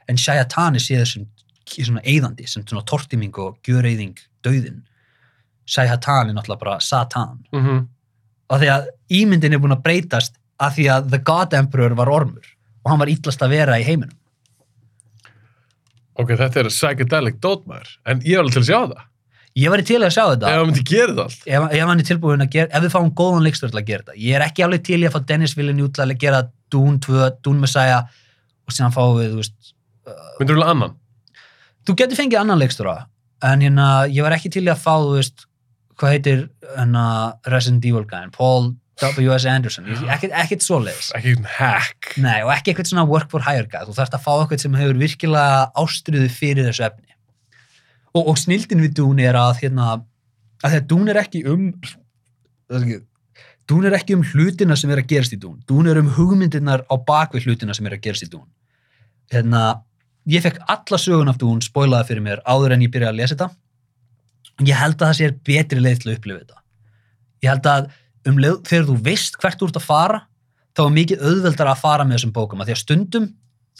En 0.10 0.18
Shai 0.18 0.40
Hatan 0.40 0.80
er 0.80 0.84
séðir 0.84 1.10
sem 1.12 1.28
svona 1.72 2.02
eyðandi, 2.04 2.48
sem 2.50 2.66
tortiming 2.66 3.38
og 3.40 3.60
gjöreyðing 3.64 4.18
döðin 4.44 4.82
Shai 5.72 5.88
Hatan 5.88 6.32
er 6.32 6.36
náttúrulega 6.36 6.64
bara 6.66 6.80
Satan. 6.84 7.44
Mm 7.52 7.66
-hmm. 7.66 7.84
og 8.50 8.60
því 8.60 8.72
að 8.76 8.88
ímyndin 9.10 9.54
er 9.54 9.60
búin 9.60 9.78
að 9.78 9.84
breytast 9.84 10.34
að 10.60 10.74
því 10.76 10.88
að 10.96 11.10
The 11.12 11.20
God 11.30 11.54
Emperor 11.54 11.96
var 11.96 12.10
ormur 12.10 12.48
og 12.84 12.90
hann 12.92 13.00
var 13.00 13.10
illast 13.10 13.42
að 13.42 13.50
vera 13.50 13.80
í 13.80 13.84
heiminum. 13.84 14.18
Ok, 16.20 16.36
þetta 16.38 16.60
er 16.60 16.70
psychedelic 16.70 17.40
dótmaður 17.40 17.98
En 18.06 18.22
ég 18.22 18.36
er 18.36 18.40
alveg 18.40 18.54
til 18.54 18.62
að 18.62 18.68
sjá 18.68 18.80
það. 18.88 19.02
Ég 19.56 19.70
var 19.70 19.82
í 19.82 19.84
til 19.84 20.00
að 20.00 20.14
sjá 20.16 20.24
þetta. 20.30 20.48
Ef 20.48 20.58
hann 20.58 20.70
myndi 20.70 20.84
gera 20.88 21.14
það 21.14 21.24
allt. 21.24 21.42
Ef, 21.46 21.64
ef 21.76 21.88
hann 21.88 22.00
er 22.00 22.08
tilbúin 22.08 22.44
að 22.46 22.52
gera, 22.54 22.70
ef 22.72 22.84
við 22.84 22.94
fáum 22.94 23.12
góðan 23.20 23.44
leikstur 23.44 23.72
til 23.72 23.80
að 23.82 23.90
gera 23.90 24.04
þetta, 24.06 24.20
ég 24.24 24.38
er 24.38 24.46
ekki 24.46 24.64
alveg 24.64 24.84
til 24.88 25.00
að 25.02 25.12
fá 25.16 25.20
Dennis 25.28 25.56
Villeneuve 25.58 25.92
til 25.98 26.06
að 26.06 26.14
gera 26.22 26.42
Dune 26.72 27.00
2, 27.04 27.30
Dune 27.44 27.60
Messiah 27.60 28.06
og 28.68 28.76
síðan 28.76 28.96
fáum 28.96 29.18
við, 29.20 29.34
þú 29.34 29.42
veist, 29.42 29.74
Myndur 30.40 30.56
þú 30.56 30.60
vilja 30.60 30.70
annan? 30.72 30.96
þú 31.88 31.96
getur 32.00 32.20
fengið 32.22 32.42
annan 32.42 32.62
leikstura 32.62 32.96
en 33.44 33.66
hérna, 33.66 33.88
ég 34.08 34.24
var 34.24 34.38
ekki 34.38 34.54
til 34.54 34.64
að 34.70 34.80
fá, 34.80 34.94
þú 35.02 35.18
veist, 35.18 35.46
hvað 36.02 36.14
heitir 36.16 36.40
hérna 36.76 37.04
Resident 37.54 37.86
Evil 37.86 38.08
gæðin, 38.10 38.32
Paul 38.36 38.72
W.S. 39.02 39.46
Anderson, 39.50 39.88
Ég- 39.90 40.02
ekkert, 40.14 40.34
ekkert 40.44 40.62
svoleiðis 40.66 41.08
Ekki 41.18 41.32
einhvern 41.32 41.48
hack 41.56 42.12
Nei, 42.22 42.42
og 42.46 42.52
ekki 42.54 42.70
eitthvað 42.74 42.90
svona 42.92 43.06
work 43.10 43.32
for 43.32 43.42
hire 43.48 43.66
guy. 43.72 43.82
Þú 43.88 43.96
þarfst 43.98 44.18
að 44.18 44.22
fá 44.26 44.32
eitthvað 44.36 44.62
sem 44.66 44.76
hefur 44.78 45.00
virkilega 45.00 45.72
ástriðu 45.82 46.28
fyrir 46.30 46.68
þessu 46.70 46.84
efni. 46.90 47.08
Og, 48.14 48.28
og 48.34 48.38
snildin 48.38 48.84
við 48.84 48.94
Dune 49.00 49.24
er 49.26 49.38
að, 49.40 49.62
hérna, 49.64 49.88
að 50.62 50.76
þetta 50.76 50.88
Dune 50.92 51.14
er 51.16 51.22
ekki 51.24 51.42
um 51.50 51.70
það 51.82 52.76
er 52.78 52.86
ekki- 52.86 53.02
er 53.88 53.96
um 54.18 54.24
hlutina 54.34 54.76
sem 54.78 54.92
er 54.92 55.02
að 55.02 55.08
gerast 55.14 55.34
í 55.34 55.40
Dune. 55.40 55.62
Dune 55.70 55.90
er 55.94 55.98
um 56.02 56.10
hugmyndirnar 56.18 56.84
á 56.92 56.96
bakvið 57.08 57.46
hlutina 57.48 57.74
sem 57.78 57.88
er 57.88 57.96
að 57.98 58.02
gerast 58.06 58.28
í 58.28 58.30
Dune. 58.30 58.50
Hérna, 59.32 59.82
ég 60.28 60.44
fekk 60.44 60.60
alla 60.68 60.98
sögun 61.00 61.30
af 61.32 61.38
Dune 61.42 61.62
spoilaði 61.66 62.12
fyrir 62.12 62.22
mér 62.26 62.42
áður 62.46 62.74
en 62.76 62.82
ég 62.86 62.92
byrjaði 62.94 63.14
að 63.16 63.22
lesa 63.24 63.36
þetta. 63.36 63.50
Ég 64.62 64.78
held 64.78 65.00
að 65.00 65.08
það 65.08 65.18
sé 65.18 65.30
betri 65.48 65.82
leið 65.82 66.02
til 66.02 66.10
að 66.12 66.18
upplifa 66.18 66.42
þetta. 66.42 66.60
Ég 67.42 67.50
held 67.50 67.70
að 67.72 67.88
um 68.30 68.42
leið, 68.42 68.58
þegar 68.70 68.88
þú 68.90 68.98
veist 69.08 69.38
hvert 69.42 69.60
þú 69.60 69.70
ert 69.70 69.80
að 69.80 69.88
fara 69.88 70.20
þá 70.78 70.82
er 70.86 70.96
mikið 70.98 71.24
auðveldar 71.28 71.72
að 71.72 71.82
fara 71.82 72.06
með 72.06 72.20
þessum 72.20 72.34
bókum. 72.36 72.62
Að 72.62 72.70
því 72.70 72.76
að 72.76 72.82
stundum 72.84 73.28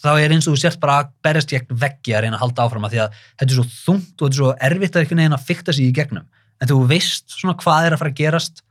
þá 0.02 0.12
er 0.16 0.34
eins 0.34 0.48
og 0.50 0.56
þú 0.56 0.62
sért 0.64 0.82
bara 0.82 0.98
að 1.04 1.12
berjast 1.26 1.54
gegn 1.54 1.82
veggi 1.84 2.16
að 2.16 2.26
reyna 2.26 2.40
að 2.40 2.46
halda 2.46 2.66
áfram 2.66 2.88
að 2.88 2.96
því 2.96 3.02
að 3.04 3.20
þetta 3.22 3.48
er 3.48 3.58
svo 3.60 3.66
þungt 3.76 4.12
og 4.16 4.24
þetta 4.24 4.32
er 4.32 4.40
svo 4.40 4.54
erfitt 4.70 4.96
að 4.96 5.04
einhvern 5.04 5.22
veginn 5.22 5.38
að 5.38 5.46
fykta 5.52 5.76
sig 5.78 5.90
í 5.90 5.96
gegnum. 6.00 6.26
En 6.62 6.72
þú 6.72 6.80
veist 6.90 7.36
svona 7.36 7.58
hvað 7.62 7.88
er 7.88 7.96
að 7.96 8.02
fara 8.02 8.14
að 8.14 8.22
gerast 8.22 8.64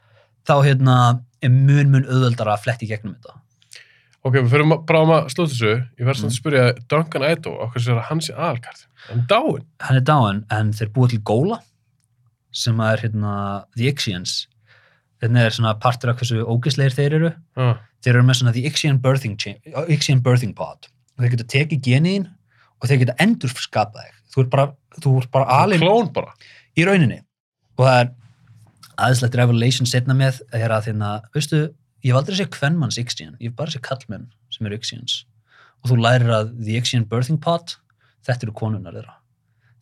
þá 0.49 0.55
hérna 0.67 0.97
er 1.41 1.55
mun 1.55 1.95
mun 1.95 2.09
auðveldar 2.09 2.51
að 2.51 2.67
fletti 2.67 2.91
gegnum 2.91 3.15
þetta. 3.15 3.39
Ok, 4.21 4.35
við 4.37 4.51
fyrir 4.53 4.73
bara 4.85 5.01
um 5.07 5.15
að 5.15 5.31
slúta 5.33 5.55
þessu. 5.55 5.75
Ég 5.97 6.09
verð 6.09 6.21
svona 6.21 6.35
að 6.35 6.37
spyrja 6.37 6.65
Duncan 6.93 7.25
Idaho 7.25 7.65
Okkur 7.65 7.85
sér 7.87 8.01
að 8.01 8.09
hann 8.11 8.21
sé 8.21 8.35
aðalkart 8.37 8.83
Hann 9.07 9.23
er 9.23 9.29
dáinn. 9.31 9.63
Hann 9.81 9.97
er 9.97 10.05
dáin 10.05 10.43
en 10.53 10.73
þeir 10.77 10.91
búa 10.93 11.09
til 11.09 11.21
góla 11.25 11.57
sem 12.53 12.81
er 12.83 13.03
hérna 13.05 13.35
The 13.77 13.91
Ixians 13.93 14.45
þetta 15.21 15.45
er 15.45 15.55
svona 15.55 15.75
partur 15.81 16.13
af 16.13 16.21
hversu 16.21 16.45
ógisleir 16.49 16.95
þeir 16.97 17.17
eru. 17.19 17.31
Ah. 17.61 17.81
þeir 18.01 18.17
eru 18.17 18.27
með 18.27 18.39
svona 18.41 18.55
the 18.57 18.65
Ixian 18.69 19.01
birthing, 19.03 19.37
Ixian 19.93 20.23
birthing 20.25 20.55
pod 20.57 20.89
og 20.89 21.25
þeir 21.25 21.35
geta 21.35 21.49
tekið 21.53 21.83
geniðin 21.85 22.31
og 22.81 22.89
þeir 22.89 23.03
geta 23.03 23.17
endur 23.21 23.53
skapað 23.53 24.07
þig. 24.07 24.17
Þú 24.31 24.43
ert 24.45 24.53
bara, 24.55 24.67
þú 25.03 25.13
ert 25.21 25.33
bara 25.35 25.59
alveg 25.65 25.83
Klón 25.83 26.09
bara. 26.15 26.33
í 26.79 26.87
rauninni. 26.87 27.21
Og 27.77 27.85
það 27.85 27.99
er 28.01 28.13
aðeinslegt 28.97 29.37
revelation 29.41 29.89
setna 29.89 30.17
með 30.17 30.41
að 30.55 30.89
þérna, 30.89 31.11
veistu, 31.35 31.61
ég 32.01 32.13
hef 32.13 32.21
aldrei 32.21 32.39
sé 32.41 32.49
kvennmanns 32.49 33.01
Ixian, 33.01 33.37
ég 33.41 33.53
hef 33.53 33.59
bara 33.61 33.75
sé 33.75 33.83
kallmenn 33.85 34.31
sem 34.53 34.67
eru 34.67 34.81
Ixians 34.81 35.25
og 35.81 35.93
þú 35.93 35.97
lærir 35.97 36.33
að 36.37 36.51
the 36.61 36.77
Ixian 36.77 37.07
birthing 37.09 37.41
pod, 37.41 37.77
þetta 38.27 38.45
eru 38.49 38.57
konunnar 38.57 38.97
þeirra 38.97 39.20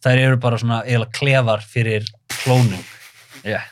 þær 0.05 0.23
eru 0.27 0.39
bara 0.43 0.61
svona 0.61 0.83
eiginlega 0.85 1.19
klefar 1.19 1.65
fyrir 1.65 2.07
klónum 2.41 2.85
yeah. 3.45 3.67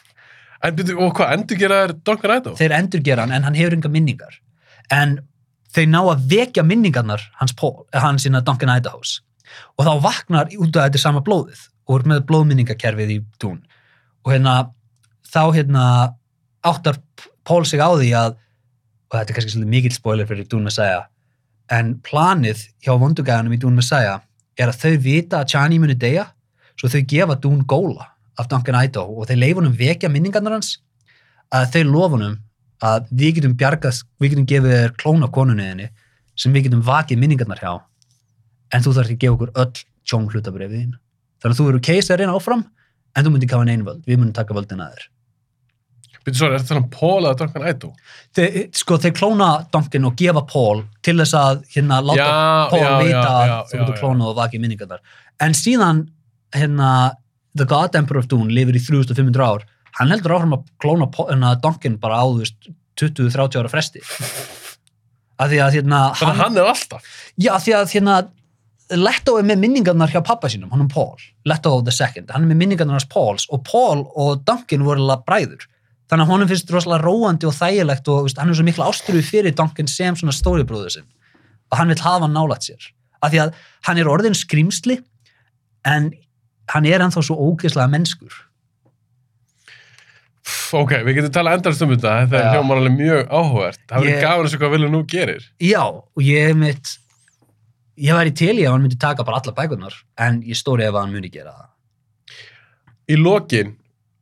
En 0.64 0.78
og 0.96 1.12
hvað, 1.14 1.32
endur 1.36 1.58
gera 1.60 1.82
þér 1.84 1.94
Duncan 2.08 2.34
Idaho? 2.38 2.56
þeir 2.58 2.74
endurgera 2.78 3.26
hann 3.26 3.34
en 3.36 3.46
hann 3.46 3.58
hefur 3.58 3.76
enga 3.76 3.92
minningar 3.92 4.38
en 4.94 5.18
þeir 5.76 5.90
ná 5.92 6.00
að 6.00 6.24
vekja 6.30 6.64
minningarnar 6.66 7.22
hans, 7.40 7.54
eh, 7.92 8.00
hans 8.00 8.26
sína 8.26 8.42
Duncan 8.44 8.72
Idaho's 8.72 9.20
og 9.76 9.86
þá 9.86 9.92
vaknar 10.02 10.54
út 10.56 10.76
af 10.76 10.88
þetta 10.88 11.02
sama 11.02 11.22
blóðið 11.26 11.68
og 11.86 12.00
er 12.00 12.08
með 12.10 12.24
blóðminningakerfið 12.30 13.12
í 13.14 13.20
dún 13.42 13.60
og 14.24 14.32
hérna 14.32 14.56
þá 15.26 15.42
hérna 15.54 15.84
áttar 16.66 16.98
Paul 17.46 17.64
sig 17.68 17.78
á 17.78 17.90
því 17.94 18.10
að 18.18 18.34
og 19.06 19.18
þetta 19.18 19.30
er 19.30 19.38
kannski 19.38 19.68
mikill 19.70 19.94
spoiler 19.94 20.26
fyrir 20.28 20.48
Dún 20.50 20.66
Messiah 20.66 21.06
en 21.72 21.96
planið 22.06 22.64
hjá 22.82 22.94
vondugæðanum 22.98 23.54
í 23.54 23.60
Dún 23.62 23.78
Messiah 23.78 24.22
er 24.56 24.72
að 24.72 24.80
þau 24.82 24.94
vita 25.04 25.40
að 25.40 25.52
Chani 25.52 25.78
muni 25.82 25.96
deyja 25.98 26.26
svo 26.76 26.90
þau 26.92 27.02
gefa 27.08 27.38
Dún 27.40 27.64
góla 27.68 28.10
af 28.36 28.48
Duncan 28.50 28.78
Idaho 28.82 29.20
og 29.20 29.28
þeir 29.28 29.42
leifunum 29.42 29.76
vekja 29.76 30.10
minningarnar 30.12 30.58
hans 30.58 30.76
að 31.54 31.70
þau 31.74 31.82
lofunum 31.90 32.38
að 32.84 33.08
við 33.10 33.38
getum 33.38 33.56
bjargað, 33.56 34.02
við 34.20 34.34
getum 34.34 34.48
gefið 34.50 34.74
þér 34.74 34.94
klóna 35.00 35.28
konunniðinni 35.32 35.88
sem 36.36 36.52
við 36.52 36.68
getum 36.68 36.84
vakið 36.84 37.20
minningarnar 37.22 37.62
hjá 37.62 37.72
en 38.74 38.84
þú 38.84 38.96
þarf 38.98 39.12
ekki 39.12 39.16
að 39.16 39.22
gefa 39.24 39.36
okkur 39.36 39.52
öll 39.62 39.84
tjón 40.06 40.28
hlutabrefið 40.30 40.80
þín. 40.82 40.96
Þannig 41.40 41.54
að 41.54 41.60
þú 41.60 41.68
eru 41.70 41.84
keisarinn 41.88 42.32
áfram 42.32 42.64
en 43.16 43.24
þú 43.24 43.32
myndir 43.32 43.50
kafa 43.50 43.68
neinn 43.68 43.86
völd, 43.86 44.02
við 44.04 44.20
munum 44.20 44.34
taka 44.36 44.56
völdin 44.56 44.82
að 44.84 44.98
þér 44.98 45.08
Býttu 46.26 46.40
sorry, 46.40 46.56
er 46.58 46.62
þetta 46.64 46.80
um 46.80 46.88
Paul 46.90 47.20
eða 47.28 47.36
Duncan 47.38 47.66
Idaho? 47.70 47.92
þeir, 48.34 48.56
sko, 48.74 48.96
þeir 48.98 49.12
klóna 49.14 49.50
Duncan 49.70 50.08
og 50.08 50.16
gefa 50.18 50.42
Paul 50.50 50.80
til 51.06 51.14
þess 51.20 51.36
að 51.38 51.60
hérna 51.76 52.00
láta 52.02 52.18
Já, 52.18 52.32
Paul 52.72 52.80
já, 52.82 52.90
vita 52.98 53.20
já, 53.22 53.52
að 53.60 53.70
þú 53.70 53.78
getur 53.78 54.00
klónað 54.00 54.32
og 54.32 54.40
vakið 54.40 54.64
minningarnar. 54.64 55.04
En 55.46 55.54
síðan 55.54 56.02
hérna 56.56 56.90
The 57.56 57.66
God 57.70 57.94
Emperor 57.96 58.24
of 58.24 58.28
Dune 58.32 58.50
lifir 58.50 58.76
í 58.76 58.82
3500 58.82 59.46
ár. 59.46 59.62
Hann 60.00 60.10
heldur 60.12 60.34
áfram 60.34 60.56
að 60.58 60.66
klóna 60.82 61.06
Paul- 61.14 61.30
hérna, 61.30 61.54
Duncan 61.62 62.00
bara 62.02 62.18
á 62.20 62.26
þú 62.26 62.42
veist 62.42 62.70
20-30 62.98 63.60
ára 63.62 63.70
fresti. 63.70 64.02
Af 65.38 65.52
því 65.52 65.62
að 65.62 65.78
hérna 65.78 66.02
Þannig 66.16 66.34
að 66.34 66.42
hann 66.42 66.58
er 66.58 66.72
alltaf. 66.72 67.06
Já, 67.36 67.52
því 67.60 67.76
að 67.78 67.94
hérna 67.94 68.18
Leto 68.96 69.34
er 69.38 69.46
með 69.46 69.58
minningarnar 69.64 70.10
hjá 70.12 70.20
pappa 70.22 70.46
sínum, 70.50 70.70
hann 70.70 70.84
er 70.84 70.90
Paul. 70.92 71.16
Leto 71.46 71.80
the 71.82 71.94
second, 71.94 72.30
hann 72.30 72.44
er 72.46 72.50
með 72.52 72.60
minningarnar 72.60 72.98
hans 73.00 73.08
Pauls 73.10 73.46
og 73.50 73.64
Paul 73.66 74.04
og 74.14 74.44
Duncan 74.46 74.84
voru 74.86 75.02
alveg 75.02 75.24
bræður 75.26 75.66
þannig 76.10 76.24
að 76.26 76.30
honum 76.32 76.48
finnst 76.50 76.70
rosalega 76.70 77.02
róandi 77.04 77.48
og 77.48 77.54
þægilegt 77.56 78.08
og 78.12 78.26
veist, 78.26 78.38
hann 78.38 78.50
er 78.52 78.58
svo 78.58 78.66
mikla 78.66 78.88
ástriðu 78.90 79.22
fyrir 79.26 79.54
Duncan 79.58 79.88
sem 79.90 80.16
svona 80.18 80.34
stóribróður 80.36 80.92
sinn 80.98 81.08
og 81.72 81.78
hann 81.80 81.90
vil 81.90 81.98
hafa 82.04 82.24
hann 82.26 82.36
nálægt 82.36 82.68
sér 82.68 82.90
af 83.22 83.32
því 83.32 83.40
að 83.46 83.54
hann 83.88 83.98
er 84.02 84.10
orðin 84.12 84.36
skrýmsli 84.38 85.00
en 85.86 86.12
hann 86.74 86.86
er 86.86 87.02
ennþá 87.06 87.22
svo 87.26 87.38
ógeðslega 87.50 87.90
mennskur 87.90 88.42
Ok, 90.76 90.92
við 91.06 91.16
getum 91.18 91.32
talað 91.34 91.56
endast 91.58 91.82
um 91.82 91.90
þetta. 91.92 92.12
Þetta 92.26 92.38
er 92.38 92.52
hljómar 92.54 92.78
alveg 92.80 92.92
mjög 92.94 93.20
áhugavert. 93.34 93.80
Það 93.90 94.02
verður 94.02 94.12
Ég- 94.12 94.22
gafan 94.22 94.46
þessu 94.46 94.58
hvað 94.60 94.72
Villu 94.74 94.88
nú 94.92 95.00
gerir. 95.10 95.44
Já, 95.62 95.82
og 95.86 96.22
ég 96.22 96.56
mitt 96.58 96.92
ég 97.98 98.12
væri 98.14 98.34
til 98.36 98.54
í 98.60 98.64
að 98.66 98.72
hann 98.74 98.82
myndi 98.84 98.98
taka 99.00 99.24
bara 99.24 99.40
alla 99.40 99.54
bækurnar 99.56 99.94
en 100.18 100.42
ég 100.42 100.58
stóri 100.58 100.84
ef 100.86 100.94
hann 100.94 101.12
myndi 101.14 101.30
gera 101.32 101.54
það 101.56 101.70
Í 103.08 103.16
lokin, 103.22 103.76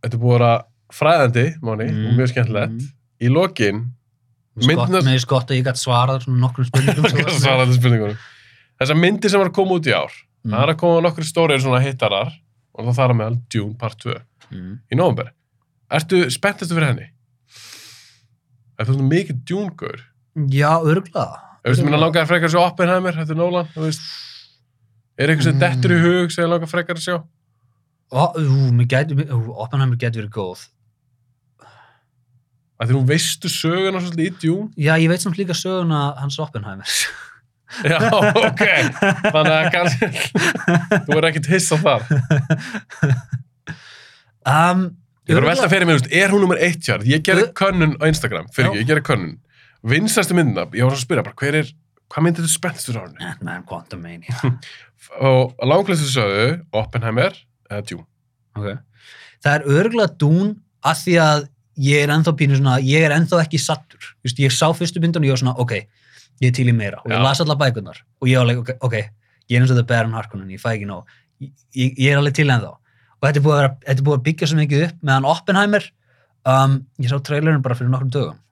þetta 0.04 0.20
búið 0.20 0.44
að 0.46 0.64
fræðandi, 0.94 1.44
Máni, 1.62 1.88
Mm, 1.90 2.06
og 2.08 2.12
mjög 2.18 2.30
skemmtilegt. 2.32 2.72
mm. 2.72 2.92
Í 3.20 3.28
lokin, 3.32 3.84
Skott, 4.54 4.68
Myndnar- 4.70 5.02
með 5.02 5.18
skott 5.24 5.48
að 5.50 5.56
ég 5.58 5.64
gætt 5.66 5.80
svarað 5.82 6.26
nokkrum 6.30 6.66
spurningum 6.68 7.04
svo- 7.10 7.18
hvað 7.24 7.38
svara 7.42 7.64
þetta 7.66 7.78
spurningunum? 7.80 8.18
Þessar 8.80 8.98
myndir 9.00 9.30
sem 9.30 9.40
var 9.40 9.48
að 9.50 9.54
koma 9.56 9.74
út 9.80 9.86
í 9.90 9.94
ár, 9.94 10.12
Mm. 10.44 10.52
það 10.52 10.62
er 10.62 10.72
að 10.74 10.78
koma 10.78 11.00
nokkru 11.08 11.24
stórir 11.26 11.58
svona 11.60 11.80
hittarar, 11.82 12.30
og 12.74 12.84
það 12.86 12.94
þar 12.98 13.10
að 13.10 13.18
meðal 13.18 13.40
Dune 13.50 13.74
part 13.74 13.98
2 13.98 14.14
Mm. 14.52 14.78
í 14.92 14.94
nóvember. 14.96 15.30
Ertu 15.90 16.30
spenntastu 16.30 16.74
fyrir 16.74 16.86
henni? 16.92 17.08
Er 18.78 18.86
þú 18.86 19.00
mikið 19.08 19.44
Dune-gaur? 19.46 20.00
Já, 20.50 20.70
örgla 20.82 21.26
Þú 21.64 21.70
veist, 21.72 21.84
minna 21.86 21.96
langar 21.96 22.26
frekar 22.28 22.50
að 22.50 22.52
sjá 22.54 22.60
Oppenheimer, 22.68 23.12
þetta 23.16 23.30
er 23.30 23.38
Nolan, 23.38 23.68
þú 23.72 23.84
veist. 23.86 24.00
Er 25.16 25.28
eitthvað 25.30 25.42
sem 25.44 25.54
Mm. 25.54 25.60
dettur 25.62 25.90
í 25.94 26.00
hug 26.02 26.30
sem 26.32 26.44
langar 26.50 26.68
frekar 26.68 26.96
að 26.98 27.04
sjá? 27.06 27.24
Ó, 28.12 28.34
ú, 28.36 28.70
mér 28.72 28.86
gæti, 28.86 29.14
ú, 29.30 29.54
Oppenheimer 29.56 29.96
gæti 29.96 30.20
verið 30.20 30.30
góð 30.30 30.68
Að 32.84 32.90
því 32.90 32.96
nú 32.98 33.04
veistu 33.08 33.48
söguna 33.48 34.00
svolítið 34.04 34.26
í 34.28 34.32
Dune? 34.42 34.66
Já, 34.76 34.92
ég 35.00 35.08
veit 35.08 35.22
samt 35.24 35.38
líka 35.40 35.54
söguna 35.56 36.02
hans 36.20 36.36
Oppenheimer 36.42 36.84
Já, 37.90 37.96
ok. 38.12 38.60
Þannig 39.32 39.54
að 39.54 39.68
kannski, 39.74 40.08
þú 41.08 41.16
er 41.16 41.26
ekkit 41.30 41.48
hiss 41.50 41.72
á 41.72 41.76
það. 41.80 42.04
um, 44.46 44.84
Ég 45.24 45.38
að 45.40 45.46
velta 45.48 45.70
fyrir 45.72 45.88
mér, 45.88 45.96
þú 45.96 46.02
veist, 46.04 46.12
er 46.20 46.34
hún 46.34 46.42
nummer 46.44 46.60
eitt 46.62 46.84
hjart? 46.84 47.06
Ég 47.08 47.22
gerði 47.24 47.46
Ö- 47.48 47.54
könnun 47.56 47.94
á 47.96 48.04
Instagram, 48.10 48.50
fyrir 48.54 48.68
ekki, 48.70 48.82
ég 48.82 48.90
gerði 48.90 49.04
könnun. 49.08 49.32
Vinsastu 49.94 50.36
myndina, 50.36 50.66
ég 50.76 50.84
var 50.84 50.92
svo 50.92 51.00
að 51.00 51.06
spyrja 51.06 51.24
bara, 51.26 51.36
hver 51.40 51.58
er, 51.62 51.70
hvað 52.12 52.26
myndið 52.28 52.46
þú 52.46 52.52
spenntstur 52.52 52.98
á 53.00 53.02
henni? 53.06 53.24
Ant-Man 53.30 53.64
Quantumania 53.68 54.36
Og 55.32 55.56
langlestu 55.64 56.06
sögðu, 56.12 56.46
Oppenheimer 56.76 57.34
eða 57.72 57.82
Dune. 57.90 58.06
okay. 58.56 58.76
Það 59.44 59.56
er 59.58 59.66
örgla 59.80 60.06
dún 60.20 60.54
að 60.84 61.02
því 61.02 61.16
að 61.24 61.48
ég 61.80 62.04
er 62.04 62.12
ennþá 62.14 62.34
pínu 62.38 62.58
svona, 62.58 62.78
ég 62.84 63.04
er 63.04 63.14
ennþá 63.16 63.42
ekki 63.44 63.60
sattur 63.60 64.12
Just, 64.24 64.38
ég 64.42 64.52
sá 64.54 64.68
fyrstu 64.76 65.02
myndun 65.02 65.24
og 65.24 65.28
ég 65.28 65.36
var 65.36 65.42
svona, 65.42 65.56
ok 65.58 65.78
ég 66.42 66.50
er 66.50 66.54
til 66.56 66.70
í 66.70 66.74
meira. 66.74 67.02
Og 67.04 67.12
ég 67.12 67.20
las 67.22 67.42
alla 67.42 67.56
bækurnar 67.58 68.00
og 68.20 68.30
ég 68.30 68.38
var 68.38 68.48
alveg, 68.48 68.62
ok, 68.62 68.86
ok, 68.86 68.96
ég 69.50 69.58
er 69.58 69.62
eins 69.62 69.72
og 69.72 69.78
það 69.78 69.90
Baron 69.90 70.16
Harkonnen, 70.16 70.50
ég 70.54 70.62
fæ 70.62 70.72
ekki 70.74 70.88
nóg. 70.88 71.12
Ég, 71.42 71.52
ég, 71.76 71.92
ég 72.00 72.08
er 72.10 72.20
alveg 72.20 72.34
til 72.38 72.48
ennþá. 72.50 72.72
Og 73.20 73.28
þetta 73.28 73.40
er 73.40 73.44
búið 73.44 73.54
að, 73.54 73.60
vera, 73.60 73.74
þetta 73.84 74.02
er 74.02 74.08
búið 74.08 74.18
að 74.18 74.24
byggja 74.28 74.48
svo 74.50 74.58
mikið 74.58 74.84
upp 74.88 75.04
meðan 75.06 75.28
Oppenheimer 75.30 75.86
um, 76.50 76.74
ég 77.00 77.12
sá 77.12 77.16
trailerin 77.28 77.62
bara 77.64 77.78
fyrir 77.78 77.92
nokkrum 77.92 78.12
dögum. 78.14 78.42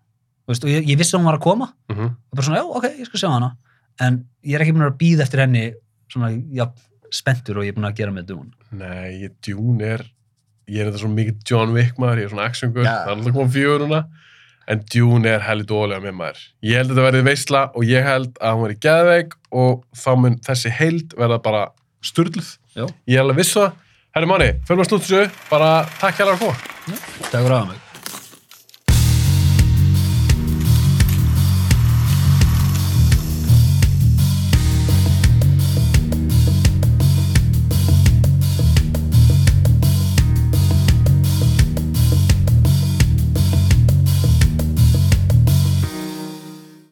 Þú 0.42 0.54
veist, 0.54 0.66
og 0.66 0.72
ég, 0.72 0.88
ég 0.90 1.00
vissi 1.00 1.16
að 1.16 1.22
hún 1.22 1.30
var 1.30 1.38
að 1.40 1.44
koma. 1.48 1.68
Mm 1.90 2.08
og 2.12 2.38
bara 2.38 2.46
svona, 2.46 2.62
já, 2.62 2.70
ok, 2.78 2.88
ég 3.02 3.10
skal 3.10 3.24
sjá 3.24 3.30
hana. 3.34 3.52
En 4.02 4.22
ég 4.46 4.56
er 4.56 4.64
ekki 4.64 4.76
búin 4.76 4.86
að 4.86 4.98
býða 5.02 5.26
eftir 5.26 5.42
henni 5.44 5.66
svona, 6.12 6.32
já, 6.54 6.66
spenntur 7.12 7.60
og 7.60 7.66
ég 7.66 7.74
er 7.74 7.78
búin 7.78 7.88
að 7.90 7.98
gera 8.00 8.14
með 8.14 8.30
dún 8.30 8.46
Nei, 8.72 9.26
ég, 9.26 9.34
Dune 9.44 9.88
er, 9.98 10.04
ég 10.70 10.82
er 10.82 10.90
þetta 10.90 11.02
svo 11.02 11.10
mikið 11.12 11.44
John 11.48 11.74
Wick 11.76 12.00
maður, 12.00 12.22
ég 12.22 12.28
er 12.28 12.34
svona 12.34 12.48
actiongur, 12.50 12.86
Já. 12.86 12.92
það 12.92 13.10
er 13.10 13.14
alltaf 13.16 13.36
komað 13.36 13.54
fjögur 13.56 13.86
núna. 13.86 14.02
En 14.72 14.82
Dune 14.94 15.26
er 15.28 15.42
heldur 15.42 15.66
dólega 15.72 16.04
með 16.04 16.16
maður. 16.20 16.42
Ég 16.62 16.78
held 16.78 16.92
að 16.92 16.94
þetta 16.94 17.06
verði 17.08 17.22
veisla 17.26 17.62
og 17.74 17.86
ég 17.88 18.06
held 18.06 18.36
að 18.38 18.54
hún 18.54 18.66
verði 18.68 18.80
geðveik 18.86 19.38
og 19.62 19.80
þá 20.04 20.10
mun 20.22 20.40
þessi 20.46 20.74
heild 20.78 21.16
verða 21.18 21.40
bara 21.42 21.62
sturluð. 22.06 22.52
Já. 22.76 22.86
Ég 23.10 23.18
er 23.18 23.24
alveg 23.26 23.42
viss 23.42 23.56
það. 23.58 23.72
Herri 24.12 24.28
fyrir 24.28 24.76
maður 24.76 24.90
slútt 24.90 25.08
þessu, 25.08 25.24
bara 25.50 25.72
takk 25.98 26.20
hérlega 26.20 26.36
að 26.36 26.44
koma. 26.44 27.00
Takk 27.30 27.40
fyrir 27.40 27.56
að 27.58 27.72
mig 27.72 27.91